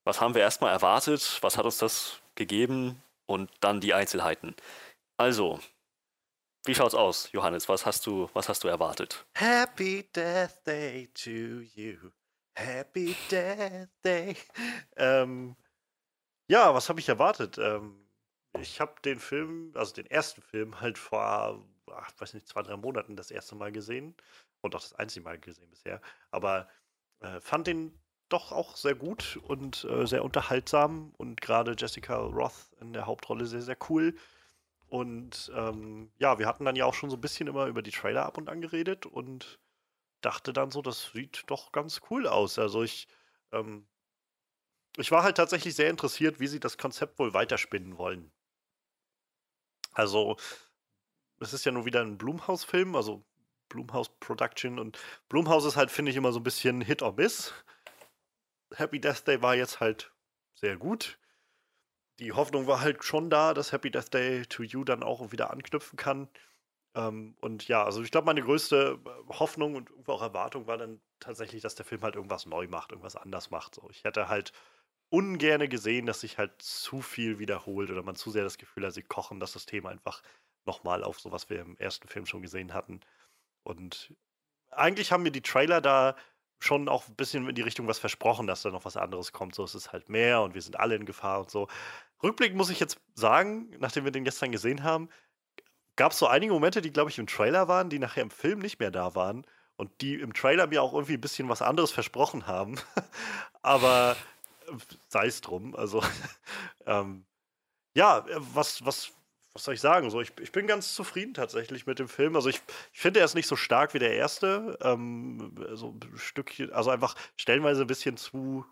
was 0.03 0.21
haben 0.21 0.35
wir 0.35 0.43
erstmal 0.43 0.73
erwartet? 0.73 1.39
Was 1.43 1.57
hat 1.57 1.65
uns 1.65 1.79
das 1.79 2.21
gegeben? 2.35 3.01
Und 3.27 3.49
dann 3.61 3.81
die 3.81 3.95
Einzelheiten. 3.95 4.57
Also, 5.17 5.61
wie 6.65 6.75
schaut's 6.75 6.97
aus, 6.97 7.31
Johannes? 7.31 7.69
Was 7.69 7.87
hast 7.87 8.05
du, 8.05 8.29
was 8.33 8.49
hast 8.49 8.65
du 8.65 8.69
erwartet? 8.69 9.25
Happy 9.35 10.09
Death 10.13 10.67
Day 10.67 11.09
to 11.15 11.61
you. 11.77 12.11
Happy 12.57 13.15
Death 13.31 13.91
Day. 14.05 14.37
Ähm, 14.97 15.55
ja, 16.49 16.75
was 16.75 16.89
habe 16.89 16.99
ich 16.99 17.09
erwartet? 17.09 17.59
Ähm, 17.59 18.09
ich 18.59 18.81
habe 18.81 19.01
den 19.03 19.21
Film, 19.21 19.71
also 19.77 19.95
den 19.95 20.07
ersten 20.07 20.43
Film, 20.43 20.81
halt 20.81 20.99
vor, 20.99 21.65
ach, 21.93 22.11
weiß 22.19 22.35
nicht, 22.35 22.49
zwei, 22.49 22.63
drei 22.63 22.77
Monaten 22.77 23.15
das 23.15 23.31
erste 23.31 23.55
Mal 23.55 23.71
gesehen. 23.71 24.17
Und 24.63 24.75
auch 24.75 24.81
das 24.81 24.95
einzige 24.95 25.25
Mal 25.25 25.39
gesehen 25.39 25.71
bisher. 25.71 26.03
Aber 26.33 26.69
äh, 27.21 27.41
fand 27.41 27.67
den 27.67 27.99
doch 28.29 28.53
auch 28.53 28.77
sehr 28.77 28.95
gut 28.95 29.39
und 29.43 29.85
äh, 29.85 30.07
sehr 30.07 30.25
unterhaltsam. 30.25 31.13
Und 31.17 31.41
gerade 31.41 31.75
Jessica 31.77 32.17
Roth 32.19 32.73
in 32.81 32.93
der 32.93 33.07
Hauptrolle 33.07 33.47
sehr, 33.47 33.63
sehr 33.63 33.77
cool. 33.89 34.15
Und 34.89 35.53
ähm, 35.55 36.13
ja, 36.19 36.39
wir 36.39 36.47
hatten 36.47 36.65
dann 36.65 36.77
ja 36.77 36.85
auch 36.85 36.95
schon 36.95 37.11
so 37.11 37.17
ein 37.17 37.21
bisschen 37.21 37.49
immer 37.49 37.67
über 37.67 37.83
die 37.83 37.93
Trailer 37.93 38.27
ab 38.27 38.39
und 38.39 38.49
an 38.49 38.61
geredet 38.61 39.07
und 39.07 39.61
dachte 40.21 40.53
dann 40.53 40.71
so, 40.71 40.83
das 40.83 41.13
sieht 41.13 41.45
doch 41.47 41.73
ganz 41.73 42.01
cool 42.11 42.27
aus. 42.27 42.59
Also 42.59 42.83
ich, 42.83 43.09
ähm, 43.53 43.87
ich 44.97 45.11
war 45.11 45.23
halt 45.23 45.37
tatsächlich 45.37 45.75
sehr 45.75 45.91
interessiert, 45.91 46.41
wie 46.41 46.49
sie 46.49 46.61
das 46.61 46.79
Konzept 46.79 47.19
wohl 47.19 47.35
weiterspinnen 47.35 47.99
wollen. 47.99 48.33
Also, 49.93 50.37
es 51.41 51.53
ist 51.53 51.65
ja 51.65 51.73
nur 51.73 51.85
wieder 51.85 52.01
ein 52.01 52.19
Blumhouse-Film, 52.19 52.95
also 52.95 53.25
Blumhouse 53.71 54.11
Production 54.21 54.79
und 54.79 54.99
Blumhouse 55.31 55.65
ist 55.65 55.77
halt, 55.77 55.91
finde 55.91 56.11
ich, 56.11 56.17
immer 56.17 56.33
so 56.33 56.41
ein 56.41 56.45
bisschen 56.45 56.83
Hit 56.83 57.01
or 57.03 57.15
Miss. 57.15 57.55
Happy 58.75 59.01
Death 59.01 59.27
Day 59.27 59.41
war 59.41 59.57
jetzt 59.57 59.81
halt 59.81 60.13
sehr 60.55 60.77
gut. 60.77 61.19
Die 62.19 62.33
Hoffnung 62.33 62.67
war 62.67 62.83
halt 62.83 63.03
schon 63.03 63.31
da, 63.31 63.55
dass 63.55 63.73
Happy 63.73 63.91
Death 63.91 64.13
Day 64.13 64.43
to 64.45 64.63
You 64.63 64.85
dann 64.85 65.03
auch 65.03 65.33
wieder 65.33 65.51
anknüpfen 65.51 65.97
kann. 65.97 66.29
Ähm, 66.95 67.37
und 67.41 67.67
ja, 67.69 67.85
also 67.85 68.03
ich 68.03 68.11
glaube, 68.11 68.27
meine 68.27 68.43
größte 68.43 68.99
äh, 69.05 69.35
Hoffnung 69.39 69.75
und 69.75 69.91
auch 70.09 70.23
Erwartung 70.23 70.67
war 70.67 70.77
dann 70.77 71.01
tatsächlich, 71.21 71.63
dass 71.63 71.77
der 71.77 71.87
Film 71.87 72.03
halt 72.03 72.17
irgendwas 72.17 72.47
neu 72.47 72.67
macht, 72.69 72.91
irgendwas 72.91 73.17
anders 73.17 73.51
macht. 73.51 73.75
So, 73.77 73.89
ich 73.91 74.05
hätte 74.05 74.29
halt 74.29 74.53
ungerne 75.09 75.69
gesehen, 75.69 76.07
dass 76.07 76.21
sich 76.21 76.39
halt 76.39 76.61
zu 76.63 77.01
viel 77.01 77.39
wiederholt 77.39 77.91
oder 77.91 78.03
man 78.03 78.17
zu 78.17 78.31
sehr 78.31 78.45
das 78.45 78.59
Gefühl 78.59 78.87
hat, 78.87 78.95
sie 78.95 79.03
kochen 79.03 79.41
das 79.41 79.53
System 79.53 79.87
einfach 79.87 80.23
nochmal 80.67 81.05
auf, 81.05 81.21
so 81.21 81.33
was 81.33 81.51
wir 81.51 81.61
im 81.61 81.77
ersten 81.79 82.09
Film 82.09 82.27
schon 82.27 82.43
gesehen 82.43 82.75
hatten. 82.75 83.01
Und 83.63 84.15
eigentlich 84.71 85.13
haben 85.13 85.23
mir 85.23 85.33
die 85.33 85.43
Trailer 85.43 85.81
da 85.81 86.17
schon 86.59 86.89
auch 86.89 87.09
ein 87.09 87.15
bisschen 87.15 87.49
in 87.49 87.55
die 87.55 87.63
Richtung 87.63 87.89
was 87.89 87.99
versprochen, 87.99 88.47
dass 88.47 88.63
da 88.63 88.71
noch 88.71 88.85
was 88.85 88.97
anderes 88.97 89.33
kommt. 89.33 89.55
So, 89.55 89.65
es 89.65 89.75
ist 89.75 89.93
halt 89.93 90.09
mehr 90.09 90.43
und 90.43 90.55
wir 90.55 90.63
sind 90.63 90.79
alle 90.79 90.95
in 90.95 91.07
Gefahr 91.07 91.41
und 91.41 91.51
so. 91.51 91.69
Rückblickend 92.23 92.57
muss 92.57 92.71
ich 92.71 92.81
jetzt 92.81 93.01
sagen, 93.15 93.71
nachdem 93.79 94.05
wir 94.05 94.13
den 94.13 94.25
gestern 94.25 94.53
gesehen 94.53 94.83
haben, 94.83 95.09
gab 95.97 96.13
es 96.13 96.19
so 96.19 96.27
einige 96.27 96.53
Momente, 96.53 96.83
die, 96.83 96.93
glaube 96.93 97.11
ich, 97.11 97.19
im 97.19 97.27
Trailer 97.27 97.69
waren, 97.69 97.89
die 97.89 97.99
nachher 97.99 98.23
im 98.23 98.31
Film 98.31 98.59
nicht 98.59 98.79
mehr 98.79 98.91
da 98.91 99.15
waren 99.15 99.47
und 99.77 99.91
die 100.03 100.15
im 100.15 100.35
Trailer 100.35 100.67
mir 100.67 100.83
auch 100.83 100.93
irgendwie 100.93 101.15
ein 101.15 101.21
bisschen 101.21 101.49
was 101.49 101.63
anderes 101.63 101.91
versprochen 101.91 102.47
haben. 102.47 102.77
Aber 103.63 104.17
äh, 104.69 104.73
sei 105.09 105.27
es 105.27 105.41
drum. 105.41 105.75
Also, 105.75 106.03
ähm, 106.87 107.25
ja, 107.95 108.19
äh, 108.19 108.37
was, 108.39 108.85
was, 108.85 109.13
was 109.53 109.65
soll 109.65 109.75
ich 109.75 109.81
sagen? 109.81 110.11
So, 110.11 110.21
ich, 110.21 110.33
ich 110.41 110.53
bin 110.53 110.67
ganz 110.67 110.95
zufrieden 110.95 111.35
tatsächlich 111.35 111.87
mit 111.87 111.99
dem 111.99 112.09
Film. 112.09 112.37
Also, 112.37 112.49
ich, 112.49 112.61
ich 112.93 113.01
finde, 113.01 113.21
er 113.21 113.27
ist 113.27 113.35
nicht 113.35 113.49
so 113.49 113.57
stark 113.57 113.95
wie 113.95 113.99
der 113.99 114.15
erste. 114.15 114.79
Ähm, 114.83 115.55
so 115.73 115.91
ein 115.91 116.19
Stückchen, 116.19 116.73
also 116.73 116.91
einfach 116.91 117.17
stellenweise 117.37 117.83
ein 117.83 117.87
bisschen 117.89 118.17
zu, 118.17 118.65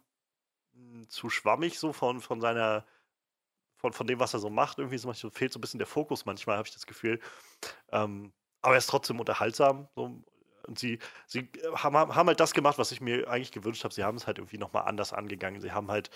mh, 0.75 1.09
zu 1.09 1.31
schwammig, 1.31 1.79
so 1.79 1.93
von, 1.93 2.21
von 2.21 2.41
seiner 2.41 2.87
von, 3.79 3.93
von 3.93 4.07
dem, 4.07 4.21
was 4.21 4.35
er 4.35 4.41
so 4.41 4.51
macht. 4.51 4.79
Irgendwie 4.79 4.99
so 4.99 5.09
manchmal 5.09 5.33
fehlt 5.33 5.53
so 5.53 5.59
ein 5.59 5.61
bisschen 5.61 5.79
der 5.79 5.87
Fokus 5.87 6.27
manchmal, 6.27 6.57
habe 6.57 6.69
ich 6.69 6.75
das 6.75 6.87
Gefühl. 6.87 7.21
Ähm, 7.93 8.33
aber 8.61 8.75
er 8.75 8.79
ist 8.79 8.89
trotzdem 8.89 9.21
unterhaltsam. 9.21 9.89
So. 9.95 10.23
Und 10.67 10.79
sie, 10.79 10.99
sie 11.27 11.51
haben, 11.75 11.97
haben 11.97 12.29
halt 12.29 12.41
das 12.41 12.53
gemacht, 12.53 12.79
was 12.79 12.93
ich 12.93 13.01
mir 13.01 13.29
eigentlich 13.29 13.53
gewünscht 13.53 13.85
habe. 13.85 13.95
Sie 13.95 14.05
haben 14.05 14.17
es 14.17 14.27
halt 14.27 14.39
irgendwie 14.39 14.59
nochmal 14.59 14.85
anders 14.85 15.13
angegangen. 15.13 15.61
Sie 15.61 15.73
haben 15.73 15.91
halt 15.91 16.11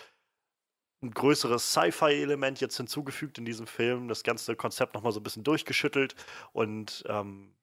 ein 1.02 1.10
größeres 1.10 1.72
Sci-Fi-Element 1.72 2.60
jetzt 2.60 2.76
hinzugefügt 2.76 3.38
in 3.38 3.44
diesem 3.44 3.66
Film, 3.66 4.08
das 4.08 4.22
ganze 4.22 4.56
Konzept 4.56 4.94
nochmal 4.94 5.12
so 5.12 5.20
ein 5.20 5.22
bisschen 5.22 5.44
durchgeschüttelt 5.44 6.14
und 6.52 7.04
ähm, 7.08 7.54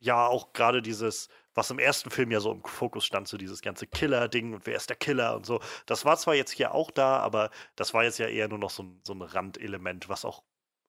ja, 0.00 0.26
auch 0.26 0.52
gerade 0.52 0.82
dieses, 0.82 1.28
was 1.54 1.70
im 1.70 1.78
ersten 1.78 2.10
Film 2.10 2.32
ja 2.32 2.40
so 2.40 2.50
im 2.52 2.64
Fokus 2.64 3.04
stand, 3.04 3.28
so 3.28 3.36
dieses 3.36 3.62
ganze 3.62 3.86
Killer-Ding 3.86 4.52
und 4.54 4.66
wer 4.66 4.76
ist 4.76 4.88
der 4.90 4.96
Killer 4.96 5.36
und 5.36 5.46
so. 5.46 5.60
Das 5.86 6.04
war 6.04 6.16
zwar 6.16 6.34
jetzt 6.34 6.50
hier 6.50 6.74
auch 6.74 6.90
da, 6.90 7.18
aber 7.18 7.50
das 7.76 7.94
war 7.94 8.02
jetzt 8.02 8.18
ja 8.18 8.26
eher 8.26 8.48
nur 8.48 8.58
noch 8.58 8.70
so 8.70 8.82
ein, 8.82 9.00
so 9.04 9.14
ein 9.14 9.22
Randelement, 9.22 10.08
was 10.08 10.24
auch 10.24 10.42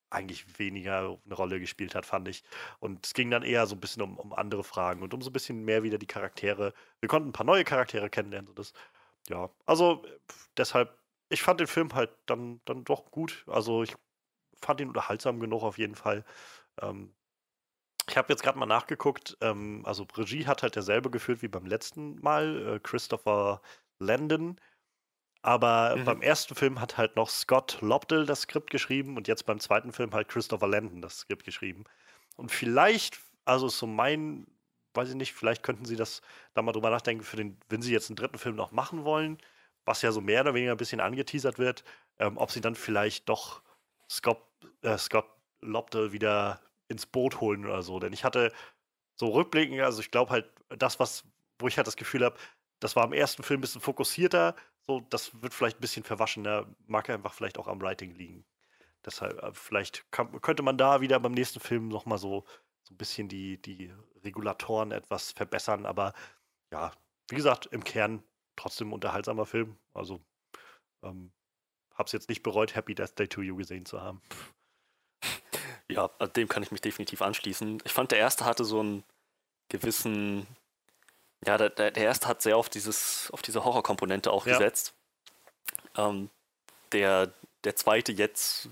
eigentlich 0.10 0.60
weniger 0.60 1.20
eine 1.26 1.34
Rolle 1.36 1.60
gespielt 1.60 1.96
hat, 1.96 2.06
fand 2.06 2.28
ich. 2.28 2.44
Und 2.80 3.06
es 3.06 3.14
ging 3.14 3.30
dann 3.30 3.44
eher 3.44 3.68
so 3.68 3.76
ein 3.76 3.80
bisschen 3.80 4.02
um, 4.02 4.18
um 4.18 4.34
andere 4.34 4.64
Fragen 4.64 5.02
und 5.04 5.14
um 5.14 5.22
so 5.22 5.30
ein 5.30 5.34
bisschen 5.34 5.64
mehr 5.64 5.84
wieder 5.84 5.98
die 5.98 6.08
Charaktere. 6.08 6.74
Wir 7.00 7.10
konnten 7.10 7.30
ein 7.30 7.34
paar 7.34 7.46
neue 7.46 7.64
Charaktere 7.64 8.10
kennenlernen. 8.10 8.48
So 8.48 8.54
das, 8.54 8.74
ja, 9.30 9.50
also 9.66 10.04
deshalb, 10.58 10.98
ich 11.34 11.42
fand 11.44 11.60
den 11.60 11.68
Film 11.68 11.94
halt 11.94 12.12
dann, 12.28 12.62
dann 12.66 12.84
doch 12.86 13.12
gut. 13.12 13.46
Also 13.48 13.84
ich 13.84 13.96
fand 14.62 14.82
ihn 14.82 14.90
unterhaltsam 14.90 15.40
genug 15.40 15.64
auf 15.64 15.78
jeden 15.78 15.96
Fall. 15.96 16.26
Ähm, 16.82 17.16
ich 18.10 18.18
habe 18.18 18.32
jetzt 18.34 18.44
gerade 18.44 18.60
mal 18.60 18.66
nachgeguckt. 18.66 19.38
Ähm, 19.42 19.84
also 19.86 20.08
Regie 20.18 20.48
hat 20.48 20.64
halt 20.64 20.76
derselbe 20.76 21.10
geführt 21.12 21.42
wie 21.42 21.48
beim 21.50 21.66
letzten 21.66 22.20
Mal, 22.22 22.76
äh, 22.76 22.80
Christopher 22.80 23.62
Landon. 24.00 24.60
Aber 25.42 25.98
Mhm. 25.98 26.06
beim 26.06 26.22
ersten 26.22 26.56
Film 26.56 26.80
hat 26.82 26.98
halt 26.98 27.16
noch 27.18 27.30
Scott 27.30 27.80
Lobdell 27.82 28.26
das 28.26 28.42
Skript 28.44 28.72
geschrieben 28.72 29.18
und 29.18 29.28
jetzt 29.28 29.46
beim 29.46 29.60
zweiten 29.60 29.92
Film 29.94 30.14
halt 30.14 30.30
Christopher 30.30 30.68
Landon 30.68 31.02
das 31.02 31.20
Skript 31.20 31.44
geschrieben. 31.46 31.86
Und 32.38 32.52
vielleicht, 32.52 33.20
also 33.46 33.70
so 33.70 33.88
mein, 33.88 34.48
weiß 34.94 35.10
ich 35.10 35.16
nicht, 35.16 35.34
vielleicht 35.34 35.64
könnten 35.64 35.86
sie 35.86 35.98
das 35.98 36.22
da 36.54 36.62
mal 36.62 36.72
drüber 36.74 36.90
nachdenken, 36.92 37.24
für 37.24 37.38
den, 37.38 37.60
wenn 37.70 37.82
sie 37.82 37.94
jetzt 37.94 38.10
einen 38.10 38.18
dritten 38.18 38.38
Film 38.40 38.56
noch 38.56 38.72
machen 38.72 39.04
wollen, 39.06 39.38
was 39.86 40.02
ja 40.02 40.12
so 40.12 40.22
mehr 40.22 40.42
oder 40.42 40.54
weniger 40.54 40.72
ein 40.72 40.78
bisschen 40.78 41.02
angeteasert 41.02 41.60
wird, 41.60 41.84
ähm, 42.20 42.38
ob 42.38 42.52
sie 42.52 42.62
dann 42.62 42.76
vielleicht 42.76 43.30
doch 43.30 43.62
Scott, 44.10 44.42
äh, 44.82 44.98
Scott 44.98 45.28
Lobdell 45.62 46.12
wieder 46.12 46.62
ins 46.88 47.06
Boot 47.06 47.42
holen 47.42 47.66
oder 47.66 47.82
so. 47.82 48.00
Denn 48.00 48.14
ich 48.14 48.24
hatte 48.24 48.52
so 49.16 49.30
rückblickend, 49.30 49.82
also 49.82 50.02
ich 50.02 50.12
glaube 50.12 50.32
halt, 50.32 50.50
das, 50.70 51.00
was, 51.00 51.24
wo 51.60 51.68
ich 51.68 51.78
halt 51.78 51.88
das 51.88 51.96
Gefühl 51.96 52.24
habe, 52.24 52.38
das 52.80 52.96
war 52.96 53.06
im 53.06 53.14
ersten 53.14 53.44
Film 53.44 53.60
ein 53.60 53.62
bisschen 53.62 53.82
fokussierter, 53.82 54.56
so, 54.86 55.00
das 55.10 55.42
wird 55.42 55.54
vielleicht 55.54 55.78
ein 55.78 55.82
bisschen 55.82 56.04
verwaschener, 56.04 56.68
mag 56.88 57.10
einfach 57.10 57.34
vielleicht 57.34 57.58
auch 57.58 57.68
am 57.68 57.82
Writing 57.82 58.12
liegen. 58.16 58.46
Deshalb, 59.06 59.42
äh, 59.42 59.52
vielleicht 59.54 60.10
kann, 60.12 60.42
könnte 60.42 60.64
man 60.64 60.78
da 60.78 61.02
wieder 61.02 61.20
beim 61.20 61.32
nächsten 61.34 61.60
Film 61.60 61.88
nochmal 61.88 62.18
so, 62.18 62.46
so 62.84 62.94
ein 62.94 62.98
bisschen 62.98 63.30
die, 63.30 63.62
die 63.62 63.94
Regulatoren 64.24 64.92
etwas 64.92 65.32
verbessern, 65.32 65.86
aber 65.86 66.14
ja, 66.72 66.92
wie 67.30 67.36
gesagt, 67.36 67.68
im 67.68 67.84
Kern 67.84 68.24
trotzdem 68.56 68.90
ein 68.90 68.94
unterhaltsamer 68.94 69.46
Film. 69.46 69.78
Also, 69.94 70.20
ähm, 71.04 71.32
hab's 71.96 72.12
jetzt 72.12 72.30
nicht 72.30 72.44
bereut, 72.44 72.76
Happy 72.76 72.96
Death 72.96 73.18
Day 73.18 73.28
to 73.28 73.42
You 73.42 73.56
gesehen 73.56 73.86
zu 73.86 74.02
haben. 74.02 74.22
Ja, 75.90 76.08
dem 76.36 76.48
kann 76.48 76.64
ich 76.64 76.72
mich 76.72 76.82
definitiv 76.82 77.22
anschließen. 77.22 77.82
Ich 77.86 77.92
fand, 77.94 78.12
der 78.12 78.20
erste 78.20 78.46
hatte 78.46 78.64
so 78.66 78.80
einen 78.80 79.04
gewissen. 79.70 80.48
Ja, 81.46 81.58
der, 81.58 81.70
der 81.70 81.92
der 81.92 82.04
erste 82.04 82.28
hat 82.28 82.42
sehr 82.42 82.56
auf, 82.58 82.70
dieses, 82.70 83.30
auf 83.32 83.42
diese 83.42 83.64
Horrorkomponente 83.64 84.32
auch 84.32 84.46
Ja. 84.46 84.54
gesetzt. 84.58 84.94
Ähm, 85.96 86.30
der, 86.94 87.34
der 87.66 87.76
zweite 87.76 88.12
jetzt 88.14 88.70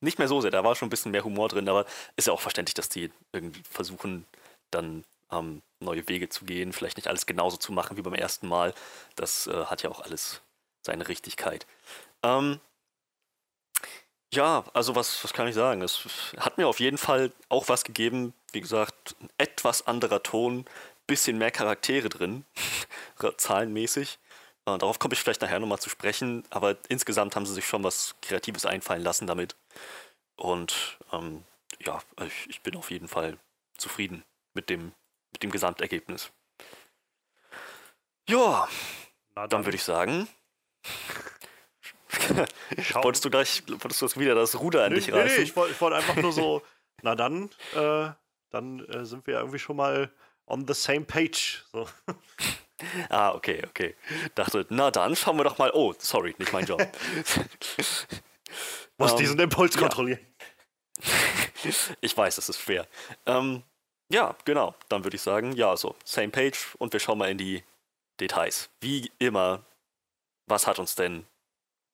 nicht 0.00 0.18
mehr 0.18 0.28
so 0.28 0.40
sehr, 0.42 0.50
da 0.50 0.62
war 0.62 0.74
schon 0.74 0.86
ein 0.86 0.90
bisschen 0.90 1.12
mehr 1.12 1.24
Humor 1.24 1.48
drin, 1.48 1.68
aber 1.68 1.86
ist 2.16 2.26
ja 2.26 2.32
auch 2.34 2.40
verständlich, 2.42 2.74
dass 2.74 2.90
die 2.90 3.10
irgendwie 3.32 3.62
versuchen, 3.68 4.26
dann 4.70 5.02
ähm, 5.34 5.62
neue 5.80 6.08
Wege 6.08 6.28
zu 6.28 6.44
gehen, 6.44 6.72
vielleicht 6.72 6.96
nicht 6.96 7.08
alles 7.08 7.26
genauso 7.26 7.56
zu 7.56 7.72
machen 7.72 7.96
wie 7.96 8.02
beim 8.02 8.14
ersten 8.14 8.48
Mal. 8.48 8.74
Das 9.16 9.46
äh, 9.46 9.64
hat 9.66 9.82
ja 9.82 9.90
auch 9.90 10.00
alles 10.00 10.40
seine 10.82 11.08
Richtigkeit. 11.08 11.66
Ähm, 12.22 12.60
ja, 14.32 14.64
also 14.72 14.96
was, 14.96 15.22
was 15.22 15.32
kann 15.32 15.46
ich 15.46 15.54
sagen? 15.54 15.82
Es 15.82 16.06
hat 16.38 16.58
mir 16.58 16.66
auf 16.66 16.80
jeden 16.80 16.98
Fall 16.98 17.32
auch 17.48 17.68
was 17.68 17.84
gegeben. 17.84 18.34
Wie 18.52 18.60
gesagt, 18.60 19.14
ein 19.20 19.28
etwas 19.38 19.86
anderer 19.86 20.22
Ton, 20.22 20.64
bisschen 21.06 21.38
mehr 21.38 21.50
Charaktere 21.50 22.08
drin, 22.08 22.44
zahlenmäßig. 23.36 24.18
Äh, 24.66 24.78
darauf 24.78 24.98
komme 24.98 25.14
ich 25.14 25.20
vielleicht 25.20 25.42
nachher 25.42 25.60
nochmal 25.60 25.78
zu 25.78 25.90
sprechen, 25.90 26.44
aber 26.50 26.76
insgesamt 26.88 27.36
haben 27.36 27.46
sie 27.46 27.54
sich 27.54 27.66
schon 27.66 27.84
was 27.84 28.14
Kreatives 28.22 28.66
einfallen 28.66 29.02
lassen 29.02 29.26
damit. 29.26 29.56
Und 30.36 30.98
ähm, 31.12 31.44
ja, 31.80 32.00
ich, 32.26 32.48
ich 32.50 32.60
bin 32.62 32.76
auf 32.76 32.90
jeden 32.90 33.08
Fall 33.08 33.38
zufrieden 33.76 34.24
mit 34.54 34.70
dem, 34.70 34.92
mit 35.34 35.42
dem 35.42 35.50
Gesamtergebnis. 35.50 36.30
Ja, 38.28 38.66
Na, 39.34 39.46
dann 39.46 39.64
würde 39.66 39.76
ich 39.76 39.82
sagen. 39.84 40.26
Wolltest 43.02 43.24
du 43.24 43.30
gleich, 43.30 43.62
wolltest 43.66 44.00
du 44.00 44.20
wieder 44.20 44.34
das 44.34 44.58
Ruder 44.58 44.84
an 44.84 44.90
Nee, 44.92 44.96
dich 45.00 45.08
nee, 45.08 45.14
nee, 45.14 45.20
reißen? 45.20 45.42
ich 45.42 45.54
wollte 45.56 45.78
wollt 45.80 45.92
einfach 45.94 46.16
nur 46.16 46.32
so, 46.32 46.62
na 47.02 47.14
dann, 47.14 47.50
äh, 47.74 48.08
dann 48.50 48.80
äh, 48.88 49.04
sind 49.04 49.26
wir 49.26 49.34
irgendwie 49.38 49.58
schon 49.58 49.76
mal 49.76 50.10
on 50.46 50.66
the 50.66 50.72
same 50.74 51.02
page. 51.04 51.64
So. 51.72 51.88
Ah, 53.08 53.32
okay, 53.34 53.62
okay. 53.68 53.94
Dachte, 54.34 54.66
na 54.70 54.90
dann 54.90 55.16
schauen 55.16 55.36
wir 55.36 55.44
doch 55.44 55.58
mal. 55.58 55.70
Oh, 55.74 55.94
sorry, 55.98 56.34
nicht 56.38 56.52
mein 56.52 56.64
Job. 56.66 56.80
Muss 58.98 59.12
Ähm, 59.12 59.18
diesen 59.18 59.38
Impuls 59.40 59.74
ja. 59.74 59.80
kontrollieren. 59.80 60.20
ich 62.00 62.16
weiß, 62.16 62.36
das 62.36 62.48
ist 62.48 62.60
schwer. 62.60 62.86
Ähm, 63.26 63.62
ja, 64.10 64.36
genau. 64.44 64.74
Dann 64.88 65.04
würde 65.04 65.16
ich 65.16 65.22
sagen, 65.22 65.52
ja, 65.52 65.76
so, 65.76 65.94
same 66.04 66.28
page 66.28 66.74
und 66.78 66.92
wir 66.92 67.00
schauen 67.00 67.18
mal 67.18 67.30
in 67.30 67.38
die 67.38 67.62
Details. 68.20 68.70
Wie 68.80 69.10
immer, 69.18 69.64
was 70.46 70.66
hat 70.66 70.78
uns 70.78 70.94
denn 70.94 71.26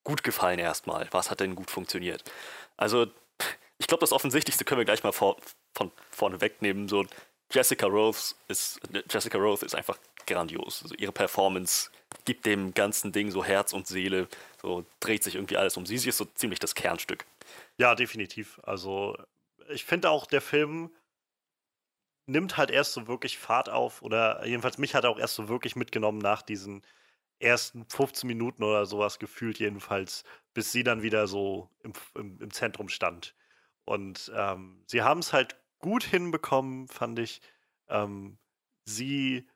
gut 0.04 0.22
gefallen 0.22 0.58
erstmal? 0.58 1.08
Was 1.12 1.30
hat 1.30 1.40
denn 1.40 1.54
gut 1.54 1.70
funktioniert? 1.70 2.24
Also, 2.76 3.06
ich 3.78 3.86
glaube, 3.86 4.00
das 4.00 4.12
Offensichtlichste 4.12 4.64
können 4.64 4.80
wir 4.80 4.84
gleich 4.84 5.02
mal 5.02 5.12
vor, 5.12 5.36
von 5.74 5.90
vorne 6.10 6.40
wegnehmen. 6.40 6.88
So, 6.88 7.06
Jessica 7.50 7.86
Rose 7.86 8.34
ist, 8.48 8.80
Jessica 9.10 9.38
Rose 9.38 9.64
ist 9.64 9.74
einfach 9.74 9.98
grandios. 10.26 10.82
Also 10.82 10.94
ihre 10.96 11.12
Performance 11.12 11.90
gibt 12.24 12.46
dem 12.46 12.74
ganzen 12.74 13.12
Ding 13.12 13.30
so 13.30 13.44
Herz 13.44 13.72
und 13.72 13.86
Seele. 13.86 14.28
So 14.60 14.84
dreht 15.00 15.24
sich 15.24 15.34
irgendwie 15.34 15.56
alles 15.56 15.76
um 15.76 15.86
sie. 15.86 15.98
Sie 15.98 16.08
ist 16.10 16.18
so 16.18 16.26
ziemlich 16.26 16.58
das 16.58 16.74
Kernstück. 16.74 17.24
Ja, 17.78 17.94
definitiv. 17.94 18.60
Also, 18.62 19.16
ich 19.68 19.84
finde 19.84 20.10
auch, 20.10 20.26
der 20.26 20.40
Film 20.40 20.90
nimmt 22.30 22.56
halt 22.56 22.70
erst 22.70 22.92
so 22.92 23.08
wirklich 23.08 23.38
Fahrt 23.38 23.68
auf, 23.68 24.02
oder 24.02 24.46
jedenfalls 24.46 24.78
mich 24.78 24.94
hat 24.94 25.04
er 25.04 25.10
auch 25.10 25.18
erst 25.18 25.34
so 25.34 25.48
wirklich 25.48 25.76
mitgenommen 25.76 26.18
nach 26.18 26.42
diesen 26.42 26.82
ersten 27.38 27.86
15 27.88 28.26
Minuten 28.26 28.62
oder 28.62 28.86
sowas 28.86 29.18
gefühlt, 29.18 29.58
jedenfalls, 29.58 30.24
bis 30.54 30.72
sie 30.72 30.84
dann 30.84 31.02
wieder 31.02 31.26
so 31.26 31.70
im, 31.82 31.92
im, 32.14 32.40
im 32.40 32.50
Zentrum 32.50 32.88
stand. 32.88 33.34
Und 33.84 34.30
ähm, 34.34 34.82
sie 34.86 35.02
haben 35.02 35.20
es 35.20 35.32
halt 35.32 35.56
gut 35.78 36.04
hinbekommen, 36.04 36.88
fand 36.88 37.18
ich, 37.18 37.40
ähm, 37.88 38.38
sie 38.84 39.48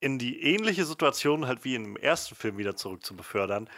in 0.00 0.18
die 0.18 0.42
ähnliche 0.42 0.84
Situation 0.84 1.46
halt 1.46 1.64
wie 1.64 1.74
im 1.74 1.96
ersten 1.96 2.34
Film 2.34 2.58
wieder 2.58 2.76
zurück 2.76 3.04
zu 3.04 3.16
befördern, 3.16 3.68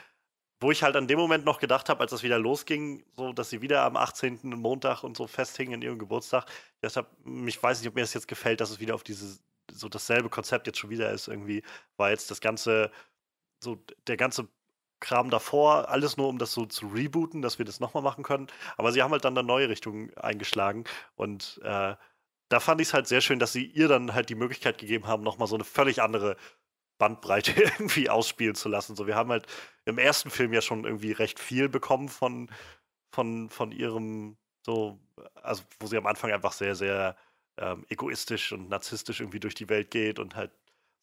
wo 0.60 0.70
ich 0.70 0.82
halt 0.82 0.97
an 0.97 1.06
dem 1.06 1.18
Moment 1.18 1.44
noch 1.44 1.60
gedacht 1.60 1.89
habe, 1.89 2.01
als 2.01 2.10
das 2.10 2.22
wieder 2.22 2.39
losging, 2.39 3.05
so 3.16 3.32
dass 3.32 3.51
sie 3.51 3.62
wieder 3.62 3.82
am 3.82 3.97
18. 3.97 4.40
Montag 4.43 5.05
und 5.05 5.16
so 5.16 5.26
festhingen 5.26 5.74
in 5.74 5.82
ihrem 5.82 5.98
Geburtstag. 5.98 6.47
Deshalb, 6.82 7.06
ich 7.47 7.62
weiß 7.62 7.80
nicht, 7.80 7.89
ob 7.89 7.94
mir 7.94 8.01
das 8.01 8.14
jetzt 8.14 8.28
gefällt, 8.28 8.60
dass 8.60 8.70
es 8.70 8.80
wieder 8.80 8.94
auf 8.94 9.05
dieses, 9.05 9.40
so 9.72 9.89
dasselbe 9.89 10.28
Konzept 10.28 10.66
jetzt 10.66 10.78
schon 10.78 10.90
wieder 10.90 11.10
ist, 11.12 11.28
irgendwie, 11.28 11.62
weil 11.97 12.12
jetzt 12.12 12.30
das 12.30 12.40
ganze, 12.40 12.90
so 13.60 13.78
der 14.06 14.16
ganze 14.16 14.48
Kram 15.01 15.30
davor, 15.30 15.89
alles 15.90 16.16
nur 16.16 16.28
um 16.28 16.39
das 16.39 16.52
so 16.52 16.66
zu 16.66 16.89
rebooten, 16.89 17.40
dass 17.40 17.59
wir 17.59 17.64
das 17.64 17.78
nochmal 17.78 18.02
machen 18.02 18.24
können. 18.24 18.48
Aber 18.76 18.90
sie 18.90 19.02
haben 19.02 19.12
halt 19.12 19.24
dann 19.24 19.39
eine 19.39 19.47
neue 19.47 19.68
Richtung 19.68 20.12
eingeschlagen 20.16 20.85
und 21.14 21.60
äh, 21.62 21.94
da 22.48 22.60
fand 22.60 22.80
ich 22.80 22.89
es 22.89 22.94
halt 22.94 23.06
sehr 23.06 23.20
schön, 23.20 23.39
dass 23.39 23.52
sie 23.52 23.64
ihr 23.64 23.89
dann 23.89 24.14
halt 24.14 24.30
die 24.30 24.35
Möglichkeit 24.35 24.78
gegeben 24.78 25.06
haben, 25.06 25.22
nochmal 25.22 25.48
so 25.48 25.55
eine 25.55 25.64
völlig 25.64 26.02
andere 26.02 26.36
Bandbreite 26.99 27.53
irgendwie 27.62 28.11
ausspielen 28.11 28.55
zu 28.55 28.69
lassen. 28.69 28.97
So, 28.97 29.07
wir 29.07 29.16
haben 29.16 29.31
halt 29.31 29.47
im 29.85 29.99
ersten 29.99 30.31
Film 30.31 30.53
ja 30.53 30.61
schon 30.61 30.85
irgendwie 30.85 31.12
recht 31.12 31.39
viel 31.39 31.69
bekommen 31.69 32.09
von, 32.09 32.51
von, 33.12 33.49
von 33.51 33.73
ihrem, 33.73 34.37
so, 34.65 34.99
also 35.43 35.62
wo 35.81 35.87
sie 35.87 35.97
am 35.97 36.07
Anfang 36.07 36.33
einfach 36.33 36.53
sehr, 36.53 36.75
sehr 36.75 37.16
ähm, 37.59 37.85
egoistisch 37.89 38.53
und 38.53 38.69
narzisstisch 38.69 39.20
irgendwie 39.20 39.41
durch 39.41 39.55
die 39.55 39.69
Welt 39.69 39.91
geht 39.91 40.19
und 40.19 40.37
halt 40.37 40.53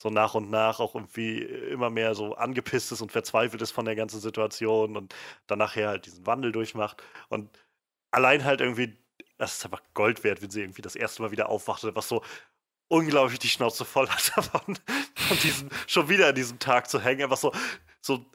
so 0.02 0.10
nach 0.10 0.36
und 0.36 0.50
nach 0.50 0.80
auch 0.80 0.96
irgendwie 0.96 1.40
immer 1.42 1.90
mehr 1.90 2.16
so 2.16 2.36
angepisst 2.36 2.92
ist 2.92 3.02
und 3.02 3.12
verzweifelt 3.12 3.62
ist 3.62 3.72
von 3.72 3.86
der 3.86 3.96
ganzen 3.96 4.20
Situation 4.20 4.98
und 4.98 5.16
dann 5.48 5.60
nachher 5.60 5.90
halt 5.90 6.06
diesen 6.06 6.26
Wandel 6.26 6.52
durchmacht. 6.52 7.02
Und 7.30 7.50
allein 8.12 8.44
halt 8.44 8.62
irgendwie, 8.62 8.98
das 9.38 9.58
ist 9.58 9.66
einfach 9.66 9.82
Gold 9.94 10.24
wert, 10.24 10.42
wenn 10.42 10.50
sie 10.50 10.62
irgendwie 10.62 10.82
das 10.82 10.96
erste 10.96 11.22
Mal 11.22 11.32
wieder 11.32 11.50
aufwacht, 11.50 11.84
was 11.96 12.10
so 12.10 12.24
unglaublich 12.88 13.40
die 13.40 13.48
Schnauze 13.48 13.86
voll 13.86 14.10
hat 14.10 14.32
davon, 14.36 14.78
von 15.16 15.38
diesem, 15.40 15.70
schon 15.88 16.10
wieder 16.10 16.30
an 16.30 16.36
diesem 16.36 16.60
Tag 16.60 16.90
zu 16.90 17.00
hängen, 17.00 17.24
einfach 17.24 17.38
so, 17.38 17.52
so, 18.02 18.26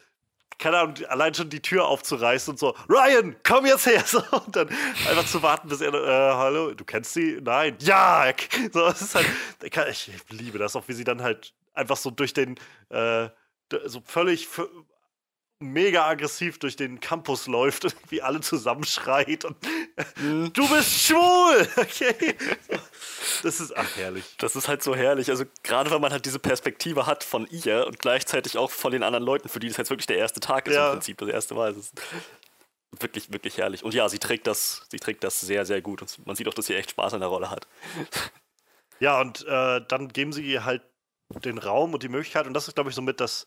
keine 0.58 0.78
Ahnung, 0.78 0.94
allein 1.08 1.34
schon 1.34 1.48
die 1.48 1.62
Tür 1.62 1.86
aufzureißen 1.86 2.52
und 2.52 2.58
so, 2.58 2.74
Ryan, 2.88 3.36
komm 3.42 3.66
jetzt 3.66 3.86
her, 3.86 4.02
so, 4.06 4.22
und 4.44 4.54
dann 4.54 4.68
einfach 5.08 5.26
zu 5.26 5.42
warten, 5.42 5.68
bis 5.68 5.80
er, 5.80 5.94
äh, 5.94 6.34
hallo, 6.34 6.74
du 6.74 6.84
kennst 6.84 7.14
sie? 7.14 7.38
Nein, 7.42 7.76
ja, 7.80 8.32
so, 8.72 8.86
es 8.86 9.02
ist 9.02 9.14
halt, 9.14 9.26
ich, 9.90 10.10
liebe 10.28 10.58
das, 10.58 10.76
auch 10.76 10.86
wie 10.88 10.92
sie 10.92 11.04
dann 11.04 11.22
halt 11.22 11.54
einfach 11.74 11.96
so 11.96 12.10
durch 12.10 12.34
den, 12.34 12.56
äh, 12.90 13.28
so 13.86 14.02
völlig, 14.04 14.48
mega 15.60 16.06
aggressiv 16.06 16.58
durch 16.58 16.74
den 16.74 17.00
Campus 17.00 17.46
läuft 17.46 17.84
und 17.84 17.92
irgendwie 17.92 18.22
alle 18.22 18.40
zusammenschreit 18.40 19.44
und 19.44 19.56
du 20.52 20.68
bist 20.68 20.90
schwul! 21.02 21.68
Okay. 21.76 22.36
Das 23.42 23.60
ist 23.60 23.76
ach 23.76 23.96
herrlich. 23.96 24.24
Das 24.38 24.56
ist 24.56 24.68
halt 24.68 24.82
so 24.82 24.94
herrlich. 24.94 25.30
Also 25.30 25.44
gerade 25.62 25.90
weil 25.90 25.98
man 26.00 26.12
halt 26.12 26.24
diese 26.26 26.38
Perspektive 26.38 27.06
hat 27.06 27.24
von 27.24 27.46
ihr 27.50 27.86
und 27.86 27.98
gleichzeitig 27.98 28.56
auch 28.58 28.70
von 28.70 28.92
den 28.92 29.02
anderen 29.02 29.24
Leuten, 29.24 29.48
für 29.48 29.60
die 29.60 29.68
das 29.68 29.76
jetzt 29.76 29.90
wirklich 29.90 30.06
der 30.06 30.18
erste 30.18 30.40
Tag 30.40 30.66
ist 30.68 30.74
Ja. 30.74 30.86
im 30.88 30.92
Prinzip, 30.94 31.18
das 31.18 31.28
erste 31.28 31.54
Mal. 31.54 31.72
Das 31.74 31.84
ist 31.86 32.00
wirklich, 32.98 33.32
wirklich 33.32 33.58
herrlich. 33.58 33.84
Und 33.84 33.94
ja, 33.94 34.08
sie 34.08 34.18
trägt 34.18 34.46
das, 34.46 34.86
sie 34.90 34.98
trägt 34.98 35.22
das 35.24 35.40
sehr, 35.40 35.64
sehr 35.66 35.80
gut. 35.82 36.02
Und 36.02 36.26
man 36.26 36.36
sieht 36.36 36.48
auch, 36.48 36.54
dass 36.54 36.66
sie 36.66 36.74
echt 36.74 36.90
Spaß 36.90 37.14
an 37.14 37.20
der 37.20 37.28
Rolle 37.28 37.50
hat. 37.50 37.66
Ja, 39.02 39.18
und 39.18 39.46
äh, 39.46 39.80
dann 39.88 40.08
geben 40.08 40.30
sie 40.34 40.42
ihr 40.42 40.66
halt 40.66 40.82
den 41.42 41.56
Raum 41.56 41.94
und 41.94 42.02
die 42.02 42.10
Möglichkeit, 42.10 42.46
und 42.46 42.52
das 42.52 42.68
ist, 42.68 42.74
glaube 42.74 42.90
ich, 42.90 42.94
somit 42.96 43.18
das, 43.18 43.46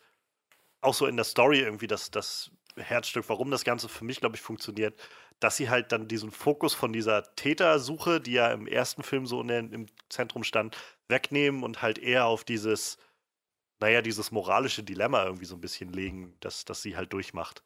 auch 0.82 0.96
so 0.96 1.06
in 1.06 1.16
der 1.16 1.26
Story 1.26 1.60
irgendwie 1.60 1.86
das, 1.86 2.10
das 2.10 2.50
Herzstück, 2.76 3.26
warum 3.28 3.52
das 3.52 3.64
Ganze 3.64 3.88
für 3.88 4.04
mich, 4.04 4.20
glaube 4.20 4.36
ich, 4.36 4.42
funktioniert, 4.42 5.00
dass 5.44 5.58
sie 5.58 5.70
halt 5.70 5.92
dann 5.92 6.08
diesen 6.08 6.32
Fokus 6.32 6.74
von 6.74 6.94
dieser 6.94 7.36
Tätersuche, 7.36 8.22
die 8.22 8.34
ja 8.34 8.52
im 8.52 8.66
ersten 8.66 9.04
Film 9.04 9.26
so 9.26 9.44
der, 9.44 9.60
im 9.60 9.88
Zentrum 10.10 10.44
stand, 10.44 10.78
wegnehmen 11.10 11.64
und 11.64 11.82
halt 11.82 12.00
eher 12.00 12.26
auf 12.26 12.46
dieses, 12.46 12.98
naja, 13.80 14.02
dieses 14.02 14.32
moralische 14.32 14.84
Dilemma 14.84 15.26
irgendwie 15.26 15.46
so 15.46 15.56
ein 15.56 15.62
bisschen 15.62 15.92
legen, 15.92 16.36
dass, 16.40 16.64
dass 16.64 16.82
sie 16.82 16.96
halt 16.96 17.12
durchmacht. 17.12 17.62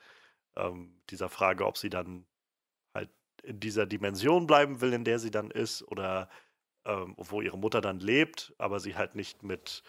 Ähm, 0.55 0.99
dieser 1.11 1.29
Frage, 1.29 1.67
ob 1.67 1.77
sie 1.77 1.91
dann 1.91 2.25
halt 2.95 3.11
in 3.43 3.59
dieser 3.59 3.85
Dimension 3.85 4.47
bleiben 4.47 4.81
will, 4.81 4.93
in 4.93 5.03
der 5.03 5.19
sie 5.19 5.31
dann 5.31 5.51
ist, 5.51 5.83
oder 5.83 6.29
ähm, 6.85 7.13
wo 7.17 7.41
ihre 7.41 7.59
Mutter 7.59 7.81
dann 7.81 7.99
lebt, 7.99 8.55
aber 8.57 8.79
sie 8.79 8.95
halt 8.95 9.13
nicht 9.13 9.43
mit 9.43 9.83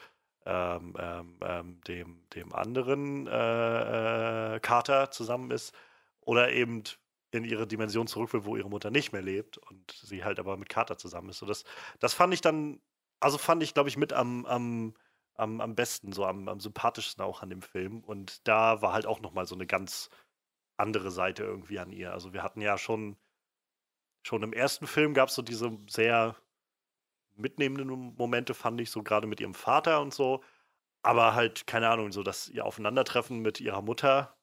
ähm, 0.45 0.95
ähm, 0.99 1.37
ähm, 1.43 1.81
dem, 1.89 2.23
dem 2.35 2.53
anderen 2.55 3.27
äh, 3.27 4.57
äh, 4.57 4.61
Kater 4.61 5.11
zusammen 5.11 5.51
ist 5.51 5.75
oder 6.21 6.53
eben 6.53 6.85
in 7.31 7.45
ihre 7.45 7.67
Dimension 7.67 8.07
zurück 8.07 8.33
will, 8.33 8.45
wo 8.45 8.57
ihre 8.57 8.71
Mutter 8.71 8.91
nicht 8.91 9.13
mehr 9.13 9.23
lebt 9.23 9.59
und 9.59 9.93
sie 9.93 10.25
halt 10.25 10.39
aber 10.39 10.57
mit 10.57 10.69
Kater 10.69 10.97
zusammen 10.97 11.31
ist. 11.31 11.39
So 11.39 11.47
das, 11.47 11.65
das 11.99 12.15
fand 12.15 12.33
ich 12.33 12.41
dann, 12.41 12.81
also 13.21 13.39
fand 13.39 13.63
ich, 13.63 13.75
glaube 13.75 13.89
ich, 13.89 13.97
mit 13.97 14.13
am, 14.13 14.47
am, 14.47 14.95
am, 15.35 15.61
am 15.61 15.75
besten, 15.75 16.13
so 16.13 16.25
am, 16.25 16.49
am 16.49 16.61
sympathischsten 16.61 17.23
auch 17.23 17.43
an 17.43 17.51
dem 17.51 17.63
Film. 17.63 18.01
Und 18.01 18.47
da 18.49 18.81
war 18.83 18.93
halt 18.93 19.07
auch 19.07 19.21
nochmal 19.21 19.47
so 19.47 19.55
eine 19.55 19.67
ganz 19.67 20.09
andere 20.77 21.11
Seite 21.11 21.43
irgendwie 21.45 21.79
an 21.79 21.93
ihr. 21.93 22.13
Also 22.13 22.33
wir 22.33 22.43
hatten 22.43 22.61
ja 22.61 22.79
schon, 22.79 23.17
schon 24.23 24.43
im 24.43 24.53
ersten 24.53 24.87
Film 24.87 25.15
gab 25.15 25.29
es 25.29 25.35
so 25.35 25.43
diese 25.43 25.77
sehr 25.89 26.37
mitnehmenden 27.37 28.15
Momente, 28.17 28.55
fand 28.55 28.81
ich, 28.81 28.91
so 28.91 29.03
gerade 29.03 29.27
mit 29.27 29.41
ihrem 29.41 29.55
Vater 29.55 30.01
und 30.01 30.15
so. 30.15 30.43
Aber 31.03 31.35
halt, 31.35 31.67
keine 31.67 31.89
Ahnung, 31.89 32.11
so 32.13 32.23
dass 32.23 32.49
ihr 32.49 32.65
Aufeinandertreffen 32.65 33.41
mit 33.41 33.61
ihrer 33.61 33.83
Mutter, 33.83 34.38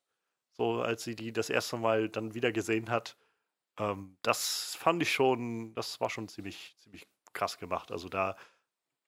so 0.58 0.82
als 0.82 1.04
sie 1.04 1.16
die 1.16 1.34
das 1.34 1.50
erste 1.50 1.78
Mal 1.78 2.10
dann 2.10 2.34
wieder 2.34 2.52
gesehen 2.52 2.90
hat, 2.90 3.18
ähm, 3.80 4.18
das 4.24 4.76
fand 4.80 5.02
ich 5.04 5.14
schon, 5.14 5.74
das 5.76 6.00
war 6.02 6.10
schon 6.10 6.28
ziemlich, 6.28 6.76
ziemlich 6.80 7.08
krass 7.34 7.58
gemacht. 7.60 7.92
Also 7.92 8.10
da 8.10 8.38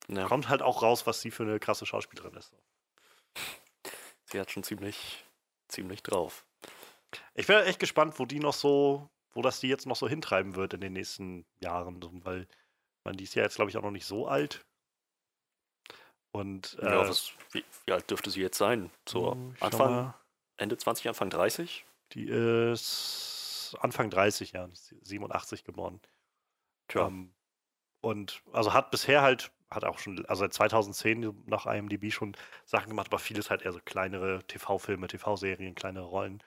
Ja, 0.08 0.28
kommt 0.28 0.50
halt 0.50 0.62
auch 0.62 0.84
raus, 0.84 1.08
was 1.08 1.22
sie 1.22 1.32
für 1.32 1.44
eine 1.44 1.60
krasse 1.60 1.86
Schauspielerin 1.86 2.36
ist. 2.36 2.54
sie 4.26 4.40
hat 4.40 4.52
schon 4.52 4.64
ziemlich, 4.64 5.26
ziemlich 5.68 6.04
drauf. 6.04 6.46
Ich 7.36 7.48
wäre 7.48 7.66
echt 7.66 7.80
gespannt, 7.80 8.20
wo 8.20 8.26
die 8.26 8.40
noch 8.40 8.54
so, 8.54 9.10
wo 9.34 9.42
das 9.42 9.60
die 9.60 9.68
jetzt 9.70 9.86
noch 9.88 9.96
so 9.96 10.08
hintreiben 10.10 10.56
wird 10.56 10.74
in 10.74 10.82
den 10.82 10.94
nächsten 10.94 11.46
Jahren, 11.62 12.02
weil 12.26 12.48
man 13.04 13.18
die 13.18 13.24
ist 13.26 13.36
ja 13.36 13.44
jetzt, 13.44 13.56
glaube 13.56 13.72
ich, 13.72 13.78
auch 13.78 13.84
noch 13.84 13.92
nicht 13.92 14.06
so 14.08 14.28
alt. 14.28 14.66
Und 16.32 16.78
äh, 16.80 16.86
ja, 16.92 17.08
was, 17.08 17.32
wie, 17.52 17.64
wie 17.86 17.92
alt 17.94 18.10
dürfte 18.10 18.30
sie 18.30 18.42
jetzt 18.42 18.58
sein? 18.58 18.92
So 19.08 19.32
hm, 19.32 19.56
Anfang, 19.60 20.04
mal. 20.04 20.16
Ende 20.58 20.78
20, 20.78 21.08
Anfang 21.08 21.30
30? 21.30 21.86
Die 22.14 22.28
ist 22.28 23.76
Anfang 23.80 24.10
30, 24.10 24.54
ja, 24.54 24.66
ist 24.66 24.96
87 25.02 25.64
geboren. 25.64 26.00
Tja. 26.88 27.08
Ähm, 27.08 27.34
und 28.02 28.42
also 28.54 28.74
hat 28.74 28.92
bisher 28.92 29.22
halt, 29.22 29.52
hat 29.70 29.84
auch 29.84 30.00
schon, 30.00 30.26
also 30.26 30.42
seit 30.42 30.54
2010 30.54 31.44
nach 31.46 31.66
IMDb 31.66 32.12
schon 32.12 32.36
Sachen 32.66 32.90
gemacht, 32.90 33.08
aber 33.08 33.20
vieles 33.20 33.50
halt 33.50 33.64
eher 33.64 33.74
so 33.74 33.80
kleinere 33.84 34.44
TV-Filme, 34.48 35.08
TV-Serien, 35.08 35.76
kleinere 35.76 36.06
Rollen. 36.06 36.44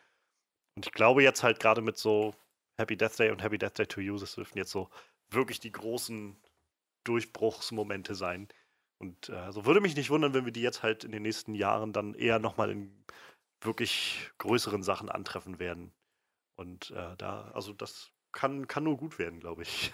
Und 0.76 0.86
ich 0.86 0.92
glaube 0.92 1.22
jetzt 1.22 1.42
halt 1.42 1.60
gerade 1.60 1.82
mit 1.82 1.98
so 1.98 2.34
Happy 2.78 2.96
Death 2.96 3.18
Day 3.18 3.30
und 3.30 3.42
Happy 3.42 3.58
Death 3.58 3.78
Day 3.78 3.86
to 3.86 4.00
You, 4.00 4.16
das 4.18 4.34
dürften 4.34 4.58
jetzt 4.58 4.70
so 4.70 4.88
wirklich 5.28 5.60
die 5.60 5.72
großen 5.72 6.36
Durchbruchsmomente 7.04 8.14
sein. 8.14 8.48
Und 8.98 9.28
äh, 9.28 9.34
also 9.34 9.66
würde 9.66 9.80
mich 9.80 9.96
nicht 9.96 10.10
wundern, 10.10 10.34
wenn 10.34 10.44
wir 10.44 10.52
die 10.52 10.62
jetzt 10.62 10.82
halt 10.82 11.04
in 11.04 11.12
den 11.12 11.22
nächsten 11.22 11.54
Jahren 11.54 11.92
dann 11.92 12.14
eher 12.14 12.38
nochmal 12.38 12.70
in 12.70 13.04
wirklich 13.60 14.30
größeren 14.38 14.82
Sachen 14.82 15.08
antreffen 15.08 15.58
werden. 15.58 15.92
Und 16.56 16.90
äh, 16.90 17.16
da, 17.16 17.50
also 17.54 17.72
das 17.72 18.10
kann, 18.32 18.68
kann 18.68 18.84
nur 18.84 18.96
gut 18.96 19.18
werden, 19.18 19.40
glaube 19.40 19.62
ich. 19.62 19.92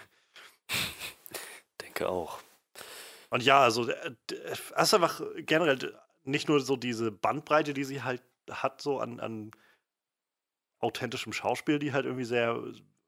Denke 1.81 2.09
auch. 2.09 2.39
Und 3.29 3.43
ja, 3.43 3.59
also 3.61 3.89
äh, 3.89 4.15
es 4.45 4.59
ist 4.69 4.93
einfach 4.93 5.21
generell 5.37 5.97
nicht 6.23 6.47
nur 6.47 6.59
so 6.59 6.75
diese 6.75 7.11
Bandbreite, 7.11 7.73
die 7.73 7.83
sie 7.83 8.03
halt 8.03 8.21
hat, 8.49 8.81
so 8.81 8.99
an, 8.99 9.19
an 9.19 9.51
authentischem 10.79 11.33
Schauspiel, 11.33 11.79
die 11.79 11.93
halt 11.93 12.05
irgendwie 12.05 12.25
sehr. 12.25 12.61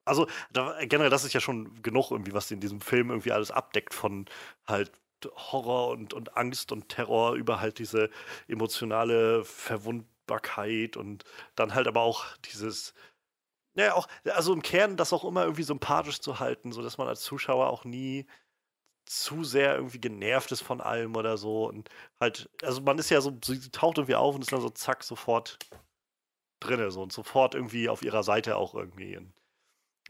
Also 0.05 0.27
da, 0.51 0.77
generell, 0.85 1.09
das 1.09 1.23
ist 1.23 1.33
ja 1.33 1.39
schon 1.39 1.81
genug 1.81 2.11
irgendwie, 2.11 2.33
was 2.33 2.47
sie 2.47 2.55
in 2.55 2.61
diesem 2.61 2.81
Film 2.81 3.09
irgendwie 3.09 3.31
alles 3.31 3.51
abdeckt 3.51 3.93
von 3.93 4.25
halt 4.65 4.91
Horror 5.25 5.89
und, 5.89 6.13
und 6.13 6.37
Angst 6.37 6.71
und 6.71 6.89
Terror 6.89 7.35
über 7.35 7.59
halt 7.59 7.77
diese 7.79 8.09
emotionale 8.47 9.43
Verwundbarkeit 10.29 10.97
und 10.97 11.23
dann 11.55 11.73
halt 11.73 11.87
aber 11.87 12.01
auch 12.01 12.25
dieses 12.45 12.93
ja, 13.75 13.93
auch, 13.93 14.07
also 14.25 14.51
im 14.53 14.61
Kern 14.61 14.97
das 14.97 15.13
auch 15.13 15.23
immer 15.23 15.43
irgendwie 15.43 15.63
sympathisch 15.63 16.19
zu 16.19 16.39
halten, 16.39 16.71
sodass 16.71 16.97
man 16.97 17.07
als 17.07 17.21
Zuschauer 17.21 17.67
auch 17.69 17.85
nie 17.85 18.27
zu 19.05 19.43
sehr 19.43 19.75
irgendwie 19.75 20.01
genervt 20.01 20.51
ist 20.51 20.61
von 20.61 20.81
allem 20.81 21.15
oder 21.15 21.37
so. 21.37 21.67
Und 21.67 21.89
halt, 22.19 22.49
also 22.63 22.81
man 22.81 22.99
ist 22.99 23.09
ja 23.09 23.21
so, 23.21 23.37
sie 23.43 23.71
taucht 23.71 23.97
irgendwie 23.97 24.15
auf 24.15 24.35
und 24.35 24.41
ist 24.41 24.51
dann 24.51 24.61
so 24.61 24.69
zack, 24.69 25.03
sofort 25.03 25.59
drinne 26.59 26.91
so 26.91 27.01
und 27.03 27.13
sofort 27.13 27.55
irgendwie 27.55 27.89
auf 27.89 28.01
ihrer 28.01 28.23
Seite 28.23 28.57
auch 28.57 28.75
irgendwie. 28.75 29.17
Und, 29.17 29.33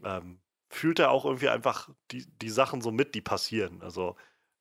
ähm, 0.03 0.41
fühlt 0.69 0.99
er 0.99 1.11
auch 1.11 1.25
irgendwie 1.25 1.49
einfach 1.49 1.89
die, 2.11 2.25
die 2.39 2.49
Sachen 2.49 2.81
so 2.81 2.91
mit, 2.91 3.15
die 3.15 3.21
passieren. 3.21 3.81
Also, 3.83 4.15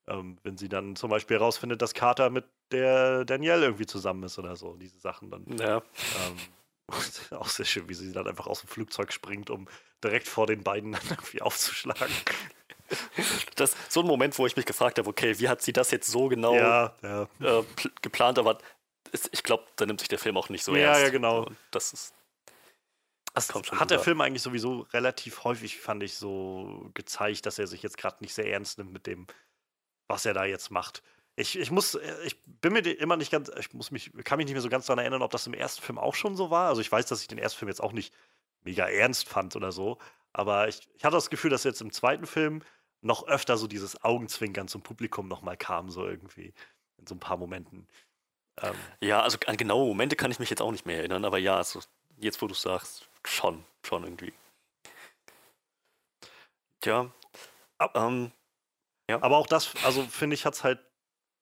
ähm, 0.07 0.39
wenn 0.43 0.57
sie 0.57 0.69
dann 0.69 0.95
zum 0.95 1.09
Beispiel 1.09 1.37
herausfindet, 1.39 1.81
dass 1.81 1.93
Carter 1.93 2.29
mit 2.29 2.45
der 2.71 3.25
Danielle 3.25 3.65
irgendwie 3.65 3.85
zusammen 3.85 4.23
ist 4.23 4.37
oder 4.39 4.55
so, 4.55 4.75
diese 4.75 4.99
Sachen 4.99 5.31
dann. 5.31 5.45
Ja, 5.57 5.81
Ähm, 6.15 6.37
auch 7.31 7.47
sehr 7.49 7.65
schön, 7.65 7.87
wie 7.89 7.93
sie 7.93 8.11
dann 8.11 8.27
einfach 8.27 8.47
aus 8.47 8.61
dem 8.61 8.67
Flugzeug 8.69 9.13
springt, 9.13 9.49
um 9.49 9.67
direkt 10.03 10.27
vor 10.27 10.47
den 10.47 10.63
beiden 10.63 10.93
dann 10.93 11.01
irgendwie 11.09 11.41
aufzuschlagen. 11.41 12.13
das 13.55 13.73
ist 13.73 13.91
so 13.91 13.99
ein 14.01 14.07
Moment, 14.07 14.37
wo 14.39 14.47
ich 14.47 14.55
mich 14.55 14.65
gefragt 14.65 14.97
habe, 14.97 15.07
okay, 15.09 15.37
wie 15.39 15.47
hat 15.49 15.61
sie 15.61 15.73
das 15.73 15.91
jetzt 15.91 16.09
so 16.09 16.27
genau 16.29 16.55
Ja, 16.55 16.95
ja. 17.03 17.23
äh, 17.39 17.63
pl- 17.75 17.91
geplant, 18.01 18.39
aber 18.39 18.57
ich 19.31 19.43
glaube, 19.43 19.65
da 19.75 19.85
nimmt 19.85 19.99
sich 19.99 20.09
der 20.09 20.19
Film 20.19 20.37
auch 20.37 20.49
nicht 20.49 20.63
so 20.63 20.75
Ja, 20.75 20.87
ernst. 20.87 21.01
ja, 21.03 21.09
genau. 21.09 21.43
Und 21.45 21.57
Das 21.71 21.93
ist, 21.93 22.13
Das 23.33 23.47
kommt 23.49 23.67
schon 23.67 23.79
hat 23.79 23.91
der 23.91 23.97
rüber. 23.97 24.03
Film 24.05 24.21
eigentlich 24.21 24.41
sowieso 24.43 24.81
relativ 24.93 25.43
häufig, 25.43 25.77
fand 25.79 26.01
ich, 26.03 26.15
so 26.15 26.89
gezeigt, 26.95 27.45
dass 27.45 27.59
er 27.59 27.67
sich 27.67 27.83
jetzt 27.83 27.97
gerade 27.97 28.17
nicht 28.21 28.33
sehr 28.33 28.51
ernst 28.51 28.77
nimmt 28.79 28.91
mit 28.91 29.05
dem, 29.07 29.27
was 30.07 30.25
er 30.25 30.33
da 30.33 30.45
jetzt 30.45 30.71
macht. 30.71 31.03
Ich, 31.39 31.57
ich 31.57 31.71
muss, 31.71 31.95
äh, 31.95 32.15
ich 32.25 32.41
bin 32.43 32.73
mir 32.73 32.79
immer 32.99 33.15
nicht 33.15 33.31
ganz, 33.31 33.49
ich 33.57 33.73
muss 33.73 33.91
mich, 33.91 34.11
kann 34.25 34.37
mich 34.37 34.45
nicht 34.45 34.53
mehr 34.53 34.61
so 34.61 34.69
ganz 34.69 34.85
daran 34.87 34.99
erinnern, 34.99 35.21
ob 35.21 35.31
das 35.31 35.47
im 35.47 35.53
ersten 35.53 35.81
Film 35.81 35.97
auch 35.97 36.13
schon 36.15 36.35
so 36.35 36.49
war. 36.49 36.67
Also 36.67 36.81
ich 36.81 36.91
weiß, 36.91 37.05
dass 37.05 37.21
ich 37.21 37.27
den 37.29 37.37
ersten 37.37 37.59
Film 37.59 37.69
jetzt 37.69 37.81
auch 37.81 37.93
nicht 37.93 38.13
mega 38.63 38.87
ernst 38.87 39.27
fand 39.29 39.55
oder 39.55 39.71
so. 39.71 39.97
Aber 40.33 40.67
ich, 40.67 40.81
ich 40.95 41.05
hatte 41.05 41.15
das 41.15 41.29
Gefühl, 41.29 41.49
dass 41.49 41.63
jetzt 41.63 41.81
im 41.81 41.93
zweiten 41.93 42.25
Film 42.25 42.61
noch 43.01 43.25
öfter 43.27 43.57
so 43.57 43.67
dieses 43.67 44.03
Augenzwinkern 44.03 44.67
zum 44.67 44.81
Publikum 44.81 45.29
nochmal 45.29 45.55
kam, 45.55 45.89
so 45.89 46.05
irgendwie. 46.05 46.53
In 46.97 47.07
so 47.07 47.15
ein 47.15 47.19
paar 47.19 47.37
Momenten. 47.37 47.87
Ähm, 48.61 48.75
ja, 48.99 49.21
also 49.21 49.37
an 49.47 49.55
genaue 49.55 49.87
Momente 49.87 50.17
kann 50.17 50.31
ich 50.31 50.39
mich 50.39 50.49
jetzt 50.49 50.61
auch 50.61 50.71
nicht 50.73 50.85
mehr 50.85 50.97
erinnern, 50.97 51.23
aber 51.23 51.37
ja, 51.37 51.55
also 51.55 51.79
jetzt, 52.17 52.41
wo 52.41 52.47
du 52.47 52.53
sagst, 52.53 53.07
schon, 53.25 53.63
schon 53.85 54.03
irgendwie. 54.03 54.33
Tja, 56.81 57.09
Ab- 57.77 57.95
ähm, 57.95 58.33
Aber 59.21 59.37
auch 59.37 59.47
das, 59.47 59.73
also 59.85 60.03
finde 60.03 60.33
ich, 60.33 60.45
hat 60.45 60.55
es 60.55 60.65
halt, 60.65 60.79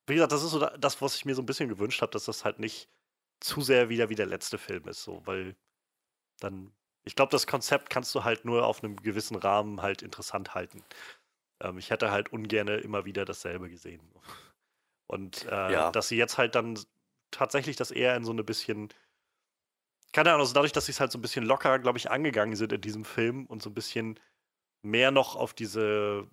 wie 0.08 0.16
gesagt, 0.16 0.32
das 0.32 0.44
ist 0.44 0.52
so 0.52 0.60
da- 0.60 0.78
das, 0.78 1.02
was 1.02 1.16
ich 1.16 1.26
mir 1.26 1.36
so 1.36 1.42
ein 1.42 1.46
bisschen 1.46 1.70
gewünscht 1.70 2.02
habe, 2.02 2.12
dass 2.12 2.26
das 2.26 2.46
halt 2.46 2.60
nicht 2.60 2.90
zu 3.40 3.62
sehr 3.62 3.90
wieder 3.90 4.10
wie 4.10 4.16
der 4.16 4.26
letzte 4.26 4.58
Film 4.58 4.88
ist, 4.88 5.04
so, 5.04 5.22
weil 5.26 5.56
dann, 6.40 6.72
ich 7.06 7.16
glaube, 7.16 7.32
das 7.32 7.48
Konzept 7.48 7.90
kannst 7.90 8.14
du 8.16 8.24
halt 8.24 8.46
nur 8.46 8.66
auf 8.66 8.84
einem 8.84 8.96
gewissen 8.98 9.36
Rahmen 9.36 9.82
halt 9.82 10.02
interessant 10.02 10.56
halten. 10.56 10.84
Ähm, 11.62 11.78
ich 11.78 11.90
hätte 11.92 12.12
halt 12.12 12.32
ungerne 12.34 12.78
immer 12.78 13.06
wieder 13.06 13.26
dasselbe 13.26 13.70
gesehen. 13.70 14.02
Und 15.08 15.46
äh, 15.46 15.72
Ja. 15.72 15.92
dass 15.92 16.10
sie 16.10 16.18
jetzt 16.18 16.38
halt 16.38 16.56
dann 16.56 16.80
tatsächlich 17.32 17.76
das 17.76 17.92
eher 17.92 18.16
in 18.16 18.24
so 18.24 18.32
eine 18.32 18.44
bisschen, 18.44 18.90
keine 20.14 20.30
Ahnung, 20.32 20.42
also 20.42 20.54
dadurch, 20.54 20.72
dass 20.74 20.86
sie 20.86 20.92
es 20.92 21.00
halt 21.00 21.12
so 21.12 21.18
ein 21.18 21.22
bisschen 21.22 21.46
locker, 21.46 21.80
glaube 21.80 21.98
ich, 21.98 22.10
angegangen 22.10 22.56
sind 22.56 22.74
in 22.74 22.82
diesem 22.82 23.06
Film 23.06 23.46
und 23.46 23.62
so 23.62 23.70
ein 23.70 23.74
bisschen 23.74 24.20
mehr 24.82 25.12
noch 25.12 25.36
auf 25.36 25.54
diese 25.54 26.28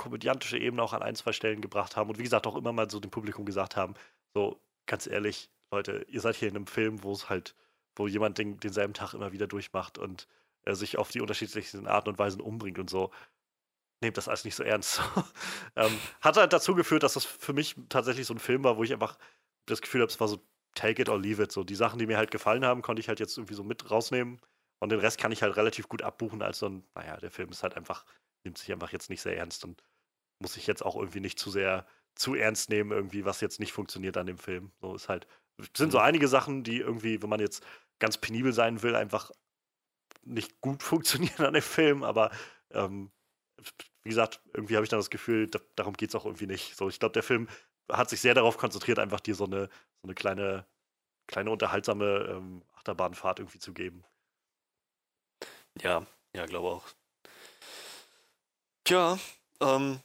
komödiantische 0.00 0.58
Ebene 0.58 0.82
auch 0.82 0.94
an 0.94 1.02
ein, 1.02 1.14
zwei 1.14 1.32
Stellen 1.32 1.60
gebracht 1.60 1.96
haben 1.96 2.08
und 2.10 2.18
wie 2.18 2.22
gesagt 2.24 2.46
auch 2.46 2.56
immer 2.56 2.72
mal 2.72 2.90
so 2.90 3.00
dem 3.00 3.10
Publikum 3.10 3.44
gesagt 3.44 3.76
haben, 3.76 3.94
so 4.34 4.60
ganz 4.86 5.06
ehrlich, 5.06 5.50
Leute, 5.70 6.04
ihr 6.08 6.20
seid 6.20 6.36
hier 6.36 6.48
in 6.48 6.56
einem 6.56 6.66
Film, 6.66 7.02
wo 7.02 7.12
es 7.12 7.28
halt 7.28 7.54
wo 7.96 8.06
jemand 8.06 8.38
den, 8.38 8.58
denselben 8.58 8.94
Tag 8.94 9.14
immer 9.14 9.32
wieder 9.32 9.46
durchmacht 9.46 9.98
und 9.98 10.26
äh, 10.64 10.74
sich 10.74 10.98
auf 10.98 11.10
die 11.10 11.20
unterschiedlichsten 11.20 11.86
Arten 11.86 12.08
und 12.08 12.18
Weisen 12.18 12.40
umbringt 12.40 12.78
und 12.78 12.88
so. 12.88 13.10
Nehmt 14.02 14.16
das 14.16 14.28
alles 14.28 14.44
nicht 14.44 14.54
so 14.54 14.62
ernst. 14.62 15.02
ähm, 15.76 15.98
hat 16.20 16.36
halt 16.36 16.52
dazu 16.52 16.74
geführt, 16.74 17.02
dass 17.02 17.14
das 17.14 17.24
für 17.24 17.52
mich 17.52 17.76
tatsächlich 17.88 18.26
so 18.26 18.34
ein 18.34 18.38
Film 18.38 18.64
war, 18.64 18.76
wo 18.76 18.84
ich 18.84 18.92
einfach 18.92 19.18
das 19.66 19.82
Gefühl 19.82 20.00
habe, 20.00 20.10
es 20.10 20.18
war 20.18 20.28
so 20.28 20.40
take 20.74 21.02
it 21.02 21.08
or 21.08 21.18
leave 21.18 21.42
it. 21.42 21.52
So 21.52 21.64
die 21.64 21.74
Sachen, 21.74 21.98
die 21.98 22.06
mir 22.06 22.16
halt 22.16 22.30
gefallen 22.30 22.64
haben, 22.64 22.82
konnte 22.82 23.00
ich 23.00 23.08
halt 23.08 23.20
jetzt 23.20 23.36
irgendwie 23.36 23.54
so 23.54 23.64
mit 23.64 23.90
rausnehmen. 23.90 24.40
Und 24.78 24.90
den 24.90 25.00
Rest 25.00 25.18
kann 25.18 25.32
ich 25.32 25.42
halt 25.42 25.56
relativ 25.56 25.88
gut 25.88 26.00
abbuchen, 26.00 26.40
als 26.40 26.60
so 26.60 26.68
ein, 26.70 26.84
naja, 26.94 27.18
der 27.18 27.30
Film 27.30 27.50
ist 27.50 27.62
halt 27.62 27.76
einfach, 27.76 28.06
nimmt 28.44 28.56
sich 28.56 28.72
einfach 28.72 28.92
jetzt 28.92 29.10
nicht 29.10 29.20
sehr 29.20 29.36
ernst 29.36 29.64
und 29.64 29.82
muss 30.40 30.56
ich 30.56 30.66
jetzt 30.66 30.84
auch 30.84 30.96
irgendwie 30.96 31.20
nicht 31.20 31.38
zu 31.38 31.50
sehr 31.50 31.86
zu 32.16 32.34
ernst 32.34 32.70
nehmen, 32.70 32.90
irgendwie, 32.92 33.24
was 33.24 33.40
jetzt 33.40 33.60
nicht 33.60 33.72
funktioniert 33.72 34.16
an 34.16 34.26
dem 34.26 34.38
Film. 34.38 34.72
So 34.80 34.94
ist 34.94 35.08
halt, 35.08 35.26
sind 35.76 35.92
so 35.92 35.98
Mhm. 35.98 36.04
einige 36.04 36.28
Sachen, 36.28 36.64
die 36.64 36.78
irgendwie, 36.78 37.22
wenn 37.22 37.30
man 37.30 37.40
jetzt 37.40 37.64
ganz 37.98 38.18
penibel 38.18 38.52
sein 38.52 38.82
will, 38.82 38.94
einfach 38.96 39.30
nicht 40.24 40.60
gut 40.60 40.82
funktionieren 40.84 41.46
an 41.46 41.54
dem 41.54 41.62
Film, 41.62 42.02
aber 42.04 42.30
ähm, 42.72 43.10
wie 44.02 44.10
gesagt, 44.10 44.40
irgendwie 44.54 44.76
habe 44.76 44.84
ich 44.84 44.90
dann 44.90 44.98
das 45.00 45.10
Gefühl, 45.10 45.46
da, 45.48 45.60
darum 45.76 45.94
geht 45.94 46.10
es 46.10 46.14
auch 46.14 46.24
irgendwie 46.24 46.46
nicht. 46.46 46.76
So, 46.76 46.88
ich 46.88 46.98
glaube, 47.00 47.12
der 47.12 47.22
Film 47.22 47.48
hat 47.90 48.10
sich 48.10 48.20
sehr 48.20 48.34
darauf 48.34 48.56
konzentriert, 48.58 48.98
einfach 48.98 49.20
dir 49.20 49.34
so 49.34 49.44
eine, 49.44 49.68
so 50.02 50.04
eine 50.04 50.14
kleine, 50.14 50.66
kleine 51.28 51.50
unterhaltsame 51.50 52.26
ähm, 52.30 52.62
Achterbahnfahrt 52.76 53.40
irgendwie 53.40 53.58
zu 53.60 53.72
geben. 53.74 54.04
Ja, 55.82 56.06
ja, 56.34 56.46
glaube 56.46 56.68
auch. 56.68 56.84
Tja, 58.84 59.18
ähm, 59.60 60.00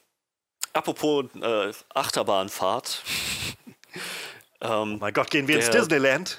apropos 0.76 1.24
äh, 1.40 1.72
Achterbahnfahrt. 1.94 3.02
Oh 4.58 4.82
ähm, 4.82 4.98
mein 4.98 5.12
Gott, 5.12 5.30
gehen 5.30 5.46
wir 5.48 5.56
ins 5.56 5.66
Der- 5.66 5.80
Disneyland? 5.80 6.38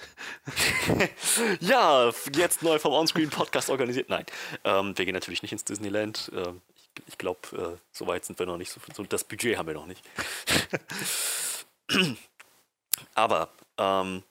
ja, 1.59 2.11
jetzt 2.34 2.64
neu 2.64 2.80
vom 2.80 2.91
Onscreen 2.93 3.30
Podcast 3.30 3.69
organisiert. 3.69 4.09
Nein, 4.09 4.26
ähm, 4.64 4.97
wir 4.97 5.05
gehen 5.05 5.14
natürlich 5.14 5.43
nicht 5.43 5.51
ins 5.51 5.64
Disneyland. 5.65 6.31
Ähm, 6.34 6.61
ich 6.76 6.89
ich 7.09 7.18
glaube, 7.19 7.39
äh, 7.55 7.77
so 7.91 8.07
weit 8.07 8.26
sind 8.26 8.39
wir 8.39 8.47
noch 8.47 8.57
nicht. 8.57 8.72
So, 8.72 8.80
so, 8.95 9.03
das 9.03 9.23
Budget 9.23 9.55
haben 9.57 9.68
wir 9.68 9.76
noch 9.76 9.85
nicht. 9.85 10.03
Aber, 13.14 13.49
ähm, 13.77 14.23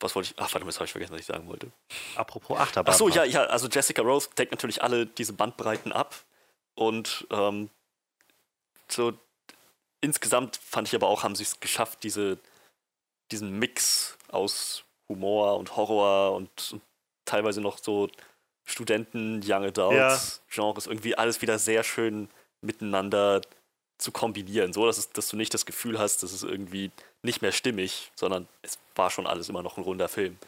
was 0.00 0.14
wollte 0.16 0.30
ich? 0.32 0.34
Ach, 0.38 0.52
warte 0.52 0.64
mal, 0.64 0.70
jetzt 0.70 0.76
habe 0.78 0.86
ich 0.86 0.92
vergessen, 0.92 1.12
was 1.12 1.20
ich 1.20 1.26
sagen 1.26 1.46
wollte. 1.46 1.70
Apropos 2.16 2.56
Ach 2.58 2.64
Achterbahn. 2.64 2.96
so, 2.96 3.08
ja, 3.08 3.22
ja, 3.22 3.44
also 3.44 3.68
Jessica 3.68 4.02
Rose 4.02 4.28
deckt 4.36 4.50
natürlich 4.50 4.82
alle 4.82 5.06
diese 5.06 5.32
Bandbreiten 5.32 5.92
ab. 5.92 6.16
Und 6.74 7.24
ähm, 7.30 7.70
so 8.92 9.12
insgesamt 10.00 10.56
fand 10.56 10.88
ich 10.88 10.94
aber 10.94 11.08
auch, 11.08 11.22
haben 11.22 11.34
sie 11.34 11.44
es 11.44 11.60
geschafft, 11.60 12.02
diese, 12.02 12.38
diesen 13.30 13.58
Mix 13.58 14.18
aus 14.28 14.84
Humor 15.08 15.58
und 15.58 15.76
Horror 15.76 16.36
und, 16.36 16.72
und 16.72 16.82
teilweise 17.24 17.60
noch 17.60 17.78
so 17.78 18.08
Studenten, 18.64 19.40
Young 19.44 19.64
Adults, 19.64 20.42
Genres, 20.50 20.86
irgendwie 20.86 21.16
alles 21.16 21.42
wieder 21.42 21.58
sehr 21.58 21.82
schön 21.82 22.28
miteinander 22.60 23.40
zu 23.98 24.12
kombinieren, 24.12 24.72
so 24.72 24.86
dass, 24.86 24.98
es, 24.98 25.10
dass 25.10 25.28
du 25.28 25.36
nicht 25.36 25.54
das 25.54 25.66
Gefühl 25.66 25.98
hast, 25.98 26.22
dass 26.22 26.32
es 26.32 26.42
irgendwie 26.42 26.90
nicht 27.22 27.42
mehr 27.42 27.52
stimmig, 27.52 28.10
sondern 28.16 28.48
es 28.62 28.78
war 28.94 29.10
schon 29.10 29.26
alles 29.26 29.48
immer 29.48 29.62
noch 29.62 29.76
ein 29.76 29.84
runder 29.84 30.08
Film. 30.08 30.38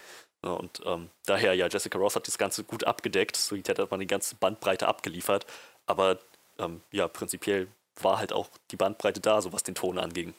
Ja, 0.45 0.51
und 0.53 0.83
ähm, 0.85 1.09
daher, 1.25 1.55
ja, 1.55 1.69
Jessica 1.69 1.99
Ross 1.99 2.16
hat 2.16 2.27
das 2.27 2.37
Ganze 2.37 2.65
gut 2.65 2.85
abgedeckt, 2.85 3.37
so 3.37 3.57
hat 3.57 3.91
man 3.91 4.01
die 4.01 4.07
ganze 4.07 4.35
Bandbreite 4.35 4.89
abgeliefert, 4.89 5.47
aber 5.87 6.19
ähm, 6.59 6.83
ja, 6.91 7.09
prinzipiell 7.09 7.69
war 8.01 8.19
halt 8.19 8.33
auch 8.33 8.49
die 8.71 8.77
Bandbreite 8.77 9.21
da, 9.21 9.41
so 9.41 9.53
was 9.53 9.62
den 9.62 9.75
Ton 9.75 9.99
anging. 9.99 10.35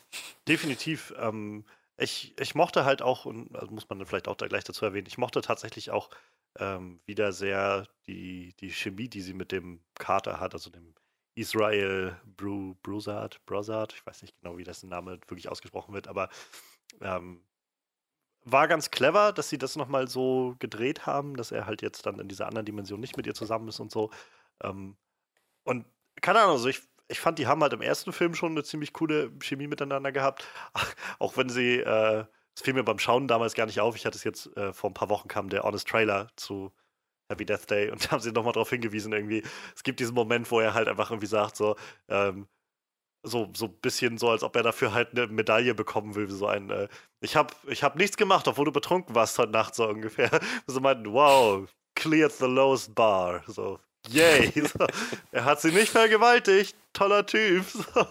Definitiv. 0.47 1.13
Ähm, 1.17 1.65
ich, 1.97 2.37
ich 2.39 2.55
mochte 2.55 2.85
halt 2.85 3.01
auch, 3.01 3.25
und 3.25 3.55
also 3.55 3.71
muss 3.73 3.89
man 3.89 4.05
vielleicht 4.05 4.27
auch 4.27 4.35
da 4.35 4.47
gleich 4.47 4.63
dazu 4.63 4.85
erwähnen, 4.85 5.07
ich 5.07 5.17
mochte 5.17 5.41
tatsächlich 5.41 5.91
auch 5.91 6.09
ähm, 6.59 6.99
wieder 7.05 7.31
sehr 7.31 7.87
die, 8.07 8.53
die 8.59 8.71
Chemie, 8.71 9.07
die 9.07 9.21
sie 9.21 9.33
mit 9.33 9.51
dem 9.51 9.81
Kater 9.95 10.39
hat, 10.39 10.53
also 10.53 10.69
dem 10.69 10.93
Israel 11.35 12.19
Bru, 12.37 12.75
Bruzard, 12.81 13.45
Brozard, 13.45 13.93
ich 13.93 14.05
weiß 14.05 14.21
nicht 14.21 14.35
genau, 14.41 14.57
wie 14.57 14.63
dessen 14.63 14.89
Name 14.89 15.19
wirklich 15.27 15.49
ausgesprochen 15.49 15.93
wird, 15.93 16.07
aber 16.07 16.29
ähm, 17.01 17.41
war 18.45 18.67
ganz 18.67 18.91
clever, 18.91 19.33
dass 19.33 19.49
sie 19.49 19.57
das 19.57 19.75
nochmal 19.75 20.07
so 20.07 20.55
gedreht 20.59 21.05
haben, 21.05 21.35
dass 21.35 21.51
er 21.51 21.65
halt 21.65 21.81
jetzt 21.81 22.05
dann 22.05 22.19
in 22.19 22.27
dieser 22.27 22.47
anderen 22.47 22.65
Dimension 22.65 22.99
nicht 22.99 23.17
mit 23.17 23.25
ihr 23.25 23.33
zusammen 23.33 23.67
ist 23.67 23.79
und 23.79 23.91
so. 23.91 24.11
Ähm, 24.61 24.95
und 25.63 25.85
keine 26.21 26.39
Ahnung, 26.39 26.53
also 26.53 26.69
ich, 26.69 26.81
ich 27.07 27.19
fand, 27.19 27.39
die 27.39 27.47
haben 27.47 27.61
halt 27.61 27.73
im 27.73 27.81
ersten 27.81 28.11
Film 28.13 28.33
schon 28.33 28.51
eine 28.51 28.63
ziemlich 28.63 28.93
coole 28.93 29.31
Chemie 29.39 29.67
miteinander 29.67 30.11
gehabt. 30.11 30.45
Auch 31.19 31.37
wenn 31.37 31.49
sie, 31.49 31.79
äh, 31.79 32.25
es 32.55 32.61
fiel 32.61 32.73
mir 32.73 32.83
beim 32.83 32.99
Schauen 32.99 33.27
damals 33.27 33.53
gar 33.53 33.65
nicht 33.65 33.79
auf. 33.79 33.95
Ich 33.95 34.05
hatte 34.05 34.17
es 34.17 34.23
jetzt, 34.23 34.55
äh, 34.57 34.73
vor 34.73 34.89
ein 34.89 34.93
paar 34.93 35.09
Wochen 35.09 35.27
kam 35.27 35.49
der 35.49 35.63
Honest 35.63 35.87
Trailer 35.87 36.29
zu 36.35 36.71
Happy 37.29 37.45
Death 37.45 37.69
Day 37.69 37.89
und 37.91 38.05
da 38.05 38.11
haben 38.11 38.21
sie 38.21 38.31
nochmal 38.31 38.53
darauf 38.53 38.69
hingewiesen, 38.69 39.13
irgendwie, 39.13 39.43
es 39.75 39.83
gibt 39.83 39.99
diesen 39.99 40.15
Moment, 40.15 40.49
wo 40.51 40.59
er 40.59 40.73
halt 40.73 40.87
einfach 40.87 41.11
irgendwie 41.11 41.27
sagt, 41.27 41.55
so, 41.55 41.75
ähm, 42.07 42.47
so, 43.23 43.51
so 43.55 43.65
ein 43.67 43.79
bisschen 43.81 44.17
so, 44.17 44.29
als 44.29 44.43
ob 44.43 44.55
er 44.55 44.63
dafür 44.63 44.93
halt 44.93 45.11
eine 45.11 45.27
Medaille 45.27 45.75
bekommen 45.75 46.15
will, 46.15 46.29
so 46.29 46.47
ein, 46.47 46.69
äh, 46.69 46.87
ich 47.21 47.35
hab, 47.35 47.55
ich 47.67 47.83
hab 47.83 47.95
nichts 47.95 48.17
gemacht, 48.17 48.47
obwohl 48.47 48.65
du 48.65 48.71
betrunken 48.71 49.15
warst 49.15 49.39
heute 49.39 49.51
Nacht, 49.51 49.75
so 49.75 49.87
ungefähr. 49.87 50.29
So 50.67 50.79
meinten, 50.79 51.11
wow, 51.13 51.67
cleared 51.95 52.33
the 52.33 52.45
lowest 52.45 52.95
bar, 52.95 53.43
so, 53.47 53.79
yay. 54.09 54.51
so, 54.67 54.87
er 55.31 55.45
hat 55.45 55.61
sie 55.61 55.71
nicht 55.71 55.89
vergewaltigt, 55.89 56.75
toller 56.93 57.25
Typ. 57.25 57.65
So. 57.75 58.07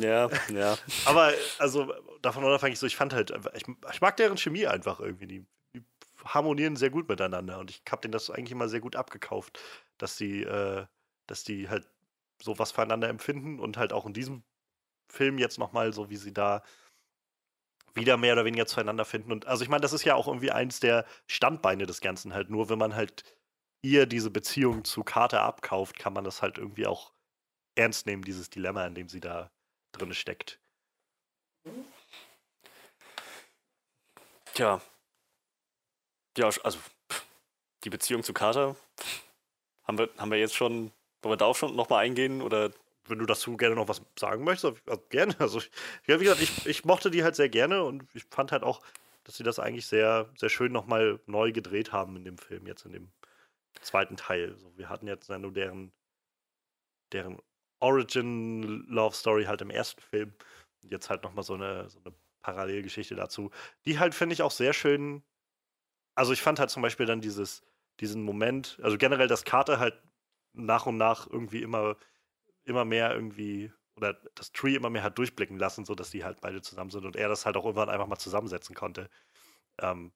Ja, 0.00 0.28
ja. 0.52 0.76
Aber, 1.04 1.32
also, 1.58 1.92
davon 2.22 2.44
unabhängig 2.44 2.78
so, 2.78 2.86
ich 2.86 2.96
fand 2.96 3.12
halt, 3.12 3.32
ich, 3.54 3.64
ich 3.92 4.00
mag 4.00 4.16
deren 4.16 4.36
Chemie 4.36 4.66
einfach 4.66 5.00
irgendwie, 5.00 5.26
die, 5.26 5.46
die 5.74 5.82
harmonieren 6.24 6.76
sehr 6.76 6.90
gut 6.90 7.08
miteinander 7.08 7.58
und 7.58 7.70
ich 7.70 7.82
hab 7.90 8.02
denen 8.02 8.12
das 8.12 8.30
eigentlich 8.30 8.52
immer 8.52 8.68
sehr 8.68 8.80
gut 8.80 8.96
abgekauft, 8.96 9.60
dass 9.98 10.16
die, 10.16 10.42
äh, 10.42 10.86
dass 11.26 11.44
die 11.44 11.68
halt 11.68 11.86
so 12.42 12.58
was 12.58 12.72
füreinander 12.72 13.08
empfinden 13.08 13.60
und 13.60 13.76
halt 13.76 13.92
auch 13.92 14.06
in 14.06 14.12
diesem 14.12 14.42
Film 15.08 15.38
jetzt 15.38 15.58
nochmal 15.58 15.92
so, 15.92 16.10
wie 16.10 16.16
sie 16.16 16.32
da 16.32 16.62
wieder 17.94 18.16
mehr 18.16 18.32
oder 18.34 18.44
weniger 18.44 18.66
zueinander 18.66 19.04
finden. 19.04 19.32
Und 19.32 19.46
also 19.46 19.62
ich 19.62 19.68
meine, 19.68 19.82
das 19.82 19.92
ist 19.92 20.04
ja 20.04 20.14
auch 20.14 20.26
irgendwie 20.26 20.50
eins 20.50 20.80
der 20.80 21.06
Standbeine 21.26 21.86
des 21.86 22.00
Ganzen 22.00 22.34
halt. 22.34 22.50
Nur 22.50 22.68
wenn 22.68 22.78
man 22.78 22.94
halt 22.94 23.24
ihr 23.84 24.06
diese 24.06 24.30
Beziehung 24.30 24.84
zu 24.84 25.04
Carter 25.04 25.42
abkauft, 25.42 25.98
kann 25.98 26.12
man 26.14 26.24
das 26.24 26.42
halt 26.42 26.58
irgendwie 26.58 26.86
auch 26.86 27.12
ernst 27.76 28.06
nehmen, 28.06 28.22
dieses 28.22 28.50
Dilemma, 28.50 28.86
in 28.86 28.94
dem 28.94 29.08
sie 29.08 29.20
da 29.20 29.50
drin 29.92 30.14
steckt. 30.14 30.58
Tja. 34.54 34.80
Ja, 36.36 36.46
also 36.62 36.78
die 37.84 37.90
Beziehung 37.90 38.22
zu 38.22 38.32
Carter 38.32 38.76
haben 39.84 39.98
wir, 39.98 40.08
haben 40.18 40.30
wir 40.30 40.38
jetzt 40.38 40.54
schon, 40.54 40.90
wollen 41.22 41.32
wir 41.32 41.36
darauf 41.36 41.58
schon 41.58 41.76
nochmal 41.76 42.04
eingehen 42.04 42.42
oder 42.42 42.72
Wenn 43.06 43.18
du 43.18 43.26
dazu 43.26 43.56
gerne 43.56 43.74
noch 43.74 43.88
was 43.88 44.02
sagen 44.18 44.44
möchtest, 44.44 44.82
also 44.88 45.02
gerne. 45.10 45.36
Also, 45.38 45.58
ich, 45.58 45.70
ja, 46.06 46.20
wie 46.20 46.24
gesagt, 46.24 46.40
ich, 46.42 46.66
ich 46.66 46.84
mochte 46.84 47.10
die 47.10 47.22
halt 47.22 47.36
sehr 47.36 47.50
gerne 47.50 47.84
und 47.84 48.04
ich 48.14 48.24
fand 48.30 48.50
halt 48.52 48.62
auch, 48.62 48.80
dass 49.24 49.36
sie 49.36 49.42
das 49.44 49.58
eigentlich 49.58 49.86
sehr, 49.86 50.30
sehr 50.38 50.48
schön 50.48 50.72
nochmal 50.72 51.20
neu 51.26 51.52
gedreht 51.52 51.92
haben 51.92 52.16
in 52.16 52.24
dem 52.24 52.38
Film, 52.38 52.66
jetzt 52.66 52.86
in 52.86 52.92
dem 52.92 53.12
zweiten 53.84 54.16
Teil. 54.16 54.56
So, 54.58 54.76
wir 54.76 54.88
hatten 54.88 55.06
jetzt 55.06 55.28
ja 55.28 55.38
nur 55.38 55.52
deren, 55.52 55.92
deren 57.12 57.38
Origin 57.80 58.62
Love 58.88 59.14
Story 59.14 59.44
halt 59.44 59.62
im 59.62 59.70
ersten 59.70 60.00
Film. 60.00 60.34
Und 60.82 60.92
jetzt 60.92 61.10
halt 61.10 61.22
nochmal 61.22 61.44
so 61.44 61.54
eine, 61.54 61.88
so 61.88 62.00
eine 62.04 62.14
Parallelgeschichte 62.42 63.14
dazu, 63.14 63.50
die 63.86 63.98
halt, 63.98 64.14
finde 64.14 64.34
ich, 64.34 64.42
auch 64.42 64.50
sehr 64.50 64.72
schön. 64.72 65.22
Also, 66.16 66.32
ich 66.32 66.42
fand 66.42 66.58
halt 66.60 66.70
zum 66.70 66.82
Beispiel 66.82 67.06
dann 67.06 67.20
dieses, 67.20 67.62
diesen 68.00 68.22
Moment, 68.22 68.78
also 68.82 68.98
generell, 68.98 69.28
dass 69.28 69.44
Carter 69.44 69.78
halt 69.78 70.00
nach 70.52 70.86
und 70.86 70.96
nach 70.96 71.26
irgendwie 71.28 71.62
immer, 71.62 71.96
immer 72.64 72.84
mehr 72.84 73.12
irgendwie, 73.14 73.72
oder 73.96 74.14
das 74.34 74.52
Tree 74.52 74.76
immer 74.76 74.90
mehr 74.90 75.02
hat 75.02 75.18
durchblicken 75.18 75.58
lassen, 75.58 75.84
sodass 75.84 76.10
die 76.10 76.24
halt 76.24 76.40
beide 76.40 76.62
zusammen 76.62 76.90
sind 76.90 77.04
und 77.04 77.16
er 77.16 77.28
das 77.28 77.46
halt 77.46 77.56
auch 77.56 77.64
irgendwann 77.64 77.90
einfach 77.90 78.06
mal 78.06 78.18
zusammensetzen 78.18 78.74
konnte. 78.74 79.10
Ähm, 79.80 80.12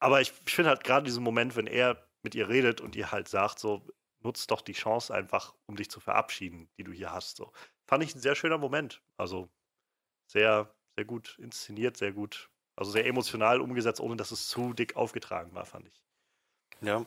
aber 0.00 0.20
ich, 0.20 0.32
ich 0.46 0.54
finde 0.54 0.70
halt 0.70 0.84
gerade 0.84 1.04
diesen 1.04 1.22
Moment, 1.24 1.56
wenn 1.56 1.66
er 1.66 2.09
mit 2.22 2.34
ihr 2.34 2.48
redet 2.48 2.80
und 2.80 2.96
ihr 2.96 3.12
halt 3.12 3.28
sagt, 3.28 3.58
so, 3.58 3.82
nutzt 4.20 4.50
doch 4.50 4.60
die 4.60 4.72
Chance 4.72 5.14
einfach, 5.14 5.54
um 5.66 5.76
dich 5.76 5.90
zu 5.90 6.00
verabschieden, 6.00 6.68
die 6.76 6.84
du 6.84 6.92
hier 6.92 7.12
hast. 7.12 7.36
So. 7.36 7.52
Fand 7.86 8.04
ich 8.04 8.14
ein 8.14 8.20
sehr 8.20 8.34
schöner 8.34 8.58
Moment. 8.58 9.00
Also 9.16 9.48
sehr, 10.26 10.72
sehr 10.96 11.04
gut 11.04 11.38
inszeniert, 11.38 11.96
sehr 11.96 12.12
gut, 12.12 12.50
also 12.76 12.90
sehr 12.90 13.06
emotional 13.06 13.60
umgesetzt, 13.60 14.00
ohne 14.00 14.16
dass 14.16 14.30
es 14.30 14.48
zu 14.48 14.72
dick 14.72 14.96
aufgetragen 14.96 15.54
war, 15.54 15.64
fand 15.66 15.88
ich. 15.88 16.02
Ja. 16.80 17.06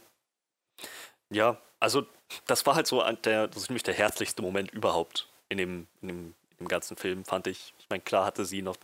Ja, 1.30 1.61
also 1.80 2.06
das 2.45 2.65
war 2.65 2.76
halt 2.76 2.88
so 2.88 3.02
der, 3.26 3.48
das 3.48 3.64
ist 3.64 3.69
nämlich 3.69 3.84
der 3.84 3.94
herzlichste 3.94 4.41
Moment 4.41 4.72
überhaupt 4.72 5.30
in 5.49 5.57
dem, 5.57 5.88
in 6.02 6.07
dem, 6.07 6.35
in 6.52 6.57
dem 6.60 6.68
ganzen 6.68 6.98
Film, 6.98 7.26
fand 7.26 7.48
ich. 7.48 7.73
Ich 7.80 7.90
meine, 7.90 8.02
klar 8.02 8.26
hatte 8.26 8.45
sie 8.45 8.61
noch 8.61 8.77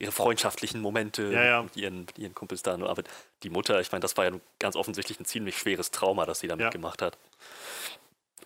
ihre 0.00 0.12
freundschaftlichen 0.12 0.80
Momente 0.80 1.24
Ja, 1.30 1.44
ja. 1.44 1.62
mit 1.62 1.76
ihren, 1.76 2.00
mit 2.00 2.18
ihren 2.18 2.34
Kumpels 2.34 2.62
da, 2.62 2.74
aber 2.74 3.02
die 3.44 3.50
Mutter, 3.50 3.80
ich 3.80 3.92
meine, 3.92 4.00
das 4.00 4.16
war 4.16 4.24
ja 4.24 4.32
ganz 4.58 4.74
offensichtlich 4.74 5.20
ein 5.20 5.24
ziemlich 5.26 5.56
schweres 5.58 5.90
Trauma, 5.92 6.26
das 6.26 6.40
sie 6.40 6.48
damit 6.48 6.64
Ja. 6.64 6.70
gemacht 6.70 7.02
hat. 7.02 7.18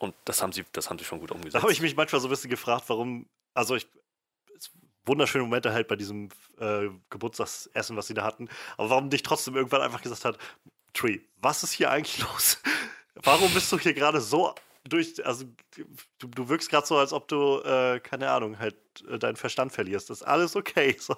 Und 0.01 0.15
das 0.25 0.43
haben 0.43 0.53
sie, 0.53 0.65
das 0.73 0.91
haben 0.91 0.99
sie 0.99 1.05
schon 1.05 1.21
gut 1.21 1.31
Da 1.31 1.37
umgesetzt. 1.37 1.63
habe 1.63 1.73
ich 1.73 1.81
mich 1.81 1.97
manchmal 1.97 2.21
so 2.21 2.27
ein 2.27 2.31
bisschen 2.31 2.51
gefragt, 2.51 2.85
warum, 2.89 3.27
also 3.55 3.77
ich, 3.77 3.87
wunderschöne 5.07 5.45
Momente 5.45 5.73
halt 5.73 5.87
bei 5.87 5.97
diesem 5.97 6.31
äh, 6.59 6.89
Geburtstagsessen, 7.11 7.97
was 7.97 8.07
sie 8.09 8.15
da 8.15 8.25
hatten. 8.25 8.49
Aber 8.77 8.91
warum 8.91 9.11
dich 9.11 9.23
trotzdem 9.23 9.55
irgendwann 9.55 9.83
einfach 9.83 10.03
gesagt 10.03 10.25
hat, 10.25 10.39
Tree, 10.93 11.21
was 11.37 11.63
ist 11.63 11.73
hier 11.73 11.91
eigentlich 11.91 12.19
los? 12.33 12.59
warum 13.23 13.53
bist 13.55 13.71
du 13.71 13.79
hier 13.79 13.95
gerade 13.95 14.21
so 14.21 14.55
durch, 14.85 15.25
also 15.25 15.47
du, 16.19 16.27
du 16.29 16.49
wirkst 16.49 16.71
gerade 16.71 16.87
so, 16.87 16.97
als 16.99 17.13
ob 17.13 17.29
du, 17.29 17.61
äh, 17.63 18.01
keine 18.01 18.31
Ahnung, 18.31 18.59
halt 18.59 18.77
äh, 19.09 19.19
deinen 19.19 19.37
Verstand 19.37 19.73
verlierst. 19.73 20.11
Das 20.11 20.21
ist 20.21 20.27
alles 20.27 20.57
okay. 20.57 20.97
So, 21.01 21.17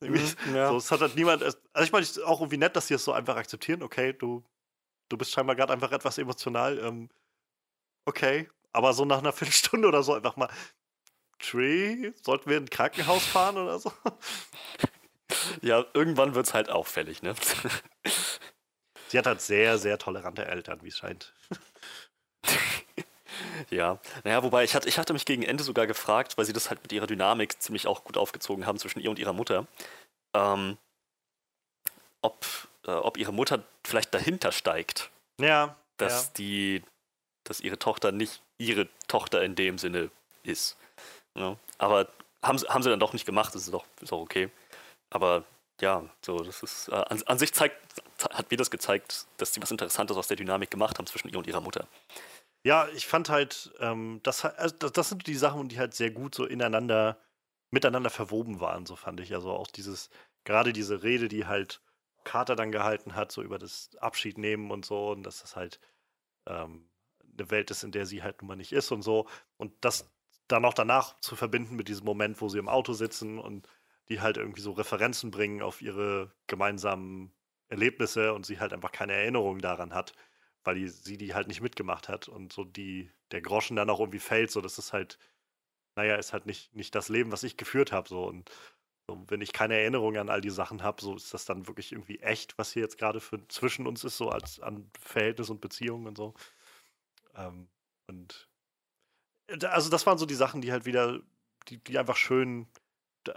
Mhm, 0.00 0.34
ja. 0.54 0.68
so 0.70 0.76
es 0.76 0.90
hat 0.90 1.00
halt 1.00 1.16
niemand, 1.16 1.42
also 1.42 1.56
ich 1.82 1.92
meine, 1.92 2.02
es 2.02 2.10
ist 2.16 2.22
auch 2.22 2.40
irgendwie 2.40 2.58
nett, 2.58 2.76
dass 2.76 2.88
sie 2.88 2.94
es 2.94 3.04
so 3.04 3.12
einfach 3.12 3.36
akzeptieren. 3.36 3.82
Okay, 3.82 4.12
du, 4.12 4.44
du 5.08 5.16
bist 5.16 5.32
scheinbar 5.32 5.56
gerade 5.56 5.72
einfach 5.72 5.92
etwas 5.92 6.18
emotional. 6.18 6.78
Ähm, 6.78 7.08
okay, 8.06 8.48
aber 8.72 8.92
so 8.94 9.04
nach 9.04 9.18
einer 9.18 9.32
Viertelstunde 9.34 9.88
oder 9.88 10.02
so 10.02 10.14
einfach 10.14 10.36
mal, 10.36 10.48
Tree, 11.38 12.12
sollten 12.22 12.48
wir 12.50 12.56
in 12.58 12.64
ein 12.64 12.70
Krankenhaus 12.70 13.24
fahren 13.24 13.58
oder 13.58 13.78
so? 13.78 13.92
Ja, 15.60 15.84
irgendwann 15.94 16.34
wird 16.34 16.46
es 16.46 16.54
halt 16.54 16.70
auffällig, 16.70 17.22
ne? 17.22 17.34
Sie 19.08 19.18
hat 19.18 19.26
halt 19.26 19.40
sehr, 19.40 19.78
sehr 19.78 19.98
tolerante 19.98 20.44
Eltern, 20.46 20.82
wie 20.82 20.88
es 20.88 20.98
scheint. 20.98 21.34
Ja, 23.70 23.98
naja, 24.24 24.42
wobei 24.42 24.64
ich 24.64 24.74
hatte, 24.74 24.88
ich 24.88 24.98
hatte 24.98 25.12
mich 25.12 25.24
gegen 25.24 25.42
Ende 25.42 25.64
sogar 25.64 25.86
gefragt, 25.86 26.36
weil 26.38 26.44
sie 26.44 26.52
das 26.52 26.68
halt 26.70 26.82
mit 26.82 26.92
ihrer 26.92 27.06
Dynamik 27.06 27.60
ziemlich 27.62 27.86
auch 27.86 28.04
gut 28.04 28.16
aufgezogen 28.16 28.66
haben 28.66 28.78
zwischen 28.78 29.00
ihr 29.00 29.10
und 29.10 29.18
ihrer 29.18 29.32
Mutter, 29.32 29.66
ähm, 30.34 30.76
ob, 32.22 32.44
äh, 32.86 32.90
ob 32.92 33.16
ihre 33.16 33.32
Mutter 33.32 33.62
vielleicht 33.84 34.12
dahinter 34.14 34.52
steigt, 34.52 35.10
Ja, 35.40 35.76
dass 35.96 36.26
ja. 36.26 36.30
die, 36.38 36.82
dass 37.44 37.60
ihre 37.60 37.78
Tochter 37.78 38.12
nicht 38.12 38.42
ihre 38.58 38.88
Tochter 39.06 39.42
in 39.42 39.54
dem 39.54 39.78
Sinne 39.78 40.10
ist. 40.42 40.76
Ja, 41.34 41.56
aber 41.78 42.08
haben, 42.42 42.58
sie- 42.58 42.66
haben 42.68 42.82
sie 42.82 42.88
dann 42.90 43.00
doch 43.00 43.12
nicht 43.12 43.26
gemacht, 43.26 43.54
das 43.54 43.62
ist 43.62 43.72
doch, 43.74 43.84
ist 44.00 44.12
auch 44.12 44.20
okay. 44.22 44.50
Aber 45.10 45.44
ja, 45.80 46.04
so, 46.24 46.38
das 46.40 46.62
ist, 46.62 46.88
äh, 46.88 46.94
an, 46.94 47.22
an 47.26 47.38
sich 47.38 47.52
zeigt, 47.52 47.76
hat 48.30 48.50
mir 48.50 48.56
das 48.56 48.70
gezeigt, 48.70 49.26
dass 49.36 49.52
sie 49.52 49.60
was 49.60 49.70
Interessantes 49.70 50.16
aus 50.16 50.26
der 50.26 50.36
Dynamik 50.38 50.70
gemacht 50.70 50.98
haben 50.98 51.06
zwischen 51.06 51.28
ihr 51.28 51.36
und 51.38 51.46
ihrer 51.46 51.60
Mutter. 51.60 51.86
Ja, 52.66 52.88
ich 52.96 53.06
fand 53.06 53.28
halt, 53.28 53.72
ähm, 53.78 54.18
das, 54.24 54.44
also 54.44 54.74
das 54.88 55.08
sind 55.10 55.28
die 55.28 55.36
Sachen, 55.36 55.68
die 55.68 55.78
halt 55.78 55.94
sehr 55.94 56.10
gut 56.10 56.34
so 56.34 56.44
ineinander, 56.44 57.16
miteinander 57.70 58.10
verwoben 58.10 58.58
waren, 58.60 58.86
so 58.86 58.96
fand 58.96 59.20
ich. 59.20 59.32
Also 59.34 59.52
auch 59.52 59.68
dieses, 59.68 60.10
gerade 60.42 60.72
diese 60.72 61.04
Rede, 61.04 61.28
die 61.28 61.46
halt 61.46 61.80
Carter 62.24 62.56
dann 62.56 62.72
gehalten 62.72 63.14
hat, 63.14 63.30
so 63.30 63.40
über 63.42 63.58
das 63.60 63.90
Abschied 64.00 64.36
nehmen 64.36 64.72
und 64.72 64.84
so, 64.84 65.12
und 65.12 65.22
dass 65.22 65.42
das 65.42 65.54
halt 65.54 65.78
ähm, 66.46 66.90
eine 67.38 67.50
Welt 67.52 67.70
ist, 67.70 67.84
in 67.84 67.92
der 67.92 68.04
sie 68.04 68.24
halt 68.24 68.42
nun 68.42 68.48
mal 68.48 68.56
nicht 68.56 68.72
ist 68.72 68.90
und 68.90 69.02
so. 69.02 69.28
Und 69.58 69.72
das 69.82 70.10
dann 70.48 70.64
auch 70.64 70.74
danach 70.74 71.20
zu 71.20 71.36
verbinden 71.36 71.76
mit 71.76 71.86
diesem 71.86 72.04
Moment, 72.04 72.40
wo 72.40 72.48
sie 72.48 72.58
im 72.58 72.68
Auto 72.68 72.94
sitzen 72.94 73.38
und 73.38 73.68
die 74.08 74.20
halt 74.20 74.38
irgendwie 74.38 74.60
so 74.62 74.72
Referenzen 74.72 75.30
bringen 75.30 75.62
auf 75.62 75.82
ihre 75.82 76.32
gemeinsamen 76.48 77.32
Erlebnisse 77.68 78.34
und 78.34 78.44
sie 78.44 78.58
halt 78.58 78.72
einfach 78.72 78.90
keine 78.90 79.12
Erinnerung 79.12 79.60
daran 79.60 79.94
hat 79.94 80.14
weil 80.66 80.76
die, 80.76 80.88
sie 80.88 81.16
die 81.16 81.34
halt 81.34 81.48
nicht 81.48 81.60
mitgemacht 81.60 82.08
hat 82.08 82.28
und 82.28 82.52
so 82.52 82.64
die, 82.64 83.10
der 83.30 83.40
Groschen 83.40 83.76
dann 83.76 83.90
auch 83.90 84.00
irgendwie 84.00 84.18
fällt, 84.18 84.50
so 84.50 84.60
das 84.60 84.78
ist 84.78 84.92
halt, 84.92 85.18
naja, 85.96 86.16
ist 86.16 86.32
halt 86.32 86.46
nicht, 86.46 86.74
nicht 86.74 86.94
das 86.94 87.08
Leben, 87.08 87.32
was 87.32 87.42
ich 87.44 87.56
geführt 87.56 87.92
habe, 87.92 88.08
so 88.08 88.26
und 88.26 88.50
so, 89.08 89.24
wenn 89.28 89.40
ich 89.40 89.52
keine 89.52 89.76
Erinnerung 89.78 90.16
an 90.16 90.28
all 90.30 90.40
die 90.40 90.50
Sachen 90.50 90.82
habe, 90.82 91.00
so 91.00 91.14
ist 91.14 91.32
das 91.32 91.44
dann 91.44 91.68
wirklich 91.68 91.92
irgendwie 91.92 92.18
echt, 92.20 92.58
was 92.58 92.72
hier 92.72 92.82
jetzt 92.82 92.98
gerade 92.98 93.20
zwischen 93.48 93.86
uns 93.86 94.02
ist, 94.02 94.16
so 94.16 94.30
als 94.30 94.58
an 94.60 94.90
Verhältnis 95.00 95.50
und 95.50 95.60
Beziehung 95.60 96.06
und 96.06 96.16
so. 96.16 96.34
Ähm, 97.36 97.68
und 98.08 98.48
also 99.62 99.90
das 99.90 100.06
waren 100.06 100.18
so 100.18 100.26
die 100.26 100.34
Sachen, 100.34 100.60
die 100.60 100.72
halt 100.72 100.86
wieder, 100.86 101.20
die, 101.68 101.78
die 101.78 101.98
einfach 101.98 102.16
schön, 102.16 102.66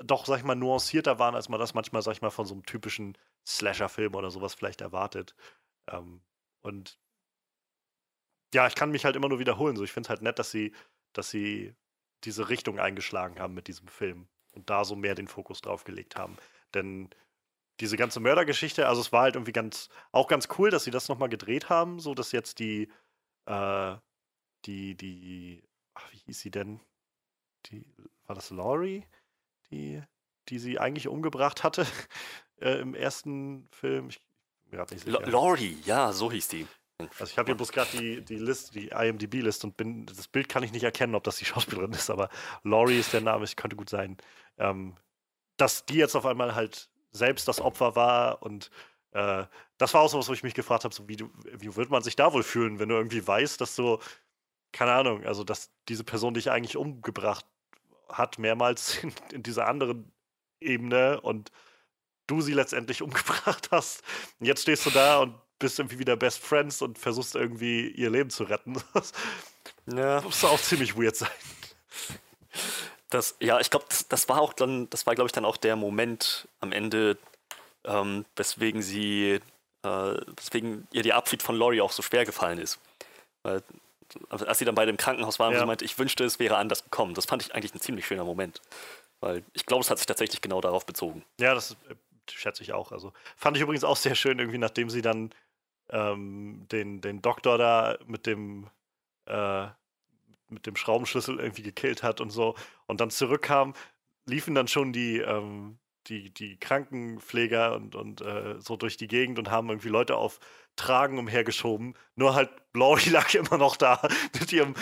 doch, 0.03 0.25
sag 0.25 0.39
ich 0.39 0.43
mal, 0.43 0.55
nuancierter 0.55 1.19
waren, 1.19 1.35
als 1.35 1.49
man 1.49 1.59
das 1.59 1.75
manchmal, 1.75 2.01
sag 2.01 2.13
ich 2.13 2.21
mal, 2.21 2.31
von 2.31 2.47
so 2.47 2.55
einem 2.55 2.65
typischen 2.65 3.15
Slasher-Film 3.47 4.15
oder 4.15 4.31
sowas 4.31 4.55
vielleicht 4.55 4.81
erwartet. 4.81 5.35
Ähm, 5.87 6.21
und 6.61 6.99
ja, 8.53 8.67
ich 8.67 8.75
kann 8.75 8.91
mich 8.91 9.05
halt 9.05 9.15
immer 9.15 9.29
nur 9.29 9.39
wiederholen. 9.39 9.75
So, 9.75 9.83
ich 9.83 9.91
finde 9.91 10.07
es 10.07 10.09
halt 10.09 10.21
nett, 10.21 10.39
dass 10.39 10.51
sie, 10.51 10.73
dass 11.13 11.29
sie 11.29 11.75
diese 12.23 12.49
Richtung 12.49 12.79
eingeschlagen 12.79 13.39
haben 13.39 13.53
mit 13.53 13.67
diesem 13.67 13.87
Film 13.87 14.27
und 14.53 14.69
da 14.69 14.83
so 14.83 14.95
mehr 14.95 15.15
den 15.15 15.27
Fokus 15.27 15.61
drauf 15.61 15.83
gelegt 15.83 16.15
haben. 16.15 16.37
Denn 16.73 17.09
diese 17.79 17.97
ganze 17.97 18.19
Mördergeschichte, 18.19 18.87
also 18.87 19.01
es 19.01 19.11
war 19.11 19.23
halt 19.23 19.35
irgendwie 19.35 19.53
ganz, 19.53 19.89
auch 20.11 20.27
ganz 20.27 20.47
cool, 20.57 20.69
dass 20.69 20.83
sie 20.83 20.91
das 20.91 21.07
nochmal 21.07 21.29
gedreht 21.29 21.69
haben, 21.69 21.99
so 21.99 22.13
dass 22.13 22.31
jetzt 22.31 22.59
die, 22.59 22.89
äh, 23.45 23.95
die, 24.65 24.95
die, 24.95 25.63
ach, 25.93 26.11
wie 26.11 26.17
hieß 26.17 26.39
sie 26.39 26.51
denn? 26.51 26.81
Die, 27.67 27.85
war 28.25 28.35
das 28.35 28.49
Laurie? 28.49 29.05
Die, 29.71 30.01
die 30.49 30.59
sie 30.59 30.79
eigentlich 30.79 31.07
umgebracht 31.07 31.63
hatte 31.63 31.85
äh, 32.61 32.79
im 32.79 32.95
ersten 32.95 33.69
Film? 33.71 34.09
Ich 34.09 34.21
bin 34.63 34.71
gerade 34.71 34.93
nicht 34.93 35.07
L 35.07 35.13
sicher. 35.13 35.27
Laurie, 35.27 35.77
ja, 35.85 36.11
so 36.11 36.31
hieß 36.31 36.47
die. 36.49 36.67
Also 36.99 37.31
ich 37.31 37.37
habe 37.37 37.47
hier 37.47 37.55
bloß 37.55 37.71
gerade 37.71 37.89
die, 37.97 38.21
die 38.21 38.35
List, 38.35 38.75
die 38.75 38.89
IMDb-List 38.89 39.63
und 39.63 39.77
bin, 39.77 40.05
das 40.05 40.27
Bild 40.27 40.49
kann 40.49 40.63
ich 40.63 40.73
nicht 40.73 40.83
erkennen, 40.83 41.15
ob 41.15 41.23
das 41.23 41.37
die 41.37 41.45
Schauspielerin 41.45 41.93
ist, 41.93 42.09
aber 42.09 42.29
Laurie 42.63 42.99
ist 42.99 43.13
der 43.13 43.21
Name, 43.21 43.43
es 43.43 43.55
könnte 43.55 43.75
gut 43.75 43.89
sein. 43.89 44.17
Ähm, 44.57 44.95
dass 45.57 45.85
die 45.85 45.95
jetzt 45.95 46.15
auf 46.15 46.25
einmal 46.25 46.55
halt 46.55 46.89
selbst 47.11 47.47
das 47.47 47.61
Opfer 47.61 47.95
war 47.95 48.43
und 48.43 48.69
äh, 49.11 49.45
das 49.77 49.93
war 49.93 50.01
auch 50.01 50.09
so 50.09 50.19
was, 50.19 50.27
wo 50.27 50.33
ich 50.33 50.43
mich 50.43 50.53
gefragt 50.53 50.83
habe, 50.83 50.93
so 50.93 51.07
wie, 51.07 51.17
wie 51.43 51.75
wird 51.75 51.89
man 51.89 52.03
sich 52.03 52.15
da 52.15 52.33
wohl 52.33 52.43
fühlen, 52.43 52.79
wenn 52.79 52.89
du 52.89 52.95
irgendwie 52.95 53.25
weißt, 53.25 53.59
dass 53.61 53.75
du, 53.75 53.99
keine 54.71 54.91
Ahnung, 54.91 55.25
also 55.25 55.43
dass 55.43 55.71
diese 55.87 56.03
Person 56.03 56.33
dich 56.33 56.51
eigentlich 56.51 56.77
umgebracht 56.77 57.45
hat, 58.09 58.39
mehrmals 58.39 58.97
in, 59.03 59.13
in 59.31 59.43
dieser 59.43 59.67
anderen 59.67 60.11
Ebene 60.59 61.21
und 61.21 61.51
du 62.27 62.41
sie 62.41 62.53
letztendlich 62.53 63.01
umgebracht 63.01 63.69
hast. 63.71 64.03
Und 64.39 64.47
jetzt 64.47 64.63
stehst 64.63 64.85
du 64.85 64.89
da 64.89 65.19
und 65.19 65.35
bist 65.59 65.79
irgendwie 65.79 65.99
wieder 65.99 66.15
Best 66.15 66.39
Friends 66.39 66.81
und 66.81 66.97
versuchst 66.97 67.35
irgendwie 67.35 67.89
ihr 67.89 68.09
Leben 68.09 68.29
zu 68.29 68.43
retten. 68.43 68.81
Das 68.93 69.13
Ja, 69.97 70.21
muss 70.21 70.43
auch 70.43 70.59
ziemlich 70.59 70.95
weird 70.97 71.15
sein. 71.15 71.29
das, 73.09 73.35
ja 73.39 73.59
ich 73.59 73.69
glaube, 73.69 73.85
das, 73.89 74.07
das 74.07 74.29
war 74.29 74.39
auch 74.41 74.53
dann, 74.53 74.89
das 74.89 75.05
war, 75.07 75.15
glaube 75.15 75.27
ich, 75.27 75.31
dann 75.31 75.45
auch 75.45 75.57
der 75.57 75.75
Moment 75.75 76.47
am 76.59 76.71
Ende, 76.71 77.17
ähm, 77.85 78.25
weswegen 78.35 78.81
sie, 78.81 79.39
äh, 79.83 79.89
weswegen 80.37 80.87
ihr 80.91 81.03
der 81.03 81.15
Abschied 81.15 81.41
von 81.43 81.55
Laurie 81.55 81.81
auch 81.81 81.91
so 81.91 82.01
schwer 82.03 82.25
gefallen 82.25 82.59
ist. 82.59 82.79
Weil, 83.43 83.63
als 84.29 84.59
sie 84.59 84.65
dann 84.65 84.75
bei 84.75 84.85
dem 84.85 84.97
Krankenhaus 84.97 85.39
waren, 85.39 85.53
Ja. 85.53 85.59
sie 85.59 85.65
meinte, 85.65 85.85
ich 85.85 85.97
wünschte, 85.97 86.23
es 86.23 86.39
wäre 86.39 86.57
anders 86.57 86.83
gekommen. 86.83 87.13
Das 87.13 87.25
fand 87.25 87.41
ich 87.41 87.53
eigentlich 87.55 87.73
ein 87.73 87.81
ziemlich 87.81 88.05
schöner 88.05 88.25
Moment. 88.25 88.61
Weil 89.21 89.43
ich 89.53 89.65
glaube, 89.65 89.81
es 89.81 89.89
hat 89.89 89.97
sich 89.97 90.07
tatsächlich 90.07 90.41
genau 90.41 90.61
darauf 90.61 90.85
bezogen. 90.85 91.23
Ja, 91.39 91.53
das 91.53 91.71
äh, 91.89 91.95
schätze 92.31 92.63
ich 92.63 92.73
auch. 92.73 92.91
Also 92.91 93.11
fand 93.37 93.57
ich 93.57 93.63
übrigens 93.63 93.83
auch 93.83 93.97
sehr 93.97 94.15
schön, 94.15 94.39
irgendwie, 94.39 94.57
nachdem 94.59 94.89
sie 94.89 95.01
dann 95.01 95.31
ähm, 95.89 96.65
den, 96.71 97.01
den 97.01 97.21
Doktor 97.21 97.57
da 97.57 97.97
mit 98.05 98.25
dem 98.25 98.69
äh, 99.25 99.67
mit 100.49 100.65
dem 100.65 100.75
Schraubenschlüssel 100.75 101.39
irgendwie 101.39 101.61
gekillt 101.61 102.03
hat 102.03 102.21
und 102.21 102.31
so. 102.31 102.55
Und 102.87 103.01
dann 103.01 103.09
zurückkam, 103.09 103.73
liefen 104.25 104.55
dann 104.55 104.67
schon 104.67 104.93
die, 104.93 105.19
ähm, 105.19 105.77
die, 106.07 106.33
die 106.33 106.57
Krankenpfleger 106.57 107.75
und, 107.75 107.95
und 107.95 108.21
äh, 108.21 108.55
so 108.59 108.75
durch 108.75 108.97
die 108.97 109.07
Gegend 109.07 109.37
und 109.39 109.51
haben 109.51 109.69
irgendwie 109.69 109.89
Leute 109.89 110.15
auf 110.15 110.39
Tragen 110.75 111.19
umhergeschoben. 111.19 111.93
Nur 112.15 112.35
halt 112.35 112.49
Laurie 112.73 113.09
lag 113.09 113.33
immer 113.33 113.57
noch 113.57 113.75
da 113.75 114.01
mit 114.39 114.51
ihrem 114.53 114.75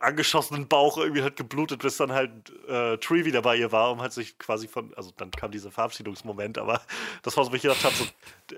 angeschossenen 0.00 0.68
Bauch 0.68 0.98
irgendwie 0.98 1.22
halt 1.22 1.36
geblutet, 1.36 1.82
bis 1.82 1.96
dann 1.96 2.12
halt 2.12 2.52
äh, 2.68 2.98
Tree 2.98 3.24
wieder 3.24 3.42
bei 3.42 3.56
ihr 3.56 3.72
war 3.72 3.92
und 3.92 4.02
hat 4.02 4.12
sich 4.12 4.38
quasi 4.38 4.66
von, 4.68 4.92
also 4.94 5.12
dann 5.16 5.30
kam 5.30 5.52
dieser 5.52 5.70
Verabschiedungsmoment, 5.70 6.58
aber 6.58 6.82
das 7.22 7.36
war 7.36 7.44
so, 7.44 7.52
wo 7.52 7.56
ich 7.56 7.62
gedacht 7.62 7.84
habe, 7.84 7.94
so, 7.94 8.04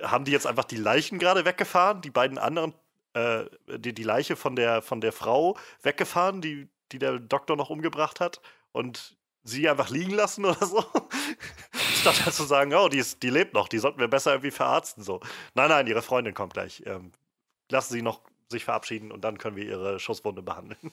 haben 0.03 0.25
die 0.25 0.33
jetzt 0.33 0.47
einfach 0.47 0.65
die 0.65 0.77
Leichen 0.77 1.19
gerade 1.19 1.45
weggefahren, 1.45 2.01
die 2.01 2.11
beiden 2.11 2.39
anderen, 2.39 2.73
äh, 3.13 3.45
die, 3.79 3.93
die 3.93 4.03
Leiche 4.03 4.37
von 4.37 4.57
der, 4.57 4.83
von 4.83 5.01
der 5.01 5.13
Frau 5.13 5.59
weggefahren, 5.83 6.41
die, 6.41 6.69
die 6.93 6.99
der 6.99 7.19
Doktor 7.19 7.57
noch 7.57 7.71
umgebracht 7.71 8.21
hat 8.21 8.41
und 8.73 9.17
sie 9.43 9.69
einfach 9.69 9.91
liegen 9.91 10.13
lassen 10.13 10.45
oder 10.45 10.67
so? 10.67 10.85
Statt 12.07 12.25
halt 12.25 12.35
zu 12.37 12.45
sagen, 12.45 12.73
oh, 12.73 12.89
die, 12.89 12.99
ist, 12.99 13.23
die 13.25 13.31
lebt 13.31 13.53
noch, 13.53 13.67
die 13.67 13.79
sollten 13.79 13.99
wir 13.99 14.07
besser 14.07 14.31
irgendwie 14.31 14.53
verarzten. 14.53 15.03
So. 15.03 15.21
Nein, 15.55 15.71
nein, 15.71 15.87
ihre 15.89 16.03
Freundin 16.03 16.35
kommt 16.35 16.53
gleich. 16.53 16.83
Ähm, 16.87 17.11
lassen 17.69 17.95
sie 17.95 18.03
noch 18.03 18.21
sich 18.49 18.65
verabschieden 18.65 19.11
und 19.11 19.23
dann 19.23 19.39
können 19.39 19.57
wir 19.57 19.65
ihre 19.65 19.99
Schusswunde 19.99 20.43
behandeln. 20.43 20.93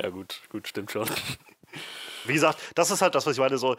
Ja, 0.00 0.10
gut, 0.10 0.40
gut, 0.50 0.68
stimmt 0.68 0.92
schon. 0.92 1.10
Wie 2.26 2.32
gesagt, 2.32 2.60
das 2.76 2.92
ist 2.92 3.02
halt 3.02 3.16
das, 3.16 3.26
was 3.26 3.32
ich 3.32 3.40
meine. 3.40 3.58
So, 3.58 3.76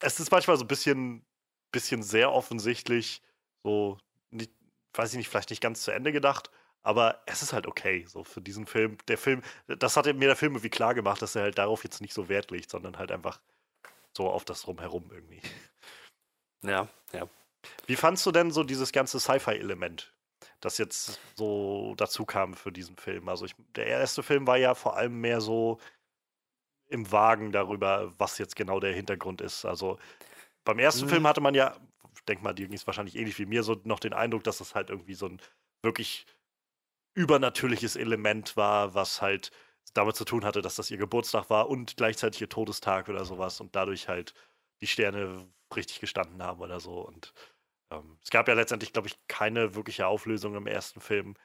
es 0.00 0.18
ist 0.18 0.30
manchmal 0.30 0.56
so 0.56 0.64
ein 0.64 0.68
bisschen, 0.68 1.26
bisschen 1.72 2.02
sehr 2.02 2.32
offensichtlich, 2.32 3.20
so, 3.62 3.98
nicht, 4.30 4.50
weiß 4.94 5.10
ich 5.12 5.18
nicht, 5.18 5.28
vielleicht 5.28 5.50
nicht 5.50 5.60
ganz 5.60 5.82
zu 5.82 5.90
Ende 5.90 6.10
gedacht, 6.10 6.50
aber 6.82 7.20
es 7.26 7.42
ist 7.42 7.52
halt 7.52 7.66
okay, 7.66 8.06
so 8.08 8.24
für 8.24 8.40
diesen 8.40 8.66
Film. 8.66 8.96
Der 9.08 9.18
Film, 9.18 9.42
das 9.66 9.94
hat 9.98 10.06
mir 10.06 10.28
der 10.28 10.36
Film 10.36 10.52
irgendwie 10.52 10.70
klar 10.70 10.94
gemacht, 10.94 11.20
dass 11.20 11.36
er 11.36 11.42
halt 11.42 11.58
darauf 11.58 11.84
jetzt 11.84 12.00
nicht 12.00 12.14
so 12.14 12.30
Wert 12.30 12.50
legt, 12.50 12.70
sondern 12.70 12.96
halt 12.96 13.12
einfach 13.12 13.40
so 14.16 14.30
auf 14.30 14.44
das 14.44 14.62
Drumherum 14.62 15.10
irgendwie. 15.12 15.40
Ja, 16.64 16.88
ja. 17.12 17.28
Wie 17.86 17.96
fandst 17.96 18.24
du 18.24 18.30
denn 18.30 18.52
so 18.52 18.62
dieses 18.62 18.92
ganze 18.92 19.18
Sci-Fi-Element, 19.18 20.14
das 20.60 20.78
jetzt 20.78 21.20
so 21.34 21.94
dazu 21.96 22.24
kam 22.24 22.54
für 22.54 22.70
diesen 22.70 22.96
Film? 22.96 23.28
Also 23.28 23.46
ich, 23.46 23.56
der 23.74 23.86
erste 23.86 24.22
Film 24.22 24.46
war 24.46 24.56
ja 24.58 24.76
vor 24.76 24.96
allem 24.96 25.20
mehr 25.20 25.40
so 25.40 25.80
im 26.88 27.10
Wagen 27.10 27.52
darüber, 27.52 28.12
was 28.18 28.38
jetzt 28.38 28.54
genau 28.54 28.78
der 28.78 28.92
Hintergrund 28.92 29.40
ist. 29.40 29.64
Also 29.64 29.98
beim 30.64 30.78
ersten 30.78 31.06
Mhm. 31.06 31.10
Film 31.10 31.26
hatte 31.26 31.40
man 31.40 31.54
ja, 31.54 31.76
ich 32.14 32.24
denke 32.24 32.44
mal, 32.44 32.52
dir 32.52 32.66
ging 32.66 32.76
es 32.76 32.86
wahrscheinlich 32.86 33.16
ähnlich 33.16 33.38
wie 33.38 33.46
mir, 33.46 33.62
so 33.62 33.80
noch 33.84 33.98
den 34.00 34.12
Eindruck, 34.12 34.44
dass 34.44 34.60
es 34.60 34.74
halt 34.74 34.90
irgendwie 34.90 35.14
so 35.14 35.26
ein 35.26 35.40
wirklich 35.82 36.26
übernatürliches 37.14 37.96
Element 37.96 38.56
war, 38.56 38.94
was 38.94 39.20
halt 39.22 39.50
damit 39.94 40.16
zu 40.16 40.24
tun 40.24 40.44
hatte, 40.44 40.62
dass 40.62 40.76
das 40.76 40.90
ihr 40.90 40.98
Geburtstag 40.98 41.50
war 41.50 41.68
und 41.68 41.96
gleichzeitig 41.96 42.40
ihr 42.40 42.48
Todestag 42.48 43.08
oder 43.08 43.24
sowas 43.24 43.60
und 43.60 43.76
dadurch 43.76 44.08
halt 44.08 44.34
die 44.80 44.86
Sterne 44.86 45.48
richtig 45.74 46.00
gestanden 46.00 46.42
haben 46.42 46.60
oder 46.60 46.80
so. 46.80 47.00
Und 47.00 47.32
ähm, 47.92 48.18
es 48.22 48.30
gab 48.30 48.48
ja 48.48 48.54
letztendlich, 48.54 48.92
glaube 48.92 49.08
ich, 49.08 49.18
keine 49.28 49.74
wirkliche 49.74 50.06
Auflösung 50.06 50.54
im 50.56 50.66
ersten 50.66 51.00
Film, 51.00 51.36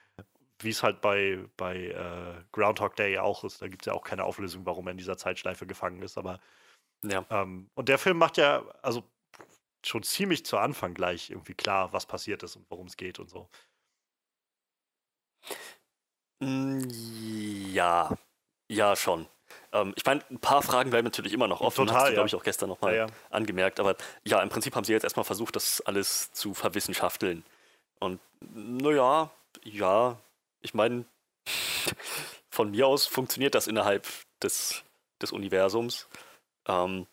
wie 0.60 0.70
es 0.70 0.82
halt 0.82 1.00
bei, 1.00 1.44
bei 1.56 1.88
äh, 1.88 2.44
Groundhog 2.52 2.96
Day 2.96 3.18
auch 3.18 3.44
ist. 3.44 3.62
Da 3.62 3.68
gibt 3.68 3.82
es 3.82 3.86
ja 3.86 3.94
auch 3.94 4.04
keine 4.04 4.24
Auflösung, 4.24 4.66
warum 4.66 4.88
er 4.88 4.92
in 4.92 4.98
dieser 4.98 5.16
Zeitschleife 5.18 5.66
gefangen 5.66 6.02
ist. 6.02 6.18
Aber 6.18 6.40
Ja. 7.02 7.24
ähm, 7.30 7.70
und 7.74 7.88
der 7.88 7.98
Film 7.98 8.18
macht 8.18 8.36
ja, 8.38 8.66
also 8.82 9.04
schon 9.84 10.02
ziemlich 10.04 10.46
zu 10.46 10.58
Anfang 10.58 10.94
gleich 10.94 11.30
irgendwie 11.30 11.54
klar, 11.54 11.92
was 11.92 12.06
passiert 12.06 12.42
ist 12.44 12.56
und 12.56 12.70
worum 12.70 12.88
es 12.88 12.96
geht 12.96 13.18
und 13.20 13.30
so. 13.30 13.50
Mm, 16.42 16.88
Ja, 17.74 18.16
ja, 18.68 18.94
schon. 18.96 19.26
Ähm, 19.72 19.92
ich 19.96 20.04
meine, 20.04 20.22
ein 20.30 20.38
paar 20.38 20.62
Fragen 20.62 20.90
bleiben 20.90 21.04
natürlich 21.06 21.32
immer 21.32 21.48
noch 21.48 21.60
offen. 21.60 21.86
Total, 21.86 21.94
hast 21.96 22.04
du, 22.04 22.10
ja. 22.10 22.14
glaube 22.14 22.28
ich, 22.28 22.34
auch 22.34 22.42
gestern 22.44 22.68
nochmal 22.68 22.94
Ja, 22.94 23.06
ja. 23.06 23.12
angemerkt. 23.30 23.80
Aber 23.80 23.96
ja, 24.24 24.40
im 24.42 24.48
Prinzip 24.48 24.74
haben 24.76 24.84
sie 24.84 24.92
jetzt 24.92 25.04
erstmal 25.04 25.24
versucht, 25.24 25.56
das 25.56 25.80
alles 25.82 26.32
zu 26.32 26.54
verwissenschafteln. 26.54 27.44
Und 27.98 28.20
naja, 28.40 29.30
ja, 29.64 30.18
ich 30.60 30.74
meine, 30.74 31.04
von 32.50 32.70
mir 32.70 32.86
aus 32.86 33.06
funktioniert 33.06 33.54
das 33.54 33.66
innerhalb 33.66 34.06
des, 34.42 34.82
des 35.20 35.32
Universums. 35.32 36.06
Ähm, 36.66 37.06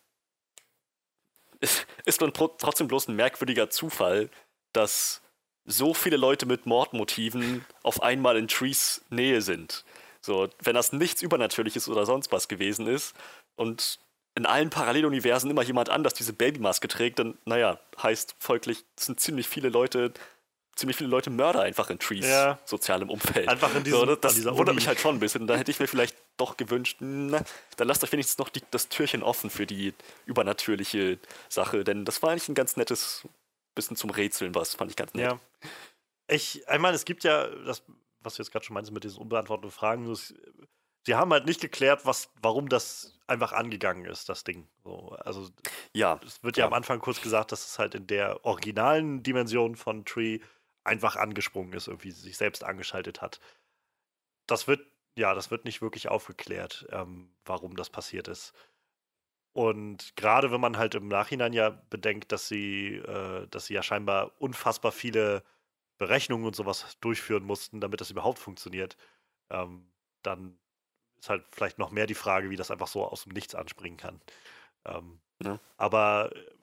es 1.60 1.86
ist 2.04 2.20
dann 2.22 2.30
tro- 2.32 2.54
trotzdem 2.58 2.86
bloß 2.88 3.08
ein 3.08 3.16
merkwürdiger 3.16 3.70
Zufall, 3.70 4.28
dass 4.72 5.22
so 5.64 5.94
viele 5.94 6.16
Leute 6.16 6.46
mit 6.46 6.66
Mordmotiven 6.66 7.64
auf 7.82 8.02
einmal 8.02 8.36
in 8.36 8.46
Trees 8.46 9.04
Nähe 9.08 9.42
sind. 9.42 9.84
So, 10.26 10.48
wenn 10.62 10.74
das 10.74 10.92
nichts 10.92 11.22
Übernatürliches 11.22 11.88
oder 11.88 12.04
sonst 12.04 12.32
was 12.32 12.48
gewesen 12.48 12.86
ist 12.86 13.14
und 13.54 13.98
in 14.34 14.44
allen 14.44 14.68
Paralleluniversen 14.70 15.50
immer 15.50 15.62
jemand 15.62 15.88
anders 15.88 16.12
diese 16.14 16.32
Babymaske 16.34 16.88
trägt, 16.88 17.18
dann, 17.20 17.38
naja, 17.46 17.78
heißt 18.02 18.34
folglich, 18.38 18.84
es 18.98 19.06
sind 19.06 19.18
ziemlich 19.20 19.48
viele 19.48 19.68
Leute, 19.70 20.12
ziemlich 20.74 20.96
viele 20.98 21.08
Leute 21.08 21.30
Mörder 21.30 21.62
einfach 21.62 21.88
in 21.88 21.98
Trees 21.98 22.26
Ja. 22.26 22.58
sozialem 22.66 23.08
Umfeld. 23.08 23.48
Einfach 23.48 23.70
in 23.74 23.84
so, 23.86 24.04
diesem- 24.04 24.08
das 24.08 24.20
das 24.20 24.34
dieser 24.34 24.58
wundert 24.58 24.74
mich 24.74 24.88
halt 24.88 25.00
schon 25.00 25.16
ein 25.16 25.20
bisschen. 25.20 25.46
Da 25.46 25.56
hätte 25.56 25.70
ich 25.70 25.80
mir 25.80 25.86
vielleicht 25.86 26.16
doch 26.36 26.58
gewünscht, 26.58 26.96
na, 27.00 27.42
dann 27.78 27.88
lasst 27.88 28.04
euch 28.04 28.12
wenigstens 28.12 28.36
noch 28.36 28.50
die, 28.50 28.60
das 28.72 28.88
Türchen 28.90 29.22
offen 29.22 29.48
für 29.48 29.64
die 29.64 29.94
übernatürliche 30.26 31.18
Sache, 31.48 31.82
denn 31.84 32.04
das 32.04 32.20
war 32.22 32.30
eigentlich 32.30 32.48
ein 32.50 32.54
ganz 32.54 32.76
nettes 32.76 33.26
bisschen 33.74 33.96
zum 33.96 34.10
Rätseln, 34.10 34.54
was 34.54 34.74
fand 34.74 34.90
ich 34.90 34.96
ganz 34.96 35.14
nett. 35.14 35.24
Ja. 35.30 35.38
Ich, 36.28 36.62
ich 36.70 36.78
meine, 36.78 36.94
es 36.96 37.04
gibt 37.04 37.24
ja 37.24 37.46
das, 37.46 37.82
was 38.26 38.34
du 38.36 38.42
jetzt 38.42 38.52
gerade 38.52 38.64
schon 38.66 38.74
meinst 38.74 38.92
mit 38.92 39.04
diesen 39.04 39.20
unbeantworteten 39.22 39.70
Fragen. 39.70 40.08
Das, 40.08 40.34
sie 41.06 41.14
haben 41.14 41.32
halt 41.32 41.46
nicht 41.46 41.60
geklärt, 41.60 42.06
was, 42.06 42.30
warum 42.42 42.68
das 42.68 43.18
einfach 43.26 43.52
angegangen 43.52 44.04
ist, 44.06 44.28
das 44.28 44.44
Ding. 44.44 44.68
So, 44.84 45.10
also 45.10 45.50
Ja, 45.94 46.20
es 46.24 46.42
wird 46.42 46.56
ja, 46.56 46.64
Ja. 46.64 46.66
am 46.66 46.72
Anfang 46.74 47.00
kurz 47.00 47.20
gesagt, 47.20 47.52
dass 47.52 47.66
es 47.66 47.78
halt 47.78 47.94
in 47.94 48.06
der 48.06 48.44
originalen 48.44 49.22
Dimension 49.22 49.76
von 49.76 50.04
Tree 50.04 50.40
einfach 50.84 51.16
angesprungen 51.16 51.72
ist, 51.72 51.88
irgendwie 51.88 52.10
sich 52.12 52.36
selbst 52.36 52.62
angeschaltet 52.64 53.22
hat. 53.22 53.40
Das 54.46 54.66
wird, 54.68 54.86
ja, 55.16 55.34
das 55.34 55.50
wird 55.50 55.64
nicht 55.64 55.82
wirklich 55.82 56.08
aufgeklärt, 56.08 56.86
ähm, 56.90 57.34
warum 57.44 57.76
das 57.76 57.90
passiert 57.90 58.28
ist. 58.28 58.52
Und 59.52 60.16
gerade 60.16 60.50
wenn 60.52 60.60
man 60.60 60.76
halt 60.76 60.94
im 60.94 61.08
Nachhinein 61.08 61.52
ja 61.52 61.70
bedenkt, 61.70 62.30
dass 62.32 62.46
sie, 62.48 62.96
äh, 62.96 63.46
dass 63.48 63.66
sie 63.66 63.74
ja 63.74 63.82
scheinbar 63.82 64.32
unfassbar 64.40 64.92
viele 64.92 65.42
Berechnungen 65.98 66.46
und 66.46 66.56
sowas 66.56 66.96
durchführen 67.00 67.44
mussten, 67.44 67.80
damit 67.80 68.00
das 68.00 68.10
überhaupt 68.10 68.38
funktioniert, 68.38 68.96
ähm, 69.50 69.90
dann 70.22 70.58
ist 71.18 71.30
halt 71.30 71.44
vielleicht 71.50 71.78
noch 71.78 71.90
mehr 71.90 72.06
die 72.06 72.14
Frage, 72.14 72.50
wie 72.50 72.56
das 72.56 72.70
einfach 72.70 72.88
so 72.88 73.04
aus 73.04 73.24
dem 73.24 73.32
Nichts 73.32 73.54
anspringen 73.54 73.96
kann. 73.98 74.20
Ähm, 74.84 75.20
Ja. 75.42 75.60
Aber 75.76 76.30
äh, 76.34 76.56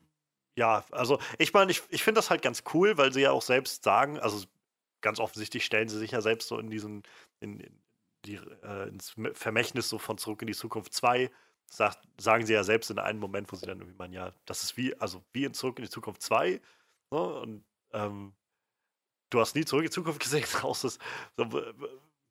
ja, 0.55 0.85
also 0.91 1.19
ich 1.39 1.53
meine, 1.53 1.71
ich, 1.71 1.83
ich 1.89 2.03
finde 2.03 2.19
das 2.19 2.29
halt 2.29 2.41
ganz 2.41 2.63
cool, 2.73 2.97
weil 2.97 3.11
sie 3.13 3.21
ja 3.21 3.31
auch 3.31 3.41
selbst 3.41 3.83
sagen, 3.83 4.19
also 4.19 4.45
ganz 5.01 5.19
offensichtlich 5.19 5.65
stellen 5.65 5.89
sie 5.89 5.97
sich 5.99 6.11
ja 6.11 6.21
selbst 6.21 6.47
so 6.47 6.57
in 6.59 6.69
diesen, 6.69 7.03
in, 7.39 7.59
in 7.59 7.83
die, 8.25 8.35
äh, 8.63 8.87
ins 8.89 9.15
Vermächtnis 9.33 9.89
so 9.89 9.97
von 9.97 10.17
Zurück 10.17 10.41
in 10.41 10.47
die 10.47 10.53
Zukunft 10.53 10.93
2, 10.93 11.31
sagt, 11.69 11.99
sagen 12.19 12.45
sie 12.45 12.53
ja 12.53 12.63
selbst 12.63 12.91
in 12.91 12.99
einem 12.99 13.19
Moment, 13.19 13.51
wo 13.51 13.55
sie 13.55 13.65
dann 13.65 13.79
irgendwie 13.79 13.97
meinen, 13.97 14.13
ja, 14.13 14.33
das 14.45 14.63
ist 14.63 14.77
wie, 14.77 14.95
also 14.99 15.23
wie 15.33 15.45
in 15.45 15.53
Zurück 15.53 15.79
in 15.79 15.85
die 15.85 15.91
Zukunft 15.91 16.21
2, 16.21 16.61
ne? 17.11 17.19
und 17.19 17.65
ähm, 17.93 18.33
du 19.33 19.39
hast 19.39 19.55
nie 19.55 19.65
Zurück 19.65 19.83
in 19.83 19.89
die 19.89 19.93
Zukunft 19.93 20.19
gesehen, 20.19 20.45
außer 20.61 20.89
so, 20.89 21.63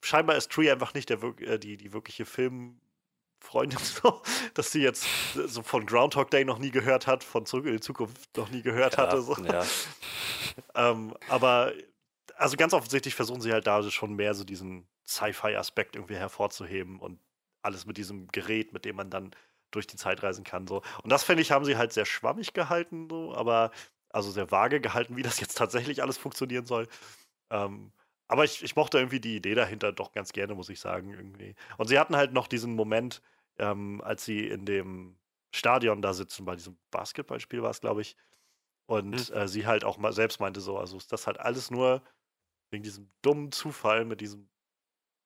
scheinbar 0.03 0.37
ist 0.37 0.51
Tree 0.51 0.71
einfach 0.71 0.95
nicht 0.95 1.11
der, 1.11 1.23
äh, 1.23 1.59
die, 1.59 1.77
die 1.77 1.93
wirkliche 1.93 2.25
Filmfreundin, 2.25 3.79
so, 4.03 4.23
dass 4.55 4.73
sie 4.73 4.83
jetzt 4.83 5.07
so 5.35 5.63
von 5.63 5.87
Groundhog 5.87 6.31
Day 6.31 6.45
noch 6.45 6.59
nie 6.59 6.71
gehört 6.71 7.07
hat, 7.07 7.25
von 7.25 7.47
Zurück 7.47 7.67
in 7.67 7.73
die 7.73 7.81
Zukunft 7.81 8.37
noch 8.37 8.51
nie 8.51 8.63
gehört 8.63 8.99
hatte. 8.99 9.21
So. 9.23 9.37
ja. 9.45 9.65
Ähm, 10.75 11.15
aber 11.29 11.73
also 12.37 12.57
ganz 12.57 12.75
offensichtlich 12.75 13.15
versuchen 13.15 13.41
sie 13.41 13.53
halt 13.53 13.67
da 13.67 13.83
schon 13.91 14.15
mehr 14.15 14.35
so 14.35 14.45
diesen 14.45 14.87
Sci-Fi-Aspekt 15.07 15.97
irgendwie 15.97 16.17
hervorzuheben 16.17 16.99
und 16.99 17.21
alles 17.63 17.87
mit 17.87 17.97
diesem 17.97 18.29
Gerät, 18.29 18.73
mit 18.73 18.85
dem 18.85 18.97
man 18.97 19.09
dann 19.09 19.31
durch 19.71 19.87
die 19.87 19.97
Zeit 19.97 20.23
reisen 20.23 20.45
kann. 20.45 20.67
So. 20.67 20.83
Und 21.03 21.11
das 21.11 21.25
finde 21.25 21.43
ich, 21.43 21.53
haben 21.53 21.65
sie 21.65 21.77
halt 21.77 21.93
sehr 21.93 22.05
schwammig 22.05 22.53
gehalten, 22.53 23.09
so, 23.09 23.35
aber 23.35 23.71
also 24.13 24.31
sehr 24.31 24.51
vage 24.51 24.81
gehalten, 24.81 25.17
wie 25.17 25.23
das 25.23 25.41
jetzt 25.41 25.57
tatsächlich 25.59 26.03
alles 26.03 26.19
funktionieren 26.19 26.67
soll. 26.67 26.89
Ähm, 27.51 27.93
aber 28.29 28.45
ich, 28.45 28.63
ich 28.63 28.77
mochte 28.77 28.99
irgendwie 28.99 29.21
die 29.21 29.37
Idee 29.37 29.55
dahinter 29.55 29.93
doch 29.93 30.13
ganz 30.13 30.33
gerne, 30.33 30.55
muss 30.55 30.71
ich 30.71 30.81
sagen, 30.81 31.13
irgendwie. 31.13 31.55
Und 31.77 31.89
sie 31.89 31.99
hatten 31.99 32.17
halt 32.17 32.33
noch 32.33 32.47
diesen 32.47 32.75
Moment, 32.75 33.23
ähm, 33.59 34.01
als 34.03 34.25
sie 34.25 34.49
in 34.49 34.65
dem 34.65 35.19
Stadion 35.55 36.01
da 36.01 36.15
sitzen, 36.15 36.45
bei 36.47 36.57
diesem 36.57 36.79
Basketballspiel 36.91 37.63
war 37.63 37.71
es, 37.71 37.81
glaube 37.81 38.01
ich. 38.01 38.17
Und 38.87 39.31
äh, 39.31 39.49
sie 39.49 39.67
halt 39.67 39.85
auch 39.85 39.99
mal 39.99 40.13
selbst 40.13 40.41
meinte 40.41 40.61
so, 40.61 40.79
also 40.79 40.97
ist 40.97 41.13
das 41.13 41.27
halt 41.27 41.41
alles 41.41 41.71
nur 41.71 42.03
wegen 42.71 42.83
diesem 42.83 43.13
dummen 43.23 43.53
Zufall 43.53 44.05
mit 44.05 44.21
diesem, 44.21 44.49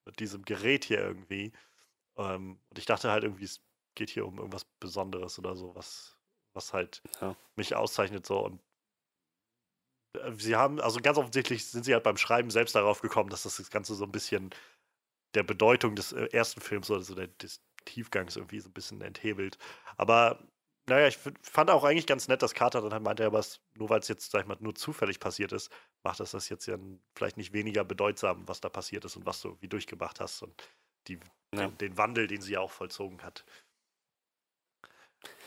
mit 0.05 0.19
diesem 0.19 0.43
Gerät 0.43 0.85
hier 0.85 0.99
irgendwie. 0.99 1.53
Ähm, 2.17 2.59
und 2.69 2.79
ich 2.79 2.85
dachte 2.85 3.11
halt 3.11 3.23
irgendwie, 3.23 3.45
es 3.45 3.61
geht 3.95 4.09
hier 4.09 4.25
um 4.25 4.37
irgendwas 4.37 4.65
Besonderes 4.79 5.39
oder 5.39 5.55
so, 5.55 5.75
was, 5.75 6.17
was 6.53 6.73
halt 6.73 7.01
Ja. 7.21 7.35
mich 7.55 7.75
auszeichnet 7.75 8.25
so. 8.25 8.39
Und 8.45 8.61
sie 10.37 10.55
haben, 10.55 10.79
also 10.79 10.99
ganz 11.01 11.17
offensichtlich 11.17 11.65
sind 11.65 11.85
sie 11.85 11.93
halt 11.93 12.03
beim 12.03 12.17
Schreiben 12.17 12.49
selbst 12.49 12.75
darauf 12.75 13.01
gekommen, 13.01 13.29
dass 13.29 13.43
das, 13.43 13.57
das 13.57 13.69
Ganze 13.71 13.95
so 13.95 14.03
ein 14.05 14.11
bisschen 14.11 14.49
der 15.35 15.43
Bedeutung 15.43 15.95
des 15.95 16.13
äh, 16.13 16.27
ersten 16.31 16.61
Films 16.61 16.89
oder 16.89 17.01
so 17.01 17.15
der, 17.15 17.27
des 17.27 17.61
Tiefgangs 17.85 18.35
irgendwie 18.35 18.59
so 18.59 18.69
ein 18.69 18.73
bisschen 18.73 19.01
enthebelt. 19.01 19.57
Aber 19.97 20.47
naja, 20.89 21.07
ich 21.07 21.17
fand 21.41 21.69
auch 21.69 21.83
eigentlich 21.83 22.07
ganz 22.07 22.27
nett, 22.29 22.41
dass 22.41 22.53
Carter 22.53 22.81
dann 22.81 22.93
halt 22.93 23.03
meinte, 23.03 23.25
aber 23.25 23.39
es, 23.39 23.59
nur 23.75 23.89
weil 23.89 23.99
es 23.99 24.07
jetzt, 24.07 24.31
sag 24.31 24.41
ich 24.41 24.47
mal, 24.47 24.57
nur 24.61 24.73
zufällig 24.73 25.19
passiert 25.19 25.51
ist, 25.51 25.69
macht 26.03 26.19
das 26.19 26.31
das 26.31 26.47
jetzt 26.49 26.65
ja 26.65 26.77
vielleicht 27.15 27.35
nicht 27.37 27.51
weniger 27.51 27.83
bedeutsam, 27.83 28.47
was 28.47 28.61
da 28.61 28.69
passiert 28.69 29.03
ist 29.03 29.17
und 29.17 29.25
was 29.25 29.41
du 29.41 29.57
wie 29.59 29.67
durchgemacht 29.67 30.19
hast 30.21 30.41
und 30.41 30.63
die, 31.07 31.19
Ja. 31.53 31.67
den, 31.67 31.77
den 31.77 31.97
Wandel, 31.97 32.27
den 32.27 32.41
sie 32.41 32.53
ja 32.53 32.61
auch 32.61 32.71
vollzogen 32.71 33.21
hat. 33.21 33.43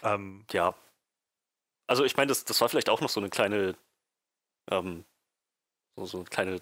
Ähm, 0.02 0.44
ja. 0.52 0.74
Also 1.86 2.04
ich 2.04 2.16
meine, 2.16 2.28
das, 2.28 2.44
das 2.44 2.60
war 2.60 2.68
vielleicht 2.68 2.88
auch 2.88 3.00
noch 3.00 3.08
so 3.08 3.20
eine 3.20 3.30
kleine, 3.30 3.76
ähm, 4.70 5.04
so, 5.96 6.06
so 6.06 6.18
ein 6.20 6.24
kleine, 6.26 6.60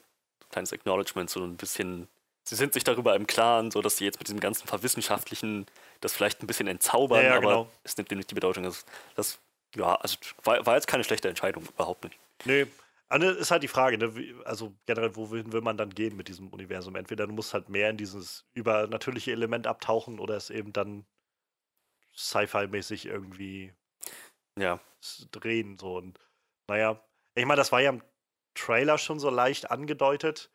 kleines 0.50 0.72
Acknowledgement, 0.72 1.30
so 1.30 1.42
ein 1.44 1.56
bisschen, 1.56 2.08
sie 2.44 2.56
sind 2.56 2.72
sich 2.74 2.84
darüber 2.84 3.14
im 3.16 3.26
Klaren, 3.26 3.70
so 3.70 3.82
dass 3.82 3.96
sie 3.98 4.04
jetzt 4.04 4.18
mit 4.18 4.28
diesem 4.28 4.40
ganzen 4.40 4.66
Verwissenschaftlichen 4.68 5.66
das 6.00 6.12
vielleicht 6.12 6.42
ein 6.42 6.46
bisschen 6.46 6.68
entzaubern, 6.68 7.24
Ja, 7.24 7.30
ja, 7.30 7.36
aber 7.36 7.40
genau. 7.40 7.70
es 7.84 7.96
nimmt 7.96 8.10
dem 8.10 8.18
nicht 8.18 8.30
die 8.30 8.34
Bedeutung. 8.34 8.64
Das, 8.64 8.84
das 9.14 9.38
ja, 9.76 9.96
also 9.96 10.16
war, 10.44 10.64
war 10.66 10.74
jetzt 10.76 10.86
keine 10.86 11.04
schlechte 11.04 11.28
Entscheidung, 11.28 11.64
überhaupt 11.66 12.04
nicht. 12.04 12.18
Nee, 12.44 12.66
Anne, 13.10 13.30
ist 13.30 13.50
halt 13.50 13.62
die 13.62 13.68
Frage, 13.68 13.98
ne? 13.98 14.12
also 14.44 14.74
generell, 14.86 15.16
wohin 15.16 15.52
will 15.52 15.62
man 15.62 15.76
dann 15.76 15.90
gehen 15.90 16.16
mit 16.16 16.28
diesem 16.28 16.48
Universum? 16.48 16.94
Entweder 16.94 17.26
du 17.26 17.32
musst 17.32 17.54
halt 17.54 17.68
mehr 17.68 17.90
in 17.90 17.96
dieses 17.96 18.46
übernatürliche 18.54 19.32
Element 19.32 19.66
abtauchen 19.66 20.18
oder 20.20 20.36
es 20.36 20.50
eben 20.50 20.72
dann 20.72 21.06
Sci-Fi-mäßig 22.14 23.06
irgendwie 23.06 23.72
Ja, 24.58 24.80
drehen. 25.30 25.78
So. 25.78 25.96
Und 25.96 26.18
naja, 26.68 27.02
ich 27.38 27.46
meine, 27.46 27.58
das 27.58 27.72
war 27.72 27.80
ja 27.80 27.90
im 27.90 28.02
Trailer 28.54 28.98
schon 28.98 29.18
so 29.18 29.30
leicht 29.30 29.70
angedeutet. 29.70 30.50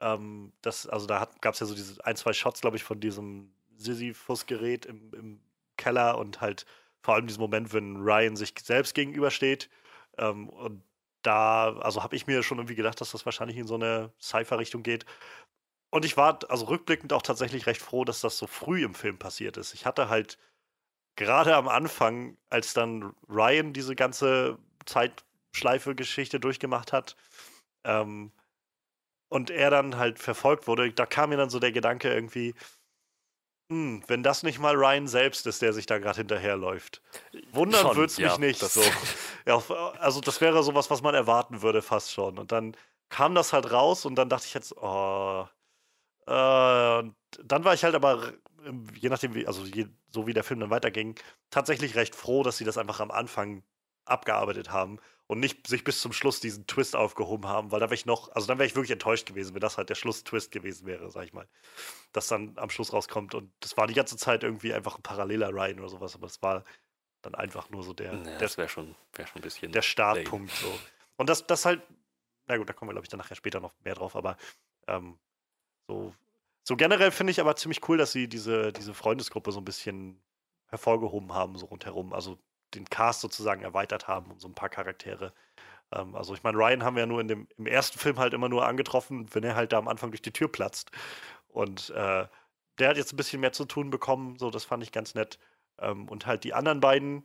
Ähm, 0.00 0.52
das, 0.62 0.86
also 0.86 1.06
da 1.06 1.28
gab 1.40 1.54
es 1.54 1.60
ja 1.60 1.66
so 1.66 1.74
diese 1.74 2.04
ein, 2.04 2.16
zwei 2.16 2.32
Shots, 2.32 2.60
glaube 2.60 2.76
ich, 2.76 2.84
von 2.84 3.00
diesem 3.00 3.52
Sisyphus-Gerät 3.76 4.86
im, 4.86 5.12
im 5.14 5.40
Keller 5.76 6.18
und 6.18 6.40
halt 6.40 6.66
vor 7.00 7.14
allem 7.14 7.26
diesen 7.26 7.40
Moment, 7.40 7.72
wenn 7.72 7.96
Ryan 7.96 8.36
sich 8.36 8.54
selbst 8.62 8.94
gegenübersteht. 8.94 9.70
Ähm, 10.18 10.48
und 10.48 10.82
da, 11.22 11.76
also 11.78 12.02
habe 12.02 12.16
ich 12.16 12.26
mir 12.26 12.42
schon 12.42 12.58
irgendwie 12.58 12.74
gedacht, 12.74 13.00
dass 13.00 13.12
das 13.12 13.24
wahrscheinlich 13.26 13.56
in 13.56 13.66
so 13.66 13.74
eine 13.74 14.12
Sci-Fi-Richtung 14.20 14.82
geht. 14.82 15.04
Und 15.90 16.04
ich 16.04 16.16
war 16.16 16.38
also 16.50 16.66
rückblickend 16.66 17.12
auch 17.12 17.22
tatsächlich 17.22 17.66
recht 17.66 17.80
froh, 17.80 18.04
dass 18.04 18.20
das 18.20 18.38
so 18.38 18.46
früh 18.46 18.84
im 18.84 18.94
Film 18.94 19.18
passiert 19.18 19.56
ist. 19.56 19.74
Ich 19.74 19.86
hatte 19.86 20.08
halt 20.08 20.38
gerade 21.16 21.56
am 21.56 21.68
Anfang, 21.68 22.36
als 22.50 22.74
dann 22.74 23.14
Ryan 23.28 23.72
diese 23.72 23.96
ganze 23.96 24.58
Zeitschleife-Geschichte 25.56 26.40
durchgemacht 26.40 26.92
hat 26.92 27.16
ähm, 27.84 28.32
und 29.28 29.50
er 29.50 29.70
dann 29.70 29.96
halt 29.96 30.18
verfolgt 30.18 30.66
wurde, 30.66 30.92
da 30.92 31.06
kam 31.06 31.30
mir 31.30 31.36
dann 31.36 31.50
so 31.50 31.58
der 31.58 31.72
Gedanke 31.72 32.12
irgendwie, 32.12 32.54
hm, 33.70 34.02
wenn 34.06 34.22
das 34.22 34.42
nicht 34.42 34.58
mal 34.58 34.74
Ryan 34.76 35.08
selbst 35.08 35.46
ist, 35.46 35.62
der 35.62 35.72
sich 35.72 35.86
da 35.86 35.98
gerade 35.98 36.18
hinterherläuft. 36.18 37.02
Wundern 37.52 37.86
würde 37.88 38.04
es 38.04 38.18
mich 38.18 38.26
ja, 38.26 38.38
nicht. 38.38 38.62
das- 38.62 38.74
So. 38.74 38.82
Ja, 39.46 39.62
also 40.00 40.20
das 40.20 40.40
wäre 40.40 40.64
sowas, 40.64 40.90
was 40.90 41.02
man 41.02 41.14
erwarten 41.14 41.62
würde, 41.62 41.80
fast 41.80 42.10
schon. 42.10 42.36
Und 42.36 42.50
dann 42.50 42.76
kam 43.10 43.36
das 43.36 43.52
halt 43.52 43.70
raus 43.70 44.04
und 44.04 44.16
dann 44.16 44.28
dachte 44.28 44.46
ich 44.46 44.54
jetzt, 44.54 44.76
oh. 44.76 45.46
Äh, 46.26 46.98
und 46.98 47.14
dann 47.44 47.64
war 47.64 47.72
ich 47.72 47.84
halt 47.84 47.94
aber, 47.94 48.32
je 48.94 49.08
nachdem, 49.08 49.34
wie, 49.34 49.46
also 49.46 49.62
je, 49.64 49.86
so 50.10 50.26
wie 50.26 50.32
der 50.32 50.42
Film 50.42 50.58
dann 50.58 50.70
weiterging, 50.70 51.14
tatsächlich 51.50 51.94
recht 51.94 52.16
froh, 52.16 52.42
dass 52.42 52.56
sie 52.58 52.64
das 52.64 52.76
einfach 52.76 52.98
am 52.98 53.12
Anfang 53.12 53.62
abgearbeitet 54.06 54.70
haben 54.70 54.98
und 55.26 55.40
nicht 55.40 55.66
sich 55.66 55.84
bis 55.84 56.00
zum 56.00 56.12
Schluss 56.12 56.40
diesen 56.40 56.66
Twist 56.66 56.94
aufgehoben 56.94 57.48
haben, 57.48 57.72
weil 57.72 57.80
da 57.80 57.86
wäre 57.86 57.94
ich 57.94 58.06
noch, 58.06 58.30
also 58.32 58.46
dann 58.46 58.58
wäre 58.58 58.66
ich 58.66 58.76
wirklich 58.76 58.92
enttäuscht 58.92 59.26
gewesen, 59.26 59.54
wenn 59.54 59.60
das 59.60 59.76
halt 59.76 59.90
der 59.90 59.94
Schlusstwist 59.96 60.52
gewesen 60.52 60.86
wäre, 60.86 61.10
sag 61.10 61.24
ich 61.24 61.32
mal. 61.32 61.48
Das 62.12 62.28
dann 62.28 62.52
am 62.56 62.70
Schluss 62.70 62.92
rauskommt 62.92 63.34
und 63.34 63.52
das 63.60 63.76
war 63.76 63.86
die 63.86 63.94
ganze 63.94 64.16
Zeit 64.16 64.44
irgendwie 64.44 64.72
einfach 64.72 64.96
ein 64.98 65.02
paralleler 65.02 65.50
Ryan 65.50 65.80
oder 65.80 65.88
sowas, 65.88 66.14
aber 66.14 66.26
es 66.26 66.40
war 66.42 66.64
dann 67.22 67.34
einfach 67.34 67.70
nur 67.70 67.82
so 67.82 67.92
der, 67.92 68.14
Ja, 68.14 68.38
das 68.38 68.56
wäre 68.56 68.68
schon, 68.68 68.94
wär 69.14 69.26
schon 69.26 69.40
ein 69.40 69.42
bisschen. 69.42 69.72
der 69.72 69.82
Startpunkt 69.82 70.52
so. 70.52 70.78
Und 71.16 71.28
das, 71.28 71.46
das 71.46 71.64
halt, 71.64 71.82
na 72.46 72.56
gut, 72.56 72.68
da 72.68 72.72
kommen 72.72 72.90
wir, 72.90 72.94
glaube 72.94 73.04
ich, 73.04 73.10
dann 73.10 73.18
nachher 73.18 73.34
später 73.34 73.58
noch 73.58 73.72
mehr 73.82 73.94
drauf, 73.94 74.14
aber 74.14 74.36
ähm, 74.86 75.18
so, 75.88 76.14
so 76.62 76.76
generell 76.76 77.10
finde 77.10 77.32
ich 77.32 77.40
aber 77.40 77.56
ziemlich 77.56 77.88
cool, 77.88 77.96
dass 77.96 78.12
sie 78.12 78.28
diese, 78.28 78.72
diese 78.72 78.94
Freundesgruppe 78.94 79.50
so 79.50 79.60
ein 79.60 79.64
bisschen 79.64 80.20
hervorgehoben 80.68 81.32
haben, 81.32 81.56
so 81.56 81.66
rundherum. 81.66 82.12
Also 82.12 82.38
den 82.76 82.88
Cast 82.90 83.20
sozusagen 83.22 83.62
erweitert 83.62 84.08
haben 84.08 84.30
um 84.32 84.38
so 84.40 84.48
ein 84.48 84.54
paar 84.54 84.68
Charaktere. 84.70 85.32
Ähm, 85.92 86.14
also 86.16 86.34
ich 86.34 86.42
meine, 86.42 86.58
Ryan 86.58 86.84
haben 86.84 86.96
wir 86.96 87.02
ja 87.02 87.06
nur 87.06 87.20
in 87.20 87.28
dem, 87.28 87.48
im 87.58 87.66
ersten 87.66 87.98
Film 87.98 88.18
halt 88.18 88.34
immer 88.34 88.48
nur 88.48 88.66
angetroffen, 88.66 89.26
wenn 89.34 89.44
er 89.44 89.56
halt 89.56 89.72
da 89.72 89.78
am 89.78 89.88
Anfang 89.88 90.10
durch 90.10 90.22
die 90.22 90.32
Tür 90.32 90.50
platzt. 90.50 90.90
Und 91.48 91.90
äh, 91.90 92.26
der 92.78 92.88
hat 92.88 92.96
jetzt 92.96 93.12
ein 93.12 93.16
bisschen 93.16 93.40
mehr 93.40 93.52
zu 93.52 93.64
tun 93.66 93.90
bekommen, 93.90 94.38
so 94.38 94.50
das 94.50 94.64
fand 94.64 94.82
ich 94.82 94.92
ganz 94.92 95.14
nett. 95.14 95.38
Ähm, 95.80 96.08
und 96.08 96.26
halt 96.26 96.44
die 96.44 96.54
anderen 96.54 96.80
beiden, 96.80 97.24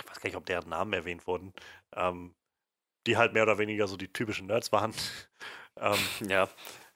ich 0.00 0.08
weiß 0.08 0.20
gar 0.20 0.28
nicht, 0.28 0.36
ob 0.36 0.46
deren 0.46 0.68
Namen 0.68 0.92
erwähnt 0.92 1.26
wurden, 1.26 1.52
ähm, 1.94 2.34
die 3.06 3.16
halt 3.16 3.32
mehr 3.34 3.44
oder 3.44 3.58
weniger 3.58 3.88
so 3.88 3.96
die 3.96 4.12
typischen 4.12 4.48
Nerds 4.48 4.72
waren. 4.72 4.94
ähm, 5.78 5.98
Ja, 6.20 6.48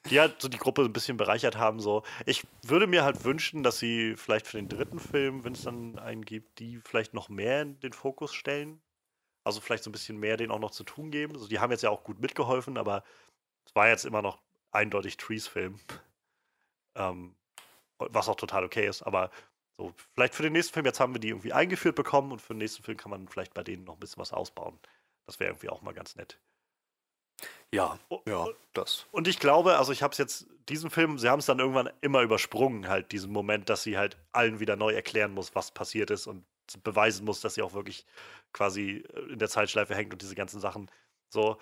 die 0.09 0.19
halt 0.19 0.41
so 0.41 0.47
die 0.47 0.57
Gruppe 0.57 0.83
ein 0.83 0.93
bisschen 0.93 1.17
bereichert 1.17 1.57
haben. 1.57 1.79
So. 1.79 2.03
Ich 2.25 2.43
würde 2.63 2.87
mir 2.87 3.03
halt 3.03 3.23
wünschen, 3.23 3.63
dass 3.63 3.79
sie 3.79 4.15
vielleicht 4.15 4.47
für 4.47 4.57
den 4.57 4.69
dritten 4.69 4.99
Film, 4.99 5.43
wenn 5.43 5.53
es 5.53 5.63
dann 5.63 5.99
einen 5.99 6.25
gibt, 6.25 6.59
die 6.59 6.79
vielleicht 6.83 7.13
noch 7.13 7.29
mehr 7.29 7.61
in 7.61 7.79
den 7.81 7.93
Fokus 7.93 8.33
stellen. 8.33 8.81
Also 9.43 9.61
vielleicht 9.61 9.83
so 9.83 9.89
ein 9.89 9.93
bisschen 9.93 10.19
mehr 10.19 10.37
denen 10.37 10.51
auch 10.51 10.59
noch 10.59 10.71
zu 10.71 10.83
tun 10.83 11.11
geben. 11.11 11.33
Also 11.33 11.47
die 11.47 11.59
haben 11.59 11.71
jetzt 11.71 11.83
ja 11.83 11.89
auch 11.89 12.03
gut 12.03 12.19
mitgeholfen, 12.19 12.77
aber 12.77 13.03
es 13.65 13.75
war 13.75 13.89
jetzt 13.89 14.05
immer 14.05 14.21
noch 14.21 14.41
eindeutig 14.71 15.17
Trees 15.17 15.47
Film. 15.47 15.79
Ähm, 16.93 17.37
was 17.97 18.27
auch 18.27 18.35
total 18.35 18.65
okay 18.65 18.85
ist, 18.85 19.01
aber 19.01 19.31
so, 19.77 19.93
vielleicht 20.13 20.35
für 20.35 20.43
den 20.43 20.53
nächsten 20.53 20.73
Film, 20.73 20.85
jetzt 20.85 20.99
haben 20.99 21.15
wir 21.15 21.19
die 21.19 21.29
irgendwie 21.29 21.53
eingeführt 21.53 21.95
bekommen 21.95 22.31
und 22.31 22.41
für 22.41 22.53
den 22.53 22.59
nächsten 22.59 22.83
Film 22.83 22.97
kann 22.97 23.09
man 23.09 23.27
vielleicht 23.27 23.53
bei 23.53 23.63
denen 23.63 23.83
noch 23.85 23.93
ein 23.93 23.99
bisschen 23.99 24.19
was 24.19 24.33
ausbauen. 24.33 24.77
Das 25.25 25.39
wäre 25.39 25.51
irgendwie 25.51 25.69
auch 25.69 25.81
mal 25.81 25.93
ganz 25.93 26.15
nett. 26.15 26.37
Ja, 27.73 27.97
ja, 28.25 28.47
das. 28.73 29.05
Und 29.11 29.27
ich 29.27 29.39
glaube, 29.39 29.77
also 29.77 29.91
ich 29.91 30.03
habe 30.03 30.11
es 30.11 30.17
jetzt, 30.17 30.47
diesen 30.67 30.89
Film, 30.89 31.17
sie 31.17 31.29
haben 31.29 31.39
es 31.39 31.45
dann 31.45 31.59
irgendwann 31.59 31.89
immer 32.01 32.21
übersprungen, 32.21 32.87
halt 32.87 33.11
diesen 33.11 33.31
Moment, 33.31 33.69
dass 33.69 33.83
sie 33.83 33.97
halt 33.97 34.17
allen 34.33 34.59
wieder 34.59 34.75
neu 34.75 34.93
erklären 34.93 35.33
muss, 35.33 35.55
was 35.55 35.71
passiert 35.71 36.11
ist 36.11 36.27
und 36.27 36.45
beweisen 36.83 37.25
muss, 37.25 37.41
dass 37.41 37.55
sie 37.55 37.61
auch 37.61 37.73
wirklich 37.73 38.05
quasi 38.53 39.03
äh, 39.13 39.33
in 39.33 39.39
der 39.39 39.49
Zeitschleife 39.49 39.95
hängt 39.95 40.13
und 40.13 40.21
diese 40.21 40.35
ganzen 40.35 40.59
Sachen. 40.59 40.89
So. 41.29 41.57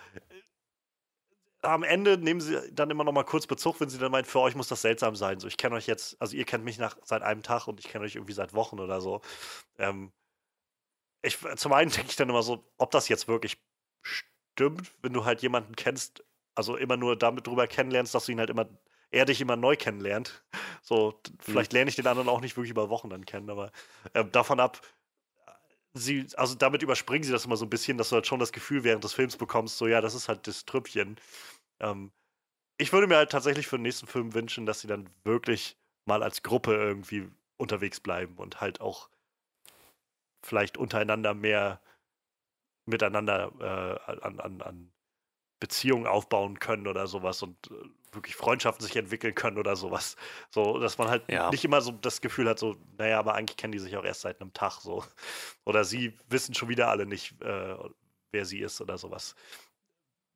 Am 1.62 1.84
Ende 1.84 2.18
nehmen 2.18 2.42
sie 2.42 2.58
dann 2.72 2.90
immer 2.90 3.04
noch 3.04 3.12
mal 3.12 3.24
kurz 3.24 3.46
Bezug, 3.46 3.80
wenn 3.80 3.90
sie 3.90 3.98
dann 3.98 4.12
meint, 4.12 4.28
für 4.28 4.40
euch 4.40 4.56
muss 4.56 4.68
das 4.68 4.82
seltsam 4.82 5.16
sein. 5.16 5.40
So, 5.40 5.48
ich 5.48 5.58
kenne 5.58 5.76
euch 5.76 5.88
jetzt, 5.88 6.20
also 6.22 6.36
ihr 6.36 6.46
kennt 6.46 6.64
mich 6.64 6.78
nach 6.80 6.98
seit 7.04 7.22
einem 7.22 7.44
Tag 7.44 7.68
und 7.68 7.80
ich 7.80 7.88
kenne 7.88 8.06
euch 8.06 8.16
irgendwie 8.16 8.34
seit 8.34 8.54
Wochen 8.54 8.80
oder 8.80 9.02
so. 9.02 9.22
Ähm, 9.78 10.12
ich, 11.22 11.38
zum 11.58 11.74
einen 11.74 11.92
denke 11.92 12.10
ich 12.10 12.16
dann 12.16 12.30
immer 12.30 12.44
so, 12.44 12.64
ob 12.78 12.92
das 12.92 13.10
jetzt 13.10 13.28
wirklich 13.28 13.62
stimmt, 14.02 14.39
wenn 15.02 15.14
du 15.14 15.26
halt 15.26 15.42
jemanden 15.42 15.76
kennst, 15.76 16.24
also 16.56 16.76
immer 16.76 16.98
nur 16.98 17.16
damit 17.18 17.48
drüber 17.48 17.68
kennenlernst, 17.68 18.14
dass 18.14 18.26
du 18.26 18.32
ihn 18.32 18.40
halt 18.40 18.50
immer, 18.50 18.68
er 19.12 19.26
dich 19.26 19.42
immer 19.42 19.56
neu 19.56 19.76
kennenlernt. 19.76 20.44
So, 20.82 21.12
t- 21.12 21.34
vielleicht 21.40 21.74
lerne 21.74 21.90
ich 21.90 21.98
den 21.98 22.08
anderen 22.08 22.30
auch 22.30 22.40
nicht 22.40 22.56
wirklich 22.56 22.72
über 22.72 22.90
Wochen 22.90 23.10
dann 23.10 23.26
kennen, 23.26 23.50
aber 23.50 23.72
ähm, 24.16 24.32
davon 24.32 24.62
ab, 24.62 24.80
sie, 25.94 26.26
also 26.36 26.56
damit 26.56 26.82
überspringen 26.82 27.24
sie 27.24 27.32
das 27.32 27.46
immer 27.46 27.58
so 27.58 27.66
ein 27.66 27.70
bisschen, 27.70 27.98
dass 27.98 28.10
du 28.10 28.16
halt 28.16 28.28
schon 28.28 28.40
das 28.40 28.52
Gefühl 28.52 28.84
während 28.84 29.04
des 29.04 29.14
Films 29.14 29.38
bekommst, 29.38 29.78
so 29.78 29.88
ja, 29.88 30.02
das 30.02 30.16
ist 30.16 30.30
halt 30.30 30.48
das 30.48 30.66
Trüppchen. 30.66 31.18
Ähm, 31.80 32.12
ich 32.78 32.94
würde 32.94 33.08
mir 33.08 33.18
halt 33.18 33.32
tatsächlich 33.32 33.68
für 33.68 33.78
den 33.78 33.84
nächsten 33.84 34.08
Film 34.08 34.34
wünschen, 34.34 34.66
dass 34.66 34.82
sie 34.82 34.88
dann 34.88 35.10
wirklich 35.24 35.78
mal 36.06 36.24
als 36.24 36.44
Gruppe 36.44 36.76
irgendwie 36.76 37.30
unterwegs 37.58 38.00
bleiben 38.00 38.38
und 38.38 38.62
halt 38.62 38.82
auch 38.82 39.10
vielleicht 40.42 40.78
untereinander 40.78 41.34
mehr 41.34 41.82
miteinander 42.90 43.52
äh, 44.08 44.12
an, 44.12 44.40
an, 44.40 44.62
an 44.62 44.94
Beziehungen 45.60 46.08
aufbauen 46.08 46.60
können 46.60 46.88
oder 46.88 47.08
sowas 47.08 47.44
und 47.44 47.58
äh, 47.72 47.76
wirklich 48.14 48.36
Freundschaften 48.36 48.86
sich 48.86 48.96
entwickeln 48.96 49.36
können 49.36 49.58
oder 49.58 49.76
sowas. 49.76 50.16
So, 50.52 50.80
dass 50.80 50.98
man 50.98 51.10
halt 51.10 51.24
Ja. 51.28 51.50
nicht 51.50 51.66
immer 51.66 51.82
so 51.82 51.92
das 51.92 52.22
Gefühl 52.22 52.50
hat, 52.50 52.60
so, 52.60 52.78
naja, 52.98 53.20
aber 53.20 53.36
eigentlich 53.36 53.58
kennen 53.58 53.74
die 53.74 53.80
sich 53.80 53.98
auch 53.98 54.06
erst 54.06 54.22
seit 54.22 54.42
einem 54.42 54.54
Tag 54.54 54.82
so. 54.82 55.04
Oder 55.66 55.84
sie 55.86 56.18
wissen 56.30 56.56
schon 56.56 56.70
wieder 56.70 56.90
alle 56.90 57.06
nicht, 57.06 57.42
äh, 57.42 57.76
wer 58.32 58.46
sie 58.46 58.60
ist 58.62 58.82
oder 58.82 58.98
sowas. 58.98 59.36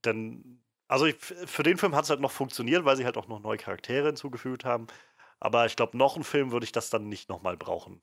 Denn, 0.05 0.63
also 0.88 1.05
ich, 1.05 1.15
für 1.17 1.63
den 1.63 1.77
Film 1.77 1.95
hat 1.95 2.03
es 2.05 2.09
halt 2.09 2.19
noch 2.19 2.31
funktioniert, 2.31 2.85
weil 2.85 2.97
sie 2.97 3.05
halt 3.05 3.17
auch 3.17 3.27
noch 3.27 3.39
neue 3.39 3.57
Charaktere 3.57 4.07
hinzugefügt 4.07 4.65
haben. 4.65 4.88
Aber 5.39 5.65
ich 5.65 5.75
glaube, 5.75 5.97
noch 5.97 6.15
einen 6.15 6.23
Film 6.23 6.51
würde 6.51 6.65
ich 6.65 6.71
das 6.71 6.89
dann 6.89 7.09
nicht 7.09 7.30
nochmal 7.30 7.57
brauchen. 7.57 8.01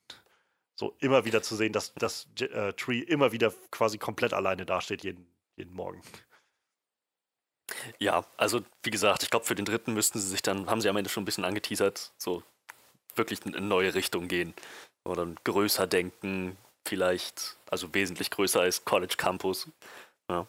So 0.81 0.97
immer 0.99 1.27
wieder 1.27 1.43
zu 1.43 1.57
sehen, 1.57 1.75
dass 1.75 1.93
das 1.97 2.27
äh, 2.41 2.73
Tree 2.73 3.01
immer 3.01 3.33
wieder 3.33 3.53
quasi 3.71 3.99
komplett 3.99 4.33
alleine 4.33 4.65
dasteht 4.65 5.05
jeden, 5.05 5.27
jeden 5.57 5.75
Morgen. 5.75 6.01
Ja, 7.99 8.25
also 8.39 8.63
wie 8.83 8.91
gesagt, 8.91 9.23
ich 9.23 9.29
glaube, 9.29 9.45
für 9.45 9.55
den 9.55 9.67
dritten 9.67 9.93
müssten 9.93 10.19
sie 10.19 10.27
sich 10.27 10.41
dann, 10.41 10.71
haben 10.71 10.81
sie 10.81 10.89
am 10.89 10.97
Ende 10.97 11.11
schon 11.11 11.21
ein 11.23 11.27
bisschen 11.27 11.45
angeteasert, 11.45 12.15
so 12.17 12.43
wirklich 13.15 13.45
in 13.45 13.55
eine 13.55 13.67
neue 13.67 13.93
Richtung 13.93 14.27
gehen. 14.27 14.55
Oder 15.05 15.27
größer 15.45 15.87
denken, 15.87 16.57
vielleicht, 16.87 17.59
also 17.71 17.93
wesentlich 17.93 18.31
größer 18.31 18.63
als 18.63 18.83
College 18.87 19.17
Campus. 19.19 19.69
Ja. 20.31 20.47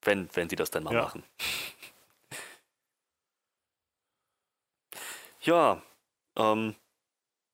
Wenn, 0.00 0.30
wenn 0.32 0.48
sie 0.48 0.56
das 0.56 0.70
dann 0.70 0.84
mal 0.84 0.94
Ja. 0.94 1.02
machen. 1.02 1.22
Ja, 5.42 5.82
ähm, 6.36 6.74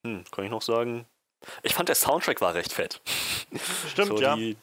hm, 0.07 0.25
kann 0.31 0.45
ich 0.45 0.51
noch 0.53 0.63
sagen? 0.63 1.09
Ich 1.63 1.75
fand 1.75 1.89
der 1.89 1.97
Soundtrack 1.97 2.41
war 2.41 2.55
recht 2.55 2.73
fett. 2.73 3.01
Stimmt, 3.89 4.09
So 4.09 4.21
ja. 4.21 4.37
die, 4.37 4.57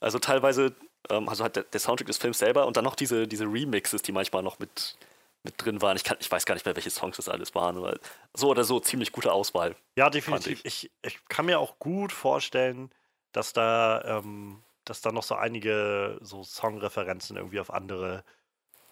also 0.00 0.18
teilweise, 0.18 0.74
ähm, 1.10 1.28
also 1.28 1.44
hat 1.44 1.56
der, 1.56 1.64
der 1.64 1.80
Soundtrack 1.80 2.06
des 2.06 2.18
Films 2.18 2.38
selber 2.38 2.66
und 2.66 2.76
dann 2.76 2.84
noch 2.84 2.94
diese, 2.94 3.26
diese 3.26 3.44
Remixes, 3.44 4.02
die 4.02 4.12
manchmal 4.12 4.42
noch 4.42 4.58
mit, 4.58 4.96
mit 5.42 5.54
drin 5.56 5.80
waren. 5.82 5.96
Ich, 5.96 6.04
kann, 6.04 6.16
ich 6.20 6.30
weiß 6.30 6.46
gar 6.46 6.54
nicht 6.54 6.66
mehr, 6.66 6.76
welche 6.76 6.90
Songs 6.90 7.16
das 7.16 7.28
alles 7.28 7.54
waren, 7.54 7.76
aber 7.76 7.98
so 8.34 8.48
oder 8.48 8.64
so 8.64 8.80
ziemlich 8.80 9.12
gute 9.12 9.32
Auswahl. 9.32 9.76
Ja, 9.96 10.10
definitiv. 10.10 10.60
Ich, 10.64 10.90
ich 11.02 11.18
kann 11.28 11.46
mir 11.46 11.58
auch 11.58 11.78
gut 11.78 12.12
vorstellen, 12.12 12.90
dass 13.32 13.52
da, 13.52 14.02
ähm, 14.04 14.62
dass 14.84 15.00
da 15.00 15.12
noch 15.12 15.22
so 15.22 15.34
einige 15.34 16.18
so 16.22 16.42
Songreferenzen 16.42 17.36
irgendwie 17.36 17.60
auf 17.60 17.72
andere 17.72 18.24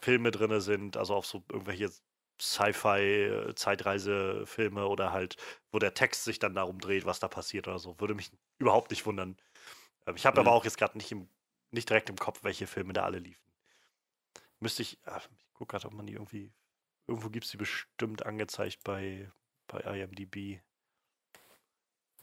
Filme 0.01 0.31
drin 0.31 0.61
sind, 0.61 0.97
also 0.97 1.15
auf 1.15 1.27
so 1.27 1.43
irgendwelche 1.51 1.91
Sci-Fi, 2.41 3.53
Zeitreisefilme 3.55 4.87
oder 4.87 5.13
halt, 5.13 5.37
wo 5.73 5.79
der 5.79 5.95
Text 5.95 6.25
sich 6.25 6.39
dann 6.39 6.55
darum 6.55 6.79
dreht, 6.81 7.07
was 7.07 7.19
da 7.21 7.29
passiert 7.29 7.69
oder 7.69 7.79
so. 7.79 7.99
Würde 8.01 8.15
mich 8.15 8.31
überhaupt 8.59 8.91
nicht 8.91 9.07
wundern. 9.07 9.37
Ähm, 10.07 10.17
Ich 10.17 10.27
habe 10.27 10.41
Mhm. 10.41 10.47
aber 10.47 10.57
auch 10.57 10.65
jetzt 10.65 10.79
gerade 10.79 10.97
nicht, 10.99 11.11
im- 11.13 11.29
nicht 11.71 11.89
direkt 11.89 12.11
im 12.11 12.17
Kopf, 12.17 12.43
welche 12.45 12.67
Filme 12.67 12.93
da 12.93 13.05
alle 13.05 13.19
liefen. 13.19 13.43
Müsste 14.61 14.83
ich, 14.83 14.99
ich 15.05 15.53
gucke 15.55 15.73
gerade, 15.73 15.87
ob 15.87 15.93
man 15.95 16.07
die 16.07 16.15
irgendwie, 16.15 16.53
irgendwo 17.07 17.29
gibt 17.31 17.45
es 17.45 17.51
die 17.51 17.57
bestimmt 17.59 18.25
angezeigt 18.25 18.83
bei, 18.85 19.31
bei 19.67 19.81
IMDb. 19.81 20.61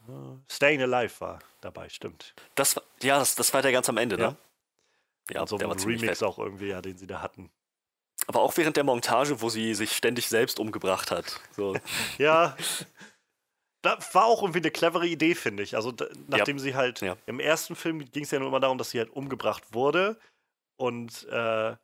Äh, 0.08 0.36
Staying 0.50 0.82
Alive 0.82 1.20
war 1.20 1.38
dabei, 1.60 1.88
stimmt. 1.88 2.34
Das, 2.54 2.76
war- 2.76 2.82
ja, 3.02 3.18
das, 3.18 3.34
das 3.34 3.52
war 3.54 3.62
der 3.62 3.72
ganz 3.72 3.88
am 3.88 3.96
Ende, 3.96 4.16
Ja. 4.16 4.30
ne? 4.30 4.36
Ja, 5.30 5.46
so 5.46 5.56
der 5.56 5.70
ein 5.70 5.78
Remix 5.78 6.22
auch 6.22 6.38
irgendwie, 6.38 6.68
ja, 6.68 6.82
den 6.82 6.98
sie 6.98 7.06
da 7.06 7.22
hatten. 7.22 7.50
Aber 8.26 8.40
auch 8.40 8.56
während 8.56 8.76
der 8.76 8.84
Montage, 8.84 9.40
wo 9.40 9.48
sie 9.50 9.74
sich 9.74 9.92
ständig 9.96 10.28
selbst 10.28 10.58
umgebracht 10.58 11.10
hat. 11.10 11.40
So, 11.56 11.74
Ja. 12.18 12.56
Das 13.82 14.14
war 14.14 14.24
auch 14.24 14.40
irgendwie 14.42 14.60
eine 14.60 14.70
clevere 14.70 15.06
Idee, 15.06 15.34
finde 15.34 15.62
ich. 15.62 15.76
Also, 15.76 15.92
da, 15.92 16.06
nachdem 16.28 16.58
sie 16.58 16.74
halt 16.74 17.02
Ja. 17.02 17.16
im 17.26 17.38
ersten 17.38 17.76
Film 17.76 17.98
ging 18.10 18.24
es 18.24 18.30
ja 18.30 18.38
nur 18.38 18.48
immer 18.48 18.60
darum, 18.60 18.78
dass 18.78 18.90
sie 18.90 18.98
halt 18.98 19.10
umgebracht 19.10 19.74
wurde 19.74 20.18
und 20.76 21.24
äh, 21.28 21.76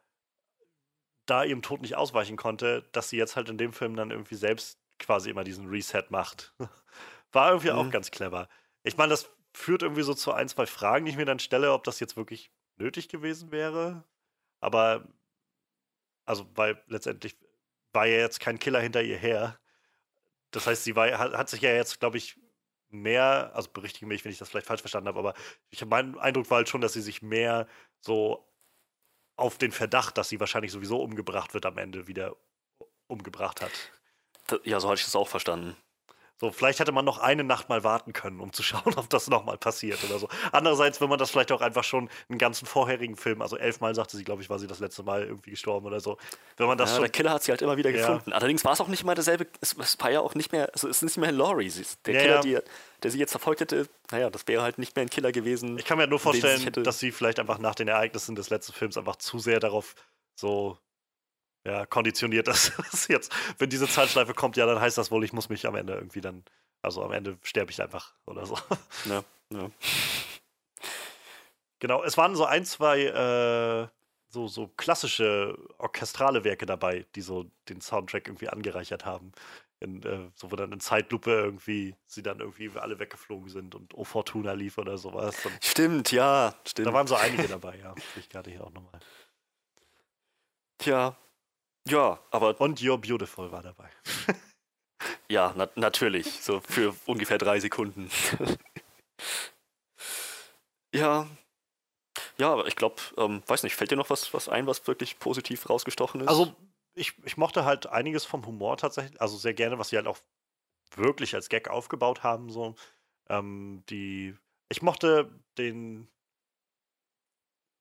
da 1.26 1.44
ihrem 1.44 1.60
Tod 1.62 1.82
nicht 1.82 1.96
ausweichen 1.96 2.36
konnte, 2.38 2.88
dass 2.92 3.10
sie 3.10 3.18
jetzt 3.18 3.36
halt 3.36 3.50
in 3.50 3.58
dem 3.58 3.72
Film 3.74 3.96
dann 3.96 4.10
irgendwie 4.10 4.34
selbst 4.34 4.78
quasi 4.98 5.28
immer 5.30 5.44
diesen 5.44 5.68
Reset 5.68 6.04
macht. 6.08 6.54
War 7.32 7.50
irgendwie 7.50 7.70
auch 7.70 7.84
Mhm. 7.84 7.90
ganz 7.90 8.10
clever. 8.10 8.48
ich 8.82 8.96
meine, 8.96 9.10
das 9.10 9.28
führt 9.52 9.82
irgendwie 9.82 10.02
so 10.02 10.14
zu 10.14 10.32
ein, 10.32 10.48
zwei 10.48 10.64
Fragen, 10.66 11.04
die 11.04 11.10
ich 11.10 11.16
mir 11.18 11.26
dann 11.26 11.38
stelle, 11.38 11.72
ob 11.72 11.84
das 11.84 12.00
jetzt 12.00 12.16
wirklich 12.16 12.50
nötig 12.76 13.08
gewesen 13.08 13.50
wäre. 13.52 14.04
Aber, 14.60 15.06
also, 16.30 16.46
weil 16.54 16.80
letztendlich 16.86 17.36
war 17.92 18.06
ja 18.06 18.18
jetzt 18.18 18.38
kein 18.38 18.60
Killer 18.60 18.80
hinter 18.80 19.02
ihr 19.02 19.18
her. 19.18 19.58
Das 20.52 20.66
heißt, 20.66 20.84
sie 20.84 20.94
war, 20.94 21.18
hat, 21.18 21.32
hat 21.32 21.48
sich 21.48 21.60
ja 21.60 21.72
jetzt, 21.72 21.98
glaube 21.98 22.18
ich, 22.18 22.38
mehr, 22.88 23.50
also 23.52 23.68
berichtige 23.70 24.06
mich, 24.06 24.24
wenn 24.24 24.30
ich 24.30 24.38
das 24.38 24.48
vielleicht 24.48 24.68
falsch 24.68 24.80
verstanden 24.80 25.08
habe, 25.08 25.18
aber 25.18 25.34
ich 25.70 25.84
mein 25.84 26.16
Eindruck 26.18 26.48
war 26.50 26.58
halt 26.58 26.68
schon, 26.68 26.80
dass 26.80 26.92
sie 26.92 27.00
sich 27.00 27.20
mehr 27.20 27.66
so 28.00 28.48
auf 29.36 29.58
den 29.58 29.72
Verdacht, 29.72 30.18
dass 30.18 30.28
sie 30.28 30.38
wahrscheinlich 30.38 30.70
sowieso 30.70 31.02
umgebracht 31.02 31.52
wird, 31.52 31.66
am 31.66 31.78
Ende 31.78 32.06
wieder 32.06 32.36
umgebracht 33.08 33.60
hat. 33.60 33.72
Ja, 34.64 34.78
so 34.78 34.88
hatte 34.88 35.00
ich 35.00 35.04
das 35.04 35.16
auch 35.16 35.28
verstanden. 35.28 35.76
So, 36.40 36.50
vielleicht 36.50 36.80
hätte 36.80 36.90
man 36.92 37.04
noch 37.04 37.18
eine 37.18 37.44
Nacht 37.44 37.68
mal 37.68 37.84
warten 37.84 38.14
können, 38.14 38.40
um 38.40 38.50
zu 38.52 38.62
schauen, 38.64 38.94
ob 38.96 39.10
das 39.10 39.28
nochmal 39.28 39.58
passiert 39.58 40.02
oder 40.04 40.18
so. 40.18 40.26
Andererseits, 40.52 40.98
wenn 41.02 41.10
man 41.10 41.18
das 41.18 41.30
vielleicht 41.30 41.52
auch 41.52 41.60
einfach 41.60 41.84
schon 41.84 42.08
einen 42.30 42.38
ganzen 42.38 42.64
vorherigen 42.64 43.14
Film, 43.16 43.42
also 43.42 43.58
elfmal 43.58 43.94
sagte 43.94 44.16
sie, 44.16 44.24
glaube 44.24 44.40
ich, 44.42 44.48
war 44.48 44.58
sie 44.58 44.66
das 44.66 44.78
letzte 44.80 45.02
Mal 45.02 45.24
irgendwie 45.24 45.50
gestorben 45.50 45.86
oder 45.86 46.00
so. 46.00 46.16
Wenn 46.56 46.66
man 46.66 46.78
das 46.78 46.90
ja, 46.90 46.96
schon. 46.96 47.02
der 47.02 47.10
Killer 47.12 47.32
hat 47.32 47.42
sie 47.42 47.50
halt 47.52 47.60
immer 47.60 47.76
wieder 47.76 47.90
Ja. 47.90 47.98
gefunden. 48.06 48.32
Allerdings 48.32 48.64
war 48.64 48.72
es 48.72 48.80
auch 48.80 48.88
nicht 48.88 49.02
immer 49.02 49.14
derselbe. 49.14 49.46
Es, 49.60 49.76
es 49.78 49.98
war 50.00 50.10
ja 50.10 50.20
auch 50.20 50.34
nicht 50.34 50.50
mehr. 50.50 50.70
Also 50.72 50.88
es 50.88 50.96
ist 51.02 51.02
nicht 51.02 51.18
mehr 51.18 51.32
Laurie. 51.32 51.68
Sie 51.68 51.82
ist- 51.82 52.06
Der 52.06 52.14
Ja, 52.14 52.20
Killer. 52.40 52.40
Die, 52.40 52.58
der 53.02 53.10
sie 53.10 53.18
jetzt 53.18 53.32
verfolgt 53.32 53.60
hätte, 53.60 53.86
naja, 54.10 54.30
das 54.30 54.48
wäre 54.48 54.62
halt 54.62 54.78
nicht 54.78 54.96
mehr 54.96 55.04
ein 55.04 55.10
Killer 55.10 55.32
gewesen. 55.32 55.76
Ich 55.78 55.84
kann 55.84 55.98
mir 55.98 56.06
nur 56.06 56.18
sie 56.18 56.22
vorstellen, 56.24 56.62
hätte- 56.62 56.82
dass 56.82 56.98
sie 56.98 57.12
vielleicht 57.12 57.38
einfach 57.38 57.58
nach 57.58 57.74
den 57.74 57.88
Ereignissen 57.88 58.34
des 58.34 58.48
letzten 58.48 58.72
Films 58.72 58.96
einfach 58.96 59.16
zu 59.16 59.38
sehr 59.38 59.60
darauf 59.60 59.94
so 60.36 60.78
ja, 61.64 61.86
konditioniert 61.86 62.48
dass 62.48 62.72
jetzt, 63.08 63.32
wenn 63.58 63.70
diese 63.70 63.88
Zeitschleife 63.88 64.34
kommt, 64.34 64.56
ja, 64.56 64.66
dann 64.66 64.80
heißt 64.80 64.98
das 64.98 65.10
wohl, 65.10 65.24
ich 65.24 65.32
muss 65.32 65.48
mich 65.48 65.66
am 65.66 65.74
Ende 65.74 65.94
irgendwie 65.94 66.20
dann, 66.20 66.44
also 66.82 67.02
am 67.02 67.12
Ende 67.12 67.38
sterbe 67.42 67.70
ich 67.70 67.82
einfach 67.82 68.14
oder 68.26 68.46
so. 68.46 68.58
Ja, 69.06 69.24
ja. 69.52 69.70
Genau, 71.78 72.02
es 72.04 72.16
waren 72.16 72.36
so 72.36 72.44
ein, 72.44 72.64
zwei 72.64 73.04
äh, 73.04 73.88
so, 74.28 74.46
so 74.48 74.68
klassische 74.68 75.58
orchestrale 75.78 76.44
Werke 76.44 76.66
dabei, 76.66 77.06
die 77.14 77.20
so 77.22 77.50
den 77.68 77.80
Soundtrack 77.80 78.28
irgendwie 78.28 78.48
angereichert 78.48 79.04
haben. 79.04 79.32
In, 79.80 80.02
äh, 80.02 80.30
so 80.34 80.50
wo 80.52 80.56
dann 80.56 80.72
in 80.72 80.80
Zeitlupe 80.80 81.30
irgendwie 81.30 81.96
sie 82.06 82.22
dann 82.22 82.40
irgendwie 82.40 82.70
alle 82.78 82.98
weggeflogen 82.98 83.48
sind 83.48 83.74
und 83.74 83.94
O 83.94 84.04
Fortuna 84.04 84.52
lief 84.52 84.76
oder 84.76 84.98
sowas. 84.98 85.34
Und 85.46 85.64
Stimmt, 85.64 86.12
ja, 86.12 86.54
stimmt. 86.66 86.88
da 86.88 86.92
waren 86.92 87.06
so 87.06 87.14
einige 87.14 87.48
dabei, 87.48 87.78
ja. 87.78 87.94
Ich 88.16 88.28
gerade 88.28 88.50
hier 88.50 88.62
auch 88.62 88.72
nochmal. 88.72 89.00
Tja. 90.78 91.16
Ja, 91.88 92.18
aber 92.30 92.60
Und 92.60 92.80
You're 92.80 92.98
Beautiful 92.98 93.50
war 93.52 93.62
dabei. 93.62 93.88
ja, 95.28 95.52
na 95.56 95.68
natürlich. 95.76 96.40
So 96.40 96.60
für 96.60 96.94
ungefähr 97.06 97.38
drei 97.38 97.60
Sekunden. 97.60 98.10
ja. 100.94 101.28
Ja, 102.38 102.52
aber 102.52 102.66
ich 102.66 102.76
glaube, 102.76 102.96
ähm, 103.16 103.42
weiß 103.46 103.62
nicht, 103.62 103.76
fällt 103.76 103.90
dir 103.90 103.96
noch 103.96 104.10
was, 104.10 104.32
was 104.34 104.48
ein, 104.48 104.66
was 104.66 104.86
wirklich 104.86 105.18
positiv 105.18 105.68
rausgestochen 105.68 106.22
ist? 106.22 106.28
Also, 106.28 106.54
ich, 106.94 107.14
ich 107.24 107.36
mochte 107.36 107.64
halt 107.64 107.86
einiges 107.86 108.24
vom 108.24 108.46
Humor 108.46 108.76
tatsächlich, 108.76 109.20
also 109.20 109.36
sehr 109.36 109.54
gerne, 109.54 109.78
was 109.78 109.90
sie 109.90 109.96
halt 109.96 110.06
auch 110.06 110.18
wirklich 110.96 111.34
als 111.34 111.48
Gag 111.48 111.68
aufgebaut 111.68 112.22
haben. 112.22 112.50
So. 112.50 112.74
Ähm, 113.28 113.84
die, 113.88 114.34
ich 114.68 114.82
mochte 114.82 115.30
den. 115.58 116.08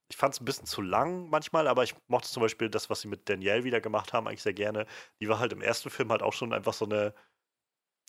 Ich 0.10 0.18
fand 0.18 0.34
es 0.34 0.41
ein 0.41 0.45
bisschen 0.45 0.65
zu 0.65 0.81
lang 0.81 1.30
manchmal, 1.30 1.68
aber 1.68 1.84
ich 1.84 1.95
mochte 2.07 2.30
zum 2.30 2.41
Beispiel 2.41 2.69
das, 2.69 2.90
was 2.90 3.02
sie 3.02 3.07
mit 3.07 3.30
Danielle 3.30 3.64
wieder 3.64 3.81
gemacht 3.81 4.14
haben, 4.14 4.27
eigentlich 4.27 4.41
sehr 4.44 4.53
gerne. 4.53 4.86
Die 5.22 5.30
war 5.30 5.40
halt 5.40 5.53
im 5.53 5.61
ersten 5.61 5.90
Film 5.90 6.11
halt 6.11 6.23
auch 6.23 6.34
schon 6.34 6.53
einfach 6.53 6.73
so 6.73 6.86
eine 6.86 7.14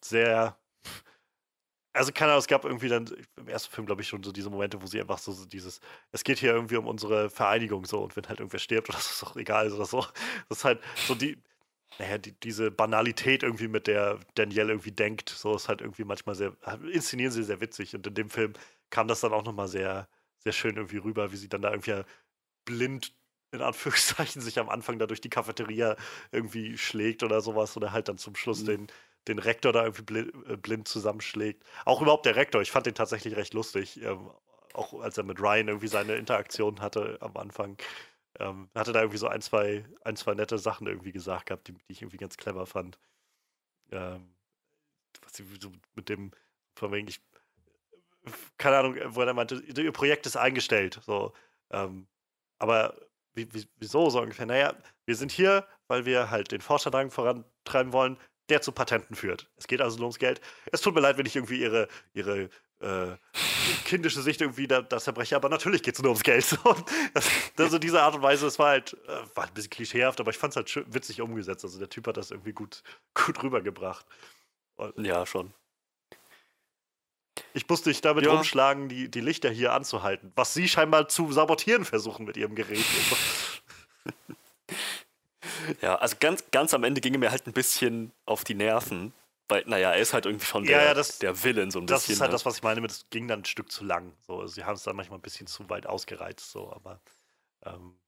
sehr. 0.02 0.58
Also, 1.92 2.12
keine 2.12 2.30
Ahnung, 2.32 2.40
es 2.40 2.46
gab 2.46 2.64
irgendwie 2.64 2.88
dann 2.88 3.06
im 3.36 3.48
ersten 3.48 3.72
Film, 3.74 3.84
glaube 3.86 4.02
ich, 4.02 4.08
schon 4.08 4.22
so 4.22 4.30
diese 4.30 4.48
Momente, 4.48 4.80
wo 4.80 4.86
sie 4.86 5.00
einfach 5.00 5.18
so, 5.18 5.32
so 5.32 5.44
dieses, 5.44 5.80
es 6.12 6.22
geht 6.22 6.38
hier 6.38 6.52
irgendwie 6.52 6.76
um 6.76 6.86
unsere 6.86 7.30
Vereinigung 7.30 7.84
so 7.84 8.00
und 8.04 8.14
wenn 8.16 8.28
halt 8.28 8.38
irgendwer 8.38 8.60
stirbt 8.60 8.88
oder 8.88 8.98
so, 9.00 9.10
ist 9.10 9.22
doch 9.22 9.36
egal 9.36 9.72
oder 9.72 9.84
so. 9.86 10.06
Das 10.48 10.58
ist 10.58 10.64
halt 10.64 10.80
so 11.08 11.16
die, 11.16 11.42
naja, 11.98 12.18
die, 12.18 12.32
diese 12.40 12.70
Banalität 12.70 13.42
irgendwie, 13.42 13.68
mit 13.68 13.86
der 13.88 14.20
Danielle 14.36 14.70
irgendwie 14.72 14.92
denkt, 14.92 15.30
so 15.30 15.56
ist 15.56 15.68
halt 15.68 15.80
irgendwie 15.82 16.04
manchmal 16.04 16.36
sehr, 16.36 16.56
inszenieren 16.92 17.32
sie 17.32 17.44
sehr 17.44 17.60
witzig 17.60 17.94
und 17.96 18.06
in 18.06 18.14
dem 18.14 18.30
Film 18.30 18.54
kam 18.90 19.08
das 19.08 19.20
dann 19.20 19.32
auch 19.32 19.44
nochmal 19.44 19.68
sehr, 19.68 20.08
sehr 20.40 20.52
schön 20.52 20.76
irgendwie 20.76 20.98
rüber, 20.98 21.32
wie 21.32 21.36
sie 21.36 21.48
dann 21.48 21.62
da 21.62 21.70
irgendwie 21.70 22.02
blind 22.64 23.14
in 23.52 23.62
Anführungszeichen 23.62 24.42
sich 24.42 24.58
am 24.58 24.68
Anfang 24.68 24.98
da 24.98 25.06
durch 25.06 25.20
die 25.20 25.30
Cafeteria 25.30 25.96
irgendwie 26.32 26.78
schlägt 26.78 27.22
oder 27.22 27.40
sowas 27.40 27.76
oder 27.76 27.92
halt 27.92 28.08
dann 28.08 28.18
zum 28.18 28.36
Schluss 28.36 28.62
Mhm. 28.62 28.66
den, 28.66 28.86
den 29.28 29.38
Rektor 29.38 29.72
da 29.72 29.84
irgendwie 29.84 30.02
blind, 30.02 30.32
äh, 30.48 30.56
blind 30.56 30.88
zusammenschlägt. 30.88 31.64
Auch 31.84 32.02
überhaupt 32.02 32.26
der 32.26 32.36
Rektor, 32.36 32.62
ich 32.62 32.70
fand 32.70 32.86
den 32.86 32.94
tatsächlich 32.94 33.36
recht 33.36 33.54
lustig, 33.54 34.00
ähm, 34.02 34.30
auch 34.74 35.00
als 35.02 35.18
er 35.18 35.24
mit 35.24 35.40
Ryan 35.40 35.68
irgendwie 35.68 35.88
seine 35.88 36.16
Interaktion 36.16 36.80
hatte 36.80 37.18
am 37.20 37.36
Anfang. 37.36 37.76
Ähm, 38.40 38.70
hatte 38.74 38.92
da 38.92 39.00
irgendwie 39.00 39.18
so 39.18 39.28
ein, 39.28 39.42
zwei, 39.42 39.84
ein, 40.04 40.16
zwei 40.16 40.34
nette 40.34 40.58
Sachen 40.58 40.86
irgendwie 40.86 41.12
gesagt 41.12 41.46
gehabt, 41.46 41.68
die, 41.68 41.74
die 41.74 41.80
ich 41.92 42.02
irgendwie 42.02 42.18
ganz 42.18 42.36
clever 42.36 42.66
fand. 42.66 42.98
Ähm, 43.92 44.34
was 45.22 45.34
sie 45.34 45.44
so 45.60 45.72
mit 45.94 46.08
dem, 46.08 46.32
von 46.76 46.92
wegen, 46.92 47.08
ich, 47.08 47.20
keine 48.58 48.78
Ahnung, 48.78 48.96
wo 49.08 49.22
er 49.22 49.34
meinte, 49.34 49.56
ihr 49.56 49.92
Projekt 49.92 50.26
ist 50.26 50.36
eingestellt, 50.36 51.00
so. 51.04 51.32
Ähm, 51.70 52.06
aber 52.58 52.94
wie, 53.34 53.52
wie, 53.54 53.68
wieso 53.78 54.10
so 54.10 54.20
ungefähr? 54.20 54.46
Naja, 54.46 54.74
wir 55.06 55.16
sind 55.16 55.32
hier, 55.32 55.66
weil 55.88 56.04
wir 56.04 56.30
halt 56.30 56.52
den 56.52 56.60
Forscherdrang 56.60 57.10
vorantreiben 57.10 57.92
wollen, 57.92 58.18
der 58.48 58.60
zu 58.60 58.72
Patenten 58.72 59.14
führt. 59.14 59.48
Es 59.56 59.66
geht 59.66 59.80
also 59.80 59.96
nur 59.96 60.06
ums 60.06 60.18
Geld. 60.18 60.40
Es 60.72 60.80
tut 60.80 60.94
mir 60.94 61.00
leid, 61.00 61.16
wenn 61.16 61.26
ich 61.26 61.36
irgendwie 61.36 61.60
ihre, 61.60 61.88
ihre 62.12 62.50
äh, 62.80 63.16
kindische 63.84 64.22
Sicht 64.22 64.40
irgendwie 64.40 64.66
da, 64.66 64.82
das 64.82 65.04
zerbreche, 65.04 65.36
aber 65.36 65.48
natürlich 65.48 65.82
geht 65.82 65.94
es 65.94 66.02
nur 66.02 66.10
ums 66.10 66.22
Geld. 66.22 66.58
Das, 67.14 67.28
also 67.58 67.78
diese 67.78 68.02
Art 68.02 68.14
und 68.14 68.22
Weise, 68.22 68.46
es 68.46 68.58
war 68.58 68.70
halt, 68.70 68.96
äh, 69.06 69.36
war 69.36 69.46
ein 69.46 69.54
bisschen 69.54 69.70
klischeehaft, 69.70 70.20
aber 70.20 70.30
ich 70.30 70.38
fand 70.38 70.52
es 70.52 70.56
halt 70.56 70.94
witzig 70.94 71.20
umgesetzt. 71.20 71.64
Also 71.64 71.78
der 71.78 71.88
Typ 71.88 72.06
hat 72.06 72.16
das 72.16 72.30
irgendwie 72.30 72.52
gut, 72.52 72.82
gut 73.14 73.42
rübergebracht. 73.42 74.06
ja, 74.96 75.24
schon. 75.26 75.52
Ich 77.54 77.68
musste 77.68 77.90
dich 77.90 78.00
damit 78.00 78.24
Ja. 78.24 78.32
rumschlagen, 78.32 78.88
die, 78.88 79.10
die 79.10 79.20
Lichter 79.20 79.50
hier 79.50 79.72
anzuhalten, 79.72 80.32
was 80.36 80.54
sie 80.54 80.68
scheinbar 80.68 81.08
zu 81.08 81.32
sabotieren 81.32 81.84
versuchen 81.84 82.24
mit 82.26 82.36
ihrem 82.36 82.54
Gerät. 82.54 82.84
Ja, 85.80 85.96
also 85.96 86.16
ganz, 86.20 86.44
ganz 86.50 86.74
am 86.74 86.84
Ende 86.84 87.00
ging 87.00 87.14
er 87.14 87.18
mir 87.18 87.30
halt 87.30 87.46
ein 87.46 87.52
bisschen 87.52 88.12
auf 88.26 88.44
die 88.44 88.54
Nerven. 88.54 89.12
Weil, 89.48 89.64
naja, 89.66 89.90
er 89.92 89.98
ist 90.00 90.12
halt 90.12 90.26
irgendwie 90.26 90.44
schon 90.46 90.64
Ja, 90.64 90.78
der, 90.78 90.84
ja, 90.88 90.94
das- 90.94 91.18
der 91.18 91.42
Villain 91.42 91.70
so 91.70 91.80
ein 91.80 91.86
das 91.86 92.02
bisschen. 92.02 92.14
ist 92.14 92.20
halt 92.20 92.30
ne? 92.30 92.34
das, 92.34 92.44
was 92.44 92.56
ich 92.56 92.62
meine 92.62 92.80
mit, 92.80 92.90
es 92.90 93.06
ging 93.10 93.26
dann 93.26 93.40
ein 93.40 93.44
Stück 93.44 93.72
zu 93.72 93.84
lang. 93.84 94.12
So, 94.26 94.46
sie 94.46 94.64
haben 94.64 94.74
es 94.74 94.82
dann 94.84 94.96
manchmal 94.96 95.18
ein 95.18 95.22
bisschen 95.22 95.46
zu 95.46 95.68
weit 95.70 95.86
ausgereizt, 95.86 96.50
so, 96.50 96.70
aber 96.72 97.00
ähm, 97.64 97.98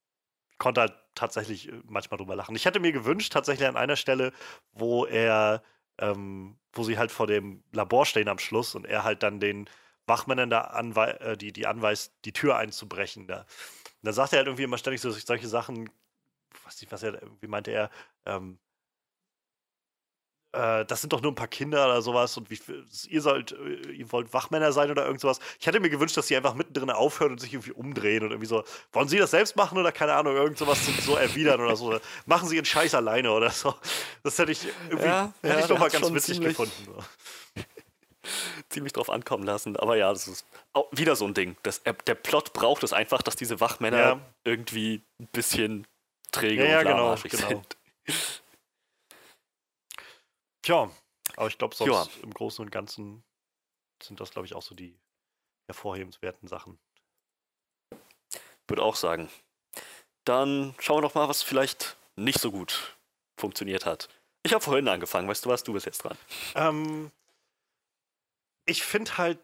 ich 0.50 0.58
konnte 0.58 0.82
halt 0.82 0.94
tatsächlich 1.14 1.68
äh, 1.68 1.80
manchmal 1.84 2.18
drüber 2.18 2.36
lachen. 2.36 2.54
Ich 2.54 2.64
hätte 2.64 2.80
mir 2.80 2.92
gewünscht, 2.92 3.32
tatsächlich 3.32 3.66
an 3.66 3.76
einer 3.76 3.96
Stelle, 3.96 4.32
wo 4.72 5.04
er, 5.06 5.62
ähm, 5.98 6.58
wo 6.72 6.84
sie 6.84 6.98
halt 6.98 7.10
vor 7.10 7.26
dem 7.26 7.62
Labor 7.72 8.06
stehen 8.06 8.28
am 8.28 8.38
Schluss 8.38 8.74
und 8.74 8.86
er 8.86 9.04
halt 9.04 9.22
dann 9.22 9.40
den 9.40 9.68
Wachmännern 10.06 10.50
da 10.50 10.62
anwei 10.62 11.10
äh, 11.12 11.36
die, 11.36 11.52
die 11.52 11.66
anweist, 11.66 12.14
die 12.24 12.32
Tür 12.32 12.56
einzubrechen. 12.56 13.26
Da. 13.26 13.40
Und 13.40 13.46
dann 14.02 14.14
sagt 14.14 14.32
er 14.32 14.38
halt 14.38 14.48
irgendwie 14.48 14.64
immer 14.64 14.78
ständig 14.78 15.00
so 15.00 15.10
solche 15.10 15.48
Sachen, 15.48 15.90
was, 16.64 16.84
was 16.90 17.02
er 17.02 17.22
irgendwie 17.22 17.46
meinte 17.46 17.70
er, 17.70 17.90
ähm, 18.26 18.58
äh, 20.52 20.84
das 20.84 21.00
sind 21.00 21.12
doch 21.12 21.22
nur 21.22 21.32
ein 21.32 21.34
paar 21.34 21.48
Kinder 21.48 21.86
oder 21.86 22.02
sowas 22.02 22.36
und 22.36 22.50
wie, 22.50 22.58
ihr 23.08 23.22
sollt, 23.22 23.52
äh, 23.52 23.90
ihr 23.90 24.12
wollt 24.12 24.32
Wachmänner 24.32 24.72
sein 24.72 24.90
oder 24.90 25.04
irgend 25.06 25.20
sowas. 25.20 25.38
Ich 25.58 25.66
hätte 25.66 25.80
mir 25.80 25.90
gewünscht, 25.90 26.16
dass 26.16 26.26
sie 26.26 26.36
einfach 26.36 26.54
mittendrin 26.54 26.90
aufhören 26.90 27.32
und 27.32 27.40
sich 27.40 27.52
irgendwie 27.54 27.72
umdrehen 27.72 28.22
und 28.22 28.30
irgendwie 28.30 28.46
so, 28.48 28.62
wollen 28.92 29.08
sie 29.08 29.18
das 29.18 29.30
selbst 29.30 29.56
machen 29.56 29.78
oder 29.78 29.92
keine 29.92 30.12
Ahnung, 30.14 30.36
irgend 30.36 30.58
sowas 30.58 30.78
so, 31.04 31.16
erwidern 31.16 31.60
oder 31.60 31.76
so. 31.76 31.98
Machen 32.26 32.48
sie 32.48 32.56
ihren 32.56 32.64
Scheiß 32.66 32.94
alleine 32.94 33.32
oder 33.32 33.50
so. 33.50 33.74
Das 34.22 34.38
hätte 34.38 34.52
ich 34.52 34.66
irgendwie, 34.88 35.06
Ja, 35.08 35.32
hätte 35.42 35.54
ja, 35.54 35.60
ich 35.60 35.66
doch 35.66 35.78
mal 35.78 35.90
ganz 35.90 36.12
witzig 36.12 36.40
gefunden. 36.40 36.72
Ziemlich 38.68 38.92
drauf 38.92 39.10
ankommen 39.10 39.44
lassen. 39.44 39.76
Aber 39.76 39.96
ja, 39.96 40.12
das 40.12 40.28
ist 40.28 40.46
wieder 40.92 41.16
so 41.16 41.26
ein 41.26 41.34
Ding. 41.34 41.56
Das, 41.62 41.78
er, 41.78 41.94
der 41.94 42.14
Plot 42.14 42.52
braucht 42.52 42.82
es 42.84 42.92
einfach, 42.92 43.22
dass 43.22 43.36
diese 43.36 43.58
Wachmänner 43.60 43.98
Ja. 43.98 44.20
irgendwie 44.44 45.02
ein 45.18 45.26
bisschen 45.28 45.86
träge 46.30 46.62
Ja, 46.64 46.68
ja, 46.70 46.78
und 46.78 46.84
genau, 46.84 46.96
lahmarschig 46.98 47.32
genau. 47.32 47.62
Tja, 50.62 50.90
aber 51.36 51.48
ich 51.48 51.58
glaube, 51.58 51.74
sonst 51.74 51.90
Ja. 51.90 52.22
im 52.22 52.32
Großen 52.32 52.64
und 52.64 52.70
Ganzen 52.70 53.24
sind 54.02 54.20
das, 54.20 54.30
glaube 54.30 54.46
ich, 54.46 54.54
auch 54.54 54.62
so 54.62 54.74
die 54.74 54.98
hervorhebenswerten 55.66 56.48
Sachen. 56.48 56.78
Würde 58.68 58.82
auch 58.82 58.96
sagen. 58.96 59.28
Dann 60.24 60.74
schauen 60.78 60.98
wir 60.98 61.02
doch 61.02 61.14
mal, 61.14 61.28
was 61.28 61.42
vielleicht 61.42 61.96
nicht 62.16 62.38
so 62.40 62.50
gut 62.52 62.96
funktioniert 63.38 63.86
hat. 63.86 64.08
Ich 64.44 64.52
habe 64.52 64.62
vorhin 64.62 64.88
angefangen, 64.88 65.28
weißt 65.28 65.44
du 65.44 65.50
was? 65.50 65.62
Du 65.64 65.72
bist 65.72 65.86
jetzt 65.86 66.04
dran. 66.04 66.16
Ähm, 66.54 67.10
ich 68.64 68.82
finde 68.82 69.18
halt, 69.18 69.38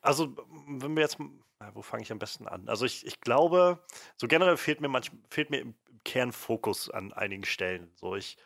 also 0.00 0.34
wenn 0.68 0.94
wir 0.94 1.02
jetzt, 1.02 1.18
na, 1.58 1.74
wo 1.74 1.82
fange 1.82 2.02
ich 2.02 2.12
am 2.12 2.18
besten 2.18 2.46
an? 2.46 2.68
Also 2.68 2.84
ich, 2.84 3.04
ich 3.06 3.20
glaube, 3.20 3.84
so 4.16 4.28
generell 4.28 4.56
fehlt 4.56 4.80
mir 4.80 4.88
manch, 4.88 5.10
fehlt 5.28 5.50
mir 5.50 5.60
im 5.60 5.74
Kern 6.04 6.32
Fokus 6.32 6.88
an 6.90 7.12
einigen 7.12 7.44
Stellen. 7.44 7.92
So 7.96 8.14
ich, 8.14 8.36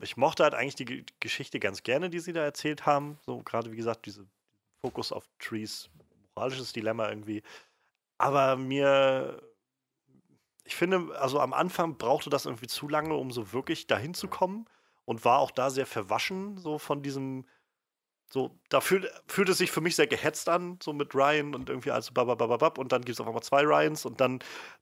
ich 0.00 0.16
mochte 0.16 0.42
halt 0.42 0.54
eigentlich 0.54 0.74
die 0.74 0.84
Ge- 0.84 1.04
Geschichte 1.20 1.58
ganz 1.60 1.82
gerne, 1.82 2.10
die 2.10 2.20
sie 2.20 2.32
da 2.32 2.42
erzählt 2.42 2.86
haben. 2.86 3.18
So 3.24 3.42
gerade 3.42 3.72
wie 3.72 3.76
gesagt 3.76 4.06
diese 4.06 4.26
Fokus 4.80 5.12
auf 5.12 5.28
Trees 5.38 5.90
moralisches 6.34 6.72
Dilemma 6.72 7.08
irgendwie. 7.08 7.42
Aber 8.18 8.56
mir, 8.56 9.42
ich 10.64 10.76
finde, 10.76 11.18
also 11.18 11.40
am 11.40 11.52
Anfang 11.52 11.98
brauchte 11.98 12.30
das 12.30 12.46
irgendwie 12.46 12.66
zu 12.66 12.88
lange, 12.88 13.14
um 13.14 13.30
so 13.30 13.52
wirklich 13.52 13.86
dahin 13.86 14.14
zu 14.14 14.28
kommen 14.28 14.66
und 15.04 15.24
war 15.24 15.38
auch 15.40 15.50
da 15.50 15.70
sehr 15.70 15.86
verwaschen, 15.86 16.56
so 16.58 16.78
von 16.78 17.02
diesem, 17.02 17.46
so, 18.32 18.58
da 18.70 18.80
fühlt, 18.80 19.12
fühlt 19.28 19.50
es 19.50 19.58
sich 19.58 19.70
für 19.70 19.82
mich 19.82 19.94
sehr 19.94 20.06
gehetzt 20.06 20.48
an, 20.48 20.78
so 20.82 20.94
mit 20.94 21.14
Ryan 21.14 21.54
und 21.54 21.68
irgendwie 21.68 21.90
alles 21.90 22.10
babababab 22.10 22.78
und 22.78 22.90
dann 22.90 23.02
gibt 23.02 23.16
es 23.16 23.20
auf 23.20 23.26
einmal 23.26 23.42
zwei 23.42 23.62
Ryans 23.62 24.06
und 24.06 24.22
dann 24.22 24.38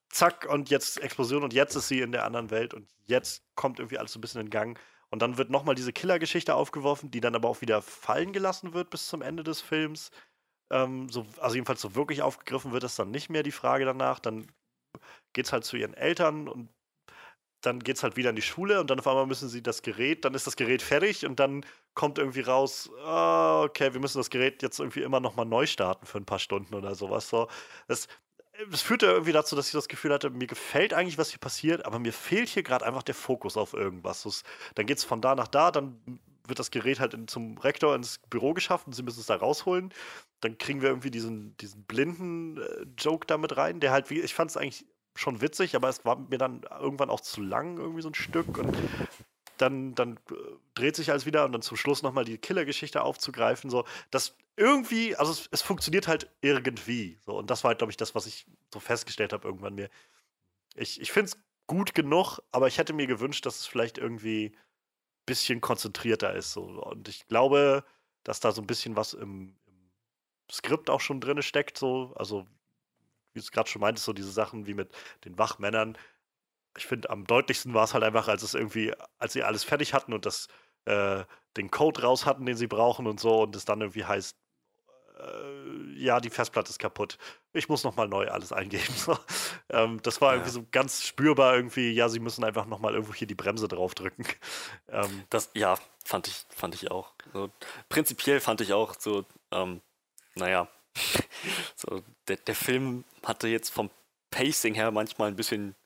zack 0.08 0.46
und 0.48 0.70
jetzt 0.70 1.00
Explosion 1.00 1.42
und 1.42 1.52
jetzt 1.52 1.74
ist 1.74 1.88
sie 1.88 2.00
in 2.00 2.12
der 2.12 2.24
anderen 2.24 2.50
Welt 2.50 2.74
und 2.74 2.88
jetzt 3.06 3.42
kommt 3.56 3.80
irgendwie 3.80 3.98
alles 3.98 4.12
so 4.12 4.18
ein 4.18 4.20
bisschen 4.20 4.40
in 4.40 4.50
Gang. 4.50 4.78
Und 5.10 5.20
dann 5.20 5.36
wird 5.36 5.50
nochmal 5.50 5.74
diese 5.74 5.92
Killergeschichte 5.92 6.54
aufgeworfen, 6.54 7.10
die 7.10 7.20
dann 7.20 7.34
aber 7.34 7.48
auch 7.48 7.60
wieder 7.60 7.82
fallen 7.82 8.32
gelassen 8.32 8.72
wird 8.72 8.90
bis 8.90 9.08
zum 9.08 9.22
Ende 9.22 9.42
des 9.42 9.60
Films. 9.60 10.12
Ähm, 10.70 11.08
so, 11.08 11.26
also 11.40 11.56
jedenfalls 11.56 11.80
so 11.80 11.96
wirklich 11.96 12.22
aufgegriffen 12.22 12.70
wird 12.70 12.84
das 12.84 12.94
dann 12.94 13.10
nicht 13.10 13.30
mehr 13.30 13.42
die 13.42 13.50
Frage 13.50 13.84
danach. 13.84 14.20
Dann 14.20 14.46
geht 15.32 15.46
es 15.46 15.52
halt 15.52 15.64
zu 15.64 15.76
ihren 15.76 15.94
Eltern 15.94 16.46
und 16.46 16.68
dann 17.60 17.80
geht 17.80 17.96
es 17.96 18.02
halt 18.04 18.16
wieder 18.16 18.30
in 18.30 18.36
die 18.36 18.42
Schule 18.42 18.80
und 18.80 18.90
dann 18.90 19.00
auf 19.00 19.08
einmal 19.08 19.26
müssen 19.26 19.48
sie 19.48 19.62
das 19.62 19.82
Gerät, 19.82 20.24
dann 20.24 20.34
ist 20.34 20.46
das 20.46 20.56
Gerät 20.56 20.82
fertig 20.82 21.26
und 21.26 21.40
dann 21.40 21.64
kommt 21.94 22.18
irgendwie 22.18 22.40
raus, 22.40 22.90
oh, 23.04 23.64
okay, 23.66 23.92
wir 23.92 24.00
müssen 24.00 24.18
das 24.18 24.30
Gerät 24.30 24.62
jetzt 24.62 24.78
irgendwie 24.78 25.02
immer 25.02 25.20
nochmal 25.20 25.46
neu 25.46 25.66
starten 25.66 26.06
für 26.06 26.18
ein 26.18 26.24
paar 26.24 26.38
Stunden 26.38 26.74
oder 26.74 26.94
sowas. 26.94 27.28
So, 27.28 27.48
das, 27.88 28.08
das 28.70 28.82
führte 28.82 29.06
irgendwie 29.06 29.32
dazu, 29.32 29.56
dass 29.56 29.66
ich 29.66 29.72
das 29.72 29.88
Gefühl 29.88 30.12
hatte, 30.12 30.30
mir 30.30 30.46
gefällt 30.46 30.94
eigentlich, 30.94 31.18
was 31.18 31.30
hier 31.30 31.38
passiert, 31.38 31.84
aber 31.86 31.98
mir 31.98 32.12
fehlt 32.12 32.48
hier 32.48 32.62
gerade 32.62 32.86
einfach 32.86 33.02
der 33.02 33.14
Fokus 33.14 33.56
auf 33.56 33.72
irgendwas. 33.72 34.22
Das, 34.22 34.42
dann 34.74 34.86
geht 34.86 34.98
es 34.98 35.04
von 35.04 35.20
da 35.20 35.34
nach 35.34 35.48
da, 35.48 35.70
dann 35.70 36.20
wird 36.46 36.58
das 36.58 36.70
Gerät 36.70 37.00
halt 37.00 37.14
in, 37.14 37.28
zum 37.28 37.56
Rektor 37.58 37.94
ins 37.94 38.18
Büro 38.28 38.52
geschafft 38.54 38.86
und 38.86 38.92
sie 38.92 39.02
müssen 39.02 39.20
es 39.20 39.26
da 39.26 39.36
rausholen. 39.36 39.94
Dann 40.40 40.58
kriegen 40.58 40.82
wir 40.82 40.88
irgendwie 40.88 41.10
diesen, 41.10 41.56
diesen 41.58 41.84
blinden 41.84 42.58
äh, 42.58 42.86
Joke 42.98 43.26
da 43.26 43.38
mit 43.38 43.56
rein, 43.56 43.80
der 43.80 43.92
halt, 43.92 44.10
wie 44.10 44.20
ich 44.20 44.34
fand 44.34 44.50
es 44.50 44.56
eigentlich 44.56 44.84
schon 45.14 45.40
witzig, 45.40 45.74
aber 45.76 45.88
es 45.88 46.04
war 46.04 46.16
mir 46.16 46.38
dann 46.38 46.62
irgendwann 46.80 47.10
auch 47.10 47.20
zu 47.20 47.40
lang, 47.40 47.78
irgendwie 47.78 48.02
so 48.02 48.08
ein 48.08 48.14
Stück. 48.14 48.58
Und 48.58 48.76
dann, 49.60 49.94
dann 49.94 50.16
äh, 50.30 50.34
dreht 50.74 50.96
sich 50.96 51.10
alles 51.10 51.26
wieder 51.26 51.44
und 51.44 51.52
dann 51.52 51.62
zum 51.62 51.76
Schluss 51.76 52.02
nochmal 52.02 52.24
die 52.24 52.38
Killergeschichte 52.38 53.02
aufzugreifen. 53.02 53.70
So, 53.70 53.84
das 54.10 54.36
irgendwie, 54.56 55.16
also 55.16 55.32
es, 55.32 55.48
es, 55.50 55.62
funktioniert 55.62 56.08
halt 56.08 56.30
irgendwie. 56.40 57.18
So, 57.24 57.38
und 57.38 57.50
das 57.50 57.64
war 57.64 57.70
halt, 57.70 57.78
glaube 57.78 57.90
ich, 57.90 57.96
das, 57.96 58.14
was 58.14 58.26
ich 58.26 58.46
so 58.72 58.80
festgestellt 58.80 59.32
habe 59.32 59.46
irgendwann 59.46 59.74
mir. 59.74 59.88
Ich, 60.76 61.00
ich 61.00 61.12
finde 61.12 61.30
es 61.30 61.38
gut 61.66 61.94
genug, 61.94 62.40
aber 62.52 62.66
ich 62.68 62.78
hätte 62.78 62.92
mir 62.92 63.06
gewünscht, 63.06 63.46
dass 63.46 63.60
es 63.60 63.66
vielleicht 63.66 63.98
irgendwie 63.98 64.46
ein 64.46 64.56
bisschen 65.26 65.60
konzentrierter 65.60 66.34
ist. 66.34 66.52
So. 66.52 66.62
Und 66.62 67.08
ich 67.08 67.26
glaube, 67.28 67.84
dass 68.24 68.40
da 68.40 68.52
so 68.52 68.60
ein 68.60 68.66
bisschen 68.66 68.96
was 68.96 69.14
im, 69.14 69.56
im 69.66 69.90
Skript 70.50 70.90
auch 70.90 71.00
schon 71.00 71.20
drin 71.20 71.42
steckt. 71.42 71.78
So. 71.78 72.12
Also 72.16 72.46
wie 73.32 73.38
du 73.38 73.44
es 73.44 73.52
gerade 73.52 73.70
schon 73.70 73.80
meintest, 73.80 74.04
so 74.04 74.12
diese 74.12 74.32
Sachen 74.32 74.66
wie 74.66 74.74
mit 74.74 74.92
den 75.24 75.38
Wachmännern. 75.38 75.96
Ich 76.76 76.86
finde, 76.86 77.10
am 77.10 77.24
deutlichsten 77.24 77.74
war 77.74 77.84
es 77.84 77.94
halt 77.94 78.04
einfach, 78.04 78.28
als 78.28 78.42
es 78.42 78.54
irgendwie, 78.54 78.92
als 79.18 79.32
sie 79.32 79.42
alles 79.42 79.64
fertig 79.64 79.94
hatten 79.94 80.12
und 80.12 80.26
das, 80.26 80.48
äh, 80.84 81.24
den 81.56 81.70
Code 81.70 82.02
raus 82.02 82.26
hatten, 82.26 82.46
den 82.46 82.56
sie 82.56 82.68
brauchen 82.68 83.06
und 83.06 83.20
so, 83.20 83.42
und 83.42 83.56
es 83.56 83.64
dann 83.64 83.80
irgendwie 83.80 84.04
heißt, 84.04 84.36
äh, 85.20 86.00
ja, 86.00 86.20
die 86.20 86.30
Festplatte 86.30 86.70
ist 86.70 86.78
kaputt. 86.78 87.18
Ich 87.52 87.68
muss 87.68 87.84
nochmal 87.84 88.08
neu 88.08 88.28
alles 88.28 88.52
eingeben. 88.52 88.82
So. 88.96 89.18
Ähm, 89.68 90.00
das 90.02 90.20
war 90.20 90.30
ja. 90.30 90.36
irgendwie 90.36 90.52
so 90.52 90.66
ganz 90.70 91.04
spürbar 91.04 91.54
irgendwie, 91.56 91.90
ja, 91.90 92.08
sie 92.08 92.20
müssen 92.20 92.44
einfach 92.44 92.66
nochmal 92.66 92.94
irgendwo 92.94 93.14
hier 93.14 93.26
die 93.26 93.34
Bremse 93.34 93.68
draufdrücken. 93.68 94.24
Ähm, 94.92 95.22
das, 95.30 95.50
ja, 95.54 95.76
fand 96.04 96.26
ich, 96.26 96.44
fand 96.48 96.74
ich 96.74 96.90
auch. 96.90 97.12
So, 97.32 97.48
prinzipiell 97.88 98.40
fand 98.40 98.60
ich 98.60 98.72
auch 98.72 98.96
so, 98.98 99.24
ähm, 99.52 99.80
naja, 100.34 100.66
so, 101.76 102.02
der, 102.26 102.38
der 102.38 102.56
Film 102.56 103.04
hatte 103.24 103.46
jetzt 103.46 103.70
vom 103.70 103.88
Pacing 104.32 104.74
her 104.74 104.90
manchmal 104.90 105.28
ein 105.28 105.36
bisschen 105.36 105.76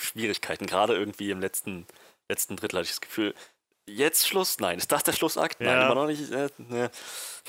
Schwierigkeiten, 0.00 0.66
gerade 0.66 0.94
irgendwie 0.94 1.30
im 1.30 1.40
letzten, 1.40 1.86
letzten 2.28 2.56
Drittel 2.56 2.78
hatte 2.78 2.86
ich 2.86 2.92
das 2.92 3.00
Gefühl, 3.00 3.34
jetzt 3.86 4.26
Schluss? 4.26 4.58
Nein. 4.58 4.78
Ist 4.78 4.92
das 4.92 5.02
der 5.02 5.12
Schlussakt? 5.12 5.60
Nein, 5.60 5.82
immer 5.82 5.94
noch 5.94 6.06
nicht. 6.06 6.30
Äh, 6.30 6.48
ne. 6.58 6.90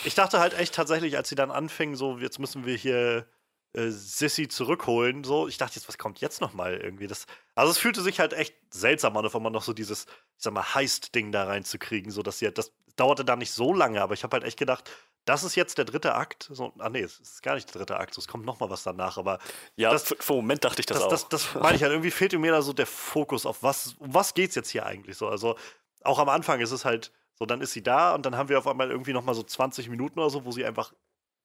Ich 0.03 0.15
dachte 0.15 0.39
halt 0.39 0.53
echt 0.53 0.75
tatsächlich, 0.75 1.17
als 1.17 1.30
sie 1.30 1.35
dann 1.35 1.51
anfingen, 1.51 1.95
so, 1.95 2.17
jetzt 2.17 2.39
müssen 2.39 2.65
wir 2.65 2.75
hier 2.75 3.27
äh, 3.73 3.89
Sissy 3.89 4.47
zurückholen, 4.47 5.23
so, 5.23 5.47
ich 5.47 5.57
dachte 5.57 5.75
jetzt, 5.75 5.88
was 5.88 5.97
kommt 5.97 6.19
jetzt 6.19 6.41
nochmal 6.41 6.77
irgendwie? 6.77 7.07
Das, 7.07 7.25
also 7.55 7.71
es 7.71 7.77
fühlte 7.77 8.01
sich 8.01 8.19
halt 8.19 8.33
echt 8.33 8.55
seltsam 8.69 9.15
an, 9.15 9.25
auf 9.25 9.35
einmal 9.35 9.51
noch 9.51 9.63
so 9.63 9.73
dieses, 9.73 10.05
ich 10.05 10.43
sag 10.43 10.53
mal, 10.53 10.73
Heist-Ding 10.73 11.31
da 11.31 11.45
reinzukriegen, 11.45 12.11
so 12.11 12.21
dass 12.21 12.39
sie 12.39 12.45
halt, 12.45 12.57
das 12.57 12.73
dauerte 12.95 13.23
da 13.23 13.35
nicht 13.35 13.51
so 13.51 13.73
lange, 13.73 14.01
aber 14.01 14.13
ich 14.13 14.23
habe 14.23 14.35
halt 14.35 14.43
echt 14.43 14.59
gedacht, 14.59 14.89
das 15.25 15.43
ist 15.43 15.56
jetzt 15.56 15.77
der 15.77 15.85
dritte 15.85 16.16
Akt. 16.16 16.50
So, 16.51 16.74
ah, 16.80 16.90
nee, 16.90 17.01
es 17.01 17.19
ist 17.19 17.43
gar 17.43 17.56
nicht 17.56 17.72
der 17.74 17.80
dritte 17.80 17.98
Akt. 17.98 18.14
So, 18.14 18.19
es 18.19 18.27
kommt 18.27 18.45
noch 18.45 18.59
mal 18.59 18.69
was 18.69 18.83
danach. 18.83 19.17
Aber 19.17 19.40
ja, 19.75 19.91
das, 19.91 20.03
für, 20.03 20.16
für 20.16 20.33
Moment 20.33 20.64
dachte 20.64 20.80
ich 20.80 20.85
das, 20.85 20.98
das 20.98 21.06
auch. 21.06 21.09
Das, 21.09 21.30
das, 21.30 21.56
meine 21.56 21.75
ich 21.75 21.83
halt. 21.83 21.91
Irgendwie 21.91 22.11
fehlt 22.11 22.38
mir 22.38 22.51
da 22.51 22.61
so 22.61 22.74
der 22.74 22.88
Fokus 22.88 23.45
auf 23.45 23.61
was, 23.61 23.93
um 24.00 24.14
was 24.14 24.33
geht's 24.33 24.56
jetzt 24.56 24.69
hier 24.69 24.85
eigentlich 24.85 25.17
so. 25.17 25.27
Also 25.27 25.56
auch 26.03 26.19
am 26.19 26.30
Anfang 26.30 26.59
ist 26.59 26.72
es 26.72 26.85
halt 26.85 27.11
so, 27.35 27.45
dann 27.45 27.61
ist 27.61 27.74
sie 27.74 27.83
da 27.83 28.16
und 28.16 28.25
dann 28.25 28.35
haben 28.35 28.50
wir 28.50 28.58
auf 28.58 28.67
einmal 28.67 28.90
irgendwie 28.90 29.14
noch 29.14 29.24
mal 29.24 29.35
so 29.35 29.43
20 29.43 29.90
Minuten 29.90 30.19
oder 30.19 30.30
so, 30.30 30.45
wo 30.45 30.51
sie 30.51 30.66
einfach 30.66 30.93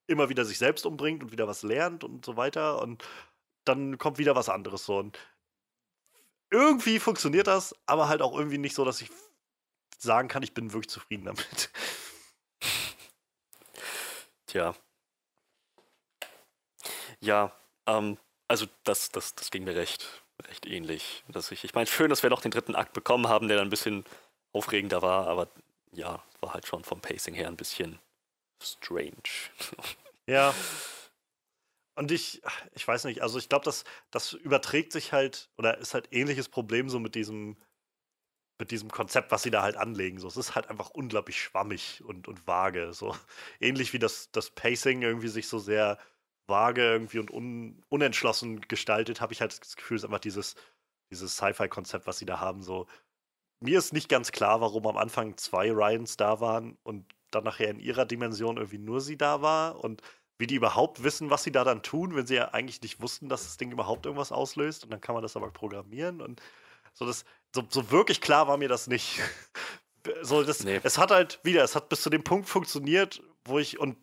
immer 0.06 0.28
wieder 0.28 0.44
sich 0.44 0.58
selbst 0.58 0.86
umbringt 0.86 1.22
und 1.22 1.32
wieder 1.32 1.48
was 1.48 1.62
lernt 1.62 2.04
und 2.04 2.24
so 2.24 2.36
weiter. 2.36 2.80
Und 2.80 3.04
dann 3.64 3.98
kommt 3.98 4.18
wieder 4.18 4.36
was 4.36 4.48
anderes 4.48 4.86
so. 4.86 4.98
Und 4.98 5.18
irgendwie 6.50 6.98
funktioniert 6.98 7.46
das, 7.46 7.74
aber 7.86 8.08
halt 8.08 8.22
auch 8.22 8.36
irgendwie 8.36 8.58
nicht 8.58 8.74
so, 8.74 8.84
dass 8.84 9.00
ich 9.00 9.10
sagen 9.98 10.28
kann, 10.28 10.42
ich 10.42 10.54
bin 10.54 10.72
wirklich 10.72 10.90
zufrieden 10.90 11.24
damit. 11.24 11.70
Tja. 14.56 14.74
Ja, 17.20 17.52
ähm, 17.86 18.16
also 18.48 18.64
das, 18.84 19.10
das, 19.10 19.34
das 19.34 19.50
ging 19.50 19.64
mir 19.64 19.76
recht, 19.76 20.06
recht 20.44 20.64
ähnlich. 20.64 21.24
Dass 21.28 21.50
ich, 21.50 21.62
ich 21.64 21.74
meine, 21.74 21.86
schön, 21.86 22.08
dass 22.08 22.22
wir 22.22 22.30
noch 22.30 22.40
den 22.40 22.52
dritten 22.52 22.74
Akt 22.74 22.94
bekommen 22.94 23.28
haben, 23.28 23.48
der 23.48 23.58
dann 23.58 23.66
ein 23.66 23.70
bisschen 23.70 24.06
aufregender 24.54 25.02
war, 25.02 25.26
aber 25.26 25.48
ja, 25.92 26.24
war 26.40 26.54
halt 26.54 26.66
schon 26.66 26.84
vom 26.84 27.02
Pacing 27.02 27.34
her 27.34 27.48
ein 27.48 27.56
bisschen 27.56 27.98
strange. 28.62 29.12
Ja. 30.28 30.52
Und 31.94 32.10
ich, 32.10 32.42
ich 32.74 32.88
weiß 32.88 33.04
nicht, 33.04 33.22
also 33.22 33.38
ich 33.38 33.48
glaube, 33.48 33.64
das, 33.64 33.84
das 34.10 34.32
überträgt 34.32 34.90
sich 34.90 35.12
halt, 35.12 35.50
oder 35.56 35.78
ist 35.78 35.94
halt 35.94 36.08
ähnliches 36.12 36.48
Problem 36.48 36.88
so 36.88 36.98
mit 36.98 37.14
diesem 37.14 37.56
mit 38.58 38.70
diesem 38.70 38.90
Konzept, 38.90 39.30
was 39.30 39.42
sie 39.42 39.50
da 39.50 39.62
halt 39.62 39.76
anlegen. 39.76 40.18
So, 40.18 40.28
es 40.28 40.36
ist 40.36 40.54
halt 40.54 40.68
einfach 40.70 40.90
unglaublich 40.90 41.40
schwammig 41.40 42.02
und, 42.04 42.28
und 42.28 42.46
vage. 42.46 42.92
So 42.92 43.14
ähnlich 43.60 43.92
wie 43.92 43.98
das, 43.98 44.30
das 44.32 44.50
Pacing 44.50 45.02
irgendwie 45.02 45.28
sich 45.28 45.48
so 45.48 45.58
sehr 45.58 45.98
vage 46.48 46.82
irgendwie 46.82 47.18
und 47.18 47.30
un, 47.30 47.82
unentschlossen 47.88 48.60
gestaltet, 48.62 49.20
habe 49.20 49.32
ich 49.32 49.40
halt 49.40 49.58
das 49.60 49.76
Gefühl, 49.76 49.96
es 49.96 50.02
ist 50.02 50.06
einfach 50.06 50.20
dieses, 50.20 50.54
dieses 51.10 51.36
Sci-Fi-Konzept, 51.36 52.06
was 52.06 52.18
sie 52.18 52.26
da 52.26 52.40
haben. 52.40 52.62
So, 52.62 52.86
mir 53.60 53.78
ist 53.78 53.92
nicht 53.92 54.08
ganz 54.08 54.32
klar, 54.32 54.60
warum 54.60 54.86
am 54.86 54.96
Anfang 54.96 55.36
zwei 55.36 55.70
Ryans 55.72 56.16
da 56.16 56.40
waren 56.40 56.78
und 56.82 57.04
dann 57.30 57.44
nachher 57.44 57.70
in 57.70 57.80
ihrer 57.80 58.06
Dimension 58.06 58.56
irgendwie 58.56 58.78
nur 58.78 59.00
sie 59.00 59.16
da 59.18 59.42
war 59.42 59.82
und 59.82 60.02
wie 60.38 60.46
die 60.46 60.56
überhaupt 60.56 61.02
wissen, 61.02 61.30
was 61.30 61.44
sie 61.44 61.52
da 61.52 61.64
dann 61.64 61.82
tun, 61.82 62.14
wenn 62.14 62.26
sie 62.26 62.36
ja 62.36 62.50
eigentlich 62.52 62.82
nicht 62.82 63.00
wussten, 63.00 63.28
dass 63.28 63.44
das 63.44 63.56
Ding 63.56 63.72
überhaupt 63.72 64.06
irgendwas 64.06 64.32
auslöst 64.32 64.84
und 64.84 64.90
dann 64.90 65.00
kann 65.00 65.14
man 65.14 65.22
das 65.22 65.36
aber 65.36 65.50
programmieren 65.50 66.20
und 66.20 66.42
so, 66.92 67.06
das, 67.06 67.24
so, 67.54 67.64
so 67.68 67.90
wirklich 67.90 68.20
klar 68.20 68.48
war 68.48 68.56
mir 68.56 68.68
das 68.68 68.86
nicht. 68.86 69.20
so, 70.22 70.42
das, 70.42 70.64
nee. 70.64 70.80
Es 70.82 70.98
hat 70.98 71.10
halt 71.10 71.40
wieder, 71.42 71.64
es 71.64 71.74
hat 71.74 71.88
bis 71.88 72.02
zu 72.02 72.10
dem 72.10 72.24
Punkt 72.24 72.48
funktioniert, 72.48 73.22
wo 73.44 73.58
ich 73.58 73.78
und 73.78 73.96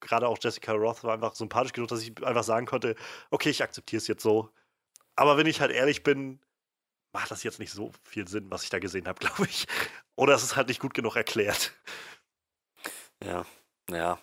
gerade 0.00 0.28
auch 0.28 0.38
Jessica 0.40 0.72
Roth 0.72 1.04
war 1.04 1.14
einfach 1.14 1.34
sympathisch 1.34 1.72
genug, 1.72 1.88
dass 1.88 2.02
ich 2.02 2.24
einfach 2.24 2.44
sagen 2.44 2.66
konnte, 2.66 2.94
okay, 3.30 3.50
ich 3.50 3.62
akzeptiere 3.62 3.98
es 3.98 4.08
jetzt 4.08 4.22
so. 4.22 4.50
Aber 5.16 5.36
wenn 5.36 5.46
ich 5.46 5.60
halt 5.60 5.72
ehrlich 5.72 6.02
bin, 6.02 6.40
macht 7.12 7.30
das 7.30 7.42
jetzt 7.42 7.58
nicht 7.58 7.72
so 7.72 7.92
viel 8.04 8.28
Sinn, 8.28 8.50
was 8.50 8.64
ich 8.64 8.70
da 8.70 8.78
gesehen 8.78 9.08
habe, 9.08 9.18
glaube 9.24 9.46
ich. 9.46 9.66
Oder 10.16 10.34
es 10.34 10.42
ist 10.42 10.56
halt 10.56 10.68
nicht 10.68 10.80
gut 10.80 10.94
genug 10.94 11.16
erklärt. 11.16 11.72
Ja, 13.24 13.44
ja. 13.90 14.18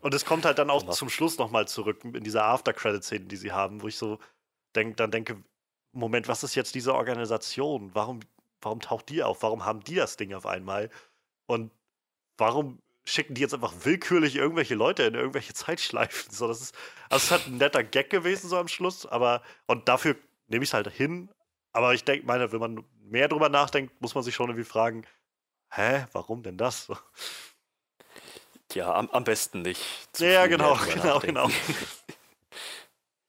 Und 0.00 0.14
es 0.14 0.24
kommt 0.24 0.44
halt 0.44 0.58
dann 0.58 0.70
auch 0.70 0.88
zum 0.90 1.08
Schluss 1.08 1.38
nochmal 1.38 1.66
zurück 1.66 2.04
in 2.04 2.24
dieser 2.24 2.44
After-Credit-Szene, 2.44 3.24
die 3.26 3.36
sie 3.36 3.52
haben, 3.52 3.82
wo 3.82 3.88
ich 3.88 3.96
so 3.96 4.18
denk, 4.74 4.96
dann 4.98 5.10
denke, 5.10 5.42
Moment, 5.94 6.28
was 6.28 6.42
ist 6.42 6.54
jetzt 6.54 6.74
diese 6.74 6.94
Organisation? 6.94 7.90
Warum, 7.94 8.20
warum 8.60 8.80
taucht 8.80 9.08
die 9.08 9.22
auf? 9.22 9.42
Warum 9.42 9.64
haben 9.64 9.80
die 9.84 9.94
das 9.94 10.16
Ding 10.16 10.34
auf 10.34 10.46
einmal? 10.46 10.90
Und 11.46 11.70
warum 12.36 12.80
schicken 13.04 13.34
die 13.34 13.42
jetzt 13.42 13.54
einfach 13.54 13.72
willkürlich 13.84 14.36
irgendwelche 14.36 14.74
Leute 14.74 15.04
in 15.04 15.14
irgendwelche 15.14 15.54
Zeitschleifen? 15.54 16.32
So, 16.32 16.48
das 16.48 16.60
ist, 16.60 16.74
also 17.08 17.24
es 17.24 17.30
halt 17.30 17.46
ein 17.46 17.58
netter 17.58 17.84
Gag 17.84 18.10
gewesen 18.10 18.48
so 18.48 18.56
am 18.58 18.68
Schluss, 18.68 19.06
aber 19.06 19.42
und 19.66 19.88
dafür 19.88 20.16
nehme 20.48 20.64
ich 20.64 20.70
es 20.70 20.74
halt 20.74 20.90
hin. 20.90 21.30
Aber 21.72 21.94
ich 21.94 22.04
denke, 22.04 22.26
meine, 22.26 22.52
wenn 22.52 22.60
man 22.60 22.84
mehr 23.02 23.28
drüber 23.28 23.48
nachdenkt, 23.48 24.00
muss 24.00 24.14
man 24.14 24.22
sich 24.22 24.34
schon 24.34 24.48
irgendwie 24.48 24.64
fragen, 24.64 25.04
hä, 25.70 26.06
warum 26.12 26.42
denn 26.42 26.56
das? 26.56 26.88
Ja, 28.72 28.92
am, 28.92 29.08
am 29.10 29.22
besten 29.22 29.62
nicht. 29.62 29.80
Ja, 30.18 30.46
genau, 30.48 30.76
genau, 30.92 31.20
genau. 31.20 31.48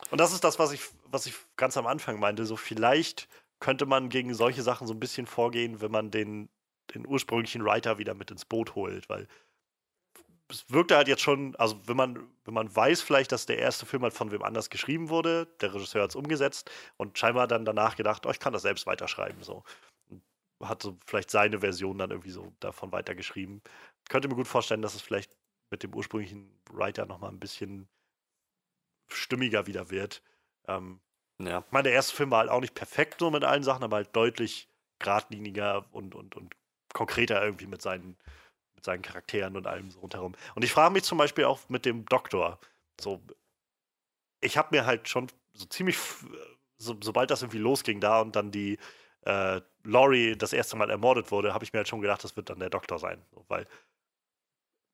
Und 0.10 0.20
das 0.20 0.34
ist 0.34 0.44
das, 0.44 0.58
was 0.58 0.72
ich, 0.72 0.82
was 1.16 1.26
ich 1.26 1.36
ganz 1.56 1.78
am 1.78 1.88
Anfang 1.88 2.20
meinte. 2.20 2.46
So 2.46 2.56
vielleicht 2.58 3.28
könnte 3.60 3.86
man 3.86 4.10
gegen 4.10 4.34
solche 4.34 4.62
Sachen 4.62 4.86
so 4.86 4.94
ein 4.94 5.00
bisschen 5.00 5.26
vorgehen, 5.26 5.82
wenn 5.82 5.92
man 5.92 6.12
den, 6.12 6.50
den 6.94 7.08
ursprünglichen 7.08 7.64
Writer 7.66 7.98
wieder 7.98 8.14
mit 8.14 8.30
ins 8.32 8.46
Boot 8.46 8.76
holt, 8.76 9.10
weil 9.10 9.28
es 10.50 10.70
wirkte 10.70 10.96
halt 10.96 11.08
jetzt 11.08 11.22
schon, 11.22 11.56
also 11.56 11.80
wenn 11.88 11.98
man, 11.98 12.28
wenn 12.44 12.54
man 12.54 12.74
weiß 12.76 13.02
vielleicht, 13.02 13.32
dass 13.32 13.46
der 13.46 13.58
erste 13.58 13.86
Film 13.86 14.04
halt 14.04 14.14
von 14.14 14.32
wem 14.32 14.44
anders 14.44 14.70
geschrieben 14.70 15.10
wurde, 15.10 15.48
der 15.62 15.74
Regisseur 15.74 16.04
hat 16.04 16.12
es 16.12 16.16
umgesetzt 16.16 16.70
und 16.98 17.18
scheinbar 17.18 17.48
dann 17.48 17.66
danach 17.66 17.96
gedacht, 17.96 18.26
oh, 18.26 18.30
ich 18.30 18.40
kann 18.40 18.54
das 18.54 18.62
selbst 18.62 18.86
weiterschreiben, 18.86 19.42
so. 19.42 19.64
Und 20.10 20.22
hat 20.62 20.84
so 20.84 21.00
vielleicht 21.06 21.32
seine 21.32 21.62
Version 21.62 21.98
dann 21.98 22.12
irgendwie 22.12 22.32
so 22.32 22.54
davon 22.60 22.92
weitergeschrieben. 22.92 23.62
Könnte 24.10 24.28
mir 24.28 24.36
gut 24.36 24.48
vorstellen, 24.48 24.84
dass 24.84 24.94
es 24.94 25.02
vielleicht 25.02 25.36
mit 25.72 25.82
dem 25.82 25.96
ursprünglichen 25.96 26.62
Writer 26.70 27.06
nochmal 27.06 27.32
ein 27.32 27.40
bisschen 27.40 27.88
stimmiger 29.08 29.66
wieder 29.66 29.90
wird. 29.90 30.22
Ähm, 30.68 31.00
Ja. 31.40 31.60
ich 31.60 31.72
meine, 31.72 31.84
der 31.84 31.94
erste 31.94 32.16
Film 32.16 32.32
war 32.32 32.40
halt 32.40 32.50
auch 32.50 32.62
nicht 32.62 32.76
perfekt 32.76 33.20
so 33.20 33.30
mit 33.30 33.44
allen 33.44 33.64
Sachen, 33.64 33.84
aber 33.84 33.98
halt 33.98 34.16
deutlich 34.16 34.70
geradliniger 35.00 35.86
und, 35.92 36.16
und, 36.16 36.36
und 36.36 36.56
konkreter 36.94 37.44
irgendwie 37.44 37.68
mit 37.68 37.82
seinen, 37.82 38.16
mit 38.76 38.86
seinen 38.86 39.02
Charakteren 39.02 39.58
und 39.58 39.68
allem 39.68 39.92
so 39.92 40.00
rundherum. 40.00 40.34
Und 40.56 40.64
ich 40.64 40.72
frage 40.72 40.94
mich 40.94 41.04
zum 41.04 41.18
Beispiel 41.18 41.46
auch 41.46 41.60
mit 41.70 41.86
dem 41.86 42.06
Doktor. 42.06 42.60
So, 43.00 43.22
ich 44.42 44.58
habe 44.58 44.76
mir 44.76 44.86
halt 44.86 45.10
schon 45.10 45.28
so 45.54 45.66
ziemlich, 45.66 45.98
so, 46.78 46.96
sobald 47.02 47.32
das 47.32 47.42
irgendwie 47.42 47.58
losging 47.58 48.00
da 48.00 48.22
und 48.22 48.36
dann 48.36 48.52
die 48.52 48.78
äh, 49.22 49.62
Laurie 49.84 50.36
das 50.38 50.54
erste 50.54 50.78
Mal 50.78 50.90
ermordet 50.90 51.32
wurde, 51.32 51.54
habe 51.54 51.64
ich 51.64 51.74
mir 51.74 51.80
halt 51.80 51.88
schon 51.88 52.02
gedacht, 52.02 52.24
das 52.24 52.38
wird 52.38 52.50
dann 52.50 52.60
der 52.60 52.70
Doktor 52.70 53.00
sein. 53.00 53.22
So, 53.34 53.44
weil 53.48 53.68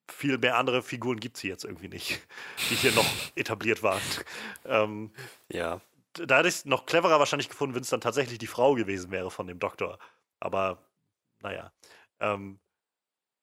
viel 0.09 0.37
mehr 0.37 0.57
andere 0.57 0.83
Figuren 0.83 1.19
gibt 1.19 1.37
es 1.37 1.41
hier 1.41 1.51
jetzt 1.51 1.63
irgendwie 1.63 1.87
nicht, 1.87 2.21
die 2.69 2.75
hier 2.75 2.91
noch 2.91 3.05
etabliert 3.35 3.83
waren. 3.83 4.01
Ähm, 4.65 5.11
Ja. 5.49 5.81
Da 6.14 6.38
hätte 6.38 6.49
ich 6.49 6.56
es 6.56 6.65
noch 6.65 6.85
cleverer 6.85 7.19
wahrscheinlich 7.19 7.49
gefunden, 7.49 7.75
wenn 7.75 7.83
es 7.83 7.90
dann 7.90 8.01
tatsächlich 8.01 8.38
die 8.40 8.48
Frau 8.48 8.75
gewesen 8.75 9.11
wäre 9.11 9.31
von 9.31 9.48
dem 9.48 9.59
Doktor. 9.59 9.99
Aber 10.40 10.83
naja. 11.41 11.72
Ähm, 12.19 12.59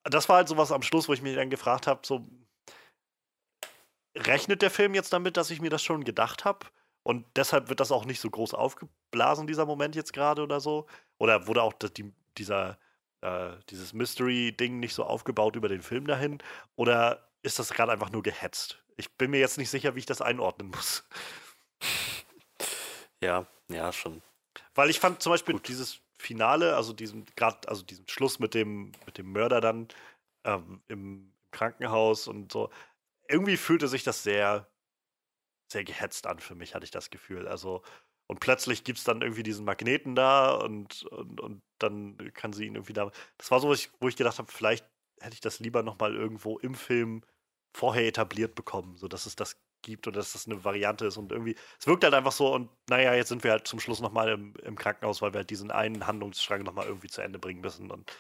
das 0.05 0.29
war 0.29 0.37
halt 0.37 0.49
sowas 0.49 0.73
am 0.73 0.83
Schluss, 0.83 1.09
wo 1.09 1.13
ich 1.13 1.23
mich 1.23 1.37
dann 1.37 1.51
gefragt 1.51 1.87
habe, 1.87 2.01
so 2.05 2.27
rechnet 4.17 4.63
der 4.63 4.71
Film 4.71 4.95
jetzt 4.95 5.13
damit, 5.13 5.37
dass 5.37 5.51
ich 5.51 5.61
mir 5.61 5.71
das 5.71 5.83
schon 5.83 6.05
gedacht 6.05 6.45
habe? 6.45 6.67
Und 7.03 7.27
deshalb 7.37 7.69
wird 7.69 7.81
das 7.81 7.93
auch 7.93 8.05
nicht 8.05 8.21
so 8.21 8.31
groß 8.31 8.55
aufgeblasen, 8.55 9.47
dieser 9.47 9.67
Moment 9.67 9.97
jetzt 9.97 10.13
gerade 10.13 10.43
oder 10.43 10.61
so? 10.61 10.87
Oder 11.19 11.47
wurde 11.47 11.63
auch 11.63 11.73
die, 11.73 12.13
dieser, 12.37 12.79
äh, 13.23 13.53
dieses 13.71 13.93
Mystery-Ding 13.93 14.79
nicht 14.79 14.95
so 14.95 15.05
aufgebaut 15.05 15.57
über 15.57 15.69
den 15.69 15.83
Film 15.83 16.07
dahin? 16.07 16.39
Oder 16.77 17.29
ist 17.43 17.59
das 17.59 17.73
gerade 17.73 17.93
einfach 17.93 18.11
nur 18.11 18.23
gehetzt? 18.23 18.83
Ich 18.97 19.17
bin 19.17 19.31
mir 19.31 19.41
jetzt 19.41 19.59
nicht 19.59 19.71
sicher, 19.71 19.95
wie 19.95 20.01
ich 20.01 20.07
das 20.07 20.21
einordnen 20.21 20.71
muss. 20.71 21.05
Ja, 23.23 23.47
ja, 23.71 23.93
schon. 23.93 24.23
Weil 24.75 24.91
ich 24.91 25.01
fand 25.01 25.23
zum 25.23 25.33
Beispiel 25.33 25.59
dieses 25.61 26.01
Finale, 26.21 26.77
also 26.77 26.93
diesen 26.93 27.25
gerade, 27.37 27.69
also 27.69 27.83
diesen 27.83 28.09
Schluss 28.09 28.39
mit 28.39 28.55
dem, 28.55 28.93
mit 29.07 29.19
dem 29.19 29.33
Mörder 29.33 29.61
dann 29.61 29.89
ähm, 30.45 30.83
im 30.89 31.33
Krankenhaus 31.53 32.29
und 32.29 32.53
so, 32.53 32.71
irgendwie 33.29 33.57
fühlte 33.57 33.89
sich 33.89 34.05
das 34.05 34.23
sehr, 34.23 34.69
sehr 35.71 35.85
gehetzt 35.85 36.27
an 36.27 36.39
für 36.39 36.55
mich, 36.55 36.75
hatte 36.75 36.85
ich 36.85 36.91
das 36.91 37.11
Gefühl. 37.11 37.47
Also, 37.47 37.83
und 38.27 38.41
plötzlich 38.41 38.85
gibt 38.85 38.99
es 38.99 39.05
dann 39.05 39.23
irgendwie 39.23 39.43
diesen 39.43 39.65
Magneten 39.65 40.15
da 40.15 40.55
und, 40.55 41.05
und, 41.05 41.41
und 41.41 41.63
dann 41.79 42.17
kann 42.35 42.53
sie 42.53 42.67
ihn 42.67 42.75
irgendwie 42.75 42.93
da. 42.93 43.11
Das 43.39 43.51
war 43.51 43.61
so, 43.61 43.69
wo 43.69 43.75
ich, 43.75 43.91
wo 44.01 44.09
ich 44.09 44.17
gedacht 44.17 44.39
habe, 44.39 44.51
vielleicht 44.51 44.87
hätte 45.21 45.35
ich 45.35 45.41
das 45.41 45.61
lieber 45.61 45.83
nochmal 45.83 46.15
irgendwo 46.15 46.59
im 46.59 46.75
Film 46.75 47.23
vorher 47.77 48.07
etabliert 48.07 48.55
bekommen, 48.55 48.97
sodass 48.97 49.27
es 49.27 49.37
das 49.37 49.57
gibt 49.89 50.07
oder 50.07 50.19
dass 50.19 50.33
das 50.33 50.47
eine 50.47 50.65
Variante 50.65 51.07
ist. 51.07 51.17
Und 51.17 51.33
irgendwie, 51.33 51.57
es 51.79 51.87
wirkt 51.87 52.05
halt 52.05 52.15
einfach 52.15 52.33
so 52.33 52.55
und 52.55 52.71
naja, 52.89 53.15
jetzt 53.15 53.29
sind 53.29 53.45
wir 53.45 53.51
halt 53.51 53.67
zum 53.67 53.81
Schluss 53.81 54.01
nochmal 54.01 54.29
im, 54.31 54.55
im 54.63 54.77
Krankenhaus, 54.77 55.23
weil 55.23 55.33
wir 55.33 55.39
halt 55.39 55.51
diesen 55.51 55.71
einen 55.71 56.07
Handlungsstrang 56.07 56.63
nochmal 56.63 56.87
irgendwie 56.87 57.09
zu 57.09 57.23
Ende 57.23 57.39
bringen 57.39 57.61
müssen. 57.61 57.91
Und 57.91 58.13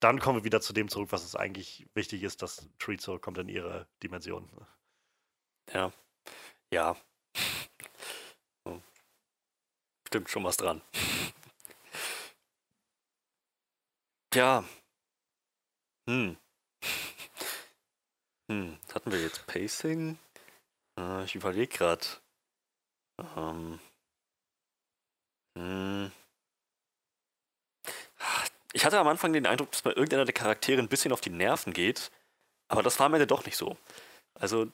dann 0.00 0.18
kommen 0.18 0.38
wir 0.38 0.44
wieder 0.44 0.60
zu 0.60 0.72
dem 0.72 0.88
zurück, 0.88 1.12
was 1.12 1.24
es 1.24 1.36
eigentlich 1.36 1.86
wichtig 1.94 2.22
ist, 2.22 2.42
dass 2.42 2.68
Tree 2.78 2.96
zurückkommt 2.96 3.38
in 3.38 3.48
ihre 3.48 3.86
Dimension. 4.02 4.50
Ja. 5.72 5.92
Ja. 6.72 6.96
So. 8.64 8.82
Stimmt 10.06 10.30
schon 10.30 10.44
was 10.44 10.56
dran. 10.56 10.82
Ja. 14.34 14.64
Hm. 16.08 16.36
Hm. 18.50 18.78
Hatten 18.92 19.12
wir 19.12 19.20
jetzt 19.20 19.46
Pacing? 19.46 20.18
Äh, 21.00 21.24
ich 21.24 21.34
überlege 21.34 21.76
gerade. 21.76 22.06
Ähm. 23.36 23.80
Hm. 25.56 26.12
Ich 28.72 28.84
hatte 28.84 28.98
am 28.98 29.08
Anfang 29.08 29.32
den 29.32 29.46
Eindruck, 29.46 29.72
dass 29.72 29.82
bei 29.82 29.90
irgendeiner 29.90 30.24
der 30.24 30.34
Charaktere 30.34 30.80
ein 30.80 30.88
bisschen 30.88 31.12
auf 31.12 31.20
die 31.20 31.30
Nerven 31.30 31.72
geht, 31.72 32.10
aber 32.68 32.82
das 32.82 32.98
war 33.00 33.06
am 33.06 33.14
Ende 33.14 33.26
doch 33.26 33.44
nicht 33.44 33.56
so. 33.56 33.76
Also, 34.34 34.70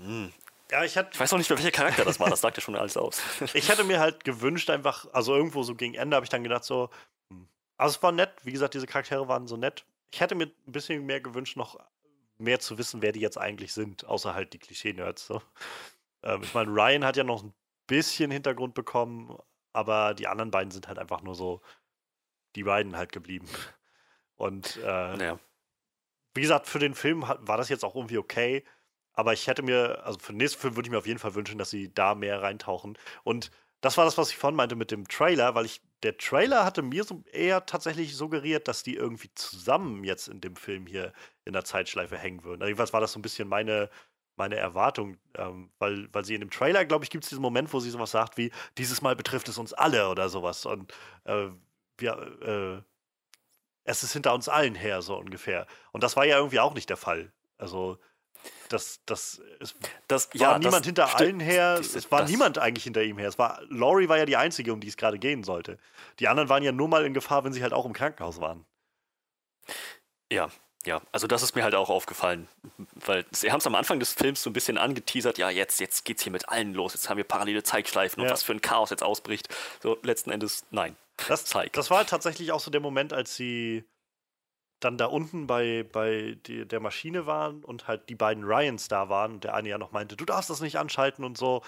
hm. 0.00 0.32
Ja, 0.70 0.84
ich 0.84 0.96
hatte 0.96 1.10
Ich 1.12 1.20
weiß 1.20 1.32
noch 1.32 1.38
nicht 1.38 1.50
mehr, 1.50 1.58
welcher 1.58 1.72
Charakter 1.72 2.04
das 2.04 2.20
war, 2.20 2.30
das 2.30 2.40
sagt 2.40 2.56
ja 2.56 2.62
schon 2.62 2.76
alles 2.76 2.96
aus. 2.96 3.20
ich 3.54 3.68
hätte 3.68 3.84
mir 3.84 4.00
halt 4.00 4.24
gewünscht, 4.24 4.70
einfach, 4.70 5.06
also 5.12 5.34
irgendwo 5.34 5.62
so 5.62 5.74
gegen 5.74 5.94
Ende 5.94 6.16
habe 6.16 6.24
ich 6.24 6.30
dann 6.30 6.42
gedacht, 6.42 6.64
so, 6.64 6.90
hm. 7.30 7.48
also 7.76 7.96
es 7.96 8.02
war 8.02 8.12
nett, 8.12 8.32
wie 8.44 8.52
gesagt, 8.52 8.74
diese 8.74 8.86
Charaktere 8.86 9.26
waren 9.28 9.48
so 9.48 9.56
nett. 9.56 9.84
Ich 10.12 10.20
hätte 10.20 10.36
mir 10.36 10.46
ein 10.46 10.72
bisschen 10.72 11.04
mehr 11.04 11.20
gewünscht, 11.20 11.56
noch 11.56 11.80
mehr 12.38 12.60
zu 12.60 12.78
wissen, 12.78 13.02
wer 13.02 13.12
die 13.12 13.20
jetzt 13.20 13.38
eigentlich 13.38 13.72
sind, 13.72 14.04
außer 14.06 14.34
halt 14.34 14.52
die 14.52 14.58
Klischee-Nerds. 14.58 15.26
So. 15.26 15.42
Ähm, 16.22 16.42
ich 16.42 16.54
meine, 16.54 16.70
Ryan 16.70 17.04
hat 17.04 17.16
ja 17.16 17.24
noch 17.24 17.42
ein 17.42 17.54
bisschen 17.86 18.30
Hintergrund 18.30 18.74
bekommen, 18.74 19.36
aber 19.72 20.14
die 20.14 20.26
anderen 20.26 20.50
beiden 20.50 20.70
sind 20.70 20.88
halt 20.88 20.98
einfach 20.98 21.22
nur 21.22 21.34
so 21.34 21.60
die 22.56 22.64
beiden 22.64 22.96
halt 22.96 23.12
geblieben. 23.12 23.48
Und 24.36 24.76
äh, 24.78 25.24
ja. 25.24 25.38
wie 26.34 26.40
gesagt, 26.40 26.66
für 26.66 26.78
den 26.78 26.94
Film 26.94 27.22
war 27.22 27.56
das 27.56 27.68
jetzt 27.68 27.84
auch 27.84 27.94
irgendwie 27.94 28.18
okay. 28.18 28.64
Aber 29.12 29.32
ich 29.32 29.46
hätte 29.46 29.62
mir, 29.62 30.04
also 30.04 30.18
für 30.18 30.32
den 30.32 30.38
nächsten 30.38 30.60
Film 30.60 30.76
würde 30.76 30.88
ich 30.88 30.90
mir 30.90 30.98
auf 30.98 31.06
jeden 31.06 31.20
Fall 31.20 31.34
wünschen, 31.34 31.58
dass 31.58 31.70
sie 31.70 31.92
da 31.92 32.14
mehr 32.14 32.42
reintauchen. 32.42 32.98
Und 33.22 33.50
das 33.80 33.96
war 33.96 34.04
das, 34.04 34.18
was 34.18 34.30
ich 34.30 34.36
vorhin 34.36 34.56
meinte 34.56 34.76
mit 34.76 34.90
dem 34.90 35.06
Trailer, 35.06 35.54
weil 35.54 35.66
ich, 35.66 35.82
der 36.02 36.16
Trailer 36.16 36.64
hatte 36.64 36.82
mir 36.82 37.04
so 37.04 37.22
eher 37.32 37.66
tatsächlich 37.66 38.16
suggeriert, 38.16 38.66
dass 38.66 38.82
die 38.82 38.96
irgendwie 38.96 39.32
zusammen 39.34 40.04
jetzt 40.04 40.26
in 40.26 40.40
dem 40.40 40.56
Film 40.56 40.86
hier 40.86 41.12
in 41.44 41.52
der 41.52 41.64
Zeitschleife 41.64 42.16
hängen 42.16 42.44
würden. 42.44 42.62
Also 42.62 42.68
jedenfalls 42.68 42.92
war 42.92 43.00
das 43.00 43.12
so 43.12 43.18
ein 43.18 43.22
bisschen 43.22 43.48
meine, 43.48 43.90
meine 44.36 44.56
Erwartung, 44.56 45.16
ähm, 45.36 45.70
weil, 45.78 46.08
weil 46.12 46.24
sie 46.24 46.34
in 46.34 46.40
dem 46.40 46.50
Trailer, 46.50 46.84
glaube 46.84 47.04
ich, 47.04 47.10
gibt 47.10 47.24
es 47.24 47.30
diesen 47.30 47.42
Moment, 47.42 47.72
wo 47.72 47.80
sie 47.80 47.90
sowas 47.90 48.10
sagt 48.10 48.36
wie, 48.36 48.50
dieses 48.78 49.02
Mal 49.02 49.16
betrifft 49.16 49.48
es 49.48 49.58
uns 49.58 49.72
alle 49.72 50.08
oder 50.08 50.28
sowas. 50.28 50.66
Und 50.66 50.92
äh, 51.24 51.48
wir, 51.98 52.82
äh, 52.82 52.82
es 53.84 54.02
ist 54.02 54.12
hinter 54.12 54.34
uns 54.34 54.48
allen 54.48 54.74
her, 54.74 55.02
so 55.02 55.16
ungefähr. 55.16 55.66
Und 55.92 56.02
das 56.02 56.16
war 56.16 56.24
ja 56.24 56.38
irgendwie 56.38 56.60
auch 56.60 56.74
nicht 56.74 56.88
der 56.88 56.96
Fall. 56.96 57.32
Also, 57.58 57.98
das, 58.68 59.00
das, 59.06 59.40
es 59.60 59.74
Das, 60.08 60.28
war 60.34 60.40
ja, 60.40 60.58
niemand 60.58 60.80
das 60.80 60.86
hinter 60.86 61.06
stimmt. 61.08 61.20
allen 61.20 61.40
her. 61.40 61.78
Es 61.80 62.10
war 62.10 62.24
niemand 62.24 62.58
eigentlich 62.58 62.84
hinter 62.84 63.02
ihm 63.02 63.18
her. 63.18 63.28
Es 63.28 63.38
war, 63.38 63.62
Laurie 63.68 64.08
war 64.08 64.18
ja 64.18 64.26
die 64.26 64.36
Einzige, 64.36 64.72
um 64.72 64.80
die 64.80 64.88
es 64.88 64.96
gerade 64.96 65.18
gehen 65.18 65.44
sollte. 65.44 65.78
Die 66.18 66.28
anderen 66.28 66.48
waren 66.48 66.62
ja 66.62 66.72
nur 66.72 66.88
mal 66.88 67.04
in 67.04 67.14
Gefahr, 67.14 67.44
wenn 67.44 67.52
sie 67.52 67.62
halt 67.62 67.72
auch 67.72 67.86
im 67.86 67.92
Krankenhaus 67.92 68.40
waren. 68.40 68.66
Ja, 70.30 70.48
ja, 70.86 71.00
also 71.12 71.26
das 71.26 71.42
ist 71.42 71.54
mir 71.54 71.62
halt 71.62 71.74
auch 71.74 71.90
aufgefallen, 71.90 72.48
weil 72.94 73.24
sie 73.30 73.50
haben 73.50 73.58
es 73.60 73.66
am 73.66 73.74
Anfang 73.74 74.00
des 74.00 74.12
Films 74.12 74.42
so 74.42 74.50
ein 74.50 74.52
bisschen 74.52 74.78
angeteasert, 74.78 75.38
ja, 75.38 75.50
jetzt, 75.50 75.80
jetzt 75.80 76.04
geht's 76.04 76.22
hier 76.22 76.32
mit 76.32 76.48
allen 76.48 76.74
los, 76.74 76.94
jetzt 76.94 77.08
haben 77.08 77.16
wir 77.16 77.24
parallele 77.24 77.62
Zeitschleifen 77.62 78.20
und 78.20 78.26
Ja. 78.26 78.32
was 78.32 78.42
für 78.42 78.52
ein 78.52 78.60
Chaos 78.60 78.90
jetzt 78.90 79.02
ausbricht. 79.02 79.48
So, 79.82 79.98
letzten 80.02 80.30
Endes, 80.30 80.64
nein. 80.70 80.96
Das, 81.28 81.44
Zeig. 81.44 81.72
das 81.74 81.90
war 81.90 81.98
halt 81.98 82.08
tatsächlich 82.08 82.50
auch 82.52 82.60
so 82.60 82.70
der 82.70 82.80
Moment, 82.80 83.12
als 83.12 83.36
sie 83.36 83.84
dann 84.80 84.98
da 84.98 85.06
unten 85.06 85.46
bei, 85.46 85.84
bei 85.90 86.36
die, 86.46 86.66
der 86.66 86.80
Maschine 86.80 87.24
waren 87.26 87.64
und 87.64 87.86
halt 87.88 88.08
die 88.08 88.14
beiden 88.16 88.44
Ryans 88.44 88.88
da 88.88 89.08
waren 89.08 89.34
und 89.34 89.44
der 89.44 89.54
eine 89.54 89.68
ja 89.68 89.78
noch 89.78 89.92
meinte, 89.92 90.16
du 90.16 90.24
darfst 90.24 90.50
das 90.50 90.60
nicht 90.60 90.76
anschalten 90.76 91.24
und 91.24 91.38
so. 91.38 91.62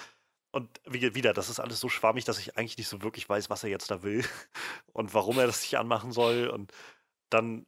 Und 0.51 0.81
wie, 0.85 1.15
wieder, 1.15 1.33
das 1.33 1.49
ist 1.49 1.61
alles 1.61 1.81
so 1.81 1.89
schwammig, 1.89 2.25
dass 2.25 2.39
ich 2.39 2.57
eigentlich 2.59 2.77
nicht 2.79 2.89
so 2.89 3.03
wirklich 3.03 3.29
weiß, 3.29 3.49
was 3.51 3.63
er 3.63 3.71
jetzt 3.71 3.91
da 3.91 4.03
will 4.03 4.25
und 4.93 5.15
warum 5.15 5.39
er 5.39 5.47
das 5.47 5.63
nicht 5.63 5.79
anmachen 5.79 6.13
soll. 6.13 6.49
Und 6.49 6.73
dann 7.31 7.67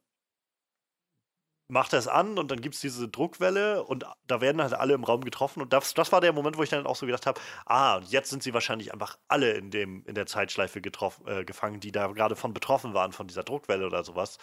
macht 1.68 1.92
es 1.92 2.08
an 2.08 2.38
und 2.38 2.50
dann 2.50 2.60
gibt 2.60 2.74
es 2.74 2.80
diese 2.80 3.08
Druckwelle 3.08 3.84
und 3.84 4.06
da 4.26 4.40
werden 4.40 4.62
halt 4.62 4.72
alle 4.72 4.94
im 4.94 5.05
Raum 5.05 5.22
getroffen. 5.22 5.62
Und 5.62 5.72
das, 5.72 5.94
das 5.94 6.10
war 6.12 6.20
der 6.20 6.32
Moment, 6.32 6.56
wo 6.56 6.62
ich 6.62 6.70
dann 6.70 6.86
auch 6.86 6.97
so 6.97 7.06
gedacht 7.06 7.26
habe, 7.26 7.40
ah, 7.66 7.97
und 7.97 8.10
jetzt 8.10 8.30
sind 8.30 8.42
sie 8.42 8.55
wahrscheinlich 8.55 8.92
einfach 8.92 9.18
alle 9.28 9.52
in, 9.52 9.70
dem, 9.70 10.02
in 10.06 10.14
der 10.14 10.26
Zeitschleife 10.26 10.80
getroffen, 10.80 11.26
äh, 11.28 11.44
gefangen, 11.44 11.80
die 11.80 11.92
da 11.92 12.06
gerade 12.08 12.36
von 12.36 12.55
betroffen 12.55 12.94
waren, 12.94 13.12
von 13.12 13.28
dieser 13.28 13.44
Druckwelle 13.44 13.86
oder 13.86 14.02
sowas. 14.02 14.38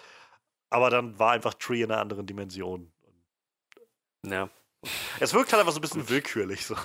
Aber 0.70 0.90
dann 0.90 1.18
war 1.20 1.32
einfach 1.32 1.56
Tree 1.56 1.82
in 1.82 1.92
einer 1.92 2.02
anderen 2.02 2.28
Dimension. 2.28 2.92
Ja, 4.26 4.50
Es 5.20 5.34
wirkt 5.34 5.52
halt 5.52 5.62
einfach 5.62 5.74
so 5.74 5.80
ein 5.80 5.82
bisschen 5.82 6.10
willkürlich. 6.10 6.66
So. 6.66 6.76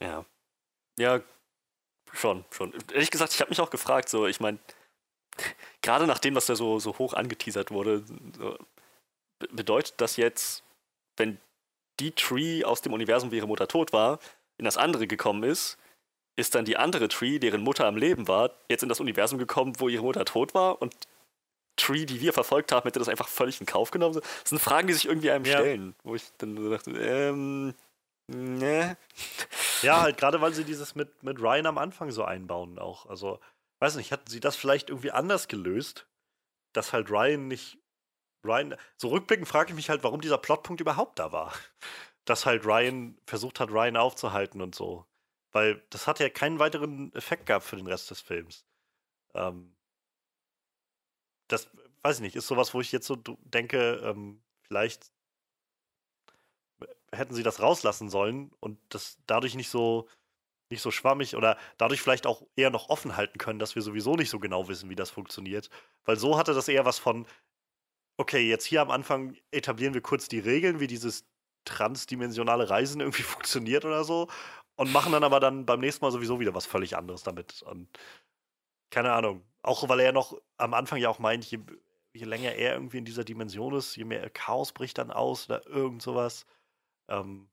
ja. 0.00 0.24
Ja, 0.98 1.20
schon, 2.12 2.44
schon. 2.50 2.72
Ehrlich 2.92 3.10
gesagt, 3.10 3.32
ich 3.32 3.40
habe 3.40 3.50
mich 3.50 3.60
auch 3.60 3.70
gefragt, 3.70 4.08
so, 4.08 4.26
ich 4.26 4.40
meine, 4.40 4.58
gerade 5.84 6.06
nachdem 6.06 6.34
das 6.34 6.46
da 6.46 6.56
so, 6.56 6.80
so 6.80 6.98
hoch 6.98 7.12
angeteasert 7.14 7.70
wurde, 7.70 8.02
bedeutet 9.50 9.94
das 9.98 10.16
jetzt, 10.16 10.64
wenn 11.16 11.38
die 12.00 12.10
Tree 12.10 12.64
aus 12.64 12.82
dem 12.82 12.92
Universum, 12.92 13.30
wo 13.30 13.34
ihre 13.34 13.46
Mutter 13.46 13.68
tot 13.68 13.92
war, 13.92 14.18
in 14.58 14.64
das 14.64 14.76
andere 14.76 15.06
gekommen 15.06 15.44
ist, 15.44 15.78
ist 16.36 16.54
dann 16.54 16.64
die 16.64 16.76
andere 16.76 17.08
Tree, 17.08 17.38
deren 17.38 17.60
Mutter 17.60 17.86
am 17.86 17.96
Leben 17.96 18.26
war, 18.26 18.50
jetzt 18.68 18.82
in 18.82 18.88
das 18.88 18.98
Universum 18.98 19.38
gekommen, 19.38 19.74
wo 19.78 19.88
ihre 19.88 20.02
Mutter 20.02 20.24
tot 20.24 20.54
war 20.54 20.82
und 20.82 20.94
Tree, 21.76 22.06
die 22.06 22.20
wir 22.20 22.32
verfolgt 22.32 22.72
haben, 22.72 22.84
hätte 22.84 22.98
das 22.98 23.08
einfach 23.08 23.28
völlig 23.28 23.60
in 23.60 23.66
Kauf 23.66 23.90
genommen. 23.90 24.14
Das 24.14 24.48
sind 24.48 24.60
Fragen, 24.60 24.86
die 24.88 24.94
sich 24.94 25.06
irgendwie 25.06 25.30
einem 25.30 25.44
Ja. 25.44 25.58
stellen, 25.58 25.94
wo 26.02 26.14
ich 26.14 26.24
dann 26.38 26.56
so 26.56 26.70
dachte, 26.70 26.90
ähm, 26.92 27.74
ne. 28.28 28.96
Ja, 29.82 30.00
halt 30.02 30.16
gerade 30.16 30.40
weil 30.40 30.54
sie 30.54 30.64
dieses 30.64 30.94
mit, 30.94 31.22
mit 31.22 31.40
Ryan 31.40 31.66
am 31.66 31.78
Anfang 31.78 32.10
so 32.10 32.24
einbauen 32.24 32.78
auch. 32.78 33.06
Also, 33.06 33.40
weiß 33.80 33.96
nicht, 33.96 34.10
hätten 34.10 34.30
sie 34.30 34.40
das 34.40 34.56
vielleicht 34.56 34.90
irgendwie 34.90 35.10
anders 35.10 35.48
gelöst, 35.48 36.06
dass 36.72 36.92
halt 36.92 37.10
Ryan 37.10 37.48
nicht. 37.48 37.78
Ryan. 38.44 38.76
So 38.96 39.08
rückblickend 39.08 39.48
frage 39.48 39.70
ich 39.70 39.76
mich 39.76 39.88
halt, 39.88 40.04
warum 40.04 40.20
dieser 40.20 40.38
Plotpunkt 40.38 40.80
überhaupt 40.80 41.18
da 41.18 41.32
war. 41.32 41.52
Dass 42.26 42.46
halt 42.46 42.64
Ryan 42.64 43.18
versucht 43.26 43.60
hat, 43.60 43.70
Ryan 43.70 43.96
aufzuhalten 43.98 44.62
und 44.62 44.74
so. 44.74 45.06
Weil 45.52 45.82
das 45.90 46.06
hat 46.06 46.20
ja 46.20 46.28
keinen 46.30 46.58
weiteren 46.58 47.12
Effekt 47.14 47.46
gehabt 47.46 47.64
für 47.66 47.76
den 47.76 47.86
Rest 47.86 48.10
des 48.10 48.20
Films. 48.20 48.66
Ähm, 49.34 49.76
das, 51.48 51.70
weiß 52.02 52.16
ich 52.16 52.22
nicht, 52.22 52.36
ist 52.36 52.46
sowas, 52.46 52.74
wo 52.74 52.80
ich 52.80 52.92
jetzt 52.92 53.06
so 53.06 53.16
denke, 53.16 53.96
ähm, 54.04 54.42
vielleicht 54.62 55.12
hätten 57.12 57.34
sie 57.34 57.42
das 57.42 57.60
rauslassen 57.60 58.08
sollen 58.08 58.50
und 58.60 58.78
das 58.88 59.18
dadurch 59.26 59.54
nicht 59.54 59.70
so 59.70 60.08
nicht 60.74 60.82
so 60.82 60.90
schwammig 60.90 61.36
oder 61.36 61.56
dadurch 61.78 62.02
vielleicht 62.02 62.26
auch 62.26 62.42
eher 62.56 62.70
noch 62.70 62.88
offen 62.90 63.16
halten 63.16 63.38
können, 63.38 63.58
dass 63.58 63.74
wir 63.74 63.82
sowieso 63.82 64.16
nicht 64.16 64.30
so 64.30 64.38
genau 64.38 64.68
wissen, 64.68 64.90
wie 64.90 64.96
das 64.96 65.10
funktioniert. 65.10 65.70
Weil 66.04 66.16
so 66.16 66.36
hatte 66.36 66.54
das 66.54 66.68
eher 66.68 66.84
was 66.84 66.98
von, 66.98 67.26
okay, 68.18 68.48
jetzt 68.48 68.64
hier 68.66 68.82
am 68.82 68.90
Anfang 68.90 69.36
etablieren 69.50 69.94
wir 69.94 70.02
kurz 70.02 70.28
die 70.28 70.38
Regeln, 70.40 70.80
wie 70.80 70.86
dieses 70.86 71.26
transdimensionale 71.64 72.68
Reisen 72.70 73.00
irgendwie 73.00 73.22
funktioniert 73.34 73.84
oder 73.84 74.04
so 74.04 74.28
und 74.76 74.92
machen 74.92 75.12
dann 75.12 75.24
aber 75.24 75.40
dann 75.40 75.66
beim 75.66 75.80
nächsten 75.80 76.04
Mal 76.04 76.10
sowieso 76.10 76.40
wieder 76.40 76.54
was 76.54 76.66
völlig 76.66 76.96
anderes 76.96 77.22
damit. 77.22 77.62
Und 77.62 77.88
keine 78.90 79.12
Ahnung. 79.12 79.44
Auch 79.62 79.88
weil 79.88 80.00
er 80.00 80.12
noch 80.12 80.38
am 80.56 80.74
Anfang 80.74 80.98
ja 80.98 81.08
auch 81.08 81.18
meint, 81.18 81.44
je, 81.46 81.58
je 82.12 82.24
länger 82.24 82.52
er 82.52 82.74
irgendwie 82.74 82.98
in 82.98 83.04
dieser 83.04 83.24
Dimension 83.24 83.74
ist, 83.74 83.96
je 83.96 84.04
mehr 84.04 84.28
Chaos 84.30 84.72
bricht 84.72 84.98
dann 84.98 85.10
aus 85.10 85.48
oder 85.48 85.66
irgend 85.66 86.02
sowas. 86.02 86.46
Ähm, 87.08 87.48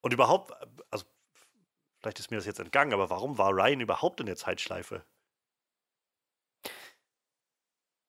und 0.00 0.12
überhaupt, 0.12 0.52
also 0.90 1.04
vielleicht 2.00 2.18
ist 2.20 2.30
mir 2.30 2.36
das 2.36 2.46
jetzt 2.46 2.60
entgangen, 2.60 2.92
aber 2.92 3.10
warum 3.10 3.38
war 3.38 3.50
Ryan 3.52 3.80
überhaupt 3.80 4.20
in 4.20 4.26
der 4.26 4.36
Zeitschleife? 4.36 5.04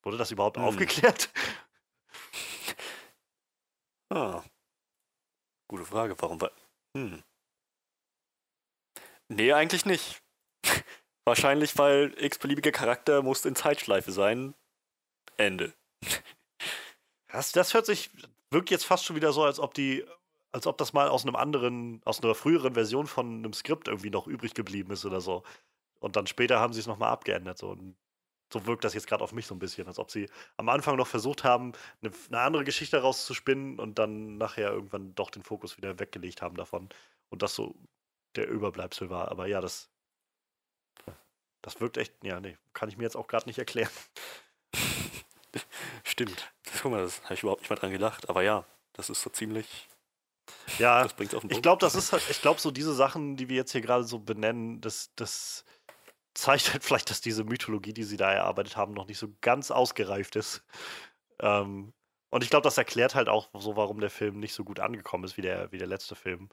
Wurde 0.03 0.17
das 0.17 0.31
überhaupt 0.31 0.57
Hm. 0.57 0.63
aufgeklärt? 0.63 1.29
Ah. 4.11 4.43
Gute 5.67 5.85
Frage, 5.85 6.15
warum 6.19 6.41
war. 6.41 6.49
Hm. 6.97 7.23
Nee, 9.27 9.53
eigentlich 9.53 9.85
nicht. 9.85 10.23
Wahrscheinlich, 11.25 11.77
weil 11.77 12.15
x-beliebiger 12.17 12.71
Charakter 12.71 13.21
muss 13.21 13.45
in 13.45 13.55
Zeitschleife 13.55 14.11
sein. 14.11 14.55
Ende. 15.37 15.73
Das, 17.31 17.51
das 17.51 17.75
hört 17.75 17.85
sich, 17.85 18.09
wirkt 18.49 18.71
jetzt 18.71 18.85
fast 18.87 19.05
schon 19.05 19.15
wieder 19.15 19.31
so, 19.33 19.43
als 19.43 19.59
ob 19.59 19.75
die, 19.75 20.03
als 20.51 20.67
ob 20.67 20.77
das 20.77 20.93
mal 20.93 21.07
aus 21.07 21.25
einem 21.25 21.35
anderen, 21.35 22.01
aus 22.05 22.23
einer 22.23 22.35
früheren 22.35 22.73
Version 22.73 23.07
von 23.07 23.39
einem 23.39 23.53
Skript 23.53 23.87
irgendwie 23.87 24.09
noch 24.09 24.27
übrig 24.27 24.53
geblieben 24.53 24.91
ist 24.91 25.05
oder 25.05 25.21
so. 25.21 25.43
Und 25.99 26.15
dann 26.15 26.27
später 26.27 26.59
haben 26.59 26.73
sie 26.73 26.79
es 26.79 26.87
nochmal 26.87 27.11
abgeändert. 27.11 27.57
So. 27.57 27.69
Und 27.69 27.95
so 28.51 28.65
wirkt 28.65 28.83
das 28.83 28.93
jetzt 28.93 29.07
gerade 29.07 29.23
auf 29.23 29.31
mich 29.31 29.45
so 29.45 29.53
ein 29.53 29.59
bisschen, 29.59 29.87
als 29.87 29.99
ob 29.99 30.09
sie 30.09 30.27
am 30.57 30.69
Anfang 30.69 30.95
noch 30.95 31.07
versucht 31.07 31.43
haben, 31.43 31.73
eine, 32.01 32.11
eine 32.29 32.39
andere 32.39 32.63
Geschichte 32.63 32.99
rauszuspinnen 33.01 33.79
und 33.79 33.99
dann 33.99 34.37
nachher 34.37 34.71
irgendwann 34.71 35.13
doch 35.15 35.29
den 35.29 35.43
Fokus 35.43 35.77
wieder 35.77 35.99
weggelegt 35.99 36.41
haben 36.41 36.55
davon. 36.55 36.89
Und 37.29 37.43
das 37.43 37.53
so 37.53 37.75
der 38.35 38.47
Überbleibsel 38.47 39.09
war. 39.09 39.29
Aber 39.29 39.47
ja, 39.47 39.61
das, 39.61 39.89
das 41.61 41.79
wirkt 41.79 41.97
echt, 41.97 42.13
ja, 42.23 42.39
nee, 42.39 42.57
kann 42.73 42.89
ich 42.89 42.97
mir 42.97 43.03
jetzt 43.03 43.17
auch 43.17 43.27
gerade 43.27 43.47
nicht 43.47 43.59
erklären. 43.59 43.91
Stimmt. 46.03 46.51
Guck 46.81 46.91
mal, 46.91 47.01
das 47.01 47.23
habe 47.23 47.33
ich 47.35 47.43
überhaupt 47.43 47.61
nicht 47.61 47.69
mal 47.69 47.75
dran 47.75 47.91
gedacht. 47.91 48.29
Aber 48.29 48.41
ja, 48.41 48.65
das 48.93 49.09
ist 49.09 49.21
so 49.21 49.29
ziemlich. 49.29 49.87
Ja, 50.77 51.03
Das 51.03 51.13
bringt 51.13 51.33
auf 51.35 51.41
den 51.41 51.51
Ich 51.51 51.61
glaube, 51.61 51.79
das 51.79 51.95
ist 51.95 52.11
halt, 52.11 52.23
ich 52.29 52.41
glaube, 52.41 52.59
so 52.59 52.71
diese 52.71 52.93
Sachen, 52.93 53.35
die 53.35 53.49
wir 53.49 53.55
jetzt 53.55 53.71
hier 53.71 53.81
gerade 53.81 54.03
so 54.03 54.19
benennen, 54.19 54.81
das, 54.81 55.11
das 55.15 55.65
zeigt 56.33 56.71
halt 56.73 56.83
vielleicht, 56.83 57.09
dass 57.09 57.21
diese 57.21 57.43
Mythologie, 57.43 57.93
die 57.93 58.03
sie 58.03 58.17
da 58.17 58.31
erarbeitet 58.31 58.77
haben, 58.77 58.93
noch 58.93 59.07
nicht 59.07 59.17
so 59.17 59.27
ganz 59.41 59.71
ausgereift 59.71 60.35
ist. 60.35 60.63
Ähm, 61.39 61.93
und 62.29 62.43
ich 62.43 62.49
glaube, 62.49 62.63
das 62.63 62.77
erklärt 62.77 63.15
halt 63.15 63.27
auch 63.27 63.49
so, 63.59 63.75
warum 63.75 63.99
der 63.99 64.09
Film 64.09 64.39
nicht 64.39 64.53
so 64.53 64.63
gut 64.63 64.79
angekommen 64.79 65.23
ist 65.23 65.37
wie 65.37 65.41
der, 65.41 65.71
wie 65.71 65.77
der 65.77 65.87
letzte 65.87 66.15
Film. 66.15 66.49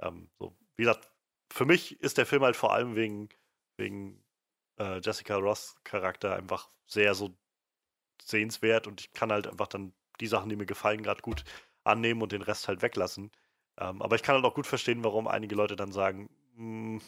Ähm, 0.00 0.30
so, 0.38 0.56
wie 0.76 0.82
gesagt, 0.82 1.08
für 1.52 1.64
mich 1.64 2.00
ist 2.00 2.18
der 2.18 2.26
Film 2.26 2.42
halt 2.42 2.56
vor 2.56 2.72
allem 2.72 2.96
wegen, 2.96 3.28
wegen 3.76 4.24
äh, 4.78 5.00
Jessica 5.00 5.36
Ross 5.36 5.76
Charakter 5.84 6.34
einfach 6.34 6.68
sehr 6.86 7.14
so 7.14 7.36
sehenswert 8.22 8.86
und 8.86 9.00
ich 9.00 9.12
kann 9.12 9.32
halt 9.32 9.46
einfach 9.46 9.68
dann 9.68 9.94
die 10.20 10.26
Sachen, 10.26 10.48
die 10.48 10.56
mir 10.56 10.66
gefallen, 10.66 11.02
gerade 11.02 11.22
gut 11.22 11.44
annehmen 11.90 12.22
und 12.22 12.32
den 12.32 12.42
Rest 12.42 12.68
halt 12.68 12.82
weglassen. 12.82 13.32
Ähm, 13.78 14.02
aber 14.02 14.16
ich 14.16 14.22
kann 14.22 14.34
halt 14.36 14.44
auch 14.44 14.54
gut 14.54 14.66
verstehen, 14.66 15.04
warum 15.04 15.28
einige 15.28 15.54
Leute 15.54 15.76
dann 15.76 15.92
sagen, 15.92 16.30
"Hm, 16.56 17.00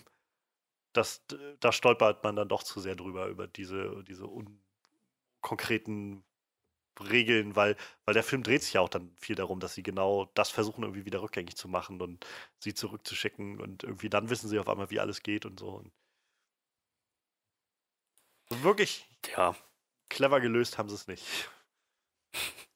das, 0.93 1.25
da 1.61 1.73
stolpert 1.73 2.23
man 2.25 2.36
dann 2.36 2.49
doch 2.49 2.62
zu 2.62 2.81
sehr 2.81 2.97
drüber, 2.97 3.27
über 3.28 3.47
diese, 3.47 4.05
diese 4.05 4.27
unkonkreten 5.41 6.25
Regeln, 7.01 7.57
weil, 7.57 7.77
weil 8.07 8.15
der 8.15 8.25
Film 8.25 8.43
dreht 8.43 8.62
sich 8.62 8.75
ja 8.75 8.81
auch 8.83 8.89
dann 8.91 9.15
viel 9.19 9.36
darum, 9.36 9.61
dass 9.61 9.75
sie 9.75 9.83
genau 9.83 10.31
das 10.35 10.51
versuchen, 10.51 10.85
irgendwie 10.85 11.07
wieder 11.07 11.23
rückgängig 11.23 11.57
zu 11.57 11.69
machen 11.69 12.01
und 12.02 12.27
sie 12.61 12.75
zurückzuschicken 12.75 13.61
und 13.61 13.85
irgendwie 13.85 14.11
dann 14.11 14.31
wissen 14.31 14.49
sie 14.49 14.59
auf 14.59 14.69
einmal, 14.69 14.91
wie 14.91 15.01
alles 15.01 15.23
geht 15.23 15.47
und 15.47 15.61
so. 15.61 15.69
Und 15.70 15.93
wirklich 18.49 19.09
Ja, 19.36 19.57
clever 20.09 20.41
gelöst 20.41 20.78
haben 20.78 20.89
sie 20.89 20.94
es 20.94 21.07
nicht. 21.09 21.25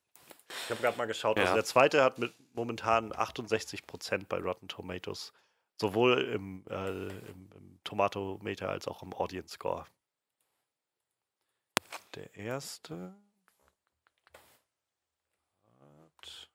Ich 0.67 0.71
habe 0.71 0.83
gerade 0.83 0.99
mal 0.99 1.07
geschaut. 1.07 1.39
Also 1.39 1.51
Ja. 1.51 1.55
der 1.55 1.65
zweite 1.65 2.03
hat 2.03 2.19
mit 2.19 2.35
momentan 2.53 3.13
68% 3.13 4.27
bei 4.27 4.41
Rotten 4.41 4.67
Tomatoes. 4.67 5.33
Sowohl 5.81 6.23
im, 6.25 6.65
äh, 6.69 6.89
im, 6.89 7.53
im 7.53 7.79
Tomatometer 7.85 8.69
als 8.69 8.89
auch 8.89 9.01
im 9.05 9.15
Audience 9.15 9.55
Score. 9.55 9.87
Der 12.17 12.35
erste 12.35 13.15
hat 15.79 16.49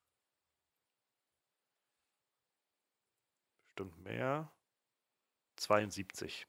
bestimmt 3.64 4.04
mehr. 4.04 4.52
72. 5.56 6.48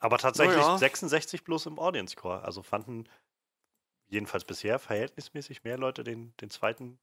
Aber 0.00 0.18
tatsächlich 0.18 0.56
ja. 0.56 0.76
66 0.76 1.44
bloß 1.44 1.66
im 1.66 1.78
Audience 1.78 2.12
Score. 2.12 2.42
Also 2.42 2.62
fanden 2.62 3.08
jedenfalls 4.08 4.44
bisher 4.44 4.78
verhältnismäßig 4.78 5.64
mehr 5.64 5.78
Leute 5.78 6.04
den, 6.04 6.34
den 6.40 6.50
zweiten. 6.50 6.98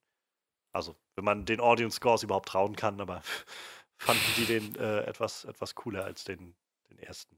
Also, 0.71 0.95
wenn 1.15 1.25
man 1.25 1.45
den 1.45 1.59
Audience 1.59 1.97
Scores 1.97 2.23
überhaupt 2.23 2.49
trauen 2.49 2.75
kann, 2.75 2.99
aber 2.99 3.21
fanden 3.97 4.23
die 4.37 4.45
den 4.45 4.75
äh, 4.75 5.01
etwas, 5.01 5.45
etwas 5.45 5.75
cooler 5.75 6.03
als 6.03 6.23
den, 6.23 6.55
den 6.89 6.99
ersten. 6.99 7.37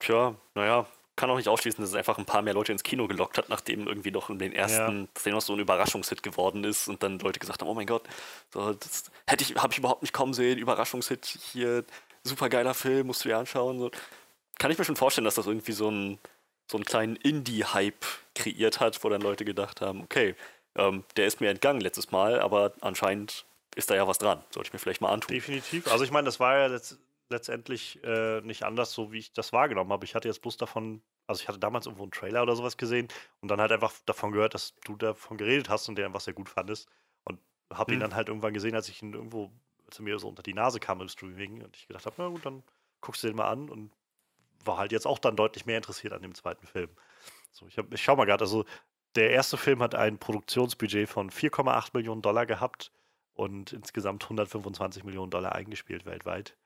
tja, 0.00 0.34
naja, 0.54 0.86
kann 1.18 1.30
auch 1.30 1.36
nicht 1.36 1.48
ausschließen, 1.48 1.82
dass 1.82 1.90
es 1.90 1.96
einfach 1.96 2.16
ein 2.16 2.24
paar 2.24 2.42
mehr 2.42 2.54
Leute 2.54 2.72
ins 2.72 2.84
Kino 2.84 3.08
gelockt 3.08 3.38
hat, 3.38 3.48
nachdem 3.48 3.86
irgendwie 3.86 4.12
noch 4.12 4.30
in 4.30 4.38
den 4.38 4.52
ersten 4.52 5.08
Szenen 5.16 5.34
noch 5.34 5.42
so 5.42 5.52
ein 5.52 5.58
Überraschungshit 5.58 6.22
geworden 6.22 6.64
ist 6.64 6.88
und 6.88 7.02
dann 7.02 7.18
Leute 7.18 7.40
gesagt 7.40 7.60
haben, 7.60 7.68
oh 7.68 7.74
mein 7.74 7.86
Gott, 7.86 8.04
so, 8.52 8.72
das 8.72 9.10
hätte 9.26 9.42
ich, 9.42 9.56
habe 9.56 9.72
ich 9.72 9.78
überhaupt 9.78 10.02
nicht 10.02 10.14
kommen 10.14 10.32
sehen, 10.32 10.58
Überraschungshit 10.58 11.26
hier, 11.26 11.84
super 12.22 12.48
geiler 12.48 12.72
Film, 12.72 13.08
musst 13.08 13.24
du 13.24 13.28
dir 13.28 13.38
anschauen. 13.38 13.80
So. 13.80 13.90
Kann 14.58 14.70
ich 14.70 14.78
mir 14.78 14.84
schon 14.84 14.96
vorstellen, 14.96 15.24
dass 15.24 15.34
das 15.34 15.46
irgendwie 15.46 15.72
so, 15.72 15.90
ein, 15.90 16.18
so 16.70 16.76
einen 16.76 16.84
kleinen 16.84 17.16
Indie-Hype 17.16 18.04
kreiert 18.34 18.80
hat, 18.80 19.02
wo 19.02 19.08
dann 19.08 19.20
Leute 19.22 19.44
gedacht 19.44 19.80
haben, 19.80 20.02
okay, 20.02 20.34
ähm, 20.76 21.04
der 21.16 21.26
ist 21.26 21.40
mir 21.40 21.50
entgangen 21.50 21.80
letztes 21.80 22.10
Mal, 22.10 22.40
aber 22.40 22.72
anscheinend 22.80 23.46
ist 23.74 23.90
da 23.90 23.94
ja 23.94 24.06
was 24.06 24.18
dran. 24.18 24.44
Sollte 24.50 24.68
ich 24.68 24.72
mir 24.72 24.78
vielleicht 24.78 25.00
mal 25.00 25.12
antun. 25.12 25.34
Definitiv. 25.34 25.90
Also 25.90 26.04
ich 26.04 26.10
meine, 26.10 26.26
das 26.26 26.40
war 26.40 26.56
ja 26.58 26.66
letzt, 26.66 26.98
letztendlich 27.30 28.02
äh, 28.04 28.40
nicht 28.42 28.64
anders, 28.64 28.92
so 28.92 29.12
wie 29.12 29.18
ich 29.18 29.32
das 29.32 29.52
wahrgenommen 29.52 29.92
habe. 29.92 30.04
Ich 30.04 30.14
hatte 30.14 30.28
jetzt 30.28 30.42
bloß 30.42 30.56
davon, 30.56 31.02
also 31.26 31.40
ich 31.42 31.48
hatte 31.48 31.58
damals 31.58 31.86
irgendwo 31.86 32.04
einen 32.04 32.12
Trailer 32.12 32.42
oder 32.42 32.56
sowas 32.56 32.76
gesehen 32.76 33.08
und 33.40 33.48
dann 33.50 33.60
halt 33.60 33.72
einfach 33.72 33.92
davon 34.06 34.32
gehört, 34.32 34.54
dass 34.54 34.74
du 34.84 34.96
davon 34.96 35.36
geredet 35.36 35.68
hast 35.68 35.88
und 35.88 35.96
der 35.96 36.06
einfach 36.06 36.20
sehr 36.20 36.34
gut 36.34 36.48
fandest. 36.48 36.88
Und 37.24 37.38
habe 37.72 37.92
ihn 37.92 38.00
Hm. 38.00 38.00
dann 38.00 38.14
halt 38.14 38.28
irgendwann 38.28 38.54
gesehen, 38.54 38.74
als 38.74 38.88
ich 38.88 39.02
ihn 39.02 39.12
irgendwo, 39.14 39.50
er 39.96 40.02
mir 40.02 40.18
so 40.18 40.28
unter 40.28 40.42
die 40.42 40.54
Nase 40.54 40.80
kam 40.80 41.00
im 41.00 41.08
Streaming 41.08 41.62
und 41.62 41.76
ich 41.76 41.86
gedacht 41.86 42.06
habe, 42.06 42.16
na 42.18 42.28
gut, 42.28 42.44
dann 42.44 42.62
guckst 43.00 43.22
du 43.22 43.26
den 43.28 43.36
mal 43.36 43.48
an 43.48 43.68
und 43.68 43.90
war 44.68 44.78
halt 44.78 44.92
jetzt 44.92 45.06
auch 45.06 45.18
dann 45.18 45.34
deutlich 45.34 45.66
mehr 45.66 45.78
interessiert 45.78 46.12
an 46.12 46.22
dem 46.22 46.34
zweiten 46.34 46.66
Film. 46.66 46.90
So, 47.50 47.66
ich, 47.66 47.76
hab, 47.78 47.92
ich 47.92 48.02
schau 48.02 48.14
mal 48.14 48.26
gerade, 48.26 48.44
also 48.44 48.64
der 49.16 49.30
erste 49.30 49.56
Film 49.56 49.82
hat 49.82 49.96
ein 49.96 50.18
Produktionsbudget 50.18 51.08
von 51.08 51.30
4,8 51.30 51.90
Millionen 51.94 52.22
Dollar 52.22 52.46
gehabt 52.46 52.92
und 53.32 53.72
insgesamt 53.72 54.22
125 54.24 55.02
Millionen 55.02 55.30
Dollar 55.30 55.54
eingespielt 55.54 56.04
weltweit. 56.04 56.56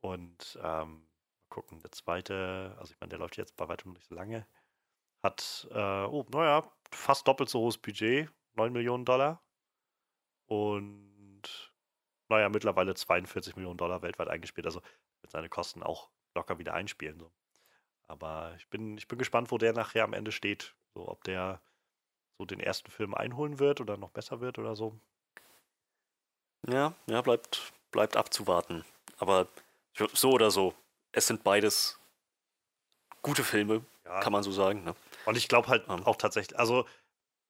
Und 0.00 0.58
ähm, 0.62 1.06
gucken, 1.48 1.80
der 1.80 1.92
zweite, 1.92 2.74
also 2.78 2.92
ich 2.92 3.00
meine, 3.00 3.10
der 3.10 3.18
läuft 3.18 3.36
jetzt 3.36 3.56
bei 3.56 3.68
weitem 3.68 3.92
nicht 3.92 4.06
so 4.06 4.14
lange, 4.14 4.46
hat, 5.22 5.68
äh, 5.70 6.04
oh, 6.04 6.24
naja, 6.30 6.70
fast 6.90 7.26
doppelt 7.28 7.48
so 7.48 7.60
hohes 7.60 7.78
Budget, 7.78 8.30
9 8.54 8.72
Millionen 8.72 9.04
Dollar. 9.04 9.42
Und 10.46 11.72
naja, 12.28 12.48
mittlerweile 12.48 12.94
42 12.94 13.56
Millionen 13.56 13.78
Dollar 13.78 14.02
weltweit 14.02 14.28
eingespielt, 14.28 14.66
also 14.66 14.80
mit 15.22 15.30
seinen 15.30 15.50
Kosten 15.50 15.82
auch 15.82 16.10
locker 16.36 16.58
wieder 16.58 16.74
einspielen. 16.74 17.18
So. 17.18 17.32
Aber 18.06 18.54
ich 18.56 18.68
bin, 18.68 18.96
ich 18.96 19.08
bin 19.08 19.18
gespannt, 19.18 19.50
wo 19.50 19.58
der 19.58 19.72
nachher 19.72 20.04
am 20.04 20.12
Ende 20.12 20.30
steht. 20.32 20.74
So, 20.94 21.08
ob 21.08 21.24
der 21.24 21.60
so 22.38 22.44
den 22.44 22.60
ersten 22.60 22.90
Film 22.90 23.14
einholen 23.14 23.58
wird 23.58 23.80
oder 23.80 23.96
noch 23.96 24.10
besser 24.10 24.40
wird 24.40 24.58
oder 24.58 24.76
so. 24.76 24.98
Ja, 26.68 26.94
ja, 27.06 27.20
bleibt, 27.22 27.72
bleibt 27.90 28.16
abzuwarten. 28.16 28.84
Aber 29.18 29.48
so 30.12 30.30
oder 30.30 30.50
so, 30.50 30.74
es 31.12 31.26
sind 31.26 31.42
beides 31.44 31.98
gute 33.22 33.44
Filme, 33.44 33.84
Ja. 34.04 34.20
kann 34.20 34.32
man 34.32 34.42
so 34.42 34.52
sagen. 34.52 34.84
Ne? 34.84 34.94
Und 35.24 35.36
ich 35.36 35.48
glaube 35.48 35.68
halt 35.68 35.88
Ähm. 35.88 36.04
auch 36.06 36.16
tatsächlich, 36.16 36.58
also 36.58 36.86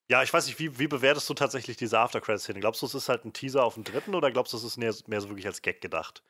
ja, 0.09 0.23
ich 0.23 0.33
weiß 0.33 0.47
nicht, 0.47 0.59
wie, 0.61 0.79
wie 0.79 0.87
bewertest 0.87 1.29
du 1.29 1.35
tatsächlich 1.35 1.77
diese 1.77 1.99
After-Credit-Szene? 1.99 2.61
Glaubst 2.61 2.81
du, 2.81 2.87
es 2.87 2.95
ist 2.95 3.09
halt 3.09 3.25
ein 3.25 3.33
Teaser 3.33 3.65
auf 3.65 3.75
den 3.75 3.83
dritten 3.85 4.15
oder 4.15 4.31
glaubst 4.31 4.53
du, 4.53 4.57
es 4.57 4.63
ist 4.63 4.77
mehr, 4.77 4.95
mehr 5.09 5.21
so 5.21 5.29
wirklich 5.29 5.47
als 5.47 5.63
Gag 5.63 5.81
gedacht? 5.81 6.23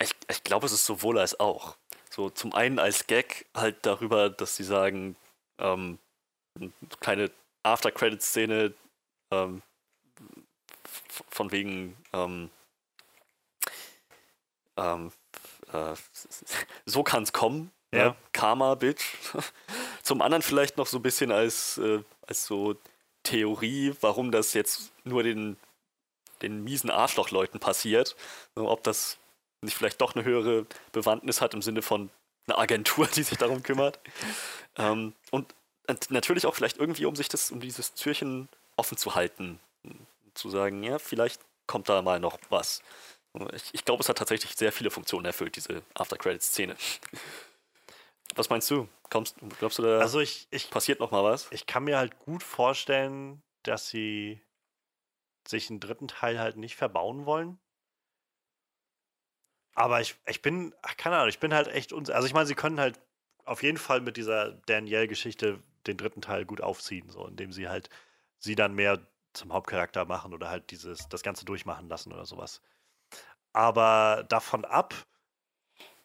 Ich, 0.00 0.12
ich 0.28 0.44
glaube, 0.44 0.66
es 0.66 0.72
ist 0.72 0.86
sowohl 0.86 1.18
als 1.18 1.38
auch. 1.40 1.76
So 2.10 2.30
zum 2.30 2.54
einen 2.54 2.78
als 2.78 3.06
Gag 3.06 3.46
halt 3.54 3.84
darüber, 3.86 4.30
dass 4.30 4.56
sie 4.56 4.64
sagen, 4.64 5.16
ähm, 5.58 5.98
keine 7.00 7.30
After-Credit-Szene 7.62 8.74
ähm, 9.30 9.62
von 11.30 11.50
wegen 11.50 11.96
ähm, 12.12 12.50
ähm, 14.76 15.12
äh, 15.72 15.94
so 16.86 17.02
kann 17.02 17.22
es 17.22 17.32
kommen. 17.32 17.70
Ja. 17.92 18.10
Ne? 18.10 18.16
Karma, 18.32 18.74
Bitch. 18.74 19.16
Zum 20.02 20.20
anderen 20.20 20.42
vielleicht 20.42 20.76
noch 20.76 20.86
so 20.86 20.98
ein 20.98 21.02
bisschen 21.02 21.32
als, 21.32 21.78
äh, 21.78 22.02
als 22.26 22.46
so 22.46 22.76
Theorie, 23.22 23.94
warum 24.00 24.30
das 24.30 24.52
jetzt 24.52 24.92
nur 25.04 25.22
den, 25.22 25.56
den 26.42 26.62
miesen 26.62 26.90
Arschlochleuten 26.90 27.60
passiert. 27.60 28.16
Ob 28.54 28.82
das 28.82 29.18
nicht 29.64 29.76
vielleicht 29.76 30.00
doch 30.00 30.14
eine 30.14 30.24
höhere 30.24 30.66
Bewandtnis 30.92 31.40
hat 31.40 31.54
im 31.54 31.62
Sinne 31.62 31.82
von 31.82 32.10
einer 32.46 32.58
Agentur, 32.58 33.06
die 33.14 33.22
sich 33.22 33.38
darum 33.38 33.62
kümmert. 33.62 34.00
ähm, 34.76 35.14
und 35.30 35.54
und 35.86 36.10
natürlich 36.10 36.46
auch 36.46 36.54
vielleicht 36.54 36.78
irgendwie, 36.78 37.04
um 37.04 37.14
sich 37.14 37.28
das, 37.28 37.50
um 37.50 37.60
dieses 37.60 37.94
Türchen 37.94 38.48
offen 38.76 38.96
zu 38.96 39.14
halten. 39.14 39.60
Zu 40.34 40.48
sagen, 40.48 40.82
ja, 40.82 40.98
vielleicht 40.98 41.42
kommt 41.66 41.88
da 41.88 42.02
mal 42.02 42.20
noch 42.20 42.38
was. 42.48 42.82
Ich, 43.52 43.70
ich 43.72 43.84
glaube, 43.84 44.02
es 44.02 44.08
hat 44.08 44.18
tatsächlich 44.18 44.54
sehr 44.54 44.72
viele 44.72 44.90
Funktionen 44.90 45.26
erfüllt, 45.26 45.56
diese 45.56 45.82
After-Credits-Szene. 45.94 46.76
Was 48.34 48.48
meinst 48.48 48.70
du? 48.70 48.88
Kommst, 49.10 49.36
glaubst 49.58 49.78
du, 49.78 49.82
da 49.82 49.98
Also 49.98 50.20
ich, 50.20 50.48
ich, 50.50 50.70
passiert 50.70 51.00
noch 51.00 51.10
mal 51.10 51.22
was? 51.22 51.48
ich 51.50 51.66
kann 51.66 51.84
mir 51.84 51.98
halt 51.98 52.18
gut 52.18 52.42
vorstellen, 52.42 53.42
dass 53.62 53.88
sie 53.88 54.40
sich 55.46 55.68
einen 55.68 55.80
dritten 55.80 56.08
Teil 56.08 56.38
halt 56.38 56.56
nicht 56.56 56.76
verbauen 56.76 57.26
wollen. 57.26 57.58
Aber 59.74 60.00
ich, 60.00 60.16
ich 60.26 60.42
bin, 60.42 60.74
ach, 60.82 60.96
keine 60.96 61.16
Ahnung, 61.16 61.28
ich 61.28 61.40
bin 61.40 61.54
halt 61.54 61.68
echt 61.68 61.92
uns. 61.92 62.10
Also 62.10 62.26
ich 62.26 62.34
meine, 62.34 62.46
sie 62.46 62.54
können 62.54 62.80
halt 62.80 63.00
auf 63.44 63.62
jeden 63.62 63.78
Fall 63.78 64.00
mit 64.00 64.16
dieser 64.16 64.52
Danielle-Geschichte 64.66 65.62
den 65.86 65.96
dritten 65.96 66.22
Teil 66.22 66.44
gut 66.46 66.60
aufziehen, 66.60 67.08
so 67.10 67.26
indem 67.26 67.52
sie 67.52 67.68
halt 67.68 67.90
sie 68.38 68.54
dann 68.54 68.74
mehr 68.74 69.00
zum 69.32 69.52
Hauptcharakter 69.52 70.04
machen 70.04 70.32
oder 70.32 70.48
halt 70.48 70.70
dieses, 70.70 71.08
das 71.08 71.22
Ganze 71.22 71.44
durchmachen 71.44 71.88
lassen 71.88 72.12
oder 72.12 72.24
sowas. 72.24 72.62
Aber 73.52 74.24
davon 74.28 74.64
ab 74.64 74.94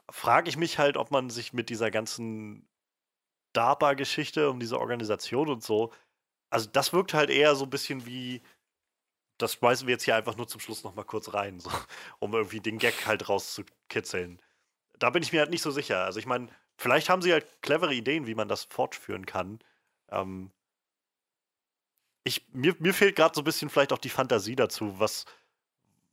frage 0.09 0.49
ich 0.49 0.57
mich 0.57 0.79
halt, 0.79 0.97
ob 0.97 1.11
man 1.11 1.29
sich 1.29 1.53
mit 1.53 1.69
dieser 1.69 1.91
ganzen 1.91 2.67
DARPA-Geschichte 3.53 4.49
um 4.49 4.59
diese 4.59 4.79
Organisation 4.79 5.49
und 5.49 5.63
so, 5.63 5.91
also 6.49 6.69
das 6.71 6.93
wirkt 6.93 7.13
halt 7.13 7.29
eher 7.29 7.55
so 7.55 7.65
ein 7.65 7.69
bisschen 7.69 8.05
wie, 8.05 8.41
das 9.39 9.53
schmeißen 9.53 9.87
wir 9.87 9.93
jetzt 9.93 10.03
hier 10.03 10.15
einfach 10.15 10.37
nur 10.37 10.47
zum 10.47 10.61
Schluss 10.61 10.83
nochmal 10.83 11.05
kurz 11.05 11.33
rein, 11.33 11.59
so, 11.59 11.71
um 12.19 12.33
irgendwie 12.33 12.59
den 12.59 12.77
Gag 12.77 13.07
halt 13.07 13.27
rauszukitzeln. 13.27 14.39
Da 14.99 15.09
bin 15.09 15.23
ich 15.23 15.31
mir 15.31 15.39
halt 15.39 15.49
nicht 15.49 15.61
so 15.63 15.71
sicher. 15.71 16.03
Also 16.03 16.19
ich 16.19 16.25
meine, 16.25 16.49
vielleicht 16.77 17.09
haben 17.09 17.21
sie 17.21 17.31
halt 17.31 17.61
clevere 17.61 17.93
Ideen, 17.93 18.27
wie 18.27 18.35
man 18.35 18.49
das 18.49 18.65
fortführen 18.65 19.25
kann. 19.25 19.59
Ähm, 20.09 20.51
ich, 22.25 22.47
mir, 22.53 22.75
mir 22.79 22.93
fehlt 22.93 23.15
gerade 23.15 23.33
so 23.33 23.41
ein 23.41 23.45
bisschen 23.45 23.69
vielleicht 23.69 23.93
auch 23.93 23.97
die 23.97 24.09
Fantasie 24.09 24.55
dazu, 24.55 24.99
was, 24.99 25.25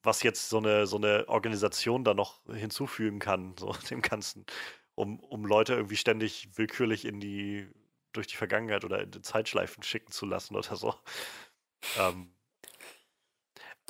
was 0.02 0.22
jetzt 0.22 0.48
so 0.48 0.58
eine, 0.58 0.86
so 0.86 0.96
eine 0.96 1.28
Organisation 1.28 2.04
da 2.04 2.14
noch 2.14 2.40
hinzufügen 2.46 3.18
kann, 3.18 3.56
so 3.58 3.72
dem 3.90 4.02
Ganzen, 4.02 4.46
um, 4.94 5.18
um 5.20 5.44
Leute 5.44 5.74
irgendwie 5.74 5.96
ständig 5.96 6.56
willkürlich 6.56 7.04
in 7.04 7.18
die, 7.18 7.68
durch 8.12 8.28
die 8.28 8.36
Vergangenheit 8.36 8.84
oder 8.84 9.02
in 9.02 9.10
die 9.10 9.20
Zeitschleifen 9.20 9.82
schicken 9.82 10.12
zu 10.12 10.26
lassen 10.26 10.54
oder 10.54 10.76
so. 10.76 10.94
Ähm, 11.98 12.35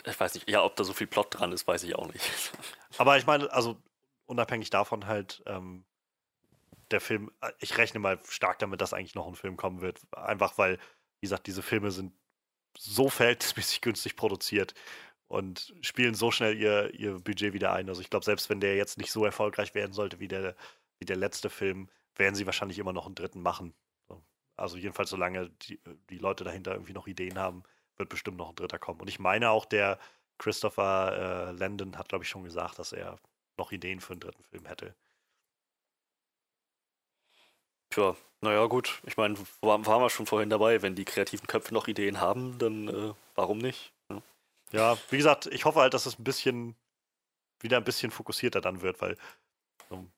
Ich 0.05 0.19
weiß 0.19 0.35
nicht, 0.35 0.49
ja, 0.49 0.63
ob 0.63 0.77
da 0.77 0.85
so 0.85 0.93
viel 0.93 1.07
Plot 1.07 1.29
dran 1.31 1.53
ist, 1.53 1.67
weiß 1.67 1.83
ich 1.85 1.95
auch 1.97 2.13
nicht. 2.13 2.53
aber 2.99 3.17
ich 3.17 3.27
meine, 3.27 3.51
also 3.53 3.81
unabhängig 4.27 4.71
davon 4.71 5.07
halt, 5.07 5.43
ähm, 5.47 5.85
der 6.91 7.01
Film, 7.01 7.31
äh, 7.41 7.53
ich 7.59 7.77
rechne 7.79 8.01
mal 8.01 8.21
stark 8.29 8.59
damit, 8.59 8.81
dass 8.81 8.93
eigentlich 8.93 9.15
noch 9.15 9.27
ein 9.27 9.35
Film 9.35 9.57
kommen 9.57 9.81
wird. 9.81 10.01
Einfach 10.13 10.59
weil, 10.59 10.79
wie 11.21 11.27
gesagt, 11.27 11.47
diese 11.47 11.63
Filme 11.63 11.91
sind 11.91 12.13
so 12.79 13.09
verhältnismäßig 13.09 13.81
günstig 13.81 14.17
produziert 14.17 14.75
und 15.29 15.75
spielen 15.81 16.15
so 16.15 16.31
schnell 16.31 16.57
ihr, 16.57 16.95
ihr 16.95 17.19
Budget 17.21 17.53
wieder 17.53 17.73
ein. 17.73 17.89
Also 17.89 18.01
ich 18.01 18.11
glaube, 18.11 18.25
selbst 18.25 18.51
wenn 18.51 18.61
der 18.61 18.77
jetzt 18.77 18.99
nicht 18.99 19.11
so 19.11 19.25
erfolgreich 19.25 19.75
werden 19.75 19.93
sollte 19.93 20.21
wie 20.21 20.29
der, 20.29 20.55
wie 20.99 21.07
der 21.07 21.17
letzte 21.17 21.51
Film, 21.51 21.91
werden 22.17 22.35
sie 22.35 22.47
wahrscheinlich 22.47 22.79
immer 22.79 22.93
noch 22.93 23.07
einen 23.07 23.15
dritten 23.15 23.43
machen. 23.43 23.75
So. 24.09 24.23
Also 24.57 24.77
jedenfalls, 24.77 25.11
solange 25.11 25.51
die, 25.63 25.81
die 26.11 26.19
Leute 26.19 26.45
dahinter 26.45 26.73
irgendwie 26.73 26.93
noch 26.93 27.07
Ideen 27.07 27.39
haben, 27.39 27.65
wird 27.99 28.09
bestimmt 28.09 28.37
noch 28.37 28.51
ein 28.51 28.55
dritter 28.57 28.79
kommen. 28.79 29.01
Und 29.01 29.09
ich 29.09 29.19
meine 29.19 29.51
auch, 29.51 29.65
der 29.65 29.99
Christopher 30.39 31.49
äh, 31.49 31.53
Landon 31.53 31.97
hat, 31.99 32.09
glaube 32.09 32.25
ich, 32.25 32.31
schon 32.31 32.45
gesagt, 32.45 32.79
dass 32.79 32.93
er 32.93 33.19
noch 33.57 33.73
Ideen 33.73 34.01
für 34.01 34.13
einen 34.13 34.21
dritten 34.21 34.45
Film 34.45 34.67
hätte. 34.67 34.95
Tja, 37.91 38.17
naja, 38.41 38.67
gut. 38.67 39.01
Ich 39.07 39.17
meine, 39.17 39.37
waren, 39.63 39.87
waren 39.87 40.03
wir 40.03 40.11
schon 40.11 40.27
vorhin 40.27 40.51
dabei. 40.51 40.83
Wenn 40.83 40.95
die 40.95 41.05
kreativen 41.05 41.47
Köpfe 41.47 41.73
noch 41.73 41.89
Ideen 41.89 42.21
haben, 42.21 42.59
dann 42.59 42.89
äh, 42.89 43.15
warum 43.35 43.59
nicht? 43.59 43.93
Ja. 44.11 44.23
Ja, 44.73 44.99
wie 45.11 45.17
gesagt, 45.17 45.47
ich 45.47 45.65
hoffe 45.65 45.81
halt, 45.81 45.95
dass 45.95 46.07
es 46.07 46.19
ein 46.19 46.25
bisschen 46.25 46.77
wieder 47.61 47.77
ein 47.79 47.85
bisschen 47.85 48.11
fokussierter 48.11 48.61
dann 48.61 48.83
wird, 48.83 49.01
weil 49.01 49.17
ähm, 49.91 50.11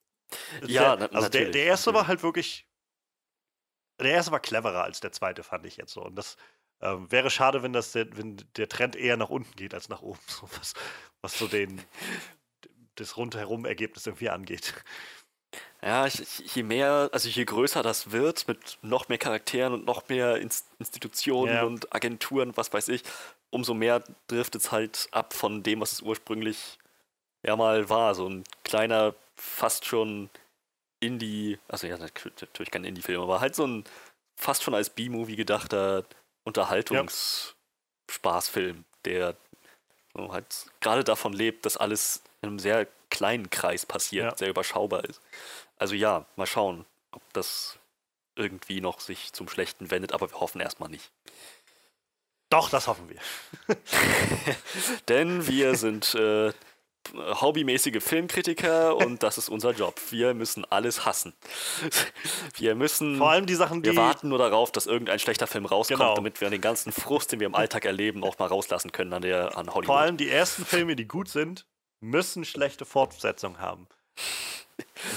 Ja, 0.67 0.97
der, 0.97 1.15
also 1.15 1.29
der, 1.29 1.51
der 1.51 1.65
erste 1.65 1.93
war 1.95 2.03
natürlich. 2.03 2.09
halt 2.09 2.23
wirklich 2.23 2.67
der 4.01 4.13
erste 4.13 4.33
war 4.33 4.41
cleverer 4.41 4.85
als 4.85 5.01
der 5.01 5.13
zweite, 5.13 5.43
fand 5.43 5.67
ich 5.67 5.77
jetzt 5.77 5.93
so. 5.93 6.03
Und 6.05 6.15
das 6.17 6.37
ähm, 6.81 7.11
wäre 7.11 7.31
schade, 7.31 7.63
wenn 7.63 7.73
das 7.73 7.93
der, 7.93 8.17
wenn 8.17 8.37
der 8.57 8.69
Trend 8.69 8.97
eher 8.97 9.17
nach 9.17 9.31
unten 9.31 9.55
geht 9.57 9.75
als 9.75 9.89
nach 9.89 10.03
oben, 10.03 10.21
so 10.27 10.49
was, 10.59 10.75
was 11.23 11.39
so 11.39 11.47
den 11.47 11.81
das 12.97 13.17
rundherum 13.17 13.65
Ergebnis 13.65 14.07
irgendwie 14.07 14.31
angeht. 14.31 14.75
Ja, 15.81 16.07
je 16.07 16.63
mehr, 16.65 17.09
also 17.13 17.29
je 17.29 17.45
größer 17.45 17.83
das 17.83 18.11
wird, 18.11 18.49
mit 18.49 18.79
noch 18.83 19.09
mehr 19.09 19.19
Charakteren 19.19 19.73
und 19.73 19.87
noch 19.87 20.09
mehr 20.09 20.37
Inst 20.39 20.67
Institutionen 20.81 21.55
Ja. 21.55 21.63
und 21.63 21.95
Agenturen, 21.95 22.57
was 22.57 22.73
weiß 22.73 22.89
ich, 22.89 23.03
umso 23.51 23.75
mehr 23.75 24.03
driftet 24.27 24.63
es 24.63 24.73
halt 24.73 25.09
ab 25.13 25.33
von 25.35 25.63
dem, 25.63 25.81
was 25.81 25.93
es 25.93 26.03
ursprünglich 26.03 26.79
ja 27.47 27.55
mal 27.57 27.89
war. 27.89 28.15
So 28.17 28.29
ein 28.29 28.45
kleiner, 28.65 29.15
fast 29.37 29.85
schon 29.85 30.31
Indie, 31.01 31.59
also 31.69 31.87
ja, 31.87 31.97
natürlich 31.97 32.71
kein 32.73 32.85
Indie-Film, 32.85 33.23
aber 33.23 33.41
halt 33.41 33.55
so 33.55 33.65
ein 33.67 33.85
fast 34.37 34.65
schon 34.65 34.75
als 34.75 34.91
B-Movie 34.91 35.37
gedachter 35.37 36.05
Unterhaltungsspaßfilm, 36.49 38.85
der 39.05 39.37
so 40.15 40.33
halt 40.33 40.47
gerade 40.81 41.05
davon 41.05 41.33
lebt, 41.33 41.67
dass 41.67 41.77
alles 41.77 42.23
in 42.43 42.49
einem 42.49 42.59
sehr 42.59 42.87
kleinen 43.11 43.51
Kreis 43.51 43.87
passiert, 43.87 44.33
Ja. 44.33 44.37
sehr 44.37 44.49
überschaubar 44.49 45.05
ist. 45.05 45.21
Also 45.77 45.95
ja, 45.95 46.27
mal 46.37 46.47
schauen, 46.47 46.85
ob 47.13 47.23
das 47.33 47.79
irgendwie 48.35 48.81
noch 48.81 49.01
sich 49.01 49.33
zum 49.33 49.49
Schlechten 49.49 49.91
wendet, 49.91 50.13
aber 50.13 50.31
wir 50.31 50.41
hoffen 50.41 50.61
erstmal 50.61 50.89
nicht. 50.89 51.11
Doch, 52.51 52.71
das 52.71 52.87
hoffen 52.87 53.11
wir. 53.11 53.21
Denn 55.09 55.47
wir 55.47 55.77
sind 55.77 56.15
äh, 56.15 56.53
hobbymäßige 57.15 58.03
Filmkritiker 58.03 58.97
und 58.97 59.23
das 59.23 59.39
ist 59.39 59.49
unser 59.49 59.73
Job. 59.73 60.01
Wir 60.11 60.35
müssen 60.35 60.65
alles 60.71 61.05
hassen. 61.05 61.35
Wir 62.57 62.75
müssen. 62.75 63.17
Vor 63.19 63.31
allem 63.31 63.47
die 63.47 63.55
Sachen, 63.55 63.83
die 63.83 63.91
wir 63.91 63.97
warten 63.97 64.29
nur 64.29 64.39
darauf, 64.39 64.73
dass 64.73 64.87
irgendein 64.87 65.19
schlechter 65.19 65.47
Film 65.47 65.67
rauskommt, 65.67 66.01
Genau. 66.01 66.15
damit 66.15 66.41
wir 66.41 66.51
den 66.51 66.61
ganzen 66.61 66.93
Frust, 66.93 67.33
den 67.33 67.41
wir 67.41 67.47
im 67.47 67.55
Alltag 67.55 67.85
erleben, 67.85 68.25
auch 68.25 68.39
mal 68.39 68.47
rauslassen 68.47 68.93
können 68.93 69.13
an, 69.13 69.23
der, 69.23 69.57
an 69.57 69.67
Hollywood. 69.69 69.87
vor 69.87 69.99
allem 69.99 70.17
die 70.17 70.29
ersten 70.31 70.65
Filme, 70.65 70.97
die 70.97 71.07
gut 71.07 71.29
sind, 71.29 71.67
müssen 72.01 72.45
schlechte 72.45 72.85
Fortsetzungen 72.85 73.61
haben. 73.61 73.89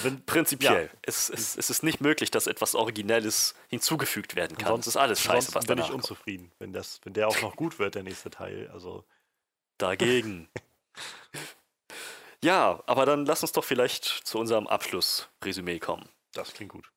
Wenn, 0.03 0.23
Prinzipiell. 0.25 0.85
Ja. 0.91 0.99
Es, 1.03 1.29
es, 1.29 1.55
es 1.55 1.69
ist 1.69 1.83
nicht 1.83 2.01
möglich, 2.01 2.31
dass 2.31 2.47
etwas 2.47 2.73
Originelles 2.75 3.53
hinzugefügt 3.67 4.35
werden 4.35 4.57
kann. 4.57 4.79
Es 4.79 4.87
ist 4.87 4.97
alles 4.97 5.21
scheiße, 5.21 5.53
was 5.53 5.65
bin 5.65 5.77
ich 5.77 5.85
kommt. 5.85 5.95
unzufrieden, 5.95 6.51
wenn 6.59 6.73
das, 6.73 6.99
wenn 7.03 7.13
der 7.13 7.27
auch 7.27 7.41
noch 7.41 7.55
gut 7.55 7.77
wird, 7.79 7.95
der 7.95 8.03
nächste 8.03 8.29
Teil. 8.31 8.69
Also 8.73 9.03
Dagegen. 9.77 10.49
ja, 12.43 12.81
aber 12.85 13.05
dann 13.05 13.25
lass 13.25 13.41
uns 13.41 13.51
doch 13.51 13.63
vielleicht 13.63 14.05
zu 14.05 14.39
unserem 14.39 14.67
Abschlussresümee 14.67 15.79
kommen. 15.79 16.09
das 16.33 16.53
klingt 16.53 16.71
gut. 16.71 16.91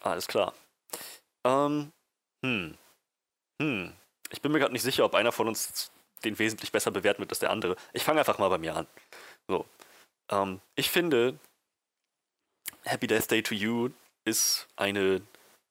Alles 0.00 0.26
klar. 0.26 0.54
Ähm, 1.44 1.92
hm. 2.44 2.76
Hm. 3.60 3.92
Ich 4.30 4.42
bin 4.42 4.52
mir 4.52 4.58
gerade 4.58 4.72
nicht 4.72 4.82
sicher, 4.82 5.04
ob 5.04 5.14
einer 5.14 5.32
von 5.32 5.48
uns 5.48 5.90
den 6.24 6.38
wesentlich 6.38 6.72
besser 6.72 6.90
bewerten 6.90 7.20
wird 7.20 7.30
als 7.30 7.38
der 7.38 7.50
andere. 7.50 7.76
Ich 7.92 8.04
fange 8.04 8.20
einfach 8.20 8.38
mal 8.38 8.48
bei 8.48 8.58
mir 8.58 8.76
an. 8.76 8.86
So. 9.48 9.66
Ähm, 10.30 10.60
ich 10.74 10.90
finde, 10.90 11.38
Happy 12.84 13.06
Death 13.06 13.30
Day 13.30 13.42
to 13.42 13.54
You 13.54 13.90
ist 14.24 14.66
eine 14.76 15.22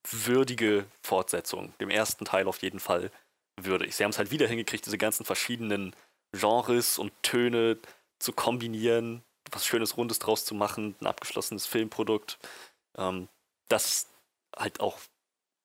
würdige 0.09 0.85
Fortsetzung. 1.03 1.73
Dem 1.79 1.89
ersten 1.89 2.25
Teil 2.25 2.47
auf 2.47 2.61
jeden 2.61 2.79
Fall 2.79 3.11
würdig. 3.59 3.95
Sie 3.95 4.03
haben 4.03 4.11
es 4.11 4.17
halt 4.17 4.31
wieder 4.31 4.47
hingekriegt, 4.47 4.85
diese 4.85 4.97
ganzen 4.97 5.25
verschiedenen 5.25 5.95
Genres 6.33 6.99
und 6.99 7.11
Töne 7.23 7.77
zu 8.19 8.33
kombinieren, 8.33 9.23
was 9.51 9.65
Schönes, 9.65 9.97
Rundes 9.97 10.19
draus 10.19 10.45
zu 10.45 10.55
machen, 10.55 10.95
ein 11.01 11.07
abgeschlossenes 11.07 11.65
Filmprodukt, 11.65 12.37
ähm, 12.97 13.27
das 13.67 14.07
halt 14.55 14.79
auch 14.79 14.99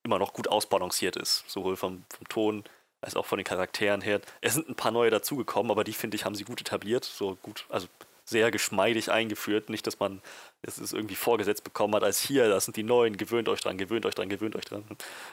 immer 0.03 0.19
noch 0.19 0.33
gut 0.33 0.47
ausbalanciert 0.47 1.15
ist, 1.15 1.49
sowohl 1.49 1.77
vom, 1.77 2.03
vom 2.09 2.27
Ton 2.27 2.63
als 3.01 3.15
auch 3.15 3.25
von 3.25 3.37
den 3.37 3.45
Charakteren 3.45 4.01
her. 4.01 4.21
Es 4.41 4.53
sind 4.53 4.69
ein 4.69 4.75
paar 4.75 4.91
neue 4.91 5.09
dazugekommen, 5.09 5.71
aber 5.71 5.83
die 5.83 5.93
finde 5.93 6.15
ich 6.15 6.25
haben 6.25 6.35
sie 6.35 6.43
gut 6.43 6.61
etabliert, 6.61 7.03
so 7.03 7.35
gut, 7.41 7.65
also 7.69 7.87
sehr 8.25 8.51
geschmeidig 8.51 9.11
eingeführt. 9.11 9.69
Nicht, 9.69 9.87
dass 9.87 9.99
man 9.99 10.21
es 10.61 10.77
ist 10.77 10.93
irgendwie 10.93 11.15
vorgesetzt 11.15 11.63
bekommen 11.63 11.95
hat, 11.95 12.03
als 12.03 12.19
hier, 12.19 12.47
das 12.47 12.65
sind 12.65 12.77
die 12.77 12.83
neuen, 12.83 13.17
gewöhnt 13.17 13.49
euch 13.49 13.61
dran, 13.61 13.77
gewöhnt 13.77 14.05
euch 14.05 14.15
dran, 14.15 14.29
gewöhnt 14.29 14.55
euch 14.55 14.65
dran, 14.65 14.83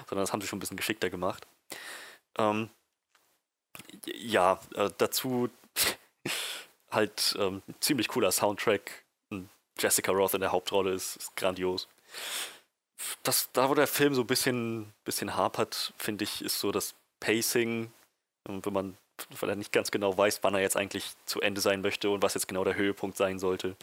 sondern 0.08 0.22
das 0.24 0.32
haben 0.32 0.40
sie 0.40 0.46
schon 0.46 0.56
ein 0.56 0.60
bisschen 0.60 0.76
geschickter 0.76 1.10
gemacht. 1.10 1.46
Ähm, 2.38 2.70
ja, 4.06 4.60
äh, 4.74 4.90
dazu 4.96 5.50
halt 6.90 7.36
ähm, 7.38 7.62
ziemlich 7.80 8.08
cooler 8.08 8.32
Soundtrack. 8.32 9.04
Jessica 9.78 10.10
Roth 10.10 10.34
in 10.34 10.40
der 10.40 10.52
Hauptrolle 10.52 10.92
ist, 10.92 11.16
ist 11.16 11.36
grandios. 11.36 11.88
Das, 13.22 13.50
da, 13.52 13.68
wo 13.68 13.74
der 13.74 13.86
Film 13.86 14.14
so 14.14 14.22
ein 14.22 14.26
bisschen, 14.26 14.92
bisschen 15.04 15.36
hapert, 15.36 15.94
finde 15.96 16.24
ich, 16.24 16.42
ist 16.42 16.58
so 16.58 16.72
das 16.72 16.94
Pacing. 17.20 17.92
Und 18.44 18.66
wenn 18.66 18.72
man 18.72 18.98
weil 19.40 19.50
er 19.50 19.56
nicht 19.56 19.72
ganz 19.72 19.90
genau 19.90 20.16
weiß, 20.16 20.40
wann 20.42 20.54
er 20.54 20.60
jetzt 20.60 20.76
eigentlich 20.76 21.04
zu 21.26 21.40
Ende 21.40 21.60
sein 21.60 21.80
möchte 21.80 22.10
und 22.10 22.22
was 22.22 22.34
jetzt 22.34 22.48
genau 22.48 22.64
der 22.64 22.76
Höhepunkt 22.76 23.16
sein 23.16 23.38
sollte. 23.38 23.76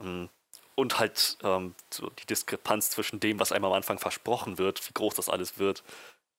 Ähm, 0.00 0.28
und 0.74 0.98
halt 0.98 1.38
ähm, 1.42 1.74
so 1.90 2.10
die 2.10 2.26
Diskrepanz 2.26 2.90
zwischen 2.90 3.18
dem, 3.20 3.40
was 3.40 3.52
einem 3.52 3.64
am 3.64 3.72
Anfang 3.72 3.98
versprochen 3.98 4.58
wird, 4.58 4.86
wie 4.86 4.92
groß 4.92 5.14
das 5.14 5.28
alles 5.30 5.58
wird, 5.58 5.82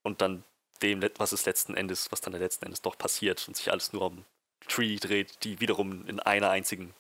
und 0.04 0.22
dann 0.22 0.44
dem, 0.84 1.02
was 1.18 1.32
es 1.32 1.46
letzten 1.46 1.74
Endes, 1.74 2.12
was 2.12 2.22
dann 2.22 2.34
letzten 2.34 2.66
Endes 2.66 2.84
doch 2.84 2.98
passiert 2.98 3.48
und 3.48 3.58
sich 3.58 3.72
alles 3.72 3.94
nur 3.94 4.04
um 4.04 4.26
Tree 4.68 4.98
dreht, 4.98 5.44
die 5.44 5.60
wiederum 5.60 6.06
in 6.08 6.20
einer 6.20 6.50
einzigen 6.50 6.94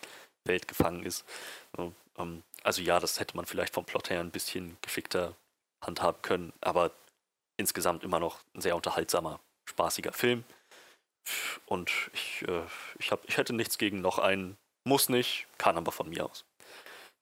Welt 0.45 0.67
gefangen 0.67 1.03
ist. 1.03 1.25
Ähm, 2.17 2.43
also 2.63 2.81
ja, 2.81 2.99
das 2.99 3.19
hätte 3.19 3.35
man 3.35 3.45
vielleicht 3.45 3.73
vom 3.73 3.85
Plot 3.85 4.09
her 4.09 4.19
ein 4.19 4.31
bisschen 4.31 4.77
geschickter 4.81 5.35
handhaben 5.81 6.21
können, 6.21 6.53
aber 6.61 6.91
insgesamt 7.57 8.03
immer 8.03 8.19
noch 8.19 8.39
ein 8.55 8.61
sehr 8.61 8.75
unterhaltsamer, 8.75 9.39
spaßiger 9.65 10.13
Film. 10.13 10.43
Und 11.65 11.91
ich, 12.13 12.45
äh, 12.47 12.63
ich, 12.99 13.11
hab, 13.11 13.27
ich 13.27 13.37
hätte 13.37 13.53
nichts 13.53 13.77
gegen 13.77 14.01
noch 14.01 14.17
einen. 14.17 14.57
Muss 14.85 15.09
nicht, 15.09 15.47
kann 15.57 15.77
aber 15.77 15.91
von 15.91 16.09
mir 16.09 16.25
aus. 16.25 16.45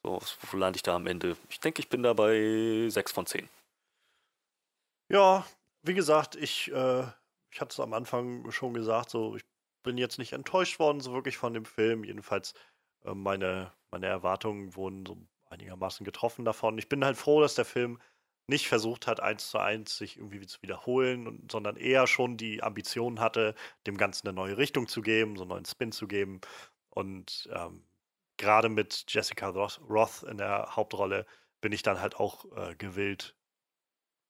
So, 0.04 0.22
wo 0.52 0.58
lande 0.58 0.78
ich 0.78 0.84
da 0.84 0.96
am 0.96 1.08
Ende? 1.08 1.36
Ich 1.50 1.60
denke, 1.60 1.82
ich 1.82 1.90
bin 1.90 2.04
da 2.04 2.14
bei 2.14 2.88
6 2.88 3.12
von 3.12 3.26
10. 3.26 3.50
Ja, 5.10 5.46
wie 5.82 5.96
gesagt, 5.96 6.36
ich, 6.36 6.72
äh, 6.72 7.04
ich 7.52 7.62
hatte 7.62 7.72
es 7.72 7.80
am 7.80 7.94
Anfang 7.94 8.52
schon 8.52 8.74
gesagt, 8.74 9.10
so, 9.10 9.36
ich 9.36 9.44
bin 9.86 9.98
jetzt 9.98 10.20
nicht 10.20 10.34
enttäuscht 10.34 10.80
worden, 10.80 11.00
so 11.00 11.14
wirklich 11.14 11.38
von 11.38 11.54
dem 11.54 11.66
Film. 11.66 12.04
Jedenfalls, 12.04 12.54
äh, 13.06 13.14
meine, 13.14 13.72
meine 13.92 14.08
Erwartungen 14.08 14.76
wurden 14.76 15.06
so 15.06 15.18
einigermaßen 15.50 16.04
getroffen 16.06 16.44
davon. 16.46 16.78
Ich 16.78 16.90
bin 16.90 17.06
halt 17.06 17.18
froh, 17.18 17.40
dass 17.42 17.56
der 17.56 17.66
Film 17.66 18.00
nicht 18.48 18.68
versucht 18.68 19.08
hat, 19.08 19.22
eins 19.22 19.50
zu 19.50 19.58
eins 19.58 19.98
sich 19.98 20.18
irgendwie 20.18 20.46
zu 20.46 20.62
wiederholen, 20.62 21.28
und, 21.28 21.52
sondern 21.52 21.78
eher 21.78 22.08
schon 22.08 22.38
die 22.38 22.62
Ambition 22.62 23.20
hatte, 23.20 23.56
dem 23.88 23.98
Ganzen 23.98 24.28
eine 24.28 24.36
neue 24.36 24.58
Richtung 24.58 24.88
zu 24.88 25.02
geben, 25.02 25.36
so 25.38 25.44
einen 25.44 25.50
neuen 25.50 25.66
Spin 25.66 25.92
zu 25.92 26.08
geben. 26.08 26.42
Und 26.90 27.50
ähm, 27.54 27.88
gerade 28.38 28.70
mit 28.70 29.06
Jessica 29.08 29.50
Roth 29.50 30.24
in 30.24 30.38
der 30.38 30.76
Hauptrolle 30.76 31.26
bin 31.62 31.72
ich 31.72 31.84
dann 31.84 32.02
halt 32.02 32.18
auch 32.18 32.46
äh, 32.56 32.76
gewillt, 32.76 33.36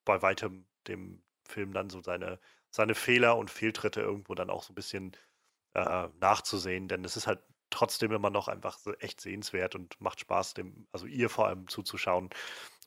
bei 0.06 0.22
weitem 0.22 0.67
dem 0.88 1.24
Film 1.45 1.74
dann 1.74 1.90
so 1.90 2.01
seine, 2.01 2.40
seine 2.69 2.95
Fehler 2.95 3.38
und 3.38 3.50
Fehltritte 3.50 4.01
irgendwo 4.01 4.35
dann 4.35 4.50
auch 4.50 4.64
so 4.64 4.72
ein 4.72 4.75
bisschen 4.75 5.16
äh, 5.75 6.09
nachzusehen, 6.19 6.87
denn 6.87 7.03
es 7.05 7.17
ist 7.17 7.27
halt 7.27 7.39
trotzdem 7.69 8.11
immer 8.11 8.29
noch 8.29 8.47
einfach 8.47 8.79
echt 8.99 9.19
sehenswert 9.21 9.75
und 9.75 9.99
macht 9.99 10.19
Spaß, 10.21 10.53
dem, 10.53 10.87
also 10.91 11.05
ihr 11.05 11.29
vor 11.29 11.47
allem 11.47 11.67
zuzuschauen. 11.67 12.29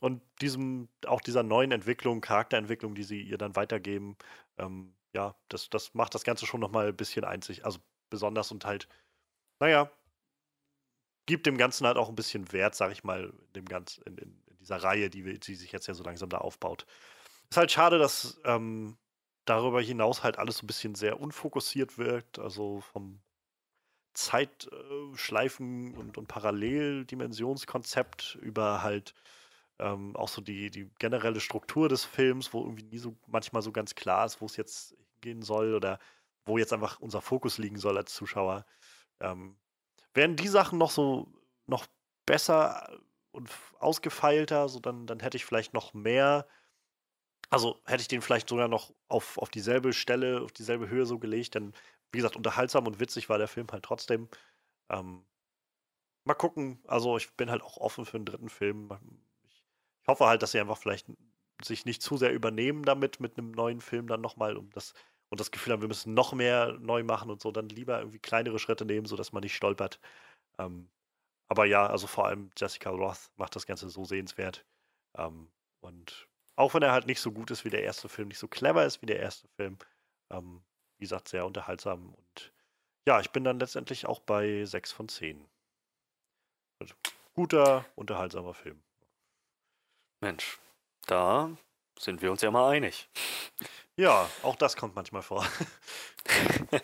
Und 0.01 0.23
diesem, 0.41 0.89
auch 1.07 1.21
dieser 1.21 1.43
neuen 1.43 1.73
Entwicklung, 1.73 2.21
Charakterentwicklung, 2.21 2.95
die 2.95 3.03
sie 3.05 3.21
ihr 3.21 3.39
dann 3.39 3.57
weitergeben, 3.57 4.17
ähm, 4.57 4.95
ja, 5.13 5.35
das, 5.49 5.69
das 5.71 5.95
macht 5.95 6.15
das 6.15 6.25
Ganze 6.25 6.47
schon 6.47 6.61
nochmal 6.61 6.89
ein 6.89 6.97
bisschen 6.97 7.25
einzig, 7.25 7.65
also 7.65 7.81
besonders 8.11 8.51
und 8.53 8.65
halt, 8.65 8.89
naja, 9.61 9.91
gibt 11.27 11.47
dem 11.47 11.59
Ganzen 11.59 11.87
halt 11.87 11.99
auch 11.99 12.09
ein 12.09 12.15
bisschen 12.15 12.53
Wert, 12.53 12.75
sag 12.75 12.93
ich 12.93 13.05
mal, 13.05 13.33
dem 13.55 13.67
Ganzen, 13.67 14.03
in, 14.05 14.17
in, 14.19 14.43
in 14.47 14.57
dieser 14.59 14.77
Reihe, 14.83 15.11
die, 15.11 15.39
die 15.39 15.55
sich 15.55 15.73
jetzt 15.73 15.87
ja 15.87 15.95
so 15.95 16.05
langsam 16.05 16.31
da 16.31 16.39
aufbaut. 16.39 16.87
Ist 17.51 17.59
halt 17.59 17.71
schade, 17.71 17.99
dass 17.99 18.41
ähm, 18.45 18.97
darüber 19.49 19.81
hinaus 19.81 20.23
halt 20.23 20.39
alles 20.39 20.59
so 20.59 20.65
ein 20.65 20.67
bisschen 20.67 20.95
sehr 20.95 21.21
unfokussiert 21.21 21.99
wirkt, 21.99 22.39
also 22.39 22.81
vom 22.81 23.21
Zeitschleifen 24.15 25.95
und, 25.95 26.19
und 26.19 26.27
Paralleldimensionskonzept 26.27 28.39
über 28.41 28.83
halt 28.83 29.15
ähm, 29.79 30.17
auch 30.17 30.29
so 30.29 30.41
die, 30.41 30.71
die 30.71 30.91
generelle 30.99 31.41
Struktur 31.41 31.89
des 31.89 32.05
Films, 32.05 32.53
wo 32.53 32.63
irgendwie 32.63 32.85
nie 32.85 32.99
so 32.99 33.17
manchmal 33.27 33.63
so 33.63 33.73
ganz 33.73 33.95
klar 33.95 34.27
ist, 34.27 34.41
wo 34.41 34.47
es 34.47 34.57
jetzt 34.57 34.97
gehen 35.21 35.43
soll 35.43 35.75
oder 35.75 35.99
wo 36.45 36.59
jetzt 36.59 36.73
einfach 36.73 37.01
unser 37.01 37.21
Fokus 37.21 37.59
liegen 37.59 37.79
soll 37.79 37.97
als 37.97 38.15
Zuschauer. 38.15 38.65
Ähm, 39.21 39.57
wären 40.15 40.37
die 40.37 40.49
Sachen 40.49 40.79
noch 40.79 40.91
so 40.91 41.29
noch 41.67 41.87
besser 42.27 42.99
und 43.31 43.51
ausgefeilter, 43.79 44.69
so 44.69 44.81
dann, 44.81 45.07
dann 45.07 45.21
hätte 45.21 45.37
ich 45.37 45.45
vielleicht 45.45 45.75
noch 45.75 45.95
mehr, 45.95 46.47
also 47.51 47.81
hätte 47.87 48.03
ich 48.03 48.09
den 48.09 48.23
vielleicht 48.23 48.49
sogar 48.49 48.69
noch 48.69 48.93
auf, 49.09 49.39
auf 49.39 49.51
dieselbe 49.51 49.93
Stelle, 49.93 50.43
auf 50.43 50.53
dieselbe 50.53 50.89
Höhe 50.89 51.07
so 51.07 51.19
gelegt, 51.19 51.55
denn 51.55 51.73
wie 52.13 52.19
gesagt, 52.19 52.37
unterhaltsam 52.37 52.87
und 52.87 53.01
witzig 53.01 53.29
war 53.29 53.39
der 53.39 53.49
Film 53.49 53.69
halt 53.73 53.85
trotzdem. 53.85 54.29
Ähm, 54.91 55.25
mal 56.25 56.35
gucken, 56.35 56.81
also 56.87 57.17
ich 57.17 57.35
bin 57.37 57.51
halt 57.51 57.63
auch 57.63 57.77
offen 57.79 58.05
für 58.05 58.17
einen 58.17 58.27
dritten 58.27 58.49
Film 58.49 58.89
hoffe 60.09 60.27
halt, 60.27 60.43
dass 60.43 60.53
sie 60.53 60.61
einfach 60.61 60.79
vielleicht 60.79 61.07
sich 61.63 61.85
nicht 61.85 62.03
zu 62.03 62.17
sehr 62.17 62.33
übernehmen 62.33 62.85
damit, 62.85 63.21
mit 63.21 63.39
einem 63.39 63.53
neuen 63.53 63.81
Film 63.81 64.09
dann 64.09 64.21
nochmal, 64.21 64.57
um 64.57 64.71
das 64.71 64.95
und 65.31 65.41
das 65.41 65.51
Gefühl 65.51 65.75
haben, 65.75 65.83
wir 65.83 65.89
müssen 65.89 66.15
noch 66.15 66.33
mehr 66.33 66.79
neu 66.81 67.05
machen 67.05 67.31
und 67.31 67.43
so, 67.43 67.53
dann 67.53 67.69
lieber 67.69 67.99
irgendwie 67.99 68.19
kleinere 68.19 68.59
Schritte 68.59 68.87
nehmen, 68.87 69.07
sodass 69.07 69.33
man 69.33 69.43
nicht 69.43 69.55
stolpert. 69.55 70.01
Ähm, 70.59 70.91
aber 71.49 71.67
ja, 71.67 71.87
also 71.87 72.07
vor 72.07 72.27
allem 72.27 72.51
Jessica 72.59 72.91
Roth 72.91 73.31
macht 73.37 73.57
das 73.57 73.67
Ganze 73.67 73.91
so 73.91 74.05
sehenswert. 74.05 74.67
Ähm, 75.19 75.51
und 75.81 76.28
auch 76.59 76.75
wenn 76.75 76.83
er 76.83 76.93
halt 76.93 77.07
nicht 77.07 77.21
so 77.21 77.31
gut 77.31 77.51
ist 77.53 77.65
wie 77.65 77.71
der 77.71 77.85
erste 77.85 78.09
Film, 78.09 78.29
nicht 78.29 78.39
so 78.39 78.49
clever 78.49 78.85
ist 78.85 79.01
wie 79.01 79.07
der 79.07 79.21
erste 79.21 79.47
Film, 79.57 79.79
ähm, 80.31 80.61
wie 80.99 81.05
gesagt, 81.05 81.29
sehr 81.29 81.47
unterhaltsam. 81.47 82.13
Und 82.13 82.53
ja, 83.07 83.21
ich 83.21 83.31
bin 83.31 83.45
dann 83.45 83.61
letztendlich 83.61 84.07
auch 84.07 84.19
bei 84.19 84.65
6 84.65 84.91
von 84.91 85.09
10. 85.09 85.49
Also, 86.81 86.95
guter, 87.35 87.87
unterhaltsamer 87.95 88.55
Film. 88.55 88.83
Mensch, 90.21 90.59
da 91.07 91.57
sind 91.97 92.23
wir 92.23 92.33
uns 92.33 92.43
ja 92.43 92.51
mal 92.51 92.71
einig. 92.71 93.09
Ja, 93.97 94.29
auch 94.43 94.57
das 94.57 94.77
kommt 94.77 94.97
manchmal 94.97 95.23
vor. 95.23 95.47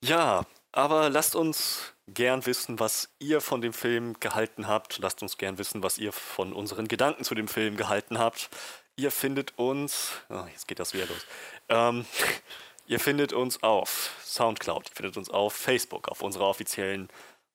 ja, 0.00 0.46
aber 0.72 1.10
lasst 1.10 1.36
uns 1.36 1.92
gern 2.08 2.44
wissen, 2.46 2.80
was 2.80 3.10
ihr 3.18 3.40
von 3.40 3.60
dem 3.60 3.72
Film 3.72 4.18
gehalten 4.20 4.66
habt. 4.66 4.98
Lasst 4.98 5.22
uns 5.22 5.38
gern 5.38 5.58
wissen, 5.58 5.82
was 5.82 5.98
ihr 5.98 6.12
von 6.12 6.52
unseren 6.52 6.88
Gedanken 6.88 7.24
zu 7.24 7.34
dem 7.34 7.48
Film 7.48 7.76
gehalten 7.76 8.18
habt. 8.18 8.50
Ihr 8.96 9.10
findet 9.10 9.58
uns, 9.58 10.12
oh, 10.28 10.44
jetzt 10.50 10.68
geht 10.68 10.78
das 10.78 10.94
wieder 10.94 11.06
los. 11.06 11.26
Ähm, 11.68 12.06
ihr 12.86 13.00
findet 13.00 13.32
uns 13.32 13.62
auf 13.62 14.16
Soundcloud, 14.24 14.88
ihr 14.90 14.94
findet 14.94 15.16
uns 15.16 15.30
auf 15.30 15.54
Facebook, 15.54 16.08
auf 16.08 16.22
unserer 16.22 16.46
offiziellen 16.46 17.08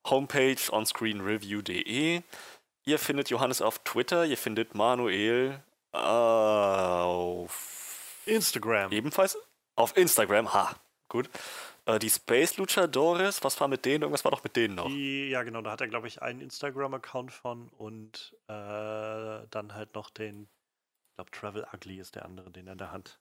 Homepage 0.08 0.58
onscreenreview.de. 0.70 2.22
Ihr 2.86 3.00
findet 3.00 3.30
Johannes 3.30 3.62
auf 3.62 3.80
Twitter, 3.80 4.26
ihr 4.26 4.38
findet 4.38 4.74
Manuel 4.74 5.62
auf 5.92 7.52
Instagram. 8.26 8.92
Ebenfalls 8.92 9.38
auf 9.76 9.98
Instagram, 9.98 10.54
ha, 10.54 10.76
gut. 11.08 11.30
Äh, 11.86 12.00
die 12.00 12.10
Space 12.10 12.58
Luchadores, 12.58 13.44
was 13.44 13.60
war 13.60 13.68
mit 13.68 13.86
denen? 13.86 14.04
Irgendwas 14.04 14.24
war 14.24 14.32
doch 14.32 14.44
mit 14.44 14.56
denen 14.56 14.76
noch. 14.76 14.88
Die, 14.88 15.30
ja, 15.30 15.44
genau, 15.44 15.62
da 15.62 15.72
hat 15.72 15.82
er, 15.82 15.88
glaube 15.88 16.08
ich, 16.08 16.22
einen 16.22 16.42
Instagram-Account 16.42 17.32
von 17.32 17.70
und 17.70 18.36
äh, 18.48 19.48
dann 19.50 19.74
halt 19.74 19.96
noch 19.96 20.10
den, 20.10 20.44
ich 20.44 21.16
glaube, 21.16 21.32
Travel 21.32 21.68
Ugly 21.74 22.00
ist 22.00 22.16
der 22.16 22.26
andere, 22.26 22.52
den 22.52 22.68
er 22.68 22.74
in 22.74 22.80
der 22.80 22.92
Hand. 22.92 23.20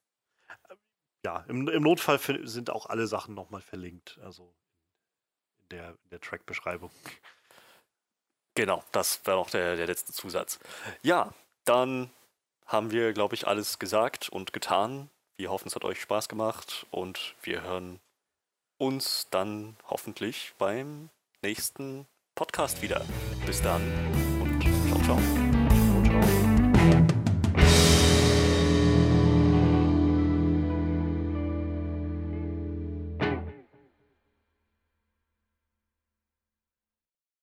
Ja, 1.25 1.45
im, 1.49 1.69
im 1.69 1.83
Notfall 1.83 2.21
sind 2.47 2.71
auch 2.71 2.87
alle 2.87 3.07
Sachen 3.07 3.35
nochmal 3.35 3.61
verlinkt, 3.61 4.19
also 4.23 4.55
in 5.63 5.69
der, 5.71 5.91
in 5.91 6.11
der 6.11 6.21
Track-Beschreibung. 6.21 6.91
Genau, 8.55 8.83
das 8.93 9.27
wäre 9.27 9.37
auch 9.37 9.51
der, 9.51 9.77
der 9.77 9.87
letzte 9.87 10.13
Zusatz. 10.13 10.59
Ja, 11.03 11.35
dann 11.65 12.11
haben 12.67 12.91
wir, 12.91 13.13
glaube 13.13 13.35
ich, 13.35 13.47
alles 13.47 13.79
gesagt 13.79 14.29
und 14.29 14.53
getan. 14.53 15.11
Wir 15.39 15.51
hoffen, 15.51 15.69
es 15.69 15.75
hat 15.75 15.85
euch 15.85 16.01
Spaß 16.01 16.29
gemacht 16.29 16.87
und 16.91 17.35
wir 17.43 17.63
hören 17.63 18.01
uns 18.79 19.29
dann 19.31 19.77
hoffentlich 19.85 20.55
beim 20.59 21.11
nächsten 21.43 22.07
Podcast 22.35 22.81
wieder. 22.81 23.05
Bis 23.45 23.61
dann 23.61 23.83
und 24.41 24.63
Ciao, 24.63 25.03
ciao. 25.03 25.19
Ciao, 25.19 26.03
ciao. 26.05 26.46